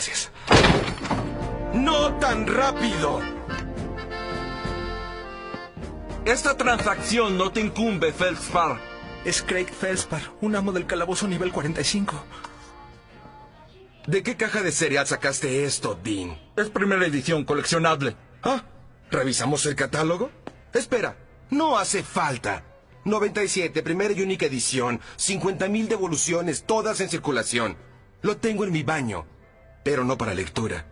Gracias. 0.00 0.30
¡No 1.74 2.14
tan 2.18 2.46
rápido! 2.46 3.20
Esta 6.24 6.56
transacción 6.56 7.36
no 7.36 7.52
te 7.52 7.60
incumbe, 7.60 8.10
Felspar. 8.10 8.80
Es 9.26 9.42
Craig 9.42 9.66
Felspar, 9.66 10.22
un 10.40 10.56
amo 10.56 10.72
del 10.72 10.86
calabozo 10.86 11.28
nivel 11.28 11.52
45. 11.52 12.24
¿De 14.06 14.22
qué 14.22 14.38
caja 14.38 14.62
de 14.62 14.72
cereal 14.72 15.06
sacaste 15.06 15.64
esto, 15.64 16.00
Dean? 16.02 16.40
Es 16.56 16.70
primera 16.70 17.04
edición 17.04 17.44
coleccionable. 17.44 18.16
Ah, 18.42 18.64
¿revisamos 19.10 19.66
el 19.66 19.74
catálogo? 19.74 20.30
Espera, 20.72 21.18
no 21.50 21.76
hace 21.76 22.02
falta. 22.02 22.64
97, 23.04 23.82
primera 23.82 24.14
y 24.14 24.22
única 24.22 24.46
edición. 24.46 24.98
50.000 25.18 25.88
devoluciones, 25.88 26.64
todas 26.64 27.02
en 27.02 27.10
circulación. 27.10 27.76
Lo 28.22 28.38
tengo 28.38 28.64
en 28.64 28.72
mi 28.72 28.82
baño, 28.82 29.26
pero 29.82 30.04
no 30.04 30.16
para 30.18 30.34
lectura. 30.34 30.86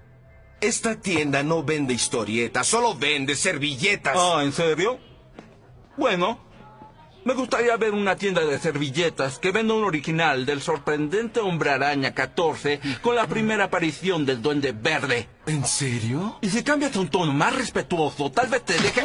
Esta 0.60 0.96
tienda 0.96 1.42
no 1.42 1.62
vende 1.62 1.94
historietas, 1.94 2.66
solo 2.66 2.96
vende 2.96 3.36
servilletas. 3.36 4.16
Ah, 4.18 4.40
¿en 4.42 4.52
serio? 4.52 4.98
Bueno, 5.96 6.40
me 7.24 7.34
gustaría 7.34 7.76
ver 7.76 7.92
una 7.92 8.16
tienda 8.16 8.40
de 8.40 8.58
servilletas 8.58 9.38
que 9.38 9.52
venda 9.52 9.74
un 9.74 9.84
original 9.84 10.46
del 10.46 10.62
sorprendente 10.62 11.40
Hombre 11.40 11.70
Araña 11.70 12.14
14 12.14 12.80
con 13.02 13.14
la 13.16 13.26
primera 13.26 13.64
aparición 13.64 14.24
del 14.24 14.40
Duende 14.40 14.72
Verde. 14.72 15.28
¿En 15.46 15.64
serio? 15.66 16.38
Y 16.40 16.48
si 16.48 16.62
cambias 16.62 16.96
a 16.96 17.00
un 17.00 17.08
tono 17.08 17.32
más 17.32 17.54
respetuoso, 17.54 18.32
tal 18.32 18.48
vez 18.48 18.64
te 18.64 18.72
deje... 18.74 19.02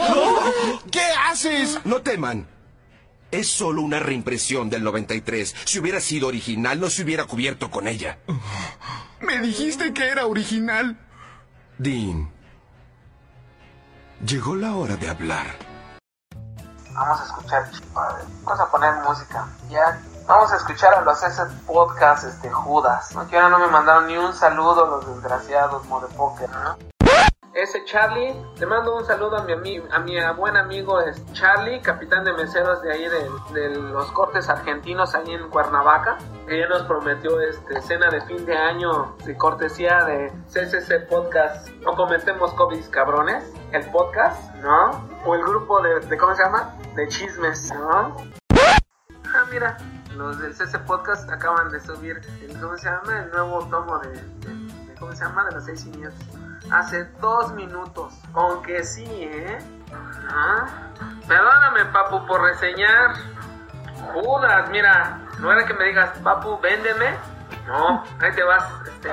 ¿Qué 0.90 1.02
haces? 1.30 1.80
No 1.84 2.02
teman. 2.02 2.48
Es 3.34 3.52
solo 3.52 3.82
una 3.82 3.98
reimpresión 3.98 4.70
del 4.70 4.84
93. 4.84 5.56
Si 5.66 5.80
hubiera 5.80 6.00
sido 6.00 6.28
original, 6.28 6.80
no 6.80 6.88
se 6.88 7.02
hubiera 7.02 7.26
cubierto 7.26 7.72
con 7.72 7.88
ella. 7.88 8.20
Me 9.22 9.40
dijiste 9.40 9.92
que 9.92 10.08
era 10.08 10.28
original. 10.28 11.00
Dean. 11.80 12.32
Llegó 14.24 14.56
la 14.56 14.76
hora 14.76 14.98
de 14.98 15.10
hablar. 15.10 15.48
Vamos 16.92 17.22
a 17.22 17.24
escuchar, 17.24 17.72
vamos 17.96 18.60
a 18.60 18.70
poner 18.70 18.94
música. 19.04 19.48
Ya, 19.68 20.00
vamos 20.28 20.52
a 20.52 20.58
escuchar 20.58 20.94
a 20.94 21.02
los 21.02 21.24
ese 21.24 21.42
podcast, 21.66 22.26
este 22.26 22.52
Judas. 22.52 23.16
¿no? 23.16 23.28
Que 23.28 23.36
ahora 23.36 23.50
no 23.50 23.66
me 23.66 23.68
mandaron 23.72 24.06
ni 24.06 24.16
un 24.16 24.32
saludo 24.36 24.86
los 24.86 25.08
desgraciados 25.08 25.84
Modepoker, 25.88 26.52
¿no? 26.52 26.93
Ese 27.56 27.86
Charlie, 27.86 28.34
te 28.58 28.66
mando 28.66 28.96
un 28.98 29.06
saludo 29.06 29.38
a 29.38 29.44
mi, 29.44 29.54
ami- 29.54 29.84
a 29.92 30.00
mi 30.00 30.16
buen 30.36 30.58
amigo 30.58 31.00
es 31.02 31.24
Charlie, 31.34 31.82
capitán 31.82 32.24
de 32.24 32.34
meseros 32.34 32.82
de 32.82 32.92
ahí 32.92 33.08
de, 33.54 33.70
los 33.78 34.12
cortes 34.12 34.50
argentinos 34.50 35.14
ahí 35.14 35.34
en 35.36 35.48
Cuernavaca, 35.50 36.18
que 36.48 36.68
nos 36.68 36.82
prometió 36.84 37.40
este 37.42 37.80
cena 37.84 38.10
de 38.10 38.22
fin 38.22 38.44
de 38.48 38.58
año 38.58 39.16
de 39.24 39.38
cortesía 39.38 40.04
de 40.04 40.32
CCC 40.48 41.08
Podcast. 41.08 41.70
No 41.86 41.96
cometemos 41.96 42.52
COVID 42.56 42.90
cabrones, 42.90 43.44
el 43.72 43.86
podcast, 43.92 44.56
¿no? 44.56 45.08
O 45.24 45.36
el 45.36 45.44
grupo 45.44 45.80
de, 45.84 46.00
de 46.00 46.18
¿cómo 46.18 46.34
se 46.34 46.42
llama? 46.44 46.74
De 46.96 47.08
chismes, 47.08 47.72
¿no? 47.76 48.18
Ah, 49.36 49.46
mira, 49.52 49.78
los 50.16 50.40
del 50.40 50.56
CC 50.56 50.80
Podcast 50.80 51.30
acaban 51.32 51.70
de 51.70 51.80
subir 51.80 52.20
el, 52.42 52.60
¿cómo 52.60 52.76
se 52.80 52.86
llama? 52.90 53.20
El 53.26 53.30
nuevo 53.30 53.64
tomo 53.68 54.00
de- 54.00 54.10
de- 54.10 54.96
¿cómo 55.00 55.12
se 55.14 55.24
llama? 55.24 55.46
De 55.46 55.52
los 55.52 55.66
seis 55.66 55.82
siniestros. 55.82 56.43
Hace 56.72 57.06
dos 57.20 57.54
minutos. 57.54 58.14
Aunque 58.34 58.84
sí, 58.84 59.06
¿eh? 59.08 59.58
Ah, 60.30 60.66
Perdóname, 61.28 61.86
papu, 61.86 62.26
por 62.26 62.42
reseñar. 62.42 63.14
Judas, 64.14 64.70
mira, 64.70 65.20
no 65.40 65.52
era 65.52 65.66
que 65.66 65.74
me 65.74 65.86
digas, 65.86 66.18
papu, 66.20 66.60
véndeme. 66.60 67.16
No, 67.68 68.04
ahí 68.20 68.32
te 68.34 68.44
vas, 68.44 68.66
este, 68.86 69.10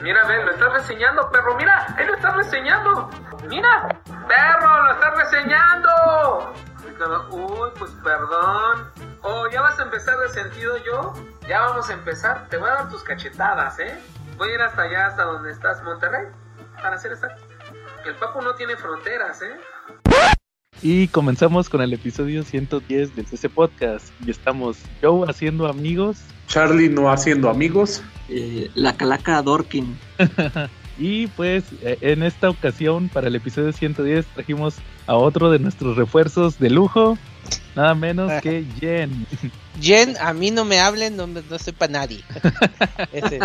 Mira, 0.00 0.24
ve, 0.26 0.44
lo 0.44 0.52
estás 0.52 0.72
reseñando, 0.72 1.30
perro, 1.30 1.54
mira, 1.56 1.86
ahí 1.96 2.06
lo 2.06 2.14
estás 2.14 2.34
reseñando. 2.36 3.10
Mira, 3.48 3.88
perro, 4.26 4.82
lo 4.84 4.92
estás 4.92 5.16
reseñando. 5.16 6.54
Uy, 7.30 7.70
pues 7.78 7.90
perdón. 8.02 8.90
Oh, 9.22 9.46
ya 9.48 9.60
vas 9.60 9.78
a 9.78 9.82
empezar 9.82 10.16
de 10.18 10.28
sentido 10.30 10.76
yo. 10.78 11.12
Ya 11.46 11.60
vamos 11.60 11.90
a 11.90 11.92
empezar. 11.92 12.46
Te 12.48 12.56
voy 12.56 12.70
a 12.70 12.74
dar 12.74 12.88
tus 12.88 13.02
cachetadas, 13.02 13.78
¿eh? 13.80 14.02
Voy 14.36 14.50
a 14.50 14.54
ir 14.54 14.60
hasta 14.60 14.82
allá, 14.82 15.06
hasta 15.06 15.24
donde 15.24 15.52
estás, 15.52 15.82
Monterrey. 15.82 16.26
Para 16.82 16.96
hacer 16.96 17.12
exacto. 17.12 17.42
El 18.04 18.14
papu 18.16 18.42
no 18.42 18.54
tiene 18.54 18.76
fronteras, 18.76 19.42
¿eh? 19.42 19.56
Y 20.82 21.08
comenzamos 21.08 21.68
con 21.68 21.80
el 21.80 21.92
episodio 21.92 22.42
110 22.42 23.16
del 23.16 23.26
CC 23.26 23.48
Podcast. 23.48 24.10
Y 24.24 24.30
estamos 24.30 24.78
Joe 25.02 25.28
haciendo 25.28 25.66
amigos 25.66 26.18
Charlie 26.46 26.88
no 26.88 27.10
haciendo 27.10 27.50
amigos. 27.50 28.02
Eh, 28.28 28.70
la 28.74 28.96
calaca 28.96 29.42
Dorkin. 29.42 29.98
Y 30.98 31.26
pues 31.26 31.64
eh, 31.82 31.98
en 32.00 32.22
esta 32.22 32.48
ocasión, 32.48 33.10
para 33.10 33.28
el 33.28 33.34
episodio 33.34 33.70
110, 33.70 34.24
trajimos 34.28 34.76
a 35.06 35.14
otro 35.16 35.50
de 35.50 35.58
nuestros 35.58 35.96
refuerzos 35.96 36.58
de 36.58 36.70
lujo, 36.70 37.16
nada 37.74 37.94
menos 37.94 38.30
que 38.42 38.64
Jen. 38.80 39.26
Jen, 39.80 40.14
a 40.20 40.32
mí 40.32 40.50
no 40.50 40.64
me 40.64 40.80
hablen, 40.80 41.16
no, 41.16 41.26
me- 41.26 41.42
no 41.48 41.58
soy 41.58 41.72
para 41.72 41.92
nadie. 41.92 42.22
ese, 43.12 43.38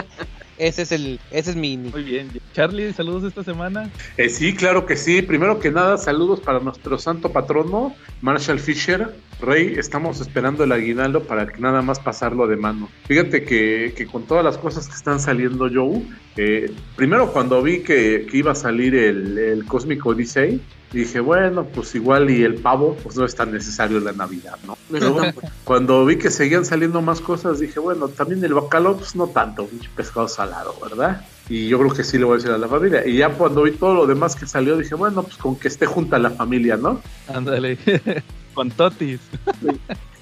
ese 0.58 0.82
es 0.84 0.92
el, 0.92 1.20
ese 1.32 1.52
es 1.52 1.56
mi. 1.56 1.78
Muy 1.78 2.04
bien. 2.04 2.30
Charlie, 2.54 2.94
saludos 2.94 3.24
esta 3.26 3.44
semana. 3.44 3.90
Eh, 4.18 4.30
sí, 4.30 4.54
claro 4.56 4.86
que 4.86 4.96
sí. 4.96 5.22
Primero 5.22 5.60
que 5.60 5.72
nada, 5.72 5.98
saludos 5.98 6.40
para 6.40 6.60
nuestro 6.60 6.98
santo 6.98 7.32
patrono, 7.32 7.94
Marshall 8.22 8.60
Fisher. 8.60 9.14
Rey, 9.42 9.74
estamos 9.78 10.22
esperando 10.22 10.64
el 10.64 10.72
aguinaldo 10.72 11.24
para 11.24 11.48
que 11.48 11.60
nada 11.60 11.82
más 11.82 12.00
pasarlo 12.00 12.46
de 12.48 12.58
mano. 12.58 12.90
Fíjate 13.08 13.44
que, 13.44 13.94
que 13.98 14.06
con 14.06 14.24
todas 14.28 14.46
las 14.46 14.58
cosas 14.58 14.88
que 14.88 14.94
están 14.94 15.20
saliendo, 15.20 15.68
Joe, 15.74 16.04
eh, 16.38 16.72
primero 16.96 17.32
cuando 17.34 17.62
vi 17.64 17.80
que, 17.82 18.28
que 18.30 18.38
iba 18.38 18.52
a 18.52 18.56
salir 18.56 18.94
el, 18.94 19.38
el 19.40 19.66
Cósmico 19.66 20.10
Odyssey, 20.10 20.62
dije, 20.92 21.20
bueno, 21.20 21.66
pues 21.66 21.96
igual 21.96 22.30
y 22.30 22.44
el 22.44 22.56
pavo, 22.56 22.98
pues 23.02 23.16
no 23.16 23.26
es 23.26 23.36
tan 23.36 23.52
necesario 23.52 23.98
en 23.98 24.06
la 24.06 24.12
Navidad, 24.12 24.58
¿no? 24.66 24.78
Tan 25.00 25.14
bueno. 25.14 25.34
cuando 25.64 26.06
vi 26.06 26.18
que 26.18 26.30
seguían 26.30 26.66
saliendo 26.66 27.02
más 27.02 27.22
cosas, 27.22 27.60
dije, 27.60 27.80
bueno, 27.80 28.10
también 28.10 28.44
el 28.44 28.54
bacalao, 28.54 28.98
pues 28.98 29.16
no 29.16 29.28
tanto, 29.28 29.66
pinche 29.66 29.90
pescado 29.96 30.28
salado, 30.28 30.76
¿verdad? 30.82 31.26
Y 31.50 31.68
yo 31.68 31.80
creo 31.80 31.94
que 31.94 32.04
sí 32.04 32.18
le 32.18 32.26
voy 32.26 32.34
a 32.34 32.38
decir 32.38 32.52
a 32.52 32.58
la 32.58 32.68
familia. 32.68 33.06
Y 33.06 33.18
ya 33.18 33.30
cuando 33.30 33.64
vi 33.64 33.72
todo 33.72 33.94
lo 33.94 34.08
demás 34.08 34.36
que 34.36 34.46
salió, 34.46 34.78
dije, 34.78 34.96
bueno, 34.96 35.24
pues 35.24 35.38
con 35.38 35.56
que 35.56 35.68
esté 35.68 35.86
junta 35.86 36.18
la 36.20 36.32
familia, 36.32 36.78
¿no? 36.78 37.02
Ándale. 37.28 37.78
con 38.54 38.70
Totis. 38.72 39.20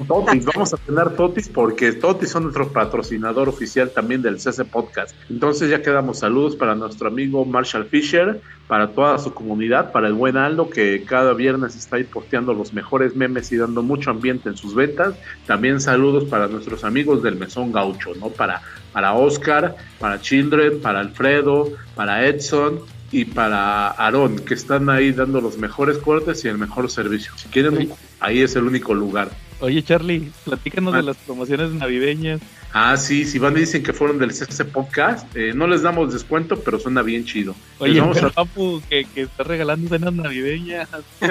Vamos 0.07 0.73
a 0.73 0.77
tener 0.77 1.09
Totis 1.15 1.49
porque 1.49 1.91
Totis 1.91 2.29
son 2.29 2.43
nuestro 2.43 2.69
patrocinador 2.69 3.49
oficial 3.49 3.91
también 3.91 4.21
del 4.21 4.39
CC 4.39 4.63
Podcast. 4.63 5.15
Entonces 5.29 5.69
ya 5.69 5.81
quedamos 5.81 6.19
saludos 6.19 6.55
para 6.55 6.73
nuestro 6.75 7.09
amigo 7.09 7.43
Marshall 7.45 7.85
Fisher, 7.85 8.41
para 8.67 8.89
toda 8.89 9.17
su 9.19 9.33
comunidad, 9.33 9.91
para 9.91 10.07
el 10.07 10.13
buen 10.13 10.37
Aldo 10.37 10.69
que 10.69 11.03
cada 11.03 11.33
viernes 11.33 11.75
está 11.75 11.97
ahí 11.97 12.05
posteando 12.05 12.53
los 12.53 12.73
mejores 12.73 13.15
memes 13.15 13.51
y 13.51 13.57
dando 13.57 13.83
mucho 13.83 14.11
ambiente 14.11 14.49
en 14.49 14.55
sus 14.57 14.73
ventas. 14.73 15.15
También 15.45 15.81
saludos 15.81 16.25
para 16.25 16.47
nuestros 16.47 16.83
amigos 16.83 17.21
del 17.21 17.35
Mesón 17.35 17.71
Gaucho, 17.71 18.15
¿no? 18.15 18.29
Para, 18.29 18.61
para 18.93 19.13
Oscar, 19.13 19.75
para 19.99 20.21
Children, 20.21 20.79
para 20.81 21.01
Alfredo, 21.01 21.69
para 21.95 22.25
Edson 22.25 22.79
y 23.11 23.25
para 23.25 23.87
Aarón, 23.89 24.39
que 24.39 24.53
están 24.53 24.89
ahí 24.89 25.11
dando 25.11 25.41
los 25.41 25.57
mejores 25.57 25.97
cortes 25.97 26.43
y 26.45 26.47
el 26.47 26.57
mejor 26.57 26.89
servicio. 26.91 27.31
Si 27.37 27.47
quieren, 27.49 27.89
ahí 28.19 28.41
es 28.41 28.55
el 28.55 28.63
único 28.63 28.93
lugar. 28.93 29.29
Oye, 29.61 29.83
Charlie, 29.83 30.31
platícanos 30.45 30.93
Ah. 30.93 30.97
de 30.97 31.03
las 31.03 31.17
promociones 31.17 31.71
navideñas. 31.71 32.39
Ah, 32.71 32.95
sí, 32.97 33.25
si 33.25 33.39
van 33.39 33.57
y 33.57 33.61
dicen 33.61 33.81
que 33.83 33.93
fueron 33.93 34.19
del 34.19 34.31
CC 34.31 34.63
Podcast, 34.65 35.35
eh, 35.35 35.53
no 35.55 35.65
les 35.67 35.81
damos 35.81 36.13
descuento, 36.13 36.59
pero 36.59 36.79
suena 36.79 37.01
bien 37.01 37.25
chido. 37.25 37.55
Oye, 37.79 37.99
vamos 37.99 38.17
pero 38.17 38.27
a- 38.27 38.31
Papu, 38.31 38.81
que, 38.89 39.05
que 39.05 39.21
está 39.23 39.43
regalando 39.43 39.89
cenas 39.89 40.13
navideñas. 40.13 40.87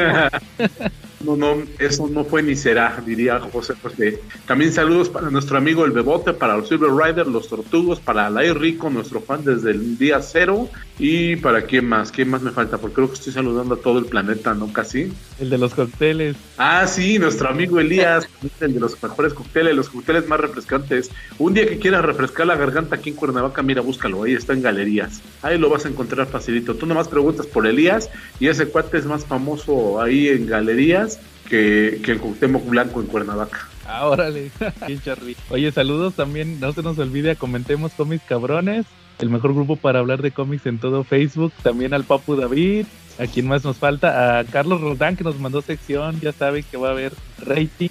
No, 1.21 1.37
no, 1.37 1.56
eso 1.81 2.06
no 2.09 2.25
fue 2.25 2.44
ni 2.44 2.54
será, 2.54 3.03
diría 3.04 3.41
José 3.41 3.75
José. 3.82 4.21
También 4.47 4.72
saludos 4.72 5.09
para 5.09 5.31
nuestro 5.31 5.59
amigo 5.59 5.84
el 5.84 5.91
Bebote, 5.91 6.32
para 6.32 6.56
los 6.56 6.69
Silver 6.69 6.91
Rider, 6.93 7.27
los 7.27 7.48
Tortugos, 7.48 7.98
para 7.98 8.28
Alain 8.28 8.54
Rico, 8.54 8.88
nuestro 8.88 9.21
fan 9.21 9.44
desde 9.44 9.72
el 9.72 9.98
día 9.98 10.22
cero. 10.22 10.69
Y 11.01 11.34
para 11.36 11.63
quién 11.63 11.89
más, 11.89 12.13
quién 12.13 12.30
más 12.30 12.42
me 12.42 12.53
falta, 12.53 12.78
porque 12.78 12.95
creo 12.97 13.09
que 13.09 13.15
estoy 13.15 13.33
saludando 13.33 13.74
a 13.74 13.78
todo 13.80 13.98
el 13.98 14.04
planeta, 14.07 14.54
¿no? 14.54 14.72
Casi. 14.72 15.13
El 15.41 15.51
de 15.51 15.59
los 15.59 15.74
cócteles. 15.74 16.36
Ah, 16.57 16.86
sí, 16.86 17.18
nuestro 17.18 17.48
amigo 17.48 17.80
Elías, 17.80 18.28
el 18.60 18.74
de 18.74 18.80
los 18.80 19.01
mejores 19.03 19.34
cócteles, 19.34 19.74
los 19.74 19.89
cócteles 19.89 20.28
más 20.28 20.39
refrescantes. 20.39 21.10
Un 21.39 21.54
día 21.54 21.66
que 21.66 21.78
quieras 21.78 22.04
refrescar 22.04 22.47
la 22.47 22.57
garganta 22.57 22.97
aquí 22.97 23.10
en 23.10 23.16
Cuernavaca, 23.16 23.63
mira, 23.63 23.80
búscalo, 23.80 24.25
ahí 24.25 24.34
está 24.34 24.54
en 24.54 24.63
galerías. 24.63 25.22
Ahí 25.42 25.59
lo 25.59 25.71
vas 25.71 25.84
a 25.84 25.89
encontrar 25.89 26.27
facilito. 26.27 26.75
Tú 26.75 26.86
nomás 26.86 27.09
preguntas 27.09 27.47
por 27.47 27.66
Elías 27.66 28.10
y 28.41 28.48
ese 28.48 28.66
cuate 28.66 28.98
es 28.98 29.07
más 29.07 29.25
famoso 29.25 30.01
ahí 30.01 30.28
en 30.28 30.47
galerías 30.47 31.21
que, 31.48 32.01
que 32.03 32.13
el 32.13 32.19
Cuauhtémoc 32.19 32.66
Blanco 32.66 33.01
en 33.01 33.07
Cuernavaca. 33.07 33.69
Ah, 33.86 34.07
órale. 34.07 34.51
Oye, 35.51 35.72
saludos 35.72 36.15
también. 36.15 36.60
No 36.60 36.72
se 36.72 36.83
nos 36.83 36.98
olvide, 36.98 37.36
comentemos 37.36 37.92
cómics 37.92 38.25
cabrones. 38.28 38.86
El 39.19 39.30
mejor 39.30 39.54
grupo 39.54 39.77
para 39.77 39.98
hablar 39.98 40.22
de 40.22 40.30
cómics 40.30 40.66
en 40.66 40.78
todo 40.78 41.04
Facebook. 41.04 41.53
También 41.63 41.95
al 41.95 42.04
Papu 42.04 42.36
David. 42.36 42.86
¿A 43.18 43.26
quién 43.26 43.48
más 43.48 43.65
nos 43.65 43.76
falta? 43.76 44.38
A 44.38 44.44
Carlos 44.44 44.80
Roldán 44.80 45.16
que 45.16 45.24
nos 45.24 45.41
mandó 45.41 45.60
sección, 45.60 46.20
ya 46.20 46.32
sabe 46.32 46.62
que 46.62 46.76
va 46.76 46.88
a 46.88 46.92
haber 46.92 47.12
rating. 47.38 47.88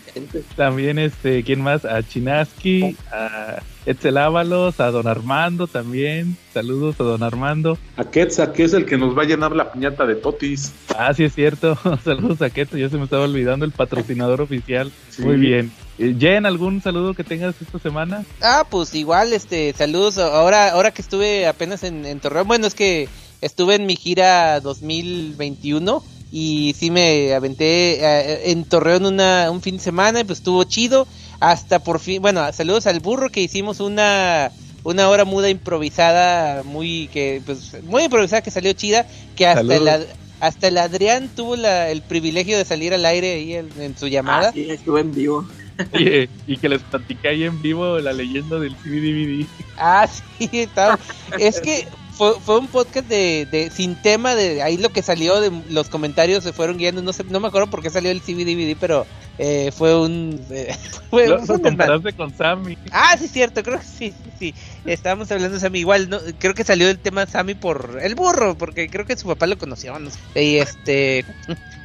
También 0.56 1.00
este, 1.00 1.44
¿quién 1.44 1.62
más? 1.62 1.84
A 1.84 2.02
Chinaski, 2.02 2.96
a 3.12 3.62
Etzel 3.86 4.18
Ábalos, 4.18 4.80
a 4.80 4.90
Don 4.90 5.06
Armando 5.06 5.68
también. 5.68 6.38
Saludos 6.54 6.96
a 7.00 7.04
Don 7.04 7.24
Armando. 7.24 7.78
A 7.98 8.06
Quetzal, 8.06 8.54
que 8.54 8.64
es 8.64 8.74
el 8.74 8.86
que 8.86 8.98
nos 8.98 9.18
va 9.18 9.24
a 9.24 9.26
llenar 9.26 9.52
la 9.54 9.72
piñata 9.72 10.06
de 10.06 10.16
Totis. 10.16 10.72
Ah, 10.98 11.14
sí 11.14 11.26
es 11.26 11.36
cierto. 11.36 11.78
Saludos 12.06 12.42
a 12.42 12.50
Quetzal, 12.50 12.80
ya 12.80 12.90
se 12.90 12.98
me 12.98 13.04
estaba 13.04 13.26
olvidando 13.26 13.66
el 13.66 13.72
patrocinador 13.74 14.40
oficial. 14.40 14.94
Sí. 15.10 15.24
Muy 15.24 15.36
bien. 15.36 15.72
Eh, 16.00 16.16
Jen, 16.18 16.46
¿algún 16.46 16.82
saludo 16.82 17.14
que 17.14 17.26
tengas 17.26 17.56
esta 17.62 17.80
semana? 17.80 18.24
Ah, 18.42 18.66
pues 18.70 18.94
igual, 18.96 19.34
este, 19.34 19.74
saludos. 19.74 20.20
Ahora, 20.20 20.72
ahora 20.72 20.92
que 20.92 21.02
estuve 21.02 21.48
apenas 21.48 21.84
en, 21.84 22.06
en 22.06 22.20
Torreón, 22.22 22.48
bueno, 22.48 22.68
es 22.68 22.76
que 22.76 23.10
estuve 23.42 23.76
en 23.76 23.86
mi 23.86 23.96
gira 23.96 24.60
2021 24.60 26.04
y 26.32 26.76
sí 26.78 26.92
me 26.92 27.34
aventé 27.34 28.04
eh, 28.04 28.52
en 28.52 28.66
Torreón 28.66 29.06
una, 29.06 29.50
un 29.52 29.62
fin 29.62 29.78
de 29.78 29.84
semana, 29.84 30.20
y 30.20 30.24
pues 30.24 30.40
estuvo 30.40 30.64
chido. 30.64 31.08
Hasta 31.40 31.80
por 31.80 32.00
fin, 32.00 32.22
bueno, 32.22 32.52
saludos 32.52 32.88
al 32.88 33.00
burro 33.00 33.30
que 33.30 33.42
hicimos 33.42 33.80
una 33.80 34.52
una 34.84 35.10
hora 35.10 35.26
muda 35.26 35.50
improvisada, 35.50 36.64
muy 36.64 37.10
que 37.10 37.42
pues 37.46 37.76
muy 37.84 38.04
improvisada 38.04 38.42
que 38.42 38.52
salió 38.52 38.74
chida, 38.74 39.06
que 39.36 39.46
hasta 39.46 39.76
el, 39.76 40.08
hasta 40.40 40.68
el 40.68 40.78
Adrián 40.78 41.30
tuvo 41.36 41.56
la, 41.56 41.90
el 41.90 42.02
privilegio 42.02 42.58
de 42.58 42.66
salir 42.66 42.94
al 42.94 43.06
aire 43.06 43.34
ahí 43.34 43.54
en, 43.54 43.70
en 43.80 43.98
su 43.98 44.08
llamada. 44.08 44.50
Ah, 44.50 44.52
sí, 44.54 44.70
estuve 44.70 45.02
en 45.02 45.14
vivo. 45.14 45.46
Y, 45.94 46.28
y 46.48 46.58
que 46.58 46.70
les 46.70 46.82
platiqué 46.82 47.28
ahí 47.28 47.44
en 47.44 47.62
vivo 47.62 48.00
la 48.00 48.12
leyenda 48.12 48.58
del 48.60 48.76
CBDVD. 48.76 49.46
Ah, 49.78 50.08
sí, 50.08 50.50
estaba. 50.54 50.98
es 51.38 51.60
que 51.62 51.88
fue, 52.18 52.40
fue 52.42 52.58
un 52.58 52.68
podcast 52.68 53.08
de, 53.08 53.48
de 53.52 53.70
sin 53.70 53.96
tema, 53.96 54.34
de 54.36 54.62
ahí 54.64 54.78
lo 54.78 54.90
que 54.90 55.04
salió 55.04 55.40
de 55.40 55.52
los 55.70 55.90
comentarios 55.90 56.44
se 56.44 56.52
fueron 56.52 56.78
guiando, 56.78 57.02
no 57.02 57.14
sé, 57.14 57.24
no 57.26 57.40
me 57.40 57.48
acuerdo 57.48 57.70
por 57.70 57.84
qué 57.84 57.90
salió 57.90 58.10
el 58.10 58.22
CBDVD, 58.22 58.76
pero 58.80 59.06
eh, 59.38 59.72
fue 59.72 60.00
un 60.00 60.44
eh, 60.50 60.76
fue, 61.10 61.28
Lo, 61.28 61.40
un 61.40 61.60
comparaste 61.60 62.14
con 62.14 62.36
Sammy. 62.36 62.78
Ah, 62.92 63.16
sí, 63.20 63.28
cierto, 63.28 63.62
creo 63.62 63.80
que 63.80 63.86
sí, 63.86 64.12
sí, 64.12 64.32
sí. 64.40 64.56
Estábamos 64.86 65.32
hablando 65.32 65.56
de 65.56 65.60
Sammy 65.60 65.80
igual, 65.80 66.10
no, 66.10 66.20
creo 66.40 66.56
que 66.56 66.64
salió 66.64 66.90
el 66.90 66.98
tema 66.98 67.28
Sammy 67.28 67.54
por 67.54 68.00
el 68.02 68.16
burro, 68.16 68.58
porque 68.58 68.90
creo 68.90 69.06
que 69.06 69.16
su 69.16 69.28
papá 69.28 69.46
lo 69.46 69.58
conoció, 69.58 69.98
no 70.00 70.10
sé. 70.10 70.44
Y 70.44 70.58
este 70.58 71.24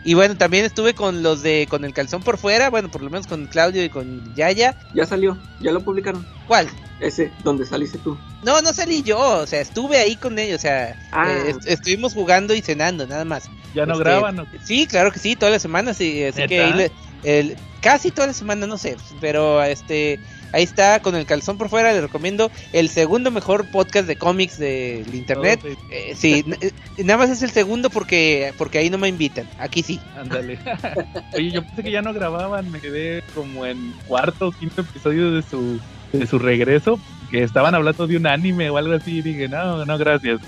y 0.05 0.15
bueno, 0.15 0.37
también 0.37 0.65
estuve 0.65 0.95
con 0.95 1.23
los 1.23 1.43
de 1.43 1.67
con 1.71 1.85
el 1.85 1.93
calzón 1.95 2.23
por 2.23 2.39
fuera, 2.39 2.71
bueno, 2.71 2.91
por 2.91 3.03
lo 3.03 3.11
menos 3.11 3.27
con 3.27 3.47
Claudio 3.47 3.85
y 3.85 3.89
con 3.89 4.35
Yaya. 4.35 4.75
Ya 4.95 5.07
salió, 5.07 5.39
ya 5.61 5.73
lo 5.73 5.81
publicaron. 5.81 6.27
¿Cuál? 6.47 6.69
Ese, 7.01 7.33
donde 7.45 7.65
saliste 7.67 7.99
tú. 7.99 8.17
No, 8.45 8.61
no 8.63 8.73
salí 8.73 9.03
yo, 9.03 9.19
o 9.19 9.47
sea, 9.47 9.61
estuve 9.61 9.99
ahí 9.99 10.17
con 10.17 10.39
ellos, 10.39 10.59
o 10.59 10.63
sea, 10.63 10.97
Ah. 11.13 11.29
eh, 11.33 11.51
est- 11.51 11.67
estuvimos 11.67 12.15
jugando 12.15 12.55
y 12.55 12.61
cenando, 12.63 13.07
nada 13.07 13.25
más. 13.25 13.45
Ya 13.75 13.87
no 13.87 13.93
Este, 13.95 14.05
graban. 14.05 14.39
¿o 14.41 14.51
qué? 14.51 14.59
Sí, 14.65 14.87
claro 14.87 15.11
que 15.13 15.19
sí, 15.19 15.35
todas 15.37 15.53
las 15.53 15.63
semanas, 15.63 15.97
sí, 15.97 16.23
así 16.25 16.47
que 16.47 16.61
ahí 16.63 16.73
¿Neta? 16.73 16.77
le- 17.23 17.39
el, 17.41 17.57
casi 17.81 18.11
toda 18.11 18.27
la 18.29 18.33
semana, 18.33 18.67
no 18.67 18.79
sé, 18.79 18.97
pero 19.21 19.63
este, 19.63 20.19
ahí 20.53 20.63
está 20.63 21.01
con 21.01 21.15
el 21.17 21.27
calzón 21.27 21.59
por 21.59 21.69
fuera, 21.69 21.93
le 21.93 22.01
recomiendo 22.01 22.51
el 22.73 22.89
segundo 22.89 23.31
mejor 23.31 23.71
podcast 23.71 24.07
de 24.07 24.17
cómics 24.17 24.59
del 24.59 25.15
internet. 25.15 25.61
Eh, 25.91 26.15
sí, 26.17 26.45
eh, 26.61 26.71
nada 26.99 27.19
más 27.19 27.31
es 27.31 27.43
el 27.43 27.51
segundo 27.51 27.91
porque 27.91 28.53
porque 28.59 28.79
ahí 28.79 28.91
no 28.91 28.99
me 28.99 29.09
invitan, 29.09 29.49
aquí 29.59 29.83
sí. 29.83 30.01
Ándale. 30.17 30.59
Oye, 31.35 31.51
yo 31.51 31.63
pensé 31.63 31.83
que 31.83 31.91
ya 31.91 32.03
no 32.03 32.13
grababan, 32.13 32.71
me 32.71 32.81
quedé 32.81 33.23
como 33.35 33.67
en 33.67 33.93
cuarto 34.07 34.49
o 34.49 34.53
quinto 34.53 34.83
episodio 34.83 35.33
de 35.33 35.43
su 35.43 35.81
de 36.13 36.27
su 36.27 36.39
regreso, 36.39 37.01
que 37.31 37.43
estaban 37.43 37.75
hablando 37.75 38.07
de 38.07 38.19
un 38.19 38.27
anime 38.27 38.69
o 38.69 38.77
algo 38.77 38.93
así, 38.95 39.19
y 39.19 39.23
dije, 39.23 39.49
no, 39.49 39.85
no, 39.87 39.97
gracias. 39.97 40.41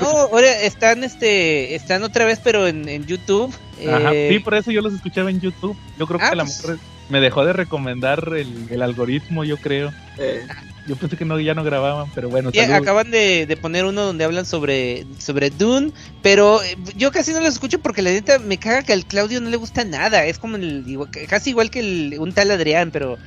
No, 0.00 0.06
ahora 0.08 0.60
están 0.62 1.04
este, 1.04 1.74
están 1.76 2.02
otra 2.02 2.24
vez, 2.24 2.40
pero 2.42 2.66
en, 2.66 2.88
en 2.88 3.06
YouTube. 3.06 3.54
Ajá, 3.88 4.12
eh, 4.12 4.30
sí, 4.32 4.38
por 4.40 4.54
eso 4.54 4.72
yo 4.72 4.80
los 4.80 4.92
escuchaba 4.94 5.30
en 5.30 5.40
YouTube. 5.40 5.76
Yo 5.98 6.06
creo 6.08 6.18
que 6.18 6.24
Ah, 6.24 6.30
a 6.30 6.34
lo 6.34 6.44
pues. 6.44 6.62
mejor 6.62 6.78
me 7.08 7.20
dejó 7.20 7.44
de 7.44 7.52
recomendar 7.52 8.32
el, 8.34 8.66
el 8.70 8.82
algoritmo, 8.82 9.44
yo 9.44 9.56
creo. 9.58 9.92
Eh, 10.16 10.46
Yo 10.86 10.96
pensé 10.96 11.16
que 11.16 11.24
no, 11.24 11.40
ya 11.40 11.54
no 11.54 11.64
grababan, 11.64 12.10
pero 12.14 12.28
bueno, 12.28 12.50
Sí, 12.52 12.58
acaban 12.82 13.10
de, 13.10 13.46
de 13.46 13.56
poner 13.56 13.84
uno 13.84 14.02
donde 14.02 14.24
hablan 14.24 14.44
sobre, 14.46 15.06
sobre 15.18 15.50
Dune, 15.50 15.92
pero 16.22 16.62
eh, 16.62 16.76
yo 16.96 17.10
casi 17.10 17.32
no 17.32 17.40
los 17.40 17.54
escucho 17.54 17.78
porque 17.80 18.02
la 18.02 18.10
neta 18.10 18.38
me 18.38 18.58
caga 18.58 18.82
que 18.82 18.92
al 18.92 19.06
Claudio 19.06 19.40
no 19.40 19.48
le 19.50 19.56
gusta 19.56 19.84
nada, 19.84 20.24
es 20.26 20.38
como 20.38 20.56
el, 20.56 20.84
igual- 20.86 21.08
casi 21.28 21.50
igual 21.50 21.70
que 21.70 21.80
el, 21.80 22.16
un 22.18 22.32
tal 22.32 22.50
Adrián, 22.50 22.90
pero 22.90 23.18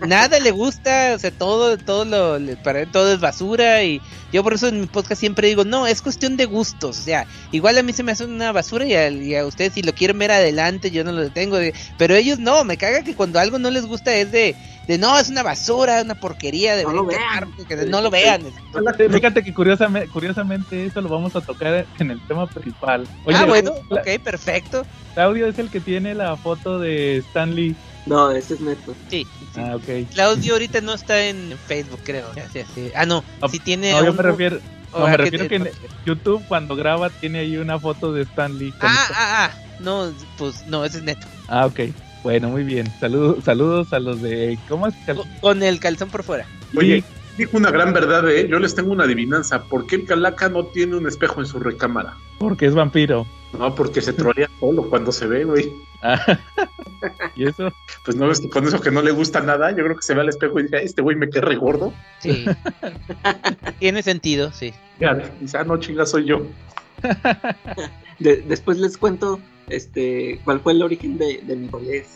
nada 0.00 0.38
le 0.38 0.50
gusta, 0.50 1.12
o 1.14 1.18
sea, 1.18 1.30
todo, 1.30 1.76
todo 1.78 2.04
lo, 2.04 2.38
para 2.62 2.80
él 2.80 2.88
todo 2.92 3.12
es 3.12 3.20
basura 3.20 3.82
y 3.82 4.00
yo 4.32 4.42
por 4.42 4.54
eso 4.54 4.68
en 4.68 4.80
mi 4.80 4.86
podcast 4.86 5.20
siempre 5.20 5.48
digo, 5.48 5.64
no, 5.64 5.86
es 5.86 6.00
cuestión 6.02 6.36
de 6.36 6.44
gustos, 6.44 6.98
o 6.98 7.02
sea, 7.02 7.26
igual 7.52 7.76
a 7.78 7.82
mí 7.82 7.92
se 7.92 8.02
me 8.02 8.12
hace 8.12 8.24
una 8.24 8.52
basura 8.52 8.84
y 8.86 8.94
a, 8.94 9.10
y 9.10 9.34
a 9.34 9.46
ustedes 9.46 9.72
si 9.74 9.82
lo 9.82 9.92
quieren 9.94 10.18
ver 10.18 10.30
adelante 10.32 10.90
yo 10.90 11.04
no 11.04 11.12
lo 11.12 11.22
detengo, 11.22 11.56
de- 11.56 11.74
pero 11.98 12.14
ellos 12.14 12.38
no, 12.38 12.64
me 12.64 12.76
caga 12.76 13.02
que 13.02 13.14
cuando 13.14 13.38
algo 13.40 13.58
no 13.58 13.70
les 13.70 13.86
gusta 13.86 14.14
es 14.16 14.30
de, 14.32 14.54
de 14.86 14.98
no, 14.98 15.18
es 15.18 15.28
una 15.30 15.42
basura, 15.42 16.02
una 16.02 16.14
porquería, 16.14 16.76
de 16.76 16.84
No 16.84 16.92
lo 16.92 17.06
vean. 17.06 17.52
que 17.68 17.76
no 17.86 18.00
lo 18.02 18.10
vean. 18.10 18.42
Fíjate 19.10 19.42
que 19.42 19.54
curiosamente, 19.54 20.08
curiosamente 20.10 20.84
eso 20.86 21.00
lo 21.00 21.08
vamos 21.08 21.34
a 21.36 21.40
tocar 21.40 21.86
en 21.98 22.10
el 22.10 22.20
tema 22.26 22.46
principal. 22.46 23.06
Oye, 23.24 23.36
ah, 23.38 23.46
bueno, 23.46 23.72
Cla- 23.88 24.00
ok, 24.16 24.22
perfecto. 24.22 24.86
Claudio 25.14 25.46
es 25.46 25.58
el 25.58 25.70
que 25.70 25.80
tiene 25.80 26.14
la 26.14 26.36
foto 26.36 26.78
de 26.78 27.18
Stanley. 27.18 27.74
no, 28.06 28.30
ese 28.32 28.54
es 28.54 28.60
neto. 28.60 28.94
Sí. 29.08 29.26
sí. 29.54 29.60
Ah, 29.60 29.76
ok. 29.76 30.10
Claudio 30.12 30.52
ahorita 30.54 30.80
no 30.82 30.92
está 30.94 31.24
en 31.24 31.56
Facebook, 31.66 32.00
creo. 32.04 32.26
Sí, 32.52 32.60
sí. 32.74 32.90
Ah, 32.94 33.06
no, 33.06 33.24
No, 33.40 33.48
sí 33.48 33.58
tiene. 33.60 33.92
No, 33.92 34.04
yo 34.04 34.12
me 34.12 34.22
refiero, 34.22 34.58
no, 34.92 35.06
me 35.06 35.10
que- 35.12 35.16
refiero 35.16 35.48
que 35.48 35.56
en 35.56 35.70
YouTube 36.04 36.44
cuando 36.46 36.76
graba 36.76 37.08
tiene 37.10 37.38
ahí 37.38 37.56
una 37.56 37.78
foto 37.78 38.12
de 38.12 38.22
Stanley. 38.22 38.70
con- 38.72 38.90
Ah, 38.90 39.06
ah, 39.14 39.44
ah. 39.46 39.50
No, 39.80 40.12
pues 40.36 40.66
no, 40.66 40.84
ese 40.84 40.98
es 40.98 41.04
neto. 41.04 41.26
Ah, 41.48 41.66
ok. 41.66 41.80
Bueno, 42.24 42.48
muy 42.48 42.64
bien. 42.64 42.86
Saludos, 42.98 43.44
saludos 43.44 43.92
a 43.92 44.00
los 44.00 44.20
de. 44.22 44.58
¿Cómo 44.68 44.88
es? 44.88 44.94
Con- 45.06 45.28
Con 45.40 45.62
el 45.62 45.78
calzón 45.78 46.08
por 46.10 46.24
fuera. 46.24 46.46
Oye, 46.76 47.04
dijo 47.38 47.56
una 47.56 47.70
gran 47.70 47.92
verdad, 47.92 48.28
¿eh? 48.30 48.48
Yo 48.50 48.58
les 48.58 48.74
tengo 48.74 48.90
una 48.92 49.04
adivinanza. 49.04 49.62
¿Por 49.64 49.86
qué 49.86 49.96
el 49.96 50.06
calaca 50.06 50.48
no 50.48 50.64
tiene 50.64 50.96
un 50.96 51.06
espejo 51.06 51.40
en 51.40 51.46
su 51.46 51.60
recámara? 51.60 52.16
Porque 52.38 52.66
es 52.66 52.74
vampiro. 52.74 53.26
No, 53.56 53.72
porque 53.74 54.00
se 54.00 54.12
trolea 54.14 54.48
solo 54.60 54.88
cuando 54.88 55.12
se 55.12 55.26
ve, 55.26 55.44
güey. 55.44 55.70
Ah, 56.02 56.38
¿Y 57.36 57.46
eso? 57.46 57.70
Pues 58.04 58.16
no 58.16 58.26
ves 58.26 58.40
que 58.40 58.48
con 58.48 58.66
eso 58.66 58.80
que 58.80 58.90
no 58.90 59.02
le 59.02 59.10
gusta 59.10 59.40
nada, 59.40 59.70
yo 59.70 59.84
creo 59.84 59.96
que 59.96 60.02
se 60.02 60.14
ve 60.14 60.22
al 60.22 60.28
espejo 60.30 60.58
y 60.58 60.64
dice, 60.64 60.82
este 60.82 61.02
güey 61.02 61.16
me 61.16 61.28
queda 61.30 61.42
regordo. 61.42 61.92
Sí. 62.20 62.46
tiene 63.78 64.02
sentido, 64.02 64.50
sí. 64.50 64.72
Dice, 65.40 65.58
ah, 65.58 65.64
no, 65.64 65.76
chinga, 65.78 66.06
soy 66.06 66.24
yo. 66.24 66.46
De- 68.18 68.36
después 68.48 68.78
les 68.78 68.96
cuento 68.96 69.40
este 69.68 70.40
cuál 70.44 70.60
fue 70.60 70.72
el 70.72 70.82
origen 70.82 71.18
de, 71.18 71.40
de 71.42 71.56
mi. 71.56 71.68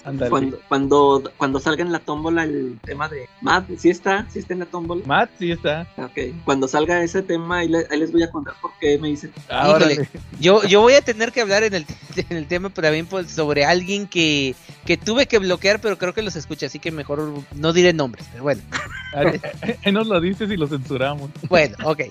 Ándale. 0.04 0.30
Cuando, 0.30 0.60
cuando, 0.68 1.32
cuando 1.36 1.60
salga 1.60 1.82
en 1.82 1.92
la 1.92 1.98
tómbola 2.00 2.44
el 2.44 2.78
tema 2.84 3.08
de 3.08 3.28
Matt, 3.40 3.68
¿sí 3.78 3.90
está? 3.90 4.26
¿Sí 4.30 4.38
está 4.40 4.52
en 4.54 4.60
la 4.60 4.66
tómbola? 4.66 5.02
Matt, 5.06 5.30
sí 5.38 5.50
está. 5.52 5.86
Ok, 5.96 6.18
cuando 6.44 6.68
salga 6.68 7.02
ese 7.02 7.22
tema, 7.22 7.58
ahí, 7.58 7.68
le- 7.68 7.86
ahí 7.90 7.98
les 7.98 8.12
voy 8.12 8.22
a 8.22 8.30
contar 8.30 8.54
por 8.60 8.70
qué 8.80 8.98
me. 8.98 9.14
Ah, 9.48 9.70
órale. 9.70 9.94
Híjole. 9.94 10.08
Yo, 10.40 10.62
yo 10.64 10.80
voy 10.80 10.94
a 10.94 11.00
tener 11.02 11.32
que 11.32 11.40
hablar 11.40 11.62
en 11.64 11.74
el, 11.74 11.86
en 12.16 12.36
el 12.36 12.46
tema 12.46 12.68
pero 12.70 12.86
también 12.88 13.06
pues, 13.06 13.30
sobre 13.30 13.64
alguien 13.64 14.06
que, 14.06 14.54
que 14.84 14.96
tuve 14.96 15.26
que 15.26 15.38
bloquear, 15.38 15.80
pero 15.80 15.98
creo 15.98 16.14
que 16.14 16.22
los 16.22 16.36
escucha, 16.36 16.66
así 16.66 16.78
que 16.78 16.90
mejor 16.90 17.32
no 17.54 17.72
diré 17.72 17.92
nombres. 17.92 18.26
Pero 18.32 18.42
bueno, 18.44 18.62
Ahí 19.14 19.40
ahí 19.84 19.92
nos 19.92 20.06
lo 20.06 20.20
dices 20.20 20.50
y 20.50 20.56
lo 20.56 20.66
censuramos. 20.68 21.30
bueno, 21.48 21.76
ok. 21.84 22.02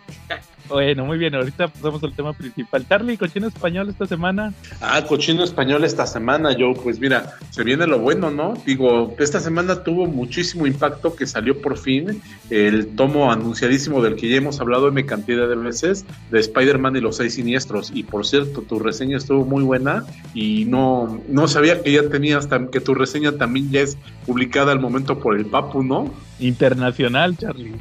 Bueno, 0.70 1.06
muy 1.06 1.18
bien. 1.18 1.36
Ahorita 1.36 1.68
pasamos 1.68 2.04
al 2.04 2.14
tema 2.14 2.34
principal. 2.34 2.86
Charlie, 2.88 3.18
cochino 3.18 3.48
español 3.48 3.90
esta 3.90 4.06
semana. 4.06 4.54
Ah, 4.82 5.04
cochino 5.08 5.44
español 5.44 5.84
esta 5.84 6.06
semana, 6.06 6.56
yo, 6.58 6.74
pues 6.74 7.00
mira, 7.00 7.34
se 7.52 7.64
viene 7.64 7.88
lo 7.88 8.00
bueno, 8.00 8.32
¿no? 8.32 8.54
Digo, 8.66 9.16
esta 9.20 9.40
semana 9.40 9.84
tuvo 9.84 10.06
muchísimo 10.06 10.68
impacto 10.68 11.16
que 11.16 11.26
salió 11.26 11.62
por 11.62 11.78
fin 11.78 12.22
el 12.50 12.88
tomo 12.96 13.32
anunciadísimo 13.32 14.02
del 14.02 14.16
que 14.16 14.30
ya 14.30 14.38
hemos 14.38 14.60
hablado 14.60 14.88
en 14.90 15.06
cantidad 15.06 15.48
de 15.48 15.56
veces, 15.56 16.06
de 16.32 16.40
Spider-Man 16.40 16.96
y 16.96 17.02
los 17.02 17.18
seis 17.18 17.36
siniestros. 17.36 17.92
Y 17.94 18.04
por 18.04 18.26
cierto, 18.26 18.62
tu 18.62 18.80
reseña 18.80 19.18
estuvo 19.18 19.46
muy 19.46 19.64
buena 19.64 20.06
y 20.34 20.66
no, 20.66 21.22
no 21.30 21.48
sabía 21.48 21.82
que 21.82 21.92
ya 21.92 22.10
tenías, 22.10 22.48
que 22.72 22.80
tu 22.80 22.94
reseña 22.94 23.32
también 23.34 23.72
ya 23.72 23.82
es 23.82 23.98
publicada 24.26 24.72
al 24.72 24.80
momento 24.80 25.20
por 25.20 25.38
el 25.38 25.46
Papu, 25.46 25.84
¿no? 25.84 26.14
Internacional, 26.40 27.38
Charlie. 27.38 27.74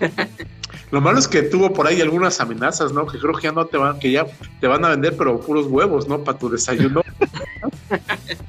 Lo 0.90 1.00
malo 1.00 1.18
es 1.18 1.28
que 1.28 1.42
tuvo 1.42 1.72
por 1.72 1.86
ahí 1.86 2.00
algunas 2.00 2.40
amenazas, 2.40 2.92
¿no? 2.92 3.06
Que 3.06 3.18
creo 3.18 3.34
que 3.34 3.44
ya 3.44 3.52
no 3.52 3.66
te 3.66 3.76
van, 3.76 3.98
que 3.98 4.10
ya 4.10 4.26
te 4.60 4.66
van 4.66 4.84
a 4.84 4.90
vender, 4.90 5.16
pero 5.16 5.40
puros 5.40 5.66
huevos, 5.66 6.08
¿no? 6.08 6.22
Para 6.22 6.38
tu 6.38 6.48
desayuno. 6.48 7.02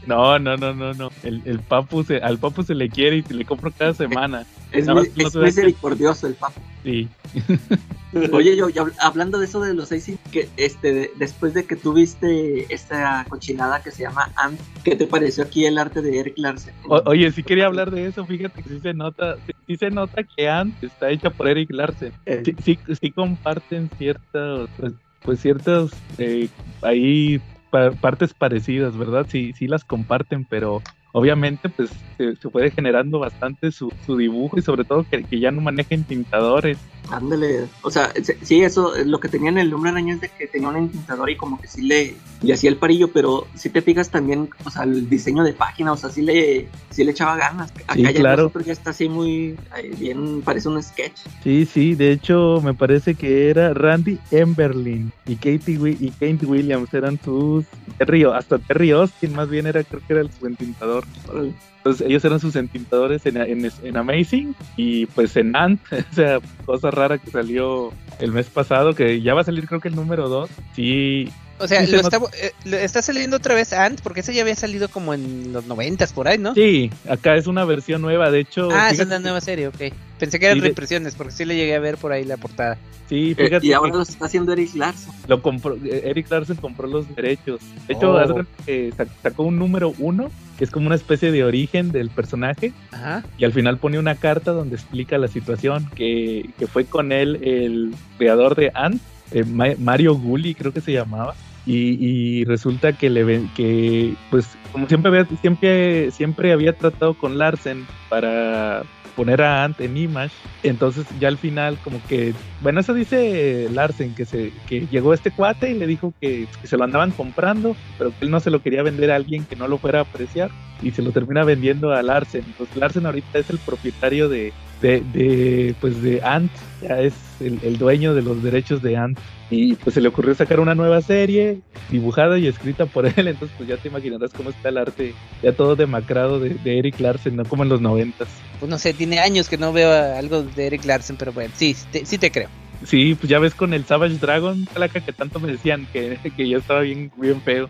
No, 0.07 0.37
no, 0.39 0.55
no, 0.57 0.73
no, 0.73 0.93
no. 0.93 1.09
El, 1.23 1.41
el 1.45 1.59
papu 1.59 2.03
se, 2.03 2.17
al 2.17 2.37
papu 2.37 2.63
se 2.63 2.75
le 2.75 2.89
quiere 2.89 3.17
y 3.17 3.21
se 3.23 3.33
le 3.33 3.45
compro 3.45 3.71
cada 3.71 3.93
semana. 3.93 4.45
Es, 4.71 4.85
no 4.85 4.95
misericordioso 5.41 6.27
el 6.27 6.33
papo. 6.35 6.61
Sí. 6.83 7.07
Oye, 8.31 8.55
yo, 8.55 8.69
yo 8.69 8.85
habl- 8.85 8.93
hablando 9.01 9.39
de 9.39 9.45
eso 9.45 9.59
de 9.61 9.73
los 9.73 9.89
seis, 9.89 10.09
que 10.31 10.47
este, 10.57 10.93
de- 10.93 11.11
después 11.17 11.53
de 11.53 11.65
que 11.65 11.75
tuviste 11.75 12.73
esta 12.73 13.25
cochinada 13.27 13.81
que 13.81 13.91
se 13.91 14.03
llama 14.03 14.31
Ant, 14.37 14.59
¿qué 14.83 14.95
te 14.95 15.05
pareció 15.07 15.43
aquí 15.43 15.65
el 15.65 15.77
arte 15.77 16.01
de 16.01 16.19
Eric 16.19 16.35
Larsen? 16.37 16.73
O- 16.87 17.01
oye, 17.05 17.31
sí 17.31 17.43
quería 17.43 17.65
hablar 17.65 17.91
de 17.91 18.05
eso. 18.07 18.25
Fíjate 18.25 18.63
que 18.63 18.69
sí 18.69 18.79
se 18.79 18.93
nota, 18.93 19.35
sí, 19.45 19.53
sí 19.67 19.75
se 19.77 19.89
nota 19.89 20.23
que 20.23 20.47
Ant 20.47 20.81
está 20.83 21.09
hecha 21.09 21.29
por 21.29 21.47
Eric 21.47 21.71
Larsen. 21.71 22.13
Eh, 22.25 22.41
Sí, 22.45 22.55
sí, 22.63 22.79
sí 23.01 23.11
comparten 23.11 23.89
ciertos, 23.97 24.69
pues, 24.77 24.93
pues 25.23 25.39
ciertas 25.41 25.89
eh, 26.17 26.47
ahí 26.83 27.41
pa- 27.75 27.93
partes 27.95 28.33
parecidas, 28.33 28.97
¿verdad? 28.97 29.25
Sí, 29.29 29.53
sí 29.53 29.67
las 29.67 29.83
comparten, 29.85 30.45
pero 30.45 30.83
obviamente 31.11 31.69
pues 31.69 32.05
se, 32.17 32.35
puede 32.49 32.71
generando 32.71 33.19
bastante 33.19 33.71
su, 33.71 33.93
su 33.99 34.15
dibujo 34.17 34.57
y 34.57 34.61
sobre 34.61 34.85
todo 34.85 35.05
que, 35.05 35.25
que 35.25 35.39
ya 35.39 35.51
no 35.51 35.61
manejen 35.61 36.05
tintadores. 36.05 36.91
Ándale, 37.11 37.65
o 37.81 37.91
sea, 37.91 38.11
se- 38.21 38.37
sí, 38.43 38.61
eso, 38.63 38.93
lo 39.05 39.19
que 39.19 39.29
tenía 39.29 39.49
en 39.49 39.57
el 39.57 39.73
hombre 39.73 39.91
araña 39.91 40.15
es 40.15 40.21
de 40.21 40.29
que 40.29 40.47
tenía 40.47 40.69
un 40.69 40.77
intentador 40.77 41.29
y 41.29 41.37
como 41.37 41.59
que 41.61 41.67
sí 41.67 41.81
le, 41.83 42.15
le 42.41 42.53
hacía 42.53 42.69
el 42.69 42.77
parillo, 42.77 43.11
pero 43.11 43.47
si 43.55 43.69
te 43.69 43.81
fijas 43.81 44.09
también, 44.09 44.49
o 44.65 44.69
sea, 44.71 44.83
el 44.83 45.07
diseño 45.09 45.43
de 45.43 45.53
página, 45.53 45.91
o 45.93 45.97
sea, 45.97 46.09
sí 46.09 46.21
le, 46.21 46.67
sí 46.89 47.03
le 47.03 47.11
echaba 47.11 47.35
ganas. 47.37 47.71
Acá 47.71 47.93
Sí, 47.95 48.01
ya 48.03 48.13
claro. 48.13 48.51
ya 48.65 48.73
está 48.73 48.89
así 48.89 49.07
muy, 49.07 49.55
eh, 49.77 49.93
bien, 49.97 50.41
parece 50.41 50.67
un 50.69 50.81
sketch. 50.81 51.17
Sí, 51.43 51.65
sí, 51.65 51.95
de 51.95 52.11
hecho 52.11 52.59
me 52.63 52.73
parece 52.73 53.15
que 53.15 53.49
era 53.49 53.73
Randy 53.73 54.19
Emberlin 54.31 55.11
y 55.27 55.35
Katie 55.35 55.97
y 55.99 56.09
Kate 56.11 56.45
Williams 56.45 56.93
eran 56.93 57.19
sus 57.23 57.65
Terry, 57.97 58.23
hasta 58.23 58.57
Terry 58.59 58.91
Austin 58.91 59.33
más 59.35 59.49
bien 59.49 59.67
era 59.67 59.83
creo 59.83 60.01
que 60.05 60.13
era 60.13 60.21
el 60.21 60.31
su 60.31 60.45
entintador. 60.47 61.03
Órale. 61.29 61.53
Entonces 61.85 62.07
ellos 62.07 62.25
eran 62.25 62.39
sus 62.39 62.55
entintadores 62.55 63.23
en, 63.27 63.37
en, 63.37 63.71
en 63.83 63.97
Amazing 63.97 64.55
y 64.75 65.05
pues 65.05 65.37
en 65.37 65.55
Ant, 65.55 65.79
o 65.91 66.15
sea, 66.15 66.39
cosa 66.65 66.89
rara 66.89 67.19
que 67.19 67.29
salió 67.29 67.93
el 68.19 68.31
mes 68.31 68.47
pasado, 68.49 68.95
que 68.95 69.21
ya 69.21 69.35
va 69.35 69.41
a 69.41 69.43
salir 69.43 69.67
creo 69.67 69.79
que 69.79 69.89
el 69.89 69.95
número 69.95 70.27
2. 70.27 70.49
Sí, 70.75 71.29
O 71.57 71.67
sea, 71.67 71.81
lo 71.87 71.99
está, 72.01 72.17
eh, 72.41 72.51
lo- 72.65 72.77
está 72.77 73.01
saliendo 73.01 73.37
otra 73.37 73.55
vez 73.55 73.71
Ant, 73.71 74.01
porque 74.01 74.19
ese 74.19 74.33
ya 74.33 74.41
había 74.41 74.55
salido 74.55 74.89
como 74.89 75.13
en 75.13 75.53
los 75.53 75.65
noventas 75.67 76.11
por 76.11 76.27
ahí, 76.27 76.37
¿no? 76.37 76.53
sí, 76.53 76.91
acá 77.09 77.35
es 77.35 77.47
una 77.47 77.63
versión 77.63 78.01
nueva, 78.01 78.29
de 78.29 78.41
hecho... 78.41 78.67
ah, 78.73 78.89
es 78.91 78.99
una 78.99 79.19
nueva 79.19 79.39
serie, 79.39 79.67
ok. 79.69 79.93
Pensé 80.19 80.39
que 80.39 80.45
eran 80.47 80.61
reimpresiones, 80.61 81.15
porque 81.15 81.31
sí 81.33 81.45
le 81.45 81.55
llegué 81.55 81.75
a 81.75 81.79
ver 81.79 81.97
por 81.97 82.11
ahí 82.11 82.23
la 82.25 82.37
portada. 82.37 82.77
Sí, 83.07 83.31
Eh, 83.37 83.45
fíjate 83.45 83.67
y 83.67 83.73
ahora 83.73 83.93
lo 83.93 84.01
está 84.01 84.25
haciendo 84.25 84.51
Eric 84.53 84.73
Larson. 84.75 85.13
lo 85.27 85.41
compró, 85.41 85.75
eh, 85.75 86.03
Eric 86.05 86.29
Larson 86.31 86.55
compró 86.57 86.87
los 86.87 87.13
derechos. 87.15 87.59
De 87.87 87.93
hecho, 87.93 88.11
Oh. 88.11 88.19
sac- 88.67 89.09
sacó 89.23 89.43
un 89.43 89.57
número 89.59 89.93
uno, 89.99 90.31
que 90.57 90.63
es 90.63 90.71
como 90.71 90.87
una 90.87 90.95
especie 90.95 91.31
de 91.31 91.43
origen 91.43 91.91
del 91.91 92.09
personaje, 92.09 92.73
Ajá. 92.91 93.23
y 93.37 93.45
al 93.45 93.51
final 93.53 93.77
pone 93.77 93.99
una 93.99 94.15
carta 94.15 94.51
donde 94.51 94.75
explica 94.75 95.17
la 95.17 95.27
situación, 95.27 95.89
que, 95.95 96.49
que 96.57 96.67
fue 96.67 96.85
con 96.85 97.11
él 97.11 97.39
el 97.43 97.93
creador 98.17 98.55
de 98.55 98.71
Ant, 98.73 99.01
eh, 99.31 99.43
Ma- 99.45 99.75
Mario 99.77 100.15
Gulli 100.15 100.53
creo 100.55 100.71
que 100.71 100.81
se 100.81 100.93
llamaba, 100.93 101.33
y, 101.65 102.43
resulta 102.45 102.93
que 102.93 103.09
le 103.09 103.49
que 103.55 104.15
pues 104.29 104.57
como 104.71 104.87
siempre 104.87 105.09
había, 105.09 105.25
siempre, 105.41 106.11
siempre 106.11 106.51
había 106.51 106.73
tratado 106.73 107.15
con 107.15 107.37
Larsen 107.37 107.87
para 108.07 108.83
poner 109.15 109.41
a 109.41 109.63
Ant 109.63 109.79
en 109.81 109.97
Image, 109.97 110.35
entonces 110.61 111.05
ya 111.19 111.29
al 111.29 111.37
final 111.37 111.79
como 111.79 112.01
que, 112.05 112.33
bueno 112.61 112.81
eso 112.81 112.93
dice 112.93 113.67
Larsen, 113.71 114.13
que 114.13 114.25
se, 114.25 114.51
que 114.67 114.81
llegó 114.87 115.13
este 115.13 115.31
cuate 115.31 115.71
y 115.71 115.75
le 115.75 115.87
dijo 115.87 116.13
que, 116.19 116.47
se 116.63 116.77
lo 116.77 116.83
andaban 116.83 117.11
comprando, 117.11 117.77
pero 117.97 118.11
que 118.11 118.25
él 118.25 118.31
no 118.31 118.41
se 118.41 118.51
lo 118.51 118.61
quería 118.61 118.83
vender 118.83 119.11
a 119.11 119.15
alguien 119.15 119.45
que 119.45 119.55
no 119.55 119.67
lo 119.67 119.77
fuera 119.77 119.99
a 119.99 120.01
apreciar 120.03 120.51
y 120.81 120.91
se 120.91 121.01
lo 121.01 121.11
termina 121.11 121.45
vendiendo 121.45 121.93
a 121.93 122.03
Larsen. 122.03 122.43
Entonces 122.45 122.75
Larsen 122.75 123.05
ahorita 123.05 123.39
es 123.39 123.49
el 123.49 123.59
propietario 123.59 124.27
de, 124.27 124.53
de, 124.81 125.01
de, 125.13 125.75
pues 125.79 126.01
de 126.01 126.19
Ant, 126.21 126.51
ya 126.81 126.99
es 126.99 127.13
el, 127.39 127.59
el 127.63 127.77
dueño 127.77 128.13
de 128.13 128.21
los 128.21 128.41
derechos 128.43 128.81
de 128.81 128.97
Ant. 128.97 129.19
Y 129.49 129.75
pues 129.75 129.93
se 129.93 130.01
le 130.01 130.07
ocurrió 130.07 130.33
sacar 130.33 130.59
una 130.59 130.73
nueva 130.73 131.01
serie 131.01 131.59
dibujada 131.89 132.39
y 132.39 132.47
escrita 132.47 132.85
por 132.87 133.05
él, 133.15 133.27
entonces 133.27 133.55
pues 133.57 133.69
ya 133.69 133.77
te 133.77 133.89
imaginarás 133.89 134.31
cómo 134.33 134.49
está 134.49 134.69
el 134.69 134.77
arte 134.77 135.13
ya 135.43 135.53
todo 135.53 135.75
demacrado 135.75 136.39
de, 136.39 136.49
de 136.55 136.79
Eric 136.79 136.99
Larsen, 136.99 137.35
no 137.35 137.45
como 137.45 137.63
en 137.63 137.69
los 137.69 137.81
noventas. 137.81 138.27
Pues 138.59 138.69
no 138.69 138.79
sé, 138.79 138.93
tiene 138.93 139.19
años 139.19 139.47
que 139.47 139.57
no 139.57 139.71
veo 139.71 139.91
algo 140.15 140.43
de 140.43 140.67
Eric 140.67 140.85
Larsen, 140.85 141.17
pero 141.17 141.31
bueno, 141.31 141.53
sí, 141.55 141.73
sí 141.73 141.85
te, 141.91 142.05
sí 142.05 142.17
te 142.17 142.31
creo. 142.31 142.49
Sí, 142.85 143.15
pues 143.15 143.29
ya 143.29 143.39
ves 143.39 143.55
con 143.55 143.73
el 143.73 143.85
Savage 143.85 144.17
Dragon, 144.17 144.65
placa 144.73 144.99
que 144.99 145.13
tanto 145.13 145.39
me 145.39 145.51
decían 145.51 145.87
que, 145.91 146.17
que 146.35 146.49
ya 146.49 146.57
estaba 146.57 146.81
bien, 146.81 147.11
bien 147.17 147.41
feo. 147.41 147.69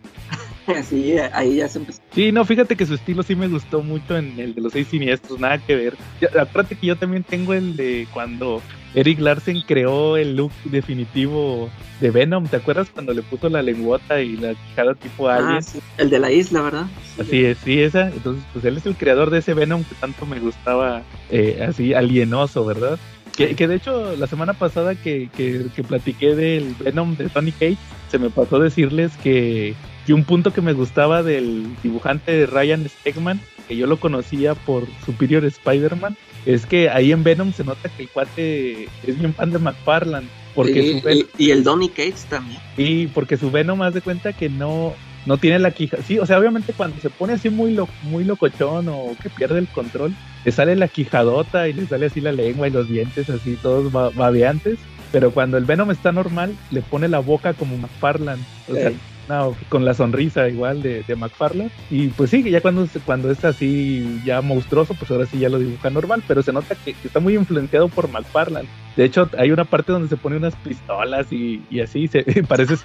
Sí, 0.89 1.15
ahí 1.33 1.57
ya 1.57 1.67
se 1.67 1.79
empezó. 1.79 2.01
Sí, 2.13 2.31
no, 2.31 2.45
fíjate 2.45 2.75
que 2.75 2.85
su 2.85 2.95
estilo 2.95 3.23
sí 3.23 3.35
me 3.35 3.47
gustó 3.47 3.81
mucho 3.81 4.17
en 4.17 4.39
el 4.39 4.55
de 4.55 4.61
los 4.61 4.73
seis 4.73 4.87
siniestros, 4.87 5.39
nada 5.39 5.57
que 5.57 5.75
ver. 5.75 5.97
Ya, 6.21 6.27
acuérdate 6.41 6.75
que 6.75 6.87
yo 6.87 6.95
también 6.95 7.23
tengo 7.23 7.53
el 7.53 7.75
de 7.75 8.07
cuando 8.13 8.61
Eric 8.93 9.19
Larsen 9.19 9.61
creó 9.61 10.17
el 10.17 10.35
look 10.35 10.51
definitivo 10.65 11.69
de 11.99 12.11
Venom. 12.11 12.47
¿Te 12.47 12.57
acuerdas 12.57 12.89
cuando 12.89 13.13
le 13.13 13.21
puso 13.21 13.49
la 13.49 13.61
lengüota 13.61 14.21
y 14.21 14.37
la 14.37 14.53
quijada 14.53 14.95
tipo 14.95 15.27
alien? 15.27 15.57
Ah, 15.57 15.61
sí, 15.61 15.79
el 15.97 16.09
de 16.09 16.19
la 16.19 16.31
isla, 16.31 16.61
¿verdad? 16.61 16.85
Así 17.19 17.45
es, 17.45 17.57
sí, 17.59 17.81
esa. 17.81 18.07
Entonces, 18.07 18.43
pues 18.53 18.65
él 18.65 18.77
es 18.77 18.85
el 18.85 18.95
creador 18.95 19.29
de 19.29 19.39
ese 19.39 19.53
Venom 19.53 19.83
que 19.83 19.95
tanto 19.95 20.25
me 20.25 20.39
gustaba, 20.39 21.03
eh, 21.29 21.65
así 21.67 21.93
alienoso, 21.93 22.65
¿verdad? 22.65 22.97
Que, 23.35 23.53
que 23.53 23.67
de 23.67 23.75
hecho, 23.75 24.15
la 24.15 24.27
semana 24.27 24.53
pasada 24.53 24.95
que, 24.95 25.29
que, 25.35 25.65
que 25.75 25.83
platiqué 25.83 26.35
del 26.35 26.73
Venom 26.79 27.17
de 27.17 27.27
Tony 27.27 27.51
Cage, 27.51 27.77
se 28.09 28.17
me 28.17 28.29
pasó 28.29 28.59
decirles 28.59 29.11
que, 29.17 29.75
que 30.05 30.13
un 30.13 30.23
punto 30.23 30.53
que 30.53 30.61
me 30.61 30.73
gustaba 30.73 31.23
del 31.23 31.65
dibujante 31.81 32.45
Ryan 32.45 32.87
Stegman, 32.87 33.39
que 33.67 33.75
yo 33.75 33.87
lo 33.87 33.97
conocía 33.97 34.53
por 34.53 34.85
Superior 35.05 35.43
Spider-Man, 35.45 36.15
es 36.45 36.65
que 36.65 36.89
ahí 36.89 37.11
en 37.11 37.23
Venom 37.23 37.53
se 37.53 37.63
nota 37.63 37.89
que 37.89 38.03
el 38.03 38.09
cuate 38.09 38.83
es 39.05 39.19
bien 39.19 39.33
fan 39.33 39.51
de 39.51 39.59
McFarlane. 39.59 40.27
Porque 40.53 40.81
y, 40.83 40.91
su 40.99 41.01
Venom, 41.05 41.27
y, 41.37 41.45
y 41.45 41.51
el 41.51 41.63
Donny 41.63 41.89
Cates 41.89 42.25
también. 42.29 42.59
Sí, 42.75 43.09
porque 43.13 43.37
su 43.37 43.49
Venom 43.51 43.79
más 43.79 43.93
de 43.93 44.01
cuenta 44.01 44.31
que 44.31 44.47
no, 44.47 44.93
no 45.25 45.37
tiene 45.37 45.59
la 45.59 45.71
quija. 45.71 45.97
Sí, 46.05 46.19
o 46.19 46.25
sea, 46.25 46.39
obviamente 46.39 46.73
cuando 46.73 47.01
se 47.01 47.09
pone 47.09 47.33
así 47.33 47.49
muy, 47.49 47.73
lo, 47.73 47.89
muy 48.03 48.23
locochón 48.23 48.87
o 48.87 49.15
que 49.21 49.29
pierde 49.29 49.59
el 49.59 49.67
control, 49.67 50.13
le 50.45 50.51
sale 50.51 50.75
la 50.75 50.87
quijadota 50.87 51.67
y 51.67 51.73
le 51.73 51.87
sale 51.87 52.05
así 52.05 52.21
la 52.21 52.31
lengua 52.31 52.67
y 52.67 52.71
los 52.71 52.87
dientes 52.87 53.29
así 53.29 53.57
todos 53.61 53.91
ba- 53.91 54.11
babeantes. 54.11 54.77
Pero 55.11 55.31
cuando 55.31 55.57
el 55.57 55.65
Venom 55.65 55.91
está 55.91 56.11
normal, 56.11 56.55
le 56.71 56.81
pone 56.81 57.07
la 57.07 57.19
boca 57.19 57.53
como 57.53 57.77
McFarlane. 57.77 58.43
O 58.69 58.73
sea. 58.75 58.91
No, 59.29 59.55
con 59.69 59.85
la 59.85 59.93
sonrisa 59.93 60.47
igual 60.49 60.81
de, 60.81 61.03
de 61.03 61.15
McFarlane. 61.15 61.71
Y 61.89 62.07
pues 62.09 62.29
sí, 62.29 62.43
que 62.43 62.51
ya 62.51 62.61
cuando, 62.61 62.87
cuando 63.05 63.31
es 63.31 63.43
así 63.45 64.21
ya 64.25 64.41
monstruoso, 64.41 64.93
pues 64.93 65.09
ahora 65.11 65.25
sí 65.25 65.39
ya 65.39 65.49
lo 65.49 65.59
dibuja 65.59 65.89
normal. 65.89 66.23
Pero 66.27 66.41
se 66.43 66.53
nota 66.53 66.75
que, 66.75 66.93
que 66.93 67.07
está 67.07 67.19
muy 67.19 67.35
influenciado 67.35 67.87
por 67.89 68.09
McFarlane. 68.09 68.67
De 68.95 69.03
hecho, 69.05 69.29
hay 69.37 69.51
una 69.51 69.65
parte 69.65 69.91
donde 69.91 70.07
se 70.09 70.17
pone 70.17 70.37
unas 70.37 70.55
pistolas 70.57 71.31
y, 71.31 71.61
y 71.69 71.79
así, 71.81 72.07
se 72.07 72.23
parece. 72.47 72.75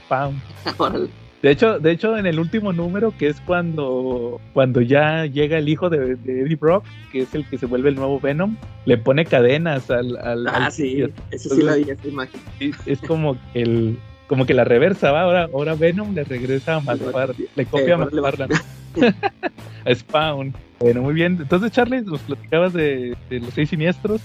Órale. 0.78 1.08
De 1.42 1.50
hecho, 1.50 1.78
de 1.78 1.90
hecho, 1.92 2.18
en 2.18 2.26
el 2.26 2.38
último 2.38 2.70
número, 2.74 3.14
que 3.16 3.28
es 3.28 3.40
cuando, 3.40 4.38
cuando 4.52 4.82
ya 4.82 5.24
llega 5.24 5.56
el 5.56 5.70
hijo 5.70 5.88
de, 5.88 6.16
de 6.16 6.42
Eddie 6.42 6.56
Brock, 6.56 6.84
que 7.12 7.20
es 7.22 7.34
el 7.34 7.46
que 7.46 7.56
se 7.56 7.64
vuelve 7.64 7.88
el 7.88 7.94
nuevo 7.94 8.20
Venom, 8.20 8.56
le 8.84 8.98
pone 8.98 9.24
cadenas 9.24 9.90
al... 9.90 10.18
al- 10.18 10.46
Ah, 10.48 10.66
al- 10.66 10.72
sí, 10.72 11.02
eso 11.30 11.54
sí 11.54 11.62
la 11.62 11.76
vi, 11.76 11.88
esa 11.90 12.08
imagen. 12.08 12.40
es 12.84 13.00
como 13.00 13.38
el 13.54 13.98
como 14.30 14.46
que 14.46 14.54
la 14.54 14.62
reversa, 14.62 15.10
¿va? 15.10 15.22
Ahora, 15.22 15.48
ahora 15.52 15.74
Venom 15.74 16.14
le 16.14 16.22
regresa 16.22 16.76
a 16.76 16.80
McFarlane, 16.80 17.46
le 17.56 17.66
copia 17.66 17.88
Eh, 17.88 17.92
a 17.94 17.98
McFarlane, 17.98 18.54
a 19.84 19.92
Spawn. 19.92 20.54
Bueno, 20.78 21.02
muy 21.02 21.14
bien. 21.14 21.36
Entonces, 21.40 21.72
Charlie, 21.72 22.02
nos 22.02 22.20
platicabas 22.20 22.72
de, 22.72 23.16
de 23.28 23.40
los 23.40 23.52
seis 23.52 23.70
siniestros. 23.70 24.20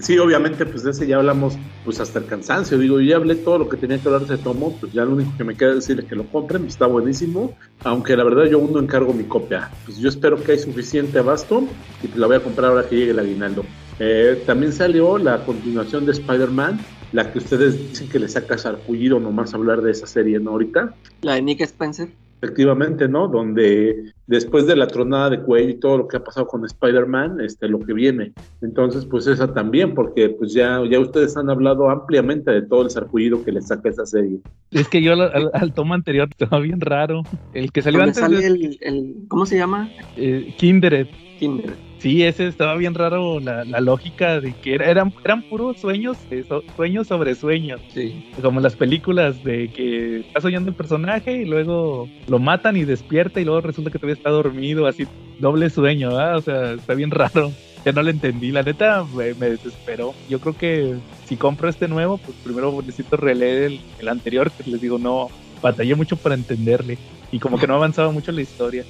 Sí, 0.00 0.16
obviamente, 0.16 0.64
pues 0.64 0.82
de 0.82 0.92
ese 0.92 1.06
ya 1.06 1.16
hablamos 1.16 1.58
pues 1.84 2.00
hasta 2.00 2.20
el 2.20 2.24
cansancio. 2.24 2.78
Digo, 2.78 3.00
yo 3.00 3.10
ya 3.10 3.16
hablé 3.16 3.34
todo 3.34 3.58
lo 3.58 3.68
que 3.68 3.76
tenía 3.76 3.98
que 3.98 4.08
hablar 4.08 4.26
de 4.26 4.38
tomo, 4.38 4.74
pues 4.80 4.94
ya 4.94 5.04
lo 5.04 5.12
único 5.12 5.36
que 5.36 5.44
me 5.44 5.54
queda 5.54 5.70
es 5.70 5.74
decirle 5.74 6.06
que 6.06 6.16
lo 6.16 6.24
compren, 6.24 6.64
está 6.64 6.86
buenísimo. 6.86 7.54
Aunque 7.84 8.16
la 8.16 8.24
verdad 8.24 8.44
yo 8.44 8.56
aún 8.60 8.72
no 8.72 8.78
encargo 8.80 9.12
mi 9.12 9.24
copia. 9.24 9.68
Pues 9.84 9.98
yo 9.98 10.08
espero 10.08 10.42
que 10.42 10.52
hay 10.52 10.58
suficiente 10.58 11.18
abasto 11.18 11.64
y 12.02 12.06
pues 12.06 12.18
la 12.18 12.28
voy 12.28 12.36
a 12.36 12.40
comprar 12.40 12.70
ahora 12.70 12.88
que 12.88 12.96
llegue 12.96 13.10
el 13.10 13.18
aguinaldo. 13.18 13.66
Eh, 13.98 14.42
también 14.46 14.72
salió 14.72 15.18
la 15.18 15.44
continuación 15.44 16.06
de 16.06 16.12
Spider-Man, 16.12 16.80
la 17.12 17.32
que 17.32 17.38
ustedes 17.38 17.90
dicen 17.90 18.08
que 18.08 18.18
le 18.18 18.28
saca 18.28 18.56
sarpullido 18.58 19.18
nomás 19.20 19.54
hablar 19.54 19.82
de 19.82 19.90
esa 19.90 20.06
serie, 20.06 20.38
¿no? 20.38 20.50
Ahorita. 20.52 20.94
La 21.22 21.34
de 21.34 21.42
Nick 21.42 21.60
Spencer. 21.62 22.08
Efectivamente, 22.42 23.06
¿no? 23.06 23.28
Donde 23.28 24.12
después 24.26 24.66
de 24.66 24.74
la 24.74 24.86
tronada 24.86 25.28
de 25.28 25.42
cuello 25.42 25.68
y 25.68 25.74
todo 25.80 25.98
lo 25.98 26.08
que 26.08 26.16
ha 26.16 26.24
pasado 26.24 26.46
con 26.46 26.64
Spider-Man, 26.64 27.38
este, 27.42 27.68
lo 27.68 27.78
que 27.80 27.92
viene. 27.92 28.32
Entonces, 28.62 29.04
pues 29.04 29.26
esa 29.26 29.52
también, 29.52 29.92
porque 29.94 30.30
pues 30.30 30.54
ya, 30.54 30.80
ya 30.90 31.00
ustedes 31.00 31.36
han 31.36 31.50
hablado 31.50 31.90
ampliamente 31.90 32.50
de 32.50 32.62
todo 32.62 32.82
el 32.82 32.90
sarpullido 32.90 33.44
que 33.44 33.52
le 33.52 33.60
saca 33.60 33.90
esa 33.90 34.06
serie. 34.06 34.38
Es 34.70 34.88
que 34.88 35.02
yo 35.02 35.12
al, 35.12 35.20
al- 35.20 35.50
al 35.52 35.74
tomo 35.74 35.92
anterior 35.92 36.28
estaba 36.38 36.60
bien 36.62 36.80
raro. 36.80 37.22
El 37.52 37.72
que 37.72 37.82
salió 37.82 37.98
¿Dónde 38.00 38.10
antes 38.10 38.22
sale 38.22 38.36
de 38.38 38.46
el, 38.46 38.78
el- 38.80 39.14
¿Cómo 39.28 39.44
se 39.44 39.56
llama? 39.58 39.90
eh, 40.16 40.54
Kindred. 40.56 41.08
Kinder. 41.38 41.89
Sí, 42.00 42.22
ese 42.22 42.46
estaba 42.48 42.74
bien 42.76 42.94
raro 42.94 43.40
la, 43.40 43.64
la 43.64 43.80
lógica 43.80 44.40
de 44.40 44.54
que 44.54 44.74
era- 44.74 44.90
eran, 44.90 45.12
eran 45.24 45.42
puros 45.42 45.78
sueños, 45.78 46.16
eh, 46.30 46.42
sueños 46.74 47.06
sobre 47.06 47.34
sueños. 47.34 47.80
Sí. 47.92 48.24
Como 48.40 48.60
las 48.60 48.74
películas 48.74 49.44
de 49.44 49.68
que 49.68 50.20
está 50.20 50.40
soñando 50.40 50.70
el 50.70 50.76
personaje 50.76 51.42
y 51.42 51.44
luego 51.44 52.08
lo 52.26 52.38
matan 52.38 52.76
y 52.78 52.84
despierta 52.84 53.40
y 53.40 53.44
luego 53.44 53.60
resulta 53.60 53.90
que 53.90 53.98
todavía 53.98 54.14
está 54.14 54.30
dormido, 54.30 54.86
así 54.86 55.06
doble 55.38 55.68
sueño, 55.68 56.18
¿ah? 56.18 56.36
O 56.36 56.40
sea, 56.40 56.72
está 56.72 56.94
bien 56.94 57.10
raro. 57.10 57.50
Ya 57.82 57.92
no 57.92 58.02
lo 58.02 58.10
entendí, 58.10 58.50
la 58.52 58.62
neta 58.62 59.04
me, 59.04 59.32
me 59.32 59.48
desesperó. 59.48 60.12
Yo 60.28 60.38
creo 60.38 60.52
que 60.54 60.96
si 61.24 61.38
compro 61.38 61.66
este 61.66 61.88
nuevo, 61.88 62.18
pues 62.18 62.36
primero 62.44 62.78
necesito 62.82 63.16
releer 63.16 63.62
el, 63.72 63.80
el 63.98 64.08
anterior, 64.08 64.50
que 64.52 64.70
les 64.70 64.82
digo, 64.82 64.98
no, 64.98 65.28
batallé 65.62 65.94
mucho 65.94 66.16
para 66.16 66.34
entenderle 66.34 66.98
y 67.32 67.38
como 67.38 67.58
que 67.58 67.66
no 67.66 67.74
avanzaba 67.74 68.10
mucho 68.10 68.32
la 68.32 68.40
historia. 68.42 68.84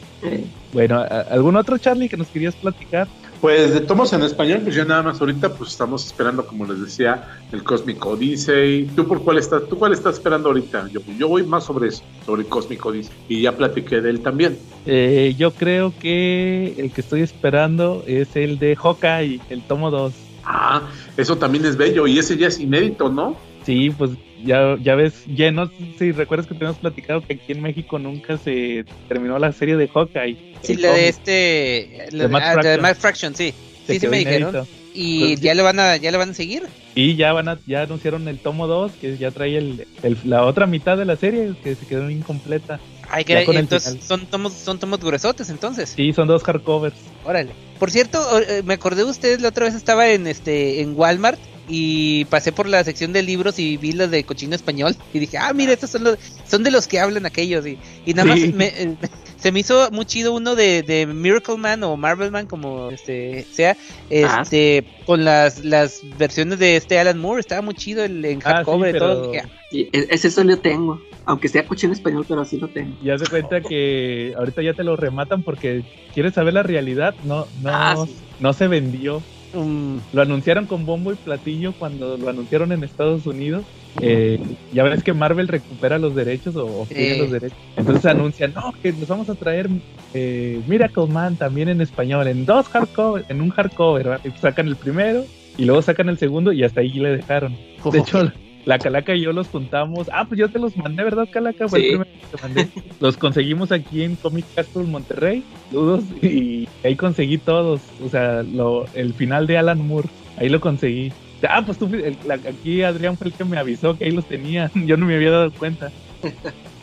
Bueno, 0.72 0.98
¿a- 1.00 1.04
¿algún 1.30 1.56
otro 1.56 1.76
Charlie 1.78 2.08
que 2.08 2.16
nos 2.16 2.28
querías 2.28 2.54
platicar? 2.56 3.08
Pues 3.40 3.72
de 3.72 3.80
tomos 3.80 4.12
en 4.12 4.22
español, 4.22 4.60
pues 4.62 4.74
ya 4.74 4.84
nada 4.84 5.02
más 5.02 5.20
ahorita 5.20 5.54
pues 5.54 5.70
estamos 5.70 6.06
esperando, 6.06 6.46
como 6.46 6.66
les 6.66 6.80
decía, 6.80 7.26
el 7.52 7.62
Cosmic 7.64 8.04
Odyssey. 8.04 8.86
¿Tú 8.94 9.06
por 9.06 9.22
cuál 9.24 9.38
estás? 9.38 9.62
¿Tú 9.68 9.78
cuál 9.78 9.92
estás 9.92 10.16
esperando 10.16 10.48
ahorita? 10.48 10.88
Yo, 10.92 11.00
yo 11.18 11.28
voy 11.28 11.44
más 11.44 11.64
sobre 11.64 11.88
eso, 11.88 12.04
sobre 12.26 12.42
el 12.42 12.48
Cosmic 12.48 12.84
Odyssey. 12.84 13.12
Y 13.28 13.42
ya 13.42 13.56
platiqué 13.56 14.00
de 14.00 14.10
él 14.10 14.20
también. 14.20 14.58
Eh, 14.86 15.34
yo 15.38 15.52
creo 15.52 15.92
que 15.98 16.74
el 16.78 16.92
que 16.92 17.00
estoy 17.00 17.22
esperando 17.22 18.04
es 18.06 18.36
el 18.36 18.58
de 18.58 18.76
Hawkeye, 18.76 19.40
el 19.48 19.62
tomo 19.62 19.90
2. 19.90 20.12
Ah, 20.44 20.82
eso 21.16 21.36
también 21.36 21.64
es 21.64 21.76
bello 21.76 22.06
y 22.06 22.18
ese 22.18 22.36
ya 22.36 22.48
es 22.48 22.58
inédito, 22.60 23.08
¿no? 23.10 23.36
Sí, 23.64 23.90
pues 23.90 24.10
ya, 24.44 24.76
ya 24.82 24.94
ves, 24.94 25.14
ya 25.26 25.50
no 25.50 25.66
sé 25.66 25.73
si 25.99 26.12
recuerdas 26.12 26.47
que 26.47 26.54
tenemos 26.54 26.78
platicado 26.78 27.20
que 27.23 27.35
aquí 27.35 27.52
en 27.52 27.62
México 27.62 27.99
nunca 27.99 28.37
se 28.38 28.85
terminó 29.09 29.38
la 29.38 29.52
serie 29.52 29.76
de 29.76 29.88
Hawkeye. 29.88 30.54
Sí, 30.62 30.76
la 30.76 30.92
de 30.92 31.09
este. 31.09 32.09
La 32.12 32.18
De 32.18 32.18
de, 32.25 32.28
Matt 32.28 32.42
ah, 32.42 32.49
de 32.49 32.54
Fraction. 32.54 32.82
Matt 32.82 32.97
Fraction, 32.99 33.35
sí. 33.35 33.54
Se 33.87 33.92
Sí, 33.94 33.94
sí 33.94 34.00
quedó 34.00 34.11
me 34.11 34.18
dijeron. 34.18 34.49
inédito. 34.50 34.66
Y 34.92 35.20
Pues, 35.20 35.40
ya 35.40 35.54
lo 35.54 35.64
van 35.64 35.78
a, 35.80 35.97
ya 35.97 36.11
lo 36.11 36.18
van 36.18 36.30
a 36.30 36.35
seguir. 36.35 36.64
Y 36.94 37.14
ya 37.16 37.32
van 37.32 37.49
a, 37.49 37.59
ya 37.66 37.82
anunciaron 37.82 38.26
el 38.28 38.38
tomo 38.38 38.66
2, 38.66 38.92
que 39.00 39.16
ya 39.16 39.30
trae 39.30 39.56
el, 39.56 39.87
el- 40.02 40.18
la 40.25 40.44
otra 40.44 40.66
mitad 40.66 40.97
de 40.99 41.04
la 41.04 41.16
serie, 41.16 41.52
que 41.62 41.75
se 41.76 41.87
quedó 41.87 42.11
incompleta. 42.11 42.80
Ay, 43.09 43.25
que 43.25 43.40
entonces 43.42 43.99
son 44.04 44.26
tomos, 44.26 44.52
son 44.52 44.78
tomos 44.78 45.00
gruesotes 45.00 45.50
entonces. 45.50 45.90
Sí, 45.97 46.12
son 46.12 46.28
dos 46.28 46.42
hardcovers. 46.44 46.94
Órale. 47.25 47.50
Por 47.78 47.90
cierto, 47.90 48.18
eh, 48.40 48.62
me 48.64 48.75
acordé 48.75 49.04
de 49.04 49.11
ustedes 49.11 49.40
la 49.40 49.49
otra 49.49 49.64
vez 49.66 49.75
estaba 49.75 50.09
en 50.11 50.26
este 50.26 50.80
en 50.80 50.94
Walmart 50.97 51.38
y 51.70 52.24
pasé 52.26 52.50
por 52.52 52.68
la 52.68 52.82
sección 52.82 53.12
de 53.12 53.22
libros 53.22 53.58
y 53.58 53.76
vi 53.76 53.92
los 53.92 54.10
de 54.10 54.24
cochino 54.24 54.54
español 54.56 54.96
y 55.12 55.20
dije, 55.20 55.38
ah, 55.38 55.52
mira, 55.54 55.72
estos 55.72 55.90
son 55.90 56.04
los 56.04 56.18
son 56.46 56.64
de 56.64 56.70
los 56.70 56.88
que 56.88 56.98
hablan 56.98 57.26
aquellos 57.26 57.66
y, 57.66 57.78
y 58.04 58.14
nada 58.14 58.34
Sí. 58.34 58.46
más 58.46 58.54
me, 58.54 58.66
eh, 58.66 58.96
se 59.36 59.52
me 59.52 59.60
hizo 59.60 59.90
muy 59.92 60.04
chido 60.04 60.34
uno 60.34 60.56
de, 60.56 60.82
de 60.82 61.06
Miracle 61.06 61.56
Man 61.56 61.82
o 61.84 61.96
Marvel 61.96 62.30
Man 62.32 62.46
como 62.46 62.90
este 62.90 63.46
sea, 63.52 63.76
Ah, 64.24 64.40
este 64.42 64.84
con 65.06 65.24
las 65.24 65.64
las 65.64 66.00
versiones 66.18 66.58
de 66.58 66.76
este 66.76 66.98
Alan 66.98 67.18
Moore, 67.18 67.40
estaba 67.40 67.62
muy 67.62 67.74
chido 67.74 68.04
el 68.04 68.24
en 68.24 68.40
Ah, 68.44 68.56
hardcover 68.56 68.90
sí, 68.92 68.96
y 68.96 68.98
todo. 68.98 69.30
Dije, 69.32 69.44
Y 69.70 69.80
e- 69.96 70.08
ese 70.10 70.30
solo 70.30 70.58
tengo. 70.58 71.00
Aunque 71.26 71.46
sea 71.48 71.64
coche 71.64 71.86
en 71.86 71.92
español, 71.92 72.24
pero 72.26 72.40
así 72.40 72.58
lo 72.58 72.66
tengo. 72.68 72.96
Y 73.04 73.10
haz 73.10 73.20
de 73.20 73.28
cuenta 73.28 73.60
que 73.60 74.34
ahorita 74.36 74.62
ya 74.62 74.74
te 74.74 74.82
lo 74.82 74.96
rematan 74.96 75.44
porque 75.44 75.82
quieres 76.12 76.34
saber 76.34 76.54
la 76.54 76.64
realidad. 76.64 77.14
No, 77.22 77.46
no, 77.62 77.70
Ah, 77.70 78.04
sí. 78.04 78.16
no 78.40 78.52
se 78.52 78.66
vendió. 78.66 79.22
Lo 79.54 80.23
anunciaron 80.23 80.66
con 80.66 80.87
bombo 80.87 81.12
y 81.12 81.16
platillo 81.16 81.73
cuando 81.73 82.16
lo 82.16 82.28
anunciaron 82.28 82.73
en 82.73 82.85
Estados 82.85 83.26
Unidos. 83.26 83.64
Eh, 84.00 84.38
ya 84.73 84.85
ves 84.85 85.02
que 85.02 85.12
Marvel 85.12 85.49
recupera 85.49 85.99
los 85.99 86.14
derechos 86.14 86.54
o 86.57 86.83
obtiene 86.83 87.14
Sí. 87.14 87.21
los 87.21 87.30
derechos. 87.33 87.59
Entonces 87.76 88.07
anuncian, 88.07 88.52
no, 88.54 88.73
que 88.83 88.92
nos 88.92 89.09
vamos 89.09 89.28
a 89.28 89.35
traer 89.35 89.69
eh, 90.14 90.61
Miracle 90.69 91.07
Man 91.07 91.37
también 91.37 91.69
en 91.69 91.80
español, 91.80 92.28
en 92.28 92.47
dos 92.47 92.69
hardcover, 92.69 93.25
en 93.28 93.40
un 93.40 93.50
hardcover. 93.50 94.09
¿verdad? 94.09 94.33
Sacan 94.40 94.69
el 94.69 94.76
primero 94.76 95.25
y 95.59 95.64
luego 95.64 95.83
sacan 95.83 96.09
el 96.09 96.19
segundo 96.19 96.52
y 96.52 96.62
hasta 96.62 96.80
ahí 96.80 96.92
le 96.92 97.16
dejaron. 97.16 97.57
De 97.90 97.99
hecho, 97.99 98.30
la 98.64 98.79
Calaca 98.79 99.14
y 99.14 99.23
yo 99.23 99.33
los 99.33 99.49
juntamos. 99.49 100.09
Ah, 100.12 100.25
pues 100.29 100.38
yo 100.38 100.49
te 100.50 100.59
los 100.59 100.76
mandé, 100.76 101.02
¿verdad, 101.05 101.29
Calaca? 101.31 101.69
Fue 101.69 101.79
el 101.79 101.85
Sí. 101.85 101.88
primero 101.90 102.11
que 102.31 102.37
te 102.37 102.43
mandé. 102.43 102.69
Los 103.00 103.17
conseguimos 103.17 103.73
aquí 103.73 104.02
en 104.02 104.17
Comic 104.17 104.45
Castle 104.55 104.85
Monterrey, 104.85 105.43
dudos, 105.71 106.05
y 106.23 106.69
ahí 106.85 106.97
conseguí 106.97 107.38
todos. 107.38 107.81
O 108.05 108.09
sea, 108.09 108.43
lo, 108.43 108.87
el 108.95 109.14
final 109.14 109.47
de 109.47 109.59
Alan 109.59 109.87
Moore, 109.87 110.09
ahí 110.37 110.49
lo 110.49 110.61
conseguí. 110.61 111.12
Ah, 111.49 111.62
pues 111.64 111.79
tú, 111.79 111.88
fui- 111.88 112.02
el- 112.02 112.17
la- 112.26 112.35
aquí 112.35 112.83
Adrián 112.83 113.17
fue 113.17 113.29
el 113.29 113.33
que 113.33 113.45
me 113.45 113.57
avisó 113.59 113.97
que 113.97 114.05
ahí 114.05 114.11
los 114.11 114.26
tenía. 114.26 114.71
Yo 114.87 114.97
no 114.99 115.07
me 115.07 115.14
había 115.17 115.31
dado 115.31 115.50
cuenta. 115.52 115.90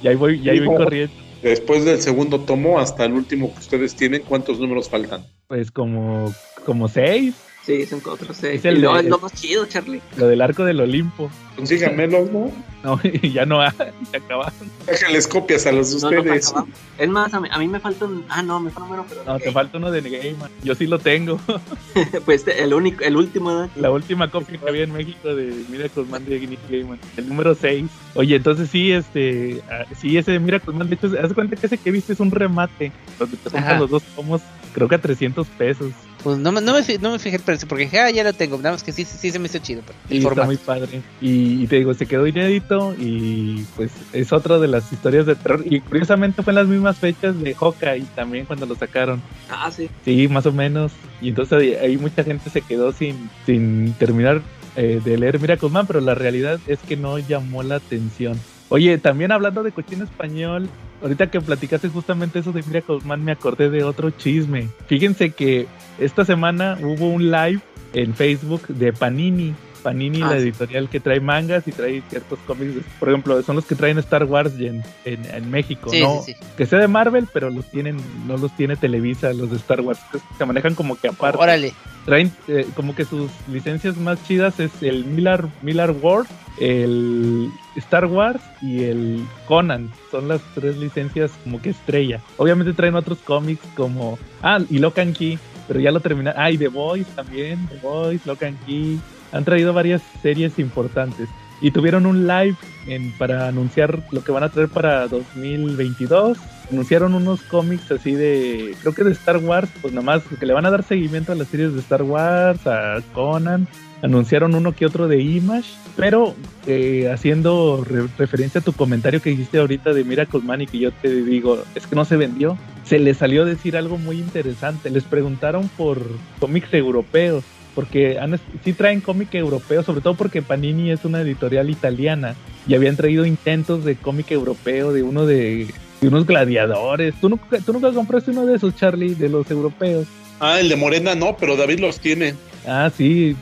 Y 0.01 0.07
ahí 0.07 0.15
voy, 0.15 0.39
y 0.43 0.49
ahí 0.49 0.59
voy 0.59 0.75
corriendo. 0.77 1.13
Después 1.43 1.85
del 1.85 2.01
segundo 2.01 2.39
tomo 2.39 2.79
hasta 2.79 3.05
el 3.05 3.13
último 3.13 3.53
que 3.53 3.59
ustedes 3.59 3.95
tienen, 3.95 4.23
¿cuántos 4.27 4.59
números 4.59 4.89
faltan? 4.89 5.21
Pues 5.47 5.69
como, 5.69 6.33
como 6.65 6.87
seis, 6.87 7.35
Sí, 7.67 7.85
son 7.85 8.01
otros 8.05 8.37
seis. 8.39 8.63
Es 8.63 8.65
el 8.65 8.81
es 8.81 9.33
chido, 9.33 9.65
Charlie. 9.65 10.01
lo 10.15 10.27
del 10.27 10.41
arco 10.41 10.63
del 10.63 10.79
Olimpo. 10.79 11.29
Consíganmelos, 11.57 12.31
¿no? 12.31 12.49
No, 12.81 12.97
y 13.21 13.33
ya 13.33 13.45
no 13.45 13.59
hay, 13.61 13.71
se 14.09 14.17
acabaron. 14.17 14.53
Déjenles 14.85 15.27
copias 15.27 15.67
a 15.67 15.73
los 15.73 15.91
de 15.91 15.99
No, 15.99 16.11
no, 16.11 16.17
ustedes. 16.21 16.53
es 16.97 17.09
más, 17.09 17.33
a 17.33 17.41
mí, 17.41 17.49
a 17.51 17.59
mí 17.59 17.67
me 17.67 17.81
falta 17.81 18.05
un. 18.05 18.23
Ah, 18.29 18.41
no, 18.41 18.61
me 18.61 18.71
falta 18.71 18.83
un 18.83 18.89
número, 18.91 19.05
pero. 19.09 19.25
No, 19.25 19.37
te 19.37 19.51
falta 19.51 19.79
uno 19.79 19.91
de 19.91 19.99
Gaiman. 19.99 20.49
Yo 20.63 20.75
sí 20.75 20.87
lo 20.87 20.97
tengo. 20.97 21.41
pues 22.25 22.47
el 22.47 22.73
único, 22.73 23.03
el 23.03 23.17
último, 23.17 23.49
¿verdad? 23.49 23.69
La 23.75 23.91
última 23.91 24.31
copia 24.31 24.57
que 24.57 24.69
había 24.69 24.83
en 24.83 24.93
México 24.93 25.35
de 25.35 25.53
Miracle 25.69 26.05
Man 26.05 26.23
de 26.23 26.39
Nick 26.39 26.69
Gaiman, 26.69 26.99
el 27.17 27.27
número 27.27 27.53
6. 27.53 27.83
Oye, 28.15 28.37
entonces 28.37 28.69
sí, 28.69 28.93
este, 28.93 29.61
ah, 29.69 29.83
sí, 29.99 30.17
ese 30.17 30.31
de 30.31 30.39
Miracle 30.39 30.73
Man, 30.73 30.87
de 30.87 30.95
hecho, 30.95 31.11
haz 31.21 31.33
cuenta 31.33 31.57
que 31.57 31.65
ese 31.65 31.77
que 31.77 31.91
viste 31.91 32.13
es 32.13 32.21
un 32.21 32.31
remate, 32.31 32.93
donde 33.19 33.35
te 33.35 33.75
los 33.77 33.89
dos 33.89 34.03
tomos, 34.15 34.41
creo 34.77 34.87
que 34.87 34.93
a 34.93 35.01
300 35.01 35.47
pesos. 35.47 35.91
Pues 36.23 36.37
no, 36.37 36.51
me- 36.51 36.61
no, 36.61 36.71
me, 36.73 36.83
fi- 36.83 36.99
no 36.99 37.11
me 37.11 37.17
fijé 37.17 37.37
el 37.37 37.41
precio 37.41 37.67
porque 37.67 37.85
dije, 37.85 37.99
ah, 37.99 38.11
ya 38.11 38.23
lo 38.23 38.31
tengo. 38.33 38.57
Nada 38.57 38.73
más 38.73 38.83
que 38.83 38.91
sí, 38.91 39.05
sí, 39.05 39.31
se 39.31 39.39
me 39.39 39.47
hizo 39.47 39.57
chido. 39.57 39.81
pero 39.83 39.97
Y 40.07 40.11
el 40.11 40.17
está 40.17 40.29
formato. 40.29 40.45
muy 40.47 40.57
padre. 40.57 41.01
Y, 41.19 41.63
y 41.63 41.67
te 41.67 41.77
digo, 41.77 41.95
se 41.95 42.05
quedó 42.05 42.27
inédito 42.27 42.93
y 42.99 43.65
pues 43.75 43.89
es 44.13 44.31
otra 44.31 44.59
de 44.59 44.67
las 44.67 44.91
historias 44.93 45.25
de 45.25 45.33
terror. 45.35 45.63
Y 45.65 45.79
curiosamente 45.81 46.43
fue 46.43 46.51
en 46.51 46.55
las 46.55 46.67
mismas 46.67 46.97
fechas 46.99 47.39
de 47.41 47.55
Hawkeye 47.55 48.05
también 48.13 48.45
cuando 48.45 48.67
lo 48.67 48.75
sacaron. 48.75 49.19
Ah, 49.49 49.71
sí. 49.71 49.89
Sí, 50.05 50.27
más 50.27 50.45
o 50.45 50.51
menos. 50.51 50.91
Y 51.21 51.29
entonces 51.29 51.57
ahí, 51.59 51.73
ahí 51.73 51.97
mucha 51.97 52.23
gente 52.23 52.51
se 52.51 52.61
quedó 52.61 52.91
sin, 52.91 53.31
sin 53.47 53.93
terminar 53.93 54.43
eh, 54.75 55.01
de 55.03 55.17
leer 55.17 55.39
Miracle 55.39 55.69
Man, 55.69 55.87
pero 55.87 56.01
la 56.01 56.13
realidad 56.13 56.59
es 56.67 56.77
que 56.87 56.97
no 56.97 57.17
llamó 57.17 57.63
la 57.63 57.75
atención. 57.77 58.39
Oye, 58.69 58.97
también 58.99 59.31
hablando 59.31 59.63
de 59.63 59.71
cochino 59.71 60.03
español, 60.03 60.69
ahorita 61.01 61.27
que 61.27 61.41
platicaste 61.41 61.89
justamente 61.89 62.39
eso 62.39 62.51
de 62.51 62.63
Miracle 62.63 62.99
Man, 63.05 63.23
me 63.23 63.31
acordé 63.31 63.69
de 63.69 63.83
otro 63.83 64.09
chisme. 64.11 64.69
Fíjense 64.87 65.31
que 65.31 65.67
esta 65.99 66.25
semana 66.25 66.77
hubo 66.81 67.09
un 67.09 67.31
live 67.31 67.61
en 67.93 68.13
Facebook 68.13 68.67
de 68.67 68.93
Panini. 68.93 69.55
Panini, 69.87 70.21
Ah, 70.21 70.31
la 70.31 70.35
sí. 70.35 70.43
editorial 70.49 70.89
que 70.89 70.99
trae 70.99 71.21
mangas 71.21 71.65
y 71.65 71.71
trae 71.71 72.03
ciertos 72.09 72.37
cómics. 72.45 72.83
Por 72.99 73.07
ejemplo, 73.07 73.41
son 73.41 73.55
los 73.55 73.65
que 73.65 73.73
traen 73.75 73.97
Star 73.99 74.25
Wars 74.25 74.51
en, 74.59 74.83
en, 75.05 75.23
en 75.33 75.49
México. 75.49 75.89
Sí, 75.89 76.01
¿no? 76.01 76.21
sí, 76.25 76.33
sí. 76.33 76.45
que 76.57 76.65
sea 76.65 76.79
de 76.79 76.89
Marvel, 76.89 77.25
pero 77.31 77.49
los 77.49 77.71
tienen, 77.71 77.95
no 78.27 78.35
los 78.35 78.53
tiene 78.57 78.75
Televisa, 78.75 79.31
los 79.31 79.49
de 79.49 79.55
Star 79.55 79.79
Wars, 79.79 79.99
se 80.37 80.45
manejan 80.45 80.75
como 80.75 80.97
que 80.99 81.07
aparte. 81.07 81.37
Órale. 81.37 81.73
Traen 82.05 82.31
eh, 82.49 82.65
como 82.75 82.95
que 82.95 83.05
sus 83.05 83.31
licencias 83.49 83.95
más 83.97 84.21
chidas 84.25 84.59
es 84.59 84.71
el 84.81 85.05
Miller, 85.05 85.45
Miller 85.61 85.91
World, 85.91 86.27
el 86.59 87.49
Star 87.77 88.05
Wars 88.07 88.41
y 88.61 88.83
el 88.83 89.25
Conan. 89.47 89.89
Son 90.11 90.27
las 90.27 90.41
tres 90.53 90.75
licencias 90.77 91.31
como 91.43 91.61
que 91.61 91.69
estrella. 91.69 92.19
Obviamente 92.37 92.73
traen 92.73 92.95
otros 92.95 93.19
cómics 93.19 93.63
como, 93.75 94.19
ah, 94.41 94.59
y 94.69 94.79
Lock 94.79 94.99
and 94.99 95.15
Key, 95.17 95.39
pero 95.67 95.79
ya 95.79 95.91
lo 95.91 95.99
terminaron. 96.01 96.41
Ah, 96.41 96.51
y 96.51 96.57
The 96.57 96.67
Boys 96.69 97.07
también, 97.07 97.67
The 97.69 97.77
Boys, 97.85 98.25
Lock 98.25 98.43
and 98.43 98.57
Key. 98.65 98.99
Han 99.31 99.45
traído 99.45 99.73
varias 99.73 100.01
series 100.21 100.57
importantes. 100.59 101.29
Y 101.59 101.71
tuvieron 101.71 102.05
un 102.05 102.27
live 102.27 102.55
en, 102.85 103.11
para 103.13 103.47
anunciar 103.47 104.03
lo 104.11 104.23
que 104.23 104.31
van 104.31 104.43
a 104.43 104.49
traer 104.49 104.69
para 104.69 105.07
2022. 105.07 106.37
Anunciaron 106.71 107.15
unos 107.15 107.41
cómics 107.43 107.91
así 107.91 108.13
de, 108.13 108.75
creo 108.81 108.93
que 108.93 109.03
de 109.03 109.11
Star 109.11 109.37
Wars, 109.37 109.69
pues 109.81 109.93
nada 109.93 110.05
más 110.05 110.21
que 110.39 110.45
le 110.45 110.53
van 110.53 110.65
a 110.65 110.69
dar 110.71 110.83
seguimiento 110.83 111.31
a 111.31 111.35
las 111.35 111.47
series 111.47 111.73
de 111.73 111.79
Star 111.79 112.03
Wars, 112.03 112.65
a 112.67 113.01
Conan. 113.13 113.67
Anunciaron 114.03 114.53
uno 114.53 114.73
que 114.75 114.85
otro 114.85 115.07
de 115.07 115.19
Image, 115.21 115.69
pero 115.95 116.35
eh, 116.67 117.09
haciendo 117.11 117.83
re- 117.83 118.05
referencia 118.19 118.61
a 118.61 118.63
tu 118.63 118.73
comentario 118.73 119.19
que 119.21 119.31
hiciste 119.31 119.57
ahorita 119.57 119.91
de 119.93 120.03
Miracle 120.03 120.41
Man 120.41 120.61
y 120.61 120.67
que 120.67 120.77
yo 120.77 120.91
te 120.91 121.23
digo, 121.23 121.63
es 121.73 121.87
que 121.87 121.95
no 121.95 122.05
se 122.05 122.17
vendió. 122.17 122.55
Se 122.83 122.99
les 122.99 123.17
salió 123.17 123.41
a 123.41 123.45
decir 123.45 123.75
algo 123.75 123.97
muy 123.97 124.17
interesante. 124.19 124.91
Les 124.91 125.03
preguntaron 125.03 125.67
por 125.75 125.99
cómics 126.39 126.71
europeos 126.75 127.43
porque 127.77 128.17
han, 128.17 128.39
sí 128.63 128.73
traen 128.73 129.01
cómic 129.01 129.35
europeo, 129.35 129.83
sobre 129.83 130.01
todo 130.01 130.15
porque 130.15 130.41
Panini 130.41 130.89
es 130.89 131.05
una 131.05 131.21
editorial 131.21 131.69
italiana 131.69 132.33
y 132.67 132.73
habían 132.73 132.95
traído 132.95 133.23
intentos 133.23 133.85
de 133.85 133.95
cómic 133.95 134.31
europeo, 134.31 134.91
de 134.91 135.03
uno 135.03 135.27
de, 135.27 135.67
de 136.01 136.07
unos 136.07 136.25
gladiadores. 136.25 137.13
¿Tú 137.21 137.29
nunca, 137.29 137.59
¿Tú 137.63 137.73
nunca 137.73 137.91
compraste 137.91 138.31
uno 138.31 138.47
de 138.47 138.55
esos, 138.55 138.75
Charlie, 138.75 139.13
de 139.13 139.29
los 139.29 139.51
europeos? 139.51 140.07
Ah, 140.39 140.59
el 140.59 140.69
de 140.69 140.75
Morena 140.75 141.13
no, 141.13 141.37
pero 141.37 141.55
David 141.55 141.77
los 141.77 141.99
tiene 141.99 142.33
Ah, 142.65 142.89
sí, 142.97 143.35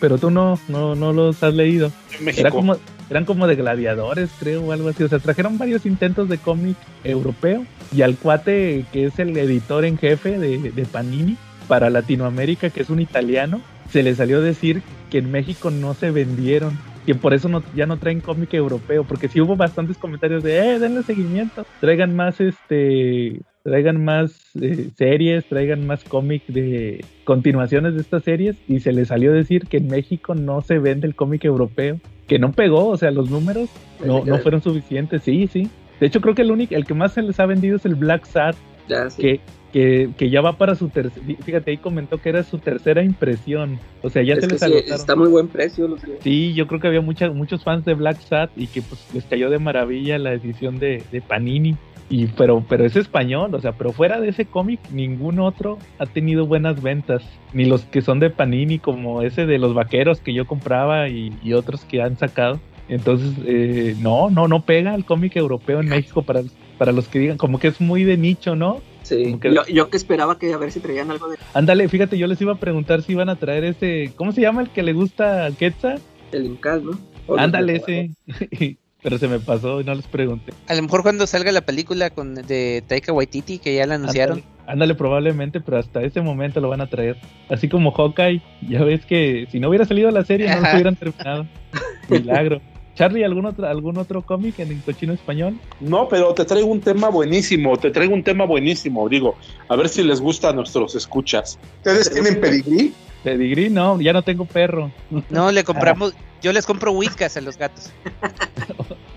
pero 0.00 0.18
tú 0.18 0.32
no, 0.32 0.58
no, 0.66 0.96
no 0.96 1.12
los 1.12 1.40
has 1.44 1.54
leído. 1.54 1.92
Era 2.36 2.50
como, 2.50 2.76
eran 3.08 3.24
como 3.24 3.46
de 3.46 3.54
gladiadores, 3.54 4.30
creo, 4.40 4.64
o 4.64 4.72
algo 4.72 4.88
así. 4.88 5.04
O 5.04 5.08
sea, 5.08 5.20
trajeron 5.20 5.58
varios 5.58 5.86
intentos 5.86 6.28
de 6.28 6.38
cómic 6.38 6.76
europeo 7.04 7.64
y 7.94 8.02
al 8.02 8.16
cuate 8.16 8.84
que 8.92 9.06
es 9.06 9.20
el 9.20 9.36
editor 9.36 9.84
en 9.84 9.96
jefe 9.96 10.40
de, 10.40 10.72
de 10.72 10.84
Panini 10.86 11.36
para 11.68 11.88
Latinoamérica, 11.88 12.70
que 12.70 12.82
es 12.82 12.90
un 12.90 13.00
italiano, 13.00 13.60
se 13.90 14.02
le 14.02 14.14
salió 14.14 14.40
decir 14.40 14.82
que 15.10 15.18
en 15.18 15.30
México 15.30 15.70
no 15.70 15.94
se 15.94 16.10
vendieron. 16.10 16.72
Que 17.06 17.14
por 17.14 17.34
eso 17.34 17.48
no, 17.48 17.62
ya 17.76 17.86
no 17.86 17.98
traen 17.98 18.20
cómic 18.20 18.52
europeo, 18.54 19.04
porque 19.04 19.28
sí 19.28 19.40
hubo 19.40 19.54
bastantes 19.54 19.96
comentarios 19.96 20.42
de, 20.42 20.58
eh, 20.58 20.78
denle 20.80 21.04
seguimiento, 21.04 21.64
traigan 21.80 22.16
más, 22.16 22.40
este, 22.40 23.42
traigan 23.62 24.04
más 24.04 24.40
eh, 24.60 24.90
series, 24.98 25.46
traigan 25.46 25.86
más 25.86 26.02
cómic 26.02 26.44
de 26.48 27.04
continuaciones 27.22 27.94
de 27.94 28.00
estas 28.00 28.24
series, 28.24 28.56
y 28.66 28.80
se 28.80 28.92
le 28.92 29.04
salió 29.04 29.32
decir 29.32 29.68
que 29.68 29.76
en 29.76 29.86
México 29.86 30.34
no 30.34 30.62
se 30.62 30.80
vende 30.80 31.06
el 31.06 31.14
cómic 31.14 31.44
europeo 31.44 32.00
que 32.26 32.40
no 32.40 32.50
pegó, 32.50 32.88
o 32.88 32.96
sea, 32.96 33.12
los 33.12 33.30
números 33.30 33.70
no, 34.04 34.24
no 34.24 34.38
fueron 34.38 34.60
suficientes, 34.60 35.22
sí, 35.22 35.46
sí. 35.46 35.70
De 36.00 36.06
hecho, 36.08 36.20
creo 36.20 36.34
que 36.34 36.42
el 36.42 36.50
único, 36.50 36.74
el 36.74 36.86
que 36.86 36.94
más 36.94 37.12
se 37.12 37.22
les 37.22 37.38
ha 37.38 37.46
vendido 37.46 37.76
es 37.76 37.86
el 37.86 37.94
Black 37.94 38.26
Sad, 38.26 38.56
Ya, 38.88 39.08
sí. 39.10 39.22
que, 39.22 39.40
que, 39.76 40.08
que 40.16 40.30
ya 40.30 40.40
va 40.40 40.54
para 40.56 40.74
su 40.74 40.88
tercera, 40.88 41.22
fíjate, 41.44 41.70
ahí 41.70 41.76
comentó 41.76 42.16
que 42.16 42.30
era 42.30 42.42
su 42.44 42.56
tercera 42.56 43.02
impresión, 43.02 43.78
o 44.00 44.08
sea, 44.08 44.22
ya 44.22 44.32
Es 44.32 44.40
se 44.40 44.46
que 44.46 44.54
les 44.54 44.86
sí, 44.86 44.90
está 44.90 45.14
muy 45.14 45.28
buen 45.28 45.48
precio. 45.48 45.86
Los 45.86 46.00
Sí, 46.20 46.54
yo 46.54 46.66
creo 46.66 46.80
que 46.80 46.86
había 46.86 47.02
mucha, 47.02 47.28
muchos 47.28 47.62
fans 47.62 47.84
de 47.84 47.92
Black 47.92 48.18
Sat 48.20 48.50
y 48.56 48.68
que 48.68 48.80
pues 48.80 49.06
les 49.12 49.24
cayó 49.24 49.50
de 49.50 49.58
maravilla 49.58 50.18
la 50.18 50.32
edición 50.32 50.78
de, 50.78 51.02
de 51.12 51.20
Panini. 51.20 51.76
Y 52.08 52.26
pero, 52.28 52.64
pero 52.66 52.86
es 52.86 52.96
español, 52.96 53.54
o 53.54 53.60
sea, 53.60 53.72
pero 53.72 53.92
fuera 53.92 54.18
de 54.18 54.30
ese 54.30 54.46
cómic, 54.46 54.80
ningún 54.92 55.40
otro 55.40 55.76
ha 55.98 56.06
tenido 56.06 56.46
buenas 56.46 56.80
ventas. 56.80 57.22
Ni 57.52 57.66
los 57.66 57.82
que 57.82 58.00
son 58.00 58.18
de 58.18 58.30
Panini, 58.30 58.78
como 58.78 59.20
ese 59.20 59.44
de 59.44 59.58
los 59.58 59.74
vaqueros 59.74 60.20
que 60.20 60.32
yo 60.32 60.46
compraba 60.46 61.10
y, 61.10 61.34
y 61.44 61.52
otros 61.52 61.84
que 61.84 62.00
han 62.00 62.16
sacado. 62.16 62.60
Entonces, 62.88 63.34
eh, 63.44 63.94
no, 64.00 64.30
no, 64.30 64.48
no 64.48 64.62
pega 64.62 64.94
el 64.94 65.04
cómic 65.04 65.36
europeo 65.36 65.80
en 65.80 65.88
México 65.88 66.22
para, 66.22 66.40
para 66.78 66.92
los 66.92 67.08
que 67.08 67.18
digan, 67.18 67.36
como 67.36 67.58
que 67.58 67.68
es 67.68 67.78
muy 67.78 68.04
de 68.04 68.16
nicho, 68.16 68.56
¿no? 68.56 68.80
Sí. 69.06 69.38
Que- 69.40 69.54
Yo, 69.54 69.64
yo 69.66 69.88
que 69.88 69.96
esperaba 69.96 70.36
que 70.38 70.52
a 70.52 70.56
ver 70.56 70.72
si 70.72 70.80
traían 70.80 71.10
algo 71.12 71.28
de 71.28 71.36
Ándale, 71.54 71.88
fíjate, 71.88 72.18
yo 72.18 72.26
les 72.26 72.40
iba 72.40 72.54
a 72.54 72.58
preguntar 72.58 73.02
si 73.02 73.12
iban 73.12 73.28
a 73.28 73.36
traer 73.36 73.62
ese, 73.64 74.12
¿cómo 74.16 74.32
se 74.32 74.40
llama 74.40 74.62
el 74.62 74.70
que 74.70 74.82
le 74.82 74.92
gusta 74.92 75.46
a 75.46 75.52
Quetzal? 75.52 76.00
el 76.32 76.44
Incal, 76.46 76.84
¿no? 76.84 77.36
Ándale, 77.38 77.76
ese. 77.76 78.10
Pero 79.02 79.18
se 79.18 79.28
me 79.28 79.38
pasó 79.38 79.80
y 79.80 79.84
no 79.84 79.94
les 79.94 80.06
pregunté. 80.08 80.52
A 80.66 80.74
lo 80.74 80.82
mejor 80.82 81.02
cuando 81.04 81.28
salga 81.28 81.52
la 81.52 81.60
película 81.60 82.10
con 82.10 82.34
de 82.34 82.82
Taika 82.88 83.12
Waititi, 83.12 83.58
que 83.60 83.76
ya 83.76 83.86
la 83.86 83.94
anunciaron. 83.94 84.38
Ándale, 84.38 84.54
ándale, 84.66 84.94
probablemente, 84.96 85.60
pero 85.60 85.78
hasta 85.78 86.02
ese 86.02 86.20
momento 86.22 86.60
lo 86.60 86.68
van 86.70 86.80
a 86.80 86.88
traer. 86.88 87.16
Así 87.48 87.68
como 87.68 87.92
Hawkeye, 87.92 88.42
ya 88.68 88.82
ves 88.82 89.06
que 89.06 89.46
si 89.52 89.60
no 89.60 89.68
hubiera 89.68 89.84
salido 89.84 90.10
la 90.10 90.24
serie, 90.24 90.48
no 90.48 90.60
lo 90.60 90.72
hubieran 90.72 90.96
terminado. 90.96 91.46
Milagro. 92.08 92.60
Charlie, 92.96 93.24
¿algún 93.24 93.44
otro, 93.44 93.68
algún 93.68 93.98
otro 93.98 94.22
cómic 94.22 94.58
en 94.58 94.80
cochino 94.80 95.12
español? 95.12 95.58
No, 95.80 96.08
pero 96.08 96.32
te 96.32 96.46
traigo 96.46 96.68
un 96.68 96.80
tema 96.80 97.10
buenísimo, 97.10 97.76
te 97.76 97.90
traigo 97.90 98.14
un 98.14 98.24
tema 98.24 98.46
buenísimo, 98.46 99.06
digo, 99.08 99.36
a 99.68 99.76
ver 99.76 99.90
si 99.90 100.02
les 100.02 100.18
gusta 100.20 100.48
a 100.48 100.52
nuestros 100.54 100.94
escuchas. 100.94 101.58
¿Ustedes 101.76 102.10
tienen 102.10 102.40
pedigrí? 102.40 102.94
Pedigrí, 103.22 103.68
no, 103.68 104.00
ya 104.00 104.14
no 104.14 104.22
tengo 104.22 104.46
perro. 104.46 104.90
No, 105.28 105.52
le 105.52 105.62
compramos, 105.64 106.14
yo 106.40 106.54
les 106.54 106.64
compro 106.64 106.92
whiskas 106.92 107.36
a 107.36 107.42
los 107.42 107.58
gatos. 107.58 107.92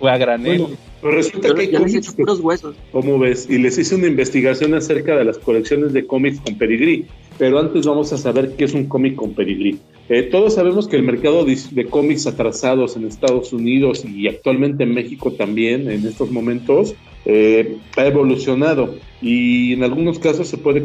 O 0.02 0.08
a 0.10 0.18
granel. 0.18 0.62
Bueno, 0.62 0.78
pues 1.02 1.14
resulta 1.14 1.48
Yo, 1.48 1.56
que 1.56 1.62
hay 1.62 1.72
yo 1.72 1.80
les 1.80 1.92
cómics 1.92 2.14
puros 2.16 2.40
huesos. 2.42 2.76
¿Cómo 2.92 3.18
ves? 3.18 3.48
Y 3.50 3.60
les 3.60 3.78
hice 3.78 3.96
una 3.96 4.08
investigación 4.08 4.74
acerca 4.74 5.16
de 5.16 5.24
las 5.24 5.38
colecciones 5.38 5.94
de 5.94 6.06
cómics 6.06 6.42
con 6.42 6.58
pedigrí. 6.58 7.08
Pero 7.40 7.58
antes 7.58 7.88
vamos 7.88 8.12
a 8.12 8.18
saber 8.18 8.56
qué 8.58 8.66
es 8.66 8.74
un 8.74 8.86
cómic 8.86 9.16
con 9.16 9.34
pedigrí. 9.34 9.80
Eh, 10.10 10.24
todos 10.24 10.56
sabemos 10.56 10.90
que 10.90 10.98
el 10.98 11.04
mercado 11.04 11.46
de, 11.46 11.58
de 11.72 11.86
cómics 11.86 12.28
atrasados 12.28 12.98
en 12.98 13.06
Estados 13.06 13.54
Unidos 13.54 14.04
y 14.06 14.28
actualmente 14.28 14.84
en 14.84 14.94
México 14.94 15.32
también, 15.32 15.90
en 15.90 16.06
estos 16.06 16.32
momentos, 16.32 16.96
eh, 17.26 17.78
ha 17.96 18.06
evolucionado. 18.06 18.96
Y 19.22 19.74
en 19.74 19.84
algunos 19.84 20.20
casos 20.20 20.50
se 20.50 20.58
puede, 20.58 20.84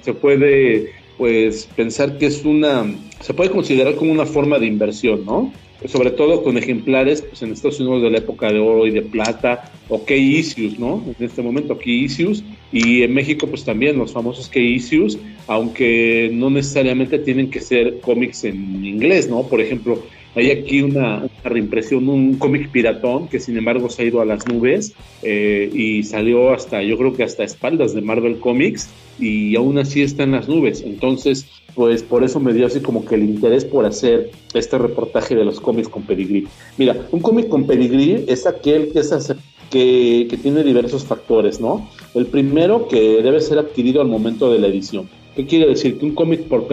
se 0.00 0.14
puede 0.14 0.90
pues, 1.18 1.68
pensar 1.76 2.16
que 2.16 2.26
es 2.26 2.46
una, 2.46 2.86
se 3.20 3.34
puede 3.34 3.50
considerar 3.50 3.94
como 3.96 4.10
una 4.10 4.24
forma 4.24 4.58
de 4.58 4.66
inversión, 4.66 5.26
¿no? 5.26 5.52
sobre 5.86 6.10
todo 6.10 6.42
con 6.42 6.58
ejemplares 6.58 7.22
pues, 7.22 7.42
en 7.42 7.52
Estados 7.52 7.80
Unidos 7.80 8.02
de 8.02 8.10
la 8.10 8.18
época 8.18 8.52
de 8.52 8.58
oro 8.58 8.86
y 8.86 8.90
de 8.90 9.02
plata, 9.02 9.72
o 9.88 10.04
key 10.04 10.36
issues, 10.36 10.78
¿no? 10.78 11.02
En 11.06 11.24
este 11.24 11.42
momento 11.42 11.78
key 11.78 12.04
issues, 12.04 12.44
y 12.72 13.02
en 13.02 13.14
México 13.14 13.46
pues 13.46 13.64
también 13.64 13.98
los 13.98 14.12
famosos 14.12 14.48
key 14.48 14.74
issues, 14.74 15.18
aunque 15.50 16.30
no 16.32 16.48
necesariamente 16.48 17.18
tienen 17.18 17.50
que 17.50 17.60
ser 17.60 17.98
cómics 17.98 18.44
en 18.44 18.84
inglés, 18.84 19.28
¿no? 19.28 19.42
Por 19.42 19.60
ejemplo, 19.60 20.00
hay 20.36 20.52
aquí 20.52 20.80
una, 20.80 21.28
reimpresión, 21.42 22.08
un 22.08 22.34
cómic 22.34 22.70
piratón 22.70 23.26
que 23.26 23.40
sin 23.40 23.58
embargo 23.58 23.90
se 23.90 24.02
ha 24.02 24.04
ido 24.04 24.20
a 24.20 24.24
las 24.24 24.46
nubes 24.46 24.94
eh, 25.24 25.68
y 25.74 26.04
salió 26.04 26.52
hasta, 26.52 26.84
yo 26.84 26.96
creo 26.96 27.14
que 27.14 27.24
hasta 27.24 27.42
espaldas 27.42 27.94
de 27.94 28.00
Marvel 28.00 28.38
Comics 28.38 28.90
y 29.18 29.56
aún 29.56 29.76
así 29.78 30.02
está 30.02 30.22
en 30.22 30.30
las 30.30 30.48
nubes. 30.48 30.82
Entonces, 30.86 31.48
pues 31.74 32.04
por 32.04 32.22
eso 32.22 32.38
me 32.38 32.52
dio 32.52 32.66
así 32.66 32.78
como 32.78 33.04
que 33.04 33.16
el 33.16 33.24
interés 33.24 33.64
por 33.64 33.86
hacer 33.86 34.30
este 34.54 34.78
reportaje 34.78 35.34
de 35.34 35.44
los 35.44 35.60
cómics 35.60 35.88
con 35.88 36.04
pedigrí. 36.04 36.46
Mira, 36.78 37.08
un 37.10 37.18
cómic 37.18 37.48
con 37.48 37.66
pedigrí 37.66 38.24
es 38.28 38.46
aquel 38.46 38.92
que, 38.92 39.00
es 39.00 39.34
que, 39.68 40.28
que 40.30 40.36
tiene 40.36 40.62
diversos 40.62 41.04
factores, 41.04 41.60
¿no? 41.60 41.90
El 42.14 42.26
primero 42.26 42.86
que 42.86 43.20
debe 43.20 43.40
ser 43.40 43.58
adquirido 43.58 44.00
al 44.00 44.06
momento 44.06 44.52
de 44.52 44.60
la 44.60 44.68
edición. 44.68 45.08
¿Qué 45.36 45.46
quiere 45.46 45.66
decir? 45.66 45.98
Que 45.98 46.06
un 46.06 46.14
cómic 46.14 46.48
con 46.48 46.66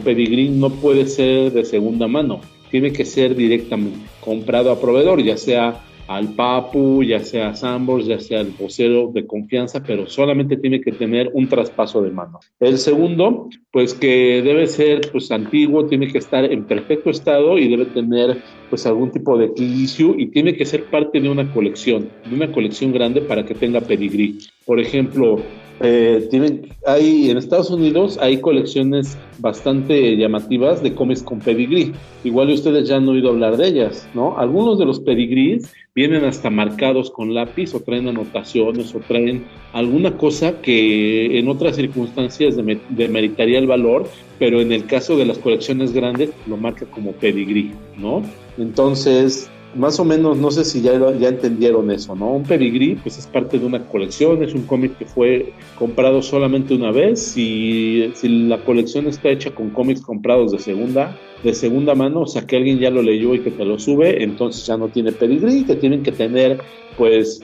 pedigrí 0.00 0.48
no 0.48 0.70
puede 0.70 1.06
ser 1.06 1.52
de 1.52 1.64
segunda 1.64 2.08
mano, 2.08 2.40
tiene 2.70 2.92
que 2.92 3.04
ser 3.04 3.36
directamente 3.36 3.98
comprado 4.20 4.70
a 4.70 4.80
proveedor, 4.80 5.22
ya 5.22 5.36
sea 5.36 5.80
al 6.08 6.34
Papu, 6.34 7.02
ya 7.02 7.20
sea 7.20 7.50
a 7.50 7.54
Sambors, 7.54 8.06
ya 8.06 8.18
sea 8.18 8.40
al 8.40 8.50
vocero 8.58 9.10
de 9.14 9.26
confianza, 9.26 9.82
pero 9.82 10.06
solamente 10.08 10.56
tiene 10.56 10.80
que 10.80 10.92
tener 10.92 11.30
un 11.32 11.48
traspaso 11.48 12.02
de 12.02 12.10
mano. 12.10 12.40
El 12.60 12.78
segundo, 12.78 13.48
pues 13.70 13.94
que 13.94 14.42
debe 14.42 14.66
ser 14.66 15.00
pues 15.12 15.30
antiguo, 15.30 15.86
tiene 15.86 16.08
que 16.10 16.18
estar 16.18 16.44
en 16.44 16.64
perfecto 16.64 17.10
estado 17.10 17.56
y 17.58 17.68
debe 17.68 17.86
tener 17.86 18.42
pues 18.68 18.84
algún 18.86 19.10
tipo 19.10 19.38
de 19.38 19.52
issue 19.56 20.14
y 20.18 20.26
tiene 20.26 20.56
que 20.56 20.64
ser 20.64 20.84
parte 20.84 21.20
de 21.20 21.28
una 21.28 21.50
colección, 21.52 22.10
de 22.28 22.34
una 22.34 22.50
colección 22.52 22.92
grande 22.92 23.20
para 23.20 23.46
que 23.46 23.54
tenga 23.54 23.80
pedigrí. 23.80 24.38
Por 24.66 24.80
ejemplo, 24.80 25.40
eh, 25.82 26.26
tienen, 26.30 26.68
hay 26.86 27.30
en 27.30 27.36
Estados 27.36 27.70
Unidos 27.70 28.18
hay 28.20 28.38
colecciones 28.40 29.18
bastante 29.38 30.16
llamativas 30.16 30.82
de 30.82 30.94
cómics 30.94 31.22
con 31.22 31.40
pedigrí. 31.40 31.92
Igual 32.24 32.50
ustedes 32.50 32.88
ya 32.88 32.96
han 32.96 33.08
oído 33.08 33.30
hablar 33.30 33.56
de 33.56 33.68
ellas, 33.68 34.08
¿no? 34.14 34.38
Algunos 34.38 34.78
de 34.78 34.84
los 34.86 35.00
pedigrís 35.00 35.72
vienen 35.94 36.24
hasta 36.24 36.48
marcados 36.48 37.10
con 37.10 37.34
lápiz 37.34 37.74
o 37.74 37.80
traen 37.80 38.08
anotaciones 38.08 38.94
o 38.94 39.00
traen 39.00 39.44
alguna 39.72 40.16
cosa 40.16 40.62
que 40.62 41.38
en 41.38 41.48
otras 41.48 41.76
circunstancias 41.76 42.56
deme- 42.56 42.80
demeritaría 42.88 43.58
el 43.58 43.66
valor, 43.66 44.06
pero 44.38 44.60
en 44.60 44.72
el 44.72 44.86
caso 44.86 45.16
de 45.16 45.26
las 45.26 45.38
colecciones 45.38 45.92
grandes 45.92 46.30
lo 46.46 46.56
marca 46.56 46.86
como 46.86 47.12
pedigrí, 47.12 47.72
¿no? 47.98 48.22
Entonces, 48.56 49.50
más 49.74 49.98
o 50.00 50.04
menos, 50.04 50.36
no 50.36 50.50
sé 50.50 50.64
si 50.64 50.82
ya, 50.82 50.92
ya 51.18 51.28
entendieron 51.28 51.90
eso, 51.90 52.14
¿no? 52.14 52.32
Un 52.32 52.42
pedigrí, 52.42 52.96
pues 52.96 53.18
es 53.18 53.26
parte 53.26 53.58
de 53.58 53.66
una 53.66 53.86
colección, 53.86 54.42
es 54.42 54.54
un 54.54 54.62
cómic 54.62 54.96
que 54.98 55.06
fue 55.06 55.52
comprado 55.78 56.22
solamente 56.22 56.74
una 56.74 56.90
vez. 56.90 57.36
y 57.36 58.12
si 58.14 58.28
la 58.48 58.64
colección 58.64 59.06
está 59.06 59.30
hecha 59.30 59.54
con 59.54 59.70
cómics 59.70 60.02
comprados 60.02 60.52
de 60.52 60.58
segunda, 60.58 61.18
de 61.42 61.54
segunda 61.54 61.94
mano, 61.94 62.22
o 62.22 62.26
sea 62.26 62.46
que 62.46 62.56
alguien 62.56 62.78
ya 62.78 62.90
lo 62.90 63.02
leyó 63.02 63.34
y 63.34 63.40
que 63.40 63.50
te 63.50 63.64
lo 63.64 63.78
sube, 63.78 64.22
entonces 64.22 64.66
ya 64.66 64.76
no 64.76 64.88
tiene 64.88 65.12
pedigrí, 65.12 65.64
que 65.64 65.76
tienen 65.76 66.02
que 66.02 66.12
tener, 66.12 66.60
pues, 66.96 67.40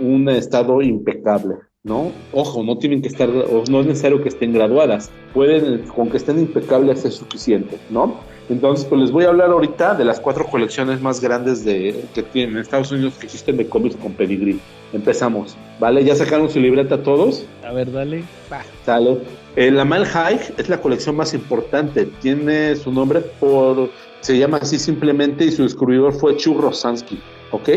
un 0.00 0.28
estado 0.28 0.82
impecable. 0.82 1.54
¿No? 1.84 2.10
Ojo, 2.32 2.64
no 2.64 2.76
tienen 2.76 3.00
que 3.00 3.08
estar, 3.08 3.30
o 3.30 3.62
no 3.70 3.80
es 3.80 3.86
necesario 3.86 4.20
que 4.20 4.28
estén 4.28 4.52
graduadas, 4.52 5.10
pueden, 5.32 5.84
con 5.84 6.10
que 6.10 6.18
estén 6.18 6.38
impecables 6.38 7.04
es 7.04 7.14
suficiente, 7.14 7.78
¿no? 7.88 8.16
Entonces, 8.48 8.86
pues 8.86 9.00
les 9.00 9.10
voy 9.10 9.24
a 9.24 9.28
hablar 9.28 9.50
ahorita 9.50 9.94
de 9.94 10.04
las 10.04 10.20
cuatro 10.20 10.46
colecciones 10.46 11.00
más 11.00 11.20
grandes 11.20 11.64
de, 11.64 12.04
que 12.14 12.22
tienen 12.22 12.56
en 12.56 12.62
Estados 12.62 12.90
Unidos 12.90 13.14
que 13.18 13.26
existen 13.26 13.56
de 13.56 13.68
cómics 13.68 13.96
con 13.96 14.12
pedigrí. 14.14 14.60
Empezamos, 14.92 15.56
¿vale? 15.78 16.02
¿Ya 16.02 16.14
sacaron 16.14 16.48
su 16.48 16.58
libreta 16.58 17.02
todos? 17.02 17.44
A 17.64 17.72
ver, 17.72 17.92
dale. 17.92 18.24
Va. 18.50 18.62
Sale. 18.86 19.18
Eh, 19.56 19.70
la 19.70 19.84
Mal 19.84 20.06
High 20.06 20.54
es 20.56 20.68
la 20.68 20.80
colección 20.80 21.16
más 21.16 21.34
importante. 21.34 22.06
Tiene 22.22 22.74
su 22.76 22.90
nombre 22.90 23.20
por. 23.20 23.90
Se 24.20 24.38
llama 24.38 24.58
así 24.58 24.78
simplemente 24.78 25.44
y 25.44 25.52
su 25.52 25.62
descubridor 25.64 26.14
fue 26.14 26.36
Chu 26.36 26.54
Rosansky. 26.54 27.20
¿Ok? 27.50 27.68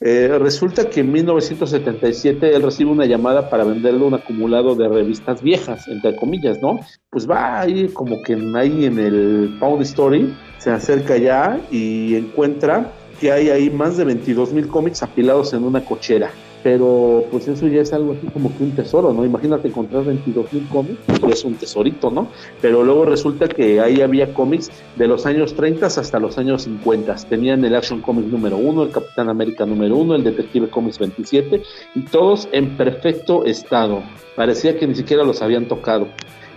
Eh, 0.00 0.36
resulta 0.38 0.90
que 0.90 1.00
en 1.00 1.10
1977 1.10 2.54
él 2.54 2.62
recibe 2.62 2.90
una 2.90 3.06
llamada 3.06 3.48
para 3.48 3.64
venderle 3.64 4.04
un 4.04 4.12
acumulado 4.12 4.74
de 4.74 4.88
revistas 4.88 5.40
viejas, 5.42 5.88
entre 5.88 6.14
comillas, 6.16 6.60
¿no? 6.60 6.80
Pues 7.08 7.28
va 7.28 7.60
ahí 7.60 7.88
como 7.88 8.22
que 8.22 8.34
ahí 8.54 8.84
en 8.84 8.98
el 8.98 9.56
Pound 9.58 9.82
Story, 9.82 10.34
se 10.58 10.70
acerca 10.70 11.16
ya 11.16 11.58
y 11.70 12.14
encuentra 12.14 12.92
que 13.20 13.32
hay 13.32 13.48
ahí 13.48 13.70
más 13.70 13.96
de 13.96 14.04
22 14.04 14.52
mil 14.52 14.68
cómics 14.68 15.02
apilados 15.02 15.54
en 15.54 15.64
una 15.64 15.82
cochera. 15.82 16.30
Pero 16.66 17.22
pues 17.30 17.46
eso 17.46 17.68
ya 17.68 17.80
es 17.80 17.92
algo 17.92 18.14
así 18.14 18.26
como 18.26 18.52
que 18.56 18.64
un 18.64 18.72
tesoro, 18.72 19.12
¿no? 19.12 19.24
Imagínate 19.24 19.68
encontrar 19.68 20.02
22 20.02 20.52
mil 20.52 20.66
cómics, 20.66 20.98
pues 21.20 21.34
es 21.34 21.44
un 21.44 21.54
tesorito, 21.54 22.10
¿no? 22.10 22.26
Pero 22.60 22.82
luego 22.82 23.04
resulta 23.04 23.46
que 23.46 23.80
ahí 23.80 24.00
había 24.00 24.34
cómics 24.34 24.72
de 24.96 25.06
los 25.06 25.26
años 25.26 25.54
30 25.54 25.86
hasta 25.86 26.18
los 26.18 26.38
años 26.38 26.62
50. 26.62 27.14
Tenían 27.28 27.64
el 27.64 27.76
Action 27.76 28.00
Comics 28.00 28.32
número 28.32 28.56
1, 28.56 28.82
el 28.82 28.90
Capitán 28.90 29.28
América 29.28 29.64
número 29.64 29.96
1, 29.96 30.16
el 30.16 30.24
Detective 30.24 30.68
Comics 30.68 30.98
27, 30.98 31.62
y 31.94 32.00
todos 32.00 32.48
en 32.50 32.76
perfecto 32.76 33.44
estado. 33.44 34.02
Parecía 34.34 34.76
que 34.76 34.88
ni 34.88 34.96
siquiera 34.96 35.22
los 35.22 35.42
habían 35.42 35.68
tocado. 35.68 36.08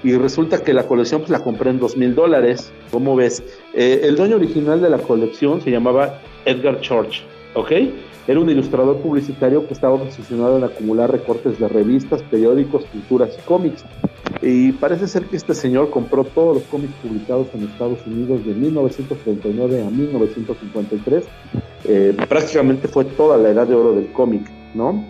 Y 0.04 0.14
resulta 0.14 0.64
que 0.64 0.74
la 0.74 0.88
colección 0.88 1.22
pues, 1.22 1.30
la 1.30 1.44
compré 1.44 1.70
en 1.70 1.78
dos 1.78 1.96
mil 1.96 2.16
dólares. 2.16 2.72
¿Cómo 2.90 3.16
ves? 3.16 3.44
Eh, 3.76 4.02
el 4.06 4.16
dueño 4.16 4.38
original 4.38 4.82
de 4.82 4.90
la 4.90 4.98
colección 4.98 5.62
se 5.62 5.70
llamaba 5.70 6.20
Edgar 6.46 6.82
Church, 6.82 7.24
¿ok? 7.54 7.72
Era 8.28 8.40
un 8.40 8.50
ilustrador 8.50 8.98
publicitario 8.98 9.66
que 9.66 9.74
estaba 9.74 9.96
obsesionado 9.96 10.58
en 10.58 10.64
acumular 10.64 11.12
recortes 11.12 11.58
de 11.60 11.68
revistas, 11.68 12.22
periódicos, 12.24 12.84
pinturas 12.86 13.36
y 13.38 13.42
cómics. 13.42 13.84
Y 14.42 14.72
parece 14.74 15.08
ser 15.08 15.24
que 15.26 15.36
este 15.36 15.56
señor 15.56 15.90
compró 15.90 16.24
todos 16.24 16.58
los 16.58 16.64
cómics 16.66 16.94
publicados 17.02 17.48
en 17.56 17.64
Estados 17.64 18.06
Unidos 18.06 18.46
de 18.46 18.54
1939 18.54 19.84
a 19.84 19.90
1953. 19.90 21.24
Eh, 21.86 22.16
prácticamente 22.28 22.88
fue 22.88 23.06
toda 23.06 23.38
la 23.38 23.50
edad 23.50 23.66
de 23.66 23.74
oro 23.74 23.94
del 23.94 24.12
cómic, 24.12 24.44
¿no? 24.76 25.04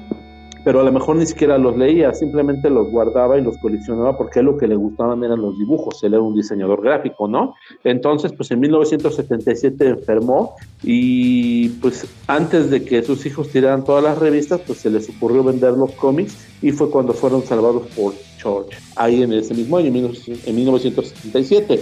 Pero 0.70 0.82
a 0.82 0.84
lo 0.84 0.92
mejor 0.92 1.16
ni 1.16 1.26
siquiera 1.26 1.58
los 1.58 1.76
leía, 1.76 2.14
simplemente 2.14 2.70
los 2.70 2.92
guardaba 2.92 3.40
y 3.40 3.42
los 3.42 3.58
coleccionaba 3.58 4.16
porque 4.16 4.44
lo 4.44 4.56
que 4.56 4.68
le 4.68 4.76
gustaban 4.76 5.24
eran 5.24 5.42
los 5.42 5.58
dibujos, 5.58 6.04
él 6.04 6.14
era 6.14 6.22
un 6.22 6.36
diseñador 6.36 6.84
gráfico, 6.84 7.28
¿no? 7.28 7.56
Entonces, 7.84 8.32
pues 8.34 8.52
en 8.52 8.60
1977 8.60 9.88
enfermó 9.88 10.54
y 10.84 11.70
pues 11.70 12.06
antes 12.28 12.70
de 12.70 12.86
que 12.86 13.02
sus 13.02 13.26
hijos 13.26 13.50
tiraran 13.50 13.84
todas 13.84 14.04
las 14.04 14.20
revistas, 14.20 14.62
pues 14.62 14.78
se 14.78 14.92
les 14.92 15.10
ocurrió 15.10 15.44
vender 15.44 15.74
los 15.74 15.92
cómics 15.94 16.38
y 16.62 16.72
fue 16.72 16.92
cuando 16.92 17.14
fueron 17.14 17.42
salvados 17.42 17.88
por 17.96 18.14
George, 18.38 18.78
ahí 18.96 19.24
en 19.24 19.34
ese 19.34 19.56
mismo 19.56 19.78
año, 19.78 19.88
en 19.88 20.56
1977 20.56 21.80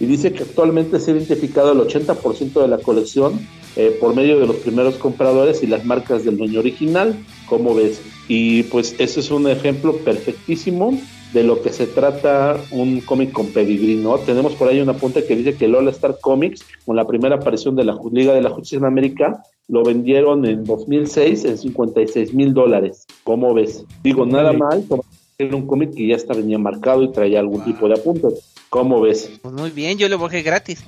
y 0.00 0.06
dice 0.06 0.32
que 0.32 0.44
actualmente 0.44 0.98
se 0.98 1.10
ha 1.10 1.14
identificado 1.14 1.72
el 1.72 1.80
80% 1.80 2.62
de 2.62 2.68
la 2.68 2.78
colección 2.78 3.38
eh, 3.76 3.96
por 4.00 4.14
medio 4.16 4.40
de 4.40 4.46
los 4.46 4.56
primeros 4.56 4.96
compradores 4.96 5.62
y 5.62 5.66
las 5.66 5.84
marcas 5.84 6.24
del 6.24 6.38
dueño 6.38 6.60
original, 6.60 7.14
como 7.50 7.74
ves. 7.74 8.00
Y 8.28 8.62
pues 8.64 8.94
ese 8.98 9.20
es 9.20 9.30
un 9.30 9.48
ejemplo 9.48 9.96
perfectísimo 9.98 10.98
de 11.34 11.44
lo 11.44 11.62
que 11.62 11.72
se 11.72 11.86
trata 11.86 12.56
un 12.70 13.00
cómic 13.00 13.32
con 13.32 13.48
pedigrí, 13.48 13.96
¿no? 13.96 14.18
Tenemos 14.18 14.54
por 14.54 14.68
ahí 14.68 14.80
una 14.80 14.94
punta 14.94 15.20
que 15.26 15.36
dice 15.36 15.54
que 15.54 15.66
el 15.66 15.74
All 15.74 15.88
Star 15.88 16.18
Comics, 16.20 16.64
con 16.86 16.96
la 16.96 17.06
primera 17.06 17.36
aparición 17.36 17.76
de 17.76 17.84
la 17.84 17.98
Liga 18.12 18.32
de 18.32 18.40
la 18.40 18.50
Justicia 18.50 18.78
en 18.78 18.84
América, 18.84 19.42
lo 19.68 19.84
vendieron 19.84 20.46
en 20.46 20.64
2006 20.64 21.44
en 21.44 21.58
56 21.58 22.34
mil 22.34 22.54
dólares. 22.54 23.06
¿Cómo 23.24 23.52
ves? 23.52 23.84
Digo, 24.02 24.24
nada 24.26 24.52
mal, 24.52 24.84
era 25.38 25.56
un 25.56 25.66
cómic 25.66 25.94
que 25.94 26.06
ya 26.06 26.16
está 26.16 26.34
venía 26.34 26.58
marcado 26.58 27.02
y 27.02 27.12
traía 27.12 27.40
algún 27.40 27.64
tipo 27.64 27.88
de 27.88 27.94
apunte. 27.94 28.28
¿Cómo 28.68 29.00
ves? 29.00 29.30
Pues 29.42 29.54
muy 29.54 29.70
bien, 29.70 29.98
yo 29.98 30.08
lo 30.08 30.18
bajé 30.18 30.42
gratis. 30.42 30.84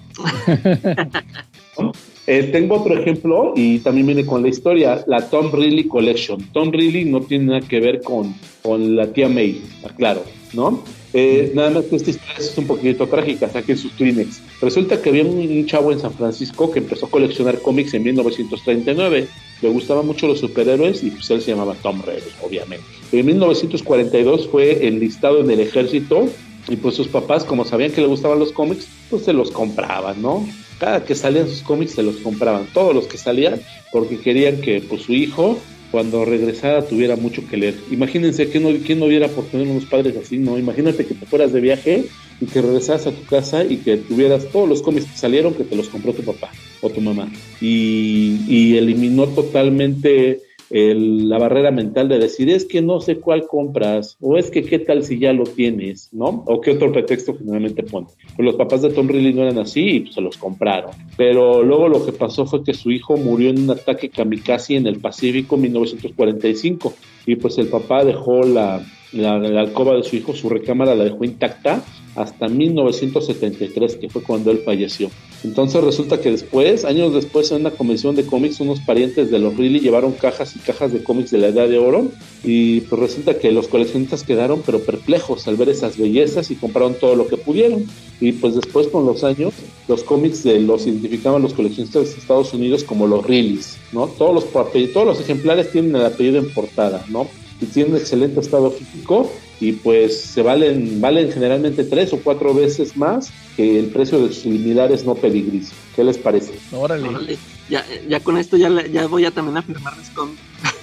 Eh, 2.26 2.50
tengo 2.52 2.76
otro 2.76 2.96
ejemplo 2.96 3.52
y 3.56 3.80
también 3.80 4.06
viene 4.06 4.24
con 4.24 4.42
la 4.42 4.48
historia, 4.48 5.02
la 5.06 5.28
Tom 5.28 5.50
Riley 5.52 5.88
Collection. 5.88 6.40
Tom 6.52 6.70
Riley 6.70 7.04
no 7.04 7.20
tiene 7.20 7.46
nada 7.46 7.60
que 7.60 7.80
ver 7.80 8.00
con, 8.00 8.34
con 8.62 8.94
la 8.94 9.08
tía 9.12 9.28
May, 9.28 9.60
claro, 9.96 10.22
¿no? 10.52 10.84
Eh, 11.14 11.52
nada 11.54 11.70
más 11.70 11.84
que 11.84 11.96
esta 11.96 12.10
historia 12.10 12.34
es 12.38 12.56
un 12.56 12.66
poquito 12.66 13.06
trágica, 13.06 13.48
saquen 13.48 13.76
sus 13.76 13.92
Kleenex. 13.92 14.40
Resulta 14.62 15.02
que 15.02 15.10
había 15.10 15.24
un, 15.24 15.66
chavo 15.66 15.92
en 15.92 16.00
San 16.00 16.12
Francisco 16.12 16.70
que 16.70 16.78
empezó 16.78 17.06
a 17.06 17.10
coleccionar 17.10 17.60
cómics 17.60 17.92
en 17.94 18.04
1939. 18.04 19.28
Le 19.60 19.68
gustaban 19.68 20.06
mucho 20.06 20.26
los 20.26 20.38
superhéroes 20.38 21.02
y 21.02 21.10
pues 21.10 21.30
él 21.30 21.42
se 21.42 21.50
llamaba 21.50 21.74
Tom 21.82 22.02
Riley, 22.02 22.22
obviamente. 22.42 22.84
En 23.12 23.26
1942 23.26 24.48
fue 24.48 24.86
enlistado 24.86 25.40
en 25.40 25.50
el 25.50 25.60
ejército 25.60 26.28
y 26.68 26.76
pues 26.76 26.94
sus 26.94 27.08
papás, 27.08 27.44
como 27.44 27.64
sabían 27.64 27.92
que 27.92 28.00
le 28.00 28.06
gustaban 28.06 28.38
los 28.38 28.52
cómics, 28.52 28.88
pues 29.10 29.24
se 29.24 29.32
los 29.32 29.50
compraban, 29.50 30.22
¿no? 30.22 30.46
Cada 30.82 31.04
que 31.04 31.14
salían 31.14 31.48
sus 31.48 31.62
cómics 31.62 31.92
se 31.92 32.02
los 32.02 32.16
compraban, 32.16 32.66
todos 32.74 32.92
los 32.92 33.06
que 33.06 33.16
salían, 33.16 33.60
porque 33.92 34.18
querían 34.18 34.60
que 34.60 34.80
pues 34.80 35.02
su 35.02 35.12
hijo 35.12 35.60
cuando 35.92 36.24
regresara 36.24 36.84
tuviera 36.84 37.14
mucho 37.14 37.46
que 37.46 37.56
leer. 37.56 37.76
Imagínense 37.92 38.50
que 38.50 38.58
no, 38.58 38.68
quién 38.84 38.98
no 38.98 39.06
hubiera 39.06 39.28
por 39.28 39.44
tener 39.44 39.68
unos 39.68 39.84
padres 39.84 40.16
así, 40.16 40.38
¿no? 40.38 40.58
Imagínate 40.58 41.06
que 41.06 41.14
te 41.14 41.24
fueras 41.24 41.52
de 41.52 41.60
viaje 41.60 42.06
y 42.40 42.46
que 42.46 42.60
regresaras 42.60 43.06
a 43.06 43.12
tu 43.12 43.24
casa 43.26 43.62
y 43.62 43.76
que 43.76 43.96
tuvieras 43.96 44.48
todos 44.48 44.68
los 44.68 44.82
cómics 44.82 45.06
que 45.06 45.16
salieron 45.16 45.54
que 45.54 45.62
te 45.62 45.76
los 45.76 45.88
compró 45.88 46.14
tu 46.14 46.24
papá 46.24 46.50
o 46.80 46.90
tu 46.90 47.00
mamá. 47.00 47.30
Y 47.60 48.76
eliminó 48.76 49.28
totalmente 49.28 50.40
la 50.72 51.38
barrera 51.38 51.70
mental 51.70 52.08
de 52.08 52.18
decir 52.18 52.48
es 52.48 52.64
que 52.64 52.80
no 52.80 53.00
sé 53.00 53.16
cuál 53.16 53.46
compras 53.46 54.16
o 54.20 54.38
es 54.38 54.50
que 54.50 54.62
qué 54.62 54.78
tal 54.78 55.04
si 55.04 55.18
ya 55.18 55.34
lo 55.34 55.44
tienes, 55.44 56.08
¿no? 56.12 56.44
O 56.46 56.60
qué 56.62 56.70
otro 56.70 56.90
pretexto 56.90 57.36
generalmente 57.36 57.82
pone. 57.82 58.06
Pues 58.36 58.46
los 58.46 58.54
papás 58.54 58.80
de 58.80 58.90
Tom 58.90 59.06
Riley 59.06 59.34
no 59.34 59.42
eran 59.42 59.58
así 59.58 60.06
y 60.08 60.12
se 60.12 60.22
los 60.22 60.38
compraron. 60.38 60.92
Pero 61.16 61.62
luego 61.62 61.88
lo 61.88 62.06
que 62.06 62.12
pasó 62.12 62.46
fue 62.46 62.64
que 62.64 62.72
su 62.72 62.90
hijo 62.90 63.18
murió 63.18 63.50
en 63.50 63.64
un 63.64 63.70
ataque 63.70 64.08
kamikaze 64.08 64.76
en 64.76 64.86
el 64.86 64.98
Pacífico 64.98 65.56
en 65.56 65.62
1945 65.62 66.94
y 67.26 67.36
pues 67.36 67.58
el 67.58 67.68
papá 67.68 68.04
dejó 68.04 68.42
la, 68.42 68.82
la, 69.12 69.34
alcoba 69.60 69.96
de 69.96 70.02
su 70.02 70.16
hijo, 70.16 70.34
su 70.34 70.48
recámara 70.48 70.94
la 70.94 71.04
dejó 71.04 71.24
intacta 71.24 71.82
hasta 72.14 72.48
1973, 72.48 73.96
que 73.96 74.10
fue 74.10 74.22
cuando 74.22 74.50
él 74.50 74.62
falleció. 74.64 75.10
Entonces 75.44 75.82
resulta 75.82 76.20
que 76.20 76.30
después, 76.30 76.84
años 76.84 77.14
después, 77.14 77.50
en 77.50 77.62
una 77.62 77.70
convención 77.70 78.14
de 78.14 78.26
cómics, 78.26 78.60
unos 78.60 78.80
parientes 78.80 79.30
de 79.30 79.38
los 79.38 79.56
Riley 79.56 79.80
llevaron 79.80 80.12
cajas 80.12 80.54
y 80.54 80.58
cajas 80.58 80.92
de 80.92 81.02
cómics 81.02 81.30
de 81.30 81.38
la 81.38 81.48
Edad 81.48 81.68
de 81.68 81.78
Oro 81.78 82.10
y 82.44 82.82
pues 82.82 83.00
resulta 83.00 83.38
que 83.38 83.50
los 83.50 83.68
coleccionistas 83.68 84.24
quedaron 84.24 84.62
pero 84.64 84.80
perplejos 84.80 85.48
al 85.48 85.56
ver 85.56 85.70
esas 85.70 85.96
bellezas 85.96 86.50
y 86.50 86.56
compraron 86.56 86.94
todo 86.94 87.16
lo 87.16 87.26
que 87.28 87.38
pudieron. 87.38 87.86
Y 88.20 88.32
pues 88.32 88.54
después 88.54 88.88
con 88.88 89.06
los 89.06 89.24
años, 89.24 89.54
los 89.88 90.04
cómics 90.04 90.44
de 90.44 90.60
los 90.60 90.86
identificaban 90.86 91.42
los 91.42 91.54
coleccionistas 91.54 92.12
de 92.12 92.20
Estados 92.20 92.52
Unidos 92.52 92.84
como 92.84 93.06
los 93.06 93.26
Rileys, 93.26 93.78
¿no? 93.92 94.06
Todos 94.06 94.34
los, 94.34 94.92
todos 94.92 95.06
los 95.06 95.20
ejemplares 95.20 95.72
tienen 95.72 95.96
el 95.96 96.04
apellido 96.04 96.38
en 96.38 96.52
portada, 96.52 97.04
¿no? 97.08 97.26
Y 97.62 97.66
tienen 97.66 97.96
excelente 97.96 98.40
estado 98.40 98.70
físico 98.70 99.30
y 99.60 99.72
pues 99.72 100.20
se 100.20 100.42
valen, 100.42 101.00
valen 101.00 101.30
generalmente 101.30 101.84
tres 101.84 102.12
o 102.12 102.18
cuatro 102.18 102.52
veces 102.52 102.96
más 102.96 103.32
que 103.56 103.78
el 103.78 103.86
precio 103.86 104.18
de 104.18 104.28
sus 104.28 104.42
similares 104.42 105.04
no 105.04 105.14
pedigris. 105.14 105.72
¿Qué 105.94 106.02
les 106.02 106.18
parece? 106.18 106.54
Órale. 106.72 107.38
Ya, 107.72 107.82
ya 108.06 108.20
con 108.20 108.36
esto 108.36 108.58
ya, 108.58 108.68
ya 108.86 109.06
voy 109.06 109.24
a 109.24 109.30
también 109.30 109.56
a 109.56 109.62
firmarles 109.62 110.10
con 110.10 110.36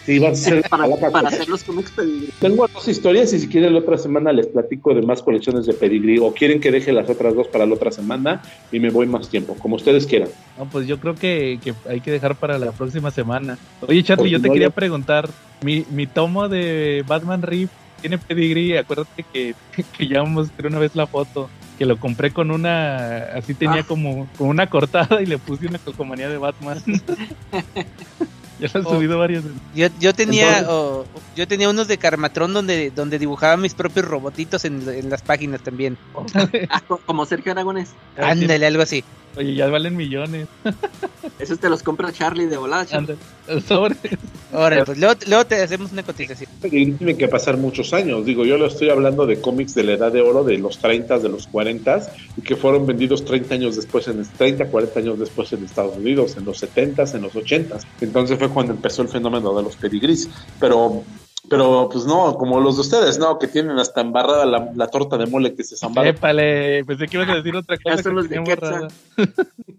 Sí, 0.07 0.17
va 0.17 0.29
a 0.29 0.35
ser 0.35 0.67
para, 0.71 0.87
para 1.11 1.29
hacer 1.29 1.47
los 1.47 1.63
cómics 1.63 1.91
pedigrí. 1.91 2.29
Tengo 2.39 2.67
dos 2.67 2.87
historias 2.87 3.31
y 3.31 3.37
si 3.37 3.47
quieren 3.47 3.73
la 3.73 3.79
otra 3.81 3.95
semana 3.95 4.33
les 4.33 4.47
platico 4.47 4.95
de 4.95 5.03
más 5.03 5.21
colecciones 5.21 5.67
de 5.67 5.75
pedigrí 5.75 6.17
o 6.17 6.33
quieren 6.33 6.59
que 6.59 6.71
deje 6.71 6.91
las 6.91 7.07
otras 7.07 7.35
dos 7.35 7.47
para 7.47 7.67
la 7.67 7.75
otra 7.75 7.91
semana 7.91 8.41
y 8.71 8.79
me 8.79 8.89
voy 8.89 9.05
más 9.05 9.29
tiempo, 9.29 9.55
como 9.59 9.75
ustedes 9.75 10.07
quieran. 10.07 10.29
No, 10.57 10.65
pues 10.65 10.87
yo 10.87 10.99
creo 10.99 11.13
que, 11.13 11.59
que 11.63 11.75
hay 11.87 12.01
que 12.01 12.09
dejar 12.09 12.33
para 12.33 12.57
la 12.57 12.71
próxima 12.71 13.11
semana. 13.11 13.59
Oye, 13.87 14.01
Charlie, 14.01 14.31
yo 14.31 14.41
te 14.41 14.49
quería 14.49 14.71
preguntar, 14.71 15.29
mi, 15.61 15.85
mi 15.91 16.07
tomo 16.07 16.49
de 16.49 17.05
Batman 17.07 17.43
Reef 17.43 17.69
tiene 17.99 18.17
pedigrí, 18.17 18.75
acuérdate 18.77 19.23
que, 19.31 19.55
que 19.97 20.07
ya 20.07 20.23
mostré 20.23 20.67
una 20.67 20.79
vez 20.79 20.95
la 20.95 21.07
foto, 21.07 21.49
que 21.77 21.85
lo 21.85 21.97
compré 21.97 22.31
con 22.31 22.51
una, 22.51 23.17
así 23.35 23.53
tenía 23.53 23.81
Ah. 23.81 23.85
como, 23.87 24.27
como 24.37 24.49
una 24.49 24.67
cortada 24.67 25.21
y 25.21 25.25
le 25.25 25.37
puse 25.37 25.67
una 25.67 25.79
calcomanía 25.79 26.29
de 26.29 26.37
Batman. 26.37 26.79
ya 28.59 28.69
lo 28.73 28.79
he 28.81 28.85
Oh. 28.85 28.95
subido 28.95 29.17
varias 29.19 29.43
veces. 29.43 29.59
Yo, 29.75 29.87
yo 29.99 30.13
tenía 30.13 30.65
oh, 30.69 31.05
yo 31.35 31.47
tenía 31.47 31.69
unos 31.69 31.87
de 31.87 31.97
Carmatrón 31.97 32.53
donde, 32.53 32.91
donde 32.91 33.17
dibujaba 33.19 33.57
mis 33.57 33.73
propios 33.73 34.05
robotitos 34.07 34.65
en, 34.65 34.87
en 34.89 35.09
las 35.09 35.21
páginas 35.21 35.61
también. 35.61 35.97
Ah, 36.69 36.81
co- 36.87 36.99
como 37.05 37.25
Sergio 37.25 37.51
Aragonés. 37.51 37.89
Ándale, 38.17 38.65
algo 38.65 38.81
así. 38.83 39.03
Oye, 39.37 39.53
ya 39.53 39.67
valen 39.67 39.95
millones. 39.95 40.47
Esos 41.37 41.59
te 41.59 41.69
los 41.69 41.83
compra 41.83 42.11
Charlie 42.11 42.47
de 42.47 42.57
volada, 42.57 42.85
Charlie. 42.85 43.15
Ándale, 43.47 43.61
sobre. 43.67 43.95
Ahora, 44.51 44.83
pues 44.83 44.97
luego, 44.97 45.13
luego 45.27 45.45
te 45.45 45.61
hacemos 45.61 45.91
una 45.91 46.01
cotización. 46.03 46.49
Tienen 46.61 47.17
que 47.17 47.27
pasar 47.27 47.55
muchos 47.57 47.93
años. 47.93 48.25
Digo, 48.25 48.43
yo 48.45 48.57
lo 48.57 48.65
estoy 48.65 48.89
hablando 48.89 49.27
de 49.27 49.39
cómics 49.39 49.75
de 49.75 49.83
la 49.83 49.93
edad 49.93 50.11
de 50.11 50.21
oro, 50.21 50.43
de 50.43 50.57
los 50.57 50.79
30, 50.79 51.19
de 51.19 51.29
los 51.29 51.45
40 51.47 52.01
y 52.37 52.41
que 52.41 52.55
fueron 52.55 52.87
vendidos 52.87 53.23
30 53.23 53.53
años 53.53 53.75
después, 53.75 54.07
en 54.07 54.23
30, 54.27 54.65
40 54.65 54.99
años 54.99 55.19
después 55.19 55.53
en 55.53 55.63
Estados 55.63 55.95
Unidos, 55.95 56.35
en 56.35 56.45
los 56.45 56.57
70, 56.57 57.03
en 57.13 57.21
los 57.21 57.35
80. 57.35 57.77
Entonces 58.01 58.37
fue 58.39 58.48
cuando 58.49 58.73
empezó 58.73 59.01
el 59.01 59.07
fenómeno 59.07 59.53
de 59.55 59.63
los 59.63 59.75
pedigrís. 59.75 60.29
Pero, 60.59 61.03
pero 61.49 61.89
pues 61.91 62.05
no, 62.05 62.35
como 62.35 62.59
los 62.59 62.75
de 62.75 62.81
ustedes, 62.81 63.17
no, 63.19 63.39
que 63.39 63.47
tienen 63.47 63.79
hasta 63.79 64.01
embarrada 64.01 64.45
la, 64.45 64.71
la 64.75 64.87
torta 64.87 65.17
de 65.17 65.25
mole 65.25 65.55
que 65.55 65.63
se 65.63 65.77
zambaron. 65.77 66.15
Épale, 66.15 66.83
pensé 66.85 67.07
que 67.07 67.17
ibas 67.17 67.29
a 67.29 67.35
decir 67.35 67.55
otra 67.55 67.77
cosa. 67.77 68.03
Son 68.03 68.15
los 68.15 68.29
de. 68.29 68.39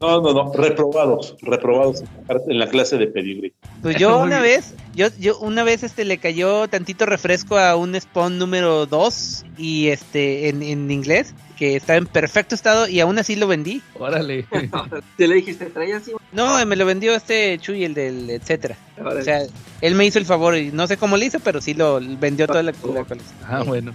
No, 0.00 0.22
no, 0.22 0.33
no, 0.33 0.52
reprobados, 0.54 1.37
reprobados 1.42 2.02
en 2.48 2.59
la 2.59 2.70
clase 2.70 2.96
de 2.96 3.06
pedigrí. 3.06 3.52
Pues 3.83 3.96
yo 3.96 4.18
una 4.18 4.40
vez, 4.40 4.74
yo, 4.94 5.09
yo 5.18 5.38
una 5.40 5.62
vez 5.62 5.83
este 5.83 6.06
le 6.06 6.16
cayó 6.16 6.68
tantito 6.68 7.04
refresco 7.04 7.59
a 7.59 7.76
un 7.76 8.00
Spawn 8.00 8.38
número 8.38 8.87
2 8.87 9.44
y 9.61 9.88
este 9.88 10.49
en, 10.49 10.62
en 10.62 10.90
inglés, 10.90 11.35
que 11.59 11.77
estaba 11.77 11.99
en 11.99 12.07
perfecto 12.07 12.55
estado 12.55 12.88
y 12.88 13.01
aún 13.01 13.18
así 13.18 13.37
lo 13.37 13.46
vendí. 13.46 13.83
Órale. 13.99 14.46
Te 15.16 15.29
le 15.29 15.37
dijiste, 15.37 15.66
traía 15.66 15.99
así. 15.99 16.12
No, 16.33 16.64
me 16.64 16.77
lo 16.77 16.87
vendió 16.87 17.14
este 17.14 17.59
Chuy, 17.59 17.85
el 17.85 17.94
del 17.94 18.31
etcétera. 18.31 18.77
Órale. 18.99 19.20
O 19.20 19.25
sea, 19.25 19.42
él 19.81 19.94
me 19.94 20.07
hizo 20.07 20.18
el 20.18 20.27
favor 20.27 20.57
y 20.57 20.73
no 20.73 20.87
sé 20.87 20.96
cómo 20.96 21.16
lo 21.16 21.25
hizo, 21.25 21.38
pero 21.40 21.61
sí 21.61 21.75
lo 21.75 22.01
vendió 22.01 22.46
toda 22.46 22.62
la, 22.62 22.73
la 22.73 23.05
colección. 23.05 23.38
Ah, 23.46 23.62
bueno. 23.62 23.92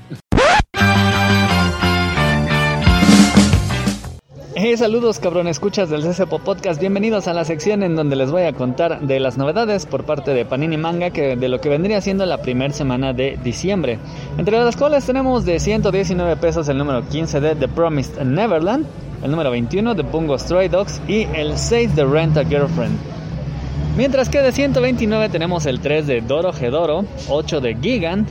Hey, 4.67 4.78
saludos 4.78 5.19
cabrón, 5.19 5.47
escuchas 5.47 5.91
del 5.91 6.01
CCPO 6.01 6.39
Podcast. 6.39 6.80
Bienvenidos 6.82 7.28
a 7.28 7.34
la 7.34 7.45
sección 7.45 7.84
en 7.84 7.95
donde 7.95 8.15
les 8.15 8.32
voy 8.32 8.41
a 8.45 8.54
contar 8.54 8.99
de 8.99 9.19
las 9.19 9.38
novedades 9.38 9.86
por 9.86 10.06
parte 10.06 10.34
de 10.34 10.43
Panini 10.43 10.75
Manga 10.75 11.12
que 11.12 11.36
de 11.36 11.49
lo 11.49 11.62
que 11.62 11.69
vendría 11.69 12.01
siendo 12.01 12.25
la 12.25 12.41
primera 12.41 12.73
semana 12.73 13.13
de 13.13 13.38
diciembre. 13.43 13.99
Entre 14.39 14.58
las 14.58 14.75
cuales 14.75 15.06
tenemos 15.06 15.45
de 15.45 15.60
119 15.60 16.38
pesos 16.38 16.67
el 16.67 16.80
número 16.80 17.08
15 17.08 17.41
de 17.41 17.54
The 17.54 17.67
Promised 17.67 18.23
Neverland, 18.23 18.88
el 19.21 19.30
número 19.30 19.51
21 19.51 19.93
de 19.93 20.01
Bungo 20.01 20.39
Stray 20.39 20.67
Dogs 20.67 20.99
y 21.08 21.28
el 21.36 21.60
6 21.60 21.95
de 21.95 22.04
Rent 22.04 22.36
a 22.36 22.43
Girlfriend. 22.43 22.97
Mientras 23.95 24.30
que 24.30 24.41
de 24.41 24.51
129 24.51 25.30
tenemos 25.30 25.67
el 25.67 25.80
3 25.80 26.08
de 26.08 26.21
Doro 26.21 26.51
Hedoro, 26.51 27.06
8 27.30 27.62
de 27.62 27.75
Gigant, 27.75 28.28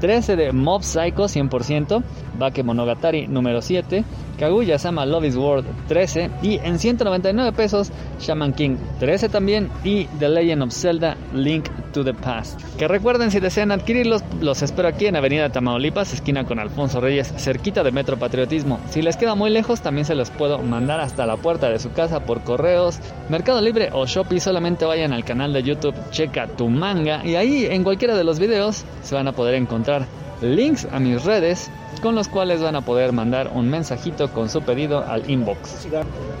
13 0.00 0.34
de 0.34 0.52
Mob 0.52 0.82
Psycho 0.82 1.26
100%, 1.26 2.02
Bake 2.36 2.62
Monogatari 2.62 3.26
número 3.26 3.62
7, 3.62 4.04
Kaguya 4.38 4.78
Sama 4.78 5.06
Love 5.06 5.26
is 5.26 5.36
World 5.36 5.66
13 5.88 6.30
y 6.42 6.58
en 6.62 6.78
199 6.78 7.52
pesos 7.52 7.90
Shaman 8.20 8.52
King 8.52 8.76
13 9.00 9.28
también 9.28 9.70
y 9.82 10.04
The 10.18 10.28
Legend 10.28 10.62
of 10.62 10.72
Zelda 10.72 11.16
Link 11.32 11.68
to 11.92 12.04
the 12.04 12.12
Past. 12.12 12.60
Que 12.76 12.88
recuerden 12.88 13.30
si 13.30 13.40
desean 13.40 13.72
adquirirlos, 13.72 14.22
los 14.40 14.62
espero 14.62 14.88
aquí 14.88 15.06
en 15.06 15.16
Avenida 15.16 15.50
Tamaulipas, 15.50 16.12
esquina 16.12 16.44
con 16.44 16.58
Alfonso 16.58 17.00
Reyes, 17.00 17.32
cerquita 17.36 17.82
de 17.82 17.92
Metro 17.92 18.18
Patriotismo. 18.18 18.78
Si 18.90 19.02
les 19.02 19.16
queda 19.16 19.34
muy 19.34 19.50
lejos, 19.50 19.80
también 19.80 20.04
se 20.04 20.14
los 20.14 20.30
puedo 20.30 20.58
mandar 20.58 21.00
hasta 21.00 21.26
la 21.26 21.36
puerta 21.36 21.70
de 21.70 21.78
su 21.78 21.92
casa 21.92 22.20
por 22.20 22.42
correos, 22.42 22.98
Mercado 23.28 23.60
Libre 23.60 23.90
o 23.92 24.06
Shopee. 24.06 24.40
Solamente 24.40 24.84
vayan 24.84 25.12
al 25.12 25.24
canal 25.24 25.52
de 25.52 25.62
YouTube, 25.62 25.94
checa 26.10 26.46
tu 26.46 26.68
manga 26.68 27.24
y 27.24 27.36
ahí 27.36 27.66
en 27.66 27.84
cualquiera 27.84 28.14
de 28.14 28.24
los 28.24 28.38
videos 28.38 28.84
se 29.02 29.14
van 29.14 29.28
a 29.28 29.32
poder 29.32 29.54
encontrar 29.54 30.06
links 30.42 30.86
a 30.92 30.98
mis 30.98 31.24
redes 31.24 31.70
con 32.00 32.14
los 32.14 32.28
cuales 32.28 32.62
van 32.62 32.76
a 32.76 32.82
poder 32.82 33.12
mandar 33.12 33.50
un 33.52 33.68
mensajito 33.68 34.32
con 34.32 34.48
su 34.48 34.62
pedido 34.62 35.04
al 35.06 35.28
inbox. 35.28 35.88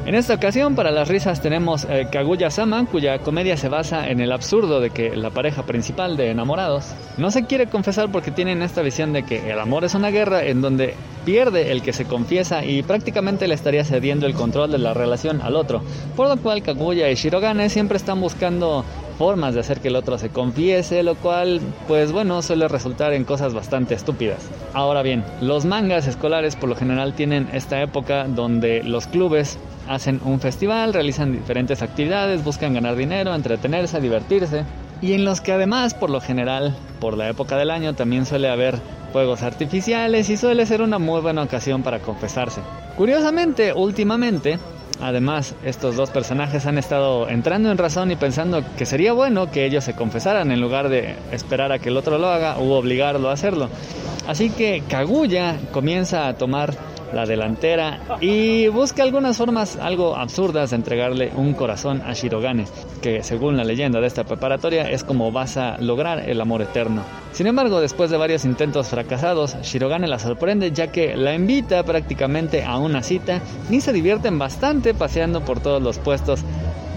En 0.06 0.14
esta 0.14 0.34
ocasión, 0.34 0.76
para 0.76 0.92
las 0.92 1.08
risas, 1.08 1.42
tenemos 1.42 1.84
eh, 1.90 2.06
Kaguya 2.12 2.48
Sama, 2.48 2.86
cuya 2.86 3.18
comedia 3.18 3.56
se 3.56 3.68
basa 3.68 4.08
en 4.08 4.20
el 4.20 4.30
absurdo 4.30 4.78
de 4.78 4.90
que 4.90 5.16
la 5.16 5.30
pareja 5.30 5.64
principal 5.64 6.16
de 6.16 6.30
enamorados 6.30 6.92
no 7.16 7.32
se 7.32 7.46
quiere 7.46 7.66
confesar 7.66 8.12
porque 8.12 8.30
tienen 8.30 8.62
esta 8.62 8.82
visión 8.82 9.12
de 9.12 9.24
que 9.24 9.50
el 9.50 9.58
amor 9.58 9.84
es 9.84 9.96
una 9.96 10.10
guerra 10.10 10.44
en 10.44 10.62
donde 10.62 10.94
pierde 11.24 11.72
el 11.72 11.82
que 11.82 11.92
se 11.92 12.04
confiesa 12.04 12.64
y 12.64 12.84
prácticamente 12.84 13.48
le 13.48 13.54
estaría 13.54 13.82
cediendo 13.82 14.26
el 14.26 14.34
control 14.34 14.70
de 14.70 14.78
la 14.78 14.94
relación 14.94 15.40
al 15.42 15.56
otro, 15.56 15.82
por 16.14 16.28
lo 16.28 16.36
cual 16.36 16.62
Kaguya 16.62 17.10
y 17.10 17.16
Shirogane 17.16 17.68
siempre 17.68 17.96
están 17.96 18.20
buscando 18.20 18.84
formas 19.18 19.54
de 19.54 19.60
hacer 19.60 19.80
que 19.80 19.88
el 19.88 19.96
otro 19.96 20.18
se 20.18 20.28
confiese, 20.28 21.02
lo 21.02 21.16
cual, 21.16 21.60
pues 21.88 22.12
bueno, 22.12 22.42
suele 22.42 22.68
resultar 22.68 23.12
en 23.12 23.24
cosas 23.24 23.54
bastante 23.54 23.96
estúpidas. 23.96 24.48
Ahora 24.72 25.02
bien, 25.02 25.24
los 25.40 25.64
mangas 25.64 26.06
escolares 26.06 26.54
por 26.54 26.68
lo 26.68 26.76
general 26.76 27.14
tienen 27.14 27.48
esta 27.52 27.82
época 27.82 28.28
donde 28.28 28.84
los 28.84 29.08
clubes 29.08 29.58
hacen 29.88 30.20
un 30.24 30.40
festival, 30.40 30.92
realizan 30.92 31.32
diferentes 31.32 31.82
actividades, 31.82 32.44
buscan 32.44 32.74
ganar 32.74 32.96
dinero, 32.96 33.34
entretenerse, 33.34 34.00
divertirse. 34.00 34.64
Y 35.00 35.12
en 35.12 35.24
los 35.24 35.40
que 35.40 35.52
además, 35.52 35.94
por 35.94 36.10
lo 36.10 36.20
general, 36.20 36.74
por 37.00 37.16
la 37.16 37.28
época 37.28 37.56
del 37.56 37.70
año, 37.70 37.94
también 37.94 38.26
suele 38.26 38.48
haber 38.48 38.76
fuegos 39.12 39.42
artificiales 39.42 40.30
y 40.30 40.36
suele 40.36 40.66
ser 40.66 40.82
una 40.82 40.98
muy 40.98 41.20
buena 41.20 41.42
ocasión 41.42 41.82
para 41.82 42.00
confesarse. 42.00 42.60
Curiosamente, 42.96 43.72
últimamente, 43.72 44.58
Además, 45.00 45.54
estos 45.62 45.96
dos 45.96 46.10
personajes 46.10 46.64
han 46.64 46.78
estado 46.78 47.28
entrando 47.28 47.70
en 47.70 47.76
razón 47.76 48.10
y 48.10 48.16
pensando 48.16 48.62
que 48.78 48.86
sería 48.86 49.12
bueno 49.12 49.50
que 49.50 49.66
ellos 49.66 49.84
se 49.84 49.94
confesaran 49.94 50.50
en 50.50 50.60
lugar 50.60 50.88
de 50.88 51.16
esperar 51.32 51.70
a 51.70 51.78
que 51.78 51.90
el 51.90 51.98
otro 51.98 52.18
lo 52.18 52.28
haga 52.28 52.58
u 52.58 52.72
obligarlo 52.72 53.28
a 53.28 53.34
hacerlo. 53.34 53.68
Así 54.26 54.48
que 54.50 54.82
Kaguya 54.88 55.56
comienza 55.70 56.28
a 56.28 56.34
tomar 56.34 56.74
la 57.16 57.24
delantera 57.24 57.98
y 58.20 58.68
busca 58.68 59.02
algunas 59.02 59.38
formas 59.38 59.76
algo 59.76 60.16
absurdas 60.16 60.70
de 60.70 60.76
entregarle 60.76 61.32
un 61.34 61.54
corazón 61.54 62.02
a 62.06 62.12
Shirogane, 62.12 62.66
que 63.00 63.22
según 63.22 63.56
la 63.56 63.64
leyenda 63.64 64.00
de 64.00 64.06
esta 64.06 64.24
preparatoria 64.24 64.90
es 64.90 65.02
como 65.02 65.32
vas 65.32 65.56
a 65.56 65.78
lograr 65.78 66.28
el 66.28 66.38
amor 66.42 66.60
eterno. 66.60 67.02
Sin 67.32 67.46
embargo, 67.46 67.80
después 67.80 68.10
de 68.10 68.18
varios 68.18 68.44
intentos 68.44 68.88
fracasados, 68.88 69.56
Shirogane 69.62 70.06
la 70.06 70.18
sorprende 70.18 70.72
ya 70.72 70.88
que 70.88 71.16
la 71.16 71.34
invita 71.34 71.82
prácticamente 71.84 72.64
a 72.64 72.76
una 72.76 73.02
cita 73.02 73.40
y 73.70 73.80
se 73.80 73.94
divierten 73.94 74.38
bastante 74.38 74.92
paseando 74.92 75.40
por 75.40 75.60
todos 75.60 75.82
los 75.82 75.98
puestos 75.98 76.40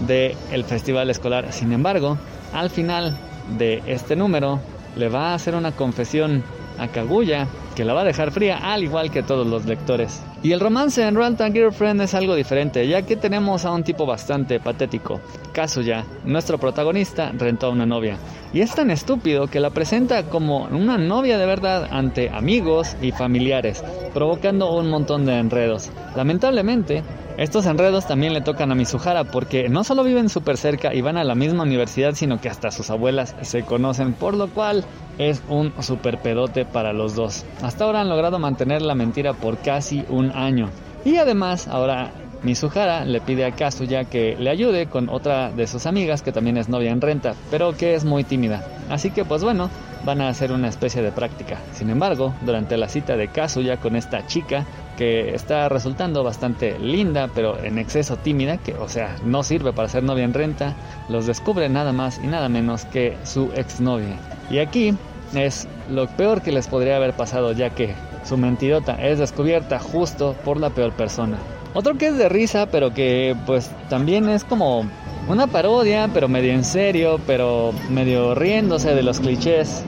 del 0.06 0.64
festival 0.64 1.08
escolar. 1.08 1.50
Sin 1.50 1.72
embargo, 1.72 2.18
al 2.52 2.68
final 2.68 3.16
de 3.58 3.82
este 3.86 4.16
número 4.16 4.60
le 4.96 5.08
va 5.08 5.30
a 5.30 5.34
hacer 5.34 5.54
una 5.54 5.72
confesión 5.72 6.44
a 6.80 6.88
Kaguya 6.88 7.46
que 7.74 7.84
la 7.84 7.94
va 7.94 8.02
a 8.02 8.04
dejar 8.04 8.30
fría 8.30 8.58
al 8.58 8.82
igual 8.82 9.10
que 9.10 9.22
todos 9.22 9.46
los 9.46 9.66
lectores. 9.66 10.22
Y 10.42 10.52
el 10.52 10.60
romance 10.60 11.06
en 11.06 11.14
Ralta 11.14 11.50
Girlfriend 11.50 12.02
es 12.02 12.14
algo 12.14 12.34
diferente, 12.34 12.86
ya 12.88 13.02
que 13.02 13.16
tenemos 13.16 13.64
a 13.64 13.72
un 13.72 13.84
tipo 13.84 14.06
bastante 14.06 14.58
patético. 14.58 15.20
Kazuya, 15.52 16.04
nuestro 16.24 16.58
protagonista, 16.58 17.30
rentó 17.32 17.66
a 17.66 17.70
una 17.70 17.86
novia. 17.86 18.16
Y 18.52 18.62
es 18.62 18.74
tan 18.74 18.90
estúpido 18.90 19.46
que 19.46 19.60
la 19.60 19.70
presenta 19.70 20.24
como 20.24 20.64
una 20.64 20.98
novia 20.98 21.38
de 21.38 21.46
verdad 21.46 21.88
ante 21.90 22.30
amigos 22.30 22.96
y 23.00 23.12
familiares, 23.12 23.84
provocando 24.12 24.74
un 24.74 24.90
montón 24.90 25.26
de 25.26 25.38
enredos. 25.38 25.90
Lamentablemente, 26.16 27.02
estos 27.40 27.64
enredos 27.64 28.06
también 28.06 28.34
le 28.34 28.42
tocan 28.42 28.70
a 28.70 28.74
Mizuhara 28.74 29.24
porque 29.24 29.70
no 29.70 29.82
solo 29.82 30.04
viven 30.04 30.28
súper 30.28 30.58
cerca 30.58 30.92
y 30.92 31.00
van 31.00 31.16
a 31.16 31.24
la 31.24 31.34
misma 31.34 31.62
universidad, 31.62 32.14
sino 32.14 32.38
que 32.38 32.50
hasta 32.50 32.70
sus 32.70 32.90
abuelas 32.90 33.34
se 33.40 33.62
conocen, 33.62 34.12
por 34.12 34.34
lo 34.34 34.48
cual 34.48 34.84
es 35.16 35.42
un 35.48 35.72
super 35.80 36.18
pedote 36.18 36.66
para 36.66 36.92
los 36.92 37.14
dos. 37.14 37.46
Hasta 37.62 37.84
ahora 37.84 38.02
han 38.02 38.10
logrado 38.10 38.38
mantener 38.38 38.82
la 38.82 38.94
mentira 38.94 39.32
por 39.32 39.56
casi 39.56 40.04
un 40.10 40.32
año. 40.32 40.68
Y 41.06 41.16
además, 41.16 41.66
ahora 41.66 42.10
Mizuhara 42.42 43.06
le 43.06 43.22
pide 43.22 43.46
a 43.46 43.52
Kazuya 43.52 44.04
que 44.04 44.36
le 44.38 44.50
ayude 44.50 44.88
con 44.88 45.08
otra 45.08 45.50
de 45.50 45.66
sus 45.66 45.86
amigas 45.86 46.20
que 46.20 46.32
también 46.32 46.58
es 46.58 46.68
novia 46.68 46.90
en 46.90 47.00
renta, 47.00 47.34
pero 47.50 47.74
que 47.74 47.94
es 47.94 48.04
muy 48.04 48.22
tímida. 48.22 48.62
Así 48.90 49.10
que 49.10 49.24
pues 49.24 49.42
bueno, 49.42 49.70
van 50.04 50.20
a 50.20 50.28
hacer 50.28 50.52
una 50.52 50.68
especie 50.68 51.02
de 51.02 51.12
práctica. 51.12 51.58
Sin 51.72 51.90
embargo, 51.90 52.34
durante 52.42 52.76
la 52.76 52.88
cita 52.88 53.16
de 53.16 53.28
Kazuya 53.28 53.78
con 53.78 53.96
esta 53.96 54.26
chica, 54.26 54.66
que 55.00 55.34
está 55.34 55.66
resultando 55.70 56.22
bastante 56.22 56.78
linda, 56.78 57.30
pero 57.34 57.58
en 57.64 57.78
exceso 57.78 58.18
tímida, 58.18 58.58
que 58.58 58.74
o 58.74 58.86
sea, 58.86 59.16
no 59.24 59.42
sirve 59.42 59.72
para 59.72 59.88
ser 59.88 60.02
novia 60.02 60.24
en 60.24 60.34
renta, 60.34 60.74
los 61.08 61.24
descubre 61.24 61.70
nada 61.70 61.90
más 61.94 62.20
y 62.22 62.26
nada 62.26 62.50
menos 62.50 62.84
que 62.84 63.16
su 63.24 63.50
exnovia. 63.56 64.18
Y 64.50 64.58
aquí 64.58 64.94
es 65.34 65.66
lo 65.88 66.06
peor 66.06 66.42
que 66.42 66.52
les 66.52 66.68
podría 66.68 66.96
haber 66.96 67.14
pasado, 67.14 67.52
ya 67.52 67.70
que 67.70 67.94
su 68.24 68.36
mentirota 68.36 68.92
es 69.02 69.18
descubierta 69.18 69.78
justo 69.78 70.36
por 70.44 70.60
la 70.60 70.68
peor 70.68 70.92
persona. 70.92 71.38
Otro 71.72 71.96
que 71.96 72.08
es 72.08 72.18
de 72.18 72.28
risa, 72.28 72.66
pero 72.66 72.92
que 72.92 73.34
pues 73.46 73.70
también 73.88 74.28
es 74.28 74.44
como 74.44 74.84
una 75.28 75.46
parodia, 75.46 76.10
pero 76.12 76.28
medio 76.28 76.52
en 76.52 76.62
serio, 76.62 77.18
pero 77.26 77.72
medio 77.88 78.34
riéndose 78.34 78.94
de 78.94 79.02
los 79.02 79.18
clichés. 79.18 79.82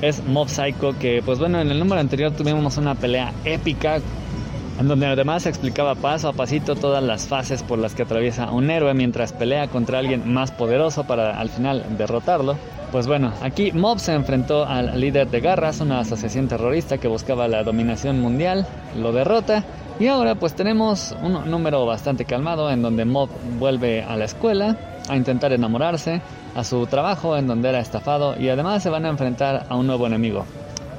Es 0.00 0.24
Mob 0.24 0.48
Psycho, 0.48 0.98
que 0.98 1.20
pues 1.22 1.38
bueno, 1.38 1.60
en 1.60 1.70
el 1.70 1.78
número 1.78 2.00
anterior 2.00 2.32
tuvimos 2.32 2.78
una 2.78 2.94
pelea 2.94 3.34
épica 3.44 4.00
en 4.78 4.88
donde 4.88 5.06
además 5.06 5.46
explicaba 5.46 5.94
paso 5.94 6.28
a 6.28 6.32
pasito 6.32 6.76
todas 6.76 7.02
las 7.02 7.26
fases 7.26 7.62
por 7.62 7.78
las 7.78 7.94
que 7.94 8.02
atraviesa 8.02 8.50
un 8.50 8.70
héroe 8.70 8.94
mientras 8.94 9.32
pelea 9.32 9.68
contra 9.68 9.98
alguien 9.98 10.32
más 10.32 10.50
poderoso 10.50 11.04
para 11.04 11.38
al 11.38 11.48
final 11.48 11.84
derrotarlo. 11.96 12.56
Pues 12.92 13.06
bueno, 13.06 13.32
aquí 13.42 13.72
Mob 13.72 13.98
se 13.98 14.14
enfrentó 14.14 14.64
al 14.64 15.00
líder 15.00 15.28
de 15.28 15.40
Garras, 15.40 15.80
una 15.80 16.00
asociación 16.00 16.48
terrorista 16.48 16.98
que 16.98 17.08
buscaba 17.08 17.48
la 17.48 17.62
dominación 17.62 18.20
mundial, 18.20 18.66
lo 18.96 19.12
derrota 19.12 19.64
y 19.98 20.08
ahora 20.08 20.34
pues 20.34 20.54
tenemos 20.54 21.16
un 21.22 21.50
número 21.50 21.84
bastante 21.86 22.24
calmado 22.24 22.70
en 22.70 22.82
donde 22.82 23.04
Mob 23.04 23.30
vuelve 23.58 24.02
a 24.02 24.16
la 24.16 24.26
escuela 24.26 24.76
a 25.08 25.16
intentar 25.16 25.52
enamorarse, 25.52 26.20
a 26.54 26.64
su 26.64 26.86
trabajo 26.86 27.36
en 27.36 27.46
donde 27.46 27.68
era 27.70 27.80
estafado 27.80 28.38
y 28.38 28.48
además 28.48 28.82
se 28.82 28.90
van 28.90 29.06
a 29.06 29.08
enfrentar 29.08 29.66
a 29.68 29.76
un 29.76 29.86
nuevo 29.86 30.06
enemigo, 30.06 30.44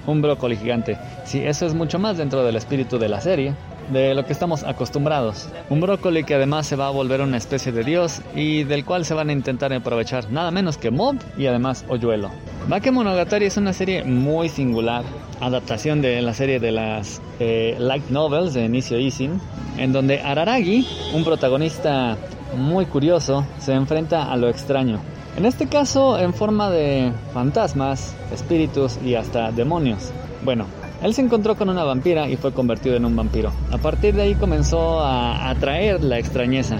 un 0.07 0.21
brócoli 0.21 0.57
gigante. 0.57 0.97
Sí, 1.25 1.43
eso 1.43 1.67
es 1.67 1.75
mucho 1.75 1.99
más 1.99 2.17
dentro 2.17 2.43
del 2.43 2.55
espíritu 2.55 2.97
de 2.97 3.09
la 3.09 3.21
serie, 3.21 3.53
de 3.91 4.13
lo 4.13 4.25
que 4.25 4.33
estamos 4.33 4.63
acostumbrados. 4.63 5.47
Un 5.69 5.79
brócoli 5.79 6.23
que 6.23 6.35
además 6.35 6.65
se 6.65 6.75
va 6.75 6.87
a 6.87 6.91
volver 6.91 7.21
una 7.21 7.37
especie 7.37 7.71
de 7.71 7.83
dios 7.83 8.21
y 8.35 8.63
del 8.63 8.83
cual 8.83 9.05
se 9.05 9.13
van 9.13 9.29
a 9.29 9.33
intentar 9.33 9.71
aprovechar 9.71 10.31
nada 10.31 10.51
menos 10.51 10.77
que 10.77 10.91
Mob 10.91 11.17
y 11.37 11.45
además 11.45 11.85
Oyuelo. 11.87 12.31
Bakemonogatari 12.67 13.45
es 13.45 13.57
una 13.57 13.73
serie 13.73 14.03
muy 14.03 14.49
singular, 14.49 15.03
adaptación 15.39 16.01
de 16.01 16.21
la 16.21 16.33
serie 16.33 16.59
de 16.59 16.71
las 16.71 17.21
eh, 17.39 17.75
light 17.79 18.09
novels 18.09 18.53
de 18.53 18.65
Inicio 18.65 18.99
Isin, 18.99 19.39
en 19.77 19.93
donde 19.93 20.21
Araragi, 20.21 20.87
un 21.13 21.23
protagonista 21.23 22.17
muy 22.55 22.85
curioso, 22.85 23.45
se 23.59 23.73
enfrenta 23.73 24.31
a 24.31 24.35
lo 24.37 24.49
extraño. 24.49 24.99
En 25.37 25.45
este 25.45 25.67
caso 25.67 26.17
en 26.17 26.33
forma 26.33 26.71
de 26.71 27.11
fantasmas, 27.31 28.15
espíritus 28.33 28.97
y 29.05 29.13
hasta 29.13 29.51
demonios. 29.51 30.11
Bueno, 30.43 30.65
él 31.03 31.13
se 31.13 31.21
encontró 31.21 31.55
con 31.55 31.69
una 31.69 31.83
vampira 31.83 32.27
y 32.27 32.37
fue 32.37 32.53
convertido 32.53 32.95
en 32.95 33.05
un 33.05 33.15
vampiro. 33.15 33.51
A 33.71 33.77
partir 33.77 34.15
de 34.15 34.23
ahí 34.23 34.33
comenzó 34.33 34.99
a 34.99 35.51
atraer 35.51 36.03
la 36.03 36.17
extrañeza. 36.17 36.79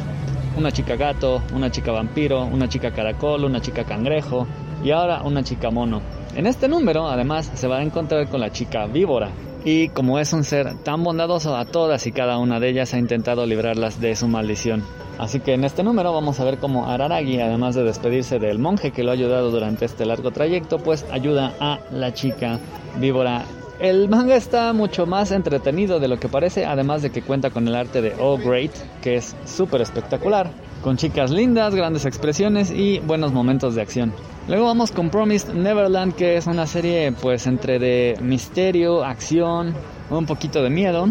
Una 0.57 0.71
chica 0.71 0.95
gato, 0.95 1.43
una 1.53 1.69
chica 1.69 1.91
vampiro, 1.91 2.45
una 2.45 2.67
chica 2.67 2.89
caracol, 2.89 3.45
una 3.45 3.61
chica 3.61 3.83
cangrejo 3.83 4.47
y 4.83 4.89
ahora 4.89 5.21
una 5.21 5.43
chica 5.43 5.69
mono. 5.69 6.01
En 6.35 6.47
este 6.47 6.67
número 6.67 7.07
además 7.07 7.51
se 7.53 7.67
va 7.67 7.77
a 7.77 7.83
encontrar 7.83 8.27
con 8.27 8.39
la 8.39 8.51
chica 8.51 8.87
víbora. 8.87 9.29
Y 9.65 9.89
como 9.89 10.19
es 10.19 10.33
un 10.33 10.43
ser 10.43 10.75
tan 10.83 11.03
bondadoso 11.03 11.55
a 11.55 11.65
todas 11.65 12.07
y 12.07 12.11
cada 12.11 12.37
una 12.37 12.59
de 12.59 12.69
ellas 12.69 12.93
ha 12.93 12.99
intentado 12.99 13.45
librarlas 13.45 13.99
de 13.99 14.15
su 14.15 14.27
maldición. 14.27 14.83
Así 15.17 15.39
que 15.39 15.53
en 15.53 15.63
este 15.63 15.83
número 15.83 16.13
vamos 16.13 16.39
a 16.39 16.45
ver 16.45 16.59
cómo 16.59 16.89
Araragi, 16.89 17.41
además 17.41 17.75
de 17.75 17.83
despedirse 17.83 18.39
del 18.39 18.59
monje 18.59 18.91
que 18.91 19.03
lo 19.03 19.09
ha 19.11 19.13
ayudado 19.13 19.49
durante 19.51 19.85
este 19.85 20.05
largo 20.05 20.31
trayecto, 20.31 20.77
pues 20.77 21.05
ayuda 21.11 21.53
a 21.59 21.79
la 21.91 22.13
chica 22.13 22.59
víbora 22.99 23.43
el 23.79 24.09
manga 24.09 24.35
está 24.35 24.73
mucho 24.73 25.05
más 25.05 25.31
entretenido 25.31 25.99
de 25.99 26.07
lo 26.07 26.19
que 26.19 26.27
parece, 26.27 26.65
además 26.65 27.03
de 27.03 27.11
que 27.11 27.21
cuenta 27.21 27.51
con 27.51 27.67
el 27.67 27.75
arte 27.75 28.01
de 28.01 28.15
Oh 28.19 28.35
Great, 28.35 28.71
que 29.03 29.17
es 29.17 29.35
súper 29.45 29.81
espectacular, 29.81 30.49
con 30.83 30.97
chicas 30.97 31.31
lindas, 31.31 31.75
grandes 31.75 32.05
expresiones 32.05 32.71
y 32.71 32.99
buenos 32.99 33.33
momentos 33.33 33.75
de 33.75 33.81
acción. 33.81 34.13
Luego 34.47 34.65
vamos 34.65 34.91
con 34.91 35.09
Promised 35.09 35.53
Neverland, 35.53 36.15
que 36.15 36.37
es 36.37 36.47
una 36.47 36.65
serie 36.67 37.11
pues 37.11 37.47
entre 37.47 37.79
de 37.79 38.17
misterio, 38.21 39.03
acción, 39.03 39.73
un 40.09 40.25
poquito 40.25 40.63
de 40.63 40.69
miedo. 40.69 41.09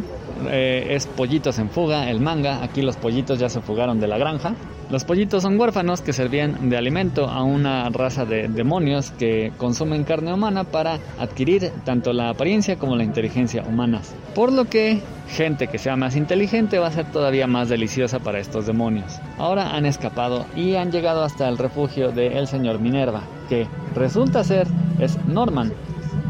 Eh, 0.49 0.89
es 0.91 1.07
Pollitos 1.07 1.59
en 1.59 1.71
Fuga, 1.71 2.11
el 2.11 2.21
manga. 2.21 2.63
Aquí 2.63 2.83
los 2.83 2.97
pollitos 2.97 3.39
ya 3.39 3.49
se 3.49 3.61
fugaron 3.61 4.01
de 4.01 4.07
la 4.07 4.19
granja. 4.19 4.55
Los 4.89 5.05
pollitos 5.05 5.43
son 5.43 5.59
huérfanos 5.59 6.01
que 6.01 6.13
servían 6.13 6.71
de 6.71 6.77
alimento 6.77 7.27
a 7.29 7.43
una 7.43 7.89
raza 7.91 8.25
de 8.25 8.47
demonios 8.47 9.11
que 9.11 9.53
consumen 9.57 10.05
carne 10.05 10.33
humana 10.33 10.63
para 10.63 11.01
adquirir 11.19 11.73
tanto 11.85 12.13
la 12.13 12.29
apariencia 12.29 12.77
como 12.77 12.95
la 12.95 13.03
inteligencia 13.03 13.65
humanas. 13.65 14.15
Por 14.37 14.53
lo 14.53 14.67
que 14.67 15.03
gente 15.29 15.67
que 15.67 15.79
sea 15.79 15.97
más 15.97 16.15
inteligente 16.15 16.79
va 16.79 16.87
a 16.87 16.93
ser 16.93 17.11
todavía 17.11 17.49
más 17.49 17.69
deliciosa 17.69 18.21
para 18.21 18.39
estos 18.39 18.67
demonios. 18.67 19.19
Ahora 19.39 19.75
han 19.75 19.87
escapado 19.87 20.47
y 20.55 20.77
han 20.77 20.93
llegado 20.93 21.25
hasta 21.25 21.49
el 21.49 21.59
refugio 21.59 22.13
del 22.13 22.47
señor 22.47 22.79
Minerva, 22.79 23.23
que 23.49 23.67
resulta 23.97 24.45
ser 24.45 24.69
es 25.01 25.19
Norman, 25.27 25.73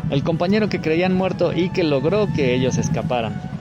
el 0.08 0.22
compañero 0.22 0.70
que 0.70 0.80
creían 0.80 1.14
muerto 1.14 1.52
y 1.52 1.68
que 1.68 1.84
logró 1.84 2.26
que 2.34 2.54
ellos 2.54 2.78
escaparan. 2.78 3.55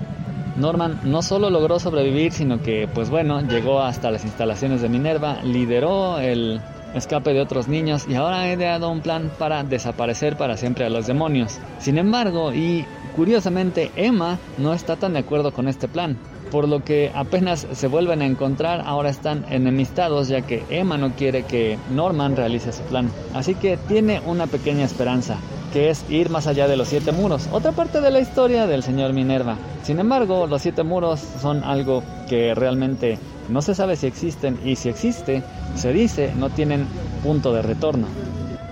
Norman 0.56 1.00
no 1.04 1.22
solo 1.22 1.50
logró 1.50 1.80
sobrevivir, 1.80 2.32
sino 2.32 2.62
que, 2.62 2.88
pues 2.94 3.10
bueno, 3.10 3.42
llegó 3.42 3.82
hasta 3.82 4.12
las 4.12 4.24
instalaciones 4.24 4.82
de 4.82 4.90
Minerva, 4.90 5.42
lideró 5.44 6.20
el 6.20 6.62
escape 6.94 7.34
de 7.34 7.42
otros 7.42 7.68
niños 7.68 8.06
y 8.08 8.16
ahora 8.16 8.42
ha 8.42 8.54
ideado 8.54 8.90
un 8.90 9.02
plan 9.02 9.30
para 9.38 9.64
desaparecer 9.64 10.38
para 10.38 10.56
siempre 10.56 10.86
a 10.86 10.90
los 10.90 11.08
demonios. 11.08 11.60
Sin 11.80 11.98
embargo, 11.98 12.54
y 12.54 12.86
curiosamente, 13.16 13.92
Emma 13.96 14.40
no 14.58 14.74
está 14.74 14.96
tan 14.96 15.14
de 15.14 15.20
acuerdo 15.20 15.52
con 15.52 15.68
este 15.68 15.88
plan. 15.88 16.18
Por 16.56 16.70
lo 16.70 16.86
que 16.86 17.12
apenas 17.14 17.68
se 17.74 17.88
vuelven 17.88 18.22
a 18.22 18.26
encontrar, 18.26 18.82
ahora 18.86 19.10
están 19.10 19.44
enemistados 19.50 20.30
ya 20.30 20.42
que 20.42 20.64
Emma 20.70 20.98
no 20.98 21.12
quiere 21.12 21.44
que 21.44 21.78
Norman 21.90 22.38
realice 22.38 22.72
su 22.72 22.82
plan. 22.84 23.12
Así 23.34 23.56
que 23.56 23.76
tiene 23.76 24.22
una 24.26 24.48
pequeña 24.48 24.86
esperanza 24.86 25.36
que 25.74 25.90
es 25.90 26.06
ir 26.10 26.30
más 26.30 26.48
allá 26.48 26.70
de 26.70 26.78
los 26.78 26.88
siete 26.88 27.12
muros, 27.12 27.50
otra 27.52 27.74
parte 27.74 28.00
de 28.00 28.10
la 28.10 28.22
historia 28.22 28.68
del 28.68 28.84
señor 28.84 29.12
Minerva. 29.12 29.58
Sin 29.84 30.00
embargo, 30.00 30.48
los 30.48 30.62
siete 30.62 30.84
muros 30.84 31.20
son 31.42 31.62
algo 31.62 32.04
que 32.30 32.56
realmente 32.56 33.20
no 33.50 33.62
se 33.62 33.76
sabe 33.76 33.98
si 33.98 34.08
existen 34.08 34.58
y 34.64 34.78
si 34.78 34.88
existe, 34.88 35.44
se 35.76 35.92
dice, 35.92 36.32
no 36.38 36.52
tienen 36.52 36.88
punto 37.22 37.54
de 37.54 37.64
retorno. 37.64 38.08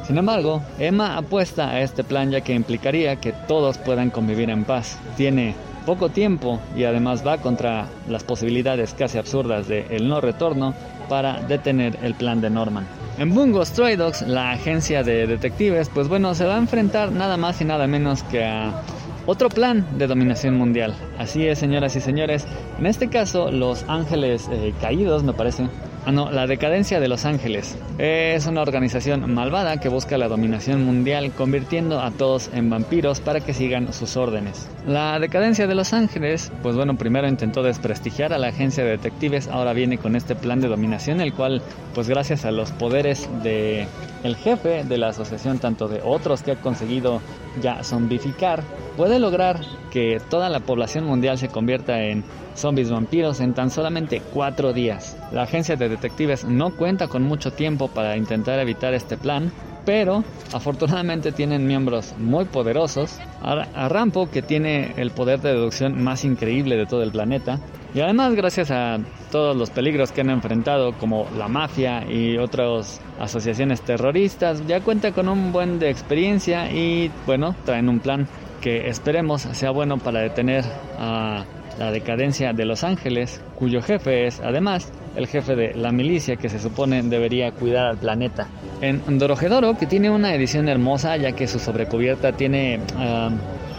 Sin 0.08 0.18
embargo, 0.18 0.62
Emma 0.80 1.18
apuesta 1.18 1.70
a 1.70 1.82
este 1.82 2.06
plan 2.06 2.32
ya 2.32 2.40
que 2.40 2.54
implicaría 2.54 3.18
que 3.18 3.34
todos 3.34 3.78
puedan 3.78 4.10
convivir 4.10 4.50
en 4.50 4.64
paz. 4.64 4.98
Tiene 5.18 5.54
poco 5.86 6.10
tiempo 6.10 6.60
y 6.76 6.84
además 6.84 7.26
va 7.26 7.38
contra 7.38 7.88
las 8.08 8.24
posibilidades 8.24 8.94
casi 8.94 9.18
absurdas 9.18 9.68
de 9.68 9.86
el 9.90 10.08
no 10.08 10.22
retorno 10.22 10.74
para 11.10 11.42
detener 11.42 12.00
el 12.02 12.16
plan 12.16 12.42
de 12.42 12.50
Norman. 12.50 12.88
En 13.18 13.34
Bungo 13.34 13.64
Stray 13.64 13.96
Dogs, 13.96 14.24
la 14.24 14.52
agencia 14.52 15.04
de 15.04 15.28
detectives, 15.28 15.90
pues 15.90 16.08
bueno, 16.08 16.34
se 16.34 16.46
va 16.46 16.56
a 16.56 16.58
enfrentar 16.58 17.12
nada 17.12 17.38
más 17.38 17.62
y 17.62 17.66
nada 17.66 17.86
menos 17.88 18.24
que 18.24 18.44
a 18.44 18.82
otro 19.26 19.50
plan 19.50 19.86
de 19.98 20.08
dominación 20.08 20.58
mundial. 20.58 20.96
Así 21.18 21.46
es, 21.48 21.60
señoras 21.60 21.96
y 21.96 22.02
señores. 22.02 22.46
En 22.80 22.86
este 22.86 23.10
caso, 23.10 23.52
los 23.52 23.86
ángeles 23.88 24.50
eh, 24.52 24.74
caídos, 24.82 25.24
me 25.24 25.34
parece, 25.34 25.68
no, 26.12 26.32
la 26.32 26.47
decadencia 26.47 26.99
de 26.99 27.08
Los 27.08 27.26
Ángeles. 27.26 27.78
Es 27.97 28.45
una 28.45 28.62
organización 28.62 29.34
malvada 29.34 29.80
que 29.80 29.89
busca 29.89 30.18
la 30.18 30.28
dominación 30.28 30.84
mundial 30.84 31.32
convirtiendo 31.32 32.01
a 32.01 32.12
todos 32.12 32.49
en 32.54 32.70
vampiros 32.70 33.20
para 33.20 33.39
que 33.39 33.54
sigan 33.54 33.93
sus 33.93 34.18
órdenes. 34.18 34.70
La 34.88 35.20
decadencia 35.20 35.68
de 35.68 35.76
Los 35.76 35.93
Ángeles, 35.93 36.51
pues 36.62 36.76
bueno, 36.76 36.95
primero 36.97 37.28
intentó 37.28 37.64
desprestigiar 37.64 38.34
a 38.34 38.38
la 38.38 38.47
agencia 38.47 38.84
de 38.84 38.91
detectives, 38.91 39.47
ahora 39.47 39.74
viene 39.74 39.97
con 39.97 40.16
este 40.16 40.36
plan 40.36 40.60
de 40.60 40.68
dominación, 40.68 41.22
el 41.22 41.34
cual, 41.34 41.62
pues 41.93 42.10
gracias 42.10 42.45
a 42.45 42.51
los 42.51 42.72
poderes 42.72 43.30
de 43.43 43.88
el 44.24 44.36
jefe 44.36 44.84
de 44.84 44.97
la 44.97 45.09
asociación, 45.09 45.59
tanto 45.59 45.88
de 45.88 46.01
otros 46.03 46.41
que 46.41 46.53
ha 46.53 46.61
conseguido 46.61 47.21
ya 47.61 47.84
zombificar, 47.84 48.63
puede 48.95 49.19
lograr 49.19 49.59
que 49.91 50.21
toda 50.30 50.49
la 50.49 50.61
población 50.61 51.05
mundial 51.05 51.38
se 51.38 51.49
convierta 51.49 52.01
en 52.01 52.24
zombies 52.55 52.89
vampiros 52.89 53.41
en 53.41 53.53
tan 53.53 53.69
solamente 53.69 54.21
cuatro 54.34 54.74
días. 54.74 55.17
La 55.32 55.43
agencia 55.43 55.76
de 55.76 55.89
detectives 55.89 56.45
no 56.45 56.76
cuenta 56.76 57.07
con 57.07 57.24
mucho 57.24 57.51
tiempo 57.51 57.89
para 57.89 58.15
intentar 58.15 58.59
evitar 58.59 58.93
este 58.93 59.17
plan, 59.17 59.51
pero 59.86 60.24
afortunadamente 60.54 61.32
tienen 61.32 61.68
miembros 61.68 62.14
muy 62.18 62.46
poderosos. 62.46 63.20
A 63.42 63.90
Rampo, 63.90 64.30
que 64.30 64.42
tiene 64.42 64.94
el 64.98 65.12
poder 65.12 65.42
de 65.42 65.54
deducción 65.54 66.02
más 66.02 66.24
increíble 66.24 66.78
de 66.78 66.86
todo 66.86 67.04
el 67.04 67.12
planeta, 67.12 67.60
y 67.94 68.00
además 68.00 68.34
gracias 68.34 68.72
a 68.72 68.98
todos 69.32 69.56
los 69.56 69.70
peligros 69.70 70.12
que 70.12 70.22
han 70.22 70.32
enfrentado 70.32 70.94
como 70.94 71.28
la 71.38 71.48
mafia 71.48 72.10
y 72.10 72.38
otras 72.38 73.00
asociaciones 73.20 73.82
terroristas, 73.82 74.66
ya 74.66 74.82
cuenta 74.82 75.12
con 75.12 75.30
un 75.30 75.52
buen 75.52 75.78
de 75.78 75.92
experiencia 75.92 76.72
y 76.72 77.12
bueno, 77.28 77.56
traen 77.66 77.90
un 77.90 78.00
plan 78.00 78.28
que 78.62 78.88
esperemos 78.88 79.42
sea 79.42 79.70
bueno 79.70 79.98
para 79.98 80.22
detener 80.22 80.64
a 80.98 81.44
la 81.80 81.91
decadencia 81.91 82.53
de 82.53 82.65
Los 82.65 82.84
Ángeles, 82.84 83.41
cuyo 83.55 83.82
jefe 83.82 84.28
es 84.28 84.39
además 84.39 84.91
el 85.15 85.28
jefe 85.28 85.55
de 85.55 85.74
la 85.76 85.91
milicia 85.91 86.36
que 86.36 86.49
se 86.49 86.59
supone 86.59 87.01
debería 87.03 87.51
cuidar 87.51 87.88
al 87.88 87.97
planeta. 87.97 88.47
En 88.82 89.19
Dorojedoro, 89.19 89.78
que 89.78 89.86
tiene 89.86 90.09
una 90.09 90.34
edición 90.34 90.67
hermosa 90.67 91.15
ya 91.17 91.32
que 91.34 91.47
su 91.47 91.59
sobrecubierta 91.59 92.34
tiene 92.34 92.80
ah, 92.97 93.30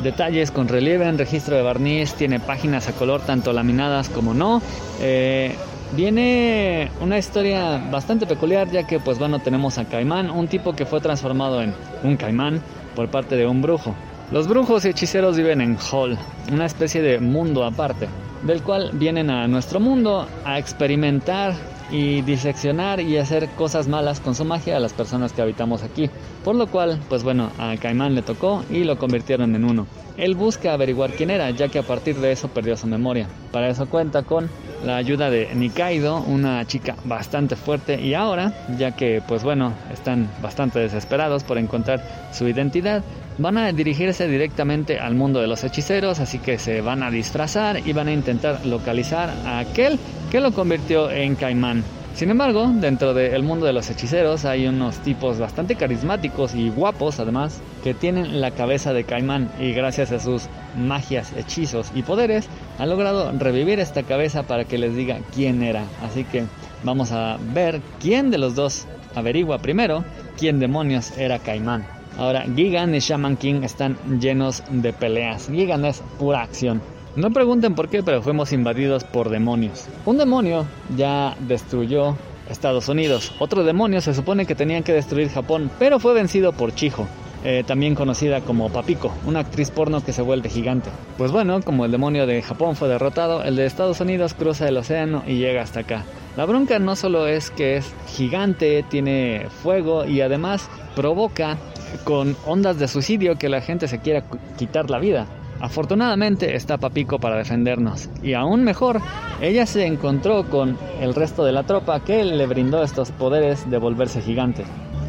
detalles 0.03 0.51
con 0.51 0.68
relieve 0.68 1.07
en 1.07 1.18
registro 1.18 1.57
de 1.57 1.62
barniz, 1.62 2.14
tiene 2.14 2.40
páginas 2.40 2.88
a 2.88 2.92
color 2.92 3.20
tanto 3.20 3.53
laminadas 3.53 4.09
como 4.09 4.34
no. 4.34 4.62
Eh, 5.01 5.55
viene 5.97 6.90
una 7.01 7.18
historia 7.18 7.78
bastante 7.90 8.26
peculiar 8.26 8.70
ya 8.70 8.86
que 8.86 8.99
pues 9.01 9.18
bueno 9.18 9.40
tenemos 9.40 9.78
a 9.78 9.84
Caimán, 9.84 10.30
un 10.30 10.49
tipo 10.49 10.74
que 10.74 10.86
fue 10.86 11.01
transformado 11.01 11.62
en 11.62 11.74
un 12.03 12.16
caimán 12.16 12.61
por 12.95 13.09
parte 13.09 13.36
de 13.36 13.47
un 13.47 13.62
brujo. 13.62 13.95
Los 14.31 14.49
brujos 14.49 14.85
y 14.85 14.89
hechiceros 14.89 15.37
viven 15.37 15.61
en 15.61 15.77
Hall, 15.93 16.18
una 16.51 16.64
especie 16.64 17.03
de 17.03 17.20
mundo 17.20 17.62
aparte, 17.62 18.09
del 18.43 18.62
cual 18.62 18.91
vienen 18.95 19.31
a 19.31 19.47
nuestro 19.47 19.81
mundo 19.81 20.27
a 20.45 20.59
experimentar 20.59 21.55
y 21.91 22.22
diseccionar 22.22 23.01
y 23.01 23.18
hacer 23.18 23.51
cosas 23.51 23.87
malas 23.87 24.20
con 24.20 24.35
su 24.35 24.45
magia 24.47 24.79
a 24.79 24.81
las 24.81 24.95
personas 24.95 25.33
que 25.33 25.43
habitamos 25.43 25.83
aquí. 25.83 26.09
Por 26.43 26.57
lo 26.57 26.66
cual, 26.66 26.99
pues 27.09 27.22
bueno, 27.22 27.51
a 27.59 27.77
Caimán 27.77 28.14
le 28.14 28.22
tocó 28.22 28.64
y 28.70 28.85
lo 28.85 28.99
convirtieron 28.99 29.55
en 29.55 29.64
uno. 29.64 29.87
Él 30.16 30.35
busca 30.35 30.72
averiguar 30.72 31.11
quién 31.12 31.31
era, 31.31 31.51
ya 31.51 31.68
que 31.68 31.81
a 31.81 31.83
partir 31.83 32.16
de 32.16 32.33
eso 32.33 32.49
perdió 32.49 32.77
su 32.77 32.87
memoria. 32.87 33.29
Para 33.53 33.68
eso 33.68 33.87
cuenta 33.87 34.22
con 34.22 34.49
la 34.85 34.97
ayuda 34.97 35.29
de 35.29 35.55
Nikaido, 35.55 36.20
una 36.20 36.64
chica 36.66 36.97
bastante 37.05 37.57
fuerte 37.57 38.01
y 38.01 38.14
ahora, 38.14 38.53
ya 38.79 38.93
que 38.93 39.22
pues 39.27 39.43
bueno, 39.43 39.72
están 39.93 40.31
bastante 40.41 40.79
desesperados 40.79 41.43
por 41.43 41.59
encontrar 41.59 42.31
su 42.33 42.47
identidad, 42.47 43.03
van 43.39 43.59
a 43.59 43.72
dirigirse 43.72 44.28
directamente 44.28 44.99
al 44.99 45.14
mundo 45.14 45.41
de 45.41 45.47
los 45.47 45.64
hechiceros, 45.64 46.20
así 46.20 46.39
que 46.39 46.59
se 46.59 46.80
van 46.80 47.03
a 47.03 47.11
disfrazar 47.11 47.87
y 47.87 47.93
van 47.93 48.09
a 48.09 48.12
intentar 48.12 48.64
localizar 48.64 49.30
a 49.45 49.59
aquel 49.59 49.99
que 50.30 50.41
lo 50.41 50.53
convirtió 50.53 51.11
en 51.11 51.35
caimán. 51.35 51.82
Sin 52.14 52.30
embargo, 52.30 52.70
dentro 52.72 53.12
del 53.12 53.43
mundo 53.43 53.66
de 53.66 53.72
los 53.72 53.91
hechiceros 53.91 54.45
hay 54.45 54.68
unos 54.68 54.99
tipos 54.99 55.41
bastante 55.41 55.74
carismáticos 55.74 56.55
y 56.55 56.70
guapos 56.70 57.18
además 57.18 57.61
que 57.82 57.93
tienen 57.93 58.41
la 58.41 58.53
cabeza 58.53 58.93
de 58.93 59.03
caimán 59.03 59.51
y 59.59 59.72
gracias 59.72 60.12
a 60.12 60.20
sus 60.20 60.45
magias, 60.76 61.32
hechizos 61.37 61.91
y 61.93 62.03
poderes 62.03 62.49
han 62.78 62.89
logrado 62.89 63.32
revivir 63.37 63.80
esta 63.80 64.05
cabeza 64.05 64.45
para 64.45 64.64
que 64.64 64.78
les 64.78 64.95
diga 64.95 65.18
quién 65.35 65.64
era. 65.64 65.82
Así 66.03 66.22
que 66.22 66.45
vamos 66.85 67.11
a 67.11 67.37
ver 67.53 67.80
quién 68.01 68.30
de 68.30 68.39
los 68.39 68.55
dos 68.55 68.87
averigua 69.16 69.59
primero 69.59 70.05
quién 70.39 70.61
demonios 70.61 71.16
era 71.18 71.41
caimán. 71.41 71.93
Ahora, 72.17 72.45
Gigan 72.55 72.95
y 72.95 73.01
Shaman 73.01 73.37
King 73.37 73.62
están 73.62 73.97
llenos 74.21 74.62
de 74.71 74.93
peleas. 74.93 75.49
Gigan 75.51 75.85
es 75.85 76.03
pura 76.19 76.43
acción. 76.43 76.81
No 77.17 77.31
pregunten 77.31 77.75
por 77.75 77.89
qué, 77.89 78.03
pero 78.03 78.23
fuimos 78.23 78.53
invadidos 78.53 79.05
por 79.05 79.31
demonios. 79.31 79.87
Un 80.05 80.19
demonio 80.19 80.67
ya 80.97 81.37
destruyó 81.41 82.17
Estados 82.49 82.89
Unidos. 82.89 83.33
Otro 83.39 83.65
demonio 83.65 84.01
se 84.01 84.15
supone 84.15 84.47
que 84.47 84.55
tenían 84.55 84.83
que 84.83 84.93
destruir 84.93 85.29
Japón, 85.29 85.71
pero 85.79 85.99
fue 85.99 86.15
vencido 86.15 86.53
por 86.53 86.75
Chijo. 86.75 87.07
Eh, 87.47 87.62
también 87.67 87.95
conocida 87.95 88.41
como 88.41 88.71
Papiko, 88.71 89.12
una 89.27 89.41
actriz 89.41 89.71
porno 89.71 90.03
que 90.03 90.15
se 90.15 90.23
vuelve 90.23 90.49
gigante. 90.49 90.89
Pues 91.19 91.31
bueno, 91.31 91.61
como 91.61 91.85
el 91.85 91.91
demonio 91.91 92.27
de 92.27 92.41
Japón 92.41 92.75
fue 92.75 92.89
derrotado, 92.89 93.43
el 93.43 93.55
de 93.57 93.67
Estados 93.67 94.01
Unidos 94.01 94.33
cruza 94.33 94.67
el 94.67 94.79
océano 94.79 95.23
y 95.27 95.37
llega 95.37 95.61
hasta 95.61 95.81
acá. 95.81 96.05
La 96.39 96.47
bronca 96.47 96.79
no 96.79 96.97
solo 96.97 97.27
es 97.27 97.51
que 97.51 97.77
es 97.77 97.95
gigante, 98.09 98.83
tiene 98.89 99.49
fuego 99.62 100.07
y 100.07 100.23
además 100.23 100.71
provoca 100.97 101.59
con 102.05 102.36
ondas 102.47 102.78
de 102.78 102.88
suicidio 102.88 103.36
que 103.36 103.49
la 103.49 103.61
gente 103.61 103.88
se 103.88 104.01
quiera 104.01 104.24
quitar 104.57 104.90
la 104.90 104.99
vida. 104.99 105.26
Afortunadamente 105.61 106.57
está 106.57 106.78
Papico 106.78 107.18
para 107.18 107.36
defendernos. 107.36 108.11
Y 108.22 108.34
aún 108.34 108.64
mejor, 108.64 109.01
ella 109.40 109.66
se 109.66 109.86
encontró 109.86 110.45
con 110.51 110.76
el 111.01 111.14
resto 111.14 111.45
de 111.45 111.53
la 111.53 111.62
tropa 111.62 112.01
que 112.01 112.24
le 112.24 112.47
brindó 112.47 112.82
estos 112.82 113.12
poderes 113.12 113.70
de 113.70 113.78
volverse 113.78 114.20
gigante. 114.20 114.64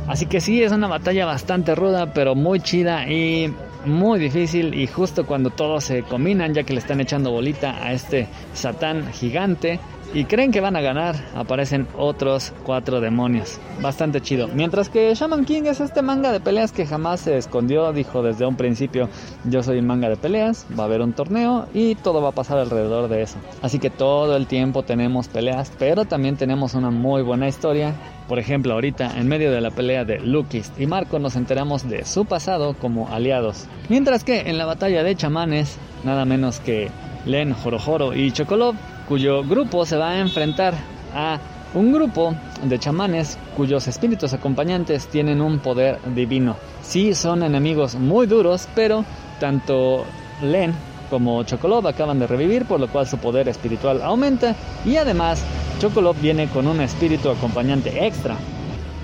Así 0.08 0.28
que 0.28 0.40
sí, 0.40 0.62
es 0.62 0.72
una 0.72 0.88
batalla 0.88 1.26
bastante 1.26 1.74
ruda, 1.74 2.14
pero 2.14 2.36
muy 2.36 2.60
chida 2.60 3.10
y 3.12 3.52
muy 3.86 4.20
difícil. 4.20 4.76
Y 4.76 4.88
justo 4.88 5.26
cuando 5.26 5.50
todos 5.50 5.84
se 5.84 6.04
combinan, 6.04 6.54
ya 6.54 6.64
que 6.64 6.74
le 6.74 6.80
están 6.80 7.02
echando 7.02 7.32
bolita 7.32 7.84
a 7.84 7.92
este 7.92 8.28
Satán 8.54 9.12
gigante, 9.14 9.80
y 10.14 10.26
creen 10.26 10.52
que 10.52 10.62
van 10.62 10.76
a 10.76 10.82
ganar, 10.82 11.16
aparecen 11.36 11.88
otros 11.98 12.54
cuatro 12.64 13.02
demonios. 13.02 13.60
Bastante 13.82 14.22
chido. 14.22 14.48
Mientras 14.48 14.90
que 14.90 15.14
Shaman 15.14 15.46
King 15.46 15.64
es 15.66 15.82
este 15.82 16.02
manga 16.02 16.32
de 16.32 16.40
peleas 16.40 16.72
que 16.72 16.86
jamás 16.86 17.22
se 17.22 17.38
escondió, 17.38 17.92
dijo 17.92 18.24
desde 18.24 18.46
un 18.46 18.56
principio, 18.56 19.10
yo 19.44 19.64
soy 19.64 19.80
un 19.80 19.88
manga 19.88 20.10
de 20.10 20.16
peleas, 20.16 20.66
va 20.78 20.84
a 20.84 20.86
haber 20.86 21.02
un 21.02 21.14
torneo 21.14 21.68
y 21.74 21.96
todo 21.96 22.22
va 22.22 22.30
a 22.30 22.34
pasar 22.34 22.58
alrededor 22.58 23.10
de 23.10 23.24
eso. 23.24 23.38
Así 23.62 23.80
que 23.80 23.90
todo 23.90 24.38
el 24.38 24.48
tiempo 24.48 24.84
tenemos 24.84 25.28
peleas, 25.28 25.72
pero 25.78 26.06
también 26.06 26.38
tenemos 26.38 26.74
una 26.74 26.92
muy 26.92 27.22
buena 27.22 27.48
historia. 27.48 27.94
Por 28.28 28.40
ejemplo, 28.40 28.74
ahorita 28.74 29.20
en 29.20 29.28
medio 29.28 29.52
de 29.52 29.62
la 29.62 29.72
pelea 29.72 30.06
de 30.06 30.20
Lukist 30.20 30.80
y 30.80 30.88
Marco 30.88 31.20
nos 31.20 31.36
enteramos 31.36 31.88
de 31.88 32.06
su 32.06 32.26
pasado 32.26 32.76
como 32.76 33.10
aliados. 33.10 33.66
Mientras 33.90 34.24
que 34.24 34.50
en 34.50 34.58
la 34.58 34.66
batalla 34.66 35.04
de 35.04 35.16
chamanes, 35.16 35.78
nada 36.04 36.26
menos 36.26 36.60
que 36.60 36.90
Len, 37.26 37.54
Jorojoro 37.54 38.14
y 38.14 38.32
Chocolov 38.32 38.76
cuyo 39.08 39.44
grupo 39.44 39.86
se 39.86 39.98
va 39.98 40.12
a 40.12 40.20
enfrentar 40.20 40.74
a 41.14 41.40
un 41.74 41.92
grupo 41.92 42.34
de 42.64 42.80
chamanes 42.80 43.38
cuyos 43.56 43.88
espíritus 43.88 44.34
acompañantes 44.34 45.08
tienen 45.08 45.42
un 45.42 45.60
poder 45.60 46.00
divino. 46.14 46.56
Sí 46.82 47.14
son 47.14 47.44
enemigos 47.44 47.96
muy 47.96 48.28
duros, 48.28 48.68
pero 48.76 49.04
tanto 49.40 50.06
Len 50.42 50.74
como 51.10 51.44
Chocolov 51.44 51.88
acaban 51.88 52.20
de 52.20 52.28
revivir, 52.28 52.66
por 52.66 52.80
lo 52.80 52.88
cual 52.88 53.08
su 53.08 53.18
poder 53.18 53.48
espiritual 53.48 54.02
aumenta 54.02 54.56
y 54.86 54.96
además 54.96 55.44
Chocolov 55.80 56.16
viene 56.20 56.48
con 56.48 56.68
un 56.68 56.82
espíritu 56.82 57.30
acompañante 57.30 58.06
extra. 58.06 58.38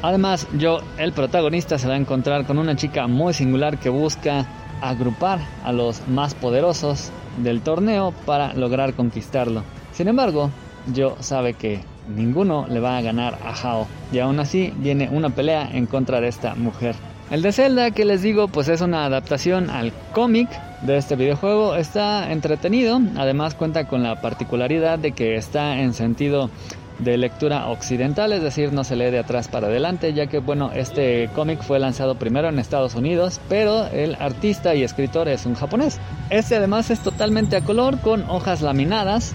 Además, 0.01 0.47
yo, 0.57 0.79
el 0.97 1.13
protagonista, 1.13 1.77
se 1.77 1.87
va 1.87 1.93
a 1.93 1.97
encontrar 1.97 2.45
con 2.47 2.57
una 2.57 2.75
chica 2.75 3.05
muy 3.05 3.33
singular 3.33 3.77
que 3.77 3.89
busca 3.89 4.47
agrupar 4.81 5.39
a 5.63 5.71
los 5.71 6.07
más 6.07 6.33
poderosos 6.33 7.11
del 7.37 7.61
torneo 7.61 8.11
para 8.25 8.53
lograr 8.53 8.95
conquistarlo. 8.95 9.63
Sin 10.01 10.07
embargo, 10.07 10.49
yo 10.95 11.15
sabe 11.19 11.53
que 11.53 11.79
ninguno 12.15 12.65
le 12.67 12.79
va 12.79 12.97
a 12.97 13.03
ganar 13.03 13.37
a 13.45 13.53
Hao 13.53 13.85
y 14.11 14.17
aún 14.17 14.39
así 14.39 14.73
viene 14.77 15.07
una 15.11 15.29
pelea 15.29 15.69
en 15.71 15.85
contra 15.85 16.19
de 16.19 16.27
esta 16.27 16.55
mujer. 16.55 16.95
El 17.29 17.43
de 17.43 17.51
Zelda 17.51 17.91
que 17.91 18.03
les 18.03 18.23
digo 18.23 18.47
pues 18.47 18.67
es 18.67 18.81
una 18.81 19.05
adaptación 19.05 19.69
al 19.69 19.93
cómic 20.11 20.49
de 20.81 20.97
este 20.97 21.15
videojuego, 21.15 21.75
está 21.75 22.31
entretenido, 22.31 22.99
además 23.15 23.53
cuenta 23.53 23.87
con 23.87 24.01
la 24.01 24.21
particularidad 24.21 24.97
de 24.97 25.11
que 25.11 25.35
está 25.35 25.79
en 25.79 25.93
sentido 25.93 26.49
de 26.97 27.17
lectura 27.17 27.67
occidental, 27.67 28.31
es 28.33 28.41
decir, 28.41 28.73
no 28.73 28.83
se 28.83 28.95
lee 28.95 29.11
de 29.11 29.19
atrás 29.19 29.47
para 29.47 29.67
adelante, 29.67 30.13
ya 30.13 30.27
que 30.27 30.39
bueno, 30.39 30.71
este 30.73 31.29
cómic 31.35 31.61
fue 31.61 31.79
lanzado 31.79 32.15
primero 32.15 32.49
en 32.49 32.59
Estados 32.59 32.95
Unidos, 32.95 33.39
pero 33.49 33.85
el 33.87 34.15
artista 34.15 34.75
y 34.75 34.83
escritor 34.83 35.27
es 35.27 35.45
un 35.45 35.55
japonés. 35.55 35.99
Este 36.29 36.55
además 36.55 36.89
es 36.91 36.99
totalmente 37.01 37.55
a 37.55 37.61
color 37.61 37.99
con 37.99 38.29
hojas 38.29 38.61
laminadas, 38.61 39.33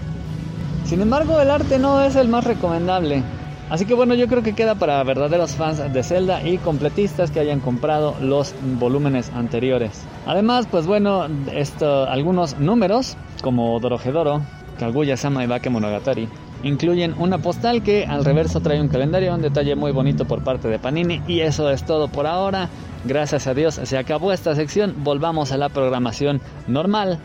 sin 0.87 1.01
embargo, 1.01 1.39
el 1.39 1.51
arte 1.51 1.79
no 1.79 2.01
es 2.01 2.15
el 2.15 2.29
más 2.29 2.45
recomendable. 2.45 3.23
Así 3.69 3.85
que 3.85 3.93
bueno, 3.93 4.13
yo 4.15 4.27
creo 4.27 4.43
que 4.43 4.55
queda 4.55 4.75
para 4.75 5.03
verdaderos 5.03 5.51
fans 5.51 5.91
de 5.91 6.01
Zelda 6.01 6.41
y 6.47 6.57
completistas 6.57 7.31
que 7.31 7.41
hayan 7.41 7.59
comprado 7.59 8.15
los 8.21 8.55
volúmenes 8.79 9.29
anteriores. 9.35 10.03
Además, 10.25 10.67
pues 10.71 10.87
bueno, 10.87 11.27
algunos 12.07 12.57
números, 12.59 13.17
como 13.41 13.77
Dorohedoro, 13.81 14.41
Kaguya-sama 14.79 15.43
y 15.43 15.47
Bake 15.47 15.69
Monogatari, 15.69 16.29
incluyen 16.63 17.13
una 17.17 17.39
postal 17.39 17.83
que 17.83 18.05
al 18.05 18.23
reverso 18.23 18.61
trae 18.61 18.79
un 18.79 18.87
calendario, 18.87 19.35
un 19.35 19.41
detalle 19.41 19.75
muy 19.75 19.91
bonito 19.91 20.23
por 20.23 20.45
parte 20.45 20.69
de 20.69 20.79
Panini. 20.79 21.21
Y 21.27 21.41
eso 21.41 21.69
es 21.69 21.85
todo 21.85 22.07
por 22.07 22.25
ahora. 22.25 22.69
Gracias 23.03 23.47
a 23.47 23.53
Dios 23.53 23.81
se 23.83 23.97
acabó 23.97 24.31
esta 24.31 24.55
sección. 24.55 24.95
Volvamos 25.03 25.51
a 25.51 25.57
la 25.57 25.67
programación 25.67 26.39
normal. 26.67 27.19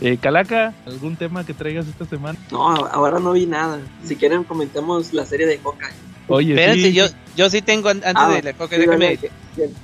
Eh, 0.00 0.16
Calaca, 0.16 0.72
¿algún 0.86 1.16
tema 1.16 1.44
que 1.44 1.52
traigas 1.52 1.86
esta 1.86 2.06
semana? 2.06 2.38
No, 2.50 2.68
ahora 2.68 3.20
no 3.20 3.32
vi 3.32 3.46
nada. 3.46 3.80
Si 4.02 4.16
quieren 4.16 4.44
comentemos 4.44 5.12
la 5.12 5.26
serie 5.26 5.46
de 5.46 5.58
Hawkeye. 5.58 6.10
Oye, 6.28 6.54
Espérense, 6.54 6.92
yo, 6.92 7.06
yo 7.36 7.50
sí 7.50 7.60
tengo 7.60 7.90
antes 7.90 8.12
ah, 8.14 8.30
de 8.32 8.42
la 8.42 8.54
Hawkeye, 8.54 8.78
déjame, 8.78 9.18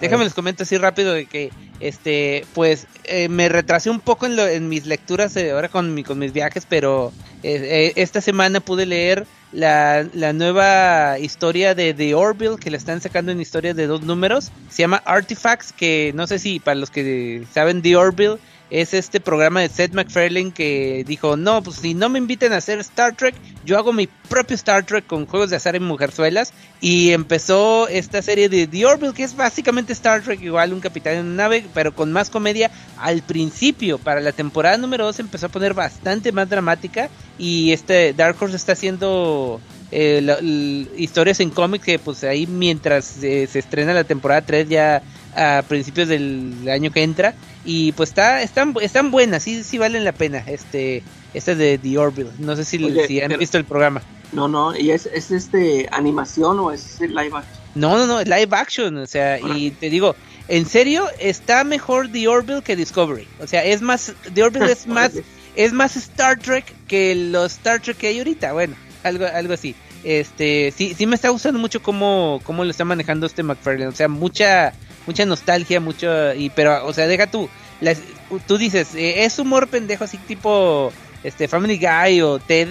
déjame 0.00 0.24
les 0.24 0.32
comento 0.32 0.62
así 0.62 0.78
rápido 0.78 1.12
de 1.12 1.26
que 1.26 1.50
este 1.80 2.46
pues 2.54 2.86
eh, 3.04 3.28
me 3.28 3.48
retrasé 3.48 3.90
un 3.90 4.00
poco 4.00 4.26
en, 4.26 4.36
lo, 4.36 4.46
en 4.46 4.68
mis 4.68 4.86
lecturas 4.86 5.36
eh, 5.36 5.50
ahora 5.50 5.68
con, 5.68 5.92
mi, 5.92 6.04
con 6.04 6.18
mis 6.18 6.32
viajes, 6.32 6.66
pero 6.68 7.12
eh, 7.42 7.92
esta 7.96 8.20
semana 8.20 8.60
pude 8.60 8.86
leer 8.86 9.26
la, 9.52 10.06
la, 10.14 10.32
nueva 10.32 11.18
historia 11.18 11.74
de 11.74 11.94
The 11.94 12.14
Orville 12.14 12.56
que 12.56 12.70
le 12.70 12.76
están 12.76 13.00
sacando 13.00 13.32
en 13.32 13.40
historia 13.40 13.74
de 13.74 13.86
dos 13.86 14.02
números. 14.02 14.50
Se 14.70 14.82
llama 14.82 15.02
Artifacts, 15.04 15.72
que 15.72 16.12
no 16.14 16.26
sé 16.26 16.38
si 16.38 16.60
para 16.60 16.76
los 16.76 16.90
que 16.90 17.44
saben 17.52 17.82
The 17.82 17.96
Orville 17.96 18.38
es 18.70 18.94
este 18.94 19.20
programa 19.20 19.60
de 19.60 19.68
Seth 19.68 19.92
MacFarlane 19.92 20.52
que 20.52 21.04
dijo, 21.06 21.36
no, 21.36 21.62
pues 21.62 21.76
si 21.76 21.94
no 21.94 22.08
me 22.08 22.18
inviten 22.18 22.52
a 22.52 22.56
hacer 22.56 22.78
Star 22.80 23.14
Trek, 23.16 23.34
yo 23.64 23.78
hago 23.78 23.92
mi 23.92 24.06
propio 24.06 24.54
Star 24.54 24.84
Trek 24.84 25.06
con 25.06 25.26
juegos 25.26 25.50
de 25.50 25.56
azar 25.56 25.76
en 25.76 25.84
mujerzuelas. 25.84 26.52
Y 26.80 27.12
empezó 27.12 27.88
esta 27.88 28.22
serie 28.22 28.48
de 28.48 28.66
The 28.66 28.86
Orville, 28.86 29.14
que 29.14 29.24
es 29.24 29.36
básicamente 29.36 29.92
Star 29.92 30.22
Trek, 30.22 30.40
igual 30.42 30.72
un 30.72 30.80
capitán 30.80 31.14
en 31.14 31.26
una 31.26 31.44
nave, 31.44 31.64
pero 31.74 31.94
con 31.94 32.12
más 32.12 32.30
comedia. 32.30 32.70
Al 32.98 33.22
principio, 33.22 33.98
para 33.98 34.20
la 34.20 34.32
temporada 34.32 34.76
número 34.76 35.04
2, 35.04 35.20
empezó 35.20 35.46
a 35.46 35.50
poner 35.50 35.74
bastante 35.74 36.32
más 36.32 36.48
dramática. 36.48 37.08
Y 37.38 37.72
este 37.72 38.12
Dark 38.14 38.36
Horse 38.40 38.56
está 38.56 38.72
haciendo 38.72 39.60
eh, 39.92 40.86
historias 40.96 41.40
en 41.40 41.50
cómics 41.50 41.84
que 41.84 41.98
pues 41.98 42.24
ahí 42.24 42.46
mientras 42.46 43.22
eh, 43.22 43.46
se 43.46 43.60
estrena 43.60 43.94
la 43.94 44.02
temporada 44.02 44.42
3 44.42 44.68
ya 44.68 45.02
a 45.36 45.62
principios 45.62 46.08
del 46.08 46.68
año 46.68 46.90
que 46.90 47.02
entra 47.02 47.34
y 47.64 47.92
pues 47.92 48.10
está 48.10 48.42
están 48.42 48.74
están 48.80 49.10
buenas 49.10 49.42
sí 49.42 49.62
sí 49.62 49.78
valen 49.78 50.04
la 50.04 50.12
pena 50.12 50.42
este 50.46 51.02
este 51.34 51.54
de 51.54 51.78
The 51.78 51.98
Orville 51.98 52.30
no 52.38 52.56
sé 52.56 52.64
si, 52.64 52.78
si 53.06 53.20
han 53.20 53.38
visto 53.38 53.58
el 53.58 53.64
programa. 53.64 54.02
No 54.32 54.48
no 54.48 54.76
y 54.76 54.90
es, 54.90 55.06
es 55.06 55.30
este 55.30 55.88
animación 55.92 56.58
o 56.58 56.72
es 56.72 57.00
live 57.00 57.30
action 57.34 57.60
no 57.74 57.96
no 57.98 58.06
no 58.06 58.20
es 58.20 58.26
live 58.26 58.48
action 58.50 58.96
o 58.96 59.06
sea 59.06 59.38
y 59.38 59.70
te 59.70 59.90
digo 59.90 60.16
en 60.48 60.66
serio 60.66 61.06
está 61.18 61.62
mejor 61.64 62.10
The 62.10 62.26
Orville 62.28 62.62
que 62.62 62.74
Discovery 62.74 63.28
o 63.40 63.46
sea 63.46 63.64
es 63.64 63.82
más 63.82 64.14
The 64.34 64.42
Orville 64.42 64.72
es 64.72 64.86
más 64.88 65.12
es 65.54 65.72
más 65.72 65.96
Star 65.96 66.38
Trek 66.38 66.64
que 66.88 67.14
los 67.14 67.52
Star 67.52 67.80
Trek 67.80 67.96
que 67.98 68.08
hay 68.08 68.18
ahorita 68.18 68.52
bueno 68.52 68.74
algo 69.04 69.26
algo 69.26 69.54
así. 69.54 69.74
Este 70.04 70.72
sí 70.76 70.94
sí 70.96 71.06
me 71.06 71.14
está 71.14 71.30
gustando 71.30 71.58
mucho 71.58 71.82
cómo 71.82 72.40
cómo 72.44 72.64
lo 72.64 72.70
está 72.70 72.84
manejando 72.84 73.26
este 73.26 73.42
McFarlane 73.42 73.88
o 73.88 73.92
sea 73.92 74.08
mucha 74.08 74.72
mucha 75.06 75.24
nostalgia, 75.24 75.80
mucho, 75.80 76.34
y 76.34 76.50
pero, 76.50 76.86
o 76.86 76.92
sea, 76.92 77.06
deja 77.06 77.26
tú, 77.26 77.48
tú 78.46 78.58
dices, 78.58 78.94
eh, 78.94 79.24
es 79.24 79.38
humor 79.38 79.68
pendejo 79.68 80.04
así 80.04 80.18
tipo 80.18 80.92
este 81.22 81.48
Family 81.48 81.78
Guy 81.78 82.20
o 82.22 82.38
Ted, 82.38 82.68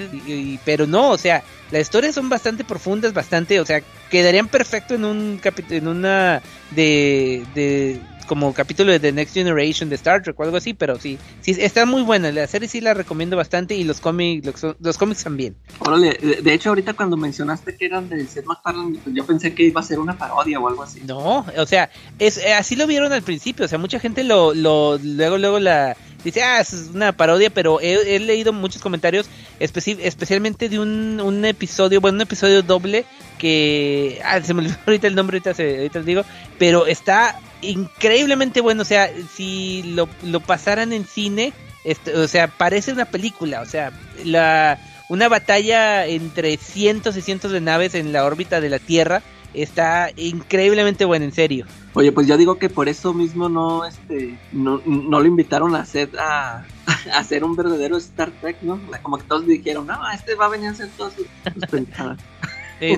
pero 0.63 0.87
no, 0.87 1.11
o 1.11 1.17
sea, 1.17 1.43
las 1.71 1.81
historias 1.81 2.15
son 2.15 2.29
bastante 2.29 2.63
profundas, 2.63 3.13
bastante, 3.13 3.59
o 3.59 3.65
sea, 3.65 3.81
quedarían 4.09 4.47
perfecto 4.47 4.95
en 4.95 5.05
un 5.05 5.41
en 5.69 5.87
una 5.87 6.41
de, 6.71 7.43
de 7.53 7.99
como 8.25 8.53
capítulo 8.53 8.91
de 8.91 8.99
The 8.99 9.11
Next 9.11 9.33
Generation 9.33 9.89
de 9.89 9.95
Star 9.95 10.21
Trek 10.21 10.39
o 10.39 10.43
algo 10.43 10.57
así, 10.57 10.73
pero 10.73 10.99
sí, 10.99 11.17
sí 11.41 11.55
está 11.57 11.85
muy 11.85 12.01
buena, 12.01 12.31
la 12.31 12.47
serie 12.47 12.67
sí 12.67 12.81
la 12.81 12.93
recomiendo 12.93 13.37
bastante 13.37 13.75
y 13.75 13.83
los 13.83 13.99
cómics 13.99 14.63
los, 14.79 14.97
cómics 14.97 15.23
también. 15.23 15.55
Órale, 15.79 16.17
de, 16.41 16.53
hecho 16.53 16.69
ahorita 16.69 16.93
cuando 16.93 17.17
mencionaste 17.17 17.75
que 17.75 17.85
eran 17.85 18.09
de 18.09 18.25
Seth 18.27 18.45
MacFarlane, 18.45 18.99
pues 19.03 19.15
yo 19.15 19.25
pensé 19.25 19.53
que 19.53 19.63
iba 19.63 19.81
a 19.81 19.83
ser 19.83 19.99
una 19.99 20.17
parodia 20.17 20.59
o 20.59 20.67
algo 20.67 20.83
así. 20.83 21.01
No, 21.01 21.45
o 21.57 21.65
sea, 21.65 21.89
es 22.19 22.37
eh, 22.37 22.53
así 22.53 22.75
lo 22.75 22.87
vieron 22.87 23.11
al 23.13 23.21
principio, 23.21 23.65
o 23.65 23.67
sea, 23.67 23.77
mucha 23.77 23.99
gente 23.99 24.23
lo, 24.23 24.53
lo 24.53 24.97
luego 24.97 25.37
luego 25.37 25.59
la 25.59 25.95
dice, 26.25 26.43
ah, 26.43 26.59
es 26.59 26.89
una 26.93 27.13
parodia, 27.13 27.49
pero 27.49 27.79
he, 27.79 28.19
leído 28.19 28.51
muchos 28.51 28.81
comentarios, 28.81 29.27
especialmente 29.59 30.67
de 30.69 30.79
un, 30.79 31.21
un, 31.21 31.45
episodio, 31.45 32.01
bueno, 32.01 32.15
un 32.15 32.21
episodio 32.21 32.63
doble 32.63 33.05
que, 33.37 34.19
ah, 34.25 34.41
se 34.41 34.53
me 34.53 34.61
olvidó 34.61 34.77
ahorita 34.87 35.07
el 35.07 35.15
nombre, 35.15 35.37
ahorita, 35.37 35.53
se, 35.53 35.77
ahorita 35.77 35.99
les 35.99 36.05
digo, 36.05 36.23
pero 36.57 36.87
está 36.87 37.39
increíblemente 37.69 38.61
bueno, 38.61 38.81
o 38.81 38.85
sea, 38.85 39.11
si 39.33 39.83
lo, 39.83 40.07
lo 40.23 40.39
pasaran 40.39 40.93
en 40.93 41.05
cine, 41.05 41.53
este, 41.83 42.15
o 42.15 42.27
sea, 42.27 42.47
parece 42.47 42.91
una 42.91 43.05
película, 43.05 43.61
o 43.61 43.65
sea, 43.65 43.91
la 44.23 44.79
una 45.07 45.29
batalla 45.29 46.07
entre 46.07 46.57
cientos 46.57 47.15
y 47.15 47.21
cientos 47.21 47.51
de 47.51 47.61
naves 47.61 47.93
en 47.95 48.11
la 48.11 48.25
órbita 48.25 48.59
de 48.59 48.69
la 48.69 48.79
Tierra 48.79 49.21
está 49.53 50.09
increíblemente 50.17 51.05
buena, 51.05 51.25
en 51.25 51.31
serio. 51.31 51.65
Oye, 51.93 52.11
pues 52.11 52.27
yo 52.27 52.37
digo 52.37 52.57
que 52.57 52.69
por 52.69 52.89
eso 52.89 53.13
mismo 53.13 53.47
no, 53.47 53.85
este, 53.85 54.37
no, 54.51 54.81
no 54.85 55.19
lo 55.19 55.25
invitaron 55.25 55.75
a 55.75 55.79
hacer, 55.79 56.09
a, 56.19 56.65
hacer 57.13 57.43
un 57.43 57.55
verdadero 57.55 57.97
Star 57.97 58.31
Trek, 58.41 58.57
¿no? 58.61 58.79
Como 59.01 59.17
que 59.17 59.23
todos 59.23 59.45
dijeron, 59.45 59.87
no, 59.87 59.97
este 60.11 60.35
va 60.35 60.47
a 60.47 60.49
venir 60.49 60.69
a 60.69 60.71
hacer 60.71 60.89
todas 60.97 61.13
sus, 61.13 61.25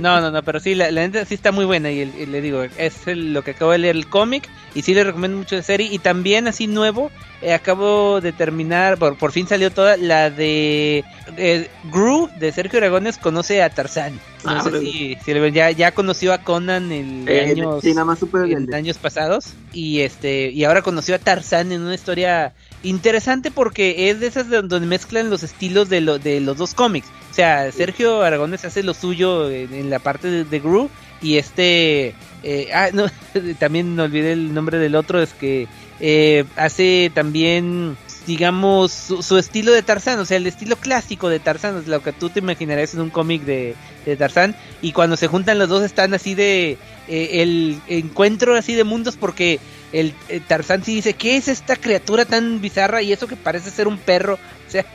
no, 0.02 0.22
no, 0.22 0.32
no, 0.32 0.44
pero 0.44 0.60
sí, 0.60 0.76
la, 0.76 0.92
la 0.92 1.26
sí 1.26 1.34
está 1.34 1.52
muy 1.52 1.66
buena 1.66 1.90
y, 1.92 2.06
le 2.06 2.42
digo, 2.42 2.64
es 2.64 2.96
lo 3.08 3.44
que 3.44 3.52
acabo 3.52 3.72
de 3.72 3.78
leer 3.80 3.96
el 3.96 4.08
cómic 4.08 4.48
y 4.76 4.82
sí 4.82 4.94
le 4.94 5.04
recomiendo 5.04 5.38
mucho 5.38 5.56
la 5.56 5.64
serie 5.64 5.88
y 5.92 6.00
también 6.00 6.48
así 6.48 6.68
nuevo 6.68 7.12
eh, 7.42 7.54
acabo 7.54 8.20
de 8.22 8.32
terminar, 8.34 8.98
por, 8.98 9.16
por 9.18 9.32
fin 9.32 9.48
salió 9.48 9.72
toda 9.72 9.96
la 9.98 10.30
de 10.30 11.04
eh, 11.38 11.70
Gru 11.92 12.30
de 12.40 12.52
Sergio 12.52 12.80
Aragones 12.80 13.18
conoce 13.18 13.62
a 13.62 13.70
Tarzán. 13.70 14.14
No 14.44 14.52
Ah, 14.52 14.62
sé 14.64 14.70
pero- 14.72 14.82
si, 14.82 15.18
si 15.24 15.34
lo- 15.34 15.48
ya, 15.48 15.72
ya 15.72 15.92
conoció 15.92 16.34
a 16.34 16.40
Conan 16.40 16.92
en 16.92 17.26
Eh, 17.28 17.52
años, 17.52 17.82
sí, 17.82 17.94
nada 17.94 18.06
más 18.06 18.20
en 18.48 18.74
años 18.74 18.98
pasados 18.98 19.54
y 19.74 20.02
este 20.02 20.50
y 20.52 20.64
ahora 20.64 20.82
conoció 20.82 21.16
a 21.16 21.20
Tarzán 21.20 21.72
en 21.72 21.82
una 21.82 21.96
historia 21.96 22.54
interesante 22.84 23.52
porque 23.52 24.10
es 24.10 24.20
de 24.20 24.28
esas 24.28 24.50
de- 24.50 24.62
donde 24.62 24.88
mezclan 24.88 25.30
los 25.30 25.44
estilos 25.44 25.90
de, 25.90 26.02
lo- 26.02 26.20
de 26.20 26.40
los 26.40 26.58
dos 26.58 26.74
cómics. 26.74 27.08
O 27.32 27.34
sea, 27.34 27.72
Sergio 27.72 28.22
Aragones 28.24 28.66
hace 28.66 28.84
lo 28.84 28.94
suyo 28.94 29.50
en, 29.50 29.90
la 29.90 30.00
parte 30.00 30.28
de, 30.30 30.44
de 30.44 30.60
Gru 30.60 30.90
y 31.22 31.38
este 31.38 32.16
eh, 32.44 32.70
ah, 32.74 32.90
no, 32.94 33.06
también 33.60 34.00
olvidé 34.00 34.34
el 34.34 34.54
nombre 34.54 34.78
del 34.80 34.96
otro, 34.96 35.22
es 35.22 35.34
que 35.34 35.68
eh, 36.00 36.46
hace 36.56 37.12
también 37.14 37.98
digamos 38.28 38.92
su, 38.92 39.24
su 39.24 39.38
estilo 39.38 39.72
de 39.72 39.82
Tarzán, 39.84 40.20
o 40.20 40.26
sea, 40.26 40.36
el 40.38 40.48
estilo 40.48 40.76
clásico 40.76 41.30
de 41.30 41.40
Tarzán, 41.40 41.78
es 41.78 41.88
lo 41.88 42.04
que 42.04 42.12
tú 42.12 42.30
te 42.30 42.40
imaginarías 42.40 42.94
en 42.94 43.00
un 43.00 43.10
cómic 43.10 43.44
de, 43.44 43.74
de 44.06 44.16
Tarzán 44.18 44.54
y 44.82 44.92
cuando 44.92 45.16
se 45.16 45.28
juntan 45.28 45.58
los 45.60 45.70
dos 45.70 45.84
están 45.84 46.14
así 46.14 46.36
de 46.36 46.78
eh, 47.08 47.30
el 47.42 47.80
encuentro 47.88 48.56
así 48.56 48.76
de 48.76 48.84
mundos 48.84 49.16
porque 49.16 49.60
el 49.92 50.14
eh, 50.30 50.42
Tarzán 50.48 50.84
sí 50.84 50.96
dice, 50.96 51.14
¿qué 51.14 51.38
es 51.38 51.48
esta 51.48 51.76
criatura 51.76 52.26
tan 52.26 52.62
bizarra? 52.62 53.02
Y 53.02 53.12
eso 53.14 53.28
que 53.28 53.36
parece 53.36 53.70
ser 53.72 53.88
un 53.88 53.98
perro, 53.98 54.34
o 54.68 54.72
sea, 54.72 54.86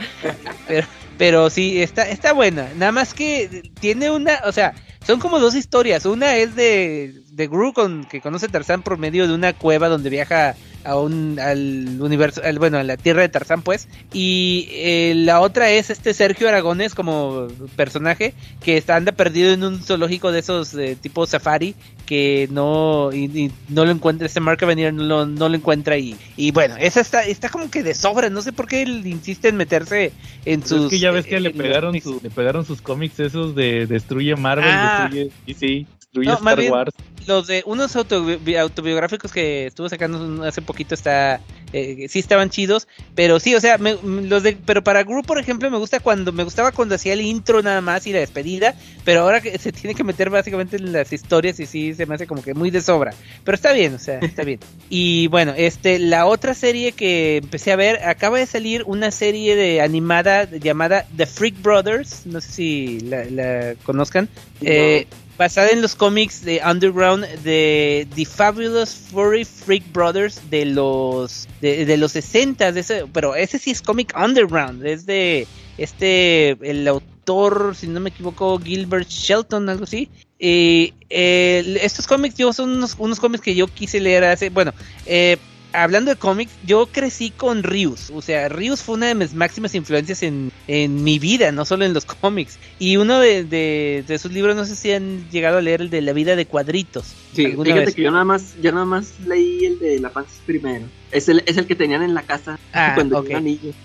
pero, 0.67 0.87
pero 1.19 1.51
sí, 1.51 1.83
está, 1.83 2.09
está 2.09 2.33
buena, 2.33 2.69
nada 2.77 2.93
más 2.93 3.15
que 3.15 3.63
tiene 3.81 4.11
una, 4.11 4.41
o 4.45 4.53
sea, 4.53 4.75
son 5.07 5.19
como 5.19 5.39
dos 5.41 5.55
historias, 5.55 6.05
una 6.07 6.37
es 6.37 6.55
de, 6.55 7.23
de 7.33 7.47
Gru 7.49 7.73
con, 7.73 8.05
que 8.05 8.21
conoce 8.21 8.47
a 8.47 8.49
Tarzán 8.51 8.83
por 8.83 8.99
medio 8.99 9.27
de 9.27 9.35
una 9.35 9.53
cueva 9.53 9.89
donde 9.89 10.11
viaja 10.11 10.55
a 10.85 10.97
un, 10.97 11.39
al 11.41 12.01
universo, 12.01 12.41
al- 12.45 12.59
bueno, 12.59 12.79
a 12.79 12.83
la 12.85 12.97
tierra 12.97 13.23
de 13.23 13.29
Tarzán 13.29 13.63
pues, 13.63 13.89
y 14.13 14.69
eh, 14.71 15.13
la 15.17 15.41
otra 15.41 15.71
es 15.71 15.91
este 15.91 16.13
Sergio 16.15 16.49
Aragones 16.49 16.95
como 16.95 17.47
personaje 17.77 18.35
que 18.65 18.77
está, 18.77 18.97
anda 18.97 19.13
perdido 19.13 19.53
en 19.53 19.63
un 19.65 19.83
zoológico 19.83 20.33
de 20.33 20.41
esos 20.41 20.73
de 20.73 20.97
tipo 20.97 21.25
safari 21.27 21.75
que 22.13 22.47
no 22.51 23.11
y, 23.11 23.25
y 23.25 23.51
no 23.71 23.87
lo 23.87 23.91
encuentra, 23.91 24.27
este 24.27 24.39
Mark 24.41 24.59
Avenir 24.63 24.93
no 24.93 25.03
lo, 25.05 25.25
no 25.27 25.49
lo 25.49 25.55
encuentra 25.57 25.97
y, 25.97 26.15
y 26.37 26.51
bueno, 26.51 26.77
esa 26.79 27.01
está, 27.01 27.25
está 27.25 27.49
como 27.49 27.71
que 27.71 27.83
de 27.83 27.95
sobra, 27.95 28.29
no 28.29 28.43
sé 28.43 28.53
por 28.53 28.67
qué 28.67 28.83
él 28.83 29.07
insiste 29.07 29.49
en 29.49 29.57
meterse 29.57 30.13
en 30.45 30.63
sus... 30.67 30.85
es 30.85 30.91
que 30.91 30.99
ya 30.99 31.11
ves 31.11 31.25
que 31.25 31.41
le 31.41 31.51
pegaron, 31.53 31.99
su- 32.03 32.21
le 32.23 32.29
pegaron 32.29 32.67
sus 32.67 32.83
cómics 32.83 33.19
esos 33.19 33.55
de 33.55 33.87
Destruye 33.87 34.37
Marvel, 34.37 34.67
Ah. 34.69 35.09
Destruye 35.11 35.31
DC, 35.47 35.87
Destruye 36.01 36.29
No, 36.29 36.35
Star 36.35 36.59
bien, 36.59 36.73
Wars. 36.73 36.95
Los 37.27 37.47
de 37.47 37.63
unos 37.67 37.95
autobi- 37.97 38.57
autobiográficos 38.59 39.33
que 39.33 39.67
estuvo 39.67 39.89
sacando 39.89 40.45
hace 40.45 40.63
poquito 40.63 40.95
está 40.95 41.41
eh, 41.73 42.07
sí 42.09 42.19
estaban 42.19 42.51
chidos 42.51 42.87
pero 43.15 43.41
sí 43.41 43.55
o 43.55 43.61
sea 43.61 43.79
me- 43.79 43.97
los 44.03 44.43
de 44.43 44.57
pero 44.65 44.85
para 44.85 45.03
Gru 45.05 45.23
por 45.23 45.39
ejemplo 45.39 45.71
me 45.71 45.79
gusta 45.79 46.01
cuando 46.01 46.33
me 46.33 46.45
gustaba 46.45 46.73
cuando 46.73 46.95
hacía 46.97 47.15
el 47.15 47.21
intro 47.23 47.63
nada 47.63 47.81
más 47.81 48.07
y 48.07 48.13
la 48.13 48.19
despedida 48.19 48.75
pero 49.05 49.23
ahora 49.23 49.41
que 49.41 49.59
se 49.59 49.73
tiene 49.73 49.95
que 49.95 50.05
meter 50.05 50.29
básicamente 50.31 50.77
en 50.77 50.93
las 50.93 51.13
historias 51.13 51.59
y 51.61 51.67
sí 51.67 51.95
se 51.95 52.05
me 52.07 52.15
hace 52.15 52.27
como 52.27 52.43
que 52.43 52.55
muy 52.55 52.71
de 52.71 52.81
sobra 52.83 53.15
pero 53.45 53.55
está 53.55 53.73
bien 53.73 53.95
o 53.95 53.99
sea 53.99 54.19
está 54.21 54.45
bien. 54.45 54.61
Y 54.91 55.29
bueno 55.29 55.55
este 55.57 55.99
la 55.99 56.27
otra 56.27 56.53
serie 56.55 56.93
que 56.93 57.39
empecé 57.39 57.73
a 57.73 57.77
ver 57.77 58.05
acaba 58.05 58.39
de 58.39 58.47
salir 58.47 58.83
una 58.87 59.11
serie 59.11 59.57
de 59.57 59.81
animada 59.81 60.45
llamada 60.51 61.07
The 61.17 61.27
Freak 61.27 61.63
Brothers 61.63 62.27
no 62.27 62.41
sé 62.43 62.53
si 62.53 63.01
la, 63.01 63.25
la 63.25 63.75
conozcan 63.85 64.29
eh, 64.61 65.07
basada 65.43 65.71
en 65.71 65.83
los 65.83 65.97
cómics 65.97 66.45
de 66.45 66.61
Underground 66.65 67.27
de 67.43 68.07
The 68.15 68.25
Fabulous 68.25 68.95
Furry 69.11 69.45
Freak 69.45 69.83
Brothers 69.93 70.41
de 70.51 70.67
los 70.67 71.49
de, 71.61 71.85
de 71.85 71.97
los 71.97 72.13
60 72.13 72.71
de 72.71 72.81
ese, 72.81 73.07
pero 73.13 73.35
ese 73.35 73.59
sí 73.59 73.73
es 73.73 73.83
cómic 73.83 74.15
Underground, 74.17 74.87
es 74.87 75.05
de 75.05 75.49
este 75.79 76.51
el 76.63 76.87
autor, 76.87 77.75
si 77.75 77.89
no 77.89 77.99
me 77.99 78.11
equivoco, 78.11 78.57
Gilbert 78.61 79.09
Shelton, 79.09 79.69
algo 79.69 79.83
así. 79.83 80.09
Y 80.39 80.95
eh, 81.11 81.79
estos 81.83 82.07
cómics 82.07 82.37
yo 82.37 82.53
son 82.53 82.71
unos, 82.71 82.95
unos 82.99 83.19
cómics 83.19 83.43
que 83.43 83.57
yo 83.57 83.67
quise 83.67 83.99
leer 83.99 84.23
hace, 84.23 84.49
bueno, 84.49 84.73
eh, 85.07 85.39
hablando 85.73 86.11
de 86.11 86.17
cómics, 86.17 86.53
yo 86.65 86.87
crecí 86.87 87.31
con 87.31 87.63
Rius. 87.63 88.11
O 88.15 88.23
sea, 88.23 88.49
Rius 88.49 88.83
fue 88.83 88.97
una 88.97 89.07
de 89.09 89.15
mis 89.15 89.35
máximas 89.35 89.75
influencias 89.75 90.23
en, 90.23 90.53
en 90.69 91.03
mi 91.03 91.19
vida, 91.19 91.53
no 91.53 91.65
solo 91.65 91.85
en 91.85 91.95
los 91.95 92.05
cómics. 92.05 92.59
Y 92.79 92.97
uno 92.97 93.19
de, 93.19 93.45
de, 93.45 94.05
de 94.07 94.19
sus 94.19 94.33
libros, 94.33 94.57
no 94.57 94.65
sé 94.65 94.77
si 94.77 94.93
han 94.93 95.29
llegado 95.31 95.59
a 95.59 95.63
leer 95.63 95.83
el 95.83 95.91
de 95.91 96.03
La 96.03 96.13
vida 96.13 96.37
de 96.37 96.47
cuadritos. 96.47 97.15
Sí, 97.35 97.47
fíjate 97.47 97.73
vez. 97.73 97.95
que 97.95 98.03
yo 98.03 98.11
nada 98.11 98.25
más, 98.25 98.55
yo 98.63 98.73
nada 98.73 98.85
más 98.85 99.15
leí 99.27 99.65
el 99.65 99.79
de 99.79 99.99
La 100.01 100.11
Panza 100.11 100.33
primero. 100.45 100.87
Es 101.11 101.29
el, 101.29 101.43
es 101.47 101.59
el 101.59 101.67
que 101.67 101.75
tenían 101.75 102.03
en 102.03 102.15
la 102.15 102.23
casa 102.23 102.59
Ah, 102.73 102.93
cuando. 102.95 103.23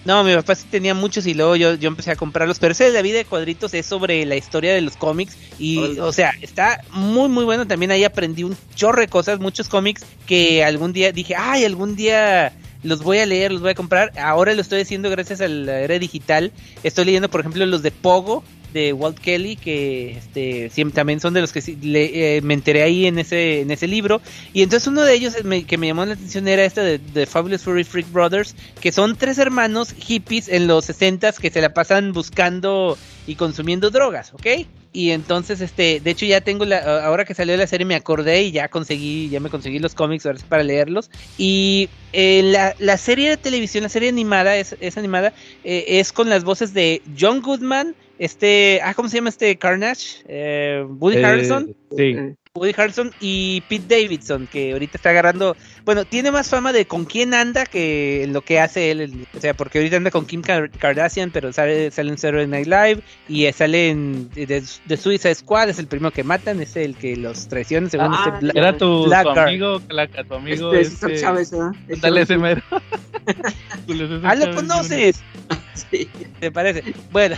No, 0.06 0.24
mi 0.24 0.34
papá 0.34 0.56
sí 0.56 0.66
tenía 0.72 0.94
muchos 0.94 1.28
y 1.28 1.34
luego 1.34 1.58
yo, 1.58 1.76
yo 1.76 1.90
empecé 1.90 2.12
a 2.12 2.16
comprarlos. 2.16 2.58
Pero 2.58 2.72
ese 2.72 2.86
de 2.86 2.92
la 2.92 3.02
vida 3.02 3.18
de 3.18 3.26
cuadritos 3.26 3.74
es 3.74 3.86
sobre 3.86 4.26
la 4.26 4.38
historia 4.38 4.74
de 4.74 4.80
los 4.82 4.96
cómics. 4.96 5.38
Y, 5.60 6.00
o 6.00 6.14
sea, 6.14 6.34
está 6.42 6.82
muy, 6.92 7.28
muy 7.28 7.44
bueno. 7.44 7.68
También 7.68 7.92
ahí 7.92 8.06
aprendí 8.06 8.44
un 8.44 8.56
chorro 8.76 9.02
de 9.02 9.10
cosas, 9.10 9.40
muchos 9.40 9.68
cómics 9.68 10.06
que 10.26 10.64
algún 10.64 10.94
día 10.94 11.12
dije, 11.12 11.36
ay, 11.36 11.66
algún 11.66 11.77
día 11.96 12.54
los 12.84 13.04
voy 13.04 13.20
a 13.20 13.26
leer, 13.26 13.52
los 13.52 13.62
voy 13.62 13.72
a 13.72 13.76
comprar. 13.76 14.12
Ahora 14.20 14.54
lo 14.54 14.62
estoy 14.62 14.82
haciendo 14.82 15.10
gracias 15.10 15.42
a 15.42 15.48
la 15.48 15.80
era 15.82 16.00
digital. 16.00 16.52
Estoy 16.84 17.06
leyendo, 17.06 17.30
por 17.30 17.42
ejemplo, 17.42 17.66
los 17.66 17.84
de 17.84 17.92
Pogo 17.92 18.44
de 18.74 18.92
Walt 18.92 19.18
Kelly 19.20 19.56
que 19.56 20.18
este 20.18 20.70
también 20.94 21.22
son 21.22 21.34
de 21.34 21.40
los 21.40 21.54
que 21.54 21.62
le- 21.82 22.38
eh, 22.38 22.42
me 22.42 22.54
enteré 22.54 22.84
ahí 22.84 23.06
en 23.06 23.18
ese 23.18 23.62
en 23.62 23.72
ese 23.72 23.88
libro 23.88 24.22
y 24.54 24.62
entonces 24.62 24.88
uno 24.88 25.04
de 25.04 25.14
ellos 25.14 25.36
que 25.66 25.78
me 25.78 25.88
llamó 25.88 26.06
la 26.06 26.16
atención 26.16 26.50
era 26.50 26.66
este 26.66 26.82
de, 26.82 26.98
de 27.00 27.26
Fabulous 27.26 27.62
Furry 27.64 27.86
Freak 27.86 28.12
Brothers 28.12 28.56
que 28.82 28.92
son 28.92 29.16
tres 29.16 29.38
hermanos 29.38 29.94
hippies 29.98 30.50
en 30.50 30.68
los 30.68 30.84
60 30.84 31.32
que 31.32 31.50
se 31.50 31.62
la 31.62 31.74
pasan 31.74 32.12
buscando 32.12 32.98
y 33.26 33.36
consumiendo 33.36 33.90
drogas, 33.90 34.34
¿ok? 34.34 34.46
Y 34.94 35.12
entonces, 35.12 35.62
este, 35.62 36.00
de 36.00 36.12
hecho 36.12 36.26
ya 36.26 36.42
tengo 36.42 36.66
la, 36.66 37.06
ahora 37.06 37.26
que 37.26 37.34
salió 37.34 37.56
la 37.58 37.68
serie 37.68 37.86
me 37.86 37.96
acordé 37.96 38.44
y 38.44 38.52
ya 38.52 38.68
conseguí, 38.68 39.30
ya 39.30 39.40
me 39.40 39.50
conseguí 39.50 39.80
los 39.80 39.94
cómics 39.94 40.26
ahora 40.26 40.40
sí 40.40 40.46
para 40.48 40.64
leerlos. 40.64 41.12
Y 41.38 41.90
eh, 42.14 42.42
la, 42.44 42.76
la 42.80 42.98
serie 42.98 43.30
de 43.30 43.38
televisión, 43.38 43.84
la 43.84 43.90
serie 43.90 44.10
animada, 44.10 44.58
es, 44.58 44.76
es 44.80 44.98
animada, 44.98 45.34
eh, 45.64 45.86
es 45.88 46.12
con 46.12 46.30
las 46.30 46.44
voces 46.44 46.74
de 46.74 47.02
John 47.20 47.42
Goodman, 47.42 47.96
este, 48.20 48.80
ah, 48.84 48.94
¿cómo 48.94 49.10
se 49.10 49.18
llama 49.18 49.30
este 49.30 49.58
Carnage? 49.58 50.24
Eh, 50.28 50.84
Woody 50.88 51.18
Eh, 51.18 51.26
Harrelson. 51.26 51.76
Sí. 51.96 52.16
Woody 52.56 52.74
Harrelson 52.76 53.12
y 53.20 53.62
Pete 53.70 54.02
Davidson, 54.02 54.48
que 54.48 54.72
ahorita 54.72 54.98
está 54.98 55.12
agarrando, 55.12 55.56
bueno, 55.88 56.04
tiene 56.06 56.32
más 56.32 56.50
fama 56.50 56.74
de 56.74 56.86
con 56.86 57.06
quién 57.06 57.34
anda 57.34 57.66
que 57.66 58.28
lo 58.30 58.42
que 58.42 58.60
hace 58.60 58.92
él, 58.92 59.26
o 59.36 59.40
sea, 59.40 59.54
porque 59.56 59.80
ahorita 59.80 59.96
anda 59.96 60.12
con 60.12 60.26
Kim 60.26 60.42
Kar- 60.44 60.70
Kardashian, 60.70 61.32
pero 61.32 61.52
sale, 61.54 61.90
sale 61.92 62.12
en 62.12 62.18
Saturday 62.18 62.46
Night 62.46 62.68
Live 62.68 63.02
y 63.30 63.46
eh, 63.46 63.54
sale 63.54 63.90
en 63.90 64.30
de, 64.36 64.46
de 64.86 64.98
Suicide 64.98 65.34
Squad, 65.34 65.70
es 65.70 65.80
el 65.80 65.88
primero 65.88 66.12
que 66.12 66.24
matan, 66.26 66.62
es 66.62 66.76
el 66.76 66.96
que 66.98 67.16
los 67.16 67.48
traiciona 67.48 67.90
según 67.90 68.08
Ah, 68.14 68.24
este 68.36 68.46
Bla- 68.48 68.52
Era 68.54 68.78
tu, 68.78 69.12
amigo, 69.14 69.80
Claca, 69.88 70.24
tu 70.26 70.34
amigo. 70.36 70.74
este, 70.74 71.08
este- 71.08 71.22
Chávez, 71.22 71.52
Chávez. 71.52 71.78
ese 72.30 72.38
mero. 72.38 72.62
Ah, 74.24 74.36
lo 74.36 74.54
conoces. 74.56 75.22
Sí. 75.92 76.10
¿Te 76.40 76.52
parece? 76.52 76.84
Bueno, 77.12 77.36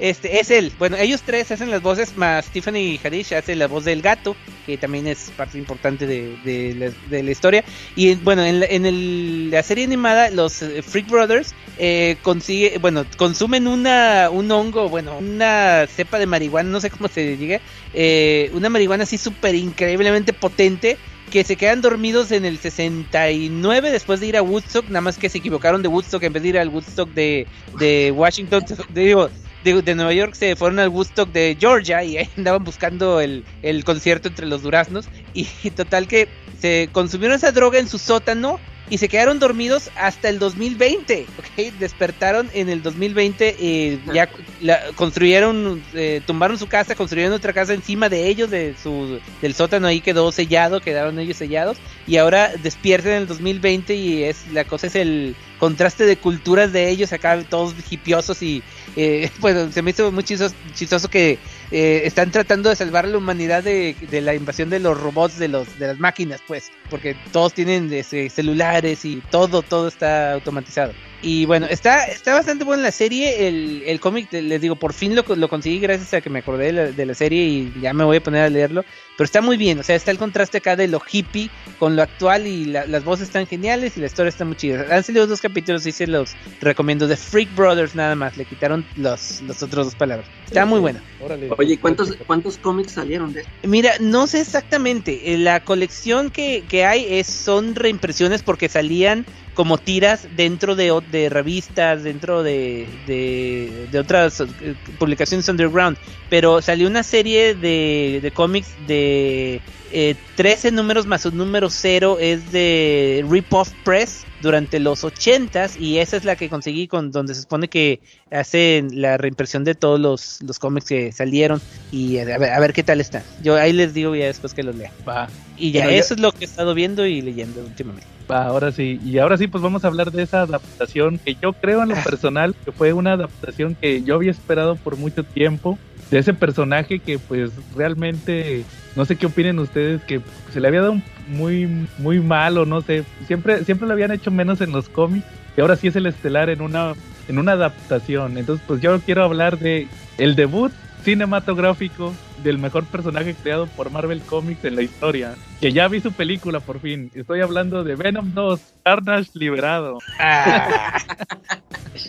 este 0.00 0.40
es 0.40 0.50
él. 0.50 0.72
Bueno, 0.76 0.96
ellos 0.96 1.22
tres 1.24 1.52
hacen 1.52 1.70
las 1.70 1.80
voces, 1.80 2.16
más 2.16 2.46
Tiffany 2.46 2.98
Haddish 3.02 3.32
hace 3.32 3.54
la 3.54 3.68
voz 3.68 3.84
del 3.84 4.02
gato, 4.02 4.34
que 4.66 4.76
también 4.76 5.06
es 5.06 5.30
parte 5.36 5.56
importante 5.56 6.04
de, 6.04 6.36
de 6.44 6.74
la, 6.74 6.90
de 7.08 7.22
la 7.22 7.30
historia. 7.30 7.64
Y 7.96 8.14
bueno, 8.16 8.44
en 8.44 8.60
la, 8.60 8.66
en 8.66 8.86
el- 8.86 9.50
la 9.50 9.62
serie 9.62 9.84
animada, 9.84 10.30
los 10.30 10.62
eh, 10.62 10.82
Freak 10.82 11.08
Brothers 11.08 11.54
eh, 11.78 12.16
consigue, 12.22 12.78
bueno, 12.78 13.06
consumen 13.16 13.66
una, 13.66 14.28
un 14.30 14.50
hongo, 14.50 14.88
bueno, 14.88 15.18
una 15.18 15.86
cepa 15.86 16.18
de 16.18 16.26
marihuana, 16.26 16.68
no 16.70 16.80
sé 16.80 16.90
cómo 16.90 17.08
se 17.08 17.36
diga, 17.36 17.60
eh, 17.94 18.50
una 18.52 18.68
marihuana 18.68 19.04
así 19.04 19.18
súper 19.18 19.54
increíblemente 19.54 20.32
potente 20.32 20.98
que 21.30 21.44
se 21.44 21.56
quedan 21.56 21.80
dormidos 21.80 22.32
en 22.32 22.44
el 22.44 22.58
69 22.58 23.90
después 23.92 24.20
de 24.20 24.26
ir 24.26 24.36
a 24.36 24.42
Woodstock, 24.42 24.86
nada 24.88 25.00
más 25.00 25.16
que 25.16 25.28
se 25.28 25.38
equivocaron 25.38 25.80
de 25.80 25.88
Woodstock 25.88 26.22
en 26.24 26.32
vez 26.32 26.42
de 26.42 26.48
ir 26.48 26.58
al 26.58 26.68
Woodstock 26.68 27.08
de, 27.10 27.46
de 27.78 28.12
Washington, 28.14 28.64
digo, 28.90 29.30
de, 29.64 29.82
de 29.82 29.94
Nueva 29.94 30.12
York 30.12 30.34
se 30.34 30.56
fueron 30.56 30.78
al 30.78 30.88
Woodstock 30.88 31.30
de 31.30 31.56
Georgia 31.58 32.02
y 32.04 32.16
ahí 32.16 32.28
andaban 32.36 32.64
buscando 32.64 33.20
el, 33.20 33.44
el 33.62 33.84
concierto 33.84 34.28
entre 34.28 34.46
los 34.46 34.62
duraznos. 34.62 35.08
Y, 35.34 35.44
total 35.70 36.08
que 36.08 36.28
se 36.60 36.88
consumieron 36.92 37.36
esa 37.36 37.52
droga 37.52 37.78
en 37.78 37.88
su 37.88 37.98
sótano 37.98 38.58
y 38.90 38.98
se 38.98 39.08
quedaron 39.08 39.38
dormidos 39.38 39.90
hasta 39.94 40.28
el 40.28 40.38
2020, 40.40 41.26
¿ok? 41.38 41.72
Despertaron 41.78 42.50
en 42.52 42.68
el 42.68 42.82
2020, 42.82 43.56
eh, 43.58 43.98
ya 44.12 44.28
la- 44.60 44.80
construyeron, 44.96 45.82
eh, 45.94 46.20
tumbaron 46.26 46.58
su 46.58 46.66
casa, 46.66 46.96
construyeron 46.96 47.32
otra 47.32 47.52
casa 47.52 47.72
encima 47.72 48.08
de 48.08 48.26
ellos, 48.26 48.50
de 48.50 48.74
su, 48.80 49.20
del 49.40 49.54
sótano 49.54 49.86
ahí 49.86 50.00
quedó 50.00 50.32
sellado, 50.32 50.80
quedaron 50.80 51.18
ellos 51.20 51.36
sellados, 51.36 51.78
y 52.06 52.16
ahora 52.16 52.50
despiertan 52.62 53.12
en 53.12 53.18
el 53.18 53.26
2020 53.28 53.94
y 53.94 54.24
es 54.24 54.48
la 54.52 54.64
cosa 54.64 54.88
es 54.88 54.96
el 54.96 55.36
contraste 55.58 56.04
de 56.06 56.16
culturas 56.16 56.72
de 56.72 56.88
ellos, 56.88 57.12
acá 57.12 57.40
todos 57.48 57.74
hipiosos 57.90 58.42
y, 58.42 58.62
eh, 58.96 59.30
bueno, 59.38 59.70
se 59.70 59.82
me 59.82 59.90
hizo 59.92 60.10
muy 60.10 60.24
chistoso, 60.24 60.54
chistoso 60.74 61.08
que 61.08 61.38
eh, 61.70 62.02
están 62.04 62.30
tratando 62.30 62.68
de 62.70 62.76
salvar 62.76 63.04
a 63.04 63.08
la 63.08 63.18
humanidad 63.18 63.62
de, 63.62 63.94
de 64.10 64.20
la 64.20 64.34
invasión 64.34 64.70
de 64.70 64.80
los 64.80 65.00
robots, 65.00 65.38
de 65.38 65.48
los 65.48 65.78
de 65.78 65.88
las 65.88 65.98
máquinas, 65.98 66.40
pues, 66.46 66.70
porque 66.88 67.16
todos 67.32 67.54
tienen 67.54 67.92
este, 67.92 68.28
celulares 68.30 69.04
y 69.04 69.22
todo, 69.30 69.62
todo 69.62 69.88
está 69.88 70.32
automatizado. 70.32 70.92
Y 71.22 71.44
bueno, 71.44 71.66
está, 71.68 72.04
está 72.06 72.34
bastante 72.34 72.64
buena 72.64 72.82
la 72.84 72.92
serie. 72.92 73.46
El, 73.46 73.82
el 73.86 74.00
cómic, 74.00 74.32
les 74.32 74.60
digo, 74.60 74.76
por 74.76 74.94
fin 74.94 75.14
lo, 75.14 75.22
lo 75.36 75.48
conseguí 75.48 75.78
gracias 75.78 76.14
a 76.14 76.20
que 76.20 76.30
me 76.30 76.38
acordé 76.38 76.66
de 76.66 76.72
la, 76.72 76.92
de 76.92 77.06
la 77.06 77.14
serie 77.14 77.44
y 77.44 77.72
ya 77.80 77.92
me 77.92 78.04
voy 78.04 78.16
a 78.18 78.22
poner 78.22 78.42
a 78.42 78.48
leerlo. 78.50 78.84
Pero 79.16 79.24
está 79.26 79.42
muy 79.42 79.56
bien, 79.58 79.78
o 79.78 79.82
sea, 79.82 79.96
está 79.96 80.10
el 80.10 80.18
contraste 80.18 80.58
acá 80.58 80.76
de 80.76 80.88
lo 80.88 81.00
hippie 81.10 81.50
con 81.78 81.94
lo 81.94 82.02
actual 82.02 82.46
y 82.46 82.64
la- 82.64 82.86
las 82.86 83.04
voces 83.04 83.26
están 83.26 83.46
geniales 83.46 83.96
y 83.96 84.00
la 84.00 84.06
historia 84.06 84.30
está 84.30 84.44
muy 84.46 84.56
chida. 84.56 84.86
Han 84.90 85.04
salido 85.04 85.26
dos 85.26 85.40
capítulos 85.42 85.86
y 85.86 85.92
se 85.92 86.06
los 86.06 86.34
recomiendo. 86.60 87.06
De 87.06 87.16
Freak 87.16 87.54
Brothers 87.54 87.94
nada 87.94 88.14
más, 88.14 88.36
le 88.38 88.46
quitaron 88.46 88.86
los, 88.96 89.42
los 89.42 89.62
otros 89.62 89.86
dos 89.86 89.94
palabras. 89.96 90.30
Está 90.46 90.64
muy 90.64 90.80
buena. 90.80 91.04
Órale. 91.18 91.48
Oye, 91.58 91.78
¿cuántos, 91.78 92.16
¿cuántos 92.26 92.56
cómics 92.58 92.92
salieron 92.92 93.32
de 93.32 93.40
esto? 93.42 93.52
Mira, 93.64 93.92
no 94.00 94.26
sé 94.26 94.40
exactamente. 94.40 95.34
eh, 95.34 95.38
La 95.38 95.60
colección 95.60 96.30
que, 96.30 96.64
que 96.66 96.84
hay 96.86 97.06
es, 97.18 97.26
son 97.26 97.74
reimpresiones 97.74 98.42
porque 98.42 98.68
salían 98.70 99.26
como 99.60 99.76
tiras 99.76 100.26
dentro 100.36 100.74
de, 100.74 100.90
de 101.12 101.28
revistas, 101.28 102.02
dentro 102.02 102.42
de, 102.42 102.88
de, 103.06 103.98
otras 103.98 104.40
eh, 104.40 104.74
publicaciones 104.98 105.50
underground. 105.50 105.98
Pero 106.30 106.62
salió 106.62 106.88
una 106.88 107.02
serie 107.02 107.54
de, 107.54 108.20
de 108.22 108.30
cómics 108.30 108.74
de 108.86 109.60
eh, 109.92 110.14
13 110.36 110.72
números 110.72 111.04
más 111.04 111.26
un 111.26 111.36
número 111.36 111.68
0 111.68 112.16
es 112.20 112.50
de 112.50 113.22
Ripoff 113.28 113.70
Press 113.84 114.24
durante 114.40 114.78
los 114.80 115.04
80s 115.04 115.78
y 115.80 115.98
esa 115.98 116.16
es 116.16 116.24
la 116.24 116.36
que 116.36 116.48
conseguí 116.48 116.86
con 116.88 117.10
donde 117.10 117.34
se 117.34 117.42
supone 117.42 117.68
que 117.68 118.00
hacen 118.30 119.00
la 119.00 119.16
reimpresión 119.16 119.64
de 119.64 119.74
todos 119.74 120.00
los, 120.00 120.40
los 120.42 120.58
cómics 120.58 120.86
que 120.86 121.12
salieron 121.12 121.60
y 121.92 122.18
a 122.18 122.24
ver, 122.24 122.44
a 122.50 122.58
ver 122.60 122.72
qué 122.72 122.82
tal 122.82 123.00
están. 123.00 123.22
Yo 123.42 123.56
ahí 123.56 123.72
les 123.72 123.92
digo 123.94 124.14
ya 124.14 124.26
después 124.26 124.54
que 124.54 124.62
los 124.62 124.74
lea. 124.76 124.90
Va, 125.08 125.28
Y 125.56 125.72
ya, 125.72 125.80
Bueno, 125.80 125.92
ya- 125.92 125.98
eso 125.98 126.14
es 126.14 126.20
lo 126.20 126.32
que 126.32 126.44
he 126.44 126.48
estado 126.48 126.74
viendo 126.74 127.04
y 127.06 127.20
leyendo 127.20 127.60
últimamente. 127.60 128.06
va, 128.30 128.44
ahora 128.44 128.72
sí. 128.72 128.98
Y 129.04 129.18
ahora 129.18 129.36
sí, 129.36 129.46
pues 129.48 129.62
vamos 129.62 129.84
a 129.84 129.88
hablar 129.88 130.10
de 130.12 130.22
esa 130.22 130.42
adaptación 130.42 131.18
que 131.18 131.36
yo 131.42 131.52
creo 131.52 131.82
en 131.82 131.90
lo 131.90 131.96
Ah. 131.96 132.02
personal 132.04 132.54
que 132.64 132.72
fue 132.72 132.92
una 132.92 133.12
adaptación 133.12 133.74
que 133.74 134.02
yo 134.02 134.14
había 134.14 134.30
esperado 134.30 134.76
por 134.76 134.96
mucho 134.96 135.24
tiempo. 135.24 135.78
De 136.10 136.18
ese 136.18 136.34
personaje 136.34 136.98
que 136.98 137.18
pues 137.18 137.52
realmente, 137.76 138.64
no 138.96 139.04
sé 139.04 139.16
qué 139.16 139.26
opinen 139.26 139.58
ustedes, 139.58 140.02
que 140.02 140.20
se 140.52 140.60
le 140.60 140.68
había 140.68 140.82
dado 140.82 141.00
muy, 141.28 141.86
muy 141.98 142.20
mal 142.20 142.58
o 142.58 142.66
no 142.66 142.80
sé. 142.80 143.04
Siempre, 143.26 143.64
siempre 143.64 143.86
lo 143.86 143.94
habían 143.94 144.10
hecho 144.10 144.30
menos 144.30 144.60
en 144.60 144.72
los 144.72 144.88
cómics. 144.88 145.26
Y 145.56 145.60
ahora 145.60 145.76
sí 145.76 145.88
es 145.88 145.96
el 145.96 146.06
estelar 146.06 146.50
en 146.50 146.62
una, 146.62 146.94
en 147.28 147.38
una 147.38 147.52
adaptación. 147.52 148.38
Entonces 148.38 148.64
pues 148.66 148.80
yo 148.80 148.98
quiero 149.00 149.24
hablar 149.24 149.58
de 149.58 149.86
el 150.18 150.34
debut 150.34 150.72
cinematográfico 151.02 152.14
del 152.42 152.58
mejor 152.58 152.84
personaje 152.84 153.34
creado 153.34 153.66
por 153.66 153.90
Marvel 153.90 154.20
Comics 154.20 154.64
en 154.64 154.76
la 154.76 154.82
historia. 154.82 155.34
Que 155.60 155.72
ya 155.72 155.88
vi 155.88 156.00
su 156.00 156.12
película 156.12 156.60
por 156.60 156.80
fin. 156.80 157.10
Estoy 157.14 157.40
hablando 157.40 157.84
de 157.84 157.96
Venom 157.96 158.32
2, 158.32 158.60
Carnage 158.84 159.30
liberado. 159.34 159.98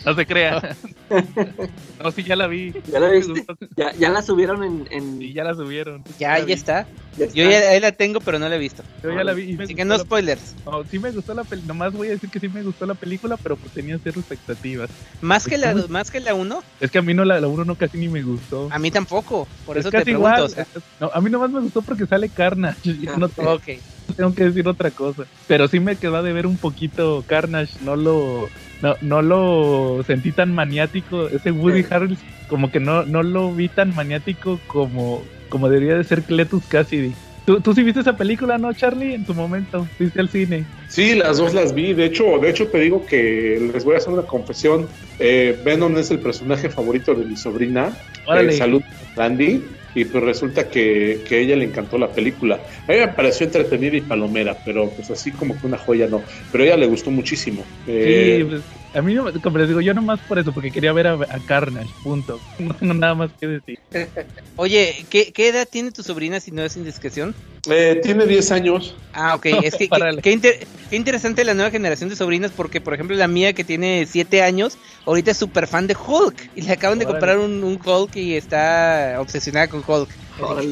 No 0.06 0.14
se 0.14 0.26
crea. 0.26 0.76
No, 2.02 2.10
sí, 2.10 2.24
ya 2.24 2.34
la 2.34 2.48
vi. 2.48 2.72
¿Ya 2.90 2.98
la 2.98 3.10
viste? 3.10 3.44
Ya, 3.76 3.92
ya 3.94 4.08
la 4.10 4.22
subieron 4.22 4.64
en... 4.64 4.88
en- 4.90 5.18
Sí, 5.20 5.32
ya 5.32 5.44
la 5.44 5.54
subieron. 5.54 6.02
Ya, 6.18 6.36
ya 6.40 6.44
vi. 6.44 6.52
está. 6.52 6.88
ya 7.16 7.26
Yo 7.28 7.48
ya 7.48 7.58
ahí 7.70 7.78
la 7.78 7.92
tengo, 7.92 8.18
pero 8.20 8.40
no 8.40 8.48
la 8.48 8.56
he 8.56 8.58
visto. 8.58 8.82
Yo 9.04 9.14
ya 9.14 9.22
la 9.22 9.32
vi. 9.34 9.52
y 9.52 9.56
me 9.56 9.64
Así 9.64 9.74
que 9.76 9.84
no 9.84 9.96
la- 9.96 10.02
spoilers. 10.02 10.56
no, 10.66 10.82
sí 10.90 10.98
me 10.98 11.12
gustó 11.12 11.32
la 11.32 11.44
película. 11.44 11.72
Nomás 11.74 11.92
voy 11.92 12.08
a 12.08 12.10
decir 12.12 12.28
que 12.28 12.40
sí 12.40 12.48
me 12.48 12.62
gustó 12.64 12.86
la 12.86 12.94
película, 12.94 13.36
pero 13.36 13.54
pues 13.56 13.72
tenía 13.72 13.98
ciertas 14.00 14.22
expectativas. 14.24 14.90
Más 15.20 15.46
que 15.46 15.58
la 15.58 15.74
más 15.88 16.10
que 16.10 16.18
la 16.18 16.34
1, 16.34 16.60
Es 16.80 16.90
que 16.90 16.98
a 16.98 17.02
mí 17.02 17.14
no 17.14 17.24
la 17.24 17.38
1 17.46 17.64
no 17.64 17.76
casi 17.76 17.98
ni 17.98 18.08
me 18.08 18.22
gustó. 18.22 18.68
a 18.72 18.80
mí 18.80 18.90
tampoco. 18.90 19.46
Por 19.64 19.76
Es 19.78 19.82
eso 19.82 19.90
te 19.90 19.98
casi 19.98 20.04
pregunto. 20.06 20.28
igual. 20.28 20.42
o 20.42 20.48
sea, 20.48 20.66
No, 20.98 21.08
a 21.14 21.20
mí 21.20 21.30
nomás 21.30 21.50
me 21.52 21.60
gustó 21.60 21.82
porque 21.82 22.06
sale 22.06 22.30
Carnage. 22.30 22.80
Yo 23.00 23.16
no 23.16 23.28
tengo, 23.28 23.52
ok. 23.52 23.68
tengo 24.16 24.34
que 24.34 24.44
decir 24.44 24.66
otra 24.66 24.90
cosa. 24.90 25.22
Pero 25.46 25.68
sí 25.68 25.78
me 25.78 25.94
quedó 25.94 26.20
de 26.20 26.32
ver 26.32 26.48
un 26.48 26.56
poquito 26.56 27.22
Carnage. 27.28 27.74
No 27.84 27.94
lo, 27.94 28.48
no, 28.82 28.96
no 29.00 29.22
lo 29.22 30.02
sentí 30.06 30.32
tan 30.32 30.54
maniático. 30.54 31.28
Ese 31.28 31.50
Woody 31.50 31.82
Sí. 31.82 31.88
Harrelson, 31.90 32.18
como 32.48 32.70
que 32.70 32.80
no, 32.80 33.04
no 33.04 33.22
lo 33.22 33.52
vi 33.54 33.68
tan 33.68 33.94
maniático 33.94 34.60
como, 34.66 35.22
como 35.48 35.68
debería 35.68 35.96
de 35.96 36.04
ser 36.04 36.22
Cletus 36.22 36.64
Cassidy. 36.66 37.12
¿Tú, 37.46 37.60
tú 37.60 37.74
sí 37.74 37.82
viste 37.82 38.00
esa 38.00 38.16
película, 38.16 38.56
no, 38.58 38.72
Charlie? 38.72 39.14
En 39.14 39.24
tu 39.24 39.34
momento, 39.34 39.84
fuiste 39.98 40.20
al 40.20 40.28
cine. 40.28 40.64
Sí, 40.88 41.14
las 41.16 41.38
dos 41.38 41.54
las 41.54 41.74
vi. 41.74 41.92
De 41.92 42.04
hecho, 42.04 42.38
de 42.40 42.50
hecho 42.50 42.68
te 42.68 42.78
digo 42.78 43.04
que 43.04 43.58
les 43.72 43.84
voy 43.84 43.94
a 43.94 43.98
hacer 43.98 44.12
una 44.12 44.22
confesión. 44.22 44.86
Eh, 45.18 45.58
Venom 45.64 45.96
es 45.96 46.10
el 46.12 46.20
personaje 46.20 46.68
favorito 46.70 47.14
de 47.14 47.24
mi 47.24 47.36
sobrina. 47.36 47.96
Eh, 48.38 48.52
salud, 48.52 48.82
Randy. 49.16 49.64
Y 49.94 50.04
pues 50.04 50.24
resulta 50.24 50.68
que, 50.68 51.20
que 51.28 51.36
a 51.36 51.38
ella 51.38 51.56
le 51.56 51.64
encantó 51.64 51.98
la 51.98 52.08
película. 52.08 52.60
A 52.88 52.92
mí 52.92 52.98
me 52.98 53.08
pareció 53.08 53.46
entretenida 53.46 53.96
y 53.96 54.00
palomera, 54.00 54.56
pero 54.64 54.90
pues 54.90 55.10
así 55.10 55.30
como 55.32 55.58
que 55.58 55.66
una 55.66 55.78
joya 55.78 56.06
no. 56.06 56.22
Pero 56.50 56.64
a 56.64 56.66
ella 56.68 56.76
le 56.76 56.86
gustó 56.86 57.10
muchísimo. 57.10 57.64
Eh, 57.86 58.36
Sí, 58.38 58.44
pues, 58.44 58.62
a 58.94 59.02
mí, 59.02 59.14
no, 59.14 59.24
como 59.42 59.58
les 59.58 59.68
digo, 59.68 59.80
yo 59.80 59.94
nomás 59.94 60.20
por 60.22 60.38
eso, 60.38 60.52
porque 60.52 60.70
quería 60.70 60.92
ver 60.92 61.06
a, 61.06 61.14
a 61.14 61.40
Carnage, 61.44 61.94
punto. 62.02 62.42
No 62.58 62.74
tengo 62.76 62.94
nada 62.94 63.14
más 63.14 63.30
que 63.38 63.46
decir. 63.46 63.78
Oye, 64.56 65.06
¿qué, 65.10 65.32
¿qué 65.32 65.48
edad 65.48 65.68
tiene 65.70 65.92
tu 65.92 66.02
sobrina 66.02 66.40
si 66.40 66.50
no 66.50 66.62
es 66.62 66.76
indiscreción? 66.76 67.34
eh, 67.70 68.00
tiene 68.02 68.26
10 68.26 68.50
años. 68.52 68.96
Ah, 69.12 69.34
ok. 69.34 69.46
Es 69.64 69.76
que 69.76 69.88
qué, 69.88 70.18
qué 70.22 70.32
inter- 70.32 70.68
qué 70.88 70.96
interesante 70.96 71.44
la 71.44 71.54
nueva 71.54 71.70
generación 71.70 72.08
de 72.08 72.16
sobrinas 72.16 72.52
porque, 72.52 72.80
por 72.80 72.94
ejemplo, 72.94 73.16
la 73.16 73.28
mía 73.28 73.52
que 73.52 73.64
tiene 73.64 74.06
7 74.06 74.42
años, 74.42 74.78
ahorita 75.04 75.30
es 75.32 75.38
súper 75.38 75.66
fan 75.66 75.86
de 75.86 75.94
Hulk. 75.96 76.50
Y 76.54 76.62
le 76.62 76.72
acaban 76.72 76.98
de 76.98 77.04
Órale. 77.04 77.18
comprar 77.18 77.38
un, 77.38 77.62
un 77.64 77.78
Hulk 77.84 78.16
y 78.16 78.36
está 78.36 79.16
obsesionada 79.20 79.68
con 79.68 79.82
Hulk. 79.86 80.10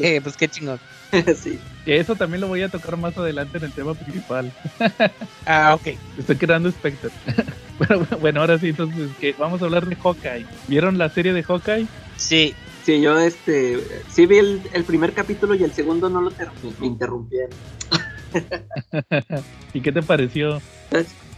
Eh, 0.03 0.21
pues 0.21 0.35
qué 0.37 0.47
chingón. 0.49 0.79
sí. 1.35 1.59
Que 1.85 1.99
eso 1.99 2.15
también 2.15 2.41
lo 2.41 2.47
voy 2.47 2.61
a 2.61 2.69
tocar 2.69 2.95
más 2.97 3.17
adelante 3.17 3.57
en 3.57 3.63
el 3.65 3.71
tema 3.71 3.93
principal. 3.93 4.51
Ah, 5.45 5.73
ok. 5.73 5.97
Estoy 6.19 6.35
creando 6.35 6.71
Spectre. 6.71 7.09
bueno, 7.79 8.07
bueno, 8.21 8.41
ahora 8.41 8.59
sí, 8.59 8.69
entonces 8.69 9.09
que 9.19 9.33
vamos 9.39 9.61
a 9.61 9.65
hablar 9.65 9.85
de 9.87 9.95
Hawkeye. 9.95 10.45
¿Vieron 10.67 10.97
la 10.99 11.09
serie 11.09 11.33
de 11.33 11.41
Hawkeye? 11.43 11.87
Sí. 12.15 12.53
Sí, 12.85 12.99
yo 13.01 13.19
este, 13.19 13.77
sí 14.09 14.25
vi 14.27 14.37
el, 14.37 14.61
el 14.73 14.83
primer 14.83 15.13
capítulo 15.13 15.53
y 15.55 15.63
el 15.63 15.71
segundo 15.71 16.09
no 16.09 16.19
lo 16.21 16.31
terminé, 16.31 16.73
me 16.79 16.87
interrumpieron. 16.87 17.51
¿Y 19.73 19.81
qué 19.81 19.91
te 19.91 20.01
pareció? 20.01 20.61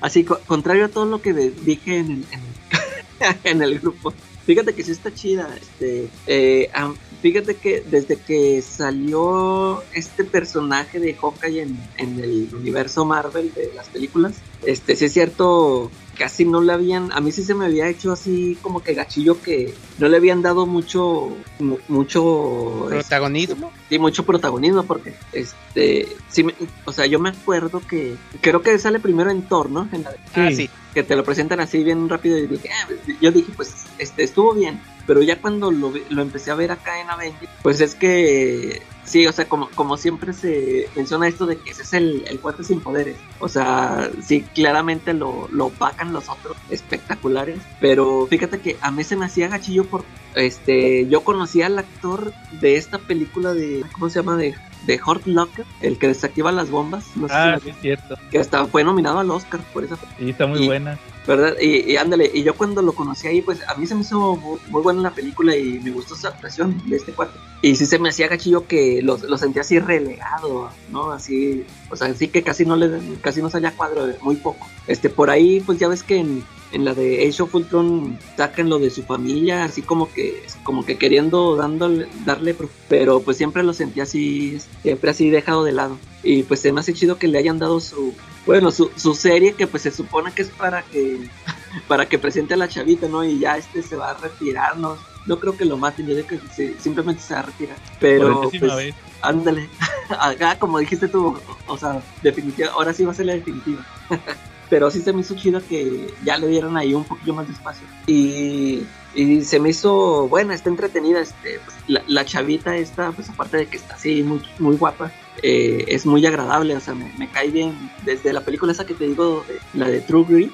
Así, 0.02 0.24
co- 0.24 0.40
contrario 0.48 0.86
a 0.86 0.90
todo 0.90 1.06
lo 1.06 1.22
que 1.22 1.34
dije 1.34 1.98
en 1.98 2.12
el, 2.12 2.26
en, 2.32 3.38
en 3.44 3.62
el 3.62 3.80
grupo. 3.80 4.14
Fíjate 4.46 4.74
que 4.74 4.84
sí 4.84 4.92
está 4.92 5.14
chida. 5.14 5.50
Este, 5.60 6.10
eh, 6.28 6.70
am- 6.74 6.96
fíjate 7.22 7.56
que 7.56 7.82
desde 7.90 8.18
que 8.18 8.62
salió 8.62 9.82
este 9.94 10.24
personaje 10.26 11.00
de 11.00 11.14
Hawkeye 11.16 11.62
en, 11.62 11.78
en 11.98 12.20
el 12.20 12.50
universo 12.54 13.06
Marvel 13.06 13.54
de 13.54 13.72
las 13.74 13.88
películas, 13.88 14.34
este, 14.66 14.96
sí 14.96 15.06
es 15.06 15.14
cierto, 15.14 15.90
casi 16.18 16.46
no 16.46 16.62
le 16.62 16.74
habían, 16.74 17.12
a 17.12 17.20
mí 17.22 17.32
sí 17.32 17.44
se 17.44 17.54
me 17.56 17.66
había 17.66 17.88
hecho 17.90 18.12
así 18.12 18.58
como 18.62 18.82
que 18.84 18.94
gachillo 18.94 19.42
que 19.42 19.74
no 19.98 20.08
le 20.08 20.18
habían 20.18 20.42
dado 20.42 20.66
mucho, 20.66 21.30
mu- 21.60 21.78
mucho, 21.88 22.86
este, 22.86 22.96
Protagonismo. 23.02 23.72
Sí, 23.90 24.00
mucho 24.00 24.26
protagonismo 24.26 24.84
porque, 24.84 25.14
este, 25.34 26.08
sí, 26.30 26.44
me- 26.44 26.56
o 26.86 26.92
sea, 26.92 27.06
yo 27.06 27.20
me 27.20 27.30
acuerdo 27.30 27.82
que 27.88 28.16
creo 28.42 28.62
que 28.62 28.78
sale 28.80 29.00
primero 29.00 29.32
en 29.32 29.42
Thor, 29.44 29.70
¿no? 29.70 29.88
En 29.92 30.04
la- 30.04 30.16
Ah, 30.36 30.50
Sí. 30.50 30.56
sí. 30.56 30.70
que 30.94 31.02
te 31.02 31.16
lo 31.16 31.24
presentan 31.24 31.60
así 31.60 31.84
bien 31.84 32.08
rápido 32.08 32.38
y 32.38 32.46
dije, 32.46 32.70
ah, 32.72 32.88
yo 33.20 33.32
dije, 33.32 33.52
pues, 33.56 33.74
este, 33.98 34.24
estuvo 34.26 34.54
bien, 34.54 34.80
pero 35.06 35.22
ya 35.22 35.40
cuando 35.40 35.72
lo, 35.72 35.94
lo 36.10 36.22
empecé 36.22 36.52
a 36.52 36.56
ver 36.56 36.72
acá 36.72 37.02
en 37.02 37.10
Avengers, 37.10 37.52
pues 37.62 37.82
es 37.82 37.96
que, 37.96 38.82
sí, 39.04 39.26
o 39.28 39.32
sea, 39.32 39.46
como, 39.46 39.70
como 39.72 39.98
siempre 39.98 40.34
se 40.34 40.90
menciona 40.96 41.28
esto 41.28 41.46
de 41.46 41.58
que 41.58 41.72
ese 41.72 41.84
es 41.84 41.94
el, 41.94 42.24
el 42.28 42.40
cuate 42.40 42.64
sin 42.64 42.80
poderes, 42.80 43.18
o 43.40 43.48
sea, 43.48 44.10
sí, 44.26 44.42
claramente 44.54 45.14
lo, 45.14 45.48
lo 45.52 45.68
opacan 45.68 46.14
los 46.14 46.30
otros 46.30 46.58
espectaculares, 46.70 47.60
pero 47.80 48.28
fíjate 48.28 48.60
que 48.60 48.78
a 48.82 48.92
mí 48.92 49.04
se 49.04 49.16
me 49.16 49.26
hacía 49.26 49.48
gachillo 49.48 49.86
por, 49.86 50.04
este, 50.36 51.08
yo 51.08 51.24
conocía 51.24 51.68
al 51.68 51.80
actor 51.80 52.34
de 52.60 52.78
esta 52.78 52.98
película 53.00 53.54
de, 53.54 53.84
¿cómo 53.94 54.10
se 54.10 54.20
llama? 54.20 54.38
De, 54.38 54.56
de 54.86 55.00
Hurt 55.06 55.26
Locker, 55.26 55.66
el 55.82 55.98
que 55.98 56.08
desactiva 56.08 56.52
las 56.52 56.70
bombas, 56.70 57.06
no 57.16 57.28
sé 57.28 57.34
si 57.34 57.40
Ah, 57.40 57.60
sí, 57.64 57.70
es 57.70 57.76
cierto. 57.82 58.16
que 58.32 58.40
hasta 58.40 58.66
fue 58.66 58.84
nominado 58.84 59.20
al 59.20 59.32
Oscar 59.32 59.62
por 59.74 59.84
esa 59.84 59.96
Sí, 60.18 60.30
está 60.30 60.46
muy 60.48 60.62
Y- 60.64 60.68
buena. 60.68 61.00
¿verdad? 61.26 61.54
Y, 61.62 61.90
y 61.90 61.96
ándale, 61.96 62.30
y 62.34 62.44
yo 62.44 62.54
cuando 62.54 62.82
lo 62.82 62.92
conocí 62.92 63.28
ahí, 63.28 63.42
pues 63.42 63.60
a 63.70 63.76
mí 63.76 63.88
se 63.88 63.96
me 63.96 64.02
hizo 64.02 64.36
mu- 64.36 64.58
muy, 64.68 64.82
buena 64.82 65.02
la 65.02 65.12
película 65.12 65.56
y 65.56 65.80
me 65.80 65.92
gustó 65.92 66.16
su 66.18 66.28
actuación 66.28 66.82
de 66.90 66.98
este 66.98 67.14
cuate. 67.14 67.40
Y 67.62 67.78
sí 67.78 67.86
se 67.86 67.98
me 67.98 68.10
hacía 68.10 68.28
gachillo 68.28 68.68
que 68.68 69.02
lo, 69.02 69.18
lo 69.18 69.38
sentía 69.38 69.62
así 69.62 69.80
relegado, 69.80 70.70
¿no? 70.92 71.12
Así, 71.12 71.66
o 71.90 71.96
sea, 71.96 72.14
sí 72.14 72.28
que 72.28 72.44
casi 72.44 72.66
no 72.66 72.76
le 72.76 73.00
casi 73.22 73.42
no 73.42 73.50
salía 73.50 73.72
cuadro, 73.72 74.06
muy 74.22 74.36
poco. 74.36 74.68
Este, 74.86 75.10
por 75.10 75.30
ahí, 75.30 75.62
pues 75.62 75.80
ya 75.80 75.88
ves 75.88 76.04
que 76.04 76.18
en, 76.18 76.44
en 76.74 76.86
la 76.86 76.94
de 76.94 77.28
Age 77.28 77.44
of 77.44 77.56
Ultron 77.56 78.20
sacan 78.36 78.70
lo 78.70 78.80
de 78.80 78.90
su 78.90 79.04
familia, 79.04 79.64
así 79.64 79.82
como 79.82 80.12
que, 80.12 80.44
como 80.64 80.86
que 80.86 80.98
queriendo 80.98 81.56
dándole, 81.56 82.08
darle, 82.26 82.56
pero 82.90 83.22
pues 83.22 83.38
siempre 83.38 83.64
lo 83.64 83.74
sentía 83.74 84.04
así, 84.04 84.58
siempre 84.82 85.12
así 85.12 85.30
dejado 85.30 85.64
de 85.64 85.72
lado. 85.72 85.98
Y 86.24 86.44
pues 86.44 86.60
se 86.60 86.72
me 86.72 86.80
hace 86.80 86.94
chido 86.94 87.18
que 87.18 87.28
le 87.28 87.38
hayan 87.38 87.60
dado 87.60 87.80
su, 87.80 88.14
bueno, 88.46 88.72
su, 88.72 88.92
su 88.96 89.14
serie 89.14 89.54
que 89.54 89.68
pues 89.68 89.84
se 89.84 89.92
supone 89.92 90.32
que 90.34 90.42
es 90.42 90.50
para 90.50 90.82
que 90.82 91.20
para 91.88 92.08
que 92.08 92.20
presente 92.20 92.56
a 92.56 92.58
la 92.58 92.68
chavita, 92.68 93.08
¿no? 93.08 93.24
Y 93.24 93.40
ya 93.40 93.58
este 93.58 93.84
se 93.84 93.96
va 93.96 94.12
a 94.12 94.18
retirar, 94.18 94.78
¿no? 94.78 94.98
no 95.26 95.40
creo 95.40 95.56
que 95.56 95.66
lo 95.66 95.78
maten, 95.78 96.08
yo 96.08 96.16
digo 96.16 96.28
que 96.28 96.40
sí, 96.54 96.76
simplemente 96.80 97.22
se 97.22 97.34
va 97.34 97.42
a 97.42 97.44
retirar. 97.44 97.78
Pero, 98.00 98.42
Por 98.42 98.60
pues, 98.60 98.76
vez. 98.76 98.96
ándale, 99.22 99.70
acá 100.20 100.60
como 100.60 100.80
dijiste 100.80 101.08
tú, 101.08 101.38
o 101.68 101.78
sea, 101.78 102.02
definitiva, 102.22 102.72
ahora 102.72 102.94
sí 102.94 103.06
va 103.06 103.12
a 103.12 103.16
ser 103.16 103.28
la 103.28 103.34
definitiva. 103.34 103.86
Pero 104.74 104.90
sí 104.90 105.02
se 105.02 105.14
me 105.14 105.22
hizo 105.22 105.36
chido 105.36 105.62
que 105.70 106.08
ya 106.26 106.36
le 106.40 106.48
dieron 106.48 106.76
ahí 106.78 106.96
un 106.96 107.04
poquillo 107.04 107.36
más 107.36 107.46
de 107.46 107.54
espacio. 107.54 107.86
Y, 108.08 108.82
y 109.14 109.42
se 109.44 109.60
me 109.60 109.70
hizo 109.70 110.28
buena, 110.28 110.56
está 110.56 110.70
entretenida. 110.70 111.20
Este, 111.20 111.60
pues, 111.64 111.78
la, 111.86 112.02
la 112.08 112.26
chavita 112.26 112.76
esta, 112.76 113.12
pues 113.12 113.30
aparte 113.30 113.58
de 113.58 113.68
que 113.68 113.78
está 113.78 113.94
así 113.94 114.24
muy, 114.24 114.42
muy 114.58 114.76
guapa, 114.78 115.12
eh, 115.44 115.86
es 115.90 116.08
muy 116.08 116.26
agradable, 116.26 116.76
o 116.76 116.80
sea, 116.80 116.96
me, 116.96 117.12
me 117.20 117.30
cae 117.30 117.52
bien. 117.52 117.78
Desde 118.04 118.34
la 118.34 118.42
película 118.42 118.72
esa 118.72 118.84
que 118.84 118.96
te 118.96 119.06
digo, 119.06 119.46
de- 119.48 119.80
la 119.80 119.88
de 119.90 120.02
True 120.02 120.26
Grit, 120.28 120.52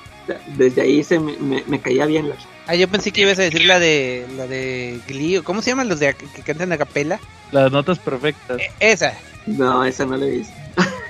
desde 0.57 0.81
ahí 0.81 1.01
se 1.01 1.17
me, 1.17 1.37
me, 1.37 1.63
me 1.65 1.79
caía 1.79 2.05
bien 2.05 2.27
la 2.27 2.35
chava. 2.35 2.49
Ah, 2.67 2.75
yo 2.75 2.89
pensé 2.89 3.13
que 3.13 3.21
ibas 3.21 3.39
a 3.39 3.43
decir 3.43 3.63
la 3.63 3.79
de 3.79 4.27
la 4.35 4.47
de 4.47 4.99
Glee, 5.07 5.37
o 5.37 5.45
¿cómo 5.45 5.61
se 5.61 5.69
llaman 5.69 5.87
los 5.87 6.01
de 6.01 6.13
que, 6.13 6.25
que 6.25 6.41
cantan 6.43 6.73
a 6.73 6.77
capela? 6.77 7.21
Las 7.53 7.71
notas 7.71 7.97
perfectas. 7.99 8.59
Eh, 8.59 8.69
esa. 8.81 9.13
No, 9.47 9.85
esa 9.85 10.05
no 10.05 10.17
la 10.17 10.25
he 10.25 10.31
visto. 10.31 10.53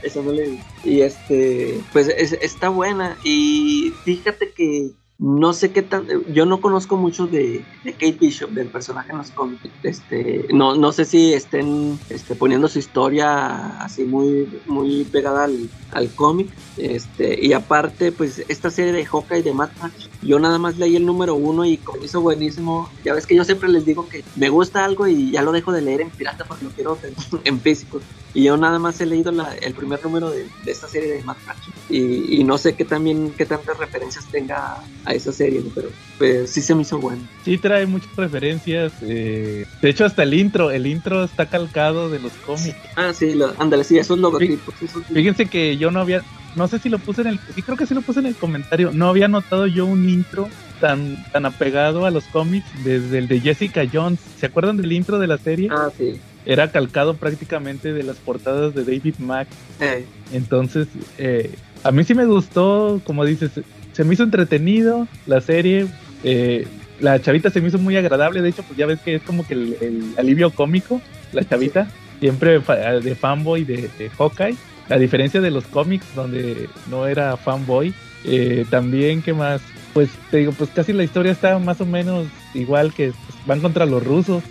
esa 0.00 0.22
no 0.22 0.32
visto. 0.50 0.72
Y 0.82 1.02
este, 1.02 1.86
pues 1.92 2.08
es- 2.08 2.32
está 2.34 2.68
buena. 2.70 3.18
Y 3.22 4.00
fíjate 4.04 4.52
que 4.54 4.92
no 5.24 5.52
sé 5.52 5.70
qué 5.70 5.82
tan. 5.82 6.04
Yo 6.32 6.46
no 6.46 6.60
conozco 6.60 6.96
mucho 6.96 7.28
de, 7.28 7.64
de 7.84 7.92
Kate 7.92 8.18
Bishop, 8.20 8.50
del 8.50 8.66
personaje 8.68 9.12
los 9.12 9.30
cómics. 9.30 9.62
Este, 9.84 10.46
no, 10.52 10.74
no 10.74 10.90
sé 10.90 11.04
si 11.04 11.32
estén 11.32 11.96
este, 12.10 12.34
poniendo 12.34 12.66
su 12.66 12.80
historia 12.80 13.78
así 13.80 14.02
muy, 14.04 14.48
muy 14.66 15.04
pegada 15.04 15.44
al, 15.44 15.70
al 15.92 16.10
cómic. 16.14 16.50
Este, 16.76 17.38
y 17.46 17.52
aparte, 17.52 18.10
pues 18.10 18.44
esta 18.48 18.68
serie 18.70 18.92
de 18.92 19.04
Hawkeye 19.06 19.42
de 19.44 19.54
Mad 19.54 19.70
Max, 19.80 20.10
yo 20.22 20.38
nada 20.40 20.58
más 20.58 20.76
leí 20.78 20.96
el 20.96 21.06
número 21.06 21.34
uno 21.36 21.64
y 21.64 21.76
como 21.76 22.02
buenísimo. 22.22 22.88
Ya 23.04 23.14
ves 23.14 23.26
que 23.26 23.36
yo 23.36 23.44
siempre 23.44 23.68
les 23.68 23.84
digo 23.84 24.08
que 24.08 24.24
me 24.36 24.48
gusta 24.48 24.84
algo 24.84 25.06
y 25.06 25.30
ya 25.30 25.42
lo 25.42 25.52
dejo 25.52 25.70
de 25.70 25.82
leer 25.82 26.00
en 26.00 26.10
pirata 26.10 26.44
porque 26.44 26.64
lo 26.64 26.70
quiero 26.70 26.98
en 27.44 27.60
físico. 27.60 28.00
Y 28.34 28.44
yo 28.44 28.56
nada 28.56 28.78
más 28.78 29.00
he 29.00 29.06
leído 29.06 29.30
la- 29.30 29.54
el 29.56 29.74
primer 29.74 30.02
número 30.02 30.30
de, 30.30 30.48
de 30.64 30.72
esta 30.72 30.88
serie 30.88 31.12
de 31.12 31.22
Mad 31.22 31.36
Max. 31.46 31.60
Y, 31.90 32.40
y 32.40 32.44
no 32.44 32.56
sé 32.58 32.74
qué 32.74 32.84
también 32.84 33.32
qué 33.36 33.44
tantas 33.44 33.76
referencias 33.78 34.26
tenga 34.30 34.82
a 35.04 35.11
esa 35.12 35.32
serie, 35.32 35.60
¿no? 35.60 35.70
pero 35.74 35.88
pues 36.18 36.50
sí 36.50 36.60
se 36.60 36.74
me 36.74 36.82
hizo 36.82 36.98
bueno. 36.98 37.22
Sí 37.44 37.58
trae 37.58 37.86
muchas 37.86 38.14
referencias. 38.16 38.92
eh, 39.02 39.64
de 39.80 39.88
hecho, 39.88 40.04
hasta 40.04 40.22
el 40.22 40.34
intro. 40.34 40.70
El 40.70 40.86
intro 40.86 41.24
está 41.24 41.46
calcado 41.46 42.08
de 42.10 42.18
los 42.20 42.32
cómics. 42.46 42.76
Ah, 42.96 43.12
sí, 43.12 43.34
lo, 43.34 43.52
ándale, 43.58 43.84
sí, 43.84 43.98
esos 43.98 44.18
logotipos. 44.18 44.74
esos- 44.82 45.04
Fíjense 45.06 45.46
que 45.46 45.76
yo 45.76 45.90
no 45.90 46.00
había, 46.00 46.22
no 46.56 46.68
sé 46.68 46.78
si 46.78 46.88
lo 46.88 46.98
puse 46.98 47.22
en 47.22 47.28
el, 47.28 47.40
sí 47.54 47.62
creo 47.62 47.76
que 47.76 47.86
sí 47.86 47.94
lo 47.94 48.02
puse 48.02 48.20
en 48.20 48.26
el 48.26 48.34
comentario, 48.36 48.90
no 48.92 49.08
había 49.08 49.28
notado 49.28 49.66
yo 49.66 49.86
un 49.86 50.08
intro 50.08 50.48
tan, 50.80 51.16
tan 51.32 51.46
apegado 51.46 52.06
a 52.06 52.10
los 52.10 52.24
cómics 52.24 52.66
desde 52.84 53.18
el 53.18 53.28
de 53.28 53.40
Jessica 53.40 53.82
Jones. 53.92 54.20
¿Se 54.38 54.46
acuerdan 54.46 54.76
del 54.76 54.92
intro 54.92 55.18
de 55.18 55.26
la 55.28 55.38
serie? 55.38 55.68
Ah, 55.70 55.90
sí. 55.96 56.18
Era 56.44 56.72
calcado 56.72 57.16
prácticamente 57.16 57.92
de 57.92 58.02
las 58.02 58.16
portadas 58.16 58.74
de 58.74 58.82
David 58.84 59.14
Mack. 59.18 59.46
Eh, 59.80 60.04
Entonces, 60.32 60.88
eh, 61.18 61.54
a 61.84 61.92
mí 61.92 62.02
sí 62.04 62.14
me 62.14 62.26
gustó, 62.26 63.00
como 63.04 63.24
dices, 63.24 63.52
se 63.92 64.04
me 64.04 64.14
hizo 64.14 64.22
entretenido 64.24 65.06
la 65.26 65.40
serie. 65.40 65.86
eh, 66.24 66.66
la 67.00 67.20
chavita 67.20 67.50
se 67.50 67.60
me 67.60 67.68
hizo 67.68 67.78
muy 67.78 67.96
agradable, 67.96 68.42
de 68.42 68.50
hecho, 68.50 68.62
pues 68.62 68.78
ya 68.78 68.86
ves 68.86 69.00
que 69.00 69.16
es 69.16 69.22
como 69.22 69.44
que 69.46 69.54
el, 69.54 69.76
el 69.80 70.02
alivio 70.18 70.50
cómico, 70.50 71.00
la 71.32 71.42
chavita, 71.44 71.88
siempre 72.20 72.60
de 72.60 73.14
fanboy 73.16 73.64
de, 73.64 73.90
de 73.98 74.10
Hawkeye. 74.16 74.54
A 74.88 74.98
diferencia 74.98 75.40
de 75.40 75.50
los 75.50 75.64
cómics, 75.64 76.04
donde 76.14 76.68
no 76.90 77.06
era 77.06 77.36
fanboy. 77.36 77.92
Eh, 78.24 78.64
también, 78.70 79.20
¿qué 79.22 79.32
más? 79.32 79.60
Pues 79.94 80.10
te 80.30 80.38
digo, 80.38 80.52
pues 80.52 80.70
casi 80.70 80.92
la 80.92 81.02
historia 81.02 81.32
está 81.32 81.58
más 81.58 81.80
o 81.80 81.86
menos 81.86 82.26
igual 82.54 82.92
que 82.92 83.06
pues, 83.26 83.46
van 83.46 83.60
contra 83.60 83.84
los 83.86 84.04
rusos. 84.04 84.42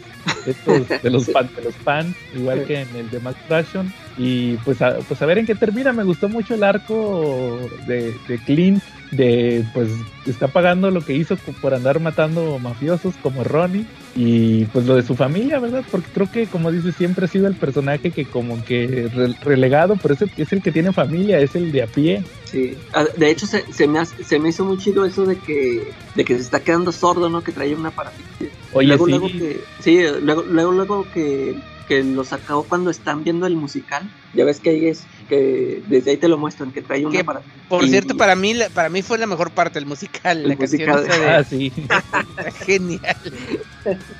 Estos 0.45 0.87
de 1.01 1.09
los, 1.09 1.23
Sí. 1.27 1.31
pan, 1.31 1.49
de 1.55 1.63
los 1.63 1.73
pan, 1.75 2.15
igual 2.35 2.63
que 2.65 2.81
en 2.81 2.95
el 2.95 3.09
de 3.09 3.19
Max 3.19 3.37
Fraction. 3.47 3.93
Y 4.17 4.55
pues 4.57 4.81
a, 4.81 4.97
pues 4.99 5.21
a 5.21 5.25
ver 5.25 5.37
en 5.37 5.45
qué 5.45 5.55
termina. 5.55 5.93
Me 5.93 6.03
gustó 6.03 6.27
mucho 6.27 6.55
el 6.55 6.63
arco 6.63 7.59
de, 7.87 8.13
de 8.27 8.37
Clint, 8.45 8.81
de 9.11 9.63
pues 9.73 9.89
está 10.25 10.47
pagando 10.47 10.89
lo 10.91 11.03
que 11.03 11.13
hizo 11.13 11.35
por 11.61 11.73
andar 11.73 11.99
matando 11.99 12.57
mafiosos 12.59 13.15
como 13.17 13.43
Ronnie. 13.43 13.85
Y 14.13 14.65
pues 14.65 14.85
lo 14.85 14.95
de 14.95 15.03
su 15.03 15.15
familia, 15.15 15.59
¿verdad? 15.59 15.83
Porque 15.89 16.09
creo 16.13 16.29
que, 16.29 16.45
como 16.47 16.69
dice, 16.71 16.91
siempre 16.91 17.25
ha 17.25 17.27
sido 17.29 17.47
el 17.47 17.55
personaje 17.55 18.11
que 18.11 18.25
como 18.25 18.61
que 18.65 19.09
re- 19.13 19.33
relegado, 19.41 19.95
pero 20.01 20.13
es 20.15 20.21
el, 20.21 20.31
es 20.35 20.51
el 20.51 20.61
que 20.61 20.71
tiene 20.73 20.91
familia, 20.91 21.39
es 21.39 21.55
el 21.55 21.71
de 21.71 21.83
a 21.83 21.87
pie. 21.87 22.21
sí. 22.45 22.75
Ah, 22.93 23.05
De 23.15 23.29
hecho, 23.29 23.45
se, 23.47 23.63
se 23.71 23.87
me 23.87 23.99
hace- 23.99 24.21
se 24.23 24.37
me 24.37 24.49
hizo 24.49 24.65
muy 24.65 24.77
chido 24.77 25.05
eso 25.05 25.25
de 25.25 25.37
que, 25.39 25.93
de 26.15 26.25
que 26.25 26.35
se 26.35 26.41
está 26.41 26.59
quedando 26.59 26.91
sordo, 26.91 27.29
¿no? 27.29 27.41
Que 27.41 27.53
trae 27.53 27.73
un 27.73 27.85
aparatito. 27.85 28.27
Oye, 28.73 28.87
luego, 28.89 29.05
sí. 29.05 29.11
luego 29.11 29.27
que, 29.27 29.61
sí, 29.79 29.99
luego, 30.21 30.43
luego, 30.43 30.71
luego 30.73 31.05
que, 31.13 31.55
que 31.87 32.03
lo 32.03 32.25
sacó 32.25 32.63
cuando 32.67 32.89
están 32.89 33.23
viendo 33.23 33.47
el 33.47 33.55
musical. 33.55 34.09
Ya 34.33 34.43
ves 34.45 34.59
que 34.59 34.71
ahí 34.71 34.87
es, 34.87 35.07
que 35.31 35.81
desde 35.87 36.11
ahí 36.11 36.17
te 36.17 36.27
lo 36.27 36.37
muestran, 36.37 36.73
que 36.73 36.81
trae 36.81 37.05
un 37.05 37.11
Que, 37.13 37.19
aparato. 37.21 37.45
Por 37.69 37.85
Y- 37.85 37.89
cierto, 37.89 38.17
para 38.17 38.35
mí 38.35 38.53
la- 38.53 38.69
para 38.69 38.89
mí 38.89 39.01
fue 39.01 39.17
la 39.17 39.27
mejor 39.27 39.51
parte 39.51 39.79
el 39.79 39.85
musical, 39.85 40.39
El 40.41 40.49
la 40.49 40.55
canción 40.57 40.89
musical. 40.89 41.21
de- 41.21 41.25
Ah, 41.29 41.43
sí. 41.45 41.71
genial. 42.65 43.15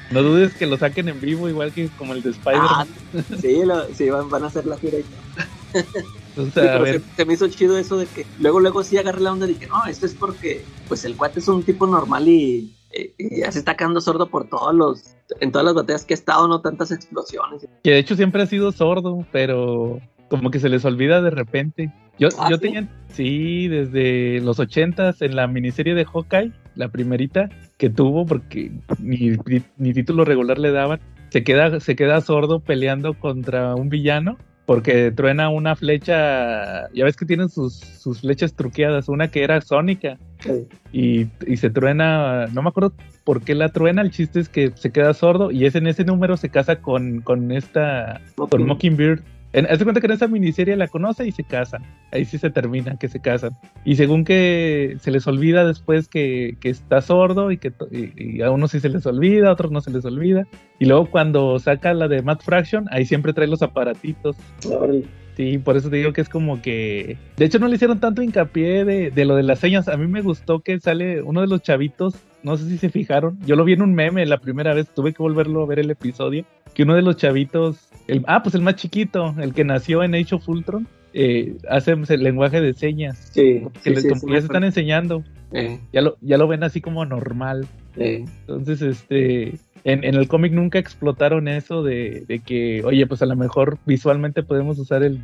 No 0.10 0.24
dudes 0.24 0.54
que 0.56 0.66
lo 0.66 0.78
saquen 0.78 1.10
en 1.10 1.20
vivo, 1.20 1.50
igual 1.50 1.74
que 1.74 1.90
como 1.90 2.14
el 2.14 2.22
de 2.24 2.30
Spider-Man. 2.30 2.88
Ah, 3.14 3.22
sí, 3.42 3.66
lo- 3.66 3.94
sí, 3.94 4.10
van, 4.10 4.30
van 4.30 4.44
a 4.46 4.48
hacer 4.48 4.66
la 4.66 4.78
gira 4.78 5.00
y 5.00 5.04
todo. 5.04 5.84
Entonces, 6.30 6.54
Sí, 6.54 6.60
a 6.62 6.72
pero 6.72 6.84
ver, 6.84 7.02
se, 7.02 7.16
se 7.18 7.26
me 7.26 7.34
hizo 7.34 7.48
chido 7.50 7.78
eso 7.78 7.98
de 7.98 8.06
que 8.06 8.26
luego, 8.40 8.62
luego 8.62 8.84
sí 8.84 8.98
agarré 8.98 9.20
la 9.22 9.34
onda 9.34 9.46
y 9.48 9.54
dije, 9.56 9.68
no, 9.68 9.86
esto 9.90 10.06
es 10.06 10.14
porque 10.14 10.64
pues 10.88 11.04
el 11.04 11.16
cuate 11.18 11.40
es 11.40 11.48
un 11.50 11.64
tipo 11.64 11.86
normal 11.88 12.28
y, 12.28 12.72
eh, 12.94 13.14
y 13.18 13.40
ya 13.42 13.52
se 13.52 13.60
está 13.60 13.76
quedando 13.76 14.00
sordo 14.02 14.30
por 14.30 14.48
todos 14.48 14.74
los, 14.74 15.04
en 15.42 15.52
todas 15.52 15.66
las 15.66 15.74
batallas 15.74 16.06
que 16.06 16.14
ha 16.14 16.16
estado, 16.16 16.48
no 16.48 16.62
tantas 16.62 16.92
explosiones. 16.92 17.66
que 17.84 17.92
de 17.92 17.98
hecho 18.00 18.16
siempre 18.16 18.42
ha 18.44 18.46
sido 18.48 18.72
sordo, 18.72 19.26
pero 19.32 20.00
como 20.32 20.50
que 20.50 20.60
se 20.62 20.70
les 20.70 20.86
olvida 20.86 21.22
de 21.22 21.30
repente. 21.30 21.92
Yo, 22.18 22.30
¿Ah, 22.40 22.48
yo 22.50 22.56
sí? 22.56 22.62
tenía, 22.64 22.88
sí, 23.10 23.68
desde 23.68 24.40
los 24.42 24.60
ochentas 24.60 25.22
en 25.22 25.36
la 25.36 25.46
miniserie 25.48 25.94
de 25.94 26.06
Hawkeye, 26.06 26.52
la 26.76 26.88
primerita 26.88 27.50
que 27.78 27.90
tuvo, 27.90 28.26
porque 28.26 28.72
ni, 29.00 29.32
ni- 29.46 29.62
ni 29.78 29.94
título 29.94 30.24
regular 30.24 30.58
le 30.58 30.72
daban, 30.72 31.02
se 31.30 31.44
queda, 31.44 31.82
se 31.82 31.98
queda 31.98 32.22
sordo 32.22 32.62
peleando 32.62 33.14
contra 33.14 33.76
un 33.76 33.90
villano. 33.90 34.38
Porque 34.68 35.12
truena 35.12 35.50
una 35.50 35.76
flecha, 35.76 36.90
ya 36.94 37.04
ves 37.04 37.18
que 37.18 37.26
tienen 37.26 37.50
sus, 37.50 37.74
sus 37.76 38.22
flechas 38.22 38.54
truqueadas, 38.54 39.10
una 39.10 39.28
que 39.28 39.44
era 39.44 39.60
sónica, 39.60 40.18
Sí. 40.40 40.68
y, 40.94 41.28
y 41.46 41.58
se 41.58 41.70
truena, 41.72 42.46
no 42.54 42.62
me 42.62 42.70
acuerdo 42.70 42.94
por 43.26 43.42
qué 43.44 43.54
la 43.54 43.70
truena, 43.70 44.02
el 44.02 44.12
chiste 44.12 44.40
es 44.40 44.48
que 44.50 44.72
se 44.76 44.92
queda 44.92 45.14
sordo 45.14 45.52
y 45.52 45.66
es 45.66 45.76
en 45.76 45.88
ese 45.88 46.06
número 46.06 46.38
se 46.38 46.50
casa 46.50 46.78
con, 46.78 47.20
con 47.22 47.52
esta, 47.52 48.22
con 48.36 48.66
Mockingbird. 48.66 49.22
En, 49.54 49.66
haz 49.66 49.80
de 49.80 49.86
cuenta 49.86 50.00
que 50.00 50.08
en 50.08 50.14
esa 50.14 50.28
miniserie 50.28 50.76
la 50.76 50.88
conoce 50.88 51.28
y 51.28 51.32
se 51.32 51.44
casan. 51.44 51.84
Ahí 52.12 52.26
sí 52.26 52.38
se 52.38 52.50
termina 52.50 52.98
que 52.98 53.08
se 53.08 53.20
casan. 53.20 53.52
Y 53.84 53.96
según 53.96 54.24
que 54.24 54.98
se 55.02 55.12
les 55.12 55.28
olvida 55.28 55.66
después 55.66 56.08
que, 56.08 56.58
que 56.60 56.70
está 56.70 57.02
sordo 57.02 57.52
y 57.52 57.58
que 57.58 57.74
y, 57.92 58.38
y 58.38 58.42
a 58.42 58.52
unos 58.52 58.72
sí 58.72 58.80
se 58.80 58.90
les 58.90 59.06
olvida, 59.06 59.50
a 59.50 59.54
otros 59.54 59.72
no 59.72 59.82
se 59.82 59.92
les 59.92 60.06
olvida. 60.06 60.48
Y 60.80 60.86
luego 60.86 61.08
cuando 61.10 61.60
saca 61.60 61.94
la 61.94 62.08
de 62.08 62.22
Matt 62.22 62.44
Fraction, 62.44 62.86
ahí 62.92 63.06
siempre 63.06 63.34
trae 63.34 63.48
los 63.48 63.62
aparatitos. 63.62 64.36
Órale. 64.66 65.04
Sí, 65.36 65.58
por 65.58 65.78
eso 65.78 65.90
te 65.90 65.96
digo 65.96 66.12
que 66.12 66.22
es 66.22 66.30
como 66.30 66.62
que... 66.62 67.18
De 67.38 67.46
hecho 67.46 67.58
no 67.58 67.68
le 67.68 67.76
hicieron 67.76 68.00
tanto 68.00 68.22
hincapié 68.22 68.84
de, 68.84 69.12
de 69.12 69.26
lo 69.26 69.36
de 69.36 69.44
las 69.44 69.60
señas. 69.60 69.88
A 69.88 69.96
mí 69.96 70.08
me 70.08 70.22
gustó 70.22 70.60
que 70.60 70.80
sale 70.80 71.22
uno 71.22 71.42
de 71.42 71.48
los 71.48 71.62
chavitos, 71.62 72.16
no 72.44 72.58
sé 72.58 72.68
si 72.68 72.78
se 72.78 72.90
fijaron, 72.90 73.40
yo 73.46 73.56
lo 73.56 73.64
vi 73.64 73.74
en 73.74 73.82
un 73.82 73.94
meme 73.94 74.26
la 74.26 74.40
primera 74.40 74.74
vez, 74.74 74.90
tuve 74.90 75.14
que 75.14 75.24
volverlo 75.24 75.64
a 75.64 75.68
ver 75.68 75.80
el 75.80 75.90
episodio, 75.90 76.46
que 76.74 76.84
uno 76.84 76.96
de 76.96 77.02
los 77.02 77.16
chavitos, 77.16 77.91
el, 78.08 78.24
ah, 78.28 78.42
pues 78.44 78.56
el 78.56 78.62
más 78.62 78.76
chiquito, 78.76 79.36
el 79.40 79.54
que 79.54 79.64
nació 79.64 80.04
en 80.04 80.16
Age 80.16 80.36
of 80.36 80.48
Ultron, 80.50 80.88
eh, 81.14 81.58
hace 81.70 81.92
el 81.92 82.24
lenguaje 82.24 82.62
de 82.62 82.74
señas. 82.74 83.30
Sí, 83.34 83.62
Que 83.84 83.90
sí, 83.90 83.90
les, 83.92 84.04
sí, 84.04 84.10
como 84.10 84.34
ya 84.34 84.40
se 84.40 84.46
están 84.48 84.64
enseñando, 84.64 85.24
Eh, 85.54 85.80
ya 85.92 86.02
lo, 86.02 86.18
ya 86.22 86.38
lo 86.38 86.48
ven 86.48 86.64
así 86.64 86.80
como 86.80 87.04
normal. 87.06 87.68
eh. 87.98 88.24
Entonces, 88.48 88.82
este, 88.82 89.54
en, 89.84 90.04
en 90.04 90.16
el 90.16 90.28
cómic 90.28 90.52
nunca 90.54 90.78
explotaron 90.80 91.48
eso 91.48 91.82
de, 91.84 92.24
de 92.28 92.40
que, 92.40 92.84
oye, 92.84 93.08
pues 93.08 93.22
a 93.22 93.26
lo 93.26 93.36
mejor 93.36 93.78
visualmente 93.86 94.44
podemos 94.44 94.78
usar 94.80 95.04
el... 95.04 95.22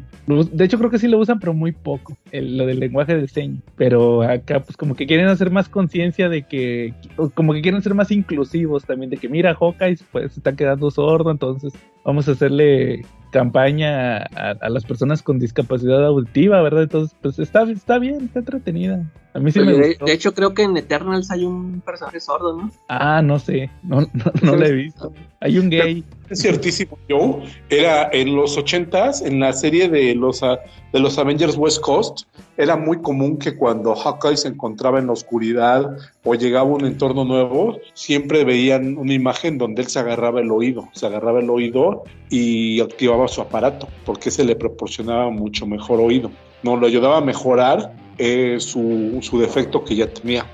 De 0.52 0.66
hecho, 0.66 0.78
creo 0.78 0.90
que 0.90 1.00
sí 1.00 1.08
lo 1.08 1.20
usan, 1.20 1.40
pero 1.40 1.54
muy 1.54 1.72
poco, 1.72 2.18
el- 2.32 2.58
lo 2.58 2.66
del 2.66 2.80
lenguaje 2.80 3.16
de 3.16 3.28
señas. 3.28 3.62
Pero 3.76 4.24
acá, 4.24 4.60
pues 4.62 4.76
como 4.78 4.96
que 4.96 5.06
quieren 5.08 5.28
hacer 5.28 5.52
más 5.52 5.70
conciencia 5.70 6.28
de 6.30 6.44
que, 6.44 6.94
como 7.36 7.54
que 7.54 7.62
quieren 7.62 7.82
ser 7.82 7.94
más 7.94 8.12
inclusivos 8.12 8.86
también, 8.86 9.10
de 9.12 9.18
que 9.18 9.30
mira, 9.30 9.54
Hawkeye 9.56 9.98
pues 10.12 10.34
se 10.34 10.40
está 10.40 10.56
quedando 10.56 10.90
sordo, 10.92 11.30
entonces 11.32 11.74
vamos 12.04 12.28
a 12.28 12.32
hacerle 12.32 13.06
campaña 13.32 14.18
a, 14.18 14.52
a 14.60 14.70
las 14.70 14.86
personas 14.86 15.22
con 15.22 15.40
discapacidad 15.40 16.06
auditiva, 16.06 16.62
¿verdad? 16.62 16.84
Entonces, 16.84 17.16
pues 17.22 17.40
está, 17.40 17.64
está 17.64 18.00
bien, 18.00 18.26
está 18.26 18.40
entretenida. 18.40 19.06
A 19.34 19.40
mí 19.40 19.52
sí 19.52 19.60
Oye, 19.60 19.72
me 19.72 19.78
de, 19.78 19.88
gustó. 19.90 20.06
de 20.06 20.14
hecho, 20.14 20.34
creo 20.34 20.54
que 20.54 20.64
en 20.64 20.76
Eternals 20.78 21.30
hay 21.30 21.46
un 21.46 21.82
personaje 21.82 22.20
sordo, 22.20 22.58
¿no? 22.58 22.72
Ah, 22.88 23.22
no 23.22 23.38
sé, 23.38 23.70
no, 23.84 24.02
no, 24.02 24.32
no 24.42 24.56
la 24.58 24.68
he 24.68 24.72
visto. 24.74 25.14
Hay 25.40 25.60
un 25.60 25.70
gay. 25.70 26.04
Es 26.30 26.42
ciertísimo, 26.42 26.98
Joe. 27.10 27.44
Era 27.70 28.10
en 28.12 28.36
los 28.36 28.58
ochentas, 28.58 29.22
en 29.22 29.40
la 29.40 29.54
serie 29.54 29.88
de 29.88 30.16
los, 30.16 30.42
ah, 30.44 30.60
de 30.92 31.00
los 31.00 31.18
Avengers 31.18 31.56
West 31.56 31.80
Coast, 31.80 32.24
era 32.58 32.76
muy 32.76 33.02
común 33.02 33.38
que 33.38 33.56
cuando 33.56 33.96
Hawkeye 33.96 34.36
se 34.36 34.48
encontraba 34.48 35.00
en 35.00 35.08
la 35.08 35.14
oscuridad 35.14 35.96
o 36.24 36.34
llegaba 36.34 36.70
a 36.70 36.74
un 36.74 36.86
entorno 36.86 37.24
nuevo, 37.24 37.78
siempre 37.94 38.44
veían 38.44 38.98
una 38.98 39.14
imagen 39.14 39.58
donde 39.58 39.84
él 39.84 39.88
se 39.88 40.00
agarraba 40.00 40.42
el 40.42 40.52
oído, 40.52 40.90
se 40.94 41.06
agarraba 41.06 41.40
el 41.40 41.50
oído 41.50 42.04
y 42.30 42.82
activaba 42.82 43.28
su 43.28 43.42
aparato, 43.42 43.88
porque 44.06 44.32
se 44.32 44.44
le 44.44 44.56
proporcionaba 44.56 45.30
mucho 45.30 45.68
mejor 45.68 46.00
oído. 46.02 46.32
No, 46.64 46.76
lo 46.76 46.88
ayudaba 46.88 47.18
a 47.18 47.22
mejorar 47.22 47.94
eh, 48.18 48.58
su, 48.60 49.20
su 49.22 49.40
defecto 49.40 49.86
que 49.86 49.96
ya 49.96 50.08
tenía. 50.08 50.46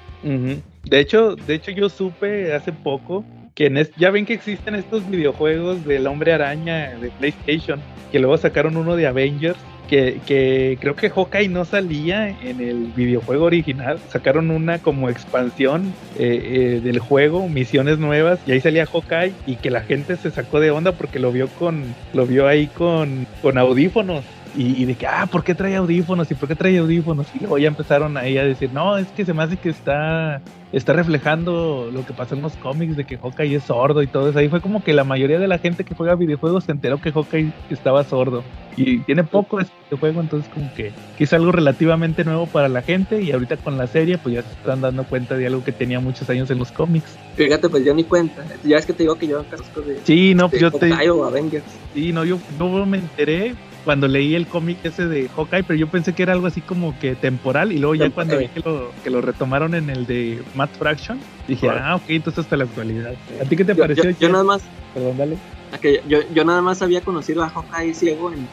De 0.84 1.00
hecho, 1.00 1.36
de 1.36 1.56
hecho 1.56 1.72
yo 1.72 1.90
supe 1.90 2.54
hace 2.54 2.72
poco 2.72 3.24
que 3.56 3.68
en 3.68 3.88
ya 3.97 4.10
ven 4.10 4.26
que 4.26 4.34
existen 4.34 4.76
estos 4.76 5.10
videojuegos 5.10 5.86
del 5.86 6.08
Hombre 6.08 6.34
Araña 6.34 6.97
de 6.97 7.10
PlayStation, 7.10 7.80
que 8.12 8.20
luego 8.20 8.38
sacaron 8.38 8.78
uno 8.78 8.95
de 8.95 9.08
Avengers, 9.08 9.58
que, 9.89 10.20
que 10.26 10.78
creo 10.80 10.95
que 10.95 11.10
Hawkeye 11.10 11.49
no 11.49 11.66
salía 11.66 12.30
en 12.30 12.62
el 12.62 12.88
videojuego 12.95 13.45
original, 13.45 13.99
sacaron 14.10 14.49
una 14.49 14.80
como 14.80 15.10
expansión 15.10 15.93
eh, 16.18 16.78
eh, 16.78 16.82
del 16.84 16.99
juego, 16.99 17.47
misiones 17.49 17.99
nuevas, 17.99 18.39
y 18.47 18.54
ahí 18.54 18.62
salía 18.62 18.86
Hawkeye 18.86 19.34
y 19.45 19.58
que 19.58 19.70
la 19.70 19.82
gente 19.82 20.16
se 20.16 20.32
sacó 20.32 20.60
de 20.60 20.72
onda 20.72 20.93
porque 20.93 21.20
lo 21.20 21.32
vio 21.32 21.47
con, 21.47 21.84
lo 22.14 22.26
vio 22.26 22.47
ahí 22.47 22.68
con, 22.68 23.28
con 23.41 23.58
audífonos. 23.58 24.24
Y, 24.56 24.82
y 24.82 24.86
de 24.86 24.95
que, 24.95 25.08
ah, 25.08 25.28
¿por 25.32 25.43
qué 25.43 25.56
trae 25.56 25.76
audífonos? 25.76 26.30
¿Y 26.30 26.36
por 26.36 26.47
qué 26.47 26.56
trae 26.56 26.78
audífonos? 26.78 27.28
Y 27.34 27.39
luego 27.39 27.58
ya 27.58 27.68
empezaron 27.68 28.18
ahí 28.18 28.38
a 28.38 28.43
decir, 28.43 28.72
no, 28.72 28.97
es 28.97 29.08
que 29.08 29.26
se 29.26 29.34
me 29.34 29.41
hace 29.41 29.58
que 29.58 29.70
está, 29.70 30.41
está 30.72 30.93
reflejando 30.93 31.89
lo 31.91 32.06
que 32.06 32.14
pasó 32.14 32.36
en 32.36 32.41
los 32.43 32.54
cómics 32.58 32.95
de 32.95 33.06
que 33.06 33.18
Hawkeye 33.18 33.56
es 33.56 33.64
sordo 33.64 34.04
y 34.04 34.08
todo 34.08 34.30
eso. 34.30 34.39
Ahí 34.39 34.49
fue 34.49 34.62
como 34.62 34.84
que 34.84 34.93
la 34.93 35.04
mayoría 35.04 35.39
de 35.39 35.47
la 35.47 35.58
gente 35.58 35.84
que 35.84 35.95
juega 35.95 36.16
videojuegos 36.16 36.66
se 36.66 36.72
enteró 36.72 37.01
que 37.01 37.12
Hawkeye 37.12 37.51
estaba 37.72 38.04
sordo. 38.04 38.43
Y 38.76 38.99
tiene 38.99 39.24
poco 39.24 39.60
este 39.60 39.74
juego, 39.99 40.22
entonces 40.22 40.51
como 40.54 40.72
que, 40.74 40.91
que 41.18 41.24
es 41.24 41.34
algo 41.34 41.51
relativamente 41.51 42.24
nuevo 42.24 42.45
para 42.45 42.70
la 42.70 42.84
gente. 42.84 43.22
Y 43.22 43.32
ahorita 43.32 43.58
con 43.58 43.78
la 43.78 43.88
serie, 43.88 44.20
pues 44.20 44.36
ya 44.36 44.41
se 44.43 44.51
están 44.51 44.82
dando 44.82 45.04
cuenta 45.04 45.36
de 45.36 45.47
algo 45.47 45.64
que 45.64 45.72
tenía 45.72 45.99
muchos 45.99 46.30
años 46.30 46.49
en 46.51 46.60
los 46.60 46.72
cómics. 46.72 47.18
Fíjate, 47.36 47.70
pues 47.70 47.84
yo 47.86 47.93
ni 47.93 48.04
cuenta. 48.04 48.43
Ya 48.64 48.78
es 48.78 48.86
que 48.86 48.93
te 48.93 49.04
digo 49.04 49.16
que 49.16 49.28
yo 49.28 49.43
de, 49.43 49.99
Sí, 50.04 50.36
no, 50.36 50.49
pues 50.49 50.62
de 50.62 50.70
yo 50.70 50.72
te... 50.72 50.89
Hawkeye 50.91 51.10
o 51.10 51.24
Avengers. 51.24 51.66
Sí, 51.93 52.12
no, 52.12 52.24
yo 52.24 52.39
no 52.60 52.86
me 52.86 52.97
enteré 52.97 53.56
cuando 53.84 54.08
leí 54.08 54.36
el 54.36 54.48
cómic 54.48 54.80
ese 54.84 55.08
de 55.08 55.28
Hawkeye, 55.30 55.64
pero 55.64 55.78
yo 55.78 55.88
pensé 55.88 56.14
que 56.14 56.24
era 56.24 56.34
algo 56.34 56.48
así 56.48 56.62
como 56.62 56.98
que 57.00 57.16
temporal 57.16 57.72
y 57.72 57.78
luego 57.78 57.96
ya 57.96 58.10
cuando 58.10 58.38
vi 58.38 58.48
que 58.48 58.62
lo, 58.62 58.92
que 59.04 59.10
lo 59.10 59.22
retomaron 59.22 59.76
en 59.76 59.90
el 59.90 60.06
de 60.06 60.42
Matt 60.56 60.76
Fraction, 60.78 61.20
dije, 61.48 61.68
Claro. 61.68 61.82
ah, 61.84 61.96
ok, 61.96 62.04
entonces 62.10 62.44
hasta 62.46 62.58
la 62.58 62.64
actualidad. 62.66 63.14
¿A 63.42 63.46
ti 63.46 63.56
qué 63.56 63.66
te 63.66 63.74
Yo, 63.76 63.82
pareció? 63.82 64.10
yo- 64.12 64.30
nada 64.30 64.44
más, 64.44 64.64
Perdón, 64.94 65.18
dale. 65.18 65.38
que 65.82 66.02
yo, 66.08 66.20
yo 66.34 66.46
nada 66.46 66.62
más 66.62 66.82
había 66.82 67.02
conocido 67.02 67.44
a 67.44 67.50
Hawkeye 67.50 67.94
ciego 67.94 68.32
en 68.32 68.48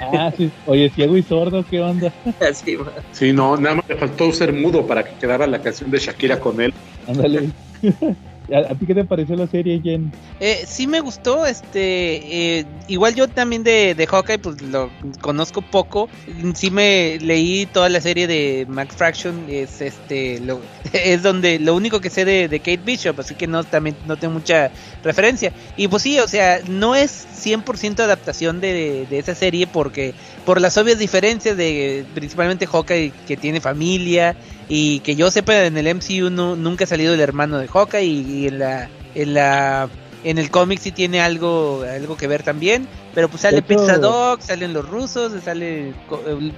Ah, 0.00 0.30
sí. 0.36 0.50
Oye, 0.66 0.90
ciego 0.90 1.16
y 1.16 1.22
sordo, 1.22 1.64
¿qué 1.68 1.80
onda? 1.80 2.12
así, 2.40 2.76
ma. 2.76 2.92
Sí, 3.12 3.32
no, 3.32 3.56
nada 3.56 3.76
más 3.76 3.84
le 3.88 3.96
faltó 3.96 4.32
ser 4.32 4.52
mudo 4.52 4.86
para 4.86 5.04
que 5.04 5.14
quedara 5.16 5.46
la 5.46 5.60
canción 5.60 5.90
de 5.90 5.98
Shakira 5.98 6.40
con 6.40 6.60
él. 6.60 6.72
Ándale. 7.06 7.50
¿A, 8.52 8.74
ti 8.74 8.86
qué 8.86 8.94
te 8.94 9.04
pareció 9.04 9.36
la 9.36 9.46
serie, 9.46 9.80
Jen? 9.82 10.12
Eh, 10.38 10.64
sí 10.66 10.86
me 10.86 11.00
gustó, 11.00 11.46
este, 11.46 12.58
eh, 12.58 12.66
igual 12.88 13.14
yo 13.14 13.26
también 13.26 13.64
de, 13.64 13.94
de 13.94 14.06
Hawkeye, 14.06 14.38
pues 14.38 14.60
lo 14.60 14.90
conozco 15.22 15.62
poco, 15.62 16.10
sí 16.54 16.70
me 16.70 17.18
leí 17.20 17.64
toda 17.64 17.88
la 17.88 18.02
serie 18.02 18.26
de 18.26 18.66
Max 18.68 18.96
Fraction, 18.96 19.46
es 19.48 19.80
este, 19.80 20.40
lo, 20.40 20.60
es 20.92 21.22
donde, 21.22 21.58
lo 21.58 21.74
único 21.74 22.00
que 22.00 22.10
sé 22.10 22.26
de, 22.26 22.48
de 22.48 22.58
Kate 22.58 22.82
Bishop, 22.84 23.18
así 23.18 23.34
que 23.34 23.46
no, 23.46 23.64
también 23.64 23.96
no 24.06 24.18
tengo 24.18 24.34
mucha 24.34 24.70
referencia, 25.02 25.50
y 25.78 25.88
pues 25.88 26.02
sí, 26.02 26.18
o 26.18 26.28
sea, 26.28 26.60
no 26.68 26.94
es 26.94 27.26
100% 27.42 28.00
adaptación 28.00 28.60
de, 28.60 29.06
de 29.08 29.18
esa 29.18 29.34
serie 29.34 29.66
porque, 29.66 30.12
por 30.44 30.60
las 30.60 30.76
obvias 30.76 30.98
diferencias 30.98 31.56
de, 31.56 32.04
principalmente 32.14 32.66
Hawkeye 32.66 33.12
que 33.26 33.38
tiene 33.38 33.62
familia, 33.62 34.36
y 34.68 35.00
que 35.00 35.16
yo 35.16 35.30
sepa 35.30 35.64
en 35.66 35.76
el 35.76 35.86
MCU 35.94 36.30
no, 36.30 36.56
nunca 36.56 36.84
ha 36.84 36.86
salido 36.86 37.14
el 37.14 37.20
hermano 37.20 37.58
de 37.58 37.68
Hawkeye 37.68 38.04
y, 38.04 38.20
y 38.44 38.46
en 38.48 38.58
la 38.58 38.88
en 39.14 39.34
la 39.34 39.88
en 40.24 40.38
el 40.38 40.50
cómic 40.50 40.78
sí 40.78 40.90
tiene 40.90 41.20
algo 41.20 41.82
algo 41.82 42.16
que 42.16 42.26
ver 42.26 42.42
también 42.42 42.86
pero 43.14 43.28
pues 43.28 43.42
sale 43.42 43.58
hecho- 43.58 43.66
Pizza 43.68 43.98
Dog 43.98 44.40
salen 44.40 44.72
los 44.72 44.88
rusos 44.88 45.32
sale 45.44 45.90
eh, 45.90 45.94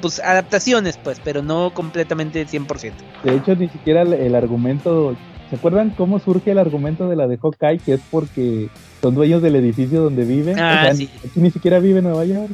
pues 0.00 0.20
adaptaciones 0.20 0.98
pues 1.02 1.20
pero 1.24 1.42
no 1.42 1.74
completamente 1.74 2.46
100% 2.46 2.92
De 3.24 3.34
hecho, 3.36 3.56
ni 3.56 3.68
siquiera 3.68 4.02
el, 4.02 4.12
el 4.14 4.34
argumento. 4.36 5.16
¿Se 5.50 5.56
acuerdan 5.56 5.90
cómo 5.90 6.18
surge 6.18 6.50
el 6.52 6.58
argumento 6.58 7.08
de 7.08 7.14
la 7.16 7.28
de 7.28 7.36
Hawkeye? 7.38 7.78
Que 7.78 7.94
es 7.94 8.00
porque 8.10 8.68
son 9.00 9.14
dueños 9.14 9.42
del 9.42 9.54
edificio 9.56 10.02
donde 10.02 10.24
viven. 10.24 10.58
Ah, 10.58 10.78
o 10.80 10.84
sea, 10.86 10.94
sí. 10.94 11.08
aquí 11.24 11.40
ni 11.40 11.50
siquiera 11.52 11.78
vive 11.78 11.98
en 12.00 12.04
Nueva 12.06 12.24
York. 12.24 12.50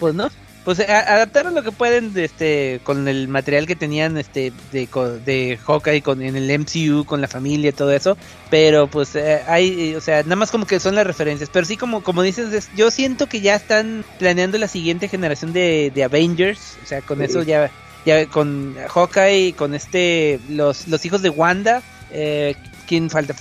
pues 0.00 0.14
no 0.16 0.28
pues 0.64 0.80
a- 0.80 1.14
adaptaron 1.14 1.54
lo 1.54 1.62
que 1.62 1.72
pueden 1.72 2.12
de 2.14 2.24
este 2.24 2.80
con 2.84 3.06
el 3.08 3.28
material 3.28 3.66
que 3.66 3.76
tenían 3.76 4.16
este 4.16 4.52
de, 4.72 4.88
de 5.24 5.58
Hawkeye 5.64 6.02
con 6.02 6.22
en 6.22 6.36
el 6.36 6.50
MCU 6.58 7.04
con 7.04 7.20
la 7.20 7.28
familia 7.28 7.70
y 7.70 7.72
todo 7.72 7.92
eso 7.92 8.16
pero 8.50 8.86
pues 8.86 9.14
eh, 9.16 9.42
hay 9.46 9.90
eh, 9.92 9.96
o 9.96 10.00
sea 10.00 10.22
nada 10.22 10.36
más 10.36 10.50
como 10.50 10.66
que 10.66 10.80
son 10.80 10.94
las 10.94 11.06
referencias 11.06 11.50
pero 11.52 11.66
sí 11.66 11.76
como 11.76 12.02
como 12.02 12.22
dices 12.22 12.52
es- 12.52 12.70
yo 12.76 12.90
siento 12.90 13.28
que 13.28 13.40
ya 13.40 13.54
están 13.56 14.04
planeando 14.18 14.56
la 14.58 14.68
siguiente 14.68 15.08
generación 15.08 15.52
de, 15.52 15.92
de 15.94 16.04
Avengers 16.04 16.76
o 16.82 16.86
sea 16.86 17.00
con 17.02 17.20
eso 17.22 17.42
ya 17.42 17.70
ya 18.06 18.26
con 18.26 18.74
Hawkeye 18.88 19.52
con 19.54 19.74
este 19.74 20.40
los 20.48 20.88
los 20.88 21.04
hijos 21.04 21.20
de 21.22 21.30
Wanda 21.30 21.82
eh, 22.10 22.54
quién 22.86 23.10
falta 23.10 23.34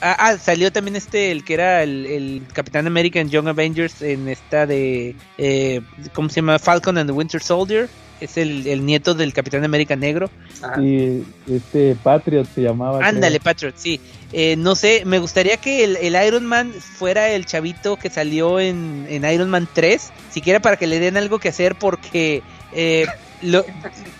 Ah, 0.00 0.16
ah, 0.18 0.38
salió 0.38 0.72
también 0.72 0.96
este, 0.96 1.30
el 1.30 1.44
que 1.44 1.54
era 1.54 1.82
el, 1.82 2.06
el 2.06 2.42
Capitán 2.52 2.86
América 2.86 3.20
en 3.20 3.28
Young 3.28 3.48
Avengers, 3.48 4.00
en 4.00 4.28
esta 4.28 4.66
de, 4.66 5.14
eh, 5.36 5.82
¿cómo 6.14 6.28
se 6.28 6.36
llama? 6.36 6.58
Falcon 6.58 6.96
and 6.96 7.08
the 7.10 7.12
Winter 7.12 7.42
Soldier. 7.42 7.88
Es 8.20 8.36
el, 8.36 8.66
el 8.66 8.84
nieto 8.84 9.14
del 9.14 9.32
Capitán 9.32 9.64
América 9.64 9.96
negro. 9.96 10.30
Ajá. 10.62 10.80
Y 10.80 11.24
este 11.50 11.96
Patriot 12.02 12.46
se 12.54 12.60
llamaba. 12.60 13.02
Ándale, 13.02 13.38
creo. 13.38 13.44
Patriot, 13.44 13.74
sí. 13.76 13.98
Eh, 14.32 14.56
no 14.56 14.74
sé, 14.74 15.04
me 15.06 15.18
gustaría 15.18 15.56
que 15.56 15.84
el, 15.84 15.96
el 15.96 16.26
Iron 16.26 16.44
Man 16.44 16.70
fuera 16.72 17.30
el 17.30 17.46
chavito 17.46 17.96
que 17.96 18.10
salió 18.10 18.60
en, 18.60 19.06
en 19.08 19.24
Iron 19.24 19.48
Man 19.48 19.66
3, 19.72 20.12
siquiera 20.30 20.60
para 20.60 20.76
que 20.76 20.86
le 20.86 21.00
den 21.00 21.16
algo 21.16 21.38
que 21.38 21.48
hacer, 21.48 21.74
porque 21.74 22.42
eh, 22.72 23.06
lo, 23.42 23.64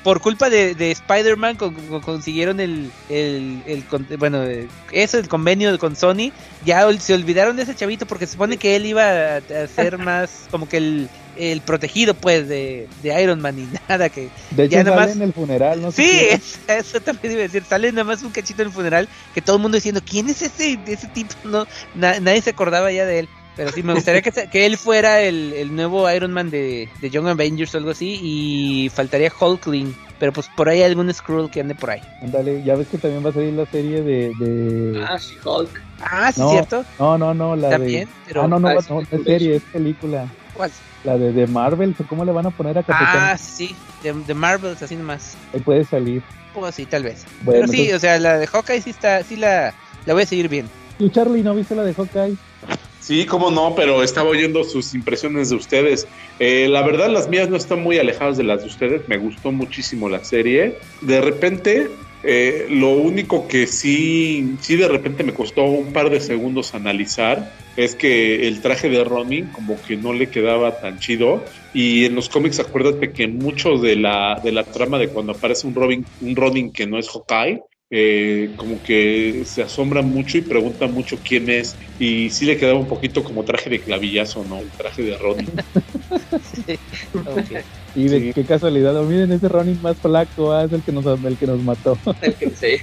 por 0.03 0.21
culpa 0.21 0.49
de, 0.49 0.75
de 0.75 0.91
Spider-Man 0.93 1.57
con- 1.57 1.75
con- 1.75 2.01
consiguieron 2.01 2.59
el, 2.61 2.91
el, 3.09 3.63
el 3.67 3.85
con- 3.85 4.07
bueno, 4.19 4.43
eh, 4.45 4.67
eso, 4.93 5.19
el 5.19 5.29
convenio 5.29 5.79
con 5.79 5.95
Sony, 5.97 6.33
ya 6.65 6.87
ol- 6.87 6.99
se 7.01 7.15
olvidaron 7.15 7.57
de 7.57 7.65
ese 7.65 7.75
chavito 7.75 8.07
porque 8.07 8.27
se 8.27 8.33
supone 8.33 8.57
que 8.57 8.77
él 8.77 8.87
iba 8.87 9.03
a, 9.05 9.37
a 9.37 9.67
ser 9.67 9.99
más 9.99 10.47
como 10.51 10.69
que 10.69 10.79
el, 10.79 11.09
el 11.37 11.61
protegido 11.61 12.15
pues 12.15 12.49
de, 12.49 12.89
de 13.03 13.23
Iron 13.23 13.41
Man 13.41 13.59
y 13.59 13.69
nada 13.89 14.09
que 14.09 14.31
De 14.53 14.65
hecho, 14.65 14.73
ya 14.73 14.85
nada 14.85 14.97
sale 14.97 15.07
más- 15.09 15.17
en 15.17 15.23
el 15.23 15.33
funeral, 15.33 15.93
Sí, 15.93 16.11
es- 16.31 16.59
eso 16.69 17.01
también 17.01 17.33
iba 17.35 17.41
a 17.43 17.45
decir. 17.45 17.65
Sale 17.65 17.93
nada 17.93 18.05
más 18.05 18.23
un 18.23 18.31
cachito 18.31 18.63
en 18.63 18.69
el 18.69 18.75
funeral 18.75 19.09
que 19.35 19.43
todo 19.43 19.57
el 19.57 19.63
mundo 19.63 19.77
diciendo, 19.77 20.01
¿quién 20.05 20.29
es 20.31 20.41
ese, 20.43 20.79
ese 20.87 21.09
tipo? 21.09 21.35
No, 21.45 21.67
na- 21.95 22.21
nadie 22.21 22.41
se 22.43 22.51
acordaba 22.51 22.91
ya 22.91 23.05
de 23.05 23.21
él. 23.21 23.29
Pero 23.57 23.73
sí, 23.73 23.83
me 23.83 23.93
gustaría 23.95 24.23
que, 24.23 24.31
que 24.31 24.65
él 24.67 24.77
fuera 24.79 25.21
el, 25.21 25.53
el 25.53 25.75
nuevo 25.75 26.11
Iron 26.11 26.33
Man 26.33 26.51
de, 26.51 26.89
de 27.01 27.11
Young 27.11 27.27
Avengers 27.29 27.75
o 27.75 27.79
algo 27.79 27.91
así. 27.91 28.19
Y 28.23 28.89
faltaría 28.91 29.31
Hulkling. 29.39 29.95
Pero 30.19 30.33
pues 30.33 30.49
por 30.57 30.69
ahí 30.69 30.83
algún 30.83 31.13
Skrull 31.13 31.51
que 31.51 31.61
ande 31.61 31.75
por 31.75 31.91
ahí. 31.91 32.01
Ándale, 32.23 32.63
ya 32.63 32.77
ves 32.77 32.89
que 32.89 32.99
también 32.99 33.25
va 33.25 33.31
a 33.31 33.33
salir 33.33 33.53
la 33.55 33.67
serie 33.67 34.03
de. 34.03 34.33
de... 34.39 35.03
Ah, 35.07 35.17
She-Hulk. 35.19 35.83
Ah, 36.01 36.31
sí, 36.33 36.41
No, 36.41 36.51
cierto. 36.51 36.85
No, 36.99 37.17
no, 37.19 37.33
no, 37.35 37.57
la 37.57 37.71
También, 37.71 38.07
de. 38.07 38.15
pero- 38.27 38.43
ah, 38.43 38.49
no, 38.49 38.59
no, 38.61 38.69
Ah, 38.69 38.75
no, 38.75 38.81
es 38.81 38.91
no, 38.91 39.01
es 39.01 39.09
serie, 39.25 39.57
es 39.57 39.63
película. 39.63 40.27
¿Cuál? 40.55 40.71
La 41.05 41.17
de, 41.17 41.33
de 41.33 41.47
Marvel, 41.47 41.95
¿cómo 42.09 42.25
le 42.27 42.33
van 42.33 42.47
a 42.47 42.51
poner 42.51 42.77
a 42.77 42.83
Capitán? 42.83 43.09
Ah, 43.33 43.39
sí, 43.39 43.75
de, 44.03 44.13
de 44.13 44.35
Marvels, 44.35 44.83
así 44.83 44.95
nomás. 44.97 45.37
Ahí 45.55 45.61
puede 45.61 45.85
salir. 45.85 46.23
Pues 46.53 46.75
sí, 46.75 46.85
tal 46.85 47.03
vez. 47.05 47.25
Bueno, 47.43 47.63
pero 47.63 47.69
sí, 47.73 47.79
entonces- 47.89 47.97
o 47.97 48.01
sea, 48.01 48.19
la 48.19 48.37
de 48.39 48.47
Hawkeye 48.47 48.83
sí 48.83 48.91
está, 48.91 49.23
sí 49.23 49.37
la, 49.37 49.73
la 50.05 50.13
voy 50.13 50.25
a 50.25 50.27
seguir 50.27 50.49
bien. 50.51 50.69
¿Tú, 50.99 51.09
Charlie, 51.09 51.43
no 51.43 51.55
viste 51.55 51.75
la 51.75 51.83
de 51.85 51.95
Hawkeye? 51.95 52.37
Sí, 53.01 53.25
cómo 53.25 53.51
no, 53.51 53.75
pero 53.75 54.03
estaba 54.03 54.29
oyendo 54.29 54.63
sus 54.63 54.95
impresiones 54.95 55.51
de 55.51 55.57
ustedes. 55.57 56.07
Eh, 56.39 56.69
la 56.69 56.83
verdad, 56.83 57.11
las 57.11 57.29
mías 57.29 57.49
no 57.49 57.57
están 57.57 57.83
muy 57.83 57.99
alejadas 57.99 58.37
de 58.37 58.45
las 58.45 58.61
de 58.61 58.69
ustedes. 58.69 59.09
Me 59.09 59.17
gustó 59.17 59.51
muchísimo 59.53 60.09
la 60.09 60.23
serie. 60.23 60.77
De 61.01 61.21
repente, 61.21 61.89
eh, 62.23 62.67
lo 62.69 62.91
único 62.91 63.49
que 63.49 63.67
sí, 63.67 64.55
sí 64.61 64.77
de 64.77 64.89
repente 64.89 65.25
me 65.25 65.33
costó 65.33 65.65
un 65.65 65.93
par 65.93 66.11
de 66.11 66.21
segundos 66.21 66.75
analizar 66.75 67.51
es 67.77 67.95
que 67.95 68.47
el 68.47 68.61
traje 68.61 68.91
de 68.91 69.03
Ronin 69.05 69.47
como 69.47 69.81
que 69.81 69.97
no 69.97 70.13
le 70.13 70.29
quedaba 70.29 70.81
tan 70.81 70.99
chido. 70.99 71.43
Y 71.73 72.05
en 72.05 72.15
los 72.15 72.29
cómics, 72.29 72.61
acuérdate 72.61 73.13
que 73.13 73.29
mucho 73.29 73.79
de 73.79 73.97
la, 73.97 74.39
de 74.43 74.53
la 74.53 74.65
trama 74.65 74.99
de 74.99 75.09
cuando 75.09 75.33
aparece 75.33 75.67
un 75.67 75.75
Robin, 75.75 76.05
un 76.21 76.37
Ronin 76.37 76.73
que 76.73 76.87
no 76.87 76.99
es 76.99 77.09
Hawkeye, 77.09 77.63
eh, 77.91 78.55
como 78.57 78.83
que 78.83 79.43
se 79.45 79.63
asombra 79.63 80.03
mucho 80.03 80.39
y 80.39 80.43
pregunta 80.43 80.87
mucho 80.89 81.21
quién 81.23 81.51
es. 81.51 81.77
Y 81.99 82.31
sí 82.31 82.47
le 82.47 82.57
quedaba 82.57 82.79
un 82.81 82.87
poquito 82.87 83.23
como 83.25 83.45
traje 83.45 83.69
de 83.71 83.81
clavillazo, 83.83 84.45
¿no? 84.45 84.61
El 84.63 84.73
traje 84.73 85.03
de 85.03 85.17
Ronin. 85.19 85.55
Ok. 87.27 87.51
Y 87.93 88.09
de 88.09 88.21
Sí. 88.21 88.33
qué 88.35 88.45
casualidad, 88.47 88.97
oh, 88.97 89.05
miren 89.07 89.33
ese 89.33 89.49
Ronin 89.49 89.81
más 89.81 90.01
flaco, 90.01 90.53
ah, 90.53 90.65
es 90.65 90.73
el 90.73 90.85
que 90.85 90.93
nos, 90.93 91.05
el 91.25 91.39
que 91.39 91.47
nos 91.47 91.63
mató. 91.63 92.01
El 92.21 92.37
que- 92.37 92.55
sí. 92.55 92.77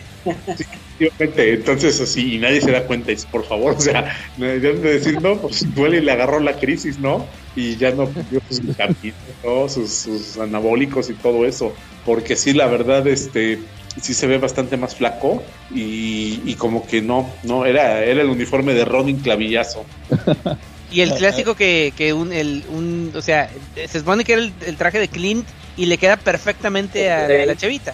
Efectivamente, 0.99 1.53
entonces 1.53 2.01
así, 2.01 2.35
y 2.35 2.39
nadie 2.39 2.59
se 2.59 2.71
da 2.71 2.85
cuenta, 2.87 3.11
y 3.11 3.15
dice, 3.15 3.27
por 3.31 3.45
favor, 3.45 3.73
o 3.75 3.79
sea, 3.79 4.11
deben 4.35 4.81
de 4.81 4.93
decir, 4.93 5.21
no, 5.21 5.39
pues 5.41 5.71
duele 5.73 5.97
y 5.97 6.01
le 6.01 6.11
agarró 6.11 6.39
la 6.39 6.57
crisis, 6.57 6.99
¿no? 6.99 7.29
Y 7.53 7.77
ya 7.77 7.91
no 7.91 8.11
pidió 8.13 8.39
sus 8.49 8.61
vitaminas, 8.61 9.19
¿no? 9.43 9.69
sus, 9.69 10.01
sus 10.01 10.37
anabólicos 10.39 11.09
y 11.09 11.17
todo 11.19 11.45
eso, 11.45 11.75
porque 12.03 12.35
sí, 12.35 12.53
la 12.53 12.67
verdad, 12.67 13.07
este, 13.07 13.69
sí 14.01 14.13
se 14.13 14.27
ve 14.27 14.37
bastante 14.37 14.77
más 14.77 14.95
flaco 14.95 15.43
y, 15.73 16.41
y 16.45 16.55
como 16.55 16.85
que 16.85 17.01
no, 17.01 17.29
no, 17.43 17.65
era, 17.65 18.03
era 18.03 18.21
el 18.21 18.29
uniforme 18.29 18.73
de 18.73 18.85
Ronin 18.85 19.19
Clavillazo. 19.19 19.85
Y 20.89 21.01
el 21.01 21.13
clásico 21.13 21.55
que, 21.55 21.93
que 21.97 22.13
un, 22.13 22.31
el, 22.31 22.63
un, 22.69 23.11
o 23.13 23.21
sea, 23.21 23.49
se 23.75 23.99
supone 23.99 24.23
que 24.23 24.33
era 24.33 24.41
el, 24.41 24.53
el 24.65 24.77
traje 24.77 24.99
de 24.99 25.09
Clint 25.09 25.45
y 25.75 25.85
le 25.85 25.97
queda 25.97 26.15
perfectamente 26.15 27.11
a, 27.11 27.25
a 27.25 27.45
la 27.45 27.55
chavita. 27.55 27.93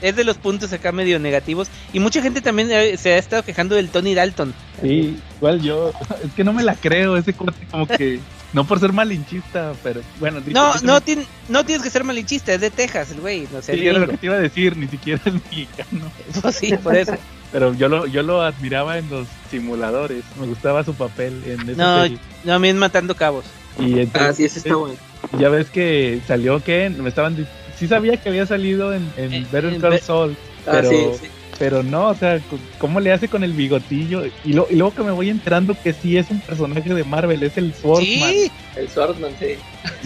Es 0.00 0.14
de 0.14 0.24
los 0.24 0.36
puntos 0.36 0.72
acá 0.72 0.92
medio 0.92 1.18
negativos. 1.18 1.68
Y 1.92 1.98
mucha 1.98 2.22
gente 2.22 2.40
también 2.40 2.70
eh, 2.70 2.96
se 2.96 3.14
ha 3.14 3.18
estado 3.18 3.42
quejando 3.42 3.74
del 3.74 3.88
Tony 3.88 4.14
Dalton. 4.14 4.54
Sí, 4.80 5.18
igual 5.38 5.60
yo, 5.60 5.92
es 6.24 6.32
que 6.34 6.44
no 6.44 6.52
me 6.52 6.62
la 6.62 6.76
creo, 6.76 7.16
ese 7.16 7.32
corte 7.32 7.66
como 7.70 7.86
que, 7.86 8.20
no 8.52 8.64
por 8.66 8.80
ser 8.80 8.92
malinchista, 8.92 9.72
pero 9.82 10.00
bueno. 10.20 10.40
No, 10.46 10.74
no, 10.82 11.00
no 11.48 11.64
tienes 11.64 11.82
que 11.82 11.90
ser 11.90 12.04
malinchista, 12.04 12.54
es 12.54 12.60
de 12.60 12.70
Texas 12.70 13.10
el 13.10 13.20
güey. 13.20 13.46
No 13.52 13.60
sé, 13.62 13.74
Sí, 13.74 13.86
era 13.86 13.98
lo 13.98 14.08
que 14.08 14.16
te 14.16 14.26
iba 14.26 14.36
a 14.36 14.40
decir, 14.40 14.76
ni 14.76 14.88
siquiera 14.88 15.20
es 15.24 15.32
mexicano. 15.50 16.10
Pues 16.42 16.56
sí, 16.56 16.74
por 16.82 16.96
eso. 16.96 17.14
Pero 17.52 17.72
yo 17.74 17.88
lo, 17.88 18.06
yo 18.06 18.22
lo 18.22 18.42
admiraba 18.42 18.98
en 18.98 19.08
los 19.08 19.26
simuladores, 19.50 20.22
me 20.38 20.46
gustaba 20.46 20.84
su 20.84 20.94
papel 20.94 21.42
en 21.46 21.68
esa 21.70 21.82
No, 21.82 22.02
serie. 22.02 22.18
no, 22.44 22.54
a 22.54 22.58
mí 22.58 22.68
es 22.68 22.74
matando 22.74 23.14
cabos. 23.14 23.44
Y 23.78 24.00
entonces, 24.00 24.30
Ah, 24.30 24.32
sí, 24.34 24.44
ese 24.44 24.58
está 24.58 24.76
bueno. 24.76 24.96
ya 25.38 25.48
ves 25.48 25.70
que 25.70 26.20
salió 26.26 26.62
que 26.62 26.90
me 26.90 27.08
estaban 27.08 27.46
sí 27.78 27.86
sabía 27.88 28.16
que 28.16 28.28
había 28.28 28.44
salido 28.44 28.92
en, 28.92 29.10
en 29.16 29.32
En- 29.32 29.50
Better 29.50 29.78
Call 29.80 30.36
Ah, 30.66 30.70
pero, 30.72 30.90
sí, 30.90 31.06
sí. 31.22 31.26
Pero 31.58 31.82
no, 31.82 32.08
o 32.08 32.14
sea, 32.14 32.40
¿cómo 32.78 33.00
le 33.00 33.12
hace 33.12 33.28
con 33.28 33.42
el 33.42 33.52
bigotillo? 33.52 34.22
Y, 34.44 34.52
lo- 34.52 34.66
y 34.70 34.76
luego 34.76 34.94
que 34.94 35.02
me 35.02 35.10
voy 35.12 35.28
enterando 35.28 35.76
que 35.82 35.92
sí 35.92 36.16
es 36.16 36.30
un 36.30 36.40
personaje 36.40 36.92
de 36.94 37.04
Marvel, 37.04 37.42
es 37.42 37.56
el 37.58 37.74
Swordsman. 37.74 38.30
Sí, 38.30 38.50
El 38.76 38.88
Swordman, 38.88 39.32
sí. 39.38 39.46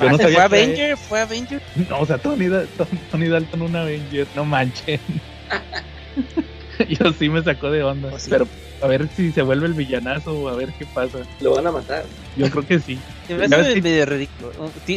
Yo 0.01 0.11
no 0.11 0.19
fue 0.19 0.37
Avenger, 0.41 0.97
fue 0.97 1.21
Avenger. 1.21 1.61
No, 1.89 2.01
o 2.01 2.07
sea, 2.07 2.19
Tony, 2.19 2.49
Da- 2.49 2.65
Tony, 3.11 3.29
Dalton 3.29 3.63
un 3.63 3.77
Avenger, 3.77 4.27
no 4.35 4.45
manchen. 4.45 4.99
Yo 6.89 7.13
sí 7.13 7.29
me 7.29 7.43
sacó 7.43 7.71
de 7.71 7.83
onda, 7.83 8.11
Pues 8.11 8.23
sí. 8.25 8.31
pero 8.31 8.49
a 8.81 8.87
ver 8.89 9.09
si 9.15 9.31
se 9.31 9.43
vuelve 9.43 9.67
el 9.67 9.75
villanazo, 9.75 10.49
a 10.49 10.55
ver 10.57 10.73
qué 10.79 10.87
pasa. 10.87 11.19
Lo 11.41 11.55
van 11.55 11.67
a 11.67 11.73
matar. 11.73 12.05
Yo 12.37 12.51
creo 12.51 12.67
que 12.67 12.81
sí. 12.81 12.99
Se 13.29 13.35
me 13.37 13.45
hace 13.45 13.81
medio 13.81 14.05
ridículo. 14.07 14.51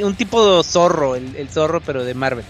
Un 0.04 0.16
tipo 0.16 0.64
zorro, 0.64 1.16
el, 1.16 1.36
el 1.36 1.50
zorro, 1.50 1.82
pero 1.82 2.04
de 2.06 2.14
Marvel. 2.14 2.46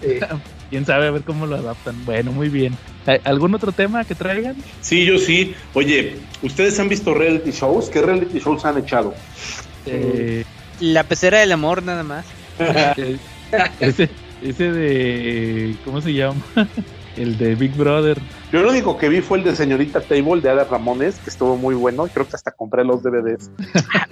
Sí. 0.00 0.18
Quién 0.70 0.84
sabe 0.84 1.06
a 1.06 1.10
ver 1.10 1.22
cómo 1.22 1.46
lo 1.46 1.56
adaptan. 1.56 2.04
Bueno, 2.04 2.30
muy 2.32 2.48
bien. 2.48 2.76
¿Hay 3.06 3.20
¿Algún 3.24 3.54
otro 3.54 3.72
tema 3.72 4.04
que 4.04 4.14
traigan? 4.14 4.56
Sí, 4.82 5.04
yo 5.06 5.18
sí. 5.18 5.54
Oye, 5.74 6.16
¿ustedes 6.42 6.78
han 6.78 6.88
visto 6.88 7.14
reality 7.14 7.52
shows? 7.52 7.88
¿Qué 7.88 8.02
reality 8.02 8.38
shows 8.38 8.64
han 8.64 8.76
echado? 8.78 9.14
Eh, 9.86 10.44
La 10.80 11.04
pecera 11.04 11.38
del 11.40 11.52
amor, 11.52 11.82
nada 11.82 12.02
más. 12.02 12.26
ese, 13.80 14.10
ese 14.42 14.72
de. 14.72 15.76
¿Cómo 15.84 16.00
se 16.02 16.12
llama? 16.12 16.40
El 17.16 17.38
de 17.38 17.54
Big 17.54 17.74
Brother. 17.74 18.18
Yo 18.50 18.62
lo 18.62 18.70
único 18.70 18.96
que 18.96 19.10
vi 19.10 19.20
fue 19.20 19.38
el 19.38 19.44
de 19.44 19.54
Señorita 19.54 20.00
Table 20.00 20.40
de 20.40 20.48
Ada 20.48 20.64
Ramones, 20.64 21.18
que 21.18 21.28
estuvo 21.28 21.56
muy 21.56 21.74
bueno. 21.74 22.06
Creo 22.12 22.26
que 22.26 22.34
hasta 22.34 22.50
compré 22.50 22.82
los 22.82 23.02
DVDs. 23.02 23.50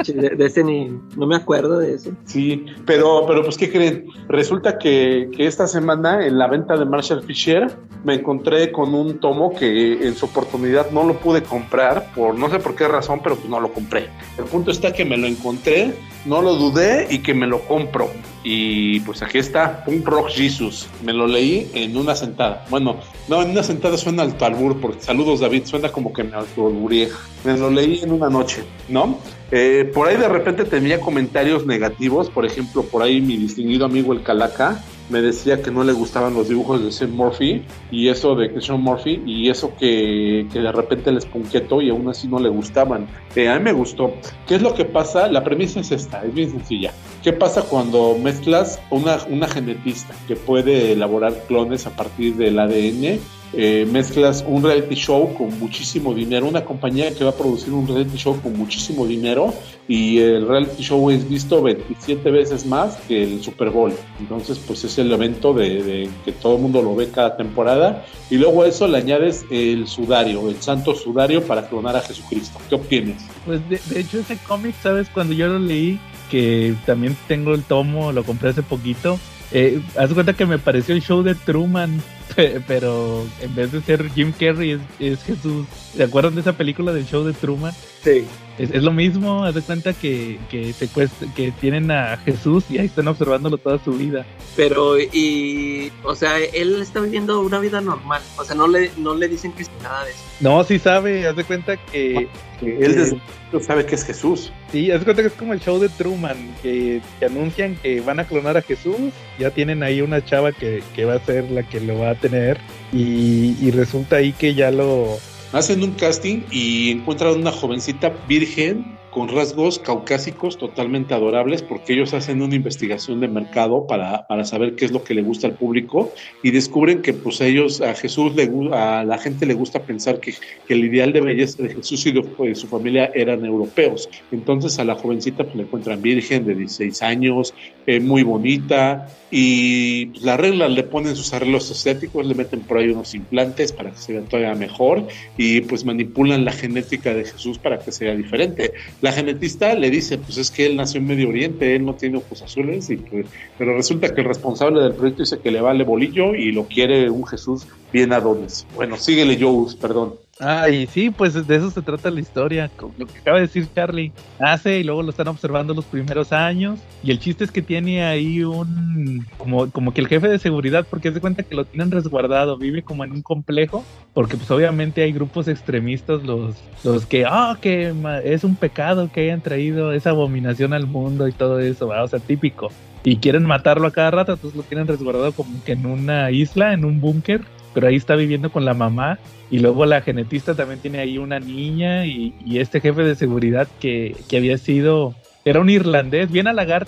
Sí, 0.04 0.12
De, 0.12 0.30
de 0.30 0.46
ese 0.46 0.62
ni. 0.62 0.90
No 1.16 1.26
me 1.26 1.36
acuerdo 1.36 1.78
de 1.78 1.94
ese. 1.94 2.12
Sí, 2.24 2.66
pero, 2.84 3.24
pero 3.26 3.42
pues, 3.42 3.56
¿qué 3.56 3.72
creen? 3.72 4.06
Resulta 4.28 4.76
que, 4.78 5.30
que 5.34 5.46
esta 5.46 5.66
semana 5.66 6.26
en 6.26 6.38
la 6.38 6.48
venta 6.48 6.76
de 6.76 6.84
Marshall 6.84 7.22
Fisher 7.22 7.74
me 8.04 8.14
encontré 8.14 8.72
con 8.72 8.94
un 8.94 9.18
tomo 9.20 9.54
que 9.54 10.06
en 10.06 10.14
su 10.14 10.26
oportunidad 10.26 10.90
no 10.90 11.04
lo 11.04 11.18
pude 11.18 11.42
comprar, 11.42 12.12
por 12.14 12.38
no 12.38 12.50
sé 12.50 12.58
por 12.58 12.76
qué 12.76 12.86
razón, 12.86 13.20
pero 13.22 13.36
pues 13.36 13.48
no 13.48 13.58
lo 13.58 13.72
compré. 13.72 14.10
El 14.38 14.44
punto 14.44 14.70
está 14.70 14.92
que 14.92 15.04
me 15.04 15.16
lo 15.16 15.26
encontré, 15.26 15.94
no 16.26 16.42
lo 16.42 16.54
dudé 16.54 17.06
y 17.10 17.20
que 17.20 17.34
me 17.34 17.46
lo 17.46 17.60
compro. 17.60 18.10
Y 18.44 19.00
pues 19.00 19.22
aquí 19.22 19.38
está, 19.38 19.84
Punk 19.84 20.06
Rock 20.06 20.28
Jesus. 20.28 20.88
Me 21.02 21.12
lo 21.12 21.26
leí 21.26 21.70
en 21.74 21.96
una 21.96 22.14
sentada. 22.14 22.64
Bueno, 22.70 22.96
no, 23.28 23.42
en 23.42 23.50
una 23.50 23.62
sentada 23.62 23.96
suena 23.96 24.22
alto 24.22 24.44
albur, 24.44 24.80
porque 24.80 25.02
saludos 25.02 25.40
David, 25.40 25.64
suena 25.64 25.90
como 25.90 26.12
que 26.12 26.22
me 26.22 26.36
autoalburé. 26.36 27.08
Me 27.44 27.56
lo 27.56 27.70
leí 27.70 28.00
en 28.02 28.12
una 28.12 28.28
noche, 28.28 28.64
¿no? 28.88 29.18
Eh, 29.50 29.90
por 29.94 30.08
ahí 30.08 30.16
de 30.16 30.28
repente 30.28 30.64
tenía 30.64 31.00
comentarios 31.00 31.66
negativos, 31.66 32.30
por 32.30 32.44
ejemplo, 32.44 32.82
por 32.82 33.02
ahí 33.02 33.20
mi 33.20 33.36
distinguido 33.36 33.86
amigo 33.86 34.12
el 34.12 34.22
Calaca 34.22 34.82
me 35.08 35.22
decía 35.22 35.62
que 35.62 35.70
no 35.70 35.84
le 35.84 35.92
gustaban 35.92 36.34
los 36.34 36.48
dibujos 36.48 36.84
de 36.84 36.92
Sean 36.92 37.12
Murphy 37.12 37.62
y 37.90 38.08
eso 38.08 38.34
de 38.34 38.60
Sean 38.60 38.80
Murphy 38.80 39.22
y 39.24 39.48
eso 39.48 39.72
que, 39.78 40.46
que 40.52 40.60
de 40.60 40.72
repente 40.72 41.12
les 41.12 41.26
punquetó 41.26 41.80
y 41.80 41.90
aún 41.90 42.08
así 42.08 42.28
no 42.28 42.38
le 42.38 42.48
gustaban. 42.48 43.06
Eh, 43.34 43.48
a 43.48 43.58
mí 43.58 43.64
me 43.64 43.72
gustó. 43.72 44.12
¿Qué 44.46 44.56
es 44.56 44.62
lo 44.62 44.74
que 44.74 44.84
pasa? 44.84 45.28
La 45.28 45.44
premisa 45.44 45.80
es 45.80 45.92
esta, 45.92 46.24
es 46.24 46.34
bien 46.34 46.50
sencilla. 46.50 46.92
¿Qué 47.22 47.32
pasa 47.32 47.62
cuando 47.62 48.16
mezclas 48.18 48.80
una, 48.90 49.18
una 49.28 49.48
genetista 49.48 50.14
que 50.26 50.36
puede 50.36 50.92
elaborar 50.92 51.34
clones 51.46 51.86
a 51.86 51.90
partir 51.90 52.36
del 52.36 52.58
ADN 52.58 53.20
eh, 53.52 53.86
mezclas 53.90 54.44
un 54.46 54.62
reality 54.62 54.94
show 54.94 55.34
con 55.34 55.58
muchísimo 55.58 56.14
dinero, 56.14 56.46
una 56.46 56.64
compañía 56.64 57.14
que 57.14 57.24
va 57.24 57.30
a 57.30 57.36
producir 57.36 57.72
un 57.72 57.86
reality 57.86 58.16
show 58.16 58.40
con 58.40 58.56
muchísimo 58.56 59.06
dinero 59.06 59.54
y 59.88 60.18
el 60.18 60.46
reality 60.46 60.82
show 60.82 61.10
es 61.10 61.28
visto 61.28 61.62
27 61.62 62.30
veces 62.30 62.66
más 62.66 62.96
que 63.08 63.22
el 63.22 63.42
Super 63.42 63.70
Bowl. 63.70 63.92
Entonces, 64.18 64.58
pues 64.58 64.84
es 64.84 64.98
el 64.98 65.10
evento 65.12 65.54
de, 65.54 65.82
de 65.82 66.10
que 66.24 66.32
todo 66.32 66.56
el 66.56 66.62
mundo 66.62 66.82
lo 66.82 66.94
ve 66.94 67.10
cada 67.10 67.36
temporada 67.36 68.04
y 68.30 68.36
luego 68.36 68.62
a 68.62 68.68
eso 68.68 68.86
le 68.88 68.98
añades 68.98 69.44
el 69.50 69.86
sudario, 69.86 70.48
el 70.48 70.60
santo 70.60 70.94
sudario 70.94 71.42
para 71.42 71.68
clonar 71.68 71.96
a 71.96 72.00
Jesucristo. 72.00 72.58
¿Qué 72.68 72.74
obtienes? 72.74 73.22
Pues 73.44 73.66
de, 73.68 73.80
de 73.90 74.00
hecho, 74.00 74.18
ese 74.18 74.36
cómic, 74.38 74.74
¿sabes? 74.82 75.08
Cuando 75.08 75.34
yo 75.34 75.46
lo 75.46 75.58
leí, 75.58 75.98
que 76.30 76.74
también 76.84 77.16
tengo 77.28 77.54
el 77.54 77.62
tomo, 77.62 78.12
lo 78.12 78.24
compré 78.24 78.50
hace 78.50 78.62
poquito. 78.62 79.18
Eh, 79.52 79.80
haz 79.96 80.12
cuenta 80.12 80.34
que 80.34 80.46
me 80.46 80.58
pareció 80.58 80.94
el 80.94 81.02
show 81.02 81.22
de 81.22 81.34
Truman, 81.34 82.02
pero 82.66 83.26
en 83.40 83.54
vez 83.54 83.72
de 83.72 83.80
ser 83.80 84.10
Jim 84.10 84.32
Carrey 84.38 84.72
es, 84.72 84.80
es 84.98 85.22
Jesús. 85.24 85.66
¿Se 85.96 86.02
acuerdan 86.02 86.34
de 86.34 86.42
esa 86.42 86.52
película 86.52 86.92
del 86.92 87.06
show 87.06 87.24
de 87.24 87.32
Truman? 87.32 87.72
Sí. 88.02 88.26
Es, 88.58 88.70
es 88.70 88.82
lo 88.82 88.92
mismo, 88.92 89.44
haz 89.44 89.54
de 89.54 89.62
cuenta 89.62 89.92
que, 89.92 90.38
que, 90.50 90.70
secuest- 90.70 91.32
que 91.34 91.52
tienen 91.52 91.90
a 91.90 92.16
Jesús 92.18 92.64
y 92.70 92.78
ahí 92.78 92.86
están 92.86 93.06
observándolo 93.08 93.58
toda 93.58 93.82
su 93.84 93.92
vida. 93.92 94.24
Pero, 94.56 94.98
y. 94.98 95.92
O 96.02 96.14
sea, 96.14 96.38
él 96.38 96.80
está 96.80 97.00
viviendo 97.00 97.40
una 97.40 97.58
vida 97.58 97.80
normal. 97.80 98.22
O 98.38 98.44
sea, 98.44 98.56
no 98.56 98.66
le, 98.66 98.90
no 98.96 99.14
le 99.14 99.28
dicen 99.28 99.52
que 99.52 99.62
es 99.62 99.70
nada 99.82 100.04
de 100.04 100.10
eso. 100.10 100.20
No, 100.40 100.64
sí 100.64 100.78
sabe, 100.78 101.26
haz 101.26 101.36
de 101.36 101.44
cuenta 101.44 101.76
que... 101.76 102.28
Que 102.60 102.78
él 102.78 102.94
desde 102.94 103.20
el 103.52 103.62
sabe 103.62 103.84
que 103.84 103.94
es 103.94 104.04
Jesús. 104.04 104.50
Sí, 104.72 104.90
haz 104.90 105.00
de 105.00 105.04
cuenta 105.04 105.22
que 105.22 105.28
es 105.28 105.34
como 105.34 105.52
el 105.52 105.60
show 105.60 105.78
de 105.78 105.90
Truman, 105.90 106.36
que, 106.62 107.02
que 107.18 107.26
anuncian 107.26 107.76
que 107.76 108.00
van 108.00 108.20
a 108.20 108.26
clonar 108.26 108.56
a 108.56 108.62
Jesús, 108.62 109.12
ya 109.38 109.50
tienen 109.50 109.82
ahí 109.82 110.00
una 110.00 110.24
chava 110.24 110.52
que, 110.52 110.82
que 110.94 111.04
va 111.04 111.14
a 111.14 111.20
ser 111.20 111.50
la 111.50 111.62
que 111.62 111.80
lo 111.80 111.98
va 111.98 112.10
a 112.10 112.14
tener 112.14 112.58
y, 112.92 113.56
y 113.60 113.70
resulta 113.70 114.16
ahí 114.16 114.32
que 114.32 114.54
ya 114.54 114.70
lo... 114.70 115.18
Hacen 115.52 115.82
un 115.82 115.94
casting 115.94 116.46
y 116.50 116.90
encuentran 116.90 117.34
una 117.38 117.52
jovencita 117.52 118.18
virgen 118.26 118.95
con 119.16 119.30
rasgos 119.30 119.78
caucásicos 119.78 120.58
totalmente 120.58 121.14
adorables 121.14 121.62
porque 121.62 121.94
ellos 121.94 122.12
hacen 122.12 122.42
una 122.42 122.54
investigación 122.54 123.18
de 123.20 123.28
mercado 123.28 123.86
para, 123.86 124.26
para 124.26 124.44
saber 124.44 124.76
qué 124.76 124.84
es 124.84 124.90
lo 124.90 125.04
que 125.04 125.14
le 125.14 125.22
gusta 125.22 125.46
al 125.46 125.54
público 125.54 126.12
y 126.42 126.50
descubren 126.50 127.00
que 127.00 127.14
pues 127.14 127.40
ellos, 127.40 127.80
a 127.80 127.94
Jesús, 127.94 128.34
le, 128.36 128.50
a 128.74 129.04
la 129.04 129.16
gente 129.16 129.46
le 129.46 129.54
gusta 129.54 129.80
pensar 129.80 130.20
que, 130.20 130.34
que 130.68 130.74
el 130.74 130.84
ideal 130.84 131.14
de 131.14 131.22
belleza 131.22 131.62
de 131.62 131.70
Jesús 131.70 132.04
y 132.04 132.12
de, 132.12 132.54
su 132.54 132.66
familia 132.66 133.10
eran 133.14 133.42
europeos. 133.42 134.06
Entonces 134.32 134.78
a 134.78 134.84
la 134.84 134.96
jovencita 134.96 135.44
pues, 135.44 135.56
la 135.56 135.62
encuentran 135.62 136.02
virgen 136.02 136.44
de 136.44 136.54
16 136.54 137.00
años, 137.00 137.54
eh, 137.86 138.00
muy 138.00 138.22
bonita 138.22 139.08
y 139.30 140.06
pues, 140.06 140.24
la 140.24 140.34
arreglan, 140.34 140.74
le 140.74 140.82
ponen 140.82 141.16
sus 141.16 141.32
arreglos 141.32 141.70
estéticos, 141.70 142.26
le 142.26 142.34
meten 142.34 142.60
por 142.60 142.76
ahí 142.76 142.90
unos 142.90 143.14
implantes 143.14 143.72
para 143.72 143.92
que 143.92 143.96
se 143.96 144.12
vea 144.12 144.22
todavía 144.22 144.54
mejor 144.54 145.08
y 145.38 145.62
pues 145.62 145.86
manipulan 145.86 146.44
la 146.44 146.52
genética 146.52 147.14
de 147.14 147.24
Jesús 147.24 147.56
para 147.58 147.78
que 147.78 147.92
sea 147.92 148.14
diferente. 148.14 148.74
La 149.06 149.12
genetista 149.12 149.72
le 149.76 149.88
dice, 149.88 150.18
pues 150.18 150.36
es 150.36 150.50
que 150.50 150.66
él 150.66 150.74
nació 150.74 150.98
en 150.98 151.06
Medio 151.06 151.28
Oriente, 151.28 151.76
él 151.76 151.84
no 151.84 151.94
tiene 151.94 152.18
ojos 152.18 152.42
azules, 152.42 152.90
y 152.90 152.96
pues, 152.96 153.26
pero 153.56 153.76
resulta 153.76 154.12
que 154.12 154.20
el 154.20 154.26
responsable 154.26 154.82
del 154.82 154.94
proyecto 154.94 155.22
dice 155.22 155.38
que 155.38 155.52
le 155.52 155.60
vale 155.60 155.84
bolillo 155.84 156.34
y 156.34 156.50
lo 156.50 156.64
quiere 156.64 157.08
un 157.08 157.24
Jesús 157.24 157.68
bien 157.92 158.12
adonis. 158.12 158.66
Bueno, 158.74 158.96
síguele 158.96 159.38
Joe, 159.40 159.72
perdón. 159.80 160.14
Ah, 160.38 160.68
y 160.68 160.86
sí, 160.86 161.10
pues 161.10 161.46
de 161.46 161.56
eso 161.56 161.70
se 161.70 161.80
trata 161.80 162.10
la 162.10 162.20
historia, 162.20 162.70
lo 162.98 163.06
que 163.06 163.18
acaba 163.18 163.38
de 163.38 163.46
decir 163.46 163.66
Charlie. 163.74 164.12
Nace 164.38 164.80
y 164.80 164.84
luego 164.84 165.02
lo 165.02 165.10
están 165.10 165.28
observando 165.28 165.72
los 165.72 165.86
primeros 165.86 166.30
años 166.30 166.78
y 167.02 167.10
el 167.10 167.18
chiste 167.18 167.44
es 167.44 167.50
que 167.50 167.62
tiene 167.62 168.04
ahí 168.04 168.44
un... 168.44 169.26
como, 169.38 169.70
como 169.70 169.94
que 169.94 170.02
el 170.02 170.08
jefe 170.08 170.28
de 170.28 170.38
seguridad, 170.38 170.86
porque 170.90 171.10
se 171.10 171.20
cuenta 171.20 171.42
que 171.42 171.54
lo 171.54 171.64
tienen 171.64 171.90
resguardado, 171.90 172.58
vive 172.58 172.82
como 172.82 173.04
en 173.04 173.12
un 173.12 173.22
complejo, 173.22 173.82
porque 174.12 174.36
pues 174.36 174.50
obviamente 174.50 175.02
hay 175.02 175.12
grupos 175.12 175.48
extremistas, 175.48 176.22
los, 176.22 176.54
los 176.84 177.06
que, 177.06 177.24
ah, 177.24 177.56
que 177.60 177.94
es 178.24 178.44
un 178.44 178.56
pecado 178.56 179.10
que 179.10 179.22
hayan 179.22 179.40
traído 179.40 179.92
esa 179.92 180.10
abominación 180.10 180.74
al 180.74 180.86
mundo 180.86 181.28
y 181.28 181.32
todo 181.32 181.60
eso, 181.60 181.88
o 181.88 182.08
sea, 182.08 182.18
típico. 182.18 182.70
Y 183.04 183.18
quieren 183.18 183.44
matarlo 183.44 183.86
a 183.86 183.92
cada 183.92 184.10
rato, 184.10 184.32
entonces 184.32 184.56
lo 184.56 184.64
tienen 184.64 184.86
resguardado 184.86 185.32
como 185.32 185.62
que 185.64 185.72
en 185.72 185.86
una 185.86 186.30
isla, 186.30 186.72
en 186.72 186.84
un 186.84 187.00
búnker, 187.00 187.42
pero 187.76 187.88
ahí 187.88 187.96
está 187.96 188.16
viviendo 188.16 188.50
con 188.50 188.64
la 188.64 188.72
mamá 188.72 189.18
y 189.50 189.58
luego 189.58 189.84
la 189.84 190.00
genetista 190.00 190.54
también 190.54 190.80
tiene 190.80 190.98
ahí 190.98 191.18
una 191.18 191.38
niña 191.38 192.06
y, 192.06 192.32
y 192.42 192.58
este 192.58 192.80
jefe 192.80 193.02
de 193.02 193.14
seguridad 193.16 193.68
que, 193.80 194.16
que 194.30 194.38
había 194.38 194.56
sido, 194.56 195.14
era 195.44 195.60
un 195.60 195.68
irlandés, 195.68 196.32
bien 196.32 196.46
halagar, 196.48 196.86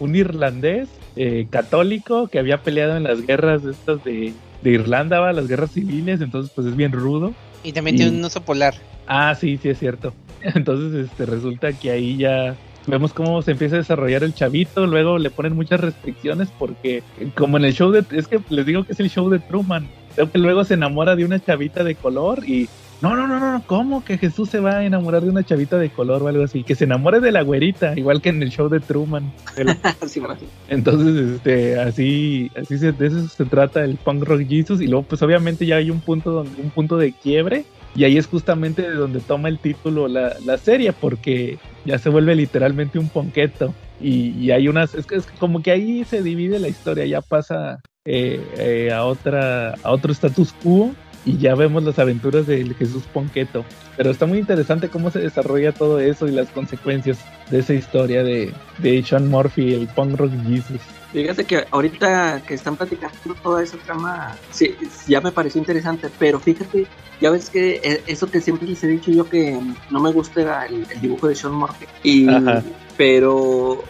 un 0.00 0.16
irlandés 0.16 0.88
eh, 1.14 1.46
católico 1.48 2.26
que 2.26 2.40
había 2.40 2.60
peleado 2.60 2.96
en 2.96 3.04
las 3.04 3.24
guerras 3.24 3.62
estas 3.64 4.02
de, 4.02 4.32
de 4.62 4.70
Irlanda, 4.70 5.20
¿va? 5.20 5.32
las 5.32 5.46
guerras 5.46 5.70
civiles, 5.70 6.20
entonces 6.20 6.50
pues 6.52 6.66
es 6.66 6.74
bien 6.76 6.90
rudo. 6.90 7.32
Y 7.62 7.70
también 7.70 7.94
Y- 7.94 7.98
tiene 7.98 8.18
un 8.18 8.24
oso 8.24 8.40
polar. 8.40 8.74
Ah, 9.06 9.32
sí, 9.36 9.60
sí 9.62 9.68
es 9.68 9.78
cierto. 9.78 10.12
Entonces 10.42 11.08
este 11.08 11.24
resulta 11.24 11.72
que 11.72 11.92
ahí 11.92 12.16
ya 12.16 12.56
vemos 12.88 13.12
cómo 13.12 13.42
se 13.42 13.52
empieza 13.52 13.76
a 13.76 13.78
desarrollar 13.78 14.24
el 14.24 14.34
chavito, 14.34 14.88
luego 14.88 15.18
le 15.18 15.30
ponen 15.30 15.54
muchas 15.54 15.80
restricciones 15.80 16.48
porque 16.58 17.04
como 17.36 17.58
en 17.58 17.64
el 17.64 17.72
show 17.74 17.92
de 17.92 18.04
es 18.10 18.26
que 18.26 18.40
les 18.48 18.66
digo 18.66 18.82
que 18.82 18.92
es 18.92 18.98
el 18.98 19.08
show 19.08 19.30
de 19.30 19.38
Truman, 19.38 19.86
luego 20.34 20.64
se 20.64 20.74
enamora 20.74 21.16
de 21.16 21.24
una 21.24 21.38
chavita 21.40 21.84
de 21.84 21.94
color 21.94 22.48
y 22.48 22.68
no, 23.02 23.14
no, 23.14 23.26
no, 23.28 23.38
no, 23.38 23.52
no, 23.52 23.62
¿cómo 23.66 24.02
que 24.02 24.16
Jesús 24.16 24.48
se 24.48 24.58
va 24.58 24.78
a 24.78 24.84
enamorar 24.84 25.22
de 25.22 25.28
una 25.28 25.44
chavita 25.44 25.78
de 25.78 25.90
color 25.90 26.22
o 26.22 26.28
algo 26.28 26.44
así? 26.44 26.62
Que 26.64 26.74
se 26.74 26.84
enamore 26.84 27.20
de 27.20 27.30
la 27.30 27.42
güerita, 27.42 27.92
igual 27.94 28.22
que 28.22 28.30
en 28.30 28.42
el 28.42 28.48
show 28.50 28.70
de 28.70 28.80
Truman. 28.80 29.30
Entonces, 30.68 31.36
este, 31.36 31.78
así, 31.78 32.50
así 32.56 32.78
se, 32.78 32.92
de 32.92 33.06
eso 33.08 33.28
se 33.28 33.44
trata 33.44 33.84
el 33.84 33.96
punk 33.96 34.24
rock 34.24 34.42
Jesus 34.48 34.80
y 34.80 34.86
luego, 34.86 35.04
pues 35.04 35.20
obviamente 35.22 35.66
ya 35.66 35.76
hay 35.76 35.90
un 35.90 36.00
punto 36.00 36.30
donde, 36.30 36.60
un 36.62 36.70
punto 36.70 36.96
de 36.96 37.12
quiebre 37.12 37.64
y 37.94 38.04
ahí 38.04 38.16
es 38.16 38.26
justamente 38.26 38.82
de 38.82 38.94
donde 38.94 39.20
toma 39.20 39.48
el 39.48 39.58
título 39.58 40.08
la, 40.08 40.34
la 40.44 40.56
serie 40.58 40.92
porque 40.92 41.58
ya 41.84 41.98
se 41.98 42.08
vuelve 42.08 42.34
literalmente 42.34 42.98
un 42.98 43.08
ponqueto 43.10 43.74
y, 44.00 44.30
y 44.38 44.50
hay 44.52 44.68
unas, 44.68 44.94
es, 44.94 45.06
que- 45.06 45.16
es 45.16 45.26
como 45.38 45.62
que 45.62 45.70
ahí 45.70 46.04
se 46.04 46.22
divide 46.22 46.58
la 46.58 46.68
historia, 46.68 47.04
ya 47.06 47.20
pasa 47.22 47.80
eh, 48.06 48.40
eh, 48.56 48.92
a 48.92 49.04
otra, 49.04 49.74
a 49.82 49.90
otro 49.90 50.12
status 50.12 50.54
quo 50.62 50.94
y 51.24 51.38
ya 51.38 51.56
vemos 51.56 51.82
las 51.82 51.98
aventuras 51.98 52.46
del 52.46 52.74
Jesús 52.76 53.02
Ponqueto. 53.12 53.64
Pero 53.96 54.10
está 54.10 54.26
muy 54.26 54.38
interesante 54.38 54.88
cómo 54.88 55.10
se 55.10 55.18
desarrolla 55.18 55.72
todo 55.72 55.98
eso 55.98 56.28
y 56.28 56.30
las 56.30 56.48
consecuencias 56.50 57.18
de 57.50 57.58
esa 57.58 57.74
historia 57.74 58.22
de, 58.22 58.54
de 58.78 59.02
Sean 59.02 59.28
Murphy, 59.28 59.74
el 59.74 59.88
punk 59.88 60.16
rock 60.18 60.30
Jesus. 60.46 60.80
Fíjate 61.12 61.44
que 61.44 61.64
ahorita 61.70 62.42
que 62.46 62.54
están 62.54 62.76
platicando 62.76 63.34
toda 63.42 63.62
esa 63.62 63.76
trama, 63.78 64.36
sí, 64.50 64.76
ya 65.08 65.20
me 65.20 65.32
pareció 65.32 65.58
interesante, 65.58 66.10
pero 66.18 66.38
fíjate, 66.38 66.86
ya 67.20 67.30
ves 67.30 67.50
que 67.50 67.80
eh, 67.82 68.02
eso 68.06 68.30
que 68.30 68.40
siempre 68.40 68.68
les 68.68 68.84
he 68.84 68.88
dicho 68.88 69.10
yo 69.10 69.28
que 69.28 69.58
no 69.90 70.00
me 70.00 70.12
gusta 70.12 70.66
el, 70.66 70.86
el 70.90 71.00
dibujo 71.00 71.26
de 71.26 71.34
Sean 71.34 71.54
Murphy, 71.54 71.86
y, 72.02 72.28
Ajá. 72.28 72.62
pero, 72.96 73.82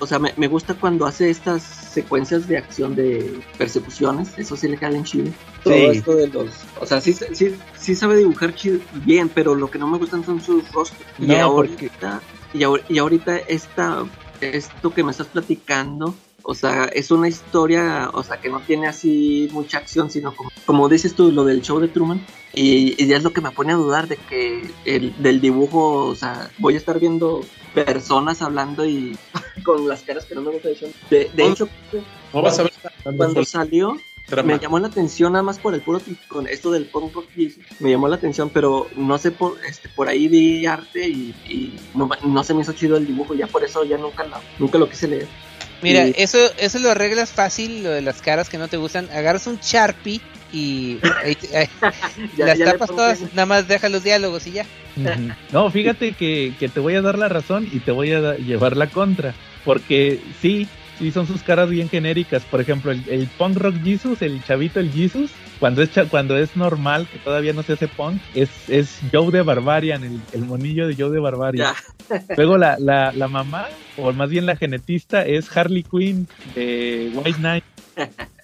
o 0.00 0.06
sea, 0.06 0.18
me, 0.18 0.32
me 0.36 0.48
gusta 0.48 0.74
cuando 0.74 1.06
hace 1.06 1.30
estas 1.30 1.85
secuencias 2.00 2.46
de 2.46 2.58
acción 2.58 2.94
de 2.94 3.08
persecuciones, 3.58 4.28
eso 4.38 4.54
sí 4.56 4.68
le 4.68 4.76
queda 4.78 4.90
bien 4.90 5.04
chido. 5.04 5.30
Todo 5.64 5.74
Sí. 5.74 5.98
esto 5.98 6.14
de 6.14 6.28
los, 6.28 6.48
o 6.80 6.84
sea, 6.86 7.00
sí, 7.00 7.12
sí, 7.32 7.56
sí 7.78 7.94
sabe 7.94 8.16
dibujar 8.18 8.54
chido, 8.54 8.78
bien, 9.04 9.28
pero 9.34 9.54
lo 9.54 9.70
que 9.70 9.78
no 9.78 9.88
me 9.88 9.96
gustan 9.98 10.22
son 10.24 10.40
sus 10.42 10.70
rostros. 10.72 11.00
y 11.18 11.34
ahorita, 11.34 12.20
y, 12.52 12.60
ahor- 12.64 12.82
y 12.88 12.98
ahorita 12.98 13.38
esta, 13.48 14.04
esto 14.40 14.92
que 14.94 15.02
me 15.02 15.10
estás 15.12 15.28
platicando, 15.28 16.14
o 16.48 16.54
sea, 16.54 16.84
es 16.84 17.10
una 17.10 17.26
historia, 17.26 18.08
o 18.14 18.22
sea, 18.22 18.40
que 18.40 18.48
no 18.48 18.60
tiene 18.60 18.86
así 18.86 19.48
mucha 19.50 19.78
acción, 19.78 20.12
sino 20.12 20.32
como, 20.32 20.52
como 20.64 20.88
dices 20.88 21.12
tú, 21.14 21.32
lo 21.32 21.44
del 21.44 21.60
show 21.60 21.80
de 21.80 21.88
Truman. 21.88 22.24
Y, 22.54 22.94
y 23.02 23.08
ya 23.08 23.16
es 23.16 23.24
lo 23.24 23.32
que 23.32 23.40
me 23.40 23.50
pone 23.50 23.72
a 23.72 23.76
dudar 23.76 24.06
de 24.06 24.16
que 24.16 24.62
el, 24.84 25.20
del 25.20 25.40
dibujo, 25.40 26.06
o 26.06 26.14
sea, 26.14 26.48
voy 26.58 26.74
a 26.74 26.76
estar 26.76 27.00
viendo 27.00 27.40
personas 27.74 28.42
hablando 28.42 28.86
y 28.86 29.18
con 29.64 29.88
las 29.88 30.02
caras 30.02 30.24
que 30.24 30.36
no 30.36 30.42
me 30.42 30.52
gustan 30.52 30.72
de. 31.10 31.28
De, 31.34 31.46
hecho, 31.48 31.68
No 32.32 32.42
vas 32.42 32.60
a 32.60 32.62
ver 32.62 32.72
cuando 33.02 33.44
salió, 33.44 33.96
trama. 34.26 34.54
me 34.54 34.60
llamó 34.60 34.78
la 34.78 34.86
atención 34.86 35.32
nada 35.32 35.42
más 35.42 35.58
por 35.58 35.74
el 35.74 35.80
puro 35.80 36.00
con 36.28 36.46
esto 36.46 36.70
del 36.70 36.86
punk 36.86 37.12
rock 37.12 37.26
me 37.80 37.90
llamó 37.90 38.08
la 38.08 38.16
atención 38.16 38.50
pero 38.50 38.86
no 38.96 39.18
sé 39.18 39.30
por 39.30 39.56
este 39.64 39.88
por 39.90 40.08
ahí 40.08 40.26
vi 40.28 40.66
arte 40.66 41.08
y, 41.08 41.34
y 41.48 41.78
no, 41.94 42.08
no 42.24 42.44
se 42.44 42.54
me 42.54 42.62
hizo 42.62 42.72
chido 42.72 42.96
el 42.96 43.06
dibujo 43.06 43.34
ya 43.34 43.46
por 43.46 43.62
eso 43.64 43.84
ya 43.84 43.98
nunca 43.98 44.26
nunca 44.58 44.78
lo 44.78 44.88
quise 44.88 45.06
leer 45.06 45.28
Mira, 45.82 46.06
Y- 46.08 46.14
eso, 46.16 46.38
eso 46.58 46.78
lo 46.78 46.90
arreglas 46.90 47.30
fácil, 47.30 47.82
lo 47.82 47.90
de 47.90 48.02
las 48.02 48.20
caras 48.22 48.48
que 48.48 48.58
no 48.58 48.68
te 48.68 48.76
gustan. 48.76 49.08
Agarras 49.12 49.46
un 49.46 49.58
Sharpie 49.62 50.20
y 50.52 50.98
ahí 51.22 51.34
te- 51.34 51.56
ahí- 51.56 51.68
Ya- 52.36 52.46
las 52.46 52.58
ya 52.58 52.64
tapas 52.72 52.88
todas, 52.88 53.20
nada 53.34 53.46
más 53.46 53.68
deja 53.68 53.88
los 53.88 54.02
diálogos 54.02 54.46
y 54.46 54.52
ya. 54.52 54.66
No, 55.52 55.70
fíjate 55.70 56.12
que, 56.14 56.54
que 56.58 56.68
te 56.70 56.80
voy 56.80 56.94
a 56.94 57.02
dar 57.02 57.18
la 57.18 57.28
razón 57.28 57.68
y 57.70 57.80
te 57.80 57.90
voy 57.92 58.12
a 58.12 58.20
da- 58.20 58.36
llevar 58.36 58.76
la 58.76 58.86
contra. 58.88 59.34
Porque 59.64 60.20
sí, 60.40 60.66
sí 60.96 61.12
son 61.12 61.26
sus 61.26 61.42
caras 61.44 61.70
bien 61.70 61.90
genéricas. 61.90 62.46
Por 62.46 62.60
ejemplo, 62.62 62.92
el, 62.92 63.08
el 63.08 63.30
punk 63.32 63.58
rock 63.58 63.78
Jesus, 63.82 64.22
el 64.22 64.42
chavito, 64.42 64.80
el 64.80 64.92
Jesus, 64.92 65.38
cuando 65.58 65.82
es, 65.82 65.90
cha- 65.90 66.08
cuando 66.08 66.36
es 66.38 66.56
normal, 66.56 67.08
que 67.10 67.20
todavía 67.20 67.54
no 67.54 67.62
se 67.64 67.74
hace 67.74 67.88
punk, 67.88 68.26
es, 68.32 68.68
es 68.68 69.00
Joe 69.12 69.32
de 69.32 69.42
Barbarian, 69.42 70.04
el, 70.04 70.28
el 70.32 70.44
monillo 70.44 70.88
de 70.88 70.96
Joe 70.98 71.10
de 71.12 71.20
Barbarian. 71.20 71.72
Luego 72.36 72.58
la, 72.58 72.78
la, 72.80 73.12
la 73.14 73.28
mamá, 73.28 73.68
o 73.94 74.12
más 74.14 74.30
bien 74.30 74.46
la 74.46 74.56
genetista, 74.56 75.26
es 75.26 75.54
Harley 75.56 75.84
Quinn 75.84 76.28
de 76.44 77.10
White 77.12 77.38
Knight. 77.38 77.64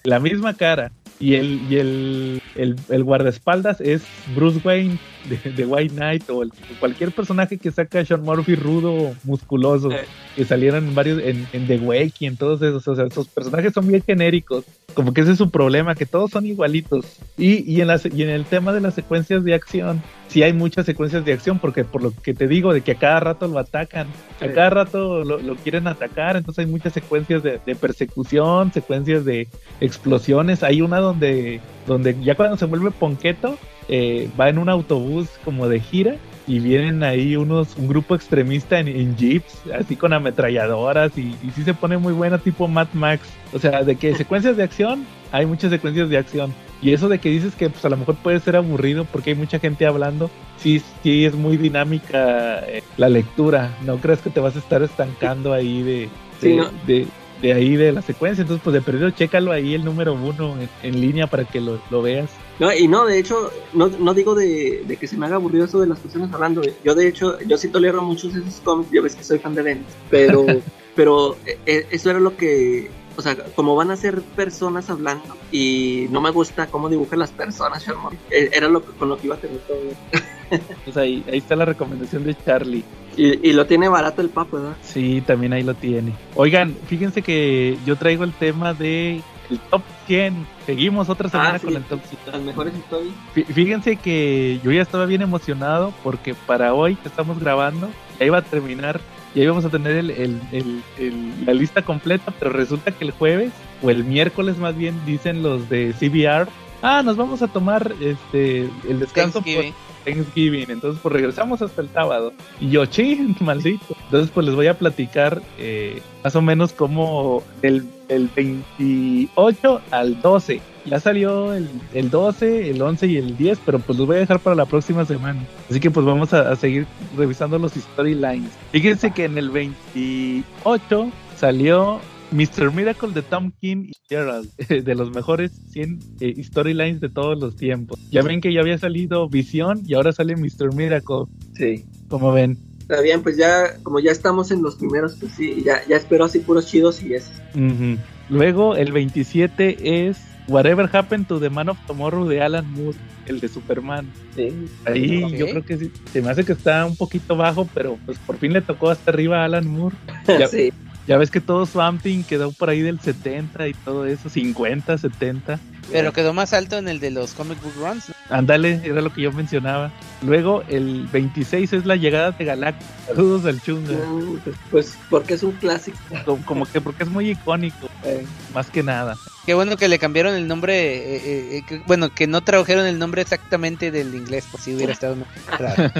La 0.03 0.19
misma 0.19 0.55
cara. 0.57 0.93
Y 1.19 1.35
el, 1.35 1.61
y 1.63 1.77
el, 1.77 2.39
el, 2.55 2.77
el 2.89 3.03
guardaespaldas 3.05 3.81
es 3.81 4.23
Bruce 4.25 4.59
Wayne 4.63 4.99
de, 5.29 5.51
de 5.51 5.65
White 5.65 5.93
Knight 5.95 6.29
o 6.29 6.43
el- 6.43 6.51
cualquier 6.79 7.11
personaje 7.11 7.57
que 7.57 7.71
saca 7.71 8.03
Sean 8.05 8.21
Murphy 8.23 8.55
rudo, 8.55 9.13
musculoso, 9.23 9.89
que 10.35 10.45
salieron 10.45 10.87
en 10.87 10.95
varios, 10.95 11.21
en, 11.23 11.47
en 11.53 11.67
The 11.67 11.77
Wake 11.77 12.13
y 12.19 12.25
en 12.25 12.37
todos 12.37 12.61
esos. 12.61 12.87
O 12.87 12.95
sea, 12.95 13.05
esos 13.05 13.27
personajes 13.27 13.73
son 13.73 13.87
bien 13.87 14.03
genéricos. 14.05 14.65
Como 14.93 15.13
que 15.13 15.21
ese 15.21 15.31
es 15.31 15.37
su 15.39 15.49
problema, 15.49 15.95
que 15.95 16.05
todos 16.05 16.29
son 16.31 16.45
igualitos. 16.45 17.05
Y, 17.37 17.69
y, 17.71 17.81
en, 17.81 17.87
las, 17.87 18.05
y 18.05 18.21
en 18.23 18.29
el 18.29 18.45
tema 18.45 18.73
de 18.73 18.81
las 18.81 18.93
secuencias 18.93 19.43
de 19.43 19.53
acción, 19.55 20.03
sí 20.27 20.43
hay 20.43 20.53
muchas 20.53 20.85
secuencias 20.85 21.25
de 21.25 21.33
acción, 21.33 21.57
porque 21.57 21.83
por 21.83 22.03
lo 22.03 22.11
que 22.11 22.33
te 22.35 22.47
digo, 22.47 22.73
de 22.73 22.81
que 22.81 22.91
a 22.91 22.95
cada 22.95 23.19
rato 23.19 23.47
lo 23.47 23.57
atacan, 23.59 24.07
a 24.39 24.47
Sí. 24.47 24.53
cada 24.53 24.69
rato 24.69 25.23
lo, 25.23 25.39
lo 25.39 25.55
quieren 25.55 25.87
atacar, 25.87 26.35
entonces 26.37 26.65
hay 26.65 26.71
muchas 26.71 26.93
secuencias 26.93 27.41
de, 27.41 27.59
de 27.65 27.75
persecución, 27.75 28.71
secuencias 28.71 29.25
de 29.25 29.47
explosiones. 29.81 30.63
Hay 30.63 30.81
una 30.81 30.99
donde, 30.99 31.59
donde 31.87 32.15
ya 32.21 32.35
cuando 32.35 32.57
se 32.57 32.65
vuelve 32.65 32.91
Ponqueto, 32.91 33.57
eh, 33.89 34.29
va 34.39 34.49
en 34.49 34.57
un 34.57 34.69
autobús 34.69 35.27
como 35.43 35.67
de 35.67 35.79
gira 35.79 36.15
y 36.45 36.59
vienen 36.59 37.03
ahí 37.03 37.35
unos 37.37 37.77
un 37.77 37.87
grupo 37.87 38.15
extremista 38.15 38.79
en, 38.79 38.87
en 38.89 39.15
jeeps 39.15 39.61
así 39.77 39.95
con 39.95 40.11
ametralladoras 40.13 41.17
y, 41.17 41.35
y 41.41 41.51
sí 41.55 41.63
se 41.63 41.73
pone 41.73 41.97
muy 41.97 42.13
buena 42.13 42.37
tipo 42.37 42.67
Mad 42.67 42.87
Max. 42.93 43.27
O 43.53 43.59
sea 43.59 43.83
de 43.83 43.95
que 43.95 44.15
secuencias 44.17 44.57
de 44.57 44.63
acción 44.63 45.05
hay 45.31 45.45
muchas 45.45 45.71
secuencias 45.71 46.09
de 46.09 46.17
acción. 46.17 46.53
Y 46.81 46.91
eso 46.91 47.07
de 47.07 47.19
que 47.19 47.29
dices 47.29 47.55
que 47.55 47.69
pues 47.69 47.85
a 47.85 47.89
lo 47.89 47.95
mejor 47.95 48.15
puede 48.15 48.39
ser 48.41 48.57
aburrido 48.57 49.05
porque 49.05 49.29
hay 49.31 49.35
mucha 49.37 49.57
gente 49.59 49.85
hablando 49.85 50.29
sí 50.57 50.81
sí 51.01 51.23
es 51.25 51.33
muy 51.33 51.55
dinámica 51.57 52.59
eh, 52.67 52.83
la 52.97 53.07
lectura. 53.09 53.71
No 53.85 53.97
crees 53.97 54.19
que 54.19 54.29
te 54.29 54.39
vas 54.41 54.55
a 54.55 54.59
estar 54.59 54.81
estancando 54.83 55.53
ahí 55.53 55.81
de 55.81 55.93
de, 55.93 56.09
Sí, 56.41 56.55
¿no? 56.57 56.69
de- 56.85 57.07
de 57.43 57.51
ahí 57.51 57.75
de 57.75 57.91
la 57.91 58.01
secuencia 58.01 58.41
entonces 58.41 58.63
pues 58.63 58.73
de 58.73 58.81
perdido 58.81 59.09
chécalo 59.11 59.51
ahí 59.51 59.73
el 59.73 59.83
número 59.83 60.13
uno 60.13 60.55
en, 60.57 60.69
en 60.81 61.01
línea 61.01 61.27
para 61.27 61.43
que 61.43 61.59
lo, 61.59 61.79
lo 61.91 62.01
veas 62.01 62.29
no, 62.57 62.73
y 62.73 62.87
no 62.87 63.05
de 63.05 63.19
hecho 63.19 63.51
no, 63.73 63.89
no 63.89 64.13
digo 64.13 64.33
de, 64.33 64.83
de 64.87 64.95
que 64.95 65.07
se 65.07 65.17
me 65.17 65.25
haga 65.25 65.35
aburrido 65.35 65.65
eso 65.65 65.81
de 65.81 65.87
las 65.87 65.99
personas 65.99 66.33
hablando 66.33 66.61
yo 66.85 66.95
de 66.95 67.07
hecho 67.07 67.37
yo 67.41 67.57
sí 67.57 67.67
tolero 67.67 68.01
muchos 68.01 68.33
de 68.33 68.39
esos 68.39 68.61
cómics 68.61 68.91
ya 68.91 69.01
ves 69.01 69.15
que 69.15 69.25
soy 69.25 69.39
fan 69.39 69.55
de 69.55 69.61
Venice 69.61 69.89
pero 70.09 70.45
pero 70.95 71.35
eh, 71.45 71.85
eso 71.91 72.09
era 72.09 72.19
lo 72.21 72.37
que 72.37 72.89
o 73.15 73.21
sea, 73.21 73.35
como 73.55 73.75
van 73.75 73.91
a 73.91 73.95
ser 73.95 74.21
personas 74.21 74.89
hablando 74.89 75.37
y 75.51 76.07
no 76.09 76.19
me 76.19 76.31
gusta 76.31 76.65
cómo 76.67 76.89
dibujan 76.89 77.19
las 77.19 77.31
personas, 77.31 77.85
eh, 78.31 78.49
era 78.51 78.67
lo 78.67 78.81
con 78.83 79.09
lo 79.09 79.17
que 79.17 79.27
iba 79.27 79.35
a 79.35 79.39
tener 79.39 79.59
todo. 79.59 79.79
Pues 80.83 80.97
ahí, 80.97 81.23
ahí 81.31 81.39
está 81.39 81.55
la 81.55 81.65
recomendación 81.65 82.23
de 82.25 82.35
Charlie. 82.45 82.83
Y, 83.17 83.49
y 83.49 83.53
lo 83.53 83.65
tiene 83.65 83.87
barato 83.87 84.21
el 84.21 84.29
papo, 84.29 84.57
¿verdad? 84.57 84.75
Sí, 84.81 85.21
también 85.21 85.53
ahí 85.53 85.63
lo 85.63 85.73
tiene. 85.73 86.13
Oigan, 86.35 86.75
fíjense 86.87 87.21
que 87.21 87.77
yo 87.85 87.95
traigo 87.95 88.23
el 88.23 88.33
tema 88.33 88.73
de 88.73 89.21
el 89.49 89.59
top 89.69 89.81
100. 90.07 90.47
Seguimos 90.65 91.09
otra 91.09 91.29
semana 91.29 91.53
Ah, 91.55 91.59
sí. 91.59 91.65
con 91.67 91.75
el 91.75 91.83
top 91.83 91.99
100. 92.07 92.19
Las 92.33 92.41
mejores 92.41 92.73
historias. 92.75 93.13
Fí- 93.35 93.45
Fíjense 93.45 93.95
que 93.97 94.59
yo 94.63 94.71
ya 94.71 94.81
estaba 94.81 95.05
bien 95.05 95.21
emocionado 95.21 95.93
porque 96.03 96.33
para 96.33 96.73
hoy 96.73 96.95
que 96.95 97.07
estamos 97.07 97.39
grabando 97.39 97.89
ya 98.19 98.25
iba 98.25 98.37
a 98.37 98.41
terminar, 98.41 98.99
ya 99.35 99.43
íbamos 99.43 99.65
a 99.65 99.69
tener 99.69 99.95
el, 99.97 100.09
el- 100.11 100.41
el- 100.51 100.81
el- 100.97 101.45
la 101.45 101.53
lista 101.53 101.81
completa, 101.83 102.33
pero 102.39 102.51
resulta 102.51 102.91
que 102.91 103.03
el 103.05 103.11
jueves 103.11 103.51
o 103.81 103.89
el 103.89 104.03
miércoles 104.05 104.57
más 104.57 104.75
bien 104.77 104.95
dicen 105.05 105.43
los 105.43 105.69
de 105.69 105.93
CBR, 105.99 106.47
ah, 106.81 107.03
nos 107.03 107.17
vamos 107.17 107.41
a 107.41 107.47
tomar 107.47 107.93
este 108.01 108.69
el 108.89 108.99
descanso 108.99 109.41
por 109.41 109.65
Thanksgiving. 110.03 110.69
Entonces 110.69 110.99
pues 111.01 111.13
regresamos 111.13 111.61
hasta 111.61 111.81
el 111.81 111.89
sábado. 111.89 112.33
Y 112.59 112.69
yo, 112.69 112.85
ching, 112.85 113.35
maldito. 113.39 113.95
Entonces 114.05 114.31
pues 114.33 114.45
les 114.45 114.55
voy 114.55 114.67
a 114.67 114.77
platicar 114.77 115.41
eh, 115.57 116.01
más 116.23 116.35
o 116.35 116.41
menos 116.41 116.73
como 116.73 117.43
del, 117.61 117.85
del 118.07 118.29
28 118.35 119.81
al 119.91 120.21
12. 120.21 120.61
Ya 120.85 120.99
salió 120.99 121.53
el, 121.53 121.69
el 121.93 122.09
12, 122.09 122.69
el 122.71 122.81
11 122.81 123.07
y 123.07 123.17
el 123.17 123.37
10, 123.37 123.59
pero 123.65 123.79
pues 123.79 123.97
los 123.97 124.05
voy 124.05 124.17
a 124.17 124.19
dejar 124.19 124.39
para 124.39 124.55
la 124.55 124.65
próxima 124.65 125.05
semana. 125.05 125.41
Así 125.69 125.79
que 125.79 125.89
pues 125.89 126.05
vamos 126.05 126.33
a, 126.33 126.51
a 126.51 126.55
seguir 126.55 126.85
revisando 127.17 127.57
los 127.57 127.73
storylines. 127.73 128.51
Fíjense 128.71 129.11
que 129.11 129.25
en 129.25 129.37
el 129.37 129.49
28 129.49 131.09
salió 131.37 131.99
Mr. 132.33 132.73
Miracle 132.73 133.11
de 133.11 133.21
Tom 133.21 133.51
King 133.61 133.89
y 133.89 133.93
Gerald, 134.09 134.49
de 134.67 134.95
los 134.95 135.11
mejores 135.11 135.51
100 135.71 135.99
eh, 136.19 136.43
storylines 136.43 136.99
de 136.99 137.09
todos 137.09 137.39
los 137.39 137.55
tiempos. 137.55 137.99
Ya 138.09 138.23
ven 138.23 138.41
que 138.41 138.51
ya 138.51 138.61
había 138.61 138.77
salido 138.77 139.29
Visión 139.29 139.83
y 139.85 139.93
ahora 139.93 140.11
sale 140.11 140.35
Mr. 140.35 140.73
Miracle. 140.73 141.25
Sí. 141.55 141.85
Como 142.09 142.31
ven. 142.31 142.57
Está 142.79 143.01
bien, 143.01 143.23
pues 143.23 143.37
ya, 143.37 143.77
como 143.83 143.99
ya 143.99 144.11
estamos 144.11 144.51
en 144.51 144.61
los 144.61 144.75
primeros, 144.75 145.15
pues 145.19 145.31
sí, 145.33 145.63
ya, 145.63 145.85
ya 145.87 145.95
espero 145.95 146.25
así 146.25 146.39
puros 146.39 146.65
chidos 146.67 147.01
y 147.01 147.13
es. 147.13 147.31
Ujú. 147.55 147.97
Luego 148.29 148.75
el 148.75 148.91
27 148.91 150.07
es 150.09 150.17
Whatever 150.47 150.89
Happened 150.91 151.27
to 151.27 151.39
the 151.39 151.49
Man 151.49 151.69
of 151.69 151.77
Tomorrow 151.87 152.27
de 152.27 152.41
Alan 152.41 152.69
Moore, 152.73 152.97
el 153.25 153.39
de 153.39 153.47
Superman. 153.47 154.11
Sí. 154.35 154.49
Ahí 154.85 155.37
yo 155.37 155.45
creo 155.47 155.63
que 155.63 155.77
sí. 155.77 155.91
Se 156.11 156.21
me 156.21 156.29
hace 156.29 156.43
que 156.43 156.53
está 156.53 156.85
un 156.85 156.97
poquito 156.97 157.37
bajo, 157.37 157.69
pero 157.73 157.97
pues 158.05 158.17
por 158.19 158.37
fin 158.37 158.51
le 158.51 158.61
tocó 158.61 158.89
hasta 158.89 159.11
arriba 159.11 159.41
a 159.41 159.45
Alan 159.45 159.67
Moore. 159.67 159.95
Ya, 160.27 160.47
sí. 160.47 160.73
Ya 161.07 161.17
ves 161.17 161.29
que 161.31 161.41
todo 161.41 161.65
Swamp 161.65 162.01
Thing 162.01 162.23
quedó 162.23 162.51
por 162.51 162.69
ahí 162.69 162.81
del 162.81 162.99
70 162.99 163.67
y 163.67 163.73
todo 163.73 164.05
eso, 164.05 164.29
50, 164.29 164.97
70. 164.97 165.59
Pero 165.91 166.13
quedó 166.13 166.33
más 166.33 166.53
alto 166.53 166.77
en 166.77 166.87
el 166.87 166.99
de 167.01 167.11
los 167.11 167.33
comic 167.33 167.61
book 167.61 167.73
runs. 167.77 168.07
¿no? 168.09 168.15
Ándale, 168.29 168.79
era 168.85 169.01
lo 169.01 169.11
que 169.13 169.21
yo 169.21 169.31
mencionaba. 169.33 169.91
Luego 170.25 170.63
el 170.69 171.07
26 171.11 171.73
es 171.73 171.85
la 171.85 171.97
llegada 171.97 172.31
de 172.31 172.45
Galactus. 172.45 172.87
Saludos 173.05 173.45
al 173.45 173.61
Chunga. 173.61 173.91
Mm, 173.93 174.37
Pues, 174.71 174.97
porque 175.09 175.33
es 175.33 175.43
un 175.43 175.51
clásico. 175.51 175.97
Como, 176.25 176.45
como 176.45 176.65
que 176.65 176.79
porque 176.79 177.03
es 177.03 177.09
muy 177.09 177.29
icónico, 177.31 177.89
Eh, 178.05 178.25
más 178.53 178.69
que 178.69 178.81
nada. 178.81 179.15
Qué 179.45 179.53
bueno 179.53 179.75
que 179.75 179.89
le 179.89 179.99
cambiaron 179.99 180.35
el 180.35 180.47
nombre. 180.47 180.95
eh, 180.95 181.15
eh, 181.17 181.57
eh, 181.57 181.63
que- 181.67 181.79
bueno, 181.85 182.09
que 182.15 182.27
no 182.27 182.39
tradujeron 182.41 182.85
el 182.85 182.97
nombre 182.97 183.21
exactamente 183.21 183.91
del 183.91 184.15
inglés, 184.15 184.45
por 184.49 184.61
si 184.61 184.73
hubiera 184.73 184.93
estado 184.93 185.17
más 185.17 185.27
raro. 185.59 185.91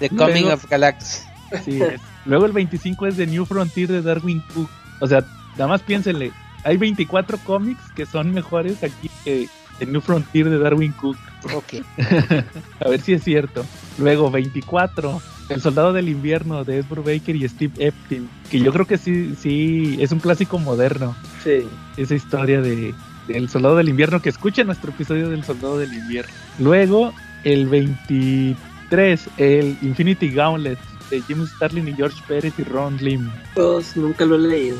The 0.00 0.08
Coming 0.10 0.42
Luego- 0.46 0.54
of 0.54 0.68
Galactus. 0.68 1.20
Sí, 1.64 1.80
es. 1.80 2.00
Luego 2.28 2.44
el 2.44 2.52
25 2.52 3.06
es 3.06 3.16
The 3.16 3.26
New 3.26 3.46
Frontier 3.46 3.88
de 3.88 4.02
Darwin 4.02 4.42
Cook. 4.54 4.68
O 5.00 5.06
sea, 5.06 5.24
nada 5.52 5.66
más 5.66 5.82
piénsenle. 5.82 6.30
Hay 6.62 6.76
24 6.76 7.38
cómics 7.38 7.80
que 7.96 8.04
son 8.04 8.32
mejores 8.32 8.84
aquí 8.84 9.10
que 9.24 9.48
The 9.78 9.86
New 9.86 10.02
Frontier 10.02 10.50
de 10.50 10.58
Darwin 10.58 10.92
Cook. 10.92 11.16
Ok. 11.54 11.82
A 12.84 12.88
ver 12.88 13.00
si 13.00 13.14
es 13.14 13.24
cierto. 13.24 13.64
Luego 13.98 14.30
24. 14.30 15.22
El 15.48 15.62
Soldado 15.62 15.94
del 15.94 16.10
Invierno 16.10 16.64
de 16.64 16.78
Edward 16.80 17.04
Baker 17.04 17.34
y 17.34 17.48
Steve 17.48 17.72
Epstein. 17.78 18.28
Que 18.50 18.60
yo 18.60 18.74
creo 18.74 18.86
que 18.86 18.98
sí, 18.98 19.34
sí, 19.34 19.96
es 19.98 20.12
un 20.12 20.18
clásico 20.18 20.58
moderno. 20.58 21.16
sí. 21.42 21.66
esa 21.96 22.14
historia 22.14 22.60
de 22.60 22.94
El 23.28 23.48
Soldado 23.48 23.76
del 23.76 23.88
Invierno, 23.88 24.20
que 24.20 24.28
escuchen 24.28 24.66
nuestro 24.66 24.90
episodio 24.90 25.30
del 25.30 25.44
Soldado 25.44 25.78
del 25.78 25.94
Invierno. 25.94 26.30
Luego, 26.58 27.14
el 27.44 27.66
23, 27.68 29.30
el 29.38 29.78
Infinity 29.80 30.28
Gauntlet 30.28 30.78
de 31.10 31.22
Jim 31.22 31.46
Starlin 31.46 31.88
y 31.88 31.94
George 31.94 32.20
Pérez 32.26 32.54
y 32.58 32.62
Ron 32.64 32.96
Lim. 32.98 33.30
Pues 33.54 33.96
nunca 33.96 34.24
lo 34.24 34.36
he 34.36 34.38
leído. 34.38 34.78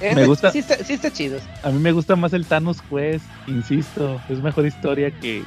Eh, 0.00 0.14
Me 0.14 0.26
gusta. 0.26 0.50
Sí 0.50 0.58
está, 0.58 0.76
sí 0.82 0.94
está 0.94 1.12
chido. 1.12 1.38
A 1.62 1.70
mí 1.70 1.78
me 1.78 1.92
gusta 1.92 2.16
más 2.16 2.32
el 2.32 2.44
Thanos 2.44 2.78
Quest, 2.90 3.24
insisto, 3.46 4.20
es 4.28 4.42
mejor 4.42 4.66
historia 4.66 5.10
que... 5.12 5.44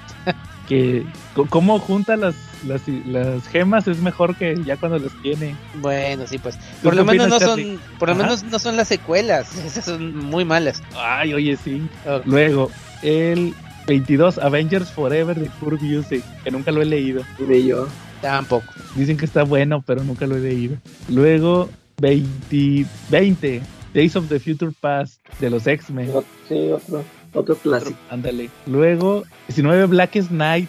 que 0.67 1.05
cómo 1.49 1.77
junta 1.77 2.15
las, 2.17 2.35
las, 2.65 2.81
las 3.05 3.47
gemas 3.47 3.87
es 3.87 3.99
mejor 3.99 4.35
que 4.35 4.55
ya 4.65 4.77
cuando 4.77 4.97
las 4.97 5.11
tiene. 5.21 5.55
Bueno, 5.75 6.25
sí, 6.25 6.37
pues. 6.39 6.57
¿Tú 6.57 6.63
Por 6.83 6.95
lo 6.95 7.05
menos 7.05 7.27
no 7.27 7.39
son, 7.39 7.79
por 7.99 8.09
lo 8.09 8.15
Ajá. 8.15 8.23
menos 8.23 8.43
no 8.43 8.57
son 8.57 8.75
las 8.75 8.87
secuelas. 8.87 9.55
Esas 9.65 9.85
son 9.85 10.15
muy 10.15 10.43
malas. 10.45 10.81
Ay, 10.97 11.33
oye, 11.33 11.55
sí. 11.63 11.87
Luego, 12.25 12.71
el 13.03 13.53
22, 13.87 14.39
Avengers 14.39 14.89
Forever 14.89 15.39
de 15.39 15.47
Kurt 15.59 15.81
Busiek, 15.81 16.23
que 16.43 16.49
nunca 16.51 16.71
lo 16.71 16.81
he 16.81 16.85
leído. 16.85 17.21
Ni 17.39 17.65
yo. 17.65 17.87
Tampoco. 18.25 18.65
Dicen 18.95 19.17
que 19.17 19.25
está 19.25 19.43
bueno, 19.43 19.83
pero 19.85 20.03
nunca 20.03 20.25
lo 20.25 20.35
he 20.35 20.39
leído. 20.39 20.77
Luego, 21.09 21.69
20, 22.01 22.85
20 23.09 23.61
Days 23.93 24.15
of 24.15 24.27
the 24.29 24.39
Future 24.39 24.71
Past 24.81 25.21
de 25.39 25.49
los 25.49 25.67
X-Men. 25.67 26.11
Sí, 26.49 26.71
otro, 26.71 27.03
otro 27.33 27.55
clásico. 27.55 27.97
Ándale. 28.09 28.49
Luego, 28.65 29.23
19 29.47 29.85
Blackest 29.85 30.31
Night. 30.31 30.67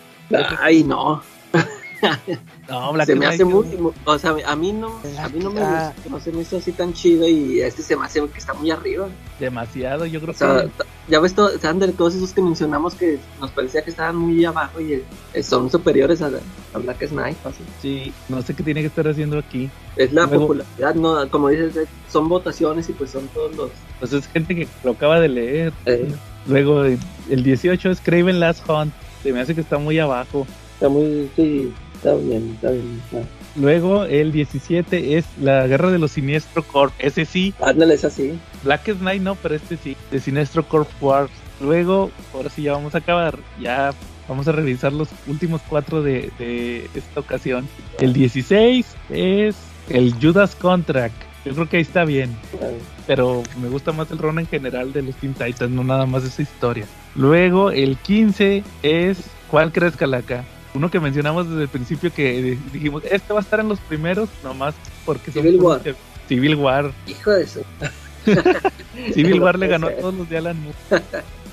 Ay, 0.60 0.84
no. 0.84 1.22
No, 2.68 2.92
Black 2.94 3.06
se 3.06 3.14
me 3.14 3.26
hace 3.26 3.44
muy, 3.44 3.66
muy- 3.76 3.92
o 4.04 4.18
sea, 4.18 4.34
a 4.46 4.56
mí 4.56 4.72
no, 4.72 5.00
a 5.18 5.28
mí 5.28 5.38
no 5.40 5.50
me 5.50 5.60
gusta, 5.60 5.94
no 6.10 6.20
se 6.20 6.32
me 6.32 6.42
hizo 6.42 6.56
así 6.58 6.72
tan 6.72 6.92
chido 6.92 7.28
y 7.28 7.60
este 7.60 7.82
se 7.82 7.96
me 7.96 8.04
hace 8.06 8.20
que 8.28 8.38
está 8.38 8.54
muy 8.54 8.70
arriba. 8.70 9.08
Demasiado, 9.38 10.06
yo 10.06 10.20
creo 10.20 10.32
O 10.32 10.36
sea, 10.36 10.62
que. 10.64 10.70
ya 11.08 11.20
ves, 11.20 11.34
todo, 11.34 11.56
Sander, 11.58 11.92
todos 11.92 12.14
esos 12.14 12.32
que 12.32 12.42
mencionamos 12.42 12.94
que 12.94 13.18
nos 13.40 13.50
parecía 13.50 13.82
que 13.82 13.90
estaban 13.90 14.16
muy 14.16 14.44
abajo 14.44 14.80
y 14.80 14.94
eh, 15.34 15.42
son 15.42 15.70
superiores 15.70 16.22
a, 16.22 16.30
a 16.74 16.78
Black 16.78 17.08
Knight, 17.10 17.36
fácil. 17.42 17.66
Sí, 17.82 18.12
no 18.28 18.42
sé 18.42 18.54
qué 18.54 18.62
tiene 18.62 18.80
que 18.80 18.86
estar 18.88 19.06
haciendo 19.06 19.38
aquí. 19.38 19.70
Es 19.96 20.12
la 20.12 20.22
Luego- 20.26 20.42
popularidad, 20.48 20.94
no, 20.94 21.28
como 21.30 21.48
dices, 21.50 21.76
eh, 21.76 21.86
son 22.10 22.28
votaciones 22.28 22.88
y 22.88 22.92
pues 22.94 23.10
son 23.10 23.28
todos 23.28 23.54
los. 23.56 23.70
Pues 24.00 24.12
es 24.12 24.26
gente 24.28 24.56
que 24.56 24.68
lo 24.82 24.92
acaba 24.92 25.20
de 25.20 25.28
leer. 25.28 25.72
eh, 25.84 26.08
Luego, 26.48 26.84
el 26.84 27.42
18 27.42 27.90
es 27.90 28.00
Craven 28.00 28.38
Last 28.40 28.68
Hunt. 28.68 28.92
Se 29.22 29.32
me 29.32 29.40
hace 29.40 29.54
que 29.54 29.60
está 29.60 29.78
muy 29.78 29.98
abajo. 29.98 30.46
está 30.74 30.88
muy, 30.88 31.28
sí, 31.34 31.72
está 32.06 32.24
bien, 32.24 32.50
está 32.54 32.70
bien. 32.70 33.00
Luego, 33.56 34.04
el 34.04 34.32
17 34.32 35.16
es 35.16 35.24
La 35.40 35.66
Guerra 35.66 35.90
de 35.90 35.98
los 35.98 36.12
Siniestro 36.12 36.62
Corp. 36.62 36.92
Ese 36.98 37.24
sí. 37.24 37.54
Ándale, 37.60 37.94
es 37.94 38.04
así. 38.04 38.38
Blackest 38.62 39.00
Night 39.00 39.22
no, 39.22 39.34
pero 39.36 39.54
este 39.54 39.76
sí. 39.76 39.96
De 40.10 40.20
Sinestro 40.20 40.66
Corp 40.68 40.88
Wars. 41.00 41.30
Luego, 41.60 42.10
ahora 42.34 42.50
sí 42.50 42.62
ya 42.62 42.72
vamos 42.72 42.94
a 42.94 42.98
acabar. 42.98 43.38
Ya 43.60 43.92
vamos 44.28 44.46
a 44.46 44.52
revisar 44.52 44.92
los 44.92 45.08
últimos 45.26 45.62
cuatro 45.68 46.02
de, 46.02 46.30
de 46.38 46.88
esta 46.94 47.20
ocasión. 47.20 47.66
El 47.98 48.12
16 48.12 48.86
es 49.10 49.56
el 49.88 50.14
Judas 50.20 50.54
Contract. 50.54 51.14
Yo 51.44 51.54
creo 51.54 51.68
que 51.68 51.76
ahí 51.76 51.82
está 51.82 52.04
bien. 52.04 52.36
Pero 53.06 53.42
me 53.62 53.68
gusta 53.68 53.92
más 53.92 54.10
el 54.10 54.18
ron 54.18 54.38
en 54.38 54.46
general 54.46 54.92
de 54.92 55.02
los 55.02 55.14
Teen 55.14 55.32
Titans, 55.32 55.70
no 55.70 55.84
nada 55.84 56.04
más 56.04 56.24
esa 56.24 56.42
historia. 56.42 56.86
Luego, 57.14 57.70
el 57.70 57.96
15 57.96 58.64
es. 58.82 59.18
¿Cuál 59.48 59.72
crees, 59.72 59.96
Calaca? 59.96 60.44
Uno 60.76 60.90
que 60.90 61.00
mencionamos 61.00 61.48
desde 61.48 61.62
el 61.62 61.68
principio 61.68 62.12
que 62.12 62.58
dijimos, 62.70 63.02
este 63.10 63.32
va 63.32 63.40
a 63.40 63.42
estar 63.42 63.60
en 63.60 63.68
los 63.68 63.80
primeros, 63.80 64.28
nomás 64.44 64.74
porque 65.06 65.32
Civil 65.32 65.56
War. 65.56 65.80
Civil 66.28 66.54
War. 66.56 66.92
Hijo 67.06 67.30
de 67.30 67.44
eso. 67.44 67.60
Civil 69.14 69.40
War 69.40 69.58
le 69.58 69.68
ganó 69.68 69.86
a 69.86 69.92
todos 69.92 70.12
los 70.12 70.28
de 70.28 70.36
Alan 70.36 70.56
Moore. 70.62 71.04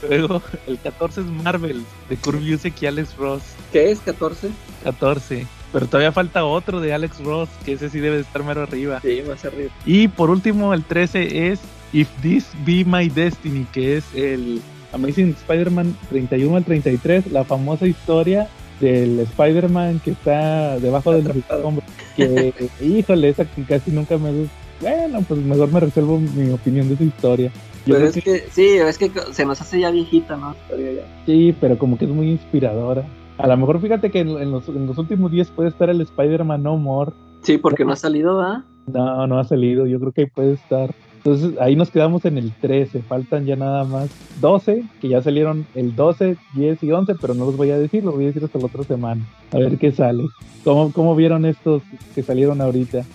Luego, 0.09 0.41
el 0.67 0.77
14 0.77 1.21
es 1.21 1.27
Marvel, 1.27 1.85
de 2.09 2.17
Kurt 2.17 2.39
Busiek 2.39 2.81
y 2.81 2.85
Alex 2.87 3.15
Ross. 3.15 3.43
¿Qué 3.71 3.91
es 3.91 3.99
14? 3.99 4.49
14. 4.83 5.47
Pero 5.71 5.87
todavía 5.87 6.11
falta 6.11 6.43
otro 6.43 6.81
de 6.81 6.93
Alex 6.93 7.23
Ross, 7.23 7.47
que 7.63 7.73
ese 7.73 7.89
sí 7.89 7.99
debe 7.99 8.17
de 8.17 8.23
estar 8.23 8.43
mero 8.43 8.63
arriba. 8.63 8.99
Sí, 9.01 9.23
más 9.25 9.45
arriba. 9.45 9.71
Y 9.85 10.09
por 10.09 10.31
último, 10.31 10.73
el 10.73 10.83
13 10.83 11.49
es 11.49 11.61
If 11.93 12.09
This 12.21 12.47
Be 12.65 12.83
My 12.83 13.07
Destiny, 13.07 13.65
que 13.71 13.95
es 13.97 14.03
el 14.13 14.61
Amazing 14.91 15.29
Spider-Man 15.29 15.95
31 16.09 16.57
al 16.57 16.65
33, 16.65 17.31
la 17.31 17.45
famosa 17.45 17.87
historia 17.87 18.49
del 18.79 19.19
Spider-Man 19.21 20.01
que 20.03 20.11
está 20.11 20.77
debajo 20.79 21.11
del 21.13 21.43
hombre. 21.63 21.85
Que, 22.15 22.53
híjole, 22.81 23.29
esa 23.29 23.45
que 23.45 23.63
casi 23.63 23.91
nunca 23.91 24.17
me 24.17 24.31
gusta. 24.31 24.53
Bueno, 24.81 25.23
pues 25.27 25.39
mejor 25.41 25.71
me 25.71 25.79
resuelvo 25.79 26.19
mi 26.19 26.51
opinión 26.51 26.87
de 26.89 26.95
esa 26.95 27.03
historia. 27.03 27.51
Yo 27.85 27.95
Pero 27.95 28.07
es 28.07 28.13
que- 28.15 28.21
que, 28.21 28.43
sí, 28.51 28.65
es 28.77 28.97
que 28.97 29.11
se 29.31 29.45
nos 29.45 29.59
hace 29.61 29.79
ya 29.79 29.91
viejita, 29.91 30.35
¿no? 30.37 30.55
Ya- 30.71 31.05
Sí, 31.25 31.55
pero 31.59 31.77
como 31.77 31.97
que 31.97 32.05
es 32.05 32.11
muy 32.11 32.29
inspiradora. 32.31 33.03
A 33.37 33.47
lo 33.47 33.57
mejor 33.57 33.81
fíjate 33.81 34.11
que 34.11 34.19
en, 34.19 34.29
en 34.29 34.51
los, 34.51 34.67
en 34.69 34.85
los 34.85 34.97
últimos 34.97 35.31
días 35.31 35.49
puede 35.49 35.69
estar 35.69 35.89
el 35.89 36.01
Spider-Man 36.01 36.63
No 36.63 36.77
More. 36.77 37.11
Sí, 37.41 37.57
porque 37.57 37.83
no 37.83 37.91
ha 37.93 37.95
salido, 37.97 38.37
¿verdad? 38.37 38.59
No, 38.87 39.27
no 39.27 39.39
ha 39.39 39.43
salido. 39.43 39.85
Yo 39.85 39.99
creo 39.99 40.11
que 40.11 40.21
ahí 40.21 40.27
puede 40.27 40.53
estar. 40.53 40.93
Entonces 41.25 41.57
ahí 41.61 41.75
nos 41.77 41.89
quedamos 41.89 42.25
en 42.25 42.37
el 42.37 42.51
13. 42.51 43.01
Faltan 43.01 43.45
ya 43.45 43.55
nada 43.55 43.85
más 43.85 44.09
12, 44.41 44.83
que 45.01 45.07
ya 45.07 45.21
salieron 45.21 45.65
el 45.73 45.95
12, 45.95 46.35
10 46.55 46.83
y 46.83 46.91
11, 46.91 47.15
pero 47.21 47.33
no 47.33 47.45
los 47.45 47.55
voy 47.55 47.71
a 47.71 47.79
decir, 47.79 48.03
los 48.03 48.13
voy 48.13 48.25
a 48.25 48.27
decir 48.27 48.43
hasta 48.43 48.59
la 48.59 48.65
otra 48.65 48.83
semana. 48.83 49.25
A 49.51 49.57
ver 49.57 49.77
qué 49.77 49.93
sale. 49.93 50.25
¿Cómo, 50.65 50.91
cómo 50.91 51.15
vieron 51.15 51.45
estos 51.45 51.81
que 52.13 52.23
salieron 52.23 52.59
ahorita? 52.59 53.05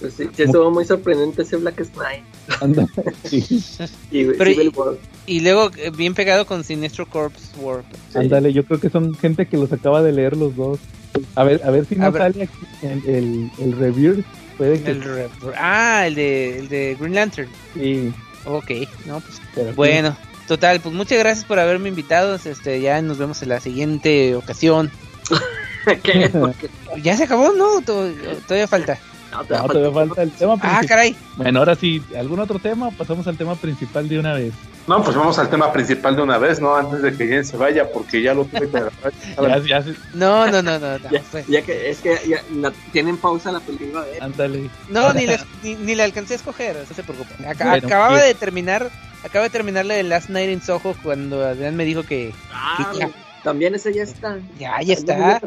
Pues 0.00 0.14
sí, 0.14 0.24
sí, 0.34 0.42
estuvo 0.42 0.70
muy 0.70 0.84
sorprendente 0.84 1.42
ese 1.42 1.56
Black 1.56 1.76
Knight 1.94 2.24
Anda, 2.60 2.84
sí, 3.24 3.44
y 4.10 4.24
Pero 4.24 4.44
Civil 4.50 4.72
y- 4.74 4.78
War. 4.78 4.94
Y 5.26 5.40
luego 5.40 5.70
eh, 5.76 5.90
bien 5.96 6.14
pegado 6.14 6.46
con 6.46 6.64
Sinestro 6.64 7.06
Corps 7.06 7.52
War. 7.62 7.84
Sí. 8.12 8.18
ándale, 8.18 8.52
yo 8.52 8.64
creo 8.64 8.80
que 8.80 8.90
son 8.90 9.14
gente 9.14 9.46
que 9.46 9.56
los 9.56 9.72
acaba 9.72 10.02
de 10.02 10.12
leer 10.12 10.36
los 10.36 10.56
dos. 10.56 10.80
A 11.34 11.44
ver, 11.44 11.60
a 11.64 11.70
ver 11.70 11.84
si 11.84 11.94
no 11.96 12.10
sale 12.12 12.42
aquí 12.42 12.58
el, 12.82 13.06
el, 13.14 13.50
el 13.58 13.72
Rebirth. 13.78 14.24
Puede 14.56 14.82
que 14.82 14.90
El 14.90 15.02
re- 15.02 15.28
ah, 15.58 16.04
el 16.06 16.14
de, 16.14 16.58
el 16.60 16.68
de 16.68 16.96
Green 16.98 17.14
Lantern. 17.14 17.48
sí. 17.74 18.12
Ok, 18.48 18.70
no, 19.06 19.18
pues 19.20 19.40
pero 19.56 19.70
sí. 19.70 19.74
bueno. 19.74 20.16
Total, 20.46 20.78
pues 20.80 20.94
muchas 20.94 21.18
gracias 21.18 21.44
por 21.44 21.58
haberme 21.58 21.88
invitado. 21.88 22.36
Este, 22.36 22.80
ya 22.80 23.02
nos 23.02 23.18
vemos 23.18 23.42
en 23.42 23.48
la 23.48 23.58
siguiente 23.58 24.36
ocasión. 24.36 24.92
¿Qué? 26.04 26.30
¿Ya 27.02 27.16
se 27.16 27.24
acabó? 27.24 27.52
No, 27.52 27.80
To- 27.82 28.12
todavía 28.46 28.68
falta. 28.68 28.98
No, 29.38 29.44
te 29.44 29.54
No, 29.80 29.92
falta 29.92 30.22
el 30.22 30.30
tema 30.32 30.52
Ah, 30.54 30.56
principal. 30.58 30.86
caray. 30.88 31.16
Bueno, 31.36 31.58
ahora 31.60 31.74
sí, 31.74 32.02
¿algún 32.18 32.40
otro 32.40 32.58
tema 32.58 32.88
o 32.88 32.92
pasamos 32.92 33.26
al 33.26 33.36
tema 33.36 33.54
principal 33.56 34.08
de 34.08 34.18
una 34.18 34.34
vez? 34.34 34.52
No, 34.86 35.02
pues 35.02 35.16
vamos 35.16 35.36
al 35.40 35.50
tema 35.50 35.72
principal 35.72 36.14
de 36.14 36.22
una 36.22 36.38
vez, 36.38 36.60
¿no? 36.60 36.76
Antes 36.76 37.02
de 37.02 37.16
que 37.16 37.26
Jen 37.26 37.44
se 37.44 37.56
vaya, 37.56 37.90
porque 37.90 38.22
ya 38.22 38.34
lo 38.34 38.44
tuve 38.44 38.70
que 38.70 38.78
Ya, 39.42 39.58
ya, 39.80 39.84
No, 40.14 40.46
no, 40.46 40.62
no, 40.62 40.78
no. 40.78 40.98
no, 40.98 41.08
Ya, 41.48 41.62
que 41.62 41.90
es 41.90 41.98
que 41.98 42.16
ya 42.28 42.40
la- 42.54 42.72
tienen 42.92 43.16
pausa 43.16 43.50
la 43.50 43.60
película 43.60 44.02
de 44.04 44.20
ándale. 44.20 44.70
No, 44.88 45.12
ni, 45.12 45.26
la- 45.26 45.44
ni, 45.62 45.74
ni 45.74 45.94
la 45.96 46.04
alcancé 46.04 46.34
a 46.34 46.36
escoger, 46.36 46.76
no 46.76 46.94
se 46.94 47.02
Bueno, 47.02 47.24
acababa 47.86 48.20
de 48.22 48.34
terminar, 48.34 48.88
acaba 49.24 49.42
de 49.44 49.50
terminar 49.50 49.84
la 49.86 49.94
de 49.94 50.04
Last 50.04 50.28
Night 50.28 50.50
in 50.50 50.62
Soho 50.62 50.94
cuando 51.02 51.44
Adrián 51.44 51.74
me 51.76 51.84
dijo 51.84 52.04
que 52.04 52.32
Ah, 52.52 52.92
Ya. 52.98 53.10
También 53.46 53.76
ese 53.76 53.94
ya 53.94 54.02
está. 54.02 54.40
ya, 54.58 54.82
ya 54.82 54.94
está. 54.94 55.40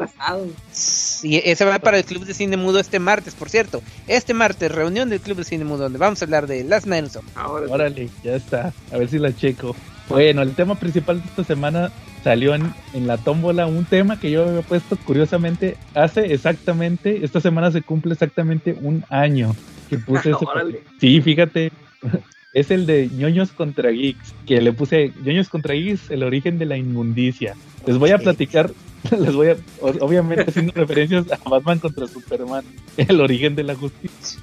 Y 1.22 1.36
ese 1.36 1.66
va 1.66 1.78
para 1.80 1.98
el 1.98 2.04
Club 2.06 2.24
de 2.24 2.32
Cine 2.32 2.56
Mudo 2.56 2.80
este 2.80 2.98
martes, 2.98 3.34
por 3.34 3.50
cierto. 3.50 3.82
Este 4.06 4.32
martes, 4.32 4.72
reunión 4.72 5.10
del 5.10 5.20
Club 5.20 5.36
de 5.36 5.44
Cine 5.44 5.66
Mudo, 5.66 5.82
donde 5.82 5.98
vamos 5.98 6.22
a 6.22 6.24
hablar 6.24 6.46
de 6.46 6.60
in 6.60 7.10
Soho. 7.10 7.22
Ahora 7.34 7.66
sí. 7.66 7.72
Órale, 7.74 8.08
ya 8.24 8.36
está. 8.36 8.72
A 8.90 8.96
ver 8.96 9.06
si 9.10 9.18
la 9.18 9.36
checo. 9.36 9.76
Bueno, 10.08 10.40
el 10.40 10.54
tema 10.54 10.76
principal 10.76 11.20
de 11.20 11.28
esta 11.28 11.44
semana 11.44 11.92
salió 12.24 12.54
en, 12.54 12.72
en 12.94 13.06
la 13.06 13.18
tómbola 13.18 13.66
un 13.66 13.84
tema 13.84 14.18
que 14.18 14.30
yo 14.30 14.48
había 14.48 14.62
puesto 14.62 14.96
curiosamente 14.96 15.76
hace 15.92 16.32
exactamente, 16.32 17.22
esta 17.22 17.42
semana 17.42 17.70
se 17.70 17.82
cumple 17.82 18.14
exactamente 18.14 18.78
un 18.80 19.04
año 19.10 19.54
que 19.90 19.98
puse 19.98 20.30
ese. 20.34 20.46
Órale. 20.46 20.82
Sí, 20.98 21.20
fíjate. 21.20 21.70
Es 22.52 22.70
el 22.70 22.86
de 22.86 23.08
ñoños 23.08 23.52
contra 23.52 23.90
geeks, 23.90 24.34
que 24.46 24.60
le 24.60 24.72
puse 24.72 25.12
ñoños 25.24 25.48
contra 25.48 25.74
geeks, 25.74 26.10
el 26.10 26.22
origen 26.22 26.58
de 26.58 26.66
la 26.66 26.76
inmundicia. 26.76 27.54
Les 27.86 27.96
voy 27.96 28.10
a 28.10 28.18
platicar, 28.18 28.70
les 29.18 29.34
voy 29.34 29.48
a, 29.48 29.56
obviamente 29.80 30.44
haciendo 30.48 30.72
referencias 30.74 31.26
a 31.30 31.48
Batman 31.48 31.78
contra 31.78 32.06
Superman, 32.06 32.64
el 32.96 33.20
origen 33.20 33.54
de 33.54 33.62
la 33.62 33.74
justicia. 33.74 34.40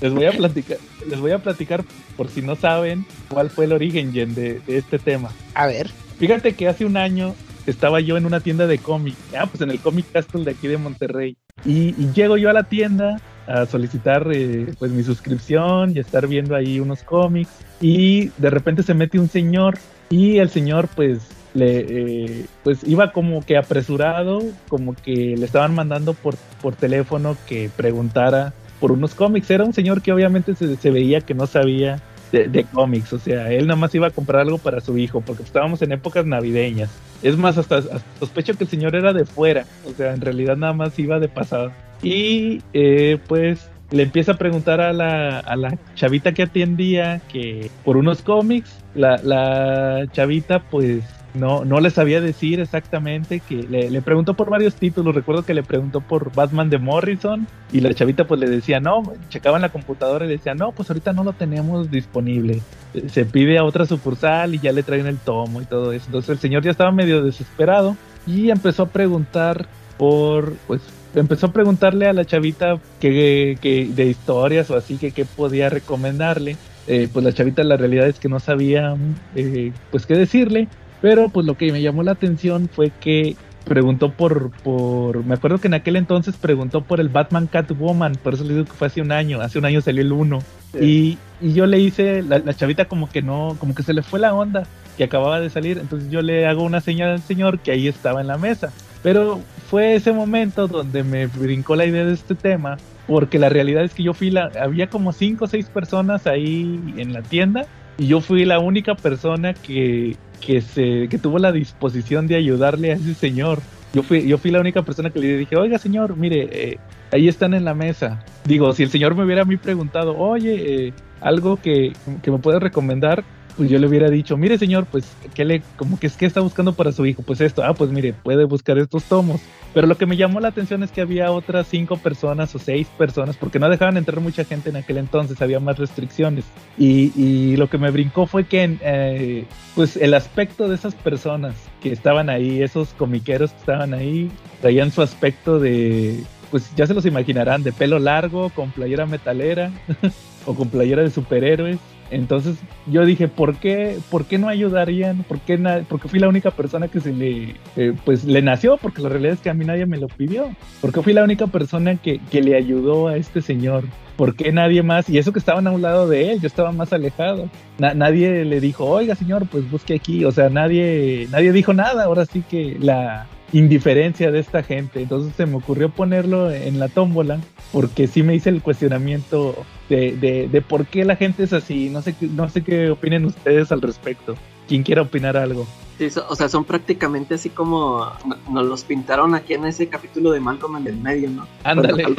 Les 0.00 0.12
voy 0.12 0.24
a 0.24 0.32
platicar, 0.32 0.78
les 1.08 1.20
voy 1.20 1.30
a 1.30 1.38
platicar 1.38 1.84
por 2.16 2.28
si 2.28 2.42
no 2.42 2.56
saben 2.56 3.06
cuál 3.28 3.50
fue 3.50 3.66
el 3.66 3.72
origen 3.72 4.12
Jen, 4.12 4.34
de, 4.34 4.60
de 4.60 4.78
este 4.78 4.98
tema. 4.98 5.30
A 5.54 5.66
ver. 5.66 5.90
Fíjate 6.18 6.54
que 6.54 6.68
hace 6.68 6.84
un 6.84 6.96
año 6.96 7.34
estaba 7.66 8.00
yo 8.00 8.16
en 8.16 8.26
una 8.26 8.40
tienda 8.40 8.66
de 8.66 8.78
cómic, 8.78 9.14
ah, 9.36 9.46
pues 9.46 9.60
en 9.60 9.70
el 9.70 9.78
Comic 9.78 10.10
Castle 10.10 10.44
de 10.44 10.52
aquí 10.52 10.68
de 10.68 10.78
Monterrey. 10.78 11.36
Y, 11.64 11.94
y 12.00 12.12
llego 12.14 12.36
yo 12.36 12.50
a 12.50 12.52
la 12.52 12.64
tienda 12.64 13.20
a 13.46 13.66
solicitar 13.66 14.28
eh, 14.32 14.74
pues 14.78 14.90
mi 14.92 15.02
suscripción 15.02 15.92
y 15.94 15.98
estar 15.98 16.26
viendo 16.26 16.54
ahí 16.54 16.80
unos 16.80 17.02
cómics. 17.02 17.50
Y 17.80 18.30
de 18.38 18.50
repente 18.50 18.82
se 18.82 18.94
mete 18.94 19.18
un 19.18 19.28
señor 19.28 19.78
y 20.10 20.38
el 20.38 20.50
señor 20.50 20.88
pues 20.94 21.20
le 21.54 21.80
eh, 21.80 22.46
pues 22.62 22.82
iba 22.84 23.12
como 23.12 23.44
que 23.44 23.56
apresurado, 23.56 24.42
como 24.68 24.94
que 24.94 25.36
le 25.36 25.44
estaban 25.44 25.74
mandando 25.74 26.14
por, 26.14 26.36
por 26.60 26.74
teléfono 26.74 27.36
que 27.46 27.70
preguntara 27.76 28.54
por 28.80 28.92
unos 28.92 29.14
cómics. 29.14 29.50
Era 29.50 29.64
un 29.64 29.72
señor 29.72 30.02
que 30.02 30.12
obviamente 30.12 30.54
se, 30.54 30.76
se 30.76 30.90
veía 30.90 31.20
que 31.20 31.34
no 31.34 31.46
sabía 31.46 32.00
de, 32.32 32.64
cómics, 32.72 33.12
o 33.12 33.18
sea, 33.18 33.52
él 33.52 33.66
nada 33.66 33.78
más 33.78 33.94
iba 33.94 34.06
a 34.06 34.10
comprar 34.10 34.40
algo 34.40 34.58
para 34.58 34.80
su 34.80 34.96
hijo, 34.96 35.20
porque 35.20 35.42
estábamos 35.42 35.82
en 35.82 35.92
épocas 35.92 36.24
navideñas. 36.24 36.90
Es 37.22 37.36
más, 37.36 37.58
hasta, 37.58 37.76
hasta 37.76 38.02
sospecho 38.18 38.54
que 38.54 38.64
el 38.64 38.70
señor 38.70 38.96
era 38.96 39.12
de 39.12 39.24
fuera, 39.24 39.66
o 39.86 39.92
sea, 39.92 40.14
en 40.14 40.20
realidad 40.20 40.56
nada 40.56 40.72
más 40.72 40.98
iba 40.98 41.18
de 41.20 41.28
pasada. 41.28 41.72
Y 42.02 42.62
eh, 42.72 43.18
pues 43.28 43.70
le 43.90 44.04
empieza 44.04 44.32
a 44.32 44.38
preguntar 44.38 44.80
a 44.80 44.92
la, 44.92 45.38
a 45.38 45.56
la 45.56 45.76
chavita 45.94 46.32
que 46.32 46.42
atendía 46.42 47.20
que 47.30 47.70
por 47.84 47.96
unos 47.96 48.22
cómics, 48.22 48.78
la, 48.94 49.18
la 49.18 50.06
chavita 50.12 50.60
pues 50.70 51.04
no, 51.34 51.64
no 51.64 51.80
le 51.80 51.90
sabía 51.90 52.20
decir 52.20 52.60
exactamente 52.60 53.40
que 53.40 53.62
le, 53.62 53.90
le 53.90 54.02
preguntó 54.02 54.34
por 54.34 54.50
varios 54.50 54.74
títulos, 54.74 55.14
recuerdo 55.14 55.44
que 55.44 55.54
le 55.54 55.62
preguntó 55.62 56.00
por 56.00 56.34
Batman 56.34 56.68
de 56.68 56.78
Morrison 56.78 57.46
y 57.72 57.80
la 57.80 57.94
chavita 57.94 58.26
pues 58.26 58.40
le 58.40 58.48
decía 58.48 58.80
no, 58.80 59.02
checaba 59.28 59.56
en 59.56 59.62
la 59.62 59.70
computadora 59.70 60.24
y 60.24 60.28
le 60.28 60.36
decía 60.36 60.54
no, 60.54 60.72
pues 60.72 60.90
ahorita 60.90 61.12
no 61.12 61.24
lo 61.24 61.32
tenemos 61.32 61.90
disponible, 61.90 62.60
se 63.08 63.24
pide 63.24 63.58
a 63.58 63.64
otra 63.64 63.86
sucursal 63.86 64.54
y 64.54 64.58
ya 64.58 64.72
le 64.72 64.82
traen 64.82 65.06
el 65.06 65.18
tomo 65.18 65.62
y 65.62 65.64
todo 65.64 65.92
eso, 65.92 66.06
entonces 66.06 66.30
el 66.30 66.38
señor 66.38 66.62
ya 66.62 66.70
estaba 66.70 66.92
medio 66.92 67.22
desesperado 67.22 67.96
y 68.26 68.50
empezó 68.50 68.84
a 68.84 68.88
preguntar 68.88 69.66
por 69.96 70.54
pues 70.66 70.82
empezó 71.14 71.46
a 71.46 71.52
preguntarle 71.52 72.06
a 72.06 72.12
la 72.12 72.24
chavita 72.24 72.78
que, 73.00 73.58
que 73.60 73.86
de 73.86 74.06
historias 74.06 74.70
o 74.70 74.76
así 74.76 74.96
que 74.96 75.12
qué 75.12 75.24
podía 75.24 75.68
recomendarle 75.68 76.56
eh, 76.86 77.08
pues 77.12 77.24
la 77.24 77.32
chavita 77.32 77.62
la 77.64 77.76
realidad 77.76 78.08
es 78.08 78.18
que 78.18 78.28
no 78.28 78.40
sabía 78.40 78.96
eh, 79.34 79.72
pues 79.90 80.06
qué 80.06 80.14
decirle 80.14 80.68
pero 81.00 81.28
pues 81.28 81.46
lo 81.46 81.56
que 81.56 81.72
me 81.72 81.82
llamó 81.82 82.02
la 82.02 82.12
atención 82.12 82.68
fue 82.72 82.90
que 83.00 83.36
preguntó 83.64 84.12
por, 84.12 84.50
por, 84.62 85.24
me 85.24 85.34
acuerdo 85.34 85.58
que 85.58 85.68
en 85.68 85.74
aquel 85.74 85.96
entonces 85.96 86.36
preguntó 86.36 86.82
por 86.82 87.00
el 87.00 87.08
Batman 87.08 87.46
Catwoman, 87.46 88.14
por 88.16 88.34
eso 88.34 88.44
le 88.44 88.54
digo 88.54 88.66
que 88.66 88.72
fue 88.72 88.88
hace 88.88 89.00
un 89.00 89.12
año, 89.12 89.40
hace 89.40 89.58
un 89.58 89.64
año 89.64 89.80
salió 89.80 90.02
el 90.02 90.12
1. 90.12 90.38
Y, 90.80 91.18
y 91.40 91.52
yo 91.52 91.66
le 91.66 91.78
hice, 91.78 92.22
la, 92.22 92.38
la 92.38 92.54
chavita 92.54 92.86
como 92.86 93.10
que 93.10 93.22
no, 93.22 93.56
como 93.58 93.74
que 93.74 93.82
se 93.82 93.92
le 93.92 94.02
fue 94.02 94.18
la 94.20 94.34
onda, 94.34 94.64
que 94.96 95.04
acababa 95.04 95.40
de 95.40 95.50
salir, 95.50 95.78
entonces 95.78 96.10
yo 96.10 96.22
le 96.22 96.46
hago 96.46 96.62
una 96.62 96.80
señal 96.80 97.10
al 97.10 97.22
señor 97.22 97.58
que 97.60 97.72
ahí 97.72 97.88
estaba 97.88 98.20
en 98.20 98.26
la 98.26 98.38
mesa. 98.38 98.72
Pero 99.02 99.40
fue 99.68 99.94
ese 99.94 100.12
momento 100.12 100.68
donde 100.68 101.02
me 101.02 101.26
brincó 101.26 101.76
la 101.76 101.86
idea 101.86 102.04
de 102.04 102.14
este 102.14 102.34
tema, 102.34 102.76
porque 103.06 103.38
la 103.38 103.48
realidad 103.48 103.84
es 103.84 103.94
que 103.94 104.02
yo 104.02 104.14
fui 104.14 104.30
la, 104.30 104.50
había 104.60 104.88
como 104.88 105.12
cinco 105.12 105.46
o 105.46 105.48
seis 105.48 105.66
personas 105.66 106.26
ahí 106.26 106.94
en 106.96 107.12
la 107.12 107.22
tienda, 107.22 107.66
y 107.98 108.06
yo 108.06 108.20
fui 108.20 108.44
la 108.44 108.58
única 108.58 108.94
persona 108.94 109.54
que, 109.54 110.16
que, 110.40 110.60
se, 110.60 111.08
que 111.08 111.18
tuvo 111.18 111.38
la 111.38 111.52
disposición 111.52 112.26
de 112.26 112.36
ayudarle 112.36 112.92
a 112.92 112.94
ese 112.94 113.14
señor. 113.14 113.60
Yo 113.92 114.02
fui, 114.02 114.26
yo 114.26 114.38
fui 114.38 114.50
la 114.50 114.60
única 114.60 114.82
persona 114.82 115.10
que 115.10 115.18
le 115.18 115.36
dije, 115.36 115.56
oiga 115.56 115.78
señor, 115.78 116.16
mire, 116.16 116.48
eh, 116.50 116.78
ahí 117.12 117.28
están 117.28 117.52
en 117.52 117.64
la 117.64 117.74
mesa. 117.74 118.24
Digo, 118.44 118.72
si 118.72 118.84
el 118.84 118.90
señor 118.90 119.14
me 119.14 119.24
hubiera 119.24 119.42
a 119.42 119.46
preguntado, 119.46 120.16
oye, 120.16 120.86
eh, 120.86 120.92
algo 121.20 121.56
que, 121.60 121.92
que 122.22 122.30
me 122.30 122.38
puede 122.38 122.58
recomendar, 122.58 123.22
pues 123.56 123.70
yo 123.70 123.78
le 123.78 123.86
hubiera 123.86 124.10
dicho, 124.10 124.36
mire 124.36 124.58
señor, 124.58 124.86
pues, 124.86 125.04
¿qué 125.34 125.44
le, 125.44 125.62
como 125.76 125.98
que 125.98 126.06
es 126.06 126.16
que 126.16 126.26
está 126.26 126.40
buscando 126.40 126.72
para 126.72 126.92
su 126.92 127.06
hijo? 127.06 127.22
Pues 127.22 127.40
esto, 127.40 127.62
ah, 127.64 127.74
pues 127.74 127.90
mire, 127.90 128.12
puede 128.12 128.44
buscar 128.44 128.78
estos 128.78 129.04
tomos. 129.04 129.40
Pero 129.74 129.86
lo 129.86 129.96
que 129.96 130.06
me 130.06 130.16
llamó 130.16 130.40
la 130.40 130.48
atención 130.48 130.82
es 130.82 130.90
que 130.90 131.00
había 131.00 131.30
otras 131.30 131.66
cinco 131.66 131.96
personas 131.96 132.54
o 132.54 132.58
seis 132.58 132.86
personas, 132.98 133.36
porque 133.36 133.58
no 133.58 133.68
dejaban 133.68 133.96
entrar 133.96 134.20
mucha 134.20 134.44
gente 134.44 134.70
en 134.70 134.76
aquel 134.76 134.98
entonces, 134.98 135.40
había 135.40 135.60
más 135.60 135.78
restricciones. 135.78 136.44
Y, 136.76 137.12
y 137.20 137.56
lo 137.56 137.68
que 137.68 137.78
me 137.78 137.90
brincó 137.90 138.26
fue 138.26 138.44
que, 138.44 138.78
eh, 138.80 139.44
pues, 139.74 139.96
el 139.96 140.14
aspecto 140.14 140.68
de 140.68 140.74
esas 140.74 140.94
personas 140.94 141.54
que 141.80 141.92
estaban 141.92 142.30
ahí, 142.30 142.62
esos 142.62 142.90
comiqueros 142.94 143.52
que 143.52 143.58
estaban 143.58 143.94
ahí, 143.94 144.30
traían 144.60 144.90
su 144.90 145.02
aspecto 145.02 145.58
de, 145.58 146.22
pues 146.50 146.70
ya 146.76 146.86
se 146.86 146.94
los 146.94 147.06
imaginarán, 147.06 147.62
de 147.62 147.72
pelo 147.72 147.98
largo, 147.98 148.50
con 148.50 148.70
playera 148.70 149.06
metalera 149.06 149.72
o 150.46 150.54
con 150.54 150.68
playera 150.68 151.02
de 151.02 151.10
superhéroes. 151.10 151.78
Entonces 152.12 152.56
yo 152.86 153.04
dije, 153.04 153.26
¿por 153.28 153.56
qué, 153.56 153.98
¿por 154.10 154.26
qué 154.26 154.38
no 154.38 154.48
ayudarían? 154.48 155.24
¿Por 155.24 155.40
qué 155.40 155.58
porque 155.88 156.08
fui 156.08 156.20
la 156.20 156.28
única 156.28 156.50
persona 156.50 156.88
que 156.88 157.00
se 157.00 157.12
le, 157.12 157.54
eh, 157.76 157.92
pues 158.04 158.24
le 158.24 158.42
nació? 158.42 158.76
Porque 158.76 159.02
la 159.02 159.08
realidad 159.08 159.34
es 159.34 159.40
que 159.40 159.50
a 159.50 159.54
mí 159.54 159.64
nadie 159.64 159.86
me 159.86 159.96
lo 159.98 160.08
pidió. 160.08 160.50
Porque 160.80 161.02
fui 161.02 161.12
la 161.12 161.24
única 161.24 161.46
persona 161.46 161.96
que, 161.96 162.20
que 162.30 162.42
le 162.42 162.56
ayudó 162.56 163.08
a 163.08 163.16
este 163.16 163.40
señor. 163.42 163.84
¿Por 164.16 164.36
qué 164.36 164.52
nadie 164.52 164.82
más? 164.82 165.08
Y 165.08 165.16
eso 165.18 165.32
que 165.32 165.38
estaban 165.38 165.66
a 165.66 165.70
un 165.70 165.80
lado 165.82 166.06
de 166.06 166.32
él, 166.32 166.40
yo 166.40 166.46
estaba 166.46 166.70
más 166.70 166.92
alejado. 166.92 167.48
Na- 167.78 167.94
nadie 167.94 168.44
le 168.44 168.60
dijo, 168.60 168.84
oiga 168.84 169.14
señor, 169.14 169.46
pues 169.46 169.68
busque 169.70 169.94
aquí. 169.94 170.24
O 170.26 170.32
sea, 170.32 170.50
nadie, 170.50 171.26
nadie 171.30 171.50
dijo 171.52 171.72
nada. 171.72 172.04
Ahora 172.04 172.26
sí 172.26 172.42
que 172.48 172.76
la 172.78 173.26
indiferencia 173.52 174.30
de 174.30 174.38
esta 174.40 174.62
gente. 174.62 175.02
Entonces 175.02 175.34
se 175.36 175.46
me 175.46 175.56
ocurrió 175.56 175.90
ponerlo 175.90 176.50
en 176.50 176.78
la 176.78 176.88
tómbola 176.88 177.40
porque 177.70 178.06
sí 178.06 178.22
me 178.22 178.34
hice 178.34 178.50
el 178.50 178.62
cuestionamiento 178.62 179.54
de, 179.88 180.12
de, 180.16 180.48
de 180.48 180.62
por 180.62 180.86
qué 180.86 181.04
la 181.04 181.16
gente 181.16 181.44
es 181.44 181.52
así. 181.52 181.90
No 181.90 182.02
sé, 182.02 182.14
no 182.20 182.48
sé 182.48 182.62
qué 182.62 182.90
opinen 182.90 183.24
ustedes 183.26 183.70
al 183.72 183.82
respecto. 183.82 184.34
Quien 184.68 184.82
quiera 184.82 185.02
opinar 185.02 185.36
algo. 185.36 185.66
Sí, 186.02 186.10
so- 186.10 186.26
o 186.28 186.34
sea, 186.34 186.48
son 186.48 186.64
prácticamente 186.64 187.34
así 187.36 187.48
como 187.50 188.10
no- 188.26 188.36
nos 188.50 188.66
los 188.66 188.82
pintaron 188.82 189.36
aquí 189.36 189.54
en 189.54 189.64
ese 189.66 189.86
capítulo 189.88 190.32
de 190.32 190.40
Malcolm 190.40 190.76
en 190.78 190.86
el 190.88 190.96
medio, 190.96 191.30
¿no? 191.30 191.46
Ándale. 191.62 192.02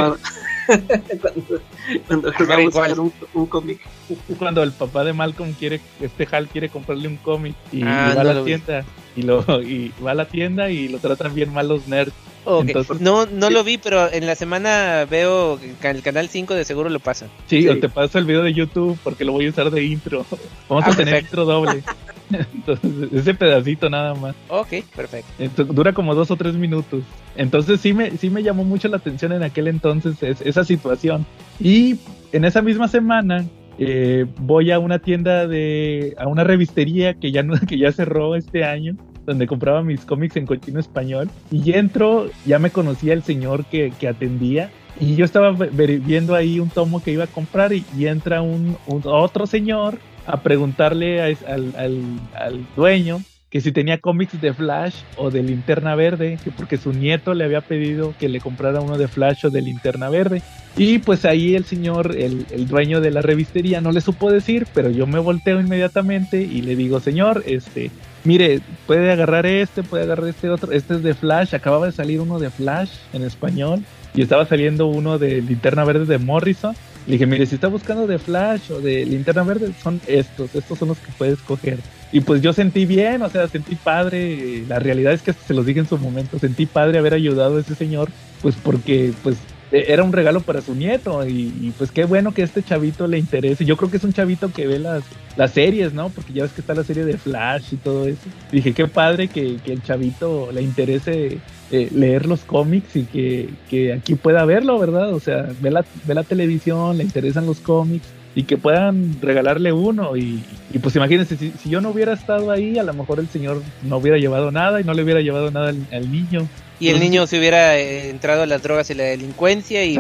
Cuando, 2.08 2.32
cuando, 2.34 2.54
a 2.54 2.62
buscar 2.62 3.00
un, 3.02 3.12
un 3.34 3.46
cómic. 3.48 3.82
Cuando 4.40 4.64
el 4.64 4.72
papá 4.72 5.04
de 5.04 5.12
Malcolm 5.12 5.52
quiere, 5.52 5.82
este 6.00 6.26
Hal 6.32 6.48
quiere 6.48 6.70
comprarle 6.70 7.10
un 7.10 7.18
cómic 7.18 7.56
y, 7.74 7.80
y 7.80 7.84
Ah, 7.84 8.14
va 8.16 8.22
a 8.22 8.24
la 8.24 8.34
vi. 8.40 8.46
tienda 8.46 8.86
y 9.18 9.22
lo 9.24 9.44
y 9.62 9.92
va 10.02 10.12
a 10.12 10.16
la 10.16 10.26
tienda 10.30 10.70
y 10.70 10.88
lo 10.88 11.00
tratan 11.00 11.36
bien 11.36 11.52
mal 11.54 11.68
los 11.68 11.88
nerds. 11.90 12.14
Ok, 12.46 12.66
Entonces- 12.68 13.02
no, 13.02 13.26
no 13.26 13.50
lo 13.50 13.66
vi, 13.66 13.78
pero 13.78 14.10
en 14.12 14.26
la 14.26 14.36
semana 14.36 15.06
veo 15.10 15.60
que 15.82 15.90
el 15.90 16.02
canal 16.02 16.30
5 16.30 16.54
de 16.54 16.64
seguro 16.64 16.90
lo 16.90 17.00
pasan. 17.02 17.28
Sí, 17.48 17.62
Sí. 17.64 17.68
o 17.68 17.78
te 17.80 17.90
paso 17.90 18.18
el 18.18 18.24
video 18.26 18.44
de 18.44 18.54
YouTube 18.54 18.98
porque 19.04 19.26
lo 19.26 19.34
voy 19.34 19.48
a 19.48 19.50
usar 19.50 19.70
de 19.72 19.84
intro. 19.84 20.26
Vamos 20.70 20.86
Ah, 20.88 20.92
a 20.92 20.96
tener 20.96 21.14
perfecto. 21.16 21.42
intro 21.42 21.46
doble. 21.46 21.84
Entonces, 22.54 23.12
ese 23.14 23.34
pedacito 23.34 23.90
nada 23.90 24.14
más. 24.16 24.36
Ok, 24.50 24.70
perfecto. 24.96 25.32
Entonces, 25.40 25.76
dura 25.76 25.94
como 25.94 26.16
dos 26.16 26.32
o 26.32 26.36
tres 26.36 26.56
minutos. 26.56 27.04
Entonces 27.36 27.80
sí 27.82 27.94
me, 27.94 28.12
sí 28.18 28.30
me 28.30 28.44
llamó 28.44 28.64
mucho 28.64 28.88
la 28.88 28.98
atención 28.98 29.32
en 29.32 29.44
aquel 29.44 29.68
entonces 29.68 30.22
es- 30.24 30.42
esa 30.42 30.64
situación. 30.64 31.26
Y 31.60 31.96
en 32.32 32.46
esa 32.46 32.62
misma 32.62 32.88
semana 32.88 33.46
eh, 33.80 34.26
voy 34.38 34.72
a 34.72 34.78
una 34.80 35.00
tienda 35.00 35.48
de, 35.48 36.14
a 36.20 36.28
una 36.28 36.44
revistería 36.44 37.16
que 37.16 37.32
ya 37.32 37.44
que 37.68 37.78
ya 37.78 37.92
cerró 37.92 38.36
este 38.36 38.64
año, 38.64 38.96
donde 39.26 39.48
compraba 39.48 39.82
mis 39.84 40.06
cómics 40.06 40.36
en 40.38 40.46
cochino 40.46 40.80
español. 40.80 41.30
Y 41.52 41.74
entro, 41.74 42.30
ya 42.46 42.60
me 42.60 42.70
conocía 42.72 43.14
el 43.14 43.24
señor 43.24 43.66
que, 43.66 43.92
que 44.00 44.08
atendía. 44.08 44.70
Y 45.00 45.16
yo 45.16 45.26
estaba 45.26 45.52
viendo 45.52 46.36
ahí 46.36 46.60
un 46.60 46.70
tomo 46.70 47.02
que 47.02 47.12
iba 47.12 47.24
a 47.24 47.28
comprar 47.28 47.74
y, 47.74 47.84
y 47.98 48.06
entra 48.06 48.44
un, 48.44 48.78
un- 48.86 49.02
otro 49.06 49.48
señor 49.48 49.98
a 50.26 50.42
preguntarle 50.42 51.22
al, 51.22 51.38
al, 51.48 52.20
al 52.36 52.66
dueño 52.76 53.22
que 53.54 53.62
si 53.62 53.72
tenía 53.72 54.00
cómics 54.00 54.42
de 54.42 54.52
Flash 54.52 54.96
o 55.16 55.30
de 55.30 55.44
Linterna 55.44 55.94
Verde, 55.94 56.40
que 56.44 56.50
porque 56.50 56.78
su 56.78 56.92
nieto 56.92 57.36
le 57.36 57.44
había 57.44 57.62
pedido 57.62 58.16
que 58.20 58.28
le 58.28 58.40
comprara 58.42 58.82
uno 58.82 58.98
de 58.98 59.08
Flash 59.08 59.46
o 59.46 59.52
de 59.52 59.62
Linterna 59.62 60.10
Verde. 60.10 60.42
Y 60.76 60.98
pues 60.98 61.24
ahí 61.24 61.54
el 61.54 61.64
señor, 61.64 62.16
el, 62.18 62.48
el 62.50 62.68
dueño 62.68 63.00
de 63.00 63.12
la 63.12 63.22
revistería, 63.22 63.80
no 63.80 63.92
le 63.92 64.02
supo 64.02 64.32
decir, 64.32 64.66
pero 64.74 64.90
yo 64.90 65.06
me 65.06 65.20
volteo 65.20 65.60
inmediatamente 65.60 66.42
y 66.42 66.64
le 66.64 66.76
digo, 66.76 67.00
señor, 67.00 67.44
este, 67.46 67.92
mire, 68.24 68.62
puede 68.88 69.12
agarrar 69.12 69.46
este, 69.46 69.84
puede 69.84 70.06
agarrar 70.06 70.30
este 70.30 70.50
otro, 70.50 70.72
este 70.72 70.96
es 70.96 71.04
de 71.04 71.14
Flash, 71.14 71.54
acababa 71.54 71.86
de 71.86 71.92
salir 71.92 72.22
uno 72.22 72.40
de 72.40 72.50
Flash 72.50 72.90
en 73.14 73.22
español 73.22 73.84
y 74.16 74.24
estaba 74.24 74.48
saliendo 74.48 74.88
uno 74.88 75.20
de 75.20 75.44
Linterna 75.44 75.84
Verde 75.84 76.06
de 76.06 76.18
Morrison. 76.18 76.76
Le 77.06 77.14
dije, 77.14 77.26
mire, 77.26 77.46
si 77.46 77.56
está 77.56 77.68
buscando 77.68 78.08
de 78.08 78.18
Flash 78.18 78.72
o 78.72 78.80
de 78.80 79.06
Linterna 79.06 79.44
Verde, 79.44 79.74
son 79.82 80.00
estos, 80.08 80.56
estos 80.56 80.80
son 80.80 80.90
los 80.90 80.98
que 80.98 81.12
puedes 81.18 81.40
coger. 81.40 81.80
Y 82.12 82.22
pues 82.22 82.42
yo 82.42 82.54
sentí 82.54 82.86
bien, 82.86 83.22
o 83.24 83.30
sea, 83.30 83.48
sentí 83.48 83.76
padre, 83.76 84.64
la 84.68 84.80
realidad 84.80 85.14
es 85.14 85.22
que 85.22 85.34
se 85.34 85.54
los 85.54 85.66
dije 85.66 85.80
en 85.82 85.88
su 85.88 85.98
momento, 85.98 86.40
sentí 86.40 86.66
padre 86.66 87.00
haber 87.00 87.14
ayudado 87.14 87.58
a 87.58 87.60
ese 87.60 87.76
señor, 87.76 88.10
pues 88.42 88.56
porque 88.56 89.12
pues 89.24 89.38
e- 89.74 89.92
era 89.92 90.04
un 90.04 90.14
regalo 90.14 90.40
para 90.42 90.62
su 90.62 90.76
nieto 90.76 91.28
y, 91.28 91.52
y, 91.60 91.74
pues 91.78 91.92
qué 91.92 92.06
bueno 92.06 92.34
que 92.34 92.44
este 92.44 92.64
chavito 92.64 93.08
le 93.08 93.18
interese. 93.18 93.66
Yo 93.66 93.76
creo 93.76 93.90
que 93.90 93.98
es 93.98 94.04
un 94.04 94.14
chavito 94.14 94.52
que 94.54 94.68
ve 94.68 94.80
las, 94.80 95.04
las 95.36 95.52
series, 95.52 95.94
¿no? 95.94 96.10
Porque 96.10 96.32
ya 96.32 96.44
ves 96.44 96.54
que 96.54 96.62
está 96.62 96.76
la 96.76 96.84
serie 96.84 97.04
de 97.04 97.18
Flash 97.18 97.74
y 97.74 97.78
todo 97.78 98.08
eso. 98.08 98.22
Dije, 98.52 98.74
qué 98.74 98.88
padre 98.88 99.28
que, 99.28 99.58
que 99.58 99.74
el 99.74 99.82
chavito 99.82 100.52
le 100.54 100.62
interese 100.62 101.40
eh, 101.74 101.90
leer 101.94 102.26
los 102.28 102.42
cómics 102.46 102.96
y 102.96 103.04
que, 103.04 103.50
que 103.70 103.94
aquí 103.94 104.16
pueda 104.16 104.46
verlo, 104.46 104.80
¿verdad? 104.80 105.14
O 105.14 105.20
sea, 105.20 105.50
ve 105.60 105.72
la, 105.72 105.84
ve 106.06 106.14
la 106.14 106.24
televisión, 106.24 106.98
le 106.98 107.04
interesan 107.04 107.46
los 107.46 107.60
cómics 107.60 108.06
y 108.36 108.44
que 108.44 108.58
puedan 108.58 109.18
regalarle 109.22 109.74
uno. 109.74 110.16
Y, 110.16 110.44
y 110.72 110.80
pues 110.80 110.96
imagínense, 110.96 111.36
si, 111.36 111.52
si 111.62 111.70
yo 111.70 111.82
no 111.82 111.90
hubiera 111.90 112.14
estado 112.14 112.50
ahí, 112.52 112.78
a 112.78 112.84
lo 112.84 112.94
mejor 112.94 113.20
el 113.20 113.28
señor 113.28 113.62
no 113.84 113.98
hubiera 113.98 114.18
llevado 114.18 114.52
nada 114.52 114.80
y 114.80 114.84
no 114.84 114.94
le 114.94 115.04
hubiera 115.04 115.20
llevado 115.22 115.52
nada 115.52 115.70
al, 115.70 115.86
al 115.92 116.12
niño. 116.12 116.48
Y 116.80 116.90
el 116.90 117.00
niño 117.00 117.28
se 117.28 117.40
hubiera 117.40 117.78
eh, 117.80 118.10
entrado 118.10 118.44
a 118.44 118.46
las 118.46 118.62
drogas 118.62 118.90
y 118.90 118.94
la 118.96 119.04
delincuencia 119.06 119.86
y 119.86 119.98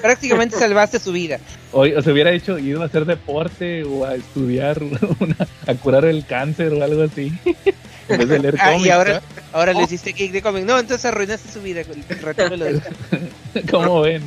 prácticamente 0.00 0.56
salvaste 0.56 0.98
su 0.98 1.12
vida. 1.12 1.38
O, 1.74 1.86
o 1.86 2.02
se 2.02 2.12
hubiera 2.12 2.30
hecho 2.32 2.58
ido 2.58 2.82
a 2.82 2.84
hacer 2.84 3.06
deporte 3.06 3.82
o 3.84 4.04
a 4.04 4.14
estudiar, 4.14 4.82
una- 5.20 5.36
a 5.66 5.74
curar 5.74 6.04
el 6.04 6.26
cáncer 6.26 6.70
o 6.74 6.84
algo 6.84 7.02
así. 7.02 7.32
en 8.12 8.18
vez 8.18 8.28
de 8.28 8.38
leer 8.38 8.56
Ah, 8.60 8.70
cómics. 8.72 8.86
y 8.86 8.90
ahora, 8.90 9.22
ahora 9.52 9.72
le 9.72 9.82
hiciste 9.82 10.12
kick 10.12 10.32
de 10.32 10.42
cómic. 10.42 10.64
No, 10.64 10.78
entonces 10.78 11.04
arruinaste 11.04 11.50
su 11.50 11.60
vida. 11.62 11.82
¿Cómo 13.70 14.00
ven? 14.02 14.22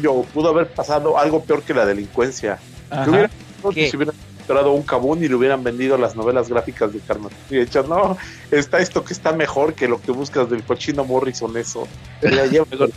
Yo 0.00 0.22
pudo 0.32 0.48
haber 0.50 0.68
pasado 0.68 1.18
algo 1.18 1.42
peor 1.44 1.62
que 1.62 1.74
la 1.74 1.84
delincuencia. 1.86 2.58
Ajá. 2.90 3.04
¿Qué 3.04 3.10
hubiera 3.10 3.28
pasado 3.28 3.70
¿Qué? 3.74 3.90
si 3.90 3.96
hubieran 3.96 4.14
encontrado 4.40 4.72
un 4.72 4.82
cabún 4.82 5.22
y 5.22 5.28
le 5.28 5.34
hubieran 5.34 5.62
vendido 5.62 5.96
las 5.98 6.16
novelas 6.16 6.48
gráficas 6.48 6.92
de 6.92 7.00
Carmen? 7.00 7.30
Y 7.50 7.56
de 7.56 7.62
hecho, 7.62 7.82
no, 7.84 8.16
está 8.50 8.78
esto 8.78 9.04
que 9.04 9.12
está 9.12 9.32
mejor 9.32 9.74
que 9.74 9.86
lo 9.88 10.00
que 10.00 10.12
buscas 10.12 10.48
del 10.50 10.62
cochino 10.62 11.04
Morrison, 11.04 11.56
eso. 11.56 11.86
Llévatela. 12.22 12.88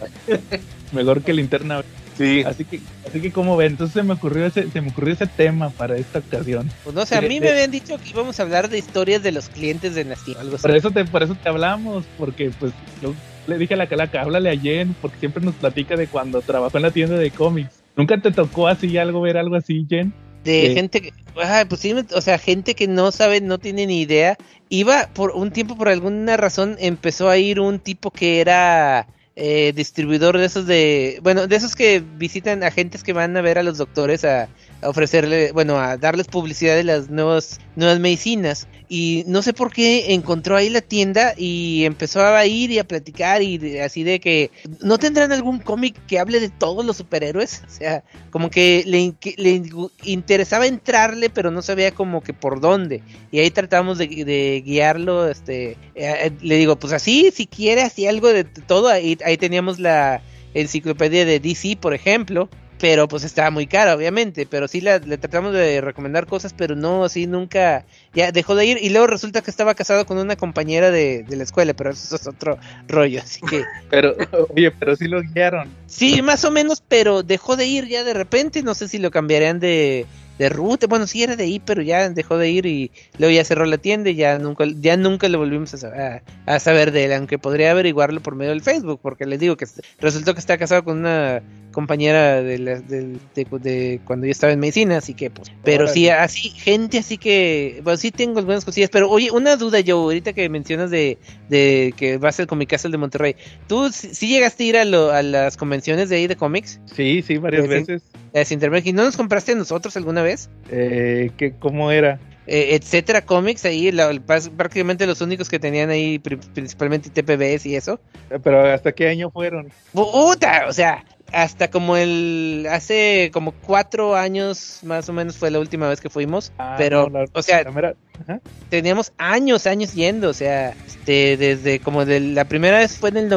Mejor 0.92 1.22
que 1.22 1.34
linterna. 1.34 1.84
Sí, 2.16 2.44
Así 2.46 2.64
que, 2.66 2.80
así 3.08 3.22
que 3.22 3.32
como 3.32 3.58
ven, 3.58 3.72
entonces 3.72 3.94
se 3.94 4.04
me 4.04 4.14
ocurrió 4.14 4.46
ese, 4.46 4.70
se 4.70 4.82
me 4.82 4.90
ocurrió 4.90 5.14
ese 5.14 5.26
tema 5.28 5.72
para 5.72 5.98
esta 5.98 6.20
ocasión. 6.20 6.70
Pues 6.84 6.96
no 6.96 7.06
sé, 7.06 7.16
a 7.16 7.22
mí 7.22 7.40
de- 7.40 7.42
me 7.42 7.50
habían 7.52 7.72
dicho 7.72 7.98
que 7.98 8.10
íbamos 8.10 8.40
a 8.40 8.44
hablar 8.44 8.70
de 8.70 8.78
historias 8.78 9.24
de 9.24 9.32
los 9.32 9.50
clientes 9.50 9.96
de. 9.96 10.02
Algo 10.38 10.56
así. 10.56 10.62
Por 10.62 10.76
eso 10.76 10.92
te, 10.92 11.06
por 11.06 11.24
eso 11.24 11.36
te 11.36 11.50
hablamos, 11.50 12.06
porque 12.16 12.52
pues 12.60 12.72
yo 13.02 13.16
le 13.48 13.58
dije 13.58 13.74
a 13.74 13.78
la 13.78 13.88
calaca, 13.88 14.22
háblale 14.22 14.52
a 14.52 14.58
Jen, 14.60 14.96
porque 15.02 15.18
siempre 15.20 15.44
nos 15.44 15.56
platica 15.56 15.98
de 15.98 16.08
cuando 16.08 16.42
trabajó 16.42 16.78
en 16.78 16.84
la 16.84 16.92
tienda 16.92 17.18
de 17.18 17.32
cómics. 17.32 17.82
¿Nunca 17.96 18.20
te 18.22 18.32
tocó 18.32 18.68
así 18.68 18.96
algo, 18.98 19.22
ver 19.22 19.38
algo 19.38 19.56
así, 19.56 19.86
Jen? 19.90 20.14
De 20.44 20.68
Sí. 20.68 20.74
gente 20.74 21.02
que, 21.02 21.12
ah, 21.42 21.66
pues 21.68 21.82
sí, 21.82 21.94
me- 21.94 22.06
o 22.16 22.22
sea, 22.22 22.38
gente 22.38 22.76
que 22.76 22.88
no 22.88 23.12
sabe, 23.12 23.42
no 23.42 23.58
tiene 23.58 23.88
ni 23.88 24.02
idea. 24.02 24.38
Iba 24.70 25.08
por 25.14 25.32
un 25.32 25.52
tiempo, 25.52 25.76
por 25.78 25.88
alguna 25.90 26.38
razón, 26.38 26.76
empezó 26.80 27.30
a 27.30 27.38
ir 27.38 27.60
un 27.60 27.80
tipo 27.80 28.12
que 28.12 28.40
era 28.42 29.08
eh, 29.36 29.74
distribuidor 29.76 30.38
de 30.38 30.46
esos 30.46 30.68
de, 30.68 31.20
bueno, 31.24 31.48
de 31.48 31.56
esos 31.56 31.76
que 31.76 32.04
visitan 32.18 32.64
a 32.64 32.72
gentes 32.72 33.04
que 33.04 33.14
van 33.14 33.36
a 33.36 33.42
ver 33.42 33.58
a 33.58 33.64
los 33.64 33.78
doctores 33.78 34.24
a, 34.26 34.48
a 34.82 34.90
ofrecerle, 34.90 35.52
bueno, 35.52 35.80
a 35.80 35.98
darles 35.98 36.28
publicidad 36.28 36.76
de 36.76 36.84
las 36.84 37.10
nuevas, 37.10 37.60
nuevas 37.76 38.00
medicinas. 38.00 38.68
Y 38.96 39.24
no 39.26 39.42
sé 39.42 39.54
por 39.54 39.74
qué 39.74 40.14
encontró 40.14 40.56
ahí 40.56 40.70
la 40.70 40.82
tienda 40.82 41.34
y 41.36 41.84
empezó 41.84 42.24
a 42.24 42.46
ir 42.46 42.70
y 42.70 42.78
a 42.78 42.84
platicar 42.84 43.42
y 43.42 43.58
de- 43.58 43.82
así 43.82 44.04
de 44.04 44.20
que, 44.20 44.52
¿no 44.82 45.00
tendrán 45.00 45.32
algún 45.32 45.58
cómic 45.58 45.96
que 46.06 46.20
hable 46.20 46.40
de 46.40 46.50
todos 46.50 46.86
los 46.86 46.98
superhéroes? 46.98 47.64
O 47.68 47.72
sea, 47.72 48.04
como 48.30 48.52
que 48.52 48.84
le, 48.86 49.16
le 49.38 49.50
in- 49.50 49.72
interesaba 50.04 50.68
entrarle, 50.68 51.32
pero 51.32 51.50
no 51.50 51.64
sabía 51.64 51.90
como 51.90 52.22
que 52.22 52.34
por 52.34 52.62
dónde. 52.62 53.02
Y 53.32 53.40
ahí 53.40 53.50
tratamos 53.50 53.98
de, 53.98 54.62
guiarlo, 54.64 55.28
este, 55.28 55.72
eh, 55.72 55.78
eh, 55.96 56.32
le 56.44 56.58
digo, 56.58 56.76
pues 56.78 56.94
así, 56.94 57.32
si 57.34 57.48
quiere, 57.48 57.82
así 57.82 58.06
algo 58.06 58.28
de 58.32 58.44
todo. 58.44 58.90
Ahí, 58.90 59.18
ahí 59.26 59.38
teníamos 59.38 59.80
la 59.80 60.22
enciclopedia 60.54 61.26
de 61.26 61.40
DC, 61.40 61.78
por 61.82 61.96
ejemplo. 61.96 62.48
Pero 62.84 63.08
pues 63.08 63.24
estaba 63.24 63.50
muy 63.50 63.66
cara, 63.66 63.96
obviamente. 63.96 64.46
Pero 64.46 64.68
sí 64.68 64.82
la- 64.82 64.98
le 64.98 65.18
tratamos 65.18 65.54
de 65.54 65.80
recomendar 65.80 66.26
cosas, 66.28 66.52
pero 66.52 66.76
no, 66.76 67.06
así 67.06 67.28
nunca. 67.28 67.86
Ya 68.14 68.34
dejó 68.34 68.56
de 68.56 68.66
ir. 68.66 68.78
Y 68.82 68.90
luego 68.90 69.08
resulta 69.08 69.42
que 69.42 69.50
estaba 69.52 69.74
casado 69.74 70.06
con 70.06 70.18
una 70.18 70.36
compañera 70.36 70.92
de, 70.92 71.24
de 71.24 71.36
la 71.38 71.44
escuela, 71.44 71.74
pero 71.74 71.92
eso 71.92 72.14
es 72.18 72.28
otro 72.28 72.58
rollo. 72.90 73.22
Así 73.24 73.40
que 73.40 73.64
Pero, 73.90 74.14
oye, 74.54 74.70
pero 74.72 74.98
sí 74.98 75.08
lo 75.08 75.22
guiaron. 75.22 75.70
Sí, 75.88 76.22
más 76.22 76.44
o 76.44 76.52
menos, 76.52 76.84
pero 76.86 77.24
dejó 77.24 77.56
de 77.56 77.68
ir 77.68 77.88
ya 77.88 78.04
de 78.04 78.14
repente. 78.14 78.62
No 78.64 78.74
sé 78.76 78.90
si 78.90 78.98
lo 78.98 79.12
cambiarían 79.12 79.62
de, 79.62 80.06
de 80.38 80.50
ruta. 80.50 80.88
Bueno, 80.88 81.08
sí 81.08 81.24
era 81.24 81.38
de 81.38 81.46
ahí, 81.46 81.62
pero 81.64 81.82
ya 81.82 82.10
dejó 82.10 82.38
de 82.38 82.50
ir 82.50 82.66
y 82.66 82.92
luego 83.18 83.34
ya 83.34 83.46
cerró 83.46 83.64
la 83.66 83.78
tienda 83.78 84.10
y 84.10 84.16
ya 84.16 84.40
nunca, 84.40 84.66
ya 84.82 84.98
nunca 84.98 85.30
lo 85.30 85.38
volvimos 85.38 85.74
a, 85.74 85.78
sa- 85.78 86.22
a- 86.46 86.54
a 86.56 86.60
saber 86.60 86.92
de 86.92 87.06
él. 87.06 87.14
Aunque 87.14 87.40
podría 87.40 87.72
averiguarlo 87.72 88.20
por 88.22 88.36
medio 88.36 88.52
del 88.52 88.62
Facebook, 88.62 89.00
porque 89.02 89.26
les 89.26 89.40
digo 89.40 89.56
que 89.56 89.68
resultó 90.02 90.34
que 90.34 90.42
está 90.42 90.58
casado 90.58 90.84
con 90.84 90.98
una 90.98 91.42
compañera 91.74 92.42
de, 92.42 92.58
la- 92.60 92.80
del- 92.80 93.20
de, 93.36 93.46
de 93.60 94.00
cuando 94.06 94.26
yo 94.26 94.32
estaba 94.32 94.54
en 94.54 94.60
medicina, 94.62 94.98
así 94.98 95.14
que 95.14 95.30
pues. 95.30 95.52
Pero 95.66 95.88
sí, 95.90 96.08
así, 96.08 96.50
gente 96.52 97.00
así 97.00 97.18
que. 97.18 97.82
Bueno, 97.84 97.98
sí 97.98 98.12
tengo 98.12 98.40
algunas 98.40 98.64
cosillas, 98.64 98.90
pero 98.90 99.10
oye, 99.10 99.30
una 99.32 99.58
duda 99.58 99.82
yo, 99.82 99.98
ahorita 99.98 100.32
que 100.32 100.48
mencionas 100.48 100.90
de, 100.92 101.18
de 101.50 101.94
que 101.98 102.18
va 102.18 102.30
a 102.30 102.32
ser 102.32 102.48
Comic 102.48 102.70
Castle 102.70 102.92
de 102.92 102.98
Monterrey. 102.98 103.36
¿Tú 103.68 103.92
sí 103.92 104.14
sí 104.16 104.28
llegaste 104.30 104.64
a 104.64 104.68
ir 104.68 104.78
a, 104.78 104.86
lo- 104.86 105.12
a 105.12 105.22
las 105.22 105.58
convenciones 105.58 106.08
de 106.08 106.16
ahí 106.16 106.28
de 106.28 106.38
cómics? 106.38 106.80
Sí, 106.86 107.22
sí, 107.22 107.38
varias 107.38 107.68
veces. 107.68 108.02
Las 108.34 108.52
Intermerg, 108.52 108.88
¿y 108.88 108.94
no 108.94 109.04
nos 109.04 109.18
compraste 109.18 109.52
a 109.52 109.56
nosotros 109.56 109.98
alguna 109.98 110.24
vez? 110.24 110.50
Eh, 110.72 111.30
que, 111.38 111.52
¿Cómo 111.60 111.92
era? 111.92 112.20
Eh, 112.46 112.76
etcétera 112.76 113.22
Comics, 113.22 113.64
ahí 113.66 113.92
la- 113.92 114.12
prácticamente 114.58 115.08
los 115.08 115.22
únicos 115.22 115.48
que 115.50 115.60
tenían 115.60 115.90
ahí, 115.90 116.20
pri- 116.20 116.36
principalmente 116.54 117.10
TPBs 117.10 117.66
y 117.66 117.76
eso. 117.76 118.00
Pero 118.44 118.70
¿hasta 118.74 118.92
qué 118.92 119.08
año 119.08 119.32
fueron? 119.32 119.72
¡Puta! 119.94 120.66
O 120.68 120.74
sea, 120.74 121.06
hasta 121.32 121.70
como 121.72 121.96
el. 121.96 122.68
Hace 122.70 123.32
como 123.34 123.54
cuatro 123.54 124.16
años 124.16 124.80
más 124.84 125.08
o 125.08 125.14
menos 125.14 125.38
fue 125.38 125.52
la 125.52 125.60
última 125.60 125.88
vez 125.88 126.02
que 126.02 126.10
fuimos. 126.10 126.52
Ah, 126.58 126.76
pero, 126.78 127.10
no, 127.10 127.20
la- 127.20 127.26
o 127.34 127.42
sea, 127.42 127.60
ajá. 127.62 128.42
teníamos 128.70 129.14
años, 129.18 129.66
años 129.66 129.94
yendo, 129.94 130.30
o 130.30 130.34
sea, 130.34 130.76
este, 130.86 131.38
desde 131.38 131.80
como 131.80 132.06
de 132.06 132.20
la 132.20 132.46
primera 132.46 132.78
vez 132.80 132.98
fue 132.98 133.10
en 133.10 133.18
el 133.18 133.30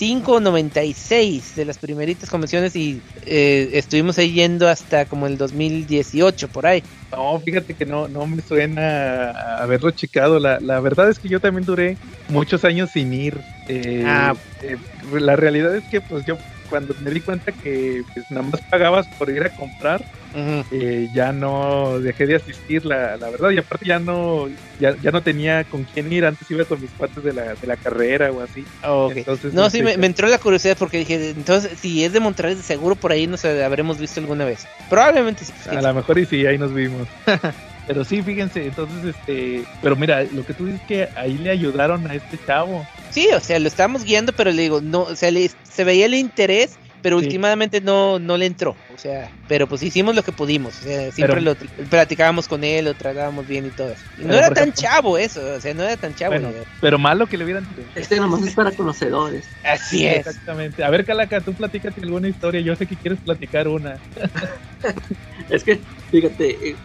95 0.00 0.32
o 0.32 0.40
96 0.40 1.54
de 1.54 1.64
las 1.64 1.78
primeritas 1.78 2.30
convenciones 2.30 2.74
y 2.76 3.02
eh, 3.22 3.70
estuvimos 3.74 4.18
ahí 4.18 4.32
yendo 4.32 4.68
hasta 4.68 5.06
como 5.06 5.26
el 5.26 5.36
2018 5.36 6.48
por 6.48 6.66
ahí. 6.66 6.82
No, 7.12 7.40
fíjate 7.40 7.74
que 7.74 7.84
no, 7.86 8.08
no 8.08 8.26
me 8.26 8.40
suena 8.40 9.32
haberlo 9.60 9.90
checado. 9.90 10.38
La, 10.38 10.58
la 10.60 10.80
verdad 10.80 11.10
es 11.10 11.18
que 11.18 11.28
yo 11.28 11.40
también 11.40 11.64
duré 11.64 11.98
muchos 12.28 12.64
años 12.64 12.90
sin 12.90 13.12
ir. 13.12 13.44
Eh, 13.66 14.02
Ah. 14.06 14.34
eh, 14.62 14.76
la 15.12 15.36
realidad 15.36 15.74
es 15.76 15.88
que 15.88 16.00
pues 16.00 16.24
yo 16.24 16.36
cuando 16.70 16.94
me 17.02 17.10
di 17.10 17.20
cuenta 17.20 17.52
que 17.52 18.04
pues, 18.14 18.30
nada 18.30 18.46
más 18.46 18.60
pagabas 18.62 19.06
por 19.18 19.28
ir 19.28 19.42
a 19.42 19.50
comprar, 19.50 20.02
eh, 20.70 21.08
ya 21.12 21.32
no 21.32 21.98
dejé 21.98 22.26
de 22.26 22.36
asistir, 22.36 22.86
la, 22.86 23.16
la 23.16 23.28
verdad, 23.30 23.50
y 23.50 23.58
aparte 23.58 23.84
ya 23.84 23.98
no, 23.98 24.48
ya, 24.78 24.96
ya 25.02 25.10
no 25.10 25.22
tenía 25.22 25.64
con 25.64 25.84
quién 25.84 26.10
ir, 26.12 26.24
antes 26.24 26.50
iba 26.50 26.64
con 26.64 26.80
mis 26.80 26.90
cuates 26.92 27.22
de 27.22 27.32
la, 27.32 27.54
de 27.54 27.66
la 27.66 27.76
carrera 27.76 28.30
o 28.30 28.40
así. 28.40 28.64
Entonces, 29.14 29.52
No, 29.52 29.66
este, 29.66 29.78
sí, 29.78 29.84
me, 29.84 29.96
me 29.96 30.06
entró 30.06 30.28
la 30.28 30.38
curiosidad 30.38 30.76
porque 30.78 30.98
dije, 30.98 31.30
entonces, 31.30 31.78
si 31.78 32.04
es 32.04 32.12
de 32.12 32.20
Monterrey, 32.20 32.54
de 32.54 32.62
seguro 32.62 32.94
por 32.94 33.12
ahí 33.12 33.26
nos 33.26 33.44
habremos 33.44 33.98
visto 33.98 34.20
alguna 34.20 34.44
vez. 34.44 34.66
Probablemente 34.88 35.44
sí. 35.44 35.52
A 35.68 35.82
lo 35.82 35.92
mejor 35.92 36.18
y 36.18 36.26
sí, 36.26 36.46
ahí 36.46 36.56
nos 36.56 36.72
vimos. 36.72 37.08
pero 37.90 38.04
sí, 38.04 38.22
fíjense, 38.22 38.64
entonces, 38.68 39.02
este, 39.16 39.68
pero 39.80 39.96
mira, 39.96 40.22
lo 40.22 40.44
que 40.44 40.54
tú 40.54 40.66
dices 40.66 40.80
que 40.86 41.08
ahí 41.16 41.38
le 41.38 41.50
ayudaron 41.50 42.08
a 42.08 42.14
este 42.14 42.38
chavo. 42.38 42.88
Sí, 43.08 43.28
o 43.34 43.40
sea, 43.40 43.58
lo 43.58 43.66
estábamos 43.66 44.04
guiando, 44.04 44.32
pero 44.32 44.52
le 44.52 44.62
digo, 44.62 44.80
no, 44.80 45.00
o 45.02 45.16
sea, 45.16 45.32
le- 45.32 45.50
se 45.64 45.82
veía 45.82 46.06
el 46.06 46.14
interés, 46.14 46.78
pero 47.02 47.18
Sí. 47.18 47.24
últimamente 47.26 47.80
no, 47.80 48.18
no 48.18 48.36
le 48.36 48.46
entró. 48.46 48.76
O 48.94 48.98
sea, 48.98 49.30
pero 49.48 49.66
pues 49.66 49.82
hicimos 49.82 50.14
lo 50.14 50.22
que 50.22 50.32
pudimos. 50.32 50.78
O 50.78 50.82
sea, 50.82 51.10
siempre 51.12 51.40
Pero- 51.40 51.56
lo 51.80 51.86
platicábamos 51.88 52.46
con 52.48 52.62
él, 52.64 52.84
lo 52.86 52.94
tratábamos 52.94 53.46
bien 53.46 53.66
y 53.66 53.70
todo 53.70 53.90
eso. 53.92 54.02
Y 54.18 54.24
no 54.24 54.34
era 54.34 54.48
tan 54.50 54.68
ejemplo- 54.70 54.82
chavo 54.82 55.18
eso, 55.18 55.40
o 55.56 55.60
sea, 55.60 55.72
no 55.74 55.82
era 55.84 55.96
tan 55.96 56.14
chavo. 56.14 56.32
Bueno, 56.32 56.50
pero 56.80 56.98
malo 56.98 57.26
que 57.26 57.36
le 57.36 57.44
hubieran 57.44 57.66
Este 57.94 58.16
nomás 58.16 58.42
es 58.46 58.54
para 58.54 58.70
conocedores. 58.72 59.44
Así 59.64 60.06
es. 60.06 60.18
Exactamente. 60.26 60.84
A 60.84 60.90
ver, 60.90 61.04
Calaca, 61.04 61.40
tú 61.40 61.52
platícate 61.54 62.00
alguna 62.02 62.28
historia. 62.28 62.60
Yo 62.60 62.76
sé 62.76 62.86
que 62.86 62.96
quieres 62.96 63.18
platicar 63.20 63.68
una. 63.68 63.98
Es 65.48 65.64
que 65.64 65.80
Fíjate, 66.10 66.70
eh, 66.70 66.76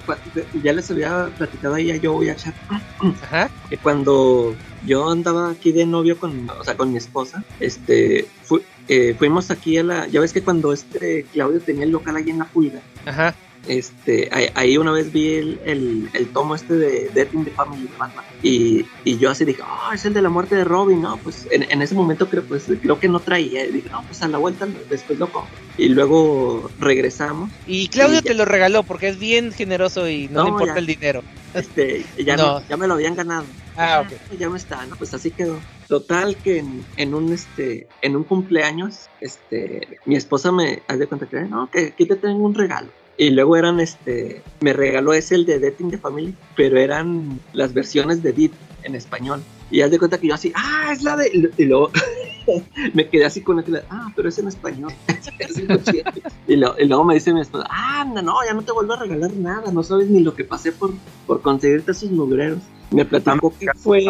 ya 0.62 0.72
les 0.72 0.92
había 0.92 1.30
platicado 1.36 1.74
ahí 1.74 1.90
a 1.90 1.96
yo 1.96 2.22
y 2.22 2.30
a 2.30 2.36
Chat 2.36 2.54
Ajá. 3.24 3.50
que 3.70 3.78
cuando 3.78 4.56
yo 4.86 5.10
andaba 5.10 5.50
aquí 5.50 5.72
de 5.72 5.84
novio 5.88 6.16
con, 6.20 6.48
o 6.48 6.64
sea, 6.64 6.78
con 6.78 6.92
mi 6.92 6.98
esposa, 7.00 7.44
este, 7.60 8.28
fu- 8.44 8.62
eh, 8.88 9.16
fuimos 9.18 9.50
aquí 9.52 9.78
a 9.78 9.84
la, 9.84 10.08
ya 10.08 10.20
ves 10.22 10.34
que 10.34 10.42
cuando 10.42 10.72
este 10.74 11.26
Claudio 11.34 11.60
tenía 11.60 11.84
el 11.86 11.92
local 11.92 12.16
ahí 12.16 12.30
en 12.30 12.40
la 12.40 12.46
pulga, 12.46 12.82
Ajá. 13.06 13.34
este, 13.68 14.30
ahí, 14.32 14.48
ahí 14.54 14.78
una 14.78 14.92
vez 14.92 15.12
vi 15.12 15.34
el, 15.36 15.60
el, 15.66 16.10
el 16.14 16.28
tomo 16.28 16.54
este 16.56 16.76
de 16.76 17.10
Death 17.14 17.34
in 17.34 17.46
the 17.46 17.52
Family 17.52 17.84
de 17.88 17.98
Batman 17.98 18.24
y, 18.44 18.86
y 19.04 19.18
yo 19.18 19.32
así 19.32 19.44
dije, 19.44 19.62
ah, 19.66 19.92
es 19.96 20.06
el 20.06 20.14
de 20.14 20.22
la 20.22 20.30
muerte 20.30 20.56
de 20.56 20.64
Robin, 20.64 21.02
no, 21.02 21.18
pues 21.18 21.48
en, 21.50 21.64
en 21.72 21.82
ese 21.82 21.96
momento 21.96 22.30
creo, 22.30 22.44
pues, 22.44 22.66
creo 22.82 23.00
que 23.00 23.08
no 23.08 23.20
traía, 23.20 23.66
y 23.66 23.72
dije, 23.72 23.90
no, 23.90 24.04
pues 24.04 24.22
a 24.22 24.28
la 24.28 24.38
vuelta 24.38 24.68
después 24.90 25.18
lo 25.18 25.32
compro. 25.32 25.52
Y 25.78 25.90
luego 25.90 26.70
regresamos, 26.80 27.50
Y 27.66 27.88
Claudio 27.88 28.20
Y 28.20 28.22
te 28.22 28.34
lo 28.36 28.46
regaló 28.46 28.84
porque 28.84 29.08
es 29.10 29.18
bien 29.20 29.52
generoso 29.52 30.08
y 30.08 30.28
no, 30.28 30.40
No, 30.40 30.44
le 30.44 30.50
importa 30.52 30.74
ya. 30.76 30.80
el 30.80 30.86
dinero. 30.86 31.24
este, 31.56 32.06
ya, 32.24 32.38
No. 32.38 32.60
no- 32.60 32.68
ya 32.70 32.78
me 32.78 32.88
lo 32.88 32.94
habían 32.94 33.16
ganado. 33.16 33.46
Ah, 33.76 34.02
ok. 34.02 34.38
ya 34.38 34.48
no 34.50 34.56
está, 34.56 34.86
¿no? 34.86 34.96
Pues 34.98 35.14
así 35.14 35.32
quedó. 35.32 35.62
Total 35.88 36.38
que 36.38 36.58
en, 36.60 36.86
en 36.98 37.14
un 37.14 37.32
este 37.34 37.88
en 38.02 38.16
un 38.16 38.24
cumpleaños, 38.24 39.10
este, 39.20 40.00
mi 40.06 40.16
esposa 40.16 40.52
me 40.52 40.84
haz 40.88 40.98
de 41.00 41.08
cuenta 41.08 41.28
que 41.28 41.42
no, 41.42 41.70
que 41.70 41.88
aquí 41.88 42.06
te 42.08 42.16
tengo 42.16 42.44
un 42.46 42.56
regalo. 42.56 42.92
Y 43.18 43.30
luego 43.30 43.56
eran 43.56 43.80
este, 43.80 44.44
me 44.62 44.74
regaló 44.74 45.14
ese 45.14 45.36
el 45.36 45.46
de 45.46 45.60
Death 45.60 45.80
in 45.80 45.90
the 45.90 45.98
Family, 45.98 46.36
pero 46.56 46.78
eran 46.80 47.40
las 47.54 47.74
versiones 47.74 48.22
de 48.24 48.34
Deep 48.34 48.52
en 48.84 48.96
español. 48.96 49.42
Y 49.72 49.82
haz 49.82 49.92
de 49.92 50.00
cuenta 50.00 50.18
que 50.20 50.28
yo 50.28 50.34
así, 50.36 50.52
ah, 50.56 50.90
es 50.92 51.02
la 51.04 51.16
de. 51.18 51.52
Y 51.58 51.66
luego 51.66 51.92
me 52.94 53.10
quedé 53.10 53.26
así 53.26 53.42
con 53.42 53.58
la 53.58 53.64
tela, 53.64 53.84
ah, 53.90 54.12
pero 54.16 54.30
es 54.30 54.38
en 54.40 54.48
español. 54.48 54.92
Y, 56.48 56.56
lo- 56.58 56.76
y 56.80 56.86
luego 56.86 57.04
me 57.04 57.16
dice 57.16 57.34
mi 57.34 57.42
esposa, 57.42 57.66
ah, 57.70 58.06
no, 58.14 58.22
no, 58.22 58.34
ya 58.46 58.54
no 58.54 58.62
te 58.64 58.72
vuelvo 58.72 58.94
a 58.94 59.00
regalar 59.00 59.34
nada, 59.34 59.72
no 59.72 59.82
sabes 59.84 60.10
ni 60.10 60.22
lo 60.22 60.36
que 60.36 60.44
pasé 60.44 60.72
por, 60.72 60.92
por 61.26 61.42
conseguirte 61.42 61.92
esos 61.92 62.12
mugreros. 62.12 62.60
Me 62.96 63.06
platicó 63.06 63.54
que 63.60 63.68
fue, 63.76 64.04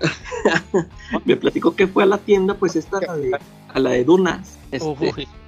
me 1.24 1.36
platicó 1.36 1.74
que 1.74 1.86
fue 1.86 2.02
a 2.02 2.06
la 2.06 2.18
tienda, 2.18 2.54
pues 2.54 2.76
esta, 2.76 3.00
la 3.00 3.16
de, 3.16 3.38
a 3.68 3.78
la 3.80 3.90
de 3.90 4.04
Dunas. 4.04 4.58
Este, 4.70 4.86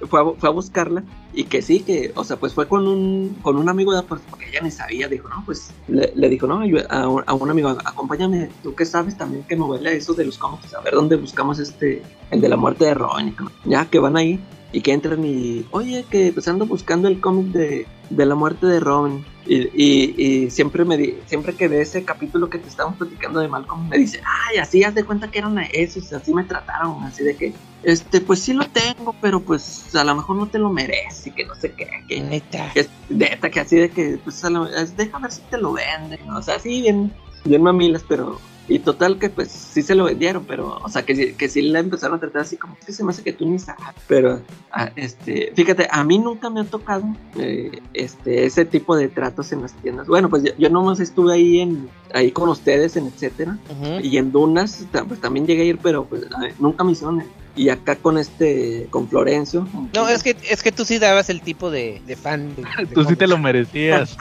fue, 0.07 0.21
a, 0.21 0.25
fue 0.37 0.49
a 0.49 0.51
buscarla 0.51 1.03
y 1.33 1.45
que 1.45 1.61
sí, 1.63 1.79
que, 1.79 2.11
o 2.15 2.23
sea, 2.23 2.37
pues 2.37 2.53
fue 2.53 2.67
con 2.67 2.87
un, 2.87 3.35
con 3.41 3.57
un 3.57 3.67
amigo 3.69 3.91
de 3.95 4.03
pues, 4.03 4.21
porque 4.29 4.47
ella 4.49 4.59
ni 4.61 4.69
sabía, 4.69 5.07
dijo, 5.07 5.27
no, 5.29 5.41
pues 5.45 5.71
le, 5.87 6.11
le 6.15 6.29
dijo, 6.29 6.45
no, 6.45 6.63
yo- 6.65 6.79
a, 6.91 7.07
un- 7.07 7.23
a 7.25 7.33
un 7.33 7.49
amigo, 7.49 7.69
acompáñame, 7.69 8.49
tú 8.61 8.75
que 8.75 8.85
sabes 8.85 9.17
también 9.17 9.43
que 9.43 9.55
novela 9.55 9.89
eso 9.91 10.13
de 10.13 10.25
los 10.25 10.37
cómics, 10.37 10.73
a 10.75 10.81
ver 10.81 10.93
dónde 10.93 11.15
buscamos 11.15 11.57
este, 11.57 12.03
el 12.29 12.39
de 12.39 12.49
la 12.49 12.55
muerte 12.55 12.85
de 12.85 12.93
que- 13.35 13.45
ya 13.69 13.85
que 13.87 13.97
van 13.97 14.15
ahí 14.15 14.39
y 14.75 14.81
que 14.81 14.91
entran 14.91 15.23
y, 15.23 15.65
oye, 15.71 16.03
que 16.09 16.33
pues 16.33 16.49
ando 16.49 16.65
buscando 16.65 17.07
el 17.07 17.21
cómic 17.21 17.47
de, 17.53 17.87
de 18.09 18.25
la 18.25 18.35
muerte 18.35 18.67
de 18.67 18.81
Robin. 18.81 19.25
Y, 19.47 19.69
y, 19.73 20.15
y 20.17 20.49
siempre 20.51 20.83
me 20.83 20.97
di, 20.97 21.17
siempre 21.27 21.55
que 21.55 21.69
ve 21.69 21.79
ese 21.79 22.03
capítulo 22.03 22.49
que 22.49 22.57
te 22.57 22.67
estábamos 22.67 22.97
platicando 22.97 23.39
de 23.39 23.47
Malcolm, 23.47 23.87
me 23.87 23.97
dice, 23.97 24.19
ay, 24.25 24.57
así 24.57 24.83
haz 24.83 24.93
de 24.93 25.05
cuenta 25.05 25.31
que 25.31 25.39
eran 25.39 25.57
esos, 25.71 26.11
así 26.11 26.33
me 26.33 26.43
trataron, 26.43 27.01
así 27.03 27.23
de 27.23 27.37
que, 27.37 27.53
este, 27.83 28.19
pues 28.19 28.41
sí 28.41 28.51
lo 28.51 28.67
tengo, 28.67 29.15
pero 29.21 29.39
pues 29.39 29.95
a 29.95 30.03
lo 30.03 30.13
mejor 30.13 30.35
no 30.35 30.47
te 30.47 30.59
lo 30.59 30.69
mereces 30.69 31.27
y 31.27 31.31
que 31.31 31.45
no 31.45 31.55
sé 31.55 31.71
qué, 31.71 31.87
que, 32.09 32.19
Neta. 32.19 32.71
que 32.73 32.81
es 32.81 32.89
neta, 33.07 33.49
que 33.49 33.59
así 33.61 33.77
de 33.77 33.89
que, 33.89 34.19
pues 34.21 34.43
a 34.43 34.49
lo, 34.49 34.67
es, 34.67 34.97
deja 34.97 35.19
ver 35.19 35.31
si 35.31 35.41
te 35.43 35.57
lo 35.57 35.71
venden, 35.71 36.19
¿no? 36.27 36.39
o 36.39 36.41
sea, 36.41 36.59
sí, 36.59 36.81
bien, 36.81 37.13
bien 37.45 37.63
mamilas, 37.63 38.03
pero, 38.05 38.41
y 38.67 38.79
total 38.79 39.19
que 39.19 39.29
pues 39.29 39.51
sí 39.51 39.81
se 39.81 39.95
lo 39.95 40.05
vendieron, 40.05 40.45
pero, 40.45 40.79
o 40.83 40.89
sea, 40.89 41.03
que, 41.03 41.35
que 41.35 41.49
sí 41.49 41.61
la 41.61 41.79
empezaron 41.79 42.17
a 42.17 42.19
tratar 42.19 42.41
así 42.41 42.57
como, 42.57 42.77
que 42.83 42.91
se 42.91 43.03
me 43.03 43.11
hace 43.11 43.23
que 43.23 43.33
tú 43.33 43.47
ni 43.47 43.59
sabes, 43.59 43.83
pero, 44.07 44.41
ah, 44.71 44.91
este, 44.95 45.51
fíjate, 45.55 45.87
a 45.91 46.03
mí 46.03 46.17
nunca 46.17 46.49
me 46.49 46.61
ha 46.61 46.63
tocado, 46.63 47.05
eh, 47.37 47.81
este, 47.93 48.45
ese 48.45 48.65
tipo 48.65 48.95
de 48.95 49.07
tratos 49.07 49.51
en 49.51 49.61
las 49.61 49.73
tiendas, 49.73 50.07
bueno, 50.07 50.29
pues 50.29 50.43
yo, 50.43 50.51
yo 50.57 50.69
nomás 50.69 50.99
estuve 50.99 51.33
ahí 51.33 51.59
en, 51.59 51.89
ahí 52.13 52.31
con 52.31 52.49
ustedes 52.49 52.95
en 52.95 53.07
etcétera, 53.07 53.57
y 54.01 54.17
en 54.17 54.31
Dunas, 54.31 54.85
pues 55.07 55.21
también 55.21 55.45
llegué 55.45 55.63
a 55.63 55.65
ir, 55.65 55.79
pero 55.81 56.05
pues 56.05 56.23
a 56.23 56.39
nunca 56.59 56.83
me 56.83 56.91
hicieron. 56.93 57.23
Y 57.55 57.69
acá 57.69 57.95
con 57.95 58.17
este, 58.17 58.87
con 58.89 59.07
Florencio. 59.07 59.67
No, 59.93 60.09
es 60.09 60.23
que, 60.23 60.35
es 60.49 60.61
que 60.61 60.71
tú 60.73 60.83
sí 60.83 60.99
dabas 60.99 61.29
el 61.29 61.41
tipo 61.41 61.71
de, 61.71 62.01
de 62.05 62.15
fan. 62.15 62.53
de- 62.55 62.63
de 62.85 62.93
Tú 62.93 63.03
sí 63.05 63.15
te 63.15 63.27
lo 63.27 63.37
merecías. 63.37 64.17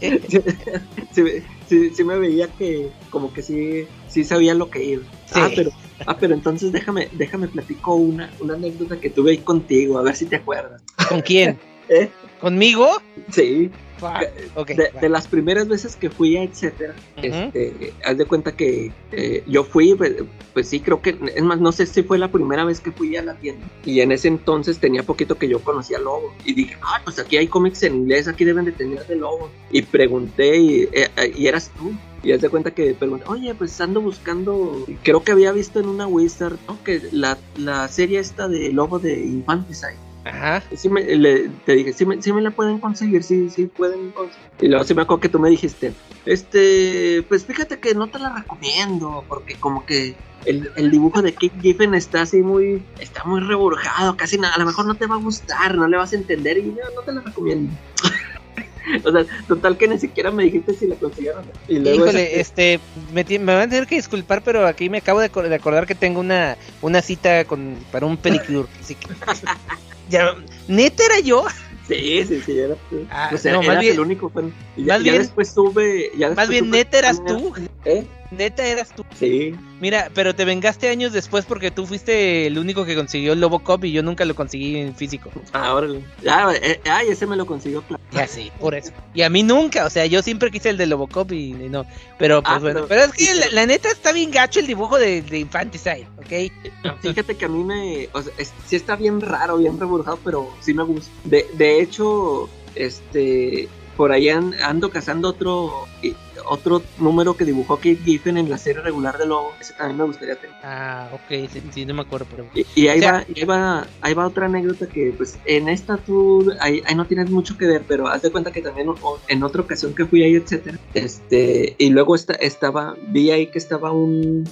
sí, 0.00 1.24
sí, 1.68 1.90
sí 1.94 2.04
me 2.04 2.18
veía 2.18 2.46
que 2.48 2.88
como 3.10 3.32
que 3.32 3.42
sí, 3.42 3.84
sí 4.08 4.24
sabía 4.24 4.54
lo 4.54 4.70
que 4.70 4.84
iba. 4.84 5.02
Sí. 5.26 5.32
Ah, 5.34 5.50
pero, 5.54 5.70
ah, 6.06 6.16
pero 6.18 6.34
entonces 6.34 6.72
déjame, 6.72 7.08
déjame 7.12 7.48
platico 7.48 7.94
una, 7.96 8.30
una 8.40 8.54
anécdota 8.54 8.98
que 9.00 9.10
tuve 9.10 9.32
ahí 9.32 9.38
contigo, 9.38 9.98
a 9.98 10.02
ver 10.02 10.14
si 10.16 10.26
te 10.26 10.36
acuerdas. 10.36 10.82
¿Con 11.08 11.20
quién? 11.20 11.58
¿Eh? 11.88 12.10
¿Conmigo? 12.38 12.88
Sí, 13.32 13.70
Fuck. 13.98 14.56
Ok. 14.56 14.68
de, 14.68 14.90
de 15.00 15.08
las 15.08 15.26
primeras 15.26 15.68
veces 15.68 15.96
que 15.96 16.10
fui 16.10 16.36
a 16.36 16.42
etcétera, 16.42 16.94
Ujú. 17.16 17.26
este, 17.26 17.92
haz 18.04 18.16
de 18.16 18.24
cuenta 18.24 18.52
que 18.52 18.92
eh, 19.12 19.42
yo 19.46 19.64
fui, 19.64 19.94
pues, 19.94 20.14
pues 20.54 20.68
sí, 20.68 20.80
creo 20.80 21.00
que, 21.02 21.18
es 21.34 21.42
más, 21.42 21.60
no 21.60 21.72
sé 21.72 21.86
si 21.86 22.02
fue 22.02 22.18
la 22.18 22.30
primera 22.30 22.64
vez 22.64 22.80
que 22.80 22.92
fui 22.92 23.16
a 23.16 23.22
la 23.22 23.34
tienda. 23.34 23.66
Y 23.84 24.00
en 24.00 24.12
ese 24.12 24.28
entonces 24.28 24.78
tenía 24.78 25.02
poquito 25.02 25.36
que 25.36 25.48
yo 25.48 25.60
conocía 25.60 25.98
Lobo. 25.98 26.32
Y 26.44 26.54
dije, 26.54 26.76
ah, 26.82 27.00
pues 27.04 27.18
aquí 27.18 27.36
hay 27.36 27.48
cómics 27.48 27.82
en 27.82 27.94
inglés, 27.94 28.28
aquí 28.28 28.44
deben 28.44 28.64
de 28.64 28.72
tener 28.72 29.06
de 29.06 29.16
Lobo. 29.16 29.50
Y 29.70 29.82
pregunté 29.82 30.56
y, 30.56 30.82
eh, 30.92 31.10
eh, 31.16 31.32
y 31.36 31.46
eras 31.46 31.70
tú. 31.76 31.92
Y 32.22 32.32
haz 32.32 32.40
de 32.40 32.48
cuenta 32.48 32.72
que 32.72 32.94
pregunté, 32.94 33.24
oye, 33.28 33.54
pues 33.54 33.80
ando 33.80 34.00
buscando, 34.00 34.84
creo 35.04 35.22
que 35.22 35.32
había 35.32 35.52
visto 35.52 35.78
en 35.78 35.86
una 35.86 36.06
Wizard, 36.06 36.56
¿no? 36.66 36.82
Que 36.82 37.00
la, 37.12 37.38
la 37.56 37.86
serie 37.88 38.18
esta 38.18 38.48
de 38.48 38.72
Lobo 38.72 38.98
de 38.98 39.20
Infanticide. 39.20 40.07
Ajá. 40.24 40.62
Sí 40.74 40.88
me, 40.88 41.02
le- 41.02 41.48
te 41.64 41.72
dije, 41.74 41.92
sí 41.92 42.04
me, 42.04 42.20
sí 42.20 42.32
me 42.32 42.42
la 42.42 42.50
pueden 42.50 42.78
conseguir, 42.78 43.22
sí, 43.22 43.48
sí 43.48 43.66
pueden 43.66 44.10
conseguir. 44.10 44.46
Y 44.60 44.68
luego 44.68 44.84
sí 44.84 44.94
me 44.94 45.02
acuerdo 45.02 45.20
que 45.20 45.28
tú 45.28 45.38
me 45.38 45.50
dijiste, 45.50 45.92
este, 46.26 47.24
pues 47.28 47.44
fíjate 47.46 47.78
que 47.78 47.94
no 47.94 48.08
te 48.08 48.18
la 48.18 48.34
recomiendo, 48.34 49.24
porque 49.28 49.54
como 49.56 49.86
que 49.86 50.16
el, 50.44 50.68
el 50.76 50.90
dibujo 50.90 51.22
de 51.22 51.32
Kate 51.32 51.52
Giffen 51.60 51.94
está 51.94 52.22
así 52.22 52.38
muy, 52.42 52.82
está 53.00 53.24
muy 53.24 53.40
reburjado, 53.40 54.16
casi 54.16 54.38
nada, 54.38 54.54
a 54.54 54.58
lo 54.58 54.66
mejor 54.66 54.86
no 54.86 54.96
te 54.96 55.06
va 55.06 55.14
a 55.14 55.18
gustar, 55.18 55.76
no 55.76 55.86
le 55.88 55.96
vas 55.96 56.12
a 56.12 56.16
entender 56.16 56.58
y 56.58 56.62
no, 56.64 56.76
no 56.94 57.02
te 57.06 57.12
la 57.12 57.20
recomiendo. 57.22 57.72
o 59.04 59.10
sea, 59.12 59.26
total 59.46 59.76
que 59.76 59.88
ni 59.88 59.98
siquiera 59.98 60.30
me 60.30 60.44
dijiste 60.44 60.74
si 60.74 60.86
la 60.86 60.96
consiguieron. 60.96 61.44
Y 61.68 61.78
luego 61.78 62.04
Híjole, 62.04 62.40
ese- 62.40 62.40
este, 62.40 62.80
me, 63.12 63.22
van 63.44 63.60
a 63.60 63.68
tener 63.68 63.86
que 63.86 63.96
disculpar, 63.96 64.42
pero 64.42 64.66
aquí 64.66 64.88
me 64.90 64.98
acabo 64.98 65.20
de, 65.20 65.28
de 65.28 65.54
acordar 65.54 65.86
que 65.86 65.94
tengo 65.94 66.20
una, 66.20 66.56
una 66.82 67.02
cita 67.02 67.44
con, 67.44 67.76
para 67.92 68.06
un 68.06 68.16
pedicure. 68.16 68.68
así 68.80 68.94
que- 68.94 69.08
ya, 70.08 70.34
¿Neta 70.68 71.04
era 71.04 71.20
yo? 71.20 71.44
Sí, 71.86 72.22
sí, 72.28 72.42
sí, 72.44 72.58
era 72.58 72.74
tú. 72.90 73.06
Ah, 73.10 73.30
no, 73.32 73.58
más 73.58 73.66
eras 73.66 73.80
bien- 73.80 73.94
el 73.94 74.00
único, 74.00 74.30
más 74.76 74.98
ya 74.98 75.12
bien- 75.12 75.18
después 75.22 75.54
tuve, 75.54 76.10
ya 76.18 76.30
Más 76.34 76.48
bien, 76.48 76.70
neta 76.70 76.98
eras 76.98 77.24
tú. 77.24 77.54
¿Eh? 77.86 78.04
Neta 78.30 78.66
eras 78.66 78.94
tú. 78.94 79.04
Sí. 79.18 79.54
Mira, 79.80 80.10
pero 80.14 80.34
te 80.34 80.44
vengaste 80.44 80.88
años 80.90 81.12
después 81.12 81.46
porque 81.46 81.70
tú 81.70 81.86
fuiste 81.86 82.46
el 82.46 82.58
único 82.58 82.84
que 82.84 82.94
consiguió 82.94 83.32
el 83.32 83.40
Lobocop 83.40 83.84
y 83.86 83.92
yo 83.92 84.02
nunca 84.02 84.24
lo 84.26 84.34
conseguí 84.34 84.76
en 84.76 84.94
físico. 84.94 85.30
Ah, 85.52 85.72
órale. 85.74 86.04
Ah, 86.28 86.52
eh, 86.60 86.78
ay, 86.90 87.08
ese 87.08 87.26
me 87.26 87.36
lo 87.36 87.46
consiguió, 87.46 87.80
claro. 87.82 88.02
Ya 88.12 88.26
sí, 88.26 88.50
por 88.60 88.74
eso. 88.74 88.92
Y 89.14 89.22
a 89.22 89.30
mí 89.30 89.42
nunca, 89.42 89.86
o 89.86 89.90
sea, 89.90 90.04
yo 90.06 90.22
siempre 90.22 90.50
quise 90.50 90.68
el 90.70 90.76
de 90.76 90.86
Lobocop 90.86 91.32
y, 91.32 91.50
y 91.52 91.68
no. 91.70 91.86
Pero 92.18 92.42
pues 92.42 92.56
Ah, 92.56 92.58
bueno, 92.58 92.86
pero- 92.86 92.88
pero 92.88 93.04
es 93.04 93.12
que 93.12 93.54
la, 93.54 93.64
neta 93.66 93.88
está 93.90 94.12
bien 94.12 94.30
gacho 94.30 94.60
el 94.60 94.66
dibujo 94.66 94.98
de, 94.98 95.22
de 95.22 95.38
Infanticide, 95.38 96.06
¿ok? 96.18 96.52
Fíjate 97.00 97.34
que 97.36 97.44
a 97.46 97.48
mí 97.48 97.64
me. 97.64 98.08
O 98.12 98.20
sea, 98.22 98.32
es- 98.36 98.52
sí 98.66 98.76
está 98.76 98.96
bien 98.96 99.20
raro, 99.22 99.56
bien 99.56 99.80
reburjado, 99.80 100.18
pero 100.24 100.52
sí 100.60 100.74
me 100.74 100.82
gusta. 100.82 101.10
De, 101.24 101.46
de 101.54 101.80
hecho, 101.80 102.48
este. 102.74 103.68
Por 103.96 104.12
ahí 104.12 104.28
an- 104.28 104.54
ando 104.62 104.90
cazando 104.90 105.28
otro 105.30 105.86
y- 106.02 106.14
otro 106.48 106.82
número 106.98 107.36
que 107.36 107.44
dibujó 107.44 107.76
Kate 107.76 107.98
Giffen 108.04 108.36
en 108.38 108.48
la 108.50 108.58
serie 108.58 108.82
regular 108.82 109.18
de 109.18 109.26
Lobo. 109.26 109.52
Ese 109.60 109.72
también 109.74 109.98
me 109.98 110.04
gustaría 110.04 110.36
tener. 110.36 110.56
Ah, 110.62 111.08
ok, 111.12 111.48
sí, 111.52 111.62
sí, 111.72 111.86
no 111.86 111.94
me 111.94 112.02
acuerdo, 112.02 112.26
pero... 112.30 112.46
Y, 112.54 112.66
y 112.74 112.88
ahí, 112.88 112.98
O 112.98 113.02
sea- 113.02 113.12
va, 113.12 113.18
ahí, 113.36 113.44
va, 113.44 113.86
ahí 114.00 114.14
va 114.14 114.26
otra 114.26 114.46
anécdota 114.46 114.86
que, 114.88 115.12
pues, 115.16 115.38
en 115.44 115.68
esta 115.68 115.96
tú, 115.98 116.52
ahí, 116.60 116.82
ahí 116.86 116.94
no 116.94 117.06
tienes 117.06 117.30
mucho 117.30 117.56
que 117.56 117.66
ver, 117.66 117.84
pero 117.86 118.08
haz 118.08 118.22
de 118.22 118.30
cuenta 118.30 118.50
que 118.52 118.62
también 118.62 118.88
en 119.28 119.42
otra 119.42 119.62
ocasión 119.62 119.94
que 119.94 120.06
fui 120.06 120.22
ahí, 120.22 120.34
etcétera, 120.36 120.78
este, 120.94 121.74
y 121.78 121.90
luego 121.90 122.14
esta, 122.14 122.34
estaba, 122.34 122.96
vi 123.08 123.30
ahí 123.30 123.46
que 123.48 123.58
estaba 123.58 123.92
un, 123.92 124.48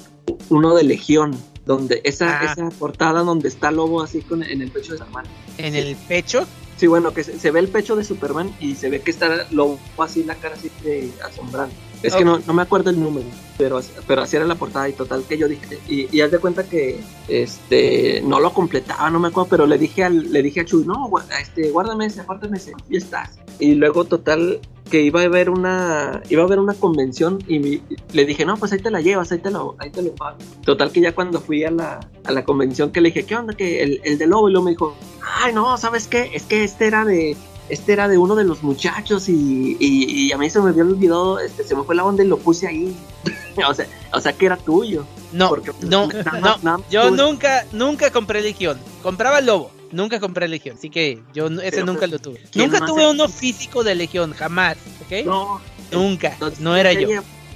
uno 0.49 0.75
de 0.75 0.85
Legión, 0.85 1.37
donde 1.65 2.01
esa, 2.05 2.41
Ah. 2.41 2.53
esa 2.53 2.69
portada 2.79 3.21
donde 3.23 3.49
está 3.49 3.71
Lobo 3.71 4.01
así 4.03 4.21
con, 4.23 4.43
en 4.43 4.63
el 4.63 4.71
pecho 4.71 4.93
de 4.93 4.99
Superman. 4.99 5.25
En 5.59 5.75
el 5.75 5.97
pecho, 6.09 6.47
Sí, 6.77 6.87
bueno, 6.87 7.15
que 7.15 7.25
se, 7.25 7.39
se 7.39 7.51
ve 7.51 7.61
el 7.61 7.69
pecho 7.69 7.97
de 7.97 8.05
Superman 8.05 8.55
y 8.61 8.75
se 8.75 8.91
ve 8.91 9.01
que 9.01 9.11
está 9.11 9.47
Lobo 9.51 9.79
así, 9.99 10.25
la 10.25 10.35
cara 10.35 10.55
así 10.55 10.71
de 10.85 11.11
asombrando. 11.25 11.75
Es 12.03 12.15
que 12.15 12.25
no, 12.25 12.39
no 12.39 12.53
me 12.53 12.63
acuerdo 12.63 12.91
el 12.91 13.01
número, 13.01 13.27
pero, 13.57 13.81
pero 14.07 14.23
así 14.23 14.37
era 14.37 14.45
la 14.45 14.55
portada 14.55 14.89
y 14.89 14.93
total 14.93 15.25
que 15.27 15.39
yo 15.39 15.49
dije, 15.49 15.79
y, 15.89 16.15
y 16.15 16.21
haz 16.21 16.31
de 16.31 16.39
cuenta 16.39 16.63
que 16.65 17.01
este 17.27 18.23
no 18.23 18.39
lo 18.39 18.53
completaba, 18.53 19.11
no 19.11 19.19
me 19.19 19.29
acuerdo, 19.29 19.49
pero 19.51 19.67
le 19.67 19.79
dije 19.79 20.05
al, 20.05 20.31
le 20.31 20.43
dije 20.43 20.61
a 20.61 20.65
Chuy, 20.65 20.85
no, 20.85 21.11
este, 21.41 21.71
guárdame 21.71 22.07
ese, 22.07 22.21
apártame 22.21 22.59
ese, 22.59 22.75
y 22.89 22.99
estás. 22.99 23.39
Y 23.59 23.75
luego 23.75 24.05
total 24.05 24.61
que 24.91 25.03
iba 25.03 25.21
a 25.21 25.25
haber 25.25 25.51
una, 25.51 26.23
iba 26.29 26.43
a 26.43 26.47
haber 26.47 26.59
una 26.61 26.75
convención 26.75 27.39
y 27.49 27.59
mi- 27.59 27.83
le 28.13 28.25
dije, 28.25 28.45
no, 28.45 28.57
pues 28.57 28.73
ahí 28.73 28.79
te 28.81 28.91
la 28.91 29.01
llevas, 29.01 29.33
ahí 29.33 29.39
te 29.39 29.51
lo, 29.51 29.75
ahí 29.79 29.91
te 29.91 30.03
lo 30.03 30.15
pago. 30.15 30.39
Total 30.65 30.91
que 30.93 31.01
ya 31.01 31.15
cuando 31.15 31.41
fui 31.41 31.65
a 31.65 31.71
la, 31.71 32.01
a 32.25 32.33
la 32.33 32.45
convención 32.45 32.91
que 32.93 33.01
le 33.01 33.09
dije, 33.11 33.25
¿qué 33.25 33.37
onda? 33.37 33.55
Que 33.55 33.83
el, 33.83 34.01
el 34.05 34.19
de 34.19 34.27
Lobo 34.27 34.49
y 34.49 34.53
luego 34.53 34.65
me 34.65 34.71
dijo, 34.73 34.95
ay 35.43 35.53
no, 35.53 35.77
¿sabes 35.77 36.07
qué? 36.07 36.31
Es 36.35 36.45
que 36.45 36.63
este 36.65 36.87
era 36.87 37.05
de, 37.05 37.37
este 37.69 37.93
era 37.93 38.07
de 38.09 38.17
uno 38.19 38.35
de 38.37 38.45
los 38.45 38.63
muchachos 38.63 39.29
y, 39.29 39.77
y, 39.81 40.05
y 40.29 40.33
a 40.33 40.39
mí 40.39 40.49
se 40.51 40.61
me 40.61 40.71
había 40.71 40.85
olvidado, 40.85 41.41
este, 41.41 41.65
se 41.65 41.75
me 41.75 41.83
fue 41.83 41.95
la 41.97 42.05
onda 42.05 42.23
y 42.23 42.29
lo 42.29 42.39
puse 42.39 42.67
ahí. 42.69 42.97
o, 43.69 43.75
sea, 43.75 43.87
o 44.13 44.21
sea 44.21 44.33
que 44.33 44.47
era 44.47 44.57
tuyo. 44.57 45.05
No, 45.33 45.49
Porque- 45.49 45.73
no, 45.83 46.07
nada 46.07 46.31
no. 46.33 46.41
nada 46.41 46.59
más 46.79 46.89
Yo 46.91 47.11
nunca, 47.11 47.67
nunca 47.73 48.11
compré 48.13 48.41
Legión. 48.41 48.79
Compraba 49.03 49.41
Lobo. 49.41 49.71
Nunca 49.97 50.21
compré 50.21 50.47
Legión. 50.47 50.77
Así 50.79 50.91
que 50.91 51.23
yo 51.35 51.49
no- 51.51 51.61
ese 51.61 51.71
Pero, 51.73 51.87
nunca 51.87 52.01
pues, 52.01 52.11
lo 52.13 52.19
tuve. 52.19 52.41
¿quién 52.53 52.71
Nunca 52.71 52.85
tuve 52.87 53.09
uno 53.11 53.29
físico 53.29 53.83
de 53.83 53.95
Legión. 53.95 54.33
Jamás. 54.35 54.77
¿Ok? 55.05 55.25
No, 55.25 55.61
Nunca. 55.91 56.33
entonces, 56.35 56.61
No 56.61 56.77
era 56.77 56.93
yo. 56.93 57.09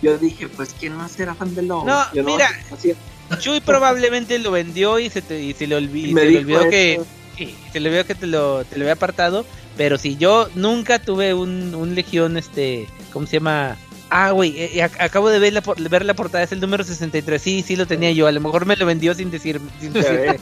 Yo 0.03 0.17
dije, 0.17 0.49
pues, 0.49 0.75
¿quién 0.81 0.95
más 0.97 1.21
era 1.21 1.35
fan 1.35 1.55
de 1.55 1.63
Lobo? 1.63 1.85
No, 1.87 2.03
Yo 2.15 2.25
mira. 2.25 2.49
así- 2.73 2.95
Chuy 3.39 3.61
probablemente 3.61 4.39
lo 4.39 4.51
vendió 4.51 4.99
y 4.99 5.11
se, 5.11 5.21
te, 5.23 5.41
y 5.41 5.53
se 5.53 5.67
le, 5.67 5.77
se 5.77 5.85
le 6.15 6.39
olvidó 6.39 6.69
que... 6.71 7.01
Sí, 7.37 7.55
se 7.73 7.79
le 7.81 7.89
olvidó 7.91 8.05
que 8.07 8.15
te 8.15 8.27
lo, 8.27 8.65
te 8.65 8.77
lo 8.77 8.85
había 8.85 8.95
apartado. 8.95 9.45
Pero 9.77 9.99
si 9.99 10.17
yo 10.17 10.49
nunca 10.55 10.99
tuve 10.99 11.35
un, 11.35 11.75
un 11.75 11.95
Legión, 11.95 12.37
este... 12.39 12.89
¿Cómo 13.13 13.27
se 13.27 13.35
llama? 13.35 13.77
Ah, 14.09 14.31
güey, 14.33 14.59
eh, 14.59 14.71
eh, 14.75 14.83
ac- 14.83 14.97
acabo 15.01 15.29
de 15.29 15.39
ver 15.39 15.53
la, 15.53 15.63
ver 15.91 16.05
la 16.05 16.15
portada, 16.15 16.43
es 16.43 16.51
el 16.53 16.61
número 16.61 16.83
63. 16.83 17.41
Sí, 17.41 17.63
sí 17.65 17.77
lo 17.77 17.87
tenía 17.87 18.11
yo. 18.11 18.27
A 18.27 18.33
lo 18.33 18.41
mejor 18.41 18.67
me 18.67 18.75
lo 18.77 18.85
vendió 18.87 19.15
sin 19.15 19.31
decir. 19.31 19.61
sin 19.81 19.93
decirte. 19.93 20.41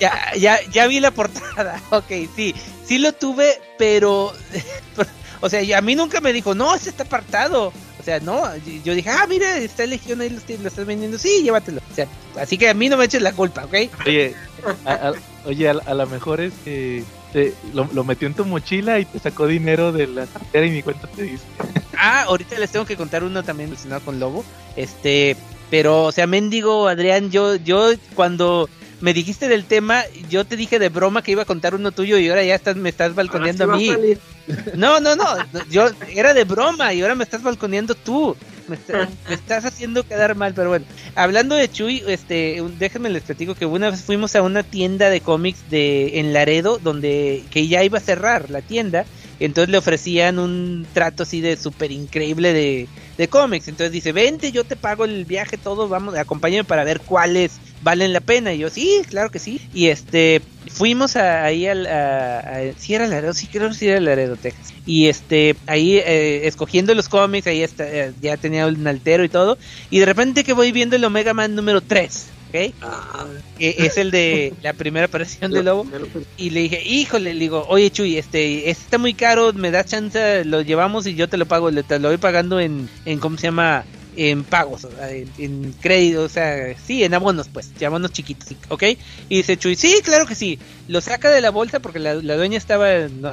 Ya, 0.00 0.32
ya, 0.36 0.58
ya 0.70 0.86
vi 0.86 0.98
la 1.00 1.10
portada. 1.10 1.80
Ok, 1.90 2.10
sí, 2.34 2.54
sí 2.84 2.98
lo 2.98 3.12
tuve, 3.12 3.60
pero. 3.78 4.32
o 5.40 5.48
sea, 5.48 5.78
a 5.78 5.80
mí 5.80 5.94
nunca 5.94 6.20
me 6.20 6.32
dijo, 6.32 6.54
no, 6.54 6.74
ese 6.74 6.90
está 6.90 7.04
apartado. 7.04 7.72
O 7.98 8.02
sea, 8.02 8.18
no, 8.20 8.42
yo 8.82 8.94
dije, 8.94 9.10
ah, 9.10 9.26
mira, 9.28 9.58
está 9.58 9.84
Legión 9.84 10.22
ahí, 10.22 10.30
lo, 10.30 10.38
lo 10.62 10.68
estás 10.68 10.86
vendiendo. 10.86 11.18
Sí, 11.18 11.42
llévatelo. 11.42 11.82
O 11.90 11.94
sea, 11.94 12.06
así 12.40 12.56
que 12.56 12.68
a 12.70 12.74
mí 12.74 12.88
no 12.88 12.96
me 12.96 13.04
eches 13.04 13.20
la 13.20 13.32
culpa, 13.32 13.66
¿ok? 13.66 13.74
Oye, 14.06 14.34
a, 14.86 14.92
a- 14.92 15.12
oye, 15.44 15.68
a, 15.68 15.72
a 15.72 15.94
lo 15.94 16.06
mejor 16.06 16.40
es 16.40 16.54
que 16.64 17.04
te- 17.34 17.52
lo, 17.74 17.86
lo 17.92 18.02
metió 18.04 18.26
en 18.26 18.32
tu 18.32 18.46
mochila 18.46 18.98
y 19.00 19.04
te 19.04 19.18
sacó 19.18 19.46
dinero 19.46 19.92
de 19.92 20.06
la 20.06 20.24
cartera 20.26 20.64
y 20.66 20.70
ni 20.70 20.82
cuenta 20.82 21.06
te 21.08 21.22
diste. 21.24 21.46
Ah, 22.02 22.22
ahorita 22.28 22.58
les 22.58 22.70
tengo 22.70 22.86
que 22.86 22.96
contar 22.96 23.22
uno 23.24 23.42
también 23.42 23.68
relacionado 23.68 24.00
con 24.02 24.18
Lobo. 24.18 24.42
Este, 24.74 25.36
pero, 25.68 26.04
o 26.04 26.12
sea, 26.12 26.26
mendigo, 26.26 26.88
Adrián, 26.88 27.30
yo, 27.30 27.56
yo 27.56 27.90
cuando 28.14 28.70
me 29.00 29.14
dijiste 29.14 29.48
del 29.48 29.64
tema, 29.64 30.02
yo 30.28 30.44
te 30.44 30.56
dije 30.56 30.78
de 30.78 30.88
broma 30.88 31.22
que 31.22 31.32
iba 31.32 31.42
a 31.42 31.46
contar 31.46 31.74
uno 31.74 31.90
tuyo 31.92 32.18
y 32.18 32.28
ahora 32.28 32.44
ya 32.44 32.54
estás, 32.54 32.76
me 32.76 32.88
estás 32.88 33.14
balconeando 33.14 33.64
Ahora 33.64 33.76
a 33.76 33.78
mí. 33.78 33.90
a. 33.90 34.76
No, 34.76 35.00
no, 35.00 35.16
no, 35.16 35.24
yo 35.70 35.88
era 36.14 36.34
de 36.34 36.44
broma 36.44 36.92
y 36.92 37.02
ahora 37.02 37.14
me 37.14 37.24
estás 37.24 37.42
balconeando 37.42 37.94
tú. 37.94 38.36
Me, 38.68 38.76
está- 38.76 39.08
me 39.28 39.34
estás 39.34 39.64
haciendo 39.64 40.04
quedar 40.06 40.34
mal, 40.36 40.54
pero 40.54 40.68
bueno. 40.68 40.84
Hablando 41.16 41.56
de 41.56 41.70
Chuy, 41.70 42.02
este, 42.06 42.62
déjenme 42.78 43.10
les 43.10 43.22
platico 43.24 43.54
que 43.54 43.66
una 43.66 43.90
vez 43.90 44.02
fuimos 44.02 44.36
a 44.36 44.42
una 44.42 44.62
tienda 44.62 45.10
de 45.10 45.20
cómics 45.20 45.58
de 45.70 46.20
en 46.20 46.32
Laredo 46.32 46.78
donde 46.78 47.42
que 47.50 47.66
ya 47.66 47.82
iba 47.82 47.98
a 47.98 48.02
cerrar 48.02 48.48
la 48.50 48.60
tienda. 48.62 49.04
Entonces 49.40 49.70
le 49.70 49.78
ofrecían 49.78 50.38
un 50.38 50.86
trato 50.92 51.22
así 51.22 51.40
de 51.40 51.56
súper 51.56 51.90
increíble 51.92 52.52
de, 52.52 52.86
de 53.16 53.28
cómics. 53.28 53.68
Entonces 53.68 53.90
dice, 53.90 54.12
vente, 54.12 54.52
yo 54.52 54.64
te 54.64 54.76
pago 54.76 55.04
el 55.06 55.24
viaje, 55.24 55.56
todo, 55.56 55.88
vamos, 55.88 56.14
acompáñame 56.14 56.64
para 56.64 56.84
ver 56.84 57.00
cuáles 57.00 57.52
valen 57.82 58.12
la 58.12 58.20
pena. 58.20 58.52
Y 58.52 58.58
yo, 58.58 58.70
sí, 58.70 59.02
claro 59.08 59.30
que 59.30 59.38
sí. 59.38 59.60
Y 59.72 59.86
este, 59.88 60.40
fuimos 60.68 61.16
a- 61.16 61.44
ahí 61.44 61.66
al, 61.66 61.86
a, 61.86 62.38
a- 62.40 62.72
sí 62.78 62.94
era 62.94 63.06
Laredo, 63.06 63.32
sí 63.34 63.46
creo 63.46 63.68
que 63.68 63.74
sí 63.74 63.88
era 63.88 64.00
Laredo, 64.00 64.36
Texas. 64.36 64.72
Y 64.86 65.06
este, 65.08 65.56
ahí 65.66 65.96
eh, 65.98 66.46
escogiendo 66.46 66.94
los 66.94 67.08
cómics, 67.08 67.46
ahí 67.46 67.62
está, 67.62 67.84
eh, 67.88 68.12
ya 68.20 68.36
tenía 68.36 68.66
un 68.66 68.86
altero 68.86 69.24
y 69.24 69.28
todo. 69.28 69.58
Y 69.90 69.98
de 70.00 70.06
repente 70.06 70.44
que 70.44 70.52
voy 70.52 70.72
viendo 70.72 70.96
el 70.96 71.04
Omega 71.04 71.34
Man 71.34 71.54
número 71.54 71.80
3, 71.80 72.26
¿ok? 72.48 72.74
Ah, 72.82 73.26
Que 73.58 73.74
es 73.78 73.96
el 73.98 74.10
de 74.10 74.54
la 74.62 74.72
primera 74.72 75.06
aparición 75.06 75.52
de 75.52 75.62
Lobo. 75.62 75.84
Y 76.36 76.50
le 76.50 76.60
dije, 76.60 76.82
híjole, 76.84 77.34
le 77.34 77.40
digo, 77.40 77.64
oye 77.68 77.90
Chuy, 77.90 78.16
este, 78.16 78.70
este 78.70 78.82
está 78.84 78.98
muy 78.98 79.14
caro, 79.14 79.52
me 79.52 79.70
das 79.70 79.86
chance, 79.86 80.44
lo 80.44 80.62
llevamos 80.62 81.06
y 81.06 81.14
yo 81.14 81.28
te 81.28 81.36
lo 81.36 81.46
pago, 81.46 81.70
le, 81.70 81.82
te 81.82 81.98
lo 81.98 82.08
voy 82.08 82.16
pagando 82.18 82.58
en, 82.58 82.88
en 83.04 83.18
¿cómo 83.20 83.36
se 83.36 83.44
llama? 83.48 83.84
En 84.16 84.44
pagos, 84.44 84.84
o 84.84 84.90
sea, 84.90 85.10
en, 85.10 85.30
en 85.38 85.72
crédito, 85.80 86.24
o 86.24 86.28
sea, 86.28 86.74
sí, 86.84 87.04
en 87.04 87.14
abonos, 87.14 87.48
pues, 87.48 87.70
en 87.78 87.86
abonos 87.86 88.12
chiquitos, 88.12 88.48
¿ok? 88.68 88.82
Y 89.28 89.36
dice 89.36 89.56
Chuy, 89.56 89.76
sí, 89.76 90.00
claro 90.02 90.26
que 90.26 90.34
sí, 90.34 90.58
lo 90.88 91.00
saca 91.00 91.30
de 91.30 91.40
la 91.40 91.50
bolsa 91.50 91.78
porque 91.78 92.00
la, 92.00 92.14
la 92.14 92.36
dueña 92.36 92.58
estaba 92.58 92.88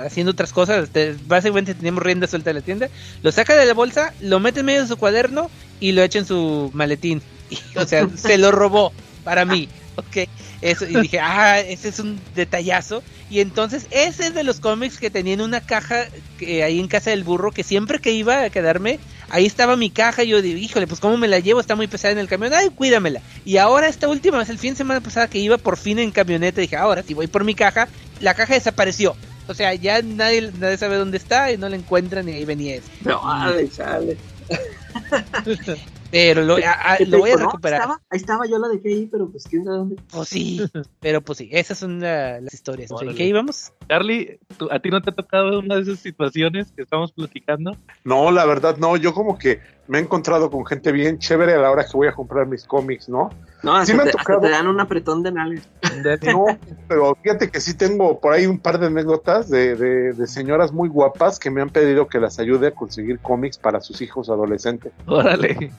haciendo 0.05 0.31
otras 0.31 0.53
cosas, 0.53 0.89
básicamente 1.25 1.73
teníamos 1.73 2.03
rienda 2.03 2.27
suelta 2.27 2.51
de 2.51 2.55
la 2.55 2.61
tienda, 2.61 2.89
lo 3.23 3.31
saca 3.31 3.55
de 3.55 3.65
la 3.65 3.73
bolsa, 3.73 4.13
lo 4.21 4.39
mete 4.39 4.59
en 4.59 4.67
medio 4.67 4.81
de 4.83 4.87
su 4.87 4.97
cuaderno 4.97 5.49
y 5.79 5.93
lo 5.93 6.03
echa 6.03 6.19
en 6.19 6.25
su 6.25 6.69
maletín, 6.73 7.21
Y, 7.49 7.77
o 7.77 7.85
sea, 7.85 8.07
se 8.15 8.37
lo 8.37 8.51
robó 8.51 8.91
para 9.23 9.45
mí, 9.45 9.69
¿ok? 9.95 10.27
Eso, 10.61 10.85
y 10.85 10.95
dije, 11.01 11.19
ah, 11.19 11.59
ese 11.59 11.89
es 11.89 11.99
un 11.99 12.19
detallazo. 12.35 13.03
Y 13.29 13.41
entonces, 13.41 13.87
ese 13.91 14.27
es 14.27 14.33
de 14.33 14.43
los 14.43 14.59
cómics 14.59 14.97
que 14.97 15.09
tenían 15.09 15.41
una 15.41 15.61
caja 15.61 16.07
que, 16.39 16.63
ahí 16.63 16.79
en 16.79 16.87
casa 16.87 17.11
del 17.11 17.23
burro, 17.23 17.51
que 17.51 17.63
siempre 17.63 17.99
que 17.99 18.11
iba 18.11 18.43
a 18.43 18.49
quedarme, 18.49 18.99
ahí 19.29 19.45
estaba 19.45 19.75
mi 19.75 19.89
caja. 19.89 20.23
Y 20.23 20.29
yo 20.29 20.41
digo, 20.41 20.57
híjole, 20.57 20.87
pues 20.87 20.99
cómo 20.99 21.17
me 21.17 21.27
la 21.27 21.39
llevo, 21.39 21.59
está 21.59 21.75
muy 21.75 21.87
pesada 21.87 22.11
en 22.11 22.19
el 22.19 22.27
camión, 22.27 22.53
ay, 22.53 22.69
cuídamela. 22.69 23.21
Y 23.45 23.57
ahora, 23.57 23.87
esta 23.87 24.07
última 24.07 24.37
vez, 24.37 24.49
el 24.49 24.57
fin 24.57 24.73
de 24.73 24.77
semana 24.77 25.01
pasada 25.01 25.27
que 25.27 25.39
iba 25.39 25.57
por 25.57 25.77
fin 25.77 25.99
en 25.99 26.11
camioneta, 26.11 26.61
dije, 26.61 26.75
ahora, 26.75 27.03
si 27.03 27.13
voy 27.13 27.27
por 27.27 27.43
mi 27.43 27.55
caja, 27.55 27.87
la 28.19 28.33
caja 28.33 28.53
desapareció. 28.53 29.15
O 29.47 29.53
sea, 29.53 29.73
ya 29.73 30.01
nadie, 30.01 30.51
nadie 30.59 30.77
sabe 30.77 30.97
dónde 30.97 31.17
está 31.17 31.51
y 31.51 31.57
no 31.57 31.69
la 31.69 31.77
encuentran 31.77 32.27
y 32.27 32.33
ahí 32.33 32.45
venía 32.45 32.75
eso. 32.75 32.89
No, 33.05 33.21
dale, 33.25 33.69
chale. 33.69 34.17
Pero 36.09 36.43
lo, 36.43 36.55
a- 36.55 36.93
a- 36.93 36.97
¿Qué 36.97 37.05
te 37.05 37.11
lo 37.11 37.19
voy 37.19 37.31
a 37.31 37.37
recuperar. 37.37 37.81
Ahí 37.81 37.85
estaba, 37.85 38.01
ahí 38.09 38.17
estaba, 38.17 38.45
yo 38.47 38.57
la 38.59 38.67
dejé 38.69 38.89
ahí, 38.89 39.07
pero 39.11 39.29
pues 39.29 39.45
quién 39.49 39.65
sabe 39.65 39.77
dónde. 39.77 39.95
Pues 40.11 40.29
sí, 40.29 40.61
pero 41.01 41.21
pues 41.21 41.37
sí, 41.39 41.49
esas 41.51 41.77
son 41.77 41.99
la- 41.99 42.39
las 42.39 42.53
historias. 42.53 42.91
¿En 42.91 42.97
Órale. 42.97 43.15
qué 43.15 43.25
íbamos? 43.25 43.73
Charlie, 43.89 44.39
¿tú- 44.57 44.69
¿a 44.71 44.79
ti 44.79 44.89
no 44.89 45.01
te 45.01 45.09
ha 45.09 45.13
tocado 45.13 45.59
una 45.59 45.75
de 45.75 45.81
esas 45.81 45.99
situaciones 45.99 46.71
que 46.71 46.83
estamos 46.83 47.11
platicando? 47.11 47.75
No, 48.05 48.31
la 48.31 48.45
verdad 48.45 48.77
no, 48.77 48.95
yo 48.95 49.13
como 49.13 49.37
que 49.37 49.59
me 49.87 49.99
he 49.99 50.01
encontrado 50.01 50.49
con 50.51 50.65
gente 50.65 50.91
bien 50.91 51.17
chévere 51.17 51.53
a 51.53 51.59
la 51.59 51.71
hora 51.71 51.83
que 51.85 51.91
voy 51.95 52.07
a 52.07 52.13
comprar 52.13 52.45
mis 52.45 52.65
cómics, 52.65 53.07
¿no? 53.07 53.29
No, 53.63 53.73
hasta, 53.75 53.85
Sí 53.87 53.93
me 53.97 54.01
ha 54.01 54.05
te, 54.05 54.09
hasta 54.11 54.21
tocado. 54.21 54.41
te 54.41 54.49
dan 54.49 54.67
un 54.67 54.79
apretón 54.79 55.23
de 55.23 55.31
nalgas. 55.31 55.67
No, 56.27 56.45
pero 56.87 57.15
fíjate 57.23 57.49
que 57.49 57.59
sí 57.61 57.73
tengo 57.73 58.19
por 58.19 58.33
ahí 58.33 58.45
un 58.45 58.59
par 58.59 58.77
de 58.79 58.87
anécdotas 58.87 59.49
de, 59.49 59.75
de, 59.75 60.13
de 60.13 60.27
señoras 60.27 60.71
muy 60.71 60.89
guapas 60.89 61.39
que 61.39 61.49
me 61.49 61.61
han 61.61 61.69
pedido 61.69 62.07
que 62.07 62.19
las 62.19 62.37
ayude 62.39 62.67
a 62.67 62.71
conseguir 62.71 63.19
cómics 63.19 63.57
para 63.57 63.79
sus 63.81 64.01
hijos 64.01 64.29
adolescentes. 64.29 64.91
Órale. 65.05 65.71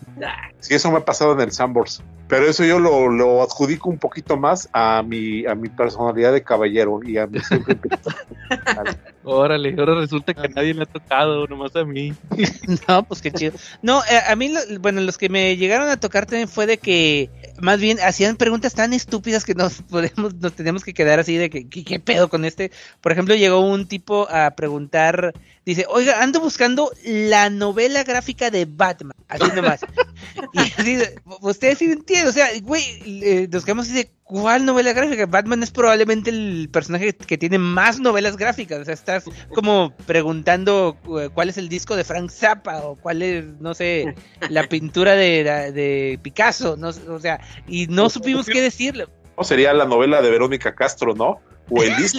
Sí, 0.60 0.74
eso 0.74 0.90
me 0.90 0.98
ha 0.98 1.04
pasado 1.04 1.32
en 1.32 1.40
el 1.40 1.52
Sambors. 1.52 2.02
Pero 2.28 2.46
eso 2.46 2.64
yo 2.64 2.78
lo, 2.78 3.08
lo 3.08 3.42
adjudico 3.42 3.88
un 3.88 3.98
poquito 3.98 4.36
más 4.36 4.68
a 4.72 5.02
mi, 5.02 5.46
a 5.46 5.54
mi 5.54 5.68
personalidad 5.68 6.32
de 6.32 6.42
caballero 6.42 7.00
y 7.02 7.16
a 7.18 7.26
mi 7.26 7.40
siempre 7.40 7.78
Órale, 9.24 9.74
ahora 9.76 9.96
resulta 9.96 10.32
que 10.32 10.46
a 10.46 10.48
nadie 10.48 10.72
le 10.74 10.84
ha 10.84 10.86
tocado, 10.86 11.46
nomás 11.46 11.74
a 11.76 11.84
mí. 11.84 12.12
No, 12.88 13.02
pues 13.02 13.20
qué 13.20 13.32
chido. 13.32 13.52
No, 13.82 14.00
eh, 14.04 14.20
a 14.26 14.36
mí, 14.36 14.48
lo- 14.48 14.80
bueno, 14.80 15.00
los 15.00 15.18
que 15.18 15.28
me 15.28 15.56
llegaron 15.56 15.88
a 15.88 15.98
tocar 15.98 16.26
también 16.26 16.48
fue 16.48 16.66
de 16.66 16.78
que, 16.78 17.30
más 17.60 17.80
bien, 17.80 17.98
hacían 18.00 18.36
preguntas 18.36 18.74
tan 18.74 18.92
estúpidas 18.92 19.44
que 19.44 19.54
nos 19.54 19.82
podemos, 19.90 20.34
nos 20.34 20.54
teníamos 20.54 20.84
que 20.84 20.94
quedar 20.94 21.18
así 21.18 21.36
de 21.36 21.50
que, 21.50 21.68
¿qué, 21.68 21.98
pedo 22.00 22.28
con 22.28 22.44
este? 22.44 22.70
Por 23.00 23.12
ejemplo, 23.12 23.34
llegó 23.34 23.60
un 23.60 23.88
tipo 23.88 24.28
a 24.30 24.52
preguntar, 24.52 25.34
dice, 25.66 25.84
oiga, 25.88 26.22
ando 26.22 26.40
buscando 26.40 26.92
la 27.04 27.50
novela 27.50 28.04
gráfica 28.04 28.50
de 28.50 28.66
Batman, 28.66 29.16
así 29.28 29.50
nomás. 29.54 29.80
y 30.52 30.58
así, 30.58 30.96
de, 30.96 31.20
ustedes 31.40 31.78
sí 31.78 31.86
entienden, 31.86 32.28
o 32.28 32.32
sea, 32.32 32.48
güey, 32.62 32.84
eh, 33.04 33.48
nos 33.50 33.64
quedamos 33.64 33.86
así 33.86 33.94
de, 33.94 34.10
¿cuál 34.28 34.66
novela 34.66 34.92
gráfica? 34.92 35.26
Batman 35.26 35.62
es 35.62 35.70
probablemente 35.70 36.30
el 36.30 36.68
personaje 36.70 37.16
que 37.16 37.38
tiene 37.38 37.58
más 37.58 37.98
novelas 37.98 38.36
gráficas, 38.36 38.80
o 38.80 38.84
sea, 38.84 38.94
estás 38.94 39.24
como 39.54 39.92
preguntando 40.06 40.96
eh, 41.18 41.30
cuál 41.32 41.48
es 41.48 41.56
el 41.56 41.68
disco 41.68 41.96
de 41.96 42.04
Frank 42.04 42.30
Zappa 42.30 42.82
o 42.84 42.96
cuál 42.96 43.22
es, 43.22 43.46
no 43.58 43.74
sé, 43.74 44.14
la 44.50 44.68
pintura 44.68 45.14
de, 45.14 45.72
de 45.72 46.20
Picasso, 46.22 46.76
no, 46.76 46.92
sé, 46.92 47.08
o 47.08 47.18
sea, 47.18 47.40
y 47.66 47.86
no 47.86 48.10
supimos 48.10 48.46
qué 48.46 48.60
decirle. 48.60 49.06
¿no? 49.36 49.44
Sería 49.44 49.72
la 49.72 49.86
novela 49.86 50.20
de 50.20 50.30
Verónica 50.30 50.74
Castro, 50.74 51.14
¿no? 51.14 51.40
O 51.70 51.82
el 51.82 51.96
disco 51.96 52.18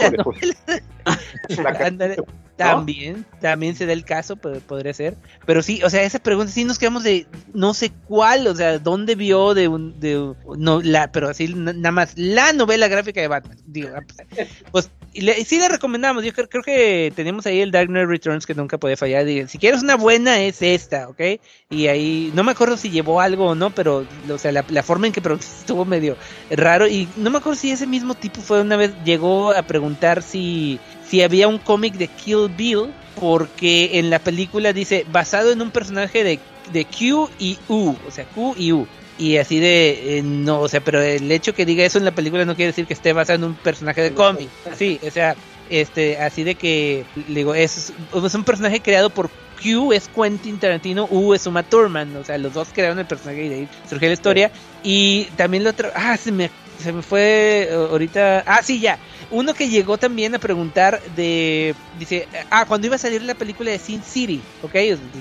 La 1.64 1.90
la 1.90 2.16
También, 2.56 3.26
también 3.40 3.76
se 3.76 3.86
da 3.86 3.94
el 3.94 4.04
caso, 4.04 4.36
podría 4.36 4.94
ser. 4.94 5.16
Pero 5.46 5.62
sí, 5.64 5.82
o 5.84 5.90
sea, 5.90 6.04
esa 6.04 6.20
pregunta 6.20 6.52
sí 6.52 6.66
nos 6.66 6.78
quedamos 6.78 7.04
de 7.04 7.26
no 7.54 7.74
sé 7.74 7.92
cuál, 8.08 8.48
o 8.48 8.56
sea, 8.56 8.80
dónde 8.80 9.16
vio 9.16 9.54
de 9.54 9.68
un, 9.68 10.00
de 10.00 10.34
no, 10.58 10.82
la, 10.82 11.12
pero 11.12 11.30
así 11.30 11.48
nada 11.54 11.92
más, 11.92 12.14
la 12.18 12.54
novela 12.54 12.88
gráfica 12.88 13.22
de 13.22 13.28
Batman. 13.30 13.58
Digo, 13.66 13.90
ah, 13.96 14.02
pues, 14.30 14.48
pues 14.72 14.92
y 15.14 15.22
le- 15.22 15.44
sí 15.46 15.58
le 15.58 15.70
recomendamos, 15.70 16.24
yo 16.24 16.34
creo, 16.34 16.48
creo 16.50 16.64
que 16.64 17.12
tenemos 17.16 17.46
ahí 17.46 17.62
el 17.62 17.72
Dark 17.72 17.88
Knight 17.88 18.08
Returns 18.08 18.46
que 18.46 18.54
nunca 18.54 18.78
puede 18.78 18.96
fallar. 18.96 19.26
Digo, 19.26 19.48
si 19.48 19.58
quieres 19.58 19.82
una 19.82 19.96
buena 19.96 20.40
es 20.42 20.62
esta, 20.62 21.08
¿ok? 21.10 21.22
Y 21.70 21.88
ahí, 21.88 22.32
no 22.36 22.44
me 22.44 22.52
acuerdo 22.52 22.78
si 22.78 22.90
llevó 22.92 23.20
algo 23.22 23.48
o 23.48 23.56
no, 23.56 23.74
pero, 23.74 24.06
o 24.30 24.38
sea, 24.38 24.52
la, 24.52 24.66
la 24.70 24.84
forma 24.84 25.08
en 25.08 25.14
que 25.14 25.22
estuvo 25.40 25.86
medio 25.86 26.16
raro. 26.52 26.88
Y 26.88 27.08
no 27.16 27.30
me 27.32 27.40
acuerdo 27.40 27.58
si 27.60 27.72
ese 27.72 27.88
mismo 27.88 28.14
tipo 28.16 28.42
fue 28.42 28.62
una 28.62 28.78
vez, 28.78 28.92
llegó 29.04 29.39
a 29.56 29.64
preguntar 29.64 30.22
si, 30.22 30.80
si 31.07 31.22
había 31.22 31.48
un 31.48 31.57
cómic 31.57 31.95
de 31.95 32.07
Kill 32.07 32.49
Bill, 32.56 32.94
porque 33.20 33.99
en 33.99 34.10
la 34.10 34.20
película 34.20 34.74
dice 34.74 35.06
basado 35.11 35.52
en 35.52 35.61
un 35.61 35.72
personaje 35.72 36.24
de, 36.24 36.40
de 36.72 36.86
Q 36.86 37.30
y 37.40 37.57
U, 37.68 37.95
o 38.07 38.11
sea, 38.11 38.26
Q 38.26 38.56
y 38.57 38.72
U. 38.72 38.88
Y 39.18 39.36
así 39.36 39.60
de, 39.60 40.18
eh, 40.18 40.22
no, 40.24 40.61
o 40.61 40.70
sea, 40.70 40.80
pero 40.80 41.02
el 41.02 41.30
hecho 41.32 41.53
que 41.53 41.66
diga 41.66 41.84
eso 41.84 41.98
en 41.98 42.06
la 42.06 42.11
película 42.11 42.45
no 42.45 42.56
quiere 42.56 42.68
decir 42.68 42.86
que 42.86 42.94
esté 42.94 43.11
basado 43.11 43.38
en 43.38 43.44
un 43.44 43.56
personaje 43.56 44.02
de 44.02 44.14
cómic. 44.14 44.48
Sí, 44.78 44.98
o 45.06 45.11
sea, 45.11 45.36
este, 45.70 46.18
así 46.18 46.44
de 46.44 46.56
que, 46.56 47.03
digo, 47.28 47.53
es, 47.53 47.91
es 48.14 48.36
un 48.36 48.44
personaje 48.45 48.80
creado 48.80 49.10
por 49.10 49.30
Q 49.61 49.94
es 49.94 50.07
Quentin 50.07 50.57
Tarantino, 50.57 51.07
U 51.11 51.34
es 51.34 51.45
Uma 51.45 51.64
Thurman, 51.64 52.16
o 52.16 52.24
sea, 52.24 52.38
los 52.38 52.53
dos 52.53 52.70
crearon 52.74 52.99
el 52.99 53.06
personaje 53.06 53.45
y 53.45 53.49
de 53.49 53.56
ahí 53.56 53.68
surgió 53.90 54.07
la 54.07 54.14
historia. 54.14 54.52
Y 54.84 55.26
también 55.36 55.64
lo 55.64 55.72
otro, 55.72 55.90
ah, 55.94 56.16
se 56.18 56.32
me, 56.32 56.49
se 56.80 56.93
me 56.93 57.01
fue 57.01 57.68
eh, 57.69 57.73
ahorita, 57.73 58.43
ah, 58.45 58.61
sí, 58.64 58.80
ya, 58.80 58.99
uno 59.30 59.53
que 59.53 59.69
llegó 59.69 59.97
también 59.97 60.34
a 60.35 60.39
preguntar 60.39 61.01
de, 61.15 61.76
dice, 61.97 62.27
ah, 62.49 62.65
cuando 62.65 62.88
iba 62.88 62.95
a 62.95 62.99
salir 62.99 63.22
la 63.22 63.35
película 63.35 63.72
de 63.72 63.80
Sin 63.80 64.01
City, 64.03 64.41
¿ok? 64.61 64.76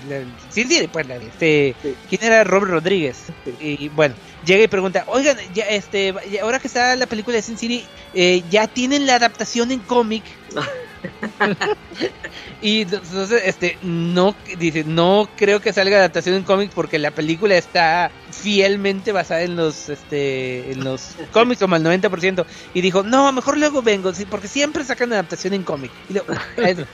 La- 0.06 0.24
Sin 0.48 0.68
City, 0.68 0.86
pues, 0.88 1.06
la 1.06 1.18
de 1.18 1.26
este, 1.26 1.76
¿quién 2.08 2.22
era 2.22 2.44
Robert 2.44 2.70
Rodríguez? 2.72 3.32
Y 3.58 3.88
bueno, 3.88 4.16
llega 4.44 4.62
y 4.64 4.68
pregunta, 4.68 5.04
oigan, 5.08 5.36
ya, 5.52 5.64
este, 5.64 6.14
ahora 6.42 6.60
que 6.60 6.68
está 6.68 6.94
la 6.96 7.06
película 7.06 7.36
de 7.36 7.42
Sin 7.42 7.58
City, 7.58 7.90
eh, 8.12 8.42
ya 8.48 8.68
tienen 8.68 9.06
la 9.06 9.16
adaptación 9.16 9.70
en 9.72 9.80
cómic. 9.80 10.24
y 12.60 12.82
entonces, 12.82 13.42
este, 13.44 13.78
no, 13.82 14.36
dice, 14.58 14.84
no 14.84 15.28
creo 15.36 15.60
que 15.60 15.72
salga 15.72 15.98
adaptación 15.98 16.36
en 16.36 16.44
cómic 16.44 16.70
porque 16.74 16.98
la 16.98 17.10
película 17.12 17.56
está 17.56 18.12
fielmente 18.30 19.12
basada 19.12 19.42
en 19.42 19.56
los, 19.56 19.88
este, 19.88 20.72
en 20.72 20.84
los 20.84 21.16
cómics 21.32 21.60
como 21.60 21.74
al 21.76 21.82
90%. 21.82 22.46
Y 22.74 22.80
dijo, 22.80 23.02
no, 23.02 23.30
mejor 23.32 23.58
luego 23.58 23.82
vengo, 23.82 24.12
sí, 24.14 24.24
porque 24.26 24.48
siempre 24.48 24.84
sacan 24.84 25.12
adaptación 25.12 25.54
en 25.54 25.64
cómic. 25.64 25.92
Y 26.08 26.14
luego, 26.14 26.28
ese, 26.56 26.86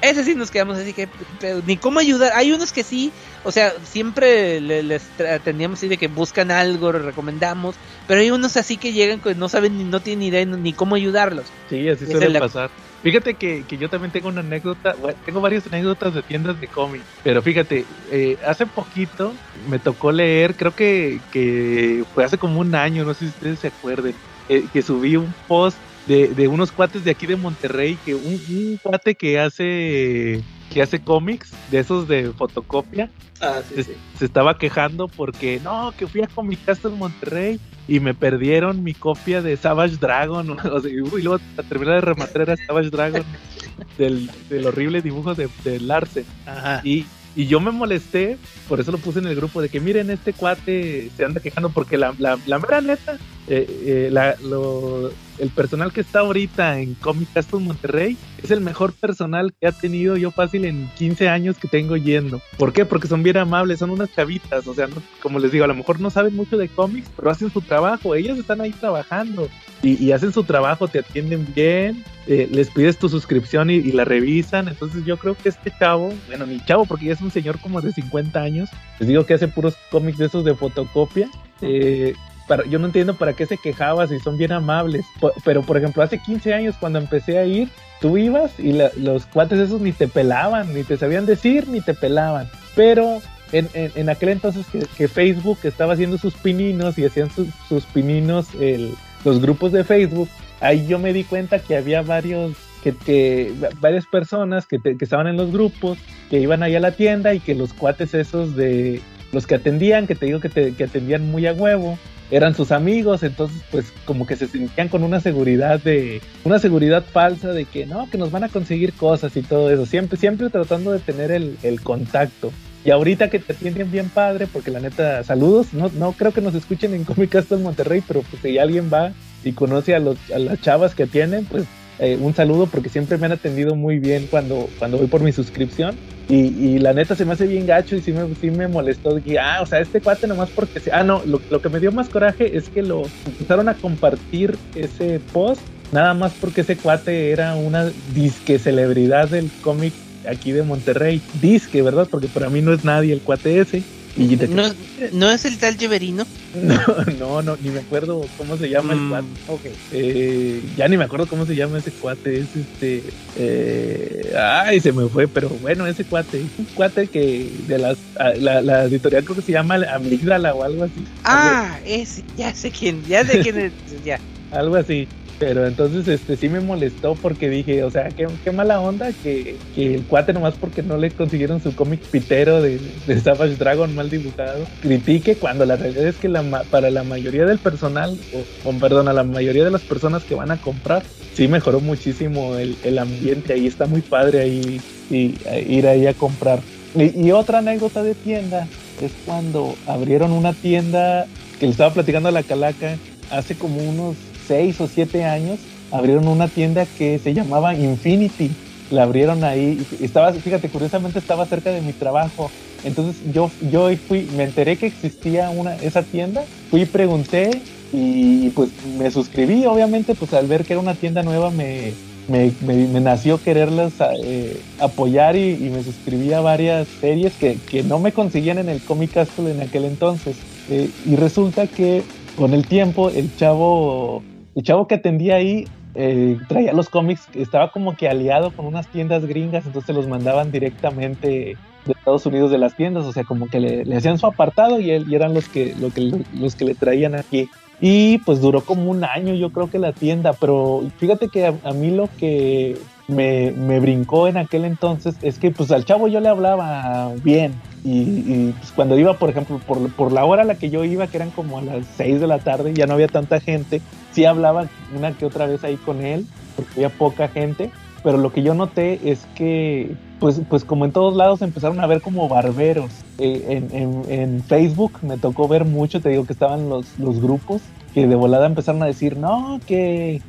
ese 0.00 0.24
sí 0.24 0.34
nos 0.34 0.50
quedamos 0.50 0.78
así 0.78 0.92
que, 0.92 1.08
pero 1.38 1.60
ni 1.62 1.76
cómo 1.78 2.00
ayudar. 2.00 2.32
Hay 2.34 2.52
unos 2.52 2.72
que 2.72 2.84
sí, 2.84 3.12
o 3.44 3.52
sea, 3.52 3.72
siempre 3.84 4.60
le- 4.60 4.82
les 4.82 5.02
atendíamos 5.20 5.78
así 5.78 5.88
de 5.88 5.98
que 5.98 6.08
buscan 6.08 6.50
algo, 6.50 6.92
lo 6.92 6.98
recomendamos, 7.00 7.76
pero 8.06 8.20
hay 8.20 8.30
unos 8.30 8.56
así 8.56 8.76
que 8.76 8.92
llegan 8.92 9.20
que 9.20 9.34
no 9.34 9.48
saben 9.48 9.76
ni 9.76 9.84
no 9.84 10.00
tienen 10.00 10.20
ni 10.20 10.26
idea 10.28 10.44
ni 10.44 10.72
cómo 10.72 10.94
ayudarlos. 10.94 11.46
Sí, 11.68 11.88
así 11.88 12.06
suele 12.06 12.30
la- 12.30 12.40
pasar. 12.40 12.70
Fíjate 13.02 13.38
que, 13.38 13.64
que 13.66 13.78
yo 13.78 13.88
también 13.88 14.12
tengo 14.12 14.28
una 14.28 14.40
anécdota, 14.42 14.94
bueno, 14.94 15.16
tengo 15.24 15.40
varias 15.40 15.66
anécdotas 15.66 16.12
de 16.12 16.22
tiendas 16.22 16.60
de 16.60 16.68
cómics, 16.68 17.18
pero 17.22 17.42
fíjate, 17.42 17.86
eh, 18.10 18.36
hace 18.44 18.66
poquito 18.66 19.40
me 19.54 19.78
tocó 19.80 20.12
leer, 20.12 20.54
creo 20.54 20.74
que, 20.74 21.24
que 21.30 22.04
fue 22.12 22.24
hace 22.24 22.36
como 22.36 22.60
un 22.60 22.74
año, 22.74 23.06
no 23.06 23.14
sé 23.14 23.24
si 23.24 23.30
ustedes 23.30 23.60
se 23.60 23.68
acuerden, 23.68 24.20
eh, 24.48 24.68
que 24.70 24.82
subí 24.82 25.16
un 25.16 25.34
post 25.46 25.82
de, 26.10 26.28
de 26.34 26.48
unos 26.48 26.72
cuates 26.72 27.04
de 27.04 27.12
aquí 27.12 27.26
de 27.26 27.36
Monterrey, 27.36 27.96
que 28.04 28.14
un, 28.16 28.34
un 28.50 28.78
cuate 28.82 29.14
que 29.14 29.38
hace 29.38 30.40
que 30.72 30.82
hace 30.82 31.00
cómics, 31.00 31.52
de 31.70 31.78
esos 31.80 32.06
de 32.08 32.32
fotocopia, 32.32 33.08
Ah, 33.40 33.60
sí, 33.66 33.76
se, 33.76 33.84
sí. 33.84 33.92
se 34.18 34.24
estaba 34.26 34.58
quejando 34.58 35.08
porque 35.08 35.60
no, 35.64 35.92
que 35.96 36.06
fui 36.06 36.20
a 36.22 36.26
Comic 36.26 36.58
en 36.68 36.98
Monterrey 36.98 37.58
y 37.88 37.98
me 37.98 38.12
perdieron 38.12 38.84
mi 38.84 38.92
copia 38.92 39.40
de 39.40 39.56
Savage 39.56 39.96
Dragon. 39.96 40.50
O 40.70 40.80
sea, 40.80 40.90
y 40.90 40.96
luego 41.22 41.40
a 41.56 41.62
terminar 41.62 41.94
de 41.96 42.00
rematar 42.02 42.42
era 42.42 42.56
Savage 42.56 42.90
Dragon 42.90 43.24
del, 43.98 44.30
del 44.50 44.66
horrible 44.66 45.00
dibujo 45.00 45.34
de, 45.34 45.48
de 45.64 45.80
Larsen. 45.80 46.24
Ajá. 46.46 46.82
Y, 46.84 47.06
y 47.34 47.46
yo 47.46 47.60
me 47.60 47.70
molesté, 47.70 48.36
por 48.68 48.78
eso 48.80 48.92
lo 48.92 48.98
puse 48.98 49.20
en 49.20 49.26
el 49.26 49.34
grupo, 49.36 49.62
de 49.62 49.68
que 49.70 49.80
miren, 49.80 50.10
este 50.10 50.32
cuate 50.34 51.10
se 51.16 51.24
anda 51.24 51.40
quejando 51.40 51.70
porque 51.70 51.96
la, 51.96 52.14
la, 52.18 52.38
la 52.46 52.58
mera 52.58 52.80
neta, 52.82 53.16
eh, 53.48 53.66
eh, 53.86 54.08
la- 54.12 54.36
lo- 54.42 55.10
el 55.40 55.50
personal 55.50 55.92
que 55.92 56.02
está 56.02 56.20
ahorita 56.20 56.78
en 56.80 56.94
Comic 56.94 57.32
Castle 57.32 57.60
Monterrey 57.60 58.16
es 58.42 58.50
el 58.50 58.60
mejor 58.60 58.92
personal 58.92 59.52
que 59.58 59.66
ha 59.66 59.72
tenido 59.72 60.16
yo 60.16 60.30
fácil 60.30 60.64
en 60.64 60.88
15 60.96 61.28
años 61.28 61.56
que 61.58 61.68
tengo 61.68 61.96
yendo. 61.96 62.40
¿Por 62.58 62.72
qué? 62.72 62.84
Porque 62.84 63.08
son 63.08 63.22
bien 63.22 63.38
amables, 63.38 63.78
son 63.78 63.90
unas 63.90 64.12
chavitas, 64.12 64.66
o 64.66 64.74
sea, 64.74 64.88
como 65.22 65.38
les 65.38 65.52
digo, 65.52 65.64
a 65.64 65.68
lo 65.68 65.74
mejor 65.74 66.00
no 66.00 66.10
saben 66.10 66.36
mucho 66.36 66.56
de 66.56 66.68
cómics, 66.68 67.10
pero 67.16 67.30
hacen 67.30 67.50
su 67.50 67.60
trabajo, 67.62 68.14
ellas 68.14 68.38
están 68.38 68.60
ahí 68.60 68.72
trabajando 68.72 69.48
y, 69.82 70.12
hacen 70.12 70.32
su 70.32 70.44
trabajo, 70.44 70.88
te 70.88 70.98
atienden 70.98 71.46
bien, 71.54 72.04
eh, 72.26 72.46
les 72.50 72.68
pides 72.68 72.98
tu 72.98 73.08
suscripción 73.08 73.70
y, 73.70 73.76
y 73.76 73.92
la 73.92 74.04
revisan, 74.04 74.68
entonces 74.68 75.04
yo 75.06 75.16
creo 75.16 75.34
que 75.34 75.48
este 75.48 75.72
chavo, 75.78 76.12
bueno, 76.26 76.44
ni 76.44 76.62
chavo 76.64 76.84
porque 76.84 77.06
ya 77.06 77.14
es 77.14 77.20
un 77.22 77.30
señor 77.30 77.58
como 77.60 77.80
de 77.80 77.92
50 77.92 78.40
años, 78.40 78.68
les 78.98 79.08
digo 79.08 79.24
que 79.24 79.34
hace 79.34 79.48
puros 79.48 79.76
cómics 79.90 80.18
de 80.18 80.26
esos 80.26 80.44
de 80.44 80.54
fotocopia, 80.54 81.30
eh, 81.62 82.14
para- 82.50 82.66
yo 82.66 82.80
no 82.80 82.86
entiendo 82.86 83.14
para 83.14 83.34
qué 83.34 83.46
se 83.46 83.58
quejaba 83.58 84.08
si 84.08 84.18
son 84.18 84.36
bien 84.36 84.50
amables. 84.50 85.06
Pero, 85.44 85.62
por 85.62 85.76
ejemplo, 85.76 86.02
hace 86.02 86.18
15 86.18 86.52
años 86.52 86.74
cuando 86.80 86.98
empecé 86.98 87.38
a 87.38 87.44
ir, 87.44 87.68
tú 88.00 88.18
ibas 88.18 88.58
y 88.58 88.72
la- 88.72 88.90
los 88.96 89.24
cuates 89.26 89.60
esos 89.60 89.80
ni 89.80 89.92
te 89.92 90.08
pelaban, 90.08 90.74
ni 90.74 90.82
te 90.82 90.96
sabían 90.96 91.26
decir, 91.26 91.68
ni 91.68 91.80
te 91.80 91.94
pelaban. 91.94 92.48
Pero 92.74 93.22
en, 93.52 93.68
en- 93.72 93.92
en 93.94 94.08
aquel 94.08 94.30
entonces 94.30 94.66
que, 94.66 94.80
que 94.98 95.06
Facebook 95.06 95.58
estaba 95.62 95.92
haciendo 95.92 96.18
sus 96.18 96.34
pininos 96.34 96.98
y 96.98 97.04
hacían 97.04 97.30
sus, 97.30 97.46
sus 97.68 97.84
pininos 97.86 98.48
el- 98.60 98.94
los 99.24 99.40
grupos 99.40 99.70
de 99.70 99.84
Facebook, 99.84 100.28
ahí 100.60 100.88
yo 100.88 100.98
me 100.98 101.12
di 101.12 101.22
cuenta 101.22 101.60
que 101.60 101.76
había 101.76 102.02
varios, 102.02 102.56
que, 102.82 102.96
que 102.96 103.52
varias 103.80 104.06
personas 104.06 104.66
que, 104.66 104.80
te- 104.80 104.96
que 104.96 105.04
estaban 105.04 105.28
en 105.28 105.36
los 105.36 105.52
grupos, 105.52 105.98
que 106.30 106.40
iban 106.40 106.64
ahí 106.64 106.74
a 106.74 106.80
la 106.80 106.90
tienda 106.90 107.32
y 107.32 107.38
que 107.38 107.54
los 107.54 107.72
cuates 107.74 108.12
esos 108.14 108.56
de 108.56 109.00
los 109.30 109.46
que 109.46 109.54
atendían, 109.54 110.08
que 110.08 110.16
te 110.16 110.26
digo 110.26 110.40
que, 110.40 110.48
te, 110.48 110.74
que 110.74 110.82
atendían 110.82 111.30
muy 111.30 111.46
a 111.46 111.52
huevo, 111.52 111.96
eran 112.30 112.54
sus 112.54 112.72
amigos, 112.72 113.22
entonces 113.22 113.62
pues 113.70 113.92
como 114.04 114.26
que 114.26 114.36
se 114.36 114.46
sentían 114.46 114.88
con 114.88 115.02
una 115.02 115.20
seguridad 115.20 115.80
de, 115.80 116.20
una 116.44 116.58
seguridad 116.58 117.04
falsa 117.04 117.52
de 117.52 117.64
que 117.64 117.86
no, 117.86 118.08
que 118.10 118.18
nos 118.18 118.30
van 118.30 118.44
a 118.44 118.48
conseguir 118.48 118.92
cosas 118.92 119.36
y 119.36 119.42
todo 119.42 119.70
eso, 119.70 119.86
siempre, 119.86 120.18
siempre 120.18 120.50
tratando 120.50 120.92
de 120.92 121.00
tener 121.00 121.30
el, 121.30 121.56
el 121.62 121.80
contacto. 121.80 122.52
Y 122.82 122.90
ahorita 122.90 123.28
que 123.28 123.38
te 123.38 123.52
atienden 123.52 123.90
bien 123.90 124.08
padre, 124.08 124.46
porque 124.46 124.70
la 124.70 124.80
neta, 124.80 125.22
saludos, 125.22 125.74
no, 125.74 125.90
no 125.98 126.12
creo 126.12 126.32
que 126.32 126.40
nos 126.40 126.54
escuchen 126.54 126.94
en 126.94 127.04
Comic 127.04 127.30
Castle 127.30 127.58
Monterrey, 127.58 128.02
pero 128.06 128.22
pues 128.22 128.40
si 128.40 128.58
alguien 128.58 128.90
va 128.92 129.12
y 129.44 129.52
conoce 129.52 129.94
a, 129.94 129.98
los, 129.98 130.16
a 130.34 130.38
las 130.38 130.60
chavas 130.62 130.94
que 130.94 131.02
atienden, 131.02 131.44
pues 131.44 131.64
eh, 131.98 132.16
un 132.18 132.34
saludo 132.34 132.66
porque 132.66 132.88
siempre 132.88 133.18
me 133.18 133.26
han 133.26 133.32
atendido 133.32 133.74
muy 133.74 133.98
bien 133.98 134.26
cuando, 134.30 134.70
cuando 134.78 134.96
voy 134.96 135.08
por 135.08 135.20
mi 135.20 135.32
suscripción. 135.32 135.96
Y, 136.30 136.36
y 136.36 136.78
la 136.78 136.92
neta 136.92 137.16
se 137.16 137.24
me 137.24 137.32
hace 137.32 137.46
bien 137.46 137.66
gacho 137.66 137.96
y 137.96 138.00
sí 138.00 138.12
me, 138.12 138.32
sí 138.36 138.50
me 138.50 138.68
molestó. 138.68 139.18
Ah, 139.40 139.58
o 139.62 139.66
sea, 139.66 139.80
este 139.80 140.00
cuate 140.00 140.28
nomás 140.28 140.48
porque... 140.50 140.80
Ah, 140.92 141.02
no, 141.02 141.22
lo, 141.26 141.40
lo 141.50 141.60
que 141.60 141.68
me 141.68 141.80
dio 141.80 141.90
más 141.90 142.08
coraje 142.08 142.56
es 142.56 142.68
que 142.68 142.82
lo 142.82 143.02
empezaron 143.26 143.68
a 143.68 143.74
compartir 143.74 144.56
ese 144.76 145.20
post 145.32 145.60
nada 145.92 146.14
más 146.14 146.32
porque 146.40 146.60
ese 146.60 146.76
cuate 146.76 147.32
era 147.32 147.56
una 147.56 147.90
disque 148.14 148.60
celebridad 148.60 149.28
del 149.28 149.50
cómic 149.60 149.92
aquí 150.28 150.52
de 150.52 150.62
Monterrey. 150.62 151.20
Disque, 151.40 151.82
¿verdad? 151.82 152.06
Porque 152.10 152.28
para 152.28 152.48
mí 152.48 152.62
no 152.62 152.72
es 152.72 152.84
nadie 152.84 153.12
el 153.12 153.20
cuate 153.20 153.58
ese. 153.58 153.82
¿No, 154.16 154.74
¿No 155.12 155.30
es 155.30 155.44
el 155.44 155.56
tal 155.58 155.76
Lleverino? 155.78 156.26
no, 156.54 157.04
no, 157.18 157.42
no, 157.42 157.56
ni 157.62 157.70
me 157.70 157.80
acuerdo 157.80 158.20
cómo 158.36 158.56
se 158.56 158.68
llama 158.68 158.92
el 158.94 158.98
Mm, 159.00 159.08
cuate. 159.10 159.26
ok. 159.48 159.60
Eh, 159.92 160.60
ya 160.76 160.88
ni 160.88 160.96
me 160.96 161.04
acuerdo 161.04 161.26
cómo 161.26 161.46
se 161.46 161.54
llama 161.54 161.78
ese 161.78 161.92
cuate. 161.92 162.38
Es 162.40 162.56
este. 162.56 163.02
eh, 163.36 164.32
ay, 164.36 164.80
se 164.80 164.92
me 164.92 165.08
fue, 165.08 165.28
pero 165.28 165.48
bueno, 165.48 165.86
ese 165.86 166.04
cuate. 166.04 166.38
Es 166.38 166.58
un 166.58 166.64
cuate 166.74 167.06
que 167.06 167.48
de 167.68 167.78
las. 167.78 167.98
a- 168.18 168.30
La, 168.34 168.60
la 168.62 168.84
editorial 168.84 169.24
creo 169.24 169.36
que 169.36 169.42
se 169.42 169.52
llama 169.52 169.76
Amígdala 169.94 170.54
o 170.54 170.64
algo 170.64 170.84
así. 170.84 171.04
Ah, 171.24 171.78
ese, 171.86 172.24
ya 172.36 172.52
sé 172.54 172.70
quién, 172.70 173.02
ya 173.06 173.24
sé 173.24 173.40
quién 173.40 173.58
es, 173.58 173.72
ya. 174.04 174.18
Algo 174.50 174.74
así. 174.74 175.06
Pero 175.40 175.66
entonces 175.66 176.06
este 176.06 176.36
sí 176.36 176.50
me 176.50 176.60
molestó 176.60 177.14
porque 177.14 177.48
dije, 177.48 177.82
o 177.82 177.90
sea, 177.90 178.10
qué, 178.10 178.28
qué 178.44 178.52
mala 178.52 178.78
onda 178.78 179.10
que, 179.22 179.56
que 179.74 179.94
el 179.94 180.02
cuate 180.04 180.34
nomás 180.34 180.52
porque 180.54 180.82
no 180.82 180.98
le 180.98 181.10
consiguieron 181.10 181.62
su 181.62 181.74
cómic 181.74 181.98
pitero 181.98 182.60
de, 182.60 182.78
de 183.06 183.20
Savage 183.20 183.56
Dragon 183.56 183.92
mal 183.94 184.10
dibujado, 184.10 184.66
critique 184.82 185.36
cuando 185.36 185.64
la 185.64 185.76
realidad 185.76 186.06
es 186.06 186.16
que 186.16 186.28
la, 186.28 186.42
para 186.64 186.90
la 186.90 187.04
mayoría 187.04 187.46
del 187.46 187.58
personal, 187.58 188.18
o, 188.34 188.68
o 188.68 188.72
perdón, 188.74 189.08
a 189.08 189.14
la 189.14 189.24
mayoría 189.24 189.64
de 189.64 189.70
las 189.70 189.80
personas 189.80 190.24
que 190.24 190.34
van 190.34 190.50
a 190.50 190.58
comprar, 190.58 191.02
sí 191.32 191.48
mejoró 191.48 191.80
muchísimo 191.80 192.56
el, 192.56 192.76
el 192.84 192.98
ambiente 192.98 193.54
ahí, 193.54 193.66
está 193.66 193.86
muy 193.86 194.02
padre 194.02 194.40
ahí 194.40 194.82
y, 195.08 195.36
ir 195.66 195.86
ahí 195.86 196.06
a 196.06 196.12
comprar. 196.12 196.60
Y 196.94 197.30
otra 197.30 197.60
anécdota 197.60 198.02
de 198.02 198.14
tienda 198.14 198.68
es 199.00 199.12
cuando 199.24 199.74
abrieron 199.86 200.32
una 200.32 200.52
tienda 200.52 201.26
que 201.58 201.64
le 201.64 201.72
estaba 201.72 201.94
platicando 201.94 202.28
a 202.28 202.32
la 202.32 202.42
calaca 202.42 202.98
hace 203.30 203.54
como 203.54 203.78
unos 203.78 204.16
seis 204.50 204.80
o 204.80 204.88
siete 204.88 205.24
años 205.24 205.68
abrieron 205.90 206.28
una 206.28 206.48
tienda 206.52 206.86
que 206.86 207.18
se 207.18 207.34
llamaba 207.34 207.74
Infinity. 207.76 208.48
La 208.88 209.04
abrieron 209.04 209.44
ahí, 209.44 209.86
estaba, 210.00 210.32
fíjate, 210.32 210.70
curiosamente 210.70 211.18
estaba 211.20 211.46
cerca 211.46 211.70
de 211.72 211.82
mi 211.82 211.94
trabajo. 211.94 212.54
Entonces 212.82 213.22
yo, 213.24 213.54
yo 213.60 213.88
fui, 214.06 214.28
me 214.30 214.44
enteré 214.44 214.78
que 214.78 214.86
existía 214.86 215.50
una, 215.50 215.76
esa 215.76 216.04
tienda, 216.08 216.48
fui 216.70 216.82
y 216.82 216.86
pregunté 216.86 217.66
y 217.90 218.50
pues 218.50 218.82
me 218.82 219.10
suscribí, 219.10 219.66
obviamente, 219.66 220.14
pues 220.16 220.32
al 220.32 220.46
ver 220.48 220.64
que 220.64 220.72
era 220.74 220.80
una 220.82 220.96
tienda 220.98 221.22
nueva 221.22 221.50
me, 221.50 221.98
me, 222.26 222.56
me- 222.60 223.00
nació 223.00 223.40
quererlas 223.42 223.94
eh, 224.24 224.66
apoyar 224.78 225.36
y, 225.36 225.64
y 225.66 225.70
me 225.70 225.82
suscribí 225.84 226.32
a 226.32 226.40
varias 226.40 226.88
series 227.00 227.36
que, 227.36 227.62
que 227.64 227.82
no 227.84 227.98
me 228.00 228.12
conseguían 228.12 228.58
en 228.58 228.68
el 228.68 228.82
Comic 228.84 229.12
Castle 229.14 229.50
en 229.50 229.60
aquel 229.60 229.84
entonces. 229.84 230.44
Eh, 230.66 230.94
y 231.02 231.16
resulta 231.16 231.68
que 231.68 232.08
con 232.34 232.54
el 232.54 232.68
tiempo 232.68 233.10
el 233.10 233.34
chavo, 233.34 234.26
el 234.54 234.62
chavo 234.62 234.86
que 234.86 234.96
atendía 234.96 235.36
ahí 235.36 235.66
eh, 235.94 236.38
traía 236.48 236.72
los 236.72 236.88
cómics, 236.88 237.28
estaba 237.34 237.72
como 237.72 237.96
que 237.96 238.08
aliado 238.08 238.52
con 238.52 238.66
unas 238.66 238.86
tiendas 238.86 239.26
gringas, 239.26 239.66
entonces 239.66 239.94
los 239.94 240.06
mandaban 240.06 240.52
directamente 240.52 241.56
de 241.86 241.92
Estados 241.92 242.26
Unidos 242.26 242.50
de 242.50 242.58
las 242.58 242.76
tiendas, 242.76 243.04
o 243.06 243.12
sea, 243.12 243.24
como 243.24 243.48
que 243.48 243.58
le, 243.58 243.84
le 243.84 243.96
hacían 243.96 244.18
su 244.18 244.26
apartado 244.26 244.78
y, 244.78 244.90
él, 244.90 245.12
eran 245.12 245.34
los 245.34 245.48
que, 245.48 245.74
lo 245.80 245.90
que, 245.90 246.24
los 246.38 246.54
que 246.54 246.64
le 246.64 246.74
traían 246.74 247.14
aquí. 247.14 247.48
Y 247.80 248.18
pues 248.18 248.40
duró 248.40 248.60
como 248.60 248.90
un 248.90 249.04
año, 249.04 249.34
yo 249.34 249.50
creo 249.50 249.70
que 249.70 249.78
la 249.78 249.92
tienda, 249.92 250.34
pero 250.34 250.82
fíjate 250.98 251.28
que 251.28 251.46
a, 251.46 251.54
a 251.64 251.72
mí 251.72 251.90
lo 251.90 252.08
que 252.18 252.76
me, 253.10 253.52
me 253.52 253.80
brincó 253.80 254.28
en 254.28 254.36
aquel 254.36 254.64
entonces 254.64 255.16
es 255.22 255.38
que 255.38 255.50
pues 255.50 255.70
al 255.70 255.84
chavo 255.84 256.08
yo 256.08 256.20
le 256.20 256.28
hablaba 256.28 257.12
bien 257.22 257.54
y, 257.82 258.52
pues, 258.52 258.72
cuando 258.72 258.98
iba, 258.98 259.14
por 259.14 259.30
ejemplo, 259.30 259.58
por, 259.66 259.90
por, 259.92 260.12
la 260.12 260.24
hora 260.24 260.42
a 260.42 260.44
la 260.44 260.56
que 260.56 260.68
yo 260.68 260.84
iba, 260.84 261.06
que 261.06 261.16
eran 261.16 261.30
como 261.30 261.58
a 261.58 261.62
las 261.62 261.86
6 261.96 262.20
de 262.20 262.26
la 262.26 262.38
tarde, 262.38 262.74
ya 262.74 262.86
no 262.86 262.94
había 262.94 263.08
tanta 263.08 263.40
gente, 263.40 263.80
sí 264.12 264.24
hablaba 264.24 264.68
una 264.96 265.12
que 265.12 265.24
otra 265.24 265.46
vez 265.46 265.64
ahí 265.64 265.76
con 265.76 266.04
él, 266.04 266.26
porque 266.56 266.72
había 266.74 266.90
poca 266.90 267.28
gente, 267.28 267.70
pero 268.02 268.18
lo 268.18 268.32
que 268.32 268.42
yo 268.42 268.54
noté 268.54 269.00
es 269.10 269.26
que, 269.34 269.94
pues, 270.18 270.42
pues 270.48 270.64
como 270.64 270.84
en 270.84 270.92
todos 270.92 271.16
lados 271.16 271.40
empezaron 271.40 271.80
a 271.80 271.86
ver 271.86 272.02
como 272.02 272.28
barberos. 272.28 272.90
Eh, 273.18 273.44
en, 273.48 273.76
en, 273.76 274.02
en, 274.08 274.42
Facebook 274.42 274.92
me 275.02 275.18
tocó 275.18 275.48
ver 275.48 275.64
mucho, 275.64 276.00
te 276.00 276.10
digo 276.10 276.26
que 276.26 276.32
estaban 276.32 276.68
los, 276.68 276.98
los 276.98 277.20
grupos, 277.20 277.62
que 277.94 278.06
de 278.06 278.14
volada 278.14 278.46
empezaron 278.46 278.82
a 278.82 278.86
decir, 278.86 279.16
no, 279.16 279.60
que 279.66 280.22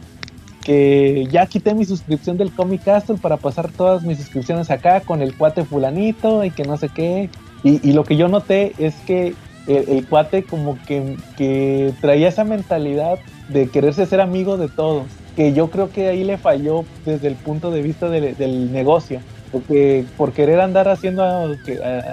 que 0.63 1.27
ya 1.31 1.45
quité 1.47 1.73
mi 1.73 1.85
suscripción 1.85 2.37
del 2.37 2.51
Comic 2.51 2.83
Castle 2.83 3.17
para 3.17 3.37
pasar 3.37 3.71
todas 3.71 4.03
mis 4.03 4.17
suscripciones 4.17 4.69
acá 4.69 5.01
con 5.01 5.21
el 5.21 5.35
cuate 5.35 5.65
fulanito 5.65 6.43
y 6.43 6.51
que 6.51 6.63
no 6.63 6.77
sé 6.77 6.89
qué. 6.89 7.29
Y, 7.63 7.93
lo 7.93 8.03
que 8.03 8.17
yo 8.17 8.27
noté 8.27 8.73
es 8.79 8.95
que 9.05 9.35
el, 9.67 10.07
cuate 10.07 10.43
como 10.43 10.79
que, 10.87 11.15
que, 11.37 11.93
traía 12.01 12.27
esa 12.27 12.43
mentalidad 12.43 13.19
de 13.49 13.69
quererse 13.69 14.05
ser 14.07 14.19
amigo 14.19 14.57
de 14.57 14.67
todos, 14.67 15.05
que 15.35 15.53
yo 15.53 15.69
creo 15.69 15.91
que 15.91 16.07
ahí 16.07 16.23
le 16.23 16.37
falló 16.37 16.85
desde 17.05 17.27
el 17.27 17.35
punto 17.35 17.69
de 17.69 17.83
vista 17.83 18.09
de, 18.09 18.33
del 18.33 18.71
negocio, 18.71 19.19
porque 19.51 20.05
por 20.17 20.31
querer 20.31 20.59
andar 20.59 20.87
haciendo, 20.87 21.23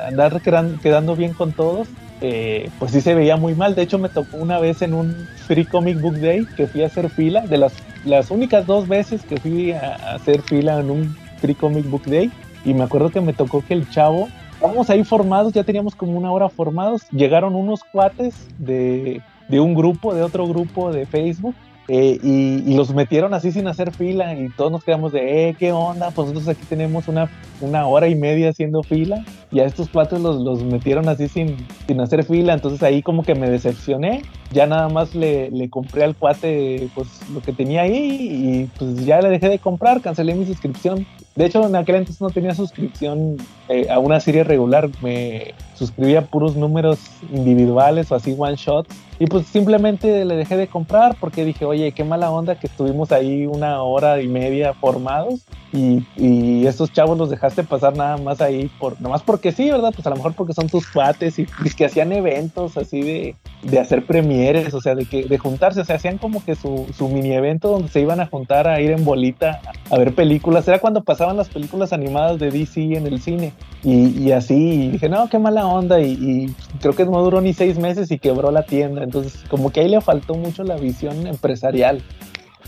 andar 0.07 0.43
quedando 0.43 1.16
bien 1.16 1.33
con 1.33 1.53
todos, 1.53 1.89
eh, 2.20 2.70
pues 2.78 2.93
sí 2.93 3.01
se 3.01 3.15
veía 3.15 3.36
muy 3.36 3.55
mal. 3.55 3.74
De 3.74 3.82
hecho, 3.82 3.99
me 3.99 4.09
tocó 4.09 4.36
una 4.36 4.59
vez 4.59 4.82
en 4.82 4.95
un 4.95 5.15
Free 5.47 5.65
Comic 5.65 6.01
Book 6.01 6.19
Day 6.19 6.47
que 6.57 6.66
fui 6.66 6.82
a 6.82 6.86
hacer 6.86 7.11
fila, 7.11 7.43
de 7.43 7.59
las, 7.59 7.74
las 8.05 8.31
únicas 8.31 8.66
dos 8.66 8.89
veces 8.89 9.23
que 9.23 9.39
fui 9.39 9.73
a, 9.73 9.97
a, 9.97 10.15
hacer 10.15 10.43
fila 10.43 10.81
en 10.81 10.90
un 10.90 11.16
Free 11.40 11.55
Comic 11.55 11.89
Book 11.89 12.05
Day. 12.07 12.31
Y 12.65 12.74
me 12.74 12.85
acuerdo 12.85 13.11
que 13.11 13.20
me 13.20 13.32
tocó 13.32 13.65
que 13.65 13.74
el 13.74 13.89
chavo, 13.90 14.28
vamos 14.61 14.90
ahí 14.90 15.05
formados, 15.05 15.53
ya 15.53 15.65
teníamos 15.65 15.95
como 15.95 16.19
una 16.19 16.32
hora 16.32 16.49
formados. 16.49 17.09
Llegaron 17.11 17.55
unos 17.55 17.85
cuates 17.85 18.35
de, 18.59 19.23
de 19.49 19.61
un 19.61 19.74
grupo, 19.74 20.15
de 20.15 20.23
otro 20.23 20.47
grupo 20.47 20.93
de 20.93 21.07
Facebook. 21.07 21.55
Eh, 21.90 22.19
y, 22.23 22.70
y, 22.70 22.77
los 22.77 22.93
metieron 22.93 23.32
así 23.32 23.51
sin 23.51 23.66
hacer 23.66 23.93
fila 23.93 24.35
y 24.35 24.51
todos 24.51 24.70
nos 24.70 24.85
quedamos 24.85 25.10
de, 25.10 25.48
eh, 25.48 25.56
¿qué 25.59 25.73
onda? 25.73 26.10
Pues 26.10 26.28
nosotros 26.28 26.55
aquí 26.55 26.66
tenemos 26.69 27.09
una, 27.09 27.31
una 27.62 27.86
hora 27.86 28.09
y 28.09 28.15
media 28.15 28.51
haciendo 28.51 28.82
fila 28.82 29.24
y 29.51 29.60
a 29.60 29.65
estos 29.65 29.89
cuatro 29.90 30.19
los, 30.19 30.36
los 30.36 30.62
metieron 30.62 31.09
así 31.09 31.28
sin, 31.28 31.56
sin 31.86 31.98
hacer 32.02 32.24
fila, 32.24 32.52
entonces 32.52 32.82
ahí 32.82 33.01
como 33.01 33.23
que 33.23 33.35
me 33.35 33.48
decepcioné, 33.48 34.20
ya 34.52 34.66
nada 34.66 34.90
más 34.90 35.15
le, 35.15 35.51
le 35.51 35.70
compré 35.70 36.05
al 36.05 36.15
cuate 36.15 36.90
pues 36.94 37.09
lo 37.32 37.40
que 37.40 37.55
tenía 37.55 37.82
ahí 37.82 38.28
y 38.31 38.70
pues 38.78 39.06
ya 39.06 39.23
le 39.23 39.31
dejé 39.31 39.48
de 39.48 39.59
comprar, 39.59 40.02
cancelé 40.02 40.35
mi 40.35 40.44
suscripción. 40.44 41.06
De 41.39 41.47
hecho, 41.47 41.65
en 41.65 41.77
aquel 41.77 41.94
entonces 41.94 42.20
no 42.20 42.31
tenía 42.31 42.52
suscripción 42.52 43.36
eh, 43.69 43.86
a 43.89 44.01
una 44.01 44.19
serie 44.19 44.43
regular, 44.43 44.90
me 45.01 45.55
suscribía 45.74 46.23
puros 46.23 46.56
números 46.56 46.98
individuales 47.32 48.10
o 48.10 48.16
así 48.16 48.35
one 48.36 48.56
shot. 48.56 48.89
Y 49.20 49.27
pues 49.27 49.47
simplemente 49.47 50.24
le 50.24 50.35
dejé 50.35 50.56
de 50.56 50.66
comprar 50.66 51.16
porque 51.20 51.44
dije, 51.44 51.65
oye, 51.65 51.93
qué 51.93 52.02
mala 52.02 52.32
onda 52.32 52.59
que 52.59 52.66
estuvimos 52.66 53.12
ahí 53.12 53.47
una 53.47 53.82
hora 53.85 54.20
y 54.20 54.27
media 54.27 54.74
formados 54.74 55.43
y, 55.73 56.05
y 56.16 56.66
estos 56.66 56.93
chavos 56.93 57.16
los 57.16 57.31
dejaste 57.31 57.62
pasar 57.62 57.97
nada 57.97 58.16
más 58.16 58.40
ahí, 58.40 58.69
por, 58.81 58.94
nada 58.94 59.10
más 59.10 59.23
porque 59.23 59.52
sí, 59.52 59.70
¿verdad? 59.70 59.93
Pues 59.94 60.05
a 60.09 60.10
lo 60.10 60.16
mejor 60.16 60.35
porque 60.35 60.55
son 60.55 60.69
tus 60.69 60.89
cuates 60.89 61.39
y, 61.39 61.47
y 61.65 61.70
que 61.70 61.85
hacían 61.85 62.10
eventos 62.10 62.77
así 62.77 63.01
de, 63.01 63.36
de 63.62 63.80
hacer 63.80 64.06
premieres, 64.06 64.72
o 64.72 64.80
sea, 64.80 64.94
de 64.94 65.05
que 65.05 65.24
de 65.24 65.39
juntarse, 65.39 65.80
o 65.80 65.85
sea, 65.85 65.97
hacían 65.97 66.18
como 66.18 66.44
que 66.44 66.55
su, 66.55 66.86
su 66.97 67.09
mini 67.09 67.32
evento 67.32 67.68
donde 67.68 67.89
se 67.89 68.01
iban 68.01 68.20
a 68.20 68.26
juntar 68.26 68.68
a 68.68 68.80
ir 68.80 68.93
en 68.93 69.05
bolita 69.05 69.60
a 69.90 69.98
ver 69.98 70.14
películas. 70.14 70.66
Era 70.68 70.78
cuando 70.78 71.02
pasaban 71.02 71.36
las 71.36 71.48
películas 71.48 71.93
animadas 71.93 72.39
de 72.39 72.51
DC 72.51 72.80
en 72.80 73.06
el 73.06 73.20
cine. 73.20 73.52
Y, 73.82 74.09
y 74.22 74.32
así, 74.32 74.55
y 74.55 74.89
dije, 74.90 75.09
no, 75.09 75.28
qué 75.28 75.39
mala 75.39 75.66
onda. 75.66 76.01
Y, 76.01 76.12
y, 76.12 76.55
creo 76.80 76.94
que 76.94 77.05
no 77.05 77.22
duró 77.22 77.40
ni 77.40 77.52
seis 77.52 77.78
meses 77.78 78.10
y 78.10 78.18
quebró 78.18 78.51
la 78.51 78.62
tienda. 78.62 79.02
Entonces, 79.02 79.44
como 79.48 79.70
que 79.70 79.80
ahí 79.80 79.89
le 79.89 80.01
faltó 80.01 80.35
mucho 80.35 80.62
la 80.62 80.76
visión 80.76 81.26
empresarial. 81.26 82.02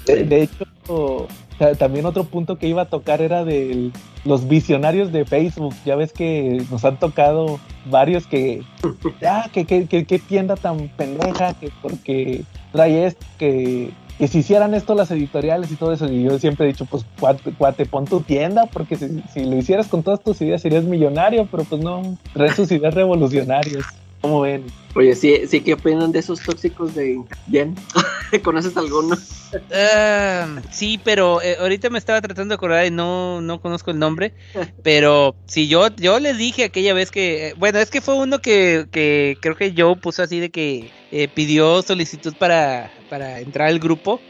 De, 0.06 0.24
de 0.24 0.42
hecho, 0.42 1.28
también 1.78 2.06
otro 2.06 2.24
punto 2.24 2.56
que 2.56 2.68
iba 2.68 2.82
a 2.82 2.88
tocar 2.88 3.20
era 3.20 3.44
de 3.44 3.90
los 4.24 4.48
visionarios 4.48 5.12
de 5.12 5.24
Facebook. 5.24 5.74
Ya 5.84 5.96
ves 5.96 6.12
que 6.12 6.64
nos 6.70 6.84
han 6.84 6.98
tocado 6.98 7.60
varios 7.86 8.26
que, 8.26 8.62
ya, 9.20 9.48
que, 9.52 9.64
que, 9.64 9.86
que, 9.86 10.04
que 10.04 10.18
tienda 10.18 10.56
tan 10.56 10.88
pendeja, 10.88 11.54
que 11.54 11.70
porque 11.82 12.44
trae 12.72 13.06
esto, 13.06 13.26
que, 13.38 13.90
que 14.18 14.28
si 14.28 14.38
hicieran 14.38 14.74
esto 14.74 14.94
las 14.94 15.10
editoriales 15.10 15.70
y 15.70 15.76
todo 15.76 15.92
eso, 15.92 16.10
y 16.10 16.22
yo 16.22 16.38
siempre 16.38 16.66
he 16.66 16.68
dicho, 16.68 16.86
pues 16.86 17.04
cuate, 17.18 17.52
cuate 17.52 17.86
pon 17.86 18.06
tu 18.06 18.20
tienda, 18.20 18.66
porque 18.66 18.96
si, 18.96 19.22
si, 19.32 19.44
lo 19.44 19.56
hicieras 19.56 19.88
con 19.88 20.02
todas 20.02 20.20
tus 20.20 20.40
ideas 20.40 20.62
serías 20.62 20.84
millonario, 20.84 21.46
pero 21.50 21.64
pues 21.64 21.82
no, 21.82 22.16
traes 22.32 22.54
sus 22.54 22.70
ideas 22.72 22.94
revolucionarias. 22.94 23.84
¿Cómo 24.20 24.42
ven? 24.42 24.66
Oye, 24.94 25.14
sí, 25.14 25.46
sí, 25.46 25.60
¿qué 25.60 25.74
opinan 25.74 26.12
de 26.12 26.18
esos 26.18 26.40
tóxicos 26.40 26.94
de 26.94 27.22
Jen? 27.50 27.74
¿Conoces 28.42 28.76
alguno? 28.76 29.16
Uh, 29.52 30.60
sí, 30.70 31.00
pero 31.02 31.40
eh, 31.42 31.56
ahorita 31.58 31.90
me 31.90 31.98
estaba 31.98 32.20
tratando 32.20 32.52
de 32.52 32.56
acordar 32.56 32.84
y 32.86 32.90
no, 32.90 33.40
no 33.40 33.60
conozco 33.60 33.90
el 33.90 33.98
nombre. 33.98 34.34
Pero 34.82 35.36
si 35.46 35.68
yo, 35.68 35.88
yo 35.96 36.18
les 36.18 36.36
dije 36.36 36.64
aquella 36.64 36.92
vez 36.92 37.10
que, 37.10 37.48
eh, 37.48 37.54
bueno, 37.56 37.78
es 37.78 37.90
que 37.90 38.00
fue 38.00 38.14
uno 38.14 38.40
que, 38.40 38.86
que 38.90 39.38
creo 39.40 39.56
que 39.56 39.74
Joe 39.76 39.96
puso 39.96 40.22
así 40.22 40.38
de 40.38 40.50
que 40.50 40.90
eh, 41.12 41.28
pidió 41.28 41.82
solicitud 41.82 42.34
para, 42.38 42.90
para 43.08 43.40
entrar 43.40 43.68
al 43.68 43.78
grupo. 43.78 44.20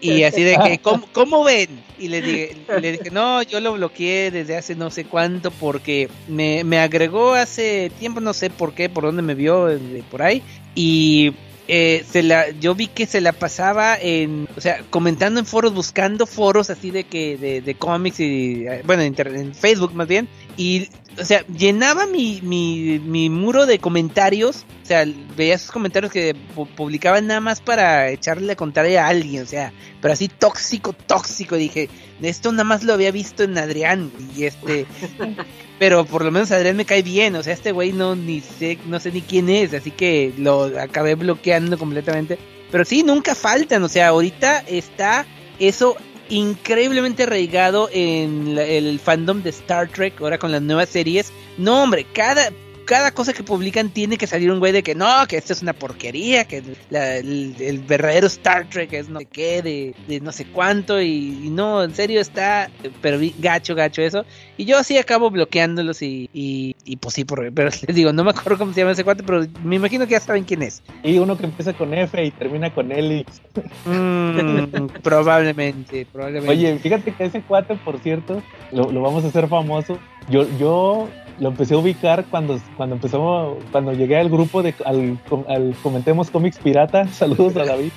Y 0.00 0.22
así 0.22 0.42
de 0.42 0.56
que, 0.62 0.78
¿cómo, 0.78 1.08
cómo 1.12 1.44
ven? 1.44 1.68
Y 1.98 2.08
le 2.08 2.22
dije, 2.22 2.56
le 2.80 2.92
dije, 2.92 3.10
no, 3.10 3.42
yo 3.42 3.60
lo 3.60 3.72
bloqueé 3.72 4.30
desde 4.30 4.56
hace 4.56 4.76
no 4.76 4.90
sé 4.90 5.04
cuánto 5.04 5.50
porque 5.50 6.08
me, 6.28 6.62
me 6.64 6.78
agregó 6.78 7.34
hace 7.34 7.90
tiempo, 7.98 8.20
no 8.20 8.32
sé 8.32 8.50
por 8.50 8.74
qué, 8.74 8.88
por 8.88 9.04
dónde 9.04 9.22
me 9.22 9.34
vio, 9.34 9.68
por 10.10 10.22
ahí. 10.22 10.42
Y 10.74 11.32
eh, 11.70 12.02
se 12.10 12.22
la, 12.22 12.50
yo 12.50 12.74
vi 12.74 12.86
que 12.86 13.06
se 13.06 13.20
la 13.20 13.32
pasaba 13.32 13.98
en, 14.00 14.48
o 14.56 14.60
sea, 14.60 14.82
comentando 14.88 15.38
en 15.38 15.44
foros, 15.44 15.74
buscando 15.74 16.26
foros 16.26 16.70
así 16.70 16.90
de 16.90 17.04
que, 17.04 17.36
de, 17.36 17.60
de 17.60 17.74
cómics 17.74 18.20
y, 18.20 18.64
bueno, 18.84 19.02
en, 19.02 19.14
en, 19.18 19.54
Facebook 19.54 19.92
más 19.94 20.08
bien, 20.08 20.28
y, 20.58 20.88
o 21.20 21.24
sea, 21.24 21.46
llenaba 21.46 22.06
mi, 22.06 22.40
mi, 22.42 22.98
mi 22.98 23.30
muro 23.30 23.64
de 23.64 23.78
comentarios, 23.78 24.66
o 24.82 24.86
sea, 24.86 25.06
veía 25.36 25.54
esos 25.54 25.70
comentarios 25.70 26.12
que 26.12 26.34
publicaban 26.76 27.28
nada 27.28 27.38
más 27.38 27.60
para 27.60 28.10
echarle 28.10 28.52
a 28.52 28.56
contar 28.56 28.84
a 28.84 29.06
alguien, 29.06 29.44
o 29.44 29.46
sea, 29.46 29.72
pero 30.02 30.14
así 30.14 30.26
tóxico, 30.26 30.92
tóxico, 30.92 31.54
dije, 31.54 31.88
esto 32.20 32.50
nada 32.50 32.64
más 32.64 32.82
lo 32.82 32.92
había 32.92 33.12
visto 33.12 33.44
en 33.44 33.56
Adrián, 33.56 34.10
y 34.36 34.44
este, 34.44 34.86
pero 35.78 36.04
por 36.04 36.24
lo 36.24 36.32
menos 36.32 36.50
Adrián 36.50 36.76
me 36.76 36.84
cae 36.84 37.02
bien, 37.02 37.36
o 37.36 37.42
sea, 37.44 37.54
este 37.54 37.70
güey 37.70 37.92
no 37.92 38.16
ni 38.16 38.40
sé, 38.40 38.78
no 38.86 38.98
sé 38.98 39.12
ni 39.12 39.22
quién 39.22 39.48
es, 39.48 39.72
así 39.74 39.92
que 39.92 40.34
lo 40.38 40.64
acabé 40.80 41.14
bloqueando 41.14 41.78
completamente. 41.78 42.36
Pero 42.70 42.84
sí, 42.84 43.04
nunca 43.04 43.34
faltan, 43.34 43.82
o 43.84 43.88
sea, 43.88 44.08
ahorita 44.08 44.64
está 44.66 45.24
eso 45.58 45.96
increíblemente 46.28 47.24
arraigado 47.24 47.88
en 47.92 48.58
el 48.58 48.98
fandom 49.00 49.42
de 49.42 49.50
Star 49.50 49.88
Trek, 49.88 50.20
ahora 50.20 50.38
con 50.38 50.52
las 50.52 50.62
nuevas 50.62 50.88
series. 50.88 51.32
No, 51.56 51.82
hombre, 51.82 52.06
cada 52.12 52.50
cada 52.88 53.10
cosa 53.10 53.34
que 53.34 53.42
publican 53.42 53.90
tiene 53.90 54.16
que 54.16 54.26
salir 54.26 54.50
un 54.50 54.60
güey 54.60 54.72
de 54.72 54.82
que 54.82 54.94
no, 54.94 55.26
que 55.28 55.36
esto 55.36 55.52
es 55.52 55.60
una 55.60 55.74
porquería, 55.74 56.46
que 56.46 56.62
la, 56.88 57.16
el, 57.16 57.54
el, 57.60 57.80
verdadero 57.80 58.26
Star 58.28 58.66
Trek 58.70 58.90
es 58.94 59.10
no 59.10 59.18
sé 59.18 59.26
qué, 59.26 59.60
de, 59.60 59.94
de 60.06 60.20
no 60.20 60.32
sé 60.32 60.46
cuánto, 60.46 60.98
y, 60.98 61.38
y, 61.44 61.50
no, 61.50 61.84
en 61.84 61.94
serio 61.94 62.18
está, 62.18 62.70
pero 63.02 63.18
gacho, 63.40 63.74
gacho 63.74 64.00
eso. 64.00 64.24
Y 64.56 64.64
yo 64.64 64.78
así 64.78 64.96
acabo 64.96 65.30
bloqueándolos 65.30 66.00
y, 66.00 66.30
y, 66.32 66.76
y 66.86 66.96
pues 66.96 67.14
sí, 67.14 67.26
por, 67.26 67.52
pero 67.52 67.68
les 67.86 67.94
digo, 67.94 68.14
no 68.14 68.24
me 68.24 68.30
acuerdo 68.30 68.56
cómo 68.56 68.72
se 68.72 68.80
llama 68.80 68.92
ese 68.92 69.04
cuate, 69.04 69.22
pero 69.22 69.44
me 69.62 69.76
imagino 69.76 70.06
que 70.06 70.12
ya 70.12 70.20
saben 70.20 70.44
quién 70.44 70.62
es. 70.62 70.82
Y 71.02 71.18
uno 71.18 71.36
que 71.36 71.44
empieza 71.44 71.74
con 71.74 71.92
F 71.92 72.24
y 72.24 72.30
termina 72.30 72.72
con 72.72 72.90
Elix. 72.90 73.42
Mm, 73.84 74.86
probablemente, 75.02 76.06
probablemente. 76.10 76.50
Oye, 76.50 76.78
fíjate 76.78 77.12
que 77.12 77.26
ese 77.26 77.42
cuate, 77.42 77.74
por 77.74 77.98
cierto, 77.98 78.42
lo, 78.72 78.90
lo 78.90 79.02
vamos 79.02 79.24
a 79.24 79.28
hacer 79.28 79.46
famoso. 79.46 79.98
Yo, 80.30 80.46
yo 80.58 81.08
lo 81.40 81.48
empecé 81.48 81.74
a 81.74 81.78
ubicar 81.78 82.24
cuando, 82.26 82.58
cuando 82.76 82.96
empezamos, 82.96 83.58
cuando 83.70 83.92
llegué 83.92 84.16
al 84.16 84.28
grupo 84.28 84.62
de, 84.62 84.74
al, 84.84 85.18
al 85.48 85.74
Comentemos 85.82 86.30
Cómics 86.30 86.58
Pirata, 86.58 87.06
saludos 87.12 87.56
a 87.56 87.64
David, 87.64 87.92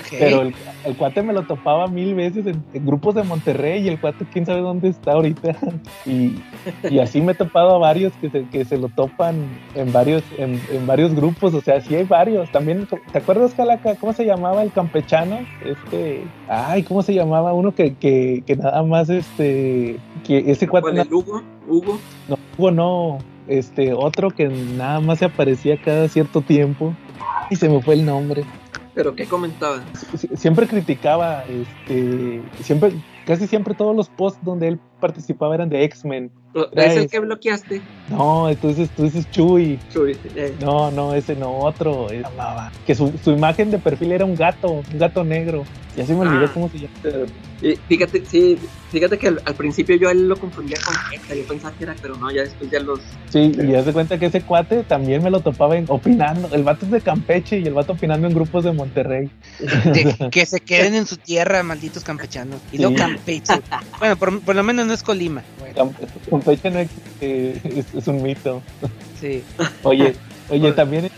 okay. 0.00 0.18
pero 0.18 0.42
el, 0.42 0.54
el, 0.84 0.96
cuate 0.96 1.22
me 1.22 1.32
lo 1.32 1.42
topaba 1.42 1.86
mil 1.88 2.14
veces 2.14 2.46
en, 2.46 2.64
en, 2.72 2.86
grupos 2.86 3.14
de 3.16 3.24
Monterrey 3.24 3.84
y 3.84 3.88
el 3.88 4.00
cuate 4.00 4.24
quién 4.32 4.46
sabe 4.46 4.60
dónde 4.60 4.88
está 4.88 5.12
ahorita, 5.12 5.56
y, 6.06 6.36
y 6.88 6.98
así 7.00 7.20
me 7.20 7.32
he 7.32 7.34
topado 7.34 7.74
a 7.74 7.78
varios 7.78 8.12
que 8.14 8.30
se, 8.30 8.44
que 8.44 8.64
se 8.64 8.78
lo 8.78 8.88
topan 8.88 9.36
en 9.74 9.92
varios, 9.92 10.22
en, 10.38 10.60
en, 10.70 10.86
varios 10.86 11.14
grupos, 11.14 11.54
o 11.54 11.60
sea, 11.60 11.80
sí 11.80 11.94
hay 11.94 12.04
varios, 12.04 12.50
también, 12.52 12.86
¿te 13.12 13.18
acuerdas, 13.18 13.54
Calaca, 13.54 13.96
cómo 13.96 14.12
se 14.12 14.24
llamaba 14.24 14.62
el 14.62 14.70
campechano? 14.70 15.40
Este, 15.64 16.22
ay, 16.48 16.82
¿cómo 16.84 17.02
se 17.02 17.14
llamaba? 17.14 17.52
Uno 17.52 17.74
que, 17.74 17.94
que, 17.94 18.44
que 18.46 18.56
nada 18.56 18.82
más, 18.82 19.10
este, 19.10 19.98
que 20.24 20.50
ese 20.50 20.68
cuate... 20.68 20.90
¿Cuál, 20.90 20.98
el 20.98 21.55
Hugo? 21.68 21.98
No, 22.28 22.38
Hugo 22.56 22.70
no, 22.70 23.18
este, 23.48 23.92
otro 23.92 24.30
que 24.30 24.48
nada 24.48 25.00
más 25.00 25.18
se 25.18 25.26
aparecía 25.26 25.80
cada 25.82 26.08
cierto 26.08 26.40
tiempo 26.40 26.94
y 27.50 27.56
se 27.56 27.68
me 27.68 27.82
fue 27.82 27.94
el 27.94 28.04
nombre. 28.04 28.44
¿Pero 28.94 29.14
qué 29.14 29.26
comentaba? 29.26 29.82
Siempre 30.36 30.66
criticaba, 30.66 31.44
este, 31.44 32.42
siempre 32.62 32.92
casi 33.26 33.46
siempre 33.46 33.74
todos 33.74 33.94
los 33.94 34.08
posts 34.08 34.42
donde 34.42 34.68
él 34.68 34.80
participaba 35.00 35.54
eran 35.54 35.68
de 35.68 35.84
X-Men. 35.84 36.30
¿Es 36.74 36.96
el 36.96 37.08
que 37.10 37.18
bloqueaste? 37.20 37.82
No, 38.08 38.48
entonces 38.48 38.88
tú 38.96 39.02
dices 39.04 39.30
Chuy. 39.30 39.78
Chuy, 39.92 40.16
eh. 40.34 40.54
No, 40.60 40.90
no, 40.90 41.14
ese 41.14 41.36
no, 41.36 41.58
otro. 41.58 42.10
eh, 42.10 42.22
amaba. 42.24 42.72
Que 42.86 42.94
su, 42.94 43.12
su 43.22 43.30
imagen 43.32 43.70
de 43.70 43.78
perfil 43.78 44.12
era 44.12 44.24
un 44.24 44.34
gato, 44.36 44.70
un 44.70 44.98
gato 44.98 45.22
negro. 45.22 45.64
Ya 45.96 46.04
se 46.06 46.14
me 46.14 46.20
olvidó 46.20 46.46
Ah. 46.46 46.50
cómo 46.52 46.68
se 46.70 46.78
llama. 46.78 47.26
Y 47.62 47.74
fíjate, 47.88 48.22
sí, 48.26 48.58
fíjate 48.90 49.16
que 49.18 49.28
al, 49.28 49.40
al 49.46 49.54
principio 49.54 49.96
yo 49.96 50.08
a 50.10 50.12
él 50.12 50.28
lo 50.28 50.36
confundía 50.36 50.76
con 50.84 50.94
Esta, 51.14 51.34
yo 51.34 51.42
pensaba 51.46 51.74
que 51.76 51.84
era, 51.84 51.96
pero 52.02 52.16
no, 52.16 52.30
ya 52.30 52.42
después 52.42 52.70
ya 52.70 52.80
los... 52.80 53.00
Sí, 53.30 53.50
y 53.66 53.74
haz 53.74 53.86
de 53.86 53.94
cuenta 53.94 54.18
que 54.18 54.26
ese 54.26 54.42
cuate 54.42 54.82
también 54.84 55.22
me 55.22 55.30
lo 55.30 55.40
topaba 55.40 55.74
en, 55.78 55.86
opinando. 55.88 56.48
El 56.54 56.64
vato 56.64 56.84
es 56.84 56.92
de 56.92 57.00
Campeche 57.00 57.58
y 57.60 57.64
el 57.66 57.72
vato 57.72 57.94
opinando 57.94 58.26
en 58.28 58.34
grupos 58.34 58.64
de 58.64 58.72
Monterrey. 58.72 59.30
De- 59.58 60.28
que 60.30 60.44
se 60.44 60.60
queden 60.60 60.94
en 60.96 61.06
su 61.06 61.16
tierra, 61.16 61.62
malditos 61.62 62.04
campechanos. 62.04 62.60
Y 62.72 62.76
Sí. 62.76 62.94
Campeche. 62.94 63.54
Bueno, 63.98 64.16
por, 64.16 64.38
por 64.42 64.54
lo 64.54 64.62
menos 64.62 64.86
no 64.86 64.92
es 64.96 65.02
Colima. 65.02 65.42
Bueno, 65.60 65.74
Campe- 65.76 66.08
Campeche 66.30 66.70
no 66.70 66.78
existe, 66.80 67.78
es, 67.78 67.94
es 67.94 68.06
un 68.08 68.22
mito. 68.22 68.62
sí. 69.20 69.42
Oye, 69.82 70.14
oye, 70.50 70.72
también 70.72 71.08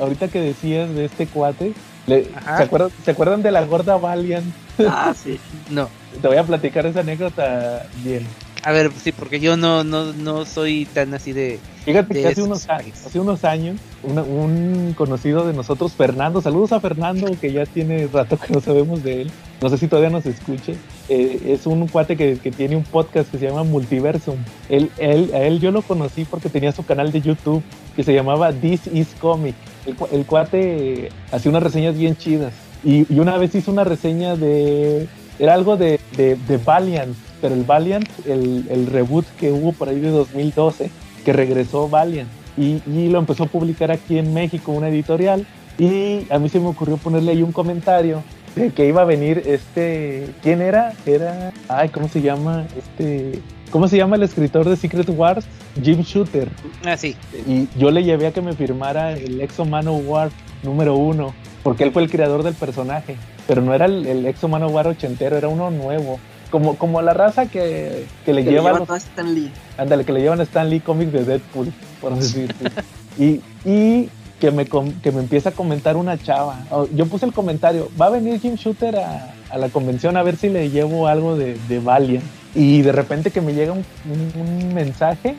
ahorita 0.00 0.28
que 0.28 0.40
decías 0.40 0.92
de 0.94 1.04
este 1.04 1.26
cuate, 1.26 1.72
le-. 2.06 2.24
¿se, 2.24 2.62
acuerdan, 2.62 2.90
¿se 3.04 3.10
acuerdan 3.10 3.42
de 3.42 3.50
la 3.52 3.64
gorda 3.64 3.96
Valiant? 3.96 4.46
Ah, 4.80 5.14
sí. 5.14 5.38
No. 5.70 5.88
Te 6.22 6.26
voy 6.28 6.36
a 6.38 6.44
platicar 6.44 6.86
esa 6.86 7.00
anécdota 7.00 7.86
bien. 8.02 8.26
A 8.68 8.72
ver, 8.72 8.90
sí, 9.02 9.12
porque 9.12 9.40
yo 9.40 9.56
no, 9.56 9.82
no, 9.82 10.12
no 10.12 10.44
soy 10.44 10.86
tan 10.92 11.14
así 11.14 11.32
de. 11.32 11.58
Fíjate 11.86 12.12
de 12.12 12.20
que 12.20 12.28
hace 12.28 12.42
unos, 12.42 12.68
años, 12.68 13.06
hace 13.06 13.18
unos 13.18 13.44
años, 13.44 13.80
una- 14.02 14.22
un 14.22 14.92
conocido 14.94 15.46
de 15.46 15.54
nosotros, 15.54 15.92
Fernando, 15.94 16.42
saludos 16.42 16.72
a 16.72 16.80
Fernando, 16.80 17.28
que 17.40 17.50
ya 17.50 17.64
tiene 17.64 18.06
rato 18.12 18.36
que 18.38 18.52
no 18.52 18.60
sabemos 18.60 19.02
de 19.02 19.22
él, 19.22 19.30
no 19.62 19.70
sé 19.70 19.78
si 19.78 19.88
todavía 19.88 20.10
nos 20.10 20.26
escuche, 20.26 20.74
eh, 21.08 21.40
es 21.46 21.66
un 21.66 21.88
cuate 21.88 22.14
que, 22.18 22.36
que 22.38 22.50
tiene 22.50 22.76
un 22.76 22.82
podcast 22.84 23.30
que 23.30 23.38
se 23.38 23.46
llama 23.46 23.62
Multiversum. 23.62 24.36
Él, 24.68 24.90
él, 24.98 25.30
a 25.32 25.38
él 25.38 25.60
yo 25.60 25.70
lo 25.70 25.80
conocí 25.80 26.26
porque 26.26 26.50
tenía 26.50 26.72
su 26.72 26.84
canal 26.84 27.10
de 27.10 27.22
YouTube 27.22 27.62
que 27.96 28.04
se 28.04 28.12
llamaba 28.12 28.52
This 28.52 28.82
is 28.92 29.08
Comic. 29.18 29.54
El, 29.86 29.96
el 30.12 30.26
cuate 30.26 31.08
hacía 31.32 31.48
unas 31.50 31.62
reseñas 31.62 31.96
bien 31.96 32.18
chidas 32.18 32.52
y, 32.84 33.06
y 33.10 33.18
una 33.18 33.38
vez 33.38 33.54
hizo 33.54 33.70
una 33.72 33.84
reseña 33.84 34.36
de... 34.36 35.08
Era 35.38 35.54
algo 35.54 35.76
de, 35.78 36.00
de, 36.16 36.34
de 36.34 36.56
Valiant, 36.58 37.16
pero 37.40 37.54
el 37.54 37.64
Valiant, 37.64 38.08
el, 38.26 38.66
el 38.70 38.86
reboot 38.86 39.26
que 39.38 39.52
hubo 39.52 39.72
por 39.72 39.88
ahí 39.88 40.00
de 40.00 40.10
2012, 40.10 40.90
que 41.24 41.32
regresó 41.32 41.88
Valiant 41.88 42.28
y, 42.58 42.82
y 42.86 43.08
lo 43.08 43.18
empezó 43.18 43.44
a 43.44 43.46
publicar 43.46 43.90
aquí 43.90 44.18
en 44.18 44.34
México, 44.34 44.72
una 44.72 44.88
editorial. 44.88 45.46
Y 45.78 46.26
a 46.30 46.38
mí 46.38 46.48
se 46.48 46.58
me 46.58 46.66
ocurrió 46.66 46.96
ponerle 46.96 47.32
ahí 47.32 47.42
un 47.42 47.52
comentario 47.52 48.22
de 48.56 48.70
que 48.70 48.86
iba 48.86 49.02
a 49.02 49.04
venir 49.04 49.42
este. 49.46 50.28
¿Quién 50.42 50.60
era? 50.60 50.92
Era. 51.06 51.52
Ay, 51.68 51.88
¿cómo 51.90 52.08
se 52.08 52.20
llama? 52.20 52.66
Este. 52.76 53.40
¿Cómo 53.70 53.86
se 53.86 53.96
llama 53.96 54.16
el 54.16 54.22
escritor 54.22 54.68
de 54.68 54.76
Secret 54.76 55.08
Wars? 55.10 55.46
Jim 55.80 56.00
Shooter. 56.02 56.48
Ah, 56.84 56.96
sí. 56.96 57.14
Y 57.46 57.68
yo 57.78 57.90
le 57.90 58.02
llevé 58.02 58.26
a 58.26 58.32
que 58.32 58.40
me 58.40 58.54
firmara 58.54 59.12
el 59.12 59.40
Exo 59.40 59.64
Manowar 59.64 60.30
número 60.62 60.96
uno, 60.96 61.34
porque 61.62 61.84
él 61.84 61.92
fue 61.92 62.02
el 62.02 62.10
creador 62.10 62.42
del 62.42 62.54
personaje. 62.54 63.16
Pero 63.46 63.62
no 63.62 63.72
era 63.72 63.84
el, 63.84 64.06
el 64.06 64.26
Exo 64.26 64.48
Manowar 64.48 64.88
ochentero, 64.88 65.36
era 65.36 65.48
uno 65.48 65.70
nuevo. 65.70 66.18
Como, 66.50 66.76
como 66.76 67.02
la 67.02 67.12
raza 67.12 67.46
que, 67.46 68.06
que 68.24 68.32
le 68.32 68.42
Que 68.44 68.50
le 68.50 68.56
a 68.90 68.96
Stan 68.96 69.34
Lee. 69.34 69.52
Ándale, 69.76 70.04
que 70.04 70.12
le 70.12 70.20
llevan 70.20 70.40
a 70.40 70.44
Stan 70.44 70.68
Lee 70.68 70.80
cómics 70.80 71.12
de 71.12 71.24
Deadpool, 71.24 71.72
por 72.00 72.14
decir. 72.14 72.54
y, 73.18 73.40
y 73.64 74.08
que, 74.40 74.50
me, 74.50 74.64
que 74.66 75.12
me 75.12 75.20
empieza 75.20 75.50
a 75.50 75.52
comentar 75.52 75.96
una 75.96 76.16
chava. 76.16 76.56
Yo 76.94 77.06
puse 77.06 77.26
el 77.26 77.32
comentario, 77.32 77.90
va 78.00 78.06
a 78.06 78.10
venir 78.10 78.40
Jim 78.40 78.54
Shooter 78.54 78.96
a, 78.96 79.34
a 79.50 79.58
la 79.58 79.68
convención 79.68 80.16
a 80.16 80.22
ver 80.22 80.36
si 80.36 80.48
le 80.48 80.70
llevo 80.70 81.06
algo 81.06 81.36
de, 81.36 81.58
de 81.68 81.78
Valiant. 81.80 82.24
Y 82.54 82.80
de 82.80 82.92
repente 82.92 83.30
que 83.30 83.42
me 83.42 83.52
llega 83.52 83.72
un- 83.72 83.84
un 84.06 84.72
mensaje, 84.74 85.36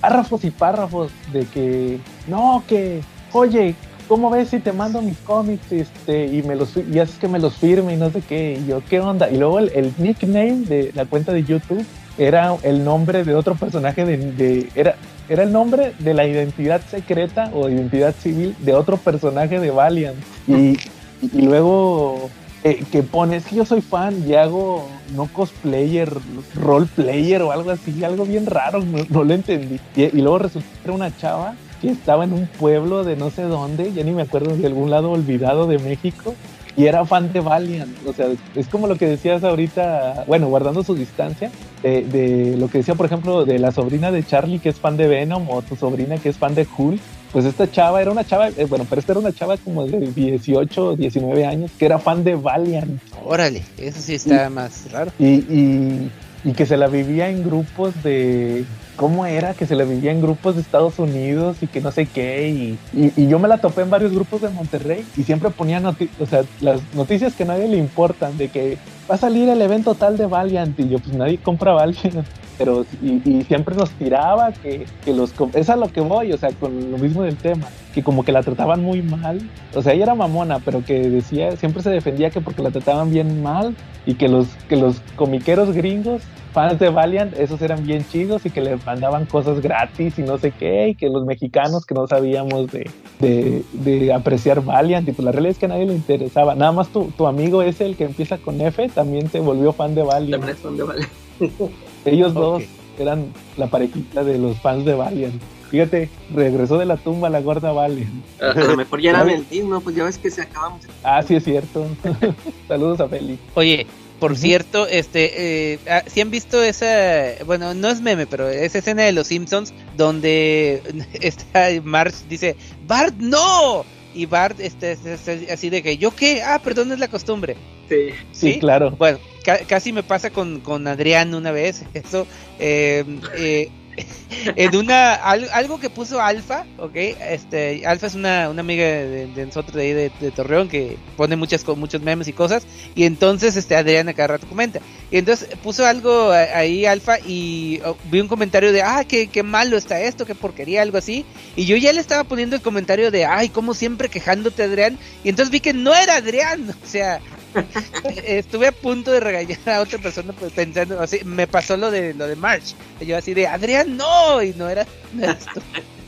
párrafos 0.00 0.42
y 0.44 0.50
párrafos 0.50 1.12
de 1.32 1.44
que, 1.46 2.00
no, 2.26 2.64
que, 2.66 3.02
oye, 3.32 3.76
¿cómo 4.10 4.28
ves 4.28 4.48
si 4.48 4.58
te 4.58 4.72
mando 4.72 5.00
mis 5.02 5.16
cómics 5.18 5.70
este, 5.70 6.26
y, 6.26 6.42
me 6.42 6.56
los, 6.56 6.76
y 6.76 6.98
haces 6.98 7.16
que 7.16 7.28
me 7.28 7.38
los 7.38 7.54
firme 7.54 7.94
y 7.94 7.96
no 7.96 8.10
sé 8.10 8.20
qué? 8.22 8.60
Y 8.60 8.66
yo, 8.66 8.82
¿qué 8.90 8.98
onda? 8.98 9.30
Y 9.30 9.36
luego 9.36 9.60
el, 9.60 9.94
nickname 9.98 10.64
de 10.66 10.90
la 10.96 11.04
cuenta 11.04 11.32
de 11.32 11.44
YouTube 11.44 11.86
era 12.18 12.56
el 12.64 12.82
nombre 12.82 13.22
de 13.22 13.36
otro 13.36 13.54
personaje 13.54 14.04
de, 14.04 14.68
era 14.74 14.96
era 15.28 15.44
el 15.44 15.52
nombre 15.52 15.94
de 16.00 16.12
la 16.12 16.26
identidad 16.26 16.80
secreta 16.90 17.52
o 17.54 17.68
identidad 17.68 18.12
civil 18.16 18.56
de 18.58 18.74
otro 18.74 18.96
personaje 18.96 19.60
de 19.60 19.70
Valiant 19.70 20.16
y, 20.48 20.76
y 21.22 21.42
luego 21.42 22.30
eh, 22.64 22.82
que 22.90 23.04
pone 23.04 23.36
es 23.36 23.46
que 23.46 23.54
yo 23.54 23.64
soy 23.64 23.80
fan 23.80 24.24
y 24.26 24.34
hago 24.34 24.88
no 25.14 25.28
cosplayer 25.32 26.12
roleplayer 26.56 27.42
o 27.42 27.52
algo 27.52 27.70
así 27.70 28.02
algo 28.02 28.24
bien 28.24 28.46
raro 28.46 28.80
no, 28.80 29.22
lo 29.22 29.32
entendí 29.32 29.78
y, 29.94 30.02
y 30.02 30.20
luego 30.20 30.40
resulta 30.40 30.68
que 30.82 30.88
era 30.88 30.94
una 30.94 31.16
chava 31.16 31.54
que 31.80 31.90
estaba 31.90 32.24
en 32.24 32.32
un 32.32 32.46
pueblo 32.46 33.04
de 33.04 33.16
no 33.16 33.30
sé 33.30 33.42
dónde 33.42 33.92
ya 33.92 34.04
ni 34.04 34.12
me 34.12 34.22
acuerdo 34.22 34.56
de 34.56 34.66
algún 34.66 34.90
lado 34.90 35.10
olvidado 35.10 35.66
de 35.66 35.78
México 35.78 36.34
y 36.76 36.86
era 36.86 37.04
fan 37.04 37.32
de 37.32 37.40
Valiant. 37.40 37.94
O 38.06 38.12
sea, 38.12 38.28
es 38.54 38.68
como 38.68 38.86
lo 38.86 38.96
que 38.96 39.06
decías 39.06 39.44
ahorita, 39.44 40.24
bueno, 40.26 40.48
guardando 40.48 40.82
su 40.82 40.94
distancia, 40.94 41.50
de, 41.82 42.02
de 42.02 42.56
lo 42.56 42.68
que 42.68 42.78
decía, 42.78 42.94
por 42.94 43.06
ejemplo, 43.06 43.44
de 43.44 43.58
la 43.58 43.72
sobrina 43.72 44.10
de 44.10 44.24
Charlie 44.24 44.58
que 44.58 44.68
es 44.70 44.76
fan 44.76 44.96
de 44.96 45.08
Venom 45.08 45.48
o 45.50 45.62
tu 45.62 45.76
sobrina 45.76 46.18
que 46.18 46.28
es 46.28 46.38
fan 46.38 46.54
de 46.54 46.66
Hulk. 46.76 47.00
Pues 47.32 47.44
esta 47.44 47.70
chava 47.70 48.02
era 48.02 48.10
una 48.10 48.24
chava, 48.24 48.48
eh, 48.48 48.66
bueno, 48.68 48.86
pero 48.88 48.98
esta 48.98 49.12
era 49.12 49.20
una 49.20 49.32
chava 49.32 49.56
como 49.56 49.86
de 49.86 49.98
18 50.00 50.84
o 50.84 50.96
19 50.96 51.46
años 51.46 51.70
que 51.78 51.86
era 51.86 52.00
fan 52.00 52.24
de 52.24 52.34
Valiant 52.34 53.00
Órale, 53.24 53.62
eso 53.78 54.00
sí 54.00 54.14
está 54.14 54.50
más 54.50 54.90
raro. 54.90 55.12
y, 55.16 55.26
y, 55.26 56.10
y 56.44 56.52
que 56.52 56.66
se 56.66 56.76
la 56.76 56.88
vivía 56.88 57.28
en 57.28 57.42
grupos 57.44 58.02
de. 58.02 58.64
¿Cómo 58.96 59.24
era? 59.24 59.54
Que 59.54 59.66
se 59.66 59.76
la 59.76 59.84
vivía 59.84 60.12
en 60.12 60.20
grupos 60.20 60.56
de 60.56 60.60
Estados 60.60 60.98
Unidos 60.98 61.56
y 61.62 61.66
que 61.66 61.80
no 61.80 61.90
sé 61.90 62.06
qué. 62.06 62.48
Y, 62.50 62.78
y, 62.92 63.28
yo 63.28 63.38
me 63.38 63.48
la 63.48 63.58
topé 63.58 63.82
en 63.82 63.90
varios 63.90 64.12
grupos 64.12 64.42
de 64.42 64.50
Monterrey 64.50 65.06
y 65.16 65.22
siempre 65.22 65.48
ponía 65.50 65.80
o 66.18 66.26
sea, 66.26 66.42
las 66.60 66.80
noticias 66.94 67.34
que 67.34 67.44
a 67.44 67.46
nadie 67.46 67.66
le 67.68 67.78
importan, 67.78 68.36
de 68.36 68.48
que 68.48 68.76
va 69.10 69.14
a 69.14 69.18
salir 69.18 69.48
el 69.48 69.62
evento 69.62 69.94
tal 69.94 70.18
de 70.18 70.26
Valiant 70.26 70.78
y 70.78 70.88
yo, 70.88 70.98
pues 70.98 71.16
nadie 71.16 71.38
compra 71.38 71.72
Valiant. 71.72 72.26
Pero, 72.60 72.84
y, 73.00 73.22
y 73.24 73.42
siempre 73.44 73.74
nos 73.74 73.88
tiraba 73.92 74.52
que, 74.52 74.84
que 75.02 75.14
los. 75.14 75.32
Es 75.54 75.70
a 75.70 75.76
lo 75.76 75.90
que 75.90 76.02
voy, 76.02 76.30
o 76.34 76.36
sea, 76.36 76.50
con 76.50 76.90
lo 76.90 76.98
mismo 76.98 77.22
del 77.22 77.38
tema, 77.38 77.66
que 77.94 78.02
como 78.02 78.22
que 78.22 78.32
la 78.32 78.42
trataban 78.42 78.82
muy 78.82 79.00
mal. 79.00 79.40
O 79.74 79.80
sea, 79.80 79.94
ella 79.94 80.02
era 80.02 80.14
mamona, 80.14 80.58
pero 80.58 80.84
que 80.84 81.08
decía, 81.08 81.56
siempre 81.56 81.82
se 81.82 81.88
defendía 81.88 82.28
que 82.28 82.42
porque 82.42 82.60
la 82.60 82.70
trataban 82.70 83.10
bien 83.10 83.42
mal 83.42 83.74
y 84.04 84.12
que 84.16 84.28
los, 84.28 84.46
que 84.68 84.76
los 84.76 85.00
comiqueros 85.16 85.72
gringos, 85.72 86.20
fans 86.52 86.78
de 86.78 86.90
Valiant, 86.90 87.34
esos 87.38 87.62
eran 87.62 87.82
bien 87.86 88.04
chidos 88.06 88.44
y 88.44 88.50
que 88.50 88.60
le 88.60 88.76
mandaban 88.84 89.24
cosas 89.24 89.62
gratis 89.62 90.18
y 90.18 90.22
no 90.22 90.36
sé 90.36 90.50
qué, 90.50 90.88
y 90.88 90.94
que 90.96 91.08
los 91.08 91.24
mexicanos 91.24 91.86
que 91.86 91.94
no 91.94 92.06
sabíamos 92.08 92.70
de, 92.70 92.90
de, 93.20 93.64
de 93.72 94.12
apreciar 94.12 94.62
Valiant, 94.62 95.08
y 95.08 95.12
pues 95.12 95.24
la 95.24 95.32
realidad 95.32 95.52
es 95.52 95.58
que 95.58 95.64
a 95.64 95.70
nadie 95.70 95.86
le 95.86 95.94
interesaba. 95.94 96.54
Nada 96.54 96.72
más 96.72 96.90
tu, 96.90 97.04
tu 97.16 97.26
amigo 97.26 97.62
ese, 97.62 97.86
el 97.86 97.96
que 97.96 98.04
empieza 98.04 98.36
con 98.36 98.60
F, 98.60 98.86
también 98.90 99.30
se 99.30 99.40
volvió 99.40 99.72
fan 99.72 99.94
de 99.94 100.02
Valiant. 100.02 100.42
También 100.42 100.56
es 100.56 100.62
donde 100.62 100.82
vale. 100.82 101.06
Ellos 102.04 102.34
dos 102.34 102.62
eran 102.98 103.32
la 103.56 103.68
parejita 103.68 104.24
de 104.24 104.38
los 104.38 104.58
fans 104.60 104.84
de 104.84 104.94
Valiant. 104.94 105.40
Fíjate, 105.70 106.08
regresó 106.34 106.78
de 106.78 106.86
la 106.86 106.96
tumba 106.96 107.30
la 107.30 107.40
gorda 107.40 107.72
Valiant. 107.72 108.24
A, 108.40 108.54
lo 108.54 108.76
mejor 108.76 109.00
ya 109.00 109.10
eran 109.10 109.30
el 109.30 109.44
team, 109.44 109.68
¿no? 109.68 109.80
Pues 109.80 109.94
ya 109.94 110.04
ves 110.04 110.18
que 110.18 110.30
se 110.30 110.42
acabamos. 110.42 110.82
Ah, 111.04 111.22
sí 111.22 111.36
es 111.36 111.44
cierto. 111.44 111.86
Saludos 112.68 113.00
a 113.00 113.08
Feli. 113.08 113.38
Oye, 113.54 113.86
por 114.18 114.36
cierto, 114.36 114.86
este, 114.86 115.72
eh, 115.72 115.78
ah, 115.88 116.02
si 116.06 116.20
han 116.20 116.30
visto 116.30 116.62
esa, 116.62 117.42
bueno, 117.46 117.72
no 117.72 117.88
es 117.88 118.00
meme, 118.02 118.26
pero 118.26 118.48
esa 118.48 118.78
escena 118.78 119.04
de 119.04 119.12
los 119.12 119.28
Simpsons 119.28 119.72
donde 119.96 120.82
está 121.20 121.68
Marge 121.82 122.18
dice, 122.28 122.56
Bart, 122.86 123.14
no, 123.18 123.84
y 124.14 124.26
Bart 124.26 124.58
este, 124.60 124.92
es- 124.92 125.04
es 125.06 125.50
así 125.50 125.70
de 125.70 125.82
que, 125.82 125.96
¿yo 125.98 126.10
qué? 126.14 126.42
Ah, 126.42 126.60
perdón, 126.62 126.92
es 126.92 126.98
la 126.98 127.08
costumbre. 127.08 127.56
Sí. 127.88 128.10
Sí, 128.32 128.58
claro. 128.60 128.90
Bueno, 128.92 129.18
ca- 129.44 129.60
casi 129.66 129.92
me 129.92 130.02
pasa 130.02 130.30
con, 130.30 130.60
con 130.60 130.86
Adrián 130.86 131.34
una 131.34 131.50
vez, 131.52 131.84
eso, 131.94 132.26
eh, 132.58 133.04
eh, 133.36 133.68
en 134.56 134.76
una, 134.76 135.14
al- 135.14 135.48
algo 135.52 135.80
que 135.80 135.90
puso 135.90 136.20
Alfa, 136.20 136.64
ok, 136.78 136.94
este, 136.94 137.86
Alfa 137.86 138.06
es 138.06 138.14
una, 138.14 138.48
una 138.48 138.60
amiga 138.60 138.84
de, 138.84 139.26
de 139.26 139.46
nosotros 139.46 139.74
de 139.74 139.82
ahí 139.82 139.92
de, 139.92 140.10
Torreón 140.30 140.68
que 140.68 140.96
pone 141.16 141.36
muchas, 141.36 141.66
muchos 141.68 142.02
memes 142.02 142.28
y 142.28 142.32
cosas, 142.32 142.64
y 142.94 143.04
entonces, 143.04 143.56
este, 143.56 143.76
Adrián 143.76 144.08
a 144.08 144.14
cada 144.14 144.28
rato 144.28 144.46
comenta, 144.48 144.80
y 145.10 145.18
entonces 145.18 145.48
puso 145.62 145.86
algo 145.86 146.30
ahí 146.30 146.86
Alfa 146.86 147.18
y 147.26 147.80
oh, 147.84 147.96
vi 148.10 148.20
un 148.20 148.28
comentario 148.28 148.72
de, 148.72 148.82
ah, 148.82 149.04
qué, 149.06 149.28
qué 149.28 149.42
malo 149.42 149.76
está 149.76 150.00
esto, 150.00 150.26
qué 150.26 150.34
porquería, 150.34 150.82
algo 150.82 150.98
así, 150.98 151.24
y 151.56 151.66
yo 151.66 151.76
ya 151.76 151.92
le 151.92 152.00
estaba 152.00 152.24
poniendo 152.24 152.56
el 152.56 152.62
comentario 152.62 153.10
de, 153.10 153.24
ay, 153.24 153.48
como 153.48 153.74
siempre 153.74 154.08
quejándote 154.08 154.62
Adrián, 154.62 154.98
y 155.24 155.28
entonces 155.28 155.50
vi 155.50 155.60
que 155.60 155.72
no 155.72 155.94
era 155.94 156.16
Adrián, 156.16 156.70
o 156.84 156.86
sea, 156.86 157.20
estuve 158.26 158.68
a 158.68 158.72
punto 158.72 159.10
de 159.12 159.20
regañar 159.20 159.58
a 159.68 159.80
otra 159.80 159.98
persona 159.98 160.32
pues, 160.32 160.52
pensando, 160.52 161.00
así, 161.00 161.20
me 161.24 161.46
pasó 161.46 161.76
lo 161.76 161.90
de 161.90 162.14
lo 162.14 162.26
de 162.26 162.36
March. 162.36 162.74
Y 163.00 163.06
yo 163.06 163.16
así 163.16 163.34
de 163.34 163.46
Adrián, 163.46 163.96
no, 163.96 164.42
y 164.42 164.52
no 164.54 164.68
era, 164.68 164.86
no 165.12 165.22
era 165.24 165.32
esto. 165.32 165.60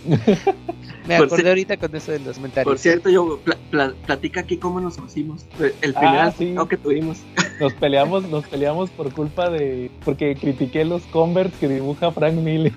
Me 1.06 1.16
Por 1.16 1.26
acordé 1.26 1.48
ahorita 1.48 1.76
con 1.78 1.94
eso 1.96 2.12
de 2.12 2.20
los 2.20 2.36
comentarios. 2.36 2.64
Por 2.72 2.78
cierto, 2.78 3.08
yo 3.10 3.40
pla- 3.44 3.56
pla- 3.70 3.92
platica 4.06 4.40
aquí 4.40 4.56
cómo 4.56 4.80
nos 4.80 4.96
conocimos. 4.96 5.44
El 5.60 5.94
primer 5.94 6.20
Ah, 6.20 6.34
sí. 6.36 6.54
que 6.68 6.76
tuvimos. 6.76 7.18
Nos 7.60 7.74
peleamos, 7.74 8.24
nos 8.28 8.44
peleamos 8.48 8.90
por 8.90 9.12
culpa 9.12 9.48
de. 9.50 9.90
Porque 10.04 10.34
critiqué 10.34 10.84
los 10.84 11.02
Converse 11.04 11.52
que 11.60 11.68
dibuja 11.68 12.10
Frank 12.10 12.34
Miller. 12.34 12.72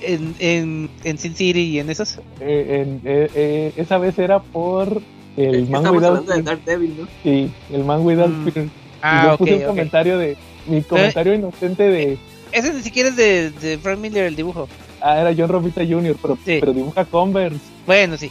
En, 0.00 0.34
en, 0.38 0.90
en 1.04 1.18
Sin 1.18 1.34
City 1.34 1.60
y 1.60 1.78
en 1.80 1.90
esos. 1.90 2.18
Eh, 2.40 2.82
en- 2.86 3.00
eh, 3.04 3.30
eh, 3.34 3.72
esa 3.76 3.98
vez 3.98 4.18
era 4.18 4.40
por 4.42 5.02
el 5.36 5.68
Man 5.68 5.82
de 5.84 5.90
Fear. 6.00 6.42
Daredevil, 6.44 6.96
¿no? 7.00 7.08
Sí, 7.22 7.50
el 7.72 7.84
Man 7.84 8.04
Without 8.04 8.30
Mm. 8.30 8.48
Fear. 8.50 8.66
y 8.66 8.70
Ah, 9.02 9.28
yo 9.30 9.38
puse 9.38 9.54
un 9.56 9.62
comentario 9.64 10.18
de. 10.18 10.36
Mi 10.66 10.82
comentario 10.82 11.34
inocente 11.34 11.82
de. 11.84 12.18
Ese 12.52 12.72
ni 12.72 12.82
siquiera 12.82 13.08
es 13.10 13.16
de, 13.16 13.50
de 13.50 13.78
Frank 13.78 13.98
Miller 13.98 14.24
el 14.24 14.36
dibujo. 14.36 14.68
Ah, 15.00 15.20
era 15.20 15.34
John 15.36 15.48
Romita 15.48 15.82
Jr., 15.86 16.16
pero, 16.20 16.36
Sí. 16.44 16.56
pero 16.60 16.72
dibuja 16.72 17.04
Converse. 17.04 17.58
Bueno, 17.86 18.16
sí. 18.16 18.30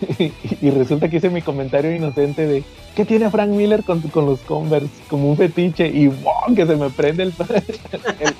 y 0.62 0.70
resulta 0.70 1.08
que 1.08 1.16
hice 1.16 1.30
mi 1.30 1.42
comentario 1.42 1.94
inocente 1.94 2.46
de. 2.46 2.62
¿Qué 2.94 3.04
tiene 3.04 3.28
Frank 3.30 3.50
Miller 3.50 3.82
con, 3.82 4.00
con 4.02 4.24
los 4.26 4.40
Converse? 4.40 4.88
Como 5.08 5.28
un 5.30 5.36
fetiche. 5.36 5.86
Y 5.88 6.06
¡bum! 6.06 6.54
que 6.54 6.66
se 6.66 6.76
me 6.76 6.88
prende 6.90 7.24
el. 7.24 7.32
el- 8.20 8.34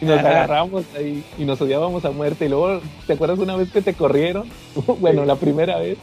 y 0.00 0.04
nos 0.04 0.18
agarramos 0.18 0.84
ahí 0.96 1.22
y 1.38 1.44
nos 1.44 1.60
odiábamos 1.60 2.04
a 2.04 2.10
muerte. 2.10 2.46
Y 2.46 2.48
luego, 2.48 2.80
¿te 3.06 3.12
acuerdas 3.12 3.38
una 3.38 3.56
vez 3.56 3.70
que 3.70 3.82
te 3.82 3.94
corrieron? 3.94 4.48
bueno, 5.00 5.24
la 5.24 5.36
primera 5.36 5.78
vez. 5.78 5.98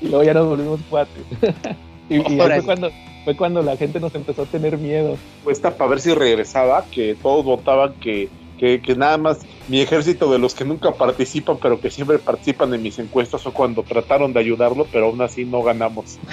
Y 0.00 0.08
luego 0.08 0.22
ya 0.22 0.34
nos 0.34 0.46
volvimos 0.46 0.80
cuates. 0.88 1.24
y 2.08 2.16
y 2.16 2.18
ahí 2.18 2.40
Órale. 2.40 2.62
fue 2.62 2.64
cuando, 2.64 2.90
fue 3.24 3.36
cuando 3.36 3.62
la 3.62 3.76
gente 3.76 4.00
nos 4.00 4.14
empezó 4.14 4.42
a 4.42 4.46
tener 4.46 4.78
miedo. 4.78 5.16
Cuesta 5.44 5.76
para 5.76 5.90
ver 5.90 6.00
si 6.00 6.14
regresaba, 6.14 6.84
que 6.90 7.16
todos 7.20 7.44
votaban 7.44 7.94
que, 7.94 8.28
que, 8.58 8.80
que 8.80 8.94
nada 8.94 9.18
más 9.18 9.40
mi 9.70 9.80
ejército 9.80 10.32
de 10.32 10.40
los 10.40 10.52
que 10.52 10.64
nunca 10.64 10.90
participan, 10.90 11.56
pero 11.62 11.80
que 11.80 11.92
siempre 11.92 12.18
participan 12.18 12.74
en 12.74 12.82
mis 12.82 12.98
encuestas, 12.98 13.44
fue 13.44 13.52
cuando 13.52 13.84
trataron 13.84 14.32
de 14.32 14.40
ayudarlo, 14.40 14.84
pero 14.90 15.06
aún 15.06 15.22
así 15.22 15.44
no 15.44 15.62
ganamos. 15.62 16.18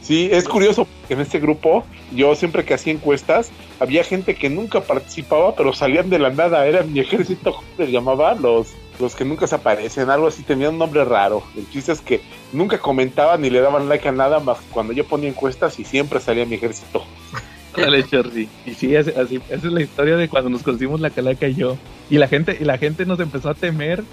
Sí, 0.00 0.28
es 0.30 0.46
curioso 0.46 0.86
que 1.08 1.14
en 1.14 1.20
este 1.20 1.40
grupo, 1.40 1.82
yo 2.12 2.34
siempre 2.34 2.64
que 2.64 2.74
hacía 2.74 2.92
encuestas, 2.92 3.50
había 3.80 4.04
gente 4.04 4.34
que 4.34 4.50
nunca 4.50 4.82
participaba, 4.82 5.56
pero 5.56 5.72
salían 5.72 6.10
de 6.10 6.18
la 6.18 6.30
nada, 6.30 6.66
era 6.66 6.82
mi 6.82 7.00
ejército, 7.00 7.54
¿cómo 7.54 7.66
se 7.76 7.90
llamaba? 7.90 8.34
Los, 8.34 8.74
los 9.00 9.14
que 9.16 9.24
nunca 9.24 9.46
se 9.46 9.54
aparecen, 9.54 10.10
algo 10.10 10.26
así, 10.26 10.42
tenían 10.42 10.74
un 10.74 10.78
nombre 10.78 11.04
raro. 11.04 11.42
El 11.56 11.68
chiste 11.70 11.92
es 11.92 12.00
que 12.02 12.20
nunca 12.52 12.78
comentaban 12.78 13.40
ni 13.40 13.50
le 13.50 13.60
daban 13.60 13.88
like 13.88 14.06
a 14.06 14.12
nada 14.12 14.40
más 14.40 14.58
cuando 14.70 14.92
yo 14.92 15.04
ponía 15.04 15.30
encuestas 15.30 15.78
y 15.78 15.84
siempre 15.84 16.20
salía 16.20 16.44
mi 16.44 16.56
ejército. 16.56 17.02
Dale, 17.76 18.02
Jordi. 18.02 18.48
Y 18.66 18.70
sí, 18.74 18.94
así, 18.96 19.10
esa 19.48 19.54
es 19.54 19.64
la 19.64 19.82
historia 19.82 20.16
de 20.16 20.28
cuando 20.28 20.50
nos 20.50 20.62
conocimos 20.62 21.00
la 21.00 21.10
calaca 21.10 21.48
y 21.48 21.54
yo. 21.54 21.76
Y 22.10 22.18
la 22.18 22.28
gente, 22.28 22.56
y 22.60 22.64
la 22.64 22.78
gente 22.78 23.06
nos 23.06 23.18
empezó 23.20 23.50
a 23.50 23.54
temer 23.54 24.04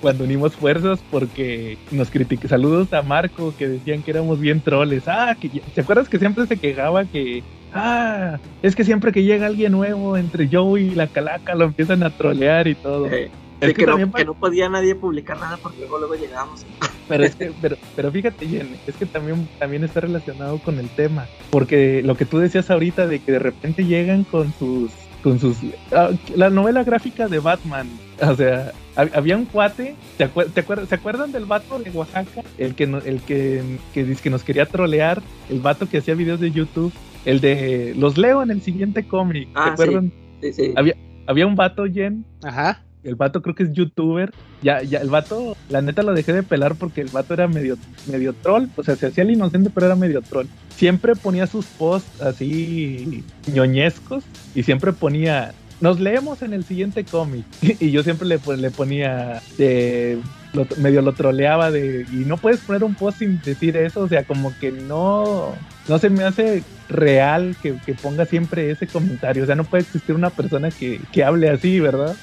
cuando 0.00 0.24
unimos 0.24 0.54
fuerzas 0.54 1.00
porque 1.10 1.78
nos 1.90 2.10
criticó. 2.10 2.48
Saludos 2.48 2.92
a 2.92 3.02
Marco 3.02 3.54
que 3.56 3.68
decían 3.68 4.02
que 4.02 4.10
éramos 4.10 4.40
bien 4.40 4.60
troles. 4.60 5.04
Ah, 5.06 5.36
que 5.40 5.48
¿te 5.48 5.80
acuerdas 5.80 6.08
que 6.08 6.18
siempre 6.18 6.46
se 6.46 6.56
quejaba 6.56 7.04
que 7.04 7.42
ah, 7.72 8.38
es 8.62 8.74
que 8.74 8.84
siempre 8.84 9.12
que 9.12 9.22
llega 9.22 9.46
alguien 9.46 9.72
nuevo 9.72 10.16
entre 10.16 10.48
Joe 10.50 10.80
y 10.80 10.90
la 10.90 11.06
calaca 11.06 11.54
lo 11.54 11.64
empiezan 11.64 12.02
a 12.02 12.10
trolear 12.10 12.66
y 12.66 12.74
todo. 12.74 13.06
Es 13.06 13.30
de 13.66 13.74
que 13.74 13.80
que, 13.80 13.86
también 13.86 14.08
no, 14.08 14.12
pa- 14.12 14.18
que 14.18 14.24
no 14.24 14.34
podía 14.34 14.68
nadie 14.68 14.94
publicar 14.94 15.38
nada 15.38 15.56
porque 15.62 15.78
luego 15.80 15.98
luego 15.98 16.14
llegábamos. 16.14 16.64
Pero 17.08 17.24
es 17.24 17.34
que, 17.36 17.52
pero, 17.60 17.76
pero 17.96 18.12
fíjate, 18.12 18.46
Jen, 18.46 18.76
es 18.86 18.96
que 18.96 19.06
también, 19.06 19.48
también 19.58 19.84
está 19.84 20.00
relacionado 20.00 20.58
con 20.58 20.78
el 20.78 20.88
tema. 20.90 21.26
Porque 21.50 22.02
lo 22.02 22.16
que 22.16 22.24
tú 22.26 22.38
decías 22.38 22.70
ahorita 22.70 23.06
de 23.06 23.18
que 23.20 23.32
de 23.32 23.38
repente 23.38 23.84
llegan 23.84 24.24
con 24.24 24.52
sus, 24.54 24.92
con 25.22 25.38
sus, 25.38 25.56
ah, 25.92 26.10
la 26.34 26.50
novela 26.50 26.84
gráfica 26.84 27.26
de 27.28 27.38
Batman. 27.40 27.88
O 28.20 28.34
sea, 28.34 28.72
hab- 28.96 29.10
había 29.14 29.36
un 29.36 29.46
cuate, 29.46 29.96
¿te, 30.16 30.26
acuer- 30.32 30.52
te 30.52 30.64
acuer- 30.64 30.86
¿se 30.86 30.94
acuerdan 30.94 31.32
del 31.32 31.44
vato 31.46 31.78
de 31.78 31.90
Oaxaca? 31.90 32.42
El 32.58 32.74
que, 32.74 32.86
no- 32.86 32.98
el 32.98 33.20
que, 33.22 33.62
que, 33.94 34.04
dice 34.04 34.22
que 34.22 34.30
nos 34.30 34.44
quería 34.44 34.66
trolear, 34.66 35.20
el 35.50 35.60
vato 35.60 35.88
que 35.88 35.98
hacía 35.98 36.14
videos 36.14 36.38
de 36.40 36.50
YouTube, 36.52 36.92
el 37.24 37.40
de 37.40 37.94
los 37.96 38.16
leo 38.18 38.42
en 38.42 38.50
el 38.50 38.62
siguiente 38.62 39.04
cómic. 39.06 39.48
Ah, 39.54 39.64
¿Se 39.64 39.70
acuerdan? 39.70 40.12
Sí, 40.40 40.52
sí. 40.52 40.72
Había, 40.76 40.94
había 41.26 41.46
un 41.46 41.56
vato, 41.56 41.84
Jen, 41.86 42.24
Ajá. 42.42 42.84
El 43.04 43.14
vato 43.14 43.42
creo 43.42 43.54
que 43.54 43.64
es 43.64 43.72
youtuber. 43.72 44.32
Ya, 44.62 44.82
ya, 44.82 44.98
el 45.00 45.10
vato, 45.10 45.56
la 45.68 45.82
neta 45.82 46.02
lo 46.02 46.14
dejé 46.14 46.32
de 46.32 46.42
pelar 46.42 46.74
porque 46.74 47.00
el 47.00 47.08
vato 47.08 47.34
era 47.34 47.48
medio, 47.48 47.76
medio 48.10 48.32
troll. 48.32 48.66
O 48.76 48.82
sea, 48.82 48.96
se 48.96 49.06
hacía 49.06 49.24
el 49.24 49.30
inocente, 49.30 49.70
pero 49.72 49.86
era 49.86 49.96
medio 49.96 50.20
troll. 50.22 50.46
Siempre 50.70 51.14
ponía 51.14 51.46
sus 51.46 51.66
posts 51.66 52.20
así 52.20 53.24
ñoñescos 53.52 54.24
y 54.54 54.62
siempre 54.62 54.92
ponía. 54.92 55.52
Nos 55.80 56.00
leemos 56.00 56.42
en 56.42 56.52
el 56.52 56.64
siguiente 56.64 57.04
cómic. 57.04 57.44
Y 57.80 57.90
yo 57.90 58.02
siempre 58.02 58.26
le, 58.26 58.38
pues, 58.38 58.58
le 58.58 58.70
ponía. 58.70 59.40
de 59.56 60.18
lo- 60.52 60.66
medio 60.78 61.02
lo 61.02 61.12
troleaba 61.12 61.70
de. 61.70 62.06
Y 62.12 62.24
no 62.24 62.36
puedes 62.36 62.60
poner 62.60 62.82
un 62.84 62.94
post 62.94 63.18
sin 63.18 63.40
decir 63.42 63.76
eso. 63.76 64.00
O 64.00 64.08
sea, 64.08 64.24
como 64.24 64.52
que 64.58 64.72
no. 64.72 65.54
No 65.88 65.98
se 65.98 66.10
me 66.10 66.24
hace 66.24 66.62
real 66.90 67.56
que, 67.62 67.74
que 67.84 67.94
ponga 67.94 68.24
siempre 68.26 68.70
ese 68.70 68.86
comentario. 68.86 69.42
O 69.42 69.46
sea, 69.46 69.54
no 69.54 69.64
puede 69.64 69.82
existir 69.84 70.14
una 70.14 70.30
persona 70.30 70.70
que, 70.70 71.00
que 71.12 71.22
hable 71.24 71.48
así, 71.50 71.80
¿verdad? 71.80 72.14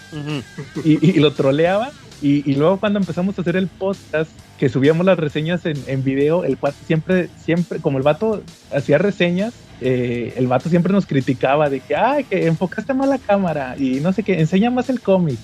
Y 0.83 1.19
lo 1.19 1.33
troleaba. 1.33 1.91
Y, 2.21 2.49
y 2.49 2.55
luego 2.55 2.79
cuando 2.79 2.99
empezamos 2.99 3.37
a 3.37 3.41
hacer 3.41 3.55
el 3.55 3.67
podcast, 3.67 4.31
que 4.57 4.69
subíamos 4.69 5.05
las 5.05 5.17
reseñas 5.19 5.65
en, 5.65 5.77
en 5.87 6.03
video, 6.03 6.43
el 6.45 6.57
cuate 6.57 6.77
siempre, 6.85 7.29
siempre, 7.43 7.79
como 7.79 7.97
el 7.97 8.03
vato 8.03 8.41
hacía 8.73 8.97
reseñas, 8.97 9.53
eh, 9.81 10.33
el 10.37 10.47
vato 10.47 10.69
siempre 10.69 10.93
nos 10.93 11.05
criticaba 11.05 11.69
de 11.69 11.81
que, 11.81 11.95
ay, 11.95 12.23
que 12.23 12.47
enfocaste 12.47 12.93
mal 12.93 13.09
la 13.09 13.17
cámara 13.17 13.75
y 13.77 13.99
no 13.99 14.13
sé 14.13 14.23
qué, 14.23 14.39
enseña 14.39 14.71
más 14.71 14.89
el 14.89 15.01
cómic. 15.01 15.37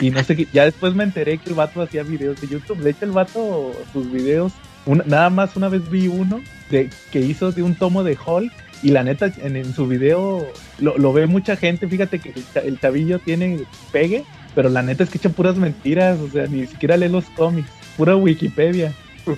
Y 0.00 0.10
no 0.10 0.22
sé 0.22 0.36
qué, 0.36 0.46
ya 0.52 0.64
después 0.64 0.94
me 0.94 1.04
enteré 1.04 1.38
que 1.38 1.48
el 1.48 1.54
vato 1.54 1.80
hacía 1.80 2.02
videos 2.02 2.38
de 2.40 2.48
YouTube. 2.48 2.78
De 2.80 2.90
hecho, 2.90 3.06
el 3.06 3.12
vato, 3.12 3.72
sus 3.92 4.10
videos, 4.12 4.52
una- 4.84 5.04
nada 5.06 5.30
más 5.30 5.56
una 5.56 5.70
vez 5.70 5.88
vi 5.90 6.08
uno 6.08 6.40
de, 6.70 6.90
que 7.10 7.20
hizo 7.20 7.50
de 7.52 7.62
un 7.62 7.74
tomo 7.74 8.04
de 8.04 8.18
Hulk 8.26 8.52
y 8.82 8.90
la 8.90 9.02
neta, 9.04 9.32
en, 9.42 9.56
en 9.56 9.72
su 9.72 9.86
video 9.86 10.46
lo, 10.78 10.98
lo 10.98 11.12
ve 11.14 11.26
mucha 11.26 11.56
gente. 11.56 11.88
Fíjate 11.88 12.18
que 12.18 12.30
el, 12.30 12.44
el 12.66 12.78
tabillo 12.78 13.18
tiene 13.20 13.60
pegue, 13.92 14.24
pero 14.54 14.68
la 14.68 14.82
neta 14.82 15.04
es 15.04 15.10
que 15.10 15.18
echa 15.18 15.28
puras 15.30 15.56
mentiras. 15.56 16.18
O 16.20 16.28
sea, 16.28 16.46
ni 16.46 16.66
siquiera 16.66 16.96
lee 16.96 17.08
los 17.08 17.24
cómics, 17.30 17.68
pura 17.96 18.16
Wikipedia. 18.16 18.92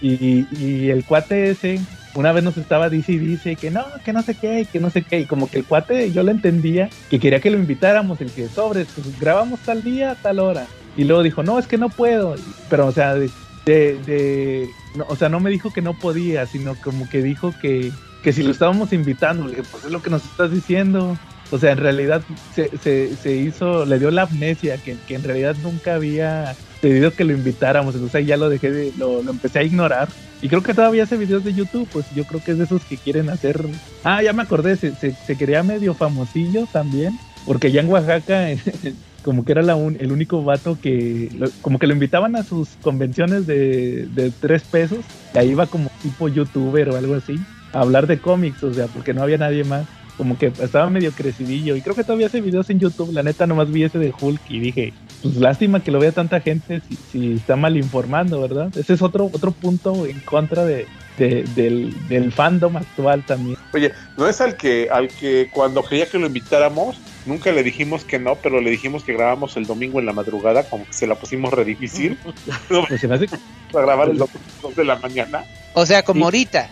y, 0.00 0.46
y 0.62 0.90
el 0.90 1.04
cuate 1.04 1.50
ese, 1.50 1.80
una 2.14 2.32
vez 2.32 2.44
nos 2.44 2.56
estaba 2.56 2.88
dice 2.90 3.12
y 3.12 3.18
dice 3.18 3.56
que 3.56 3.70
no, 3.70 3.84
que 4.04 4.12
no 4.12 4.22
sé 4.22 4.34
qué, 4.34 4.66
que 4.70 4.80
no 4.80 4.90
sé 4.90 5.02
qué. 5.02 5.20
Y 5.20 5.24
como 5.26 5.48
que 5.50 5.58
el 5.58 5.64
cuate, 5.64 6.12
yo 6.12 6.22
lo 6.22 6.30
entendía, 6.30 6.90
que 7.10 7.18
quería 7.18 7.40
que 7.40 7.50
lo 7.50 7.58
invitáramos, 7.58 8.20
el 8.20 8.30
que 8.30 8.48
sobres, 8.48 8.86
pues 8.94 9.18
grabamos 9.18 9.60
tal 9.60 9.82
día, 9.82 10.16
tal 10.22 10.38
hora. 10.40 10.66
Y 10.96 11.04
luego 11.04 11.22
dijo, 11.22 11.42
no, 11.42 11.58
es 11.58 11.66
que 11.66 11.78
no 11.78 11.88
puedo. 11.88 12.34
Pero, 12.70 12.86
o 12.86 12.92
sea, 12.92 13.14
de, 13.14 13.30
de, 13.66 13.98
de- 14.06 14.68
no, 14.96 15.06
o 15.08 15.16
sea, 15.16 15.28
no 15.28 15.40
me 15.40 15.50
dijo 15.50 15.72
que 15.72 15.82
no 15.82 15.94
podía, 15.94 16.46
sino 16.46 16.76
como 16.76 17.08
que 17.08 17.20
dijo 17.22 17.52
que, 17.60 17.90
que 18.22 18.32
si 18.32 18.42
lo 18.44 18.52
estábamos 18.52 18.92
invitando, 18.92 19.44
le 19.44 19.56
dije, 19.56 19.62
pues 19.70 19.84
es 19.84 19.90
lo 19.90 20.02
que 20.02 20.10
nos 20.10 20.24
estás 20.24 20.52
diciendo. 20.52 21.16
O 21.50 21.58
sea, 21.58 21.72
en 21.72 21.78
realidad 21.78 22.26
se, 22.48 22.76
se, 22.78 23.16
se 23.16 23.36
hizo, 23.36 23.84
le 23.86 23.98
dio 23.98 24.10
la 24.10 24.22
amnesia, 24.22 24.78
que, 24.78 25.02
que 25.04 25.14
en 25.14 25.22
realidad 25.22 25.56
nunca 25.56 25.94
había 25.94 26.58
pedido 26.80 27.14
que 27.14 27.24
lo 27.24 27.32
invitáramos. 27.32 27.94
Entonces 27.94 28.16
ahí 28.16 28.26
ya 28.26 28.36
lo 28.36 28.48
dejé 28.48 28.70
de, 28.72 28.92
lo, 28.94 29.22
lo 29.22 29.30
empecé 29.32 29.60
a 29.60 29.62
ignorar. 29.64 30.14
Y 30.40 30.48
creo 30.48 30.62
que 30.62 30.74
todavía 30.74 31.04
hace 31.04 31.16
videos 31.16 31.44
de 31.44 31.54
YouTube, 31.54 31.88
pues 31.90 32.10
yo 32.10 32.26
creo 32.26 32.42
que 32.42 32.52
es 32.52 32.58
de 32.58 32.64
esos 32.64 32.84
que 32.86 32.98
quieren 33.00 33.30
hacer. 33.30 33.56
Ah, 34.02 34.22
ya 34.22 34.32
me 34.32 34.42
acordé, 34.42 34.76
se, 34.76 34.94
se, 34.96 35.16
se 35.20 35.36
quería 35.36 35.62
medio 35.62 35.94
famosillo 35.94 36.66
también, 36.66 37.20
porque 37.44 37.72
ya 37.72 37.80
en 37.80 37.88
Oaxaca, 37.88 38.48
como 39.22 39.44
que 39.44 39.52
era 39.52 39.62
la 39.62 39.76
un- 39.76 39.96
el 40.00 40.12
único 40.12 40.44
vato 40.44 40.78
que, 40.80 41.28
lo- 41.32 41.52
como 41.60 41.78
que 41.78 41.86
lo 41.86 41.94
invitaban 41.94 42.36
a 42.36 42.42
sus 42.44 42.76
convenciones 42.78 43.46
de, 43.46 44.06
de 44.10 44.32
tres 44.32 44.64
pesos, 44.64 45.10
y 45.32 45.38
ahí 45.38 45.50
iba 45.50 45.68
como 45.68 45.88
tipo 46.00 46.28
youtuber 46.28 46.90
o 46.90 46.96
algo 46.96 47.14
así, 47.14 47.46
a 47.72 47.80
hablar 47.80 48.06
de 48.06 48.20
cómics, 48.20 48.62
o 48.62 48.72
sea, 48.74 48.88
porque 48.88 49.14
no 49.14 49.22
había 49.22 49.38
nadie 49.38 49.64
más. 49.64 49.88
Como 50.16 50.38
que 50.38 50.46
estaba 50.46 50.88
medio 50.90 51.10
crecidillo, 51.12 51.74
y 51.74 51.80
creo 51.82 51.96
que 51.96 52.04
todavía 52.04 52.28
hace 52.28 52.40
videos 52.40 52.70
en 52.70 52.78
YouTube. 52.78 53.12
La 53.12 53.22
neta, 53.24 53.46
nomás 53.46 53.70
vi 53.70 53.82
ese 53.82 53.98
de 53.98 54.12
Hulk 54.18 54.40
y 54.48 54.60
dije, 54.60 54.92
pues 55.22 55.36
lástima 55.36 55.82
que 55.82 55.90
lo 55.90 55.98
vea 55.98 56.12
tanta 56.12 56.40
gente 56.40 56.80
si, 57.10 57.32
está 57.34 57.56
mal 57.56 57.76
informando, 57.76 58.40
¿verdad? 58.40 58.70
Ese 58.76 58.92
es 58.94 59.02
otro, 59.02 59.28
otro 59.32 59.50
punto 59.50 60.06
en 60.06 60.20
contra 60.20 60.64
de, 60.64 60.86
de- 61.18 61.44
del, 61.56 61.92
del 62.08 62.30
fandom 62.30 62.76
actual 62.76 63.24
también. 63.26 63.56
Oye, 63.72 63.90
¿no 64.16 64.28
es 64.28 64.40
al 64.40 64.56
que, 64.56 64.88
al 64.90 65.08
que 65.08 65.48
cuando 65.52 65.82
quería 65.82 66.06
que 66.06 66.18
lo 66.18 66.26
invitáramos, 66.28 66.96
nunca 67.26 67.52
le 67.52 67.62
dijimos 67.62 68.04
que 68.04 68.18
no, 68.18 68.36
pero 68.36 68.60
le 68.60 68.70
dijimos 68.70 69.02
que 69.04 69.12
grabamos 69.14 69.56
el 69.56 69.66
domingo 69.66 70.00
en 70.00 70.06
la 70.06 70.12
madrugada, 70.12 70.64
como 70.68 70.86
que 70.86 70.92
se 70.92 71.06
la 71.06 71.14
pusimos 71.14 71.52
re 71.52 71.64
difícil, 71.64 72.18
Pues 72.88 73.00
se 73.00 73.08
me 73.08 73.14
hace- 73.16 73.28
para 73.72 73.86
grabar 73.86 74.08
el 74.10 74.18
domingo 74.18 74.72
de 74.76 74.84
la 74.84 74.96
mañana? 74.96 75.44
O 75.74 75.84
sea, 75.86 76.02
como 76.04 76.20
Sí. 76.20 76.24
ahorita. 76.24 76.70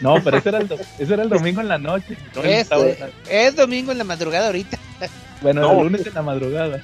no, 0.00 0.22
pero 0.22 0.36
ese 0.38 0.48
era, 0.50 0.58
el, 0.58 0.68
do- 0.68 0.78
ese 0.98 1.14
era 1.14 1.22
el 1.22 1.28
domingo 1.30 1.60
en 1.62 1.68
la 1.68 1.78
noche. 1.78 2.16
no 2.34 2.42
Es, 2.42 2.68
sábado. 2.68 2.94
es 3.30 3.56
domingo 3.56 3.92
en 3.92 3.98
la 3.98 4.04
madrugada 4.04 4.46
ahorita. 4.46 4.78
bueno, 5.40 5.62
no. 5.62 5.72
el 5.72 5.78
lunes 5.84 6.06
en 6.06 6.14
la 6.14 6.22
madrugada. 6.22 6.82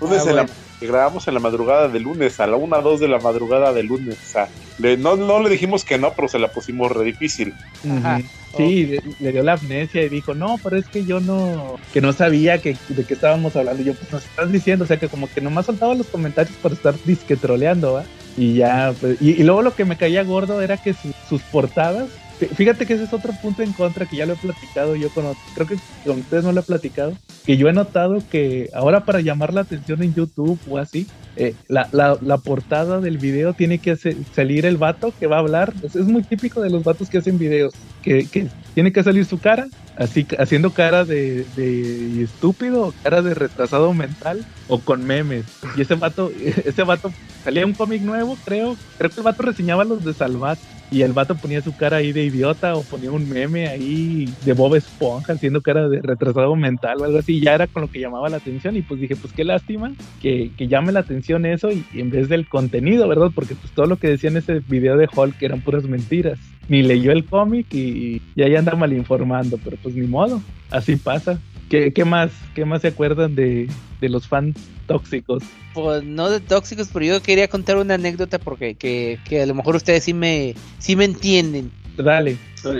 Lunes 0.00 0.22
Ah, 0.26 0.30
en 0.30 0.36
la 0.36 0.42
bueno. 0.42 0.48
Que 0.82 0.88
grabamos 0.88 1.26
en 1.28 1.34
la 1.34 1.40
madrugada 1.40 1.88
de 1.88 2.00
lunes, 2.00 2.38
a 2.40 2.46
la 2.46 2.56
1 2.56 2.82
2 2.82 3.00
de 3.00 3.08
la 3.08 3.18
madrugada 3.18 3.72
de 3.72 3.82
lunes. 3.84 4.18
O 4.18 4.26
sea, 4.30 4.48
le- 4.78 4.96
no, 4.96 5.16
no 5.16 5.40
le 5.40 5.48
dijimos 5.48 5.84
que 5.84 5.96
no, 5.96 6.12
pero 6.14 6.28
se 6.28 6.38
la 6.38 6.48
pusimos 6.48 6.90
re 6.90 7.04
difícil. 7.04 7.54
Ajá. 7.88 8.20
Sí, 8.56 8.84
le, 8.86 9.02
le 9.18 9.32
dio 9.32 9.42
la 9.42 9.54
amnesia 9.54 10.02
y 10.02 10.08
dijo, 10.10 10.34
no, 10.34 10.56
pero 10.62 10.76
es 10.76 10.84
que 10.86 11.04
yo 11.04 11.20
no, 11.20 11.78
que 11.92 12.02
no 12.02 12.12
sabía 12.12 12.60
que, 12.60 12.76
de 12.88 13.04
qué 13.04 13.14
estábamos 13.14 13.56
hablando. 13.56 13.80
Y 13.82 13.86
yo, 13.86 13.94
pues 13.94 14.12
nos 14.12 14.24
estás 14.24 14.52
diciendo, 14.52 14.84
o 14.84 14.86
sea, 14.86 14.98
que 14.98 15.08
como 15.08 15.32
que 15.32 15.40
nomás 15.40 15.66
soltaba 15.66 15.94
los 15.94 16.06
comentarios 16.08 16.54
por 16.58 16.72
estar 16.72 16.94
disque 17.04 17.36
troleando, 17.36 17.94
¿va? 17.94 18.04
Y 18.36 18.54
ya, 18.54 18.92
pues, 19.00 19.16
y, 19.22 19.30
y 19.40 19.42
luego 19.44 19.62
lo 19.62 19.74
que 19.74 19.84
me 19.86 19.96
caía 19.96 20.22
gordo 20.24 20.60
era 20.60 20.76
que 20.76 20.92
su- 20.92 21.14
sus 21.28 21.40
portadas, 21.42 22.10
fíjate 22.46 22.86
que 22.86 22.94
ese 22.94 23.04
es 23.04 23.12
otro 23.12 23.32
punto 23.42 23.62
en 23.62 23.72
contra 23.72 24.06
que 24.06 24.16
ya 24.16 24.26
lo 24.26 24.32
he 24.34 24.36
platicado 24.36 24.96
yo 24.96 25.08
con, 25.10 25.24
ot- 25.26 25.36
creo 25.54 25.66
que 25.66 25.76
con 26.04 26.18
ustedes 26.20 26.44
no 26.44 26.52
lo 26.52 26.60
he 26.60 26.64
platicado, 26.64 27.12
que 27.44 27.56
yo 27.56 27.68
he 27.68 27.72
notado 27.72 28.22
que 28.30 28.70
ahora 28.74 29.04
para 29.04 29.20
llamar 29.20 29.52
la 29.54 29.62
atención 29.62 30.02
en 30.02 30.14
YouTube 30.14 30.58
o 30.68 30.78
así, 30.78 31.06
eh, 31.36 31.54
la, 31.68 31.88
la, 31.92 32.18
la 32.20 32.36
portada 32.38 33.00
del 33.00 33.16
video 33.18 33.54
tiene 33.54 33.78
que 33.78 33.96
salir 34.34 34.66
el 34.66 34.76
vato 34.76 35.14
que 35.18 35.26
va 35.26 35.36
a 35.36 35.40
hablar. 35.40 35.72
Es, 35.82 35.96
es 35.96 36.06
muy 36.06 36.22
típico 36.22 36.60
de 36.60 36.68
los 36.70 36.84
vatos 36.84 37.08
que 37.08 37.18
hacen 37.18 37.38
videos, 37.38 37.72
que, 38.02 38.26
que 38.26 38.48
tiene 38.74 38.92
que 38.92 39.02
salir 39.02 39.24
su 39.24 39.38
cara, 39.38 39.66
así 39.96 40.26
haciendo 40.38 40.70
cara 40.72 41.04
de, 41.06 41.44
de 41.56 42.22
estúpido, 42.22 42.92
cara 43.02 43.22
de 43.22 43.32
retrasado 43.34 43.94
mental 43.94 44.44
o 44.68 44.78
con 44.80 45.04
memes. 45.06 45.46
Y 45.76 45.80
ese 45.82 45.94
vato, 45.94 46.30
ese 46.64 46.82
vato 46.82 47.10
salía 47.44 47.64
un 47.64 47.72
cómic 47.72 48.02
nuevo, 48.02 48.36
creo. 48.44 48.76
Creo 48.98 49.10
que 49.10 49.16
el 49.20 49.24
vato 49.24 49.42
reseñaba 49.42 49.84
los 49.84 50.04
de 50.04 50.12
Salvat. 50.12 50.58
Y 50.92 51.00
el 51.00 51.14
vato 51.14 51.34
ponía 51.34 51.62
su 51.62 51.74
cara 51.74 51.96
ahí 51.96 52.12
de 52.12 52.24
idiota 52.24 52.74
o 52.74 52.82
ponía 52.82 53.10
un 53.10 53.26
meme 53.26 53.66
ahí 53.66 54.28
de 54.44 54.52
Bob 54.52 54.74
Esponja 54.74 55.32
haciendo 55.32 55.62
cara 55.62 55.88
de 55.88 56.02
retrasado 56.02 56.54
mental 56.54 57.00
o 57.00 57.04
algo 57.04 57.18
así. 57.18 57.40
Ya 57.40 57.54
era 57.54 57.66
con 57.66 57.80
lo 57.80 57.90
que 57.90 57.98
llamaba 57.98 58.28
la 58.28 58.36
atención. 58.36 58.76
Y 58.76 58.82
pues 58.82 59.00
dije, 59.00 59.16
pues 59.16 59.32
qué 59.32 59.42
lástima 59.42 59.94
que, 60.20 60.50
que 60.56 60.68
llame 60.68 60.92
la 60.92 61.00
atención 61.00 61.46
eso 61.46 61.70
y, 61.70 61.82
en 61.94 62.10
vez 62.10 62.28
del 62.28 62.46
contenido, 62.46 63.08
¿verdad? 63.08 63.30
Porque 63.34 63.54
pues 63.54 63.72
todo 63.72 63.86
lo 63.86 63.96
que 63.96 64.08
decía 64.08 64.28
en 64.28 64.36
ese 64.36 64.60
video 64.60 64.98
de 64.98 65.08
Hulk 65.10 65.42
eran 65.42 65.62
puras 65.62 65.84
mentiras. 65.84 66.38
Ni 66.68 66.82
leyó 66.82 67.10
el 67.10 67.24
cómic 67.24 67.72
y, 67.72 68.20
y 68.36 68.42
ahí 68.42 68.54
anda 68.54 68.74
mal 68.74 68.92
informando, 68.92 69.58
pero 69.64 69.78
pues 69.82 69.94
ni 69.94 70.06
modo, 70.06 70.42
así 70.70 70.96
pasa. 70.96 71.40
¿Qué, 71.70 71.92
qué 71.92 72.04
más? 72.04 72.30
¿Qué 72.54 72.66
más 72.66 72.82
se 72.82 72.88
acuerdan 72.88 73.34
de, 73.34 73.66
de 74.02 74.10
los 74.10 74.26
fans 74.28 74.56
tóxicos? 74.86 75.42
Pues 75.72 76.02
no 76.04 76.28
de 76.28 76.40
tóxicos, 76.40 76.88
pero 76.92 77.06
yo 77.06 77.22
quería 77.22 77.48
contar 77.48 77.78
una 77.78 77.94
anécdota 77.94 78.38
porque 78.38 78.74
que, 78.74 79.18
que 79.24 79.40
a 79.42 79.46
lo 79.46 79.54
mejor 79.54 79.76
ustedes 79.76 80.04
sí 80.04 80.12
me, 80.12 80.54
sí 80.78 80.96
me 80.96 81.06
entienden. 81.06 81.70
Dale. 81.96 82.36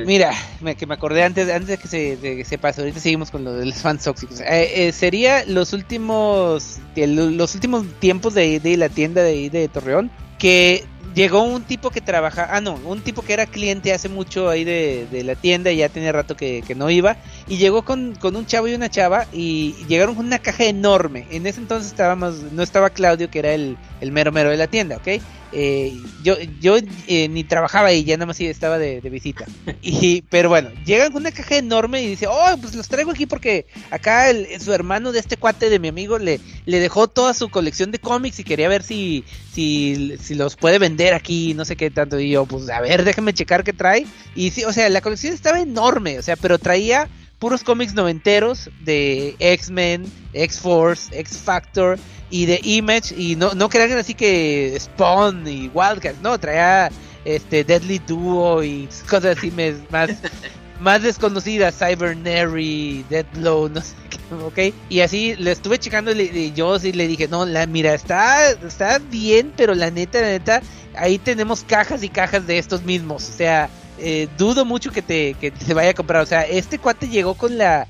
Mira, 0.06 0.32
me, 0.60 0.74
que 0.74 0.86
me 0.86 0.94
acordé 0.94 1.22
antes, 1.22 1.48
antes 1.50 1.68
de 1.68 1.76
que 1.78 1.88
se, 1.88 2.16
de 2.16 2.36
que 2.36 2.44
se 2.44 2.56
pase, 2.58 2.80
ahorita 2.80 2.98
seguimos 3.00 3.30
con 3.30 3.44
lo 3.44 3.52
de 3.54 3.66
los 3.66 3.76
fans 3.76 4.04
tóxicos. 4.04 4.40
Eh, 4.40 4.88
eh, 4.88 4.92
sería 4.92 5.44
los 5.46 5.72
últimos 5.72 6.78
el- 6.96 7.36
los 7.36 7.54
últimos 7.54 7.84
tiempos 8.00 8.34
de, 8.34 8.58
de 8.60 8.76
la 8.76 8.88
tienda 8.88 9.22
de, 9.22 9.48
de 9.50 9.68
Torreón 9.68 10.10
que 10.38 10.84
llegó 11.14 11.42
un 11.42 11.62
tipo 11.62 11.90
que 11.90 12.00
trabaja, 12.00 12.48
ah 12.50 12.60
no, 12.62 12.74
un 12.86 13.00
tipo 13.02 13.22
que 13.22 13.32
era 13.34 13.44
cliente 13.46 13.92
hace 13.92 14.08
mucho 14.08 14.48
ahí 14.48 14.64
de, 14.64 15.06
de 15.10 15.22
la 15.24 15.34
tienda 15.34 15.70
y 15.70 15.76
ya 15.76 15.88
tenía 15.90 16.10
rato 16.10 16.36
que, 16.36 16.62
que 16.66 16.74
no 16.74 16.88
iba 16.88 17.16
y 17.52 17.58
llegó 17.58 17.82
con, 17.82 18.14
con 18.14 18.34
un 18.34 18.46
chavo 18.46 18.66
y 18.66 18.72
una 18.72 18.88
chava 18.88 19.26
y 19.30 19.74
llegaron 19.86 20.14
con 20.14 20.24
una 20.24 20.38
caja 20.38 20.64
enorme. 20.64 21.26
En 21.30 21.46
ese 21.46 21.60
entonces 21.60 21.90
estábamos, 21.90 22.50
no 22.50 22.62
estaba 22.62 22.88
Claudio 22.88 23.28
que 23.28 23.40
era 23.40 23.52
el, 23.52 23.76
el 24.00 24.10
mero 24.10 24.32
mero 24.32 24.48
de 24.48 24.56
la 24.56 24.68
tienda, 24.68 24.96
¿ok? 24.96 25.20
Eh, 25.54 25.94
yo 26.22 26.36
yo 26.62 26.78
eh, 27.08 27.28
ni 27.28 27.44
trabajaba 27.44 27.88
ahí, 27.88 28.04
ya 28.04 28.16
nada 28.16 28.24
más 28.24 28.40
estaba 28.40 28.78
de, 28.78 29.02
de 29.02 29.10
visita. 29.10 29.44
Y, 29.82 30.22
pero 30.30 30.48
bueno, 30.48 30.70
llegan 30.86 31.12
con 31.12 31.20
una 31.20 31.30
caja 31.30 31.56
enorme 31.56 32.00
y 32.02 32.06
dice, 32.06 32.26
oh, 32.26 32.56
pues 32.58 32.74
los 32.74 32.88
traigo 32.88 33.10
aquí 33.10 33.26
porque 33.26 33.66
acá 33.90 34.30
el, 34.30 34.58
su 34.58 34.72
hermano 34.72 35.12
de 35.12 35.18
este 35.18 35.36
cuate 35.36 35.68
de 35.68 35.78
mi 35.78 35.88
amigo 35.88 36.18
le, 36.18 36.40
le 36.64 36.80
dejó 36.80 37.06
toda 37.06 37.34
su 37.34 37.50
colección 37.50 37.90
de 37.90 37.98
cómics 37.98 38.38
y 38.38 38.44
quería 38.44 38.70
ver 38.70 38.82
si, 38.82 39.24
si, 39.52 40.16
si 40.22 40.36
los 40.36 40.56
puede 40.56 40.78
vender 40.78 41.12
aquí, 41.12 41.52
no 41.52 41.66
sé 41.66 41.76
qué 41.76 41.90
tanto. 41.90 42.18
Y 42.18 42.30
yo, 42.30 42.46
pues 42.46 42.70
a 42.70 42.80
ver, 42.80 43.04
déjame 43.04 43.34
checar 43.34 43.62
qué 43.62 43.74
trae. 43.74 44.06
Y 44.34 44.52
sí, 44.52 44.64
o 44.64 44.72
sea, 44.72 44.88
la 44.88 45.02
colección 45.02 45.34
estaba 45.34 45.60
enorme, 45.60 46.18
o 46.18 46.22
sea, 46.22 46.36
pero 46.36 46.58
traía 46.58 47.10
puros 47.42 47.64
cómics 47.64 47.92
noventeros 47.94 48.70
de 48.84 49.34
X-Men, 49.40 50.04
X-Force, 50.32 51.10
X-Factor 51.18 51.98
y 52.30 52.46
de 52.46 52.60
Image. 52.62 53.12
Y 53.16 53.34
no, 53.34 53.52
no 53.54 53.68
crean 53.68 53.98
así 53.98 54.14
que 54.14 54.76
Spawn 54.78 55.44
y 55.48 55.68
Wildcats, 55.74 56.22
no, 56.22 56.38
traía 56.38 56.88
este 57.24 57.64
Deadly 57.64 57.98
Duo 57.98 58.62
y 58.62 58.88
cosas 59.10 59.36
así 59.36 59.50
más 59.50 59.74
más 60.80 61.02
desconocidas, 61.02 61.76
Cybernary, 61.76 63.04
Deadblow, 63.10 63.68
no 63.70 63.80
sé 63.80 63.94
qué, 64.08 64.70
ok. 64.70 64.74
Y 64.88 65.00
así 65.00 65.34
le 65.34 65.50
estuve 65.50 65.80
checando 65.80 66.12
y 66.12 66.52
yo 66.52 66.78
sí 66.78 66.92
le 66.92 67.08
dije, 67.08 67.26
no, 67.26 67.44
la, 67.44 67.66
mira, 67.66 67.92
está, 67.92 68.52
está 68.52 69.00
bien, 69.00 69.52
pero 69.56 69.74
la 69.74 69.90
neta, 69.90 70.20
la 70.20 70.28
neta, 70.28 70.62
ahí 70.94 71.18
tenemos 71.18 71.64
cajas 71.64 72.04
y 72.04 72.08
cajas 72.08 72.46
de 72.46 72.58
estos 72.58 72.84
mismos. 72.84 73.28
O 73.28 73.32
sea, 73.32 73.68
eh, 73.98 74.28
dudo 74.38 74.64
mucho 74.64 74.90
que 74.90 75.02
te, 75.02 75.34
que 75.34 75.50
te 75.50 75.74
vaya 75.74 75.90
a 75.90 75.94
comprar. 75.94 76.22
O 76.22 76.26
sea, 76.26 76.42
este 76.46 76.78
cuate 76.78 77.08
llegó 77.08 77.34
con 77.34 77.56
la, 77.58 77.86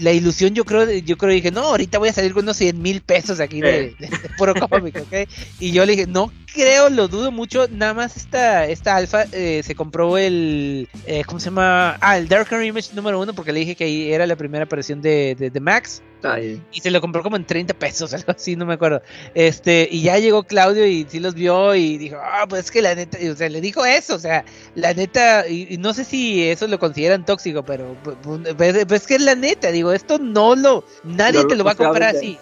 la 0.00 0.12
ilusión, 0.12 0.54
yo 0.54 0.64
creo, 0.64 0.90
yo 0.90 1.16
creo, 1.18 1.32
dije, 1.32 1.50
no, 1.50 1.60
ahorita 1.62 1.98
voy 1.98 2.08
a 2.08 2.12
salir 2.12 2.32
con 2.32 2.44
unos 2.44 2.56
100 2.56 2.80
mil 2.80 3.00
pesos 3.00 3.40
aquí 3.40 3.60
de, 3.60 3.94
de- 3.98 4.08
de 4.08 4.28
puro 4.36 4.54
cómic, 4.54 4.96
ok. 4.96 5.28
Y 5.58 5.72
yo 5.72 5.84
le 5.84 5.92
dije, 5.92 6.06
no 6.06 6.32
creo, 6.54 6.88
lo 6.90 7.08
dudo 7.08 7.30
mucho. 7.30 7.66
Nada 7.70 7.94
más 7.94 8.16
esta, 8.16 8.66
esta 8.66 8.96
alfa 8.96 9.24
eh, 9.32 9.62
se 9.64 9.74
compró 9.74 10.18
el, 10.18 10.88
eh, 11.06 11.22
¿cómo 11.26 11.38
se 11.40 11.46
llama? 11.46 11.96
Ah, 12.00 12.16
el 12.18 12.28
Darker 12.28 12.62
Image 12.64 12.90
número 12.94 13.20
uno, 13.20 13.34
porque 13.34 13.52
le 13.52 13.60
dije 13.60 13.74
que 13.76 13.84
ahí 13.84 14.12
era 14.12 14.26
la 14.26 14.36
primera 14.36 14.64
aparición 14.64 15.00
de, 15.02 15.36
de, 15.38 15.50
de 15.50 15.60
Y 16.72 16.80
se 16.80 16.90
lo 16.90 17.00
compró 17.00 17.22
como 17.22 17.36
en 17.36 17.44
30 17.44 17.74
pesos, 17.74 18.12
algo 18.14 18.32
así, 18.32 18.56
no 18.56 18.66
me 18.66 18.74
acuerdo. 18.74 19.02
Este, 19.34 19.88
y 19.90 20.02
ya 20.02 20.18
llegó 20.18 20.42
Claudio 20.42 20.86
y 20.86 21.06
sí 21.08 21.20
los 21.20 21.34
vio 21.34 21.74
y 21.74 21.98
dijo, 21.98 22.16
ah, 22.22 22.46
pues 22.48 22.66
es 22.66 22.70
que 22.70 22.82
la 22.82 22.94
neta, 22.94 23.20
y, 23.20 23.28
o 23.28 23.36
sea, 23.36 23.48
le 23.48 23.60
dijo 23.60 23.84
eso, 23.84 24.14
o 24.14 24.18
sea, 24.18 24.44
la 24.74 24.94
neta, 24.94 25.48
y, 25.48 25.74
y 25.74 25.78
no 25.78 25.94
sé 25.94 26.04
si 26.04 26.48
eso 26.48 26.66
lo 26.66 26.78
consideran 26.78 27.24
tóxico, 27.24 27.62
pero 27.64 27.96
pues, 28.02 28.16
pues, 28.56 28.84
pues 28.86 29.02
es 29.02 29.06
que 29.06 29.14
es 29.14 29.22
la 29.22 29.34
neta, 29.34 29.70
digo, 29.70 29.92
esto 29.92 30.18
no 30.18 30.54
lo, 30.54 30.84
nadie 31.04 31.42
No 31.42 31.46
te 31.48 31.56
lo 31.56 31.64
va 31.64 31.72
a 31.72 31.76
comprar 31.76 32.16
así. 32.16 32.38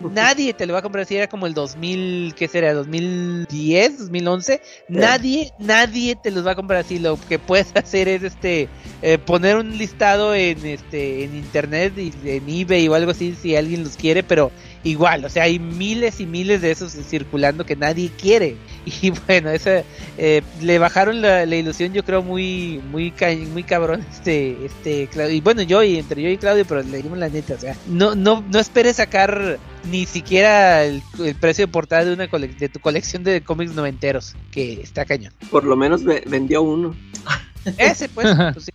Nadie 0.12 0.52
te 0.54 0.66
lo 0.66 0.72
va 0.72 0.80
a 0.80 0.82
comprar 0.82 1.02
así, 1.02 1.16
era 1.16 1.28
como 1.28 1.46
el 1.46 1.54
2000, 1.54 2.34
¿qué 2.36 2.48
será? 2.48 2.74
2010, 2.74 3.98
2011. 3.98 4.60
Nadie, 4.88 5.52
nadie 5.58 6.16
te 6.16 6.30
los 6.30 6.46
va 6.46 6.52
a 6.52 6.54
comprar 6.54 6.80
así. 6.80 6.98
Lo 6.98 7.18
que 7.28 7.38
puedes 7.38 7.70
hacer 7.74 8.08
es 8.08 8.22
este 8.22 8.68
eh, 9.02 9.18
poner 9.18 9.56
un 9.56 9.76
listado 9.76 10.34
en 10.34 10.64
este 10.64 11.24
en 11.24 11.36
internet 11.36 11.94
y 11.96 12.12
en 12.24 12.48
eBay 12.48 12.88
o 12.88 12.94
algo 12.94 13.10
así 13.10 13.34
si 13.40 13.56
alguien 13.56 13.84
los 13.84 13.96
quiere, 13.96 14.22
pero 14.22 14.50
igual, 14.84 15.24
o 15.24 15.28
sea, 15.30 15.44
hay 15.44 15.58
miles 15.58 16.20
y 16.20 16.26
miles 16.26 16.60
de 16.60 16.70
esos 16.70 16.92
circulando 16.92 17.64
que 17.66 17.76
nadie 17.76 18.10
quiere. 18.20 18.56
Y 19.00 19.08
bueno, 19.26 19.48
eso 19.48 19.70
eh, 20.18 20.42
le 20.60 20.78
bajaron 20.78 21.22
la, 21.22 21.46
la 21.46 21.56
ilusión, 21.56 21.94
yo 21.94 22.04
creo 22.04 22.22
muy 22.22 22.82
muy 22.90 23.10
ca- 23.12 23.34
muy 23.50 23.62
cabrón 23.64 24.04
este 24.12 24.66
este 24.66 25.06
Claudio. 25.10 25.34
Y 25.34 25.40
bueno, 25.40 25.62
yo 25.62 25.82
y 25.82 25.96
entre 25.98 26.20
yo 26.20 26.28
y 26.28 26.36
Claudio, 26.36 26.66
pero 26.66 26.82
le 26.82 26.98
dimos 27.02 27.16
la 27.16 27.30
neta, 27.30 27.54
o 27.54 27.58
sea, 27.58 27.74
no 27.88 28.14
no 28.14 28.44
no 28.52 28.58
esperes 28.58 28.96
sacar 28.96 29.58
ni 29.90 30.04
siquiera 30.04 30.84
el, 30.84 31.02
el 31.18 31.34
precio 31.34 31.64
de 31.66 31.72
portada 31.72 32.04
de 32.04 32.12
una 32.12 32.28
cole- 32.28 32.48
de 32.58 32.68
tu 32.68 32.78
colección 32.78 33.24
de 33.24 33.40
cómics 33.40 33.72
noventeros, 33.74 34.36
que 34.50 34.74
está 34.82 35.06
cañón. 35.06 35.32
Por 35.50 35.64
lo 35.64 35.76
menos 35.76 36.04
ve- 36.04 36.22
vendió 36.26 36.60
uno. 36.60 36.94
Ese 37.78 38.10
pues, 38.10 38.28
pues 38.52 38.66
sí. 38.66 38.72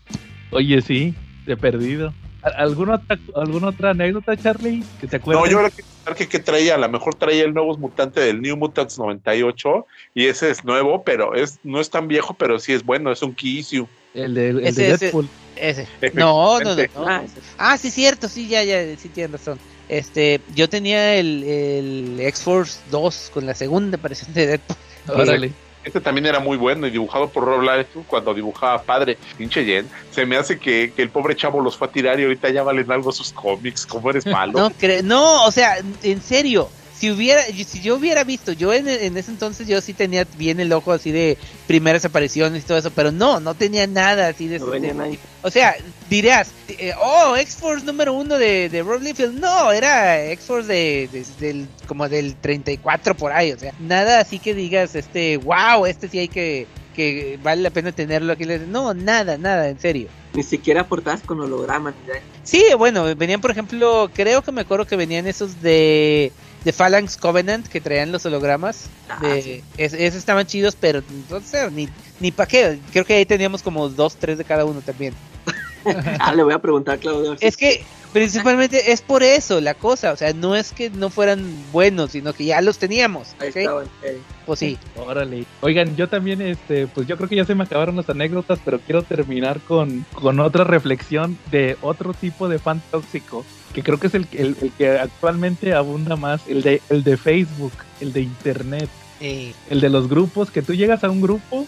Oye, 0.50 0.82
sí, 0.82 1.14
de 1.46 1.56
perdido. 1.56 2.16
¿Al- 2.42 2.54
¿Alguna 2.58 2.96
otra, 2.96 3.20
¿Alguna 3.36 3.70
otra 3.70 3.90
anécdota, 3.92 4.36
Charlie? 4.38 4.84
Que 5.00 5.08
te 5.08 5.18
acuerdas? 5.18 5.44
No, 5.46 5.50
yo 5.52 5.58
saber 5.58 6.18
que, 6.18 6.28
que 6.28 6.40
traía, 6.40 6.76
a 6.76 6.78
lo 6.78 6.90
mejor 6.90 7.16
traía 7.16 7.44
el 7.44 7.54
nuevo 7.54 7.78
mutante 7.78 8.20
del 8.22 8.42
New 8.42 8.56
Mutants 8.58 8.98
98 8.98 9.86
y 10.16 10.28
ese 10.28 10.50
es 10.50 10.64
nuevo, 10.64 11.04
pero 11.04 11.36
es 11.36 11.60
no 11.64 11.80
es 11.80 11.90
tan 11.90 12.08
viejo, 12.08 12.36
pero 12.38 12.60
sí 12.60 12.74
es 12.74 12.84
bueno, 12.84 13.12
es 13.12 13.22
un 13.22 13.36
key 13.36 13.60
issue. 13.60 13.88
El 14.14 14.34
de, 14.34 14.50
el 14.50 14.60
Ese, 14.66 14.82
de 14.84 14.92
ese. 14.92 15.06
Deadpool. 15.06 15.30
Ese. 15.56 15.88
No, 16.14 16.60
no, 16.62 16.76
no. 16.76 16.84
no. 16.96 17.08
Ah, 17.08 17.22
ese. 17.26 17.40
Ah, 17.58 17.78
sí, 17.78 17.92
cierto, 17.92 18.30
sí, 18.30 18.48
ya, 18.48 18.64
ya, 18.64 18.96
sí 18.98 19.10
tienes 19.10 19.34
razón. 19.34 19.60
Este, 19.90 20.40
yo 20.56 20.70
tenía 20.70 21.16
el, 21.16 21.44
el 21.44 22.20
X-Force 22.22 22.80
2 22.92 23.32
con 23.34 23.46
la 23.46 23.54
segunda 23.56 23.98
aparición 23.98 24.34
de 24.34 24.48
Deadpool. 24.48 24.78
Órale. 25.10 25.52
Este 25.90 26.02
también 26.02 26.28
era 26.28 26.40
muy 26.40 26.56
bueno 26.56 26.86
y 26.86 26.92
dibujado 26.92 27.30
por 27.30 27.46
Rob 27.46 27.64
Liefeld 27.64 28.06
cuando 28.06 28.32
dibujaba 28.32 28.84
padre, 28.84 29.18
pinche 29.38 29.66
Jen. 29.66 29.90
Se 30.12 30.24
me 30.24 30.38
hace 30.38 30.60
que, 30.60 30.94
que 30.96 31.02
el 31.02 31.10
pobre 31.10 31.36
chavo 31.36 31.62
los 31.62 31.76
fue 31.76 31.88
a 31.88 31.92
tirar 31.92 32.20
y 32.20 32.24
ahorita 32.24 32.52
ya 32.52 32.62
valen 32.62 32.92
algo 32.92 33.12
sus 33.12 33.34
cómics, 33.34 33.88
como 33.88 34.12
eres 34.12 34.24
malo. 34.28 34.54
No, 34.60 34.72
no, 35.02 35.46
o 35.46 35.52
sea, 35.52 35.78
en 36.04 36.22
serio, 36.22 36.70
si 37.00 37.10
hubiera, 37.12 37.44
si 37.46 37.82
yo 37.82 37.96
hubiera 37.96 38.24
visto, 38.26 38.52
yo 38.52 38.74
en, 38.74 38.88
en 38.90 39.16
ese 39.16 39.32
entonces 39.32 39.68
yo 39.68 39.80
sí 39.80 39.94
tenía 39.94 40.26
bien 40.38 40.60
el 40.60 40.74
ojo 40.74 40.92
así 40.92 41.12
de 41.12 41.38
primeras 41.66 42.04
apariciones 42.04 42.64
y 42.64 42.66
todo 42.68 42.78
eso, 42.78 42.92
pero 42.92 43.12
no, 43.12 43.40
no 43.40 43.54
tenía 43.56 43.88
nada 43.88 44.28
así 44.28 44.48
de, 44.48 44.60
No 44.60 44.66
venía 44.68 44.94
nadie. 44.94 45.18
o 45.42 45.50
sea, 45.50 45.76
dirás, 46.10 46.52
eh, 46.68 46.92
oh, 47.02 47.36
X-Force 47.38 47.86
número 47.86 48.14
uno 48.14 48.38
de, 48.38 48.68
de 48.70 48.84
Rob 48.84 49.02
Liefeld, 49.02 49.40
no, 49.40 49.72
era 49.72 50.26
X-Force 50.32 50.68
de, 50.68 51.10
de- 51.12 51.26
del, 51.40 51.68
como 51.88 52.10
del 52.10 52.36
34 52.36 53.16
por 53.16 53.32
ahí, 53.32 53.54
o 53.54 53.58
sea, 53.60 53.74
nada 53.80 54.20
así 54.20 54.38
que 54.40 54.54
digas, 54.54 54.94
este, 54.96 55.38
wow, 55.38 55.86
este 55.86 56.10
sí 56.10 56.20
hay 56.20 56.28
que, 56.28 56.68
que 56.94 57.40
vale 57.42 57.62
la 57.62 57.70
pena 57.70 57.94
tenerlo 57.94 58.34
aquí, 58.34 58.46
no, 58.68 58.94
nada, 58.94 59.38
nada, 59.38 59.70
en 59.70 59.80
serio. 59.80 60.10
Ni 60.34 60.44
siquiera 60.44 60.86
portadas 60.88 61.22
con 61.22 61.40
hologramas. 61.40 61.96
Sí, 62.44 62.64
bueno, 62.78 63.04
venían 63.16 63.42
por 63.42 63.52
ejemplo, 63.52 64.12
creo 64.14 64.42
que 64.42 64.52
me 64.52 64.62
acuerdo 64.62 64.86
que 64.86 64.96
venían 64.96 65.26
esos 65.28 65.62
de 65.62 66.32
de 66.64 66.74
Phalanx 66.74 67.18
Covenant 67.18 67.68
que 67.68 67.80
traían 67.82 68.12
los 68.12 68.26
hologramas. 68.26 68.90
Ah, 69.08 69.18
de, 69.22 69.42
sí. 69.42 69.64
es- 69.78 69.94
esos 69.94 70.20
estaban 70.20 70.46
chidos, 70.46 70.76
pero 70.80 71.02
no 71.30 71.42
sé, 71.42 71.70
ni, 71.72 71.90
ni 72.20 72.32
pa' 72.32 72.46
qué. 72.46 72.80
Creo 72.92 73.06
que 73.06 73.14
ahí 73.14 73.26
teníamos 73.26 73.62
como 73.64 73.88
dos, 73.90 74.16
tres 74.18 74.38
de 74.38 74.44
cada 74.46 74.66
uno 74.66 74.82
también. 74.82 75.14
Ah, 76.20 76.34
le 76.36 76.44
voy 76.44 76.54
a 76.54 76.60
preguntar 76.60 76.96
a 76.96 76.98
Claudio. 76.98 77.38
si- 77.38 77.46
Es 77.46 77.58
que 77.58 77.82
principalmente 78.14 78.92
es 78.92 79.02
por 79.02 79.22
eso 79.24 79.62
la 79.62 79.74
cosa. 79.74 80.12
O 80.12 80.16
sea, 80.18 80.34
no 80.34 80.56
es 80.56 80.72
que 80.72 80.90
no 80.90 81.10
fueran 81.10 81.46
buenos, 81.72 82.12
sino 82.12 82.34
que 82.34 82.46
ya 82.46 82.62
los 82.62 82.78
teníamos. 82.80 83.30
Ahí 83.40 83.50
¿ok? 83.50 83.56
estaban. 83.58 83.86
eh. 84.04 84.18
Pues 84.46 84.60
sí. 84.60 84.78
Órale. 84.96 85.46
Oigan, 85.62 85.96
yo 85.96 86.08
también, 86.10 86.42
este, 86.42 86.88
pues 86.88 87.06
yo 87.08 87.18
creo 87.18 87.30
que 87.30 87.36
ya 87.36 87.46
se 87.46 87.54
me 87.54 87.64
acabaron 87.66 87.96
las 87.96 88.10
anécdotas, 88.10 88.60
pero 88.66 88.80
quiero 88.80 89.04
terminar 89.04 89.60
con, 89.62 90.06
con 90.14 90.40
otra 90.40 90.64
reflexión 90.64 91.38
de 91.52 91.78
otro 91.82 92.14
tipo 92.16 92.50
de 92.50 92.58
fan 92.58 92.82
tóxico, 92.90 93.46
que 93.74 93.84
creo 93.84 94.00
que 94.00 94.08
es 94.08 94.16
el, 94.16 94.28
el, 94.32 94.58
el 94.60 94.72
que 94.72 94.90
actualmente 94.98 95.76
abunda 95.76 96.16
más, 96.16 96.42
el 96.48 96.64
de, 96.64 96.82
el 96.90 97.04
de 97.04 97.16
Facebook, 97.18 97.74
el 98.02 98.12
de 98.12 98.22
Internet, 98.22 98.90
Eh, 99.22 99.54
el 99.70 99.82
de 99.82 99.90
los 99.90 100.10
grupos, 100.10 100.50
que 100.50 100.64
tú 100.64 100.74
llegas 100.74 101.04
a 101.04 101.10
un 101.12 101.22
grupo 101.22 101.68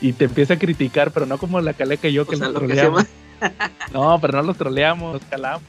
y 0.00 0.12
te 0.12 0.24
empieza 0.26 0.54
a 0.54 0.58
criticar, 0.58 1.10
pero 1.10 1.26
no 1.26 1.38
como 1.38 1.60
la 1.60 1.74
caleca 1.74 2.08
y 2.08 2.12
yo 2.14 2.26
que 2.26 2.36
sea, 2.36 2.46
los 2.46 2.54
lo 2.54 2.66
troleamos. 2.66 3.04
No, 3.92 4.18
pero 4.20 4.34
no 4.34 4.42
los 4.42 4.56
troleamos, 4.58 5.14
los 5.14 5.22
calamos. 5.24 5.62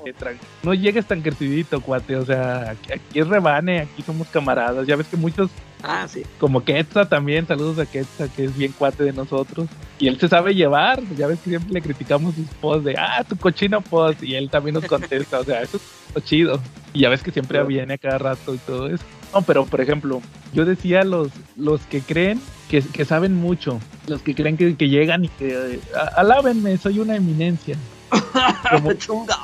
No 0.62 0.74
llegues 0.74 1.06
tan 1.06 1.22
crecidito, 1.22 1.80
cuate. 1.82 2.18
O 2.18 2.26
sea, 2.26 2.72
aquí, 2.72 2.92
aquí 2.94 3.20
es 3.20 3.28
rebane, 3.28 3.80
aquí 3.80 4.02
somos 4.04 4.28
camaradas. 4.28 4.86
Ya 4.86 4.98
ves 4.98 5.08
que 5.08 5.16
muchos 5.18 5.50
Ah, 5.84 6.08
sí. 6.08 6.24
como 6.40 6.64
Quetzal 6.64 7.10
también, 7.10 7.48
saludos 7.48 7.80
a 7.80 7.86
Quetzal, 7.86 8.30
que 8.36 8.46
es 8.46 8.56
bien 8.56 8.74
cuate 8.78 9.04
de 9.04 9.14
nosotros. 9.14 9.68
Y 10.00 10.08
él 10.08 10.20
se 10.20 10.28
sabe 10.28 10.54
llevar, 10.54 11.02
ya 11.18 11.28
ves 11.28 11.40
que 11.40 11.50
siempre 11.50 11.74
le 11.74 11.82
criticamos 11.82 12.36
sus 12.36 12.48
posts 12.60 12.86
de, 12.86 12.96
ah, 12.98 13.24
tu 13.28 13.36
cochino 13.36 13.82
post, 13.82 14.22
y 14.22 14.36
él 14.36 14.50
también 14.50 14.76
nos 14.76 14.86
contesta, 14.86 15.40
o 15.40 15.44
sea, 15.44 15.62
eso 15.62 15.80
es 16.16 16.24
chido. 16.24 16.60
Y 16.94 17.02
ya 17.02 17.10
ves 17.10 17.24
que 17.24 17.32
siempre 17.32 17.64
viene 17.64 17.96
a 17.96 17.98
cada 17.98 18.18
rato 18.18 18.54
y 18.54 18.58
todo 18.60 18.88
eso. 18.88 19.04
No, 19.34 19.42
pero 19.42 19.66
por 19.66 19.82
ejemplo, 19.82 20.22
yo 20.54 20.66
decía 20.66 21.04
los, 21.04 21.30
los 21.56 21.82
que 21.88 22.02
creen 22.02 22.42
que, 22.72 22.82
que 22.82 23.06
saben 23.06 23.36
mucho, 23.36 23.80
los 24.08 24.22
que 24.22 24.34
creen 24.34 24.56
que, 24.58 24.76
que 24.76 24.88
llegan 24.90 25.26
y 25.26 25.28
que, 25.28 25.50
eh, 25.76 25.80
"A- 25.96 26.22
alábenme, 26.22 26.78
soy 26.78 27.00
una 27.00 27.16
eminencia. 27.18 27.76
Como- 28.72 28.94
Chunga. 28.94 29.38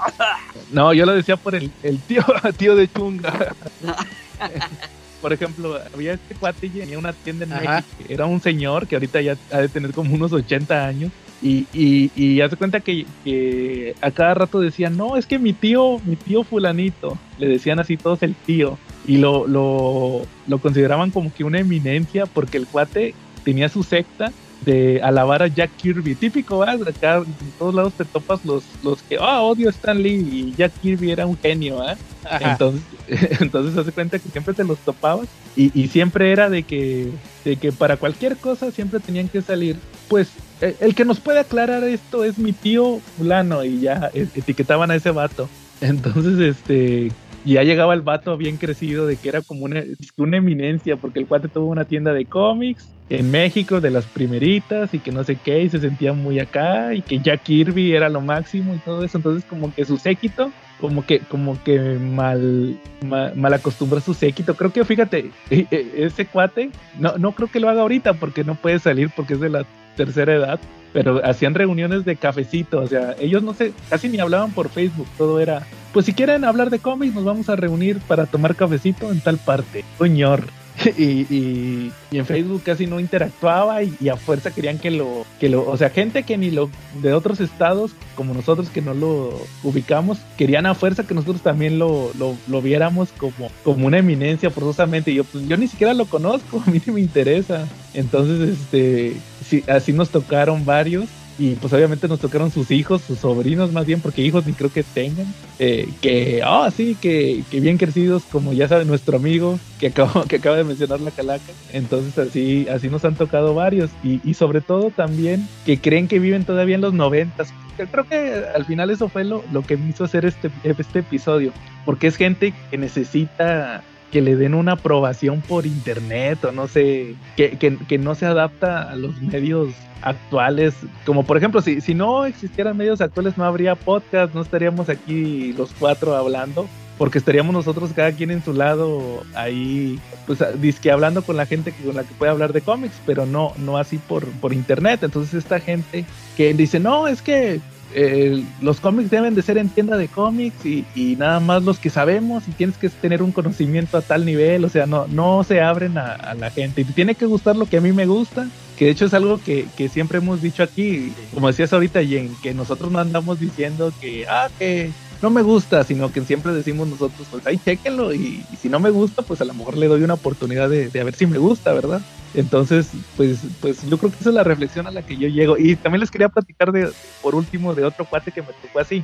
no, 0.71 0.93
yo 0.93 1.05
lo 1.05 1.13
decía 1.13 1.35
por 1.37 1.53
el, 1.55 1.69
el 1.83 1.99
tío, 1.99 2.23
tío 2.57 2.75
de 2.75 2.87
Chunga. 2.91 3.53
Por 5.21 5.33
ejemplo, 5.33 5.79
había 5.93 6.13
este 6.13 6.35
cuate 6.35 6.69
que 6.69 6.81
tenía 6.81 6.97
una 6.99 7.11
tienda 7.11 7.45
en 7.45 7.53
Ajá. 7.53 7.83
México. 7.97 8.03
Era 8.13 8.27
un 8.27 8.39
señor 8.39 8.85
que 8.87 8.95
ahorita 8.97 9.19
ya 9.21 9.35
ha 9.51 9.57
de 9.61 9.67
tener 9.67 9.91
como 9.91 10.13
unos 10.13 10.31
80 10.31 10.85
años. 10.85 11.11
Y, 11.41 11.65
y, 11.73 12.11
y 12.15 12.39
hace 12.41 12.55
cuenta 12.55 12.79
que, 12.81 13.05
que 13.23 13.95
a 14.01 14.11
cada 14.11 14.35
rato 14.35 14.59
decían, 14.59 14.95
no, 14.95 15.17
es 15.17 15.25
que 15.25 15.39
mi 15.39 15.53
tío, 15.53 15.99
mi 16.05 16.15
tío 16.17 16.43
fulanito, 16.43 17.17
le 17.39 17.47
decían 17.47 17.79
así 17.79 17.97
todos 17.97 18.21
el 18.21 18.35
tío. 18.35 18.77
Y 19.07 19.17
lo, 19.17 19.47
lo, 19.47 20.21
lo 20.47 20.59
consideraban 20.59 21.11
como 21.11 21.33
que 21.33 21.43
una 21.43 21.59
eminencia 21.59 22.25
porque 22.25 22.57
el 22.57 22.67
cuate 22.67 23.13
tenía 23.43 23.69
su 23.69 23.83
secta 23.83 24.31
de 24.65 25.01
alabar 25.01 25.43
a 25.43 25.47
Jack 25.47 25.71
Kirby. 25.77 26.15
Típico, 26.15 26.59
¿verdad? 26.59 26.87
Acá 26.87 27.17
en 27.17 27.51
todos 27.57 27.73
lados 27.73 27.93
te 27.93 28.05
topas 28.05 28.43
los, 28.43 28.63
los 28.83 29.01
que, 29.03 29.17
ah, 29.19 29.41
odio 29.41 29.67
a 29.67 29.71
Stan 29.71 30.01
Lee 30.01 30.27
y 30.31 30.53
Jack 30.57 30.73
Kirby 30.81 31.11
era 31.11 31.25
un 31.25 31.37
genio, 31.37 31.81
¿ah? 31.81 31.95
ajá. 32.25 32.51
Entonces, 32.51 32.81
entonces 33.41 33.77
hace 33.77 33.91
cuenta 33.91 34.19
que 34.19 34.29
siempre 34.29 34.53
te 34.53 34.63
los 34.63 34.79
topabas 34.79 35.27
y, 35.55 35.71
y 35.79 35.87
siempre 35.87 36.31
era 36.31 36.49
de 36.49 36.63
que, 36.63 37.11
de 37.45 37.55
que 37.55 37.71
para 37.71 37.97
cualquier 37.97 38.37
cosa 38.37 38.71
siempre 38.71 38.99
tenían 38.99 39.29
que 39.29 39.41
salir. 39.41 39.77
Pues 40.07 40.29
eh, 40.61 40.75
el 40.79 40.95
que 40.95 41.05
nos 41.05 41.19
puede 41.19 41.39
aclarar 41.39 41.83
esto 41.83 42.23
es 42.23 42.37
mi 42.37 42.51
tío 42.51 42.99
fulano 43.17 43.63
y 43.63 43.81
ya 43.81 44.09
eh, 44.13 44.27
etiquetaban 44.35 44.91
a 44.91 44.95
ese 44.95 45.11
vato. 45.11 45.47
Entonces, 45.81 46.39
este, 46.39 47.11
y 47.47 47.53
ya 47.53 47.63
llegaba 47.63 47.93
el 47.93 48.01
vato 48.01 48.35
bien 48.35 48.57
crecido 48.57 49.07
de 49.07 49.15
que 49.15 49.29
era 49.29 49.41
como 49.41 49.63
una, 49.63 49.81
una 50.17 50.35
eminencia 50.35 50.97
porque 50.97 51.21
el 51.21 51.27
cuate 51.27 51.47
tuvo 51.47 51.67
una 51.67 51.85
tienda 51.85 52.11
de 52.11 52.25
cómics 52.25 52.89
en 53.07 53.31
México 53.31 53.79
de 53.79 53.89
las 53.89 54.05
primeritas 54.05 54.93
y 54.93 54.99
que 54.99 55.13
no 55.13 55.23
sé 55.23 55.37
qué 55.37 55.61
y 55.63 55.69
se 55.69 55.79
sentía 55.79 56.11
muy 56.11 56.39
acá 56.39 56.93
y 56.93 57.01
que 57.01 57.19
Jack 57.19 57.43
Kirby 57.43 57.93
era 57.93 58.09
lo 58.09 58.19
máximo 58.19 58.75
y 58.75 58.79
todo 58.79 59.01
eso. 59.01 59.17
Entonces 59.17 59.45
como 59.45 59.73
que 59.73 59.85
su 59.85 59.95
séquito 59.95 60.51
como 60.81 61.05
que 61.05 61.19
como 61.19 61.57
que 61.63 61.79
mal 61.79 62.75
mal, 63.05 63.33
mal 63.37 63.53
acostumbró 63.53 63.99
a 63.99 64.01
su 64.01 64.13
séquito. 64.13 64.53
Creo 64.57 64.73
que 64.73 64.83
fíjate, 64.83 65.31
e- 65.49 65.67
e- 65.71 65.91
ese 66.03 66.25
cuate 66.25 66.69
no 66.99 67.17
no 67.17 67.31
creo 67.31 67.47
que 67.47 67.61
lo 67.61 67.69
haga 67.69 67.83
ahorita 67.83 68.15
porque 68.15 68.43
no 68.43 68.55
puede 68.55 68.79
salir 68.79 69.09
porque 69.15 69.35
es 69.35 69.39
de 69.39 69.49
la 69.51 69.65
tercera 69.97 70.33
edad, 70.33 70.59
pero 70.93 71.21
hacían 71.25 71.53
reuniones 71.53 72.05
de 72.05 72.15
cafecito, 72.15 72.79
o 72.79 72.87
sea, 72.87 73.15
ellos 73.19 73.43
no 73.43 73.53
sé, 73.53 73.73
casi 73.89 74.07
ni 74.07 74.19
hablaban 74.19 74.51
por 74.51 74.69
Facebook, 74.69 75.07
todo 75.17 75.41
era, 75.41 75.67
pues 75.91 76.05
si 76.05 76.13
quieren 76.13 76.45
hablar 76.45 76.69
de 76.69 76.79
cómics 76.79 77.13
nos 77.13 77.25
vamos 77.25 77.49
a 77.49 77.57
reunir 77.57 77.99
para 78.07 78.25
tomar 78.25 78.55
cafecito 78.55 79.11
en 79.11 79.19
tal 79.19 79.37
parte. 79.37 79.83
Señor. 79.99 80.45
Y, 80.97 81.25
y, 81.33 81.91
y 82.11 82.17
en 82.17 82.25
Facebook 82.25 82.61
casi 82.63 82.87
no 82.87 82.99
interactuaba 82.99 83.83
y, 83.83 84.09
a 84.09 84.15
fuerza 84.15 84.51
querían 84.51 84.79
que 84.79 84.91
lo, 84.91 85.25
que 85.39 85.49
lo, 85.49 85.67
o 85.67 85.77
sea, 85.77 85.89
gente 85.89 86.23
que 86.23 86.37
ni 86.37 86.51
lo, 86.51 86.69
de 87.01 87.13
otros 87.13 87.39
estados, 87.39 87.91
como 88.15 88.33
nosotros 88.33 88.69
que 88.69 88.81
no 88.81 88.93
lo 88.93 89.33
ubicamos, 89.63 90.19
querían 90.37 90.65
a 90.65 90.75
fuerza 90.75 91.05
que 91.05 91.13
nosotros 91.13 91.41
también 91.41 91.79
lo, 91.79 92.11
lo, 92.17 92.37
lo 92.47 92.61
viéramos 92.61 93.09
como, 93.17 93.51
como 93.63 93.87
una 93.87 93.99
eminencia 93.99 94.49
forzosamente. 94.49 95.13
Yo, 95.13 95.23
pues 95.23 95.47
yo 95.47 95.57
ni 95.57 95.67
siquiera 95.67 95.93
lo 95.93 96.05
conozco, 96.05 96.63
a 96.67 96.69
mí 96.69 96.81
ni 96.85 96.93
me 96.93 97.01
interesa. 97.01 97.67
Entonces, 97.93 98.57
este, 98.57 99.17
sí, 99.45 99.63
así 99.67 99.93
nos 99.93 100.09
tocaron 100.09 100.65
varios. 100.65 101.07
Y 101.39 101.55
pues 101.55 101.71
obviamente 101.73 102.07
nos 102.07 102.19
tocaron 102.19 102.51
sus 102.51 102.71
hijos, 102.71 103.01
sus 103.03 103.19
sobrinos 103.19 103.71
más 103.71 103.85
bien, 103.85 104.01
porque 104.01 104.21
hijos 104.23 104.45
ni 104.47 104.53
creo 104.53 104.71
que 104.71 104.83
tengan. 104.83 105.27
eh, 105.59 105.87
que, 106.01 106.41
ah, 106.43 106.69
sí, 106.75 106.95
que, 106.99 107.43
que 107.51 107.59
bien 107.59 107.77
crecidos, 107.77 108.23
como 108.31 108.53
ya 108.53 108.67
sabe 108.67 108.85
nuestro 108.85 109.17
amigo 109.17 109.59
que 109.79 109.87
acaba, 109.87 110.25
que 110.27 110.37
acaba 110.37 110.57
de 110.57 110.63
mencionar 110.63 110.99
la 111.01 111.11
calaca. 111.11 111.51
Entonces 111.73 112.17
así, 112.17 112.67
así 112.69 112.89
nos 112.89 113.05
han 113.05 113.15
tocado 113.15 113.53
varios. 113.53 113.91
Y, 114.03 114.19
y 114.27 114.33
sobre 114.33 114.61
todo 114.61 114.91
también 114.91 115.47
que 115.65 115.79
creen 115.79 116.07
que 116.07 116.19
viven 116.19 116.43
todavía 116.45 116.75
en 116.75 116.81
los 116.81 116.93
noventas. 116.93 117.53
Creo 117.91 118.07
que 118.07 118.43
al 118.55 118.65
final 118.65 118.89
eso 118.89 119.07
fue 119.07 119.23
lo, 119.23 119.43
lo 119.51 119.61
que 119.61 119.77
me 119.77 119.89
hizo 119.89 120.05
hacer 120.05 120.25
este, 120.25 120.49
este 120.63 120.99
episodio. 120.99 121.53
Porque 121.85 122.07
es 122.07 122.15
gente 122.15 122.53
que 122.71 122.77
necesita 122.77 123.83
que 124.17 124.21
le 124.23 124.35
den 124.35 124.55
una 124.55 124.71
aprobación 124.71 125.41
por 125.41 125.67
internet 125.67 126.43
o 126.43 126.51
no 126.51 126.67
sé, 126.67 127.13
que, 127.35 127.51
que, 127.51 127.77
que 127.77 127.99
no 127.99 128.15
se 128.15 128.25
adapta 128.25 128.89
a 128.89 128.95
los 128.95 129.21
medios 129.21 129.75
actuales. 130.01 130.73
Como 131.05 131.23
por 131.23 131.37
ejemplo, 131.37 131.61
si, 131.61 131.81
si 131.81 131.93
no 131.93 132.25
existieran 132.25 132.75
medios 132.75 132.99
actuales 132.99 133.37
no 133.37 133.45
habría 133.45 133.75
podcast, 133.75 134.33
no 134.33 134.41
estaríamos 134.41 134.89
aquí 134.89 135.53
los 135.53 135.71
cuatro 135.77 136.15
hablando. 136.15 136.67
Porque 136.97 137.19
estaríamos 137.19 137.53
nosotros 137.53 137.91
cada 137.95 138.11
quien 138.11 138.31
en 138.31 138.43
su 138.43 138.53
lado 138.53 139.23
ahí, 139.35 139.99
pues 140.25 140.39
disque 140.59 140.89
hablando 140.89 141.21
con 141.21 141.37
la 141.37 141.45
gente 141.45 141.71
con 141.85 141.95
la 141.95 142.03
que 142.03 142.15
puede 142.15 142.31
hablar 142.31 142.53
de 142.53 142.61
cómics, 142.61 142.99
pero 143.05 143.27
no, 143.27 143.53
no 143.57 143.77
así 143.77 143.99
por, 143.99 144.25
por 144.39 144.51
internet. 144.51 145.03
Entonces 145.03 145.35
esta 145.35 145.59
gente 145.59 146.05
que 146.35 146.55
dice, 146.55 146.79
no, 146.79 147.07
es 147.07 147.21
que 147.21 147.61
eh, 147.99 148.43
los 148.61 148.79
cómics 148.79 149.09
deben 149.09 149.33
de 149.33 149.41
ser 149.41 149.57
en 149.57 149.69
tienda 149.69 149.97
de 149.97 150.07
cómics 150.07 150.63
y, 150.63 151.15
nada 151.17 151.39
más 151.39 151.63
los 151.63 151.79
que 151.79 151.89
sabemos 151.89 152.47
y 152.47 152.51
tienes 152.51 152.77
que 152.77 152.89
tener 152.89 153.23
un 153.23 153.31
conocimiento 153.31 153.97
a 153.97 154.03
tal 154.03 154.23
nivel, 154.23 154.63
o 154.65 154.69
sea, 154.69 154.85
no, 154.85 155.07
no 155.07 155.43
se 155.43 155.61
abren 155.61 155.97
a, 155.97 156.13
a 156.13 156.35
la 156.35 156.51
gente. 156.51 156.81
Y 156.81 156.83
te 156.83 156.93
tiene 156.93 157.15
que 157.15 157.25
gustar 157.25 157.55
lo 157.55 157.65
que 157.65 157.77
a 157.77 157.81
mí 157.81 157.91
me 157.93 158.05
gusta, 158.05 158.47
que 158.77 158.85
de 158.85 158.91
hecho 158.91 159.05
es 159.05 159.15
algo 159.15 159.39
que, 159.43 159.65
que 159.75 159.89
siempre 159.89 160.19
hemos 160.19 160.43
dicho 160.43 160.61
aquí, 160.61 161.11
como 161.33 161.47
decías 161.47 161.73
ahorita, 161.73 162.03
Jen, 162.03 162.35
que 162.43 162.53
nosotros 162.53 162.91
no 162.91 162.99
andamos 162.99 163.39
diciendo 163.39 163.91
que, 163.99 164.27
ah, 164.27 164.49
que 164.59 164.91
no 165.21 165.29
me 165.29 165.41
gusta, 165.41 165.83
sino 165.83 166.11
que 166.11 166.21
siempre 166.21 166.53
decimos 166.53 166.87
nosotros, 166.87 167.27
pues 167.29 167.45
ahí 167.45 167.57
chéquenlo 167.57 168.13
y, 168.13 168.45
y 168.51 168.55
si 168.55 168.69
no 168.69 168.79
me 168.79 168.89
gusta, 168.89 169.21
pues 169.21 169.41
a 169.41 169.45
lo 169.45 169.53
mejor 169.53 169.77
le 169.77 169.87
doy 169.87 170.03
una 170.03 170.15
oportunidad 170.15 170.69
de, 170.69 170.89
de 170.89 171.01
a 171.01 171.03
ver 171.03 171.15
si 171.15 171.25
me 171.25 171.37
gusta, 171.37 171.73
¿verdad? 171.73 172.01
Entonces, 172.33 172.91
pues, 173.15 173.39
pues 173.61 173.81
yo 173.89 173.97
creo 173.97 174.11
que 174.11 174.19
esa 174.19 174.29
es 174.29 174.35
la 174.35 174.43
reflexión 174.43 174.85
a 174.85 174.91
la 174.91 175.01
que 175.01 175.17
yo 175.17 175.27
llego. 175.27 175.57
Y 175.57 175.75
también 175.75 176.01
les 176.01 176.11
quería 176.11 176.29
platicar 176.29 176.71
de, 176.71 176.91
por 177.21 177.35
último, 177.35 177.73
de 177.73 177.83
otro 177.83 178.05
cuate 178.05 178.31
que 178.31 178.41
me 178.41 178.49
tocó 178.61 178.79
así. 178.79 179.03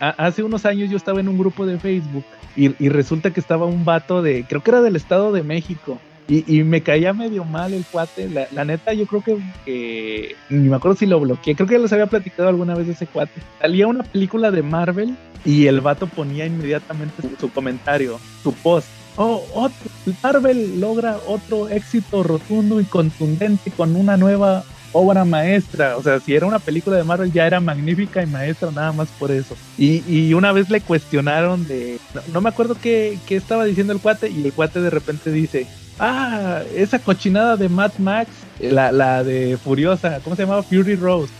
Hace 0.00 0.42
unos 0.42 0.64
años 0.64 0.90
yo 0.90 0.96
estaba 0.96 1.20
en 1.20 1.28
un 1.28 1.38
grupo 1.38 1.66
de 1.66 1.78
Facebook 1.78 2.24
y, 2.56 2.74
y, 2.84 2.88
resulta 2.88 3.32
que 3.32 3.40
estaba 3.40 3.66
un 3.66 3.84
vato 3.84 4.22
de, 4.22 4.44
creo 4.48 4.62
que 4.62 4.70
era 4.70 4.82
del 4.82 4.96
Estado 4.96 5.32
de 5.32 5.42
México. 5.42 6.00
Y, 6.28 6.62
me 6.62 6.82
caía 6.82 7.14
medio 7.14 7.44
mal 7.44 7.72
el 7.72 7.86
cuate. 7.86 8.28
La, 8.28 8.64
neta, 8.64 8.92
yo 8.92 9.06
creo 9.06 9.22
que, 9.22 9.38
que, 9.64 10.36
ni 10.50 10.68
me 10.68 10.76
acuerdo 10.76 10.98
si 10.98 11.06
lo 11.06 11.18
bloqueé. 11.18 11.56
Creo 11.56 11.66
que 11.66 11.78
les 11.78 11.92
había 11.92 12.06
platicado 12.06 12.50
alguna 12.50 12.74
vez 12.74 12.86
ese 12.86 13.06
cuate. 13.06 13.40
Salía 13.60 13.86
una 13.86 14.04
película 14.04 14.50
de 14.50 14.62
Marvel 14.62 15.16
y 15.46 15.66
el 15.66 15.80
vato 15.80 16.06
ponía 16.06 16.44
inmediatamente 16.44 17.22
su, 17.40 17.50
comentario, 17.50 18.20
su 18.42 18.52
post 18.52 18.88
oh, 19.18 19.44
otro, 19.52 19.90
Marvel 20.22 20.80
logra 20.80 21.18
otro 21.26 21.68
éxito 21.68 22.22
rotundo 22.22 22.80
y 22.80 22.84
contundente 22.84 23.70
con 23.70 23.94
una 23.96 24.16
nueva 24.16 24.64
obra 24.92 25.24
maestra. 25.24 25.96
O 25.96 26.02
sea, 26.02 26.20
si 26.20 26.34
era 26.34 26.46
una 26.46 26.58
película 26.58 26.96
de 26.96 27.04
Marvel 27.04 27.32
ya 27.32 27.46
era 27.46 27.60
magnífica 27.60 28.22
y 28.22 28.26
maestra 28.26 28.70
nada 28.70 28.92
más 28.92 29.08
por 29.18 29.30
eso. 29.30 29.56
Y, 29.76 30.32
una 30.32 30.52
vez 30.52 30.70
le 30.70 30.80
cuestionaron 30.80 31.66
de... 31.66 31.98
No, 32.32 32.40
me 32.40 32.48
acuerdo 32.48 32.76
qué, 32.80 33.18
estaba 33.28 33.64
diciendo 33.64 33.92
el 33.92 34.00
cuate 34.00 34.30
y 34.30 34.44
el 34.44 34.52
cuate 34.52 34.80
de 34.80 34.90
repente 34.90 35.30
dice... 35.30 35.66
Ah, 35.98 36.62
esa 36.74 36.98
cochinada 37.00 37.56
de 37.56 37.68
Mad 37.68 37.92
Max, 37.98 38.46
la, 38.58 38.92
la 38.92 39.24
de 39.24 39.56
Furiosa, 39.58 40.20
¿cómo 40.22 40.36
se 40.36 40.42
llamaba? 40.42 40.62
Fury 40.62 40.94
Rose. 40.96 41.32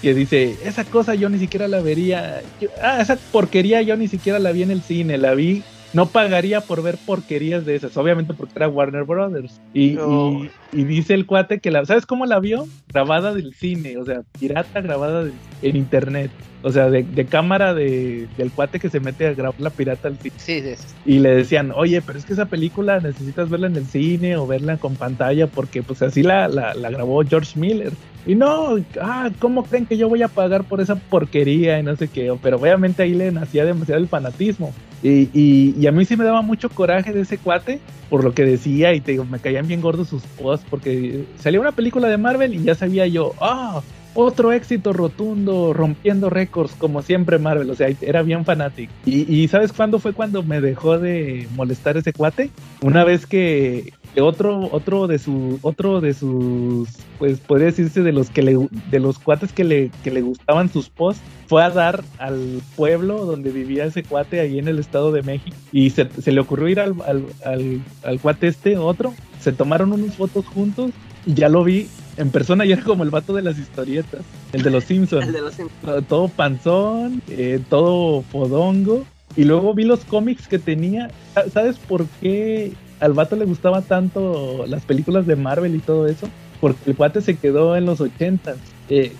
Que 0.00 0.14
dice, 0.14 0.56
esa 0.62 0.84
cosa 0.84 1.14
yo 1.14 1.28
ni 1.28 1.38
siquiera 1.38 1.68
la 1.68 1.80
vería. 1.82 2.42
Yo, 2.58 2.68
ah, 2.82 3.00
esa 3.02 3.16
porquería 3.30 3.82
yo 3.82 3.96
ni 3.96 4.08
siquiera 4.08 4.38
la 4.38 4.52
vi 4.52 4.62
en 4.62 4.70
el 4.70 4.82
cine, 4.82 5.18
la 5.18 5.34
vi 5.34 5.62
no 5.92 6.10
pagaría 6.10 6.60
por 6.62 6.82
ver 6.82 6.98
porquerías 7.06 7.64
de 7.64 7.74
esas, 7.74 7.96
obviamente 7.96 8.34
porque 8.34 8.52
era 8.56 8.68
Warner 8.68 9.04
Brothers. 9.04 9.60
Y, 9.72 9.92
No. 9.92 10.30
y- 10.30 10.50
y 10.70 10.84
dice 10.84 11.14
el 11.14 11.24
cuate 11.26 11.58
que 11.60 11.70
la, 11.70 11.84
¿sabes 11.86 12.04
cómo 12.04 12.26
la 12.26 12.38
vio? 12.40 12.66
Grabada 12.92 13.32
del 13.32 13.54
cine, 13.54 13.96
o 13.96 14.04
sea, 14.04 14.22
pirata 14.38 14.80
grabada 14.82 15.24
de- 15.24 15.32
en 15.62 15.76
internet. 15.76 16.30
O 16.66 16.72
sea, 16.72 16.90
de, 16.90 17.04
de 17.04 17.26
cámara 17.26 17.74
de, 17.74 18.26
del 18.36 18.50
cuate 18.50 18.80
que 18.80 18.90
se 18.90 18.98
mete 18.98 19.24
a 19.28 19.34
grabar 19.34 19.54
la 19.60 19.70
pirata 19.70 20.08
al 20.08 20.18
cine. 20.18 20.34
Sí, 20.36 20.60
sí, 20.62 20.74
sí. 20.74 20.94
Y 21.04 21.20
le 21.20 21.36
decían, 21.36 21.70
oye, 21.72 22.02
pero 22.02 22.18
es 22.18 22.24
que 22.24 22.32
esa 22.32 22.46
película 22.46 22.98
necesitas 22.98 23.48
verla 23.48 23.68
en 23.68 23.76
el 23.76 23.86
cine 23.86 24.36
o 24.36 24.48
verla 24.48 24.76
con 24.76 24.96
pantalla 24.96 25.46
porque 25.46 25.84
pues 25.84 26.02
así 26.02 26.24
la, 26.24 26.48
la, 26.48 26.74
la 26.74 26.90
grabó 26.90 27.22
George 27.22 27.56
Miller. 27.56 27.92
Y 28.26 28.34
no, 28.34 28.78
ah, 29.00 29.30
¿cómo 29.38 29.62
creen 29.62 29.86
que 29.86 29.96
yo 29.96 30.08
voy 30.08 30.24
a 30.24 30.28
pagar 30.28 30.64
por 30.64 30.80
esa 30.80 30.96
porquería 30.96 31.78
y 31.78 31.84
no 31.84 31.94
sé 31.94 32.08
qué? 32.08 32.36
Pero 32.42 32.56
obviamente 32.56 33.04
ahí 33.04 33.14
le 33.14 33.30
nacía 33.30 33.64
demasiado 33.64 34.00
el 34.00 34.08
fanatismo. 34.08 34.74
Y, 35.04 35.30
y, 35.32 35.72
y 35.78 35.86
a 35.86 35.92
mí 35.92 36.04
sí 36.04 36.16
me 36.16 36.24
daba 36.24 36.42
mucho 36.42 36.68
coraje 36.68 37.12
de 37.12 37.20
ese 37.20 37.38
cuate 37.38 37.78
por 38.10 38.24
lo 38.24 38.34
que 38.34 38.44
decía 38.44 38.92
y 38.92 39.00
te 39.00 39.12
digo, 39.12 39.24
me 39.24 39.38
caían 39.38 39.68
bien 39.68 39.80
gordos 39.80 40.08
sus 40.08 40.24
posts 40.24 40.66
porque 40.68 41.26
salía 41.38 41.60
una 41.60 41.70
película 41.70 42.08
de 42.08 42.16
Marvel 42.16 42.54
y 42.54 42.64
ya 42.64 42.74
sabía 42.74 43.06
yo, 43.06 43.34
ah, 43.40 43.82
otro 44.16 44.52
éxito 44.52 44.92
rotundo, 44.92 45.72
rompiendo 45.72 46.30
récords, 46.30 46.72
como 46.76 47.02
siempre 47.02 47.38
Marvel, 47.38 47.70
o 47.70 47.74
sea, 47.74 47.88
era 48.00 48.22
bien 48.22 48.44
fanático. 48.44 48.92
Y, 49.04 49.32
y 49.32 49.46
¿sabes 49.48 49.72
cuándo 49.72 49.98
fue 49.98 50.14
cuando 50.14 50.42
me 50.42 50.60
dejó 50.60 50.98
de 50.98 51.46
molestar 51.54 51.96
ese 51.96 52.12
cuate? 52.12 52.50
Una 52.80 53.04
vez 53.04 53.26
que 53.26 53.92
otro, 54.22 54.68
otro 54.72 55.06
de 55.06 55.18
su, 55.18 55.58
otro 55.62 56.00
de 56.00 56.14
sus, 56.14 56.88
pues 57.18 57.38
podría 57.40 57.66
decirse 57.66 58.02
de 58.02 58.12
los 58.12 58.30
que 58.30 58.42
le, 58.42 58.68
de 58.90 59.00
los 59.00 59.18
cuates 59.18 59.52
que 59.52 59.64
le, 59.64 59.90
que 60.02 60.10
le 60.10 60.22
gustaban 60.22 60.70
sus 60.70 60.88
posts, 60.88 61.22
fue 61.46 61.62
a 61.62 61.70
dar 61.70 62.02
al 62.18 62.62
pueblo 62.74 63.24
donde 63.24 63.50
vivía 63.50 63.84
ese 63.84 64.02
cuate 64.02 64.40
ahí 64.40 64.58
en 64.58 64.68
el 64.68 64.78
Estado 64.78 65.12
de 65.12 65.22
México 65.22 65.56
y 65.72 65.90
se, 65.90 66.08
se 66.10 66.32
le 66.32 66.40
ocurrió 66.40 66.68
ir 66.68 66.80
al, 66.80 66.94
al, 67.06 67.24
al, 67.44 67.82
al 68.04 68.20
cuate 68.20 68.48
este, 68.48 68.78
otro, 68.78 69.12
se 69.40 69.52
tomaron 69.52 69.92
unas 69.92 70.16
fotos 70.16 70.46
juntos 70.46 70.90
ya 71.26 71.48
lo 71.48 71.62
vi 71.64 71.88
en 72.16 72.30
persona 72.30 72.64
y 72.64 72.72
era 72.72 72.82
como 72.82 73.02
el 73.04 73.10
vato 73.10 73.34
de 73.34 73.42
las 73.42 73.58
historietas, 73.58 74.22
el 74.52 74.62
de 74.62 74.70
los 74.70 74.84
Simpsons. 74.84 75.26
El 75.26 75.32
de 75.32 75.40
los 75.42 75.54
Simpsons. 75.54 76.06
todo 76.08 76.28
panzón, 76.28 77.20
eh, 77.28 77.60
todo 77.68 78.22
fodongo. 78.22 79.04
Y 79.36 79.44
luego 79.44 79.74
vi 79.74 79.84
los 79.84 80.00
cómics 80.04 80.48
que 80.48 80.58
tenía. 80.58 81.10
Sa- 81.34 81.50
¿Sabes 81.50 81.76
por 81.76 82.06
qué 82.22 82.72
al 83.00 83.12
vato 83.12 83.36
le 83.36 83.44
gustaba 83.44 83.82
tanto 83.82 84.64
las 84.66 84.82
películas 84.84 85.26
de 85.26 85.36
Marvel 85.36 85.74
y 85.74 85.80
todo 85.80 86.06
eso? 86.06 86.26
Porque 86.60 86.90
el 86.90 86.96
cuate 86.96 87.20
se 87.20 87.36
quedó 87.36 87.76
en 87.76 87.84
los 87.84 88.00
80 88.00 88.54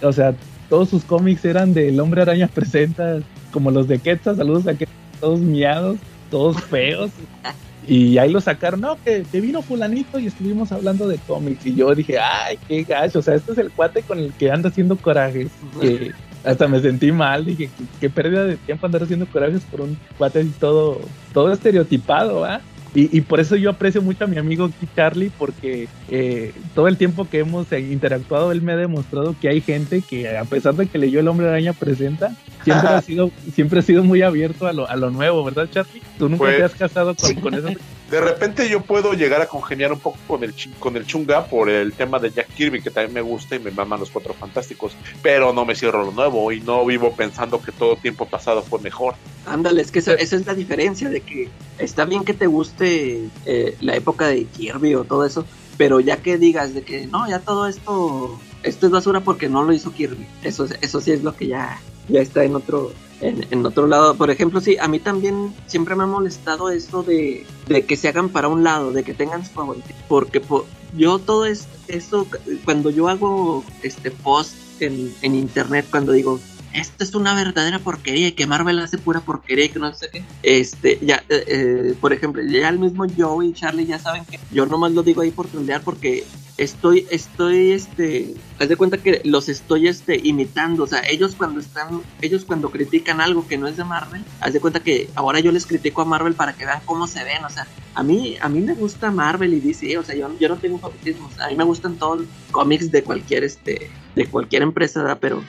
o 0.02 0.12
sea, 0.12 0.34
todos 0.70 0.88
sus 0.88 1.04
cómics 1.04 1.44
eran 1.44 1.74
del 1.74 1.98
Hombre 2.00 2.22
Araña 2.22 2.46
Presenta, 2.48 3.18
como 3.52 3.70
los 3.72 3.88
de 3.88 3.98
Quetzal, 3.98 4.36
saludos 4.36 4.66
a 4.68 4.74
Quetzal, 4.74 4.94
todos 5.20 5.40
miados, 5.40 5.98
todos 6.30 6.60
feos. 6.62 7.10
Y 7.86 8.18
ahí 8.18 8.32
lo 8.32 8.40
sacaron, 8.40 8.80
no, 8.80 8.98
que, 9.02 9.24
que 9.30 9.40
vino 9.40 9.62
fulanito 9.62 10.18
y 10.18 10.26
estuvimos 10.26 10.72
hablando 10.72 11.06
de 11.06 11.18
cómics. 11.18 11.64
Y 11.66 11.74
yo 11.74 11.94
dije, 11.94 12.18
ay, 12.18 12.58
qué 12.66 12.82
gacho, 12.82 13.20
o 13.20 13.22
sea, 13.22 13.34
este 13.34 13.52
es 13.52 13.58
el 13.58 13.70
cuate 13.70 14.02
con 14.02 14.18
el 14.18 14.32
que 14.32 14.50
anda 14.50 14.70
haciendo 14.70 14.96
corajes. 14.96 15.50
Que 15.80 16.12
hasta 16.44 16.68
me 16.68 16.80
sentí 16.80 17.12
mal, 17.12 17.44
dije, 17.44 17.70
qué, 18.00 18.10
pérdida 18.10 18.44
de 18.44 18.56
tiempo 18.56 18.86
andar 18.86 19.02
haciendo 19.02 19.26
corajes 19.26 19.62
por 19.62 19.80
un 19.80 19.96
cuate 20.18 20.40
así 20.40 20.52
todo, 20.58 21.00
todo 21.32 21.52
estereotipado, 21.52 22.44
¿ah? 22.44 22.60
Y, 22.96 23.14
y 23.16 23.20
por 23.20 23.40
eso 23.40 23.56
yo 23.56 23.68
aprecio 23.68 24.00
mucho 24.00 24.24
a 24.24 24.26
mi 24.26 24.38
amigo 24.38 24.64
aquí 24.64 24.88
Charlie, 24.96 25.30
porque 25.36 25.86
eh, 26.08 26.54
todo 26.74 26.88
el 26.88 26.96
tiempo 26.96 27.28
que 27.28 27.40
hemos 27.40 27.70
interactuado, 27.72 28.52
él 28.52 28.62
me 28.62 28.72
ha 28.72 28.76
demostrado 28.76 29.36
que 29.38 29.50
hay 29.50 29.60
gente 29.60 30.00
que, 30.00 30.34
a 30.36 30.44
pesar 30.44 30.74
de 30.76 30.86
que 30.86 30.96
leyó 30.96 31.20
El 31.20 31.28
Hombre 31.28 31.46
Araña 31.46 31.74
Presenta, 31.74 32.34
siempre 32.64 32.88
ha 32.88 33.02
sido, 33.02 33.30
siempre 33.54 33.80
ha 33.80 33.82
sido 33.82 34.02
muy 34.02 34.22
abierto 34.22 34.66
a 34.66 34.72
lo, 34.72 34.88
a 34.88 34.96
lo 34.96 35.10
nuevo, 35.10 35.44
¿verdad, 35.44 35.68
Charlie? 35.70 36.00
Tú 36.18 36.30
nunca 36.30 36.44
Pues- 36.44 36.56
te 36.56 36.64
has 36.64 36.74
casado 36.74 37.14
con, 37.14 37.34
con 37.34 37.54
eso. 37.54 37.68
De 38.06 38.20
repente 38.20 38.68
yo 38.68 38.82
puedo 38.82 39.14
llegar 39.14 39.40
a 39.42 39.46
congeniar 39.48 39.92
un 39.92 39.98
poco 39.98 40.16
con 40.28 40.44
el, 40.44 40.54
con 40.78 40.96
el 40.96 41.04
chunga 41.06 41.46
por 41.46 41.68
el 41.68 41.92
tema 41.92 42.20
de 42.20 42.30
Jack 42.30 42.46
Kirby, 42.54 42.80
que 42.80 42.88
también 42.90 43.12
me 43.12 43.20
gusta 43.20 43.56
y 43.56 43.58
me 43.58 43.72
maman 43.72 43.98
los 43.98 44.10
cuatro 44.10 44.32
fantásticos, 44.32 44.94
pero 45.24 45.52
no 45.52 45.64
me 45.64 45.74
cierro 45.74 46.04
lo 46.04 46.12
nuevo 46.12 46.52
y 46.52 46.60
no 46.60 46.86
vivo 46.86 47.16
pensando 47.16 47.60
que 47.60 47.72
todo 47.72 47.96
tiempo 47.96 48.24
pasado 48.24 48.62
fue 48.62 48.78
mejor. 48.78 49.16
Ándale, 49.44 49.82
es 49.82 49.90
que 49.90 49.98
esa, 49.98 50.14
esa 50.14 50.36
es 50.36 50.46
la 50.46 50.54
diferencia 50.54 51.08
de 51.10 51.20
que 51.20 51.48
está 51.80 52.04
bien 52.04 52.22
que 52.24 52.32
te 52.32 52.46
guste 52.46 52.85
eh, 52.86 53.76
la 53.80 53.96
época 53.96 54.28
de 54.28 54.44
Kirby 54.44 54.94
o 54.94 55.04
todo 55.04 55.24
eso, 55.24 55.44
pero 55.76 56.00
ya 56.00 56.18
que 56.22 56.38
digas 56.38 56.74
de 56.74 56.82
que 56.82 57.06
no, 57.06 57.28
ya 57.28 57.40
todo 57.40 57.66
esto 57.66 58.38
esto 58.62 58.86
es 58.86 58.92
basura 58.92 59.20
porque 59.20 59.48
no 59.48 59.62
lo 59.62 59.72
hizo 59.72 59.92
Kirby. 59.92 60.26
Eso 60.42 60.66
eso 60.80 61.00
sí 61.00 61.12
es 61.12 61.22
lo 61.22 61.34
que 61.36 61.46
ya 61.48 61.80
ya 62.08 62.20
está 62.20 62.44
en 62.44 62.54
otro 62.56 62.92
en, 63.20 63.64
otro 63.64 63.86
lado. 63.86 64.14
Por 64.14 64.30
ejemplo, 64.30 64.60
sí, 64.60 64.76
a 64.78 64.88
mí 64.88 64.98
también 64.98 65.54
siempre 65.66 65.94
me 65.96 66.02
ha 66.02 66.06
molestado 66.06 66.70
eso 66.70 67.02
de, 67.02 67.46
de 67.66 67.84
que 67.86 67.96
se 67.96 68.08
hagan 68.08 68.28
para 68.28 68.48
un 68.48 68.62
lado, 68.62 68.92
de 68.92 69.04
que 69.04 69.14
tengan 69.14 69.44
su 69.44 69.52
favorito, 69.52 69.86
porque 70.08 70.40
po- 70.40 70.66
yo 70.96 71.18
todo 71.18 71.46
es, 71.46 71.66
esto 71.88 72.26
cuando 72.64 72.90
yo 72.90 73.08
hago 73.08 73.64
este 73.82 74.10
post 74.10 74.54
en, 74.80 75.14
en 75.22 75.34
internet 75.34 75.86
cuando 75.90 76.12
digo 76.12 76.38
esto 76.76 77.04
es 77.04 77.14
una 77.14 77.34
verdadera 77.34 77.78
porquería 77.78 78.28
y 78.28 78.32
que 78.32 78.46
Marvel 78.46 78.78
hace 78.78 78.98
pura 78.98 79.20
porquería 79.20 79.64
y 79.64 79.68
que 79.70 79.78
no 79.78 79.92
sé 79.94 80.08
qué. 80.10 80.24
Este, 80.42 80.98
ya, 81.02 81.24
eh, 81.28 81.44
eh, 81.46 81.94
por 82.00 82.12
ejemplo, 82.12 82.42
ya 82.42 82.68
el 82.68 82.78
mismo 82.78 83.06
Joe 83.16 83.46
y 83.46 83.52
Charlie 83.52 83.86
ya 83.86 83.98
saben 83.98 84.24
que 84.24 84.38
yo 84.52 84.66
nomás 84.66 84.92
lo 84.92 85.02
digo 85.02 85.22
ahí 85.22 85.30
por 85.30 85.48
trolear 85.48 85.82
porque 85.82 86.24
estoy, 86.58 87.06
estoy, 87.10 87.72
este, 87.72 88.34
haz 88.58 88.68
de 88.68 88.76
cuenta 88.76 88.98
que 88.98 89.20
los 89.24 89.48
estoy, 89.48 89.88
este, 89.88 90.20
imitando, 90.22 90.84
o 90.84 90.86
sea, 90.86 91.02
ellos 91.08 91.34
cuando 91.34 91.60
están, 91.60 92.00
ellos 92.22 92.44
cuando 92.44 92.70
critican 92.70 93.20
algo 93.20 93.46
que 93.46 93.58
no 93.58 93.66
es 93.66 93.76
de 93.76 93.84
Marvel, 93.84 94.24
haz 94.40 94.52
de 94.52 94.60
cuenta 94.60 94.80
que 94.80 95.08
ahora 95.14 95.40
yo 95.40 95.52
les 95.52 95.66
critico 95.66 96.02
a 96.02 96.04
Marvel 96.04 96.34
para 96.34 96.54
que 96.54 96.64
vean 96.64 96.80
cómo 96.84 97.06
se 97.06 97.24
ven, 97.24 97.44
o 97.44 97.50
sea, 97.50 97.66
a 97.94 98.02
mí, 98.02 98.36
a 98.40 98.48
mí 98.48 98.60
me 98.60 98.74
gusta 98.74 99.10
Marvel 99.10 99.54
y 99.54 99.60
DC, 99.60 99.98
o 99.98 100.02
sea, 100.02 100.14
yo, 100.14 100.30
yo 100.38 100.48
no 100.48 100.56
tengo 100.56 100.78
favoritismos, 100.78 101.38
a 101.40 101.48
mí 101.48 101.56
me 101.56 101.64
gustan 101.64 101.96
todos 101.96 102.20
los 102.20 102.28
cómics 102.50 102.90
de 102.90 103.02
cualquier, 103.02 103.44
este, 103.44 103.90
de 104.14 104.26
cualquier 104.26 104.62
empresa, 104.62 105.00
¿verdad? 105.02 105.18
pero 105.20 105.42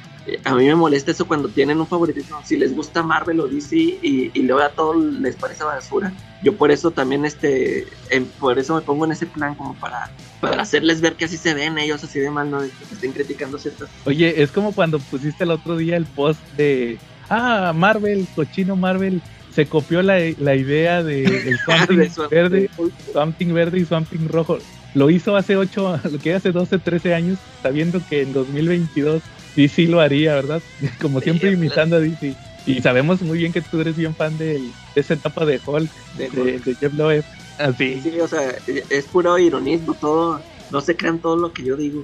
a 0.43 0.55
mí 0.55 0.65
me 0.65 0.75
molesta 0.75 1.11
eso 1.11 1.27
cuando 1.27 1.49
tienen 1.49 1.79
un 1.79 1.87
favoritismo, 1.87 2.39
si 2.43 2.57
les 2.57 2.75
gusta 2.75 3.03
Marvel 3.03 3.39
o 3.39 3.47
DC 3.47 3.75
y, 3.75 4.31
y 4.33 4.41
luego 4.43 4.61
a 4.61 4.69
todo 4.69 4.95
les 4.95 5.35
parece 5.35 5.63
basura, 5.63 6.13
yo 6.43 6.55
por 6.55 6.71
eso 6.71 6.91
también, 6.91 7.25
este, 7.25 7.87
em, 8.09 8.25
por 8.39 8.59
eso 8.59 8.75
me 8.75 8.81
pongo 8.81 9.05
en 9.05 9.11
ese 9.11 9.25
plan 9.25 9.55
como 9.55 9.73
para, 9.75 10.09
para 10.41 10.61
hacerles 10.61 11.01
ver 11.01 11.15
que 11.15 11.25
así 11.25 11.37
se 11.37 11.53
ven 11.53 11.77
ellos 11.77 12.03
así 12.03 12.19
de 12.19 12.29
mal, 12.29 12.49
no 12.49 12.59
que 12.59 12.69
estén 12.91 13.11
criticando 13.11 13.57
ciertas 13.57 13.89
Oye, 14.05 14.41
es 14.41 14.51
como 14.51 14.73
cuando 14.73 14.99
pusiste 14.99 15.43
el 15.43 15.51
otro 15.51 15.77
día 15.77 15.97
el 15.97 16.05
post 16.05 16.39
de, 16.57 16.97
ah, 17.29 17.73
Marvel, 17.75 18.27
cochino 18.35 18.75
Marvel, 18.75 19.21
se 19.53 19.65
copió 19.65 20.03
la, 20.03 20.19
la 20.37 20.55
idea 20.55 21.01
de 21.01 21.23
el 21.23 21.59
De 21.89 22.09
Swamp 22.09 22.31
verde, 22.31 22.69
Swamp 23.11 23.37
Thing 23.37 23.53
verde 23.53 23.79
y 23.79 23.85
Swamp 23.85 24.07
Thing 24.07 24.27
rojo. 24.27 24.59
Lo 24.93 25.09
hizo 25.09 25.35
hace 25.35 25.57
8, 25.57 26.01
lo 26.11 26.19
que 26.19 26.33
hace 26.35 26.51
12, 26.51 26.79
13 26.79 27.13
años, 27.13 27.39
sabiendo 27.61 27.99
que 28.07 28.21
en 28.21 28.33
2022 28.33 29.21
DC 29.57 29.87
lo 29.87 29.99
haría, 29.99 30.35
¿verdad? 30.35 30.61
Como 31.01 31.19
siempre 31.19 31.49
Sí, 31.49 31.55
imitando 31.55 31.97
a 31.97 31.99
DC. 31.99 32.35
Y 32.65 32.81
sabemos 32.81 33.21
muy 33.21 33.39
bien 33.39 33.51
que 33.51 33.61
tú 33.61 33.81
eres 33.81 33.97
bien 33.97 34.15
fan 34.15 34.37
de, 34.37 34.53
de 34.53 34.71
esa 34.95 35.15
etapa 35.15 35.45
de 35.45 35.59
Hulk, 35.65 35.89
de 36.17 36.29
de, 36.29 36.59
de 36.59 36.75
Jeff 36.75 36.93
Loeb. 36.93 37.23
Así. 37.57 37.99
Sí, 38.01 38.19
o 38.19 38.27
sea, 38.27 38.55
es 38.67 39.05
puro 39.05 39.37
ironismo, 39.39 39.95
todo, 39.99 40.41
no 40.69 40.81
se 40.81 40.95
crean 40.95 41.19
todo 41.19 41.37
lo 41.37 41.51
que 41.53 41.63
yo 41.63 41.75
digo. 41.75 42.03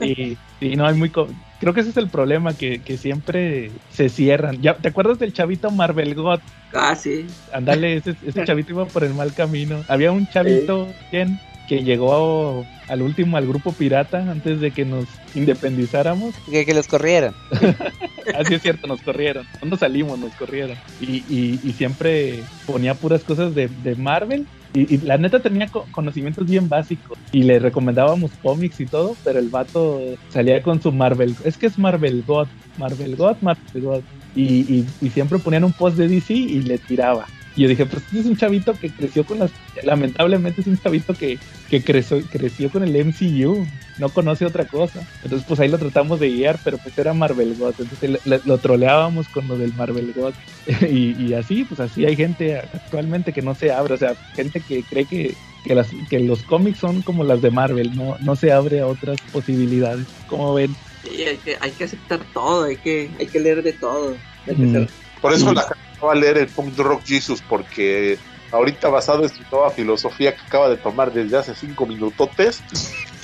Sí, 0.00 0.36
sí, 0.58 0.76
no 0.76 0.86
hay 0.86 0.94
muy. 0.94 1.10
Creo 1.10 1.72
que 1.72 1.80
ese 1.80 1.90
es 1.90 1.96
el 1.96 2.08
problema, 2.08 2.54
que, 2.54 2.82
que 2.82 2.96
siempre 2.96 3.70
se 3.92 4.08
cierran. 4.08 4.60
Ya, 4.60 4.76
¿Te 4.76 4.88
acuerdas 4.88 5.18
del 5.18 5.32
chavito 5.32 5.70
Marvel 5.70 6.14
God? 6.14 6.40
Ah, 6.72 6.96
sí. 6.96 7.26
Ándale, 7.52 7.98
ese, 7.98 8.16
ese 8.26 8.44
chavito 8.46 8.72
iba 8.72 8.86
por 8.86 9.04
el 9.04 9.14
mal 9.14 9.32
camino. 9.34 9.84
Había 9.88 10.10
un 10.10 10.26
chavito 10.26 10.88
Ken, 11.10 11.38
que 11.68 11.82
llegó 11.82 12.64
a- 12.88 12.92
al 12.92 13.02
último 13.02 13.36
al 13.36 13.46
grupo 13.46 13.72
pirata 13.72 14.18
antes 14.30 14.60
de 14.60 14.70
que 14.70 14.84
nos 14.84 15.06
independizáramos. 15.34 16.34
Que, 16.50 16.64
que 16.64 16.74
los 16.74 16.86
corrieran. 16.86 17.34
Así 18.38 18.54
es 18.54 18.62
cierto, 18.62 18.86
nos 18.86 19.00
corrieron. 19.02 19.46
Cuando 19.58 19.76
salimos, 19.76 20.18
nos 20.18 20.34
corrieron. 20.34 20.76
Y, 21.00 21.16
y, 21.28 21.60
y 21.62 21.72
siempre 21.72 22.42
ponía 22.66 22.94
puras 22.94 23.22
cosas 23.24 23.54
de, 23.54 23.68
de 23.68 23.94
Marvel. 23.96 24.46
Y, 24.74 24.94
y 24.94 24.98
la 24.98 25.16
neta 25.16 25.40
tenía 25.40 25.68
co- 25.68 25.86
conocimientos 25.92 26.46
bien 26.46 26.68
básicos. 26.68 27.16
Y 27.32 27.42
le 27.44 27.58
recomendábamos 27.58 28.30
cómics 28.42 28.80
y 28.80 28.86
todo, 28.86 29.16
pero 29.24 29.38
el 29.38 29.48
vato 29.48 30.00
salía 30.30 30.62
con 30.62 30.80
su 30.82 30.92
Marvel. 30.92 31.34
Es 31.44 31.56
que 31.56 31.66
es 31.66 31.78
Marvel 31.78 32.22
God, 32.26 32.48
Marvel 32.76 33.16
God, 33.16 33.36
Marvel 33.40 33.62
God. 33.82 34.02
Y, 34.34 34.42
y, 34.42 34.86
y 35.00 35.10
siempre 35.10 35.38
ponían 35.38 35.64
un 35.64 35.72
post 35.72 35.96
de 35.96 36.08
DC 36.08 36.34
y 36.34 36.60
le 36.62 36.78
tiraba. 36.78 37.26
Y 37.56 37.62
yo 37.62 37.68
dije, 37.68 37.86
pues 37.86 38.02
este 38.02 38.20
es 38.20 38.26
un 38.26 38.36
chavito 38.36 38.78
que 38.78 38.92
creció 38.92 39.24
con 39.24 39.38
las... 39.38 39.50
Lamentablemente 39.82 40.60
es 40.60 40.66
un 40.66 40.76
chavito 40.76 41.14
que, 41.14 41.40
que 41.68 41.82
creció, 41.82 42.22
creció 42.28 42.70
con 42.70 42.82
el 42.84 42.94
MCU, 42.96 43.66
no 43.96 44.12
conoce 44.12 44.44
otra 44.44 44.66
cosa. 44.66 45.00
Entonces 45.22 45.46
pues 45.46 45.58
ahí 45.60 45.68
lo 45.68 45.78
tratamos 45.78 46.20
de 46.20 46.28
guiar, 46.28 46.60
pero 46.62 46.78
pues 46.78 46.98
era 46.98 47.14
Marvel 47.14 47.54
God. 47.56 47.74
Entonces 47.78 48.10
le- 48.10 48.20
le- 48.24 48.42
lo 48.44 48.60
troleábamos 48.60 49.30
con 49.30 49.48
lo 49.48 49.56
del 49.56 49.72
Marvel 49.72 50.12
God. 50.12 50.34
y, 50.90 51.12
y 51.28 51.32
así, 51.32 51.64
pues 51.64 51.80
así 51.80 52.04
hay 52.04 52.14
gente 52.14 52.56
actualmente 52.58 53.32
que 53.32 53.40
no 53.40 53.54
se 53.54 53.72
abre, 53.72 53.94
o 53.94 53.96
sea, 53.96 54.18
gente 54.34 54.62
que 54.62 54.84
cree 54.84 55.06
que, 55.06 55.38
que, 55.62 55.74
las, 55.74 55.94
que 56.10 56.20
los 56.20 56.42
cómics 56.42 56.78
son 56.78 57.02
como 57.02 57.24
las 57.24 57.40
de 57.40 57.50
Marvel, 57.50 57.94
no, 57.94 58.18
no 58.20 58.36
se 58.36 58.52
abre 58.52 58.80
a 58.80 58.86
otras 58.86 59.18
posibilidades. 59.30 60.06
Como 60.26 60.52
ven? 60.52 60.76
Sí, 61.02 61.22
hay 61.22 61.38
que, 61.38 61.56
hay 61.58 61.70
que 61.70 61.84
aceptar 61.84 62.20
todo, 62.34 62.64
hay 62.64 62.76
que, 62.76 63.10
hay 63.18 63.26
que 63.28 63.40
leer 63.40 63.62
de 63.62 63.72
todo. 63.72 64.14
Hay 64.46 64.56
que 64.56 64.62
Mm. 64.66 64.72
ser- 64.72 64.90
Por 65.22 65.32
eso 65.32 65.54
la, 65.54 65.66
a 66.02 66.14
leer 66.14 66.38
el 66.38 66.48
Punk 66.48 66.76
Rock 66.78 67.02
Jesus 67.04 67.42
porque 67.48 68.18
ahorita 68.52 68.88
basado 68.88 69.22
en 69.24 69.28
su 69.28 69.42
nueva 69.50 69.70
filosofía 69.70 70.34
que 70.34 70.42
acaba 70.42 70.68
de 70.68 70.76
tomar 70.76 71.12
desde 71.12 71.36
hace 71.36 71.54
cinco 71.54 71.86
minutotes, 71.86 72.62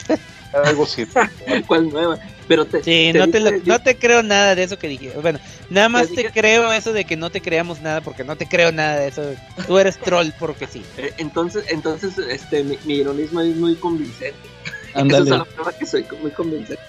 algo 0.52 0.84
sin... 0.86 1.08
¿Cuál 1.66 1.90
nueva? 1.90 2.18
Pero 2.48 2.66
te, 2.66 2.82
Sí, 2.82 3.10
te 3.12 3.18
no 3.18 3.28
te, 3.28 3.40
lo- 3.40 3.50
no 3.64 3.78
te 3.78 3.96
creo 3.96 4.22
nada 4.22 4.54
de 4.54 4.64
eso 4.64 4.76
que 4.78 4.88
dije. 4.88 5.12
Bueno, 5.20 5.38
nada 5.70 5.88
más 5.88 6.08
Te 6.08 6.14
te 6.16 6.20
dije- 6.22 6.32
creo 6.40 6.72
eso 6.72 6.92
de 6.92 7.04
que 7.04 7.16
no 7.16 7.30
te 7.30 7.40
creamos 7.40 7.80
nada 7.80 8.00
porque 8.00 8.24
no 8.24 8.36
te 8.36 8.46
creo 8.46 8.72
nada 8.72 8.96
de 8.98 9.08
eso. 9.08 9.34
Tú 9.66 9.78
eres 9.78 9.98
troll 9.98 10.30
porque 10.38 10.66
sí. 10.66 10.84
eh, 10.98 11.12
entonces, 11.18 11.64
entonces, 11.70 12.18
este, 12.18 12.64
mi, 12.64 12.76
mi 12.84 12.96
ironismo 12.96 13.40
es 13.40 13.56
muy 13.56 13.76
convincente. 13.76 14.36
Esa 14.94 15.18
es 15.18 15.28
la 15.28 15.44
prueba 15.44 15.72
que 15.72 15.86
soy 15.86 16.06
muy 16.20 16.30
convincente. 16.32 16.82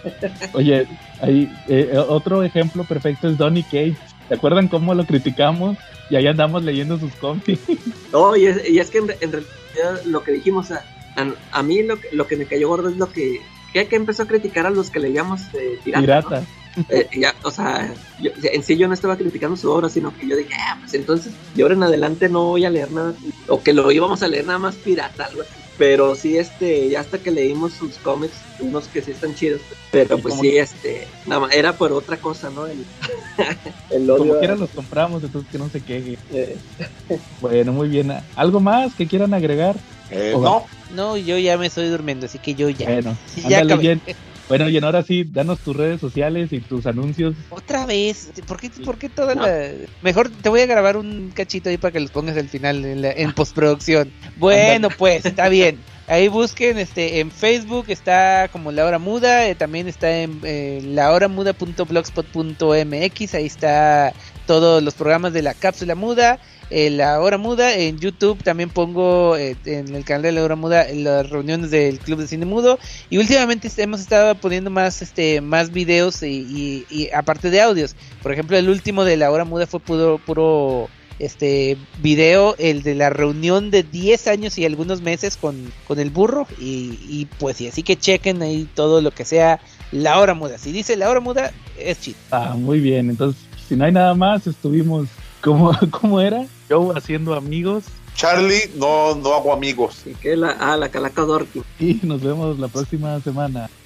Oye, 0.54 0.86
ahí, 1.22 1.50
eh, 1.68 1.92
otro 1.98 2.44
ejemplo 2.44 2.84
perfecto 2.84 3.30
es 3.30 3.38
Donny 3.38 3.64
Cage. 3.64 3.98
¿Se 4.28 4.34
acuerdan 4.36 4.68
cómo 4.68 4.94
lo 4.96 5.06
criticamos? 5.06 5.78
Y 6.10 6.16
ahí 6.16 6.28
andamos 6.28 6.64
leyendo 6.64 6.98
sus 7.00 7.16
cómics. 7.16 7.62
No, 8.12 8.36
y 8.36 8.46
es, 8.46 8.70
y 8.70 8.80
es 8.80 8.90
que 8.92 9.00
en, 9.00 9.08
re- 9.08 9.18
en 9.22 9.32
realidad 9.32 10.02
lo 10.06 10.24
que 10.24 10.32
dijimos, 10.32 10.72
a, 10.72 10.86
a, 11.16 11.34
a 11.52 11.64
mí 11.64 11.82
lo, 11.84 12.00
que- 12.00 12.10
lo 12.12 12.28
que 12.28 12.38
me 12.38 12.48
cayó 12.48 12.68
gordo 12.68 12.90
es 12.90 12.96
lo 12.98 13.12
que, 13.12 13.40
que, 13.72 13.88
que 13.88 13.96
empezó 13.96 14.24
a 14.24 14.28
criticar 14.28 14.66
a 14.68 14.70
los 14.70 14.92
que 14.92 15.00
leíamos 15.00 15.54
eh, 15.54 15.80
pirata. 15.84 16.02
¿no? 16.22 16.30
Pirata. 16.30 16.48
Eh, 16.90 17.10
ya, 17.20 17.34
o 17.44 17.52
sea, 17.52 17.96
yo- 18.18 18.32
en 18.36 18.64
sí 18.64 18.78
yo 18.78 18.88
no 18.88 18.94
estaba 18.94 19.18
criticando 19.18 19.56
su 19.56 19.70
obra, 19.72 19.90
sino 19.90 20.14
que 20.16 20.28
yo 20.28 20.36
dije, 20.36 20.54
ah, 20.60 20.78
pues 20.80 20.94
entonces, 20.94 21.40
de 21.54 21.64
ahora 21.64 21.76
en 21.76 21.84
adelante 21.84 22.30
no 22.30 22.46
voy 22.50 22.66
a 22.66 22.70
leer 22.70 22.92
nada, 22.92 23.18
o 23.48 23.64
que 23.64 23.74
lo 23.74 23.92
íbamos 23.92 24.22
a 24.22 24.28
leer 24.28 24.46
nada 24.46 24.60
más 24.60 24.78
pirata, 24.78 25.26
algo 25.26 25.42
así. 25.42 25.63
Pero 25.78 26.16
sí, 26.16 26.38
este, 26.38 26.90
ya 26.90 27.00
hasta 27.00 27.22
que 27.22 27.32
leímos 27.32 27.76
sus 27.76 28.00
cómics, 28.00 28.48
unos 28.60 28.90
que 28.90 29.02
sí 29.02 29.12
están 29.12 29.34
chidos, 29.34 29.66
pero 29.90 30.22
pues 30.22 30.36
sí, 30.36 30.58
este, 30.58 31.18
nada 31.26 31.42
más, 31.42 31.54
era 31.56 31.78
por 31.78 31.94
otra 31.94 32.22
cosa, 32.22 32.50
¿no? 32.52 32.68
El, 32.68 32.88
el 33.90 34.10
odio. 34.10 34.22
Como 34.24 34.36
a- 34.36 34.40
quiera 34.40 34.56
los 34.56 34.72
compramos, 34.72 35.24
entonces 35.24 35.50
que 35.50 35.58
no 35.58 35.70
se 35.70 35.84
queje. 35.84 36.22
eh, 36.30 36.62
Bueno, 37.40 37.74
muy 37.74 37.90
bien. 37.90 38.12
¿Algo 38.36 38.60
más 38.62 38.96
que 38.96 39.08
quieran 39.08 39.34
agregar? 39.34 39.82
Eh, 40.10 40.38
no, 40.40 40.68
No, 40.88 41.18
yo 41.18 41.38
ya 41.38 41.58
me 41.58 41.68
estoy 41.68 41.88
durmiendo, 41.90 42.26
así 42.26 42.40
que 42.40 42.56
yo 42.56 42.70
ya. 42.70 42.88
Bueno, 42.88 43.20
Sí, 43.26 43.44
ya 43.48 43.60
ándale, 43.60 43.60
acabé. 43.60 43.84
Jen. 43.88 44.04
Bueno, 44.50 44.68
y 44.70 44.78
ahora 44.78 45.02
sí, 45.04 45.24
danos 45.24 45.60
tus 45.60 45.74
redes 45.76 46.02
sociales 46.02 46.52
y 46.52 46.60
tus 46.60 46.86
anuncios. 46.86 47.34
Otra 47.50 47.86
vez, 47.86 48.30
¿por 48.46 48.60
qué, 48.60 48.70
por 48.84 48.98
qué 48.98 49.08
toda 49.10 49.36
la...? 49.36 49.70
Mejor 50.02 50.30
te 50.30 50.50
voy 50.50 50.60
a 50.62 50.66
grabar 50.66 50.98
un 50.98 51.32
cachito 51.34 51.70
ahí 51.70 51.78
para 51.78 51.92
que 51.94 52.00
los 52.02 52.12
pongas 52.12 52.36
al 52.38 52.50
final 52.50 52.84
en, 52.86 53.02
la- 53.02 53.12
en 53.14 53.32
postproducción. 53.34 54.12
Bueno, 54.36 54.90
pues, 54.98 55.26
está 55.26 55.48
bien. 55.50 55.80
Ahí 56.08 56.28
busquen, 56.28 56.78
este, 56.78 57.22
en 57.22 57.32
Facebook 57.32 57.86
está 57.88 58.50
como 58.52 58.74
La 58.74 58.86
Hora 58.86 59.00
Muda, 59.00 59.48
eh, 59.48 59.56
también 59.56 59.88
está 59.88 60.14
en 60.20 60.42
eh, 60.44 60.82
lahoramuda.blogspot.mx, 60.84 63.34
ahí 63.36 63.46
está 63.46 64.14
todos 64.46 64.84
los 64.84 64.94
programas 64.96 65.32
de 65.34 65.42
la 65.42 65.54
cápsula 65.54 65.96
muda, 65.96 66.40
eh, 66.70 66.90
La 66.90 67.20
Hora 67.22 67.38
Muda, 67.38 67.76
en 67.76 68.00
YouTube 68.00 68.42
también 68.44 68.70
pongo 68.70 69.36
eh, 69.38 69.56
en 69.66 69.94
el 69.96 70.04
canal 70.06 70.24
de 70.24 70.32
La 70.32 70.44
Hora 70.44 70.56
Muda 70.56 70.86
las 70.94 71.30
reuniones 71.30 71.72
del 71.72 72.00
Club 72.00 72.20
de 72.20 72.28
Cine 72.28 72.46
Mudo, 72.46 72.80
y 73.10 73.18
últimamente 73.18 73.70
hemos 73.78 74.02
estado 74.02 74.36
poniendo 74.36 74.70
más 74.70 75.02
este 75.02 75.42
más 75.42 75.72
videos 75.72 76.24
y, 76.24 76.86
y- 76.90 77.10
aparte 77.14 77.50
de 77.50 77.62
audios. 77.62 77.96
Por 78.22 78.32
ejemplo, 78.32 78.58
el 78.58 78.70
último 78.70 79.04
de 79.06 79.18
la 79.18 79.32
hora 79.32 79.46
muda 79.46 79.68
fue 79.68 79.80
puro 79.80 80.20
puro 80.26 80.90
este 81.20 81.78
video, 82.02 82.56
el 82.58 82.82
de 82.82 82.96
la 82.96 83.10
reunión 83.12 83.70
de 83.70 83.84
10 83.84 84.28
años 84.28 84.58
y 84.58 84.66
algunos 84.66 85.02
meses 85.02 85.38
con, 85.38 85.72
con 85.88 86.00
el 86.00 86.10
burro 86.10 86.48
y, 86.60 86.98
y 87.08 87.28
pues 87.40 87.62
y 87.62 87.68
así 87.68 87.84
que 87.84 87.96
chequen 87.98 88.42
ahí 88.42 88.68
todo 88.74 89.00
lo 89.00 89.12
que 89.12 89.24
sea 89.24 89.60
la 89.92 90.20
hora 90.20 90.34
muda. 90.34 90.58
Si 90.58 90.72
dice 90.72 90.96
la 90.98 91.10
hora 91.10 91.20
muda 91.20 91.52
es 91.80 92.02
chido. 92.02 92.18
Ah, 92.32 92.56
muy 92.58 92.80
bien. 92.80 93.10
Entonces, 93.12 93.42
si 93.70 93.76
no 93.76 93.86
hay 93.86 93.92
nada 93.92 94.14
más, 94.16 94.48
estuvimos. 94.48 95.08
¿Cómo, 95.44 95.72
cómo 95.92 96.22
era? 96.22 96.46
Yo 96.70 96.96
haciendo 96.96 97.36
amigos. 97.36 97.84
Charlie, 98.16 98.72
no, 98.76 99.16
no 99.16 99.34
hago 99.34 99.52
amigos. 99.52 100.04
y 100.06 100.14
que 100.14 100.38
la, 100.38 100.52
ah, 100.60 100.78
la 100.78 100.90
calaca 100.90 101.24
Dorky. 101.24 101.64
Y 101.80 102.00
nos 102.04 102.22
vemos 102.22 102.58
la 102.60 102.68
próxima 102.68 103.20
semana. 103.22 103.70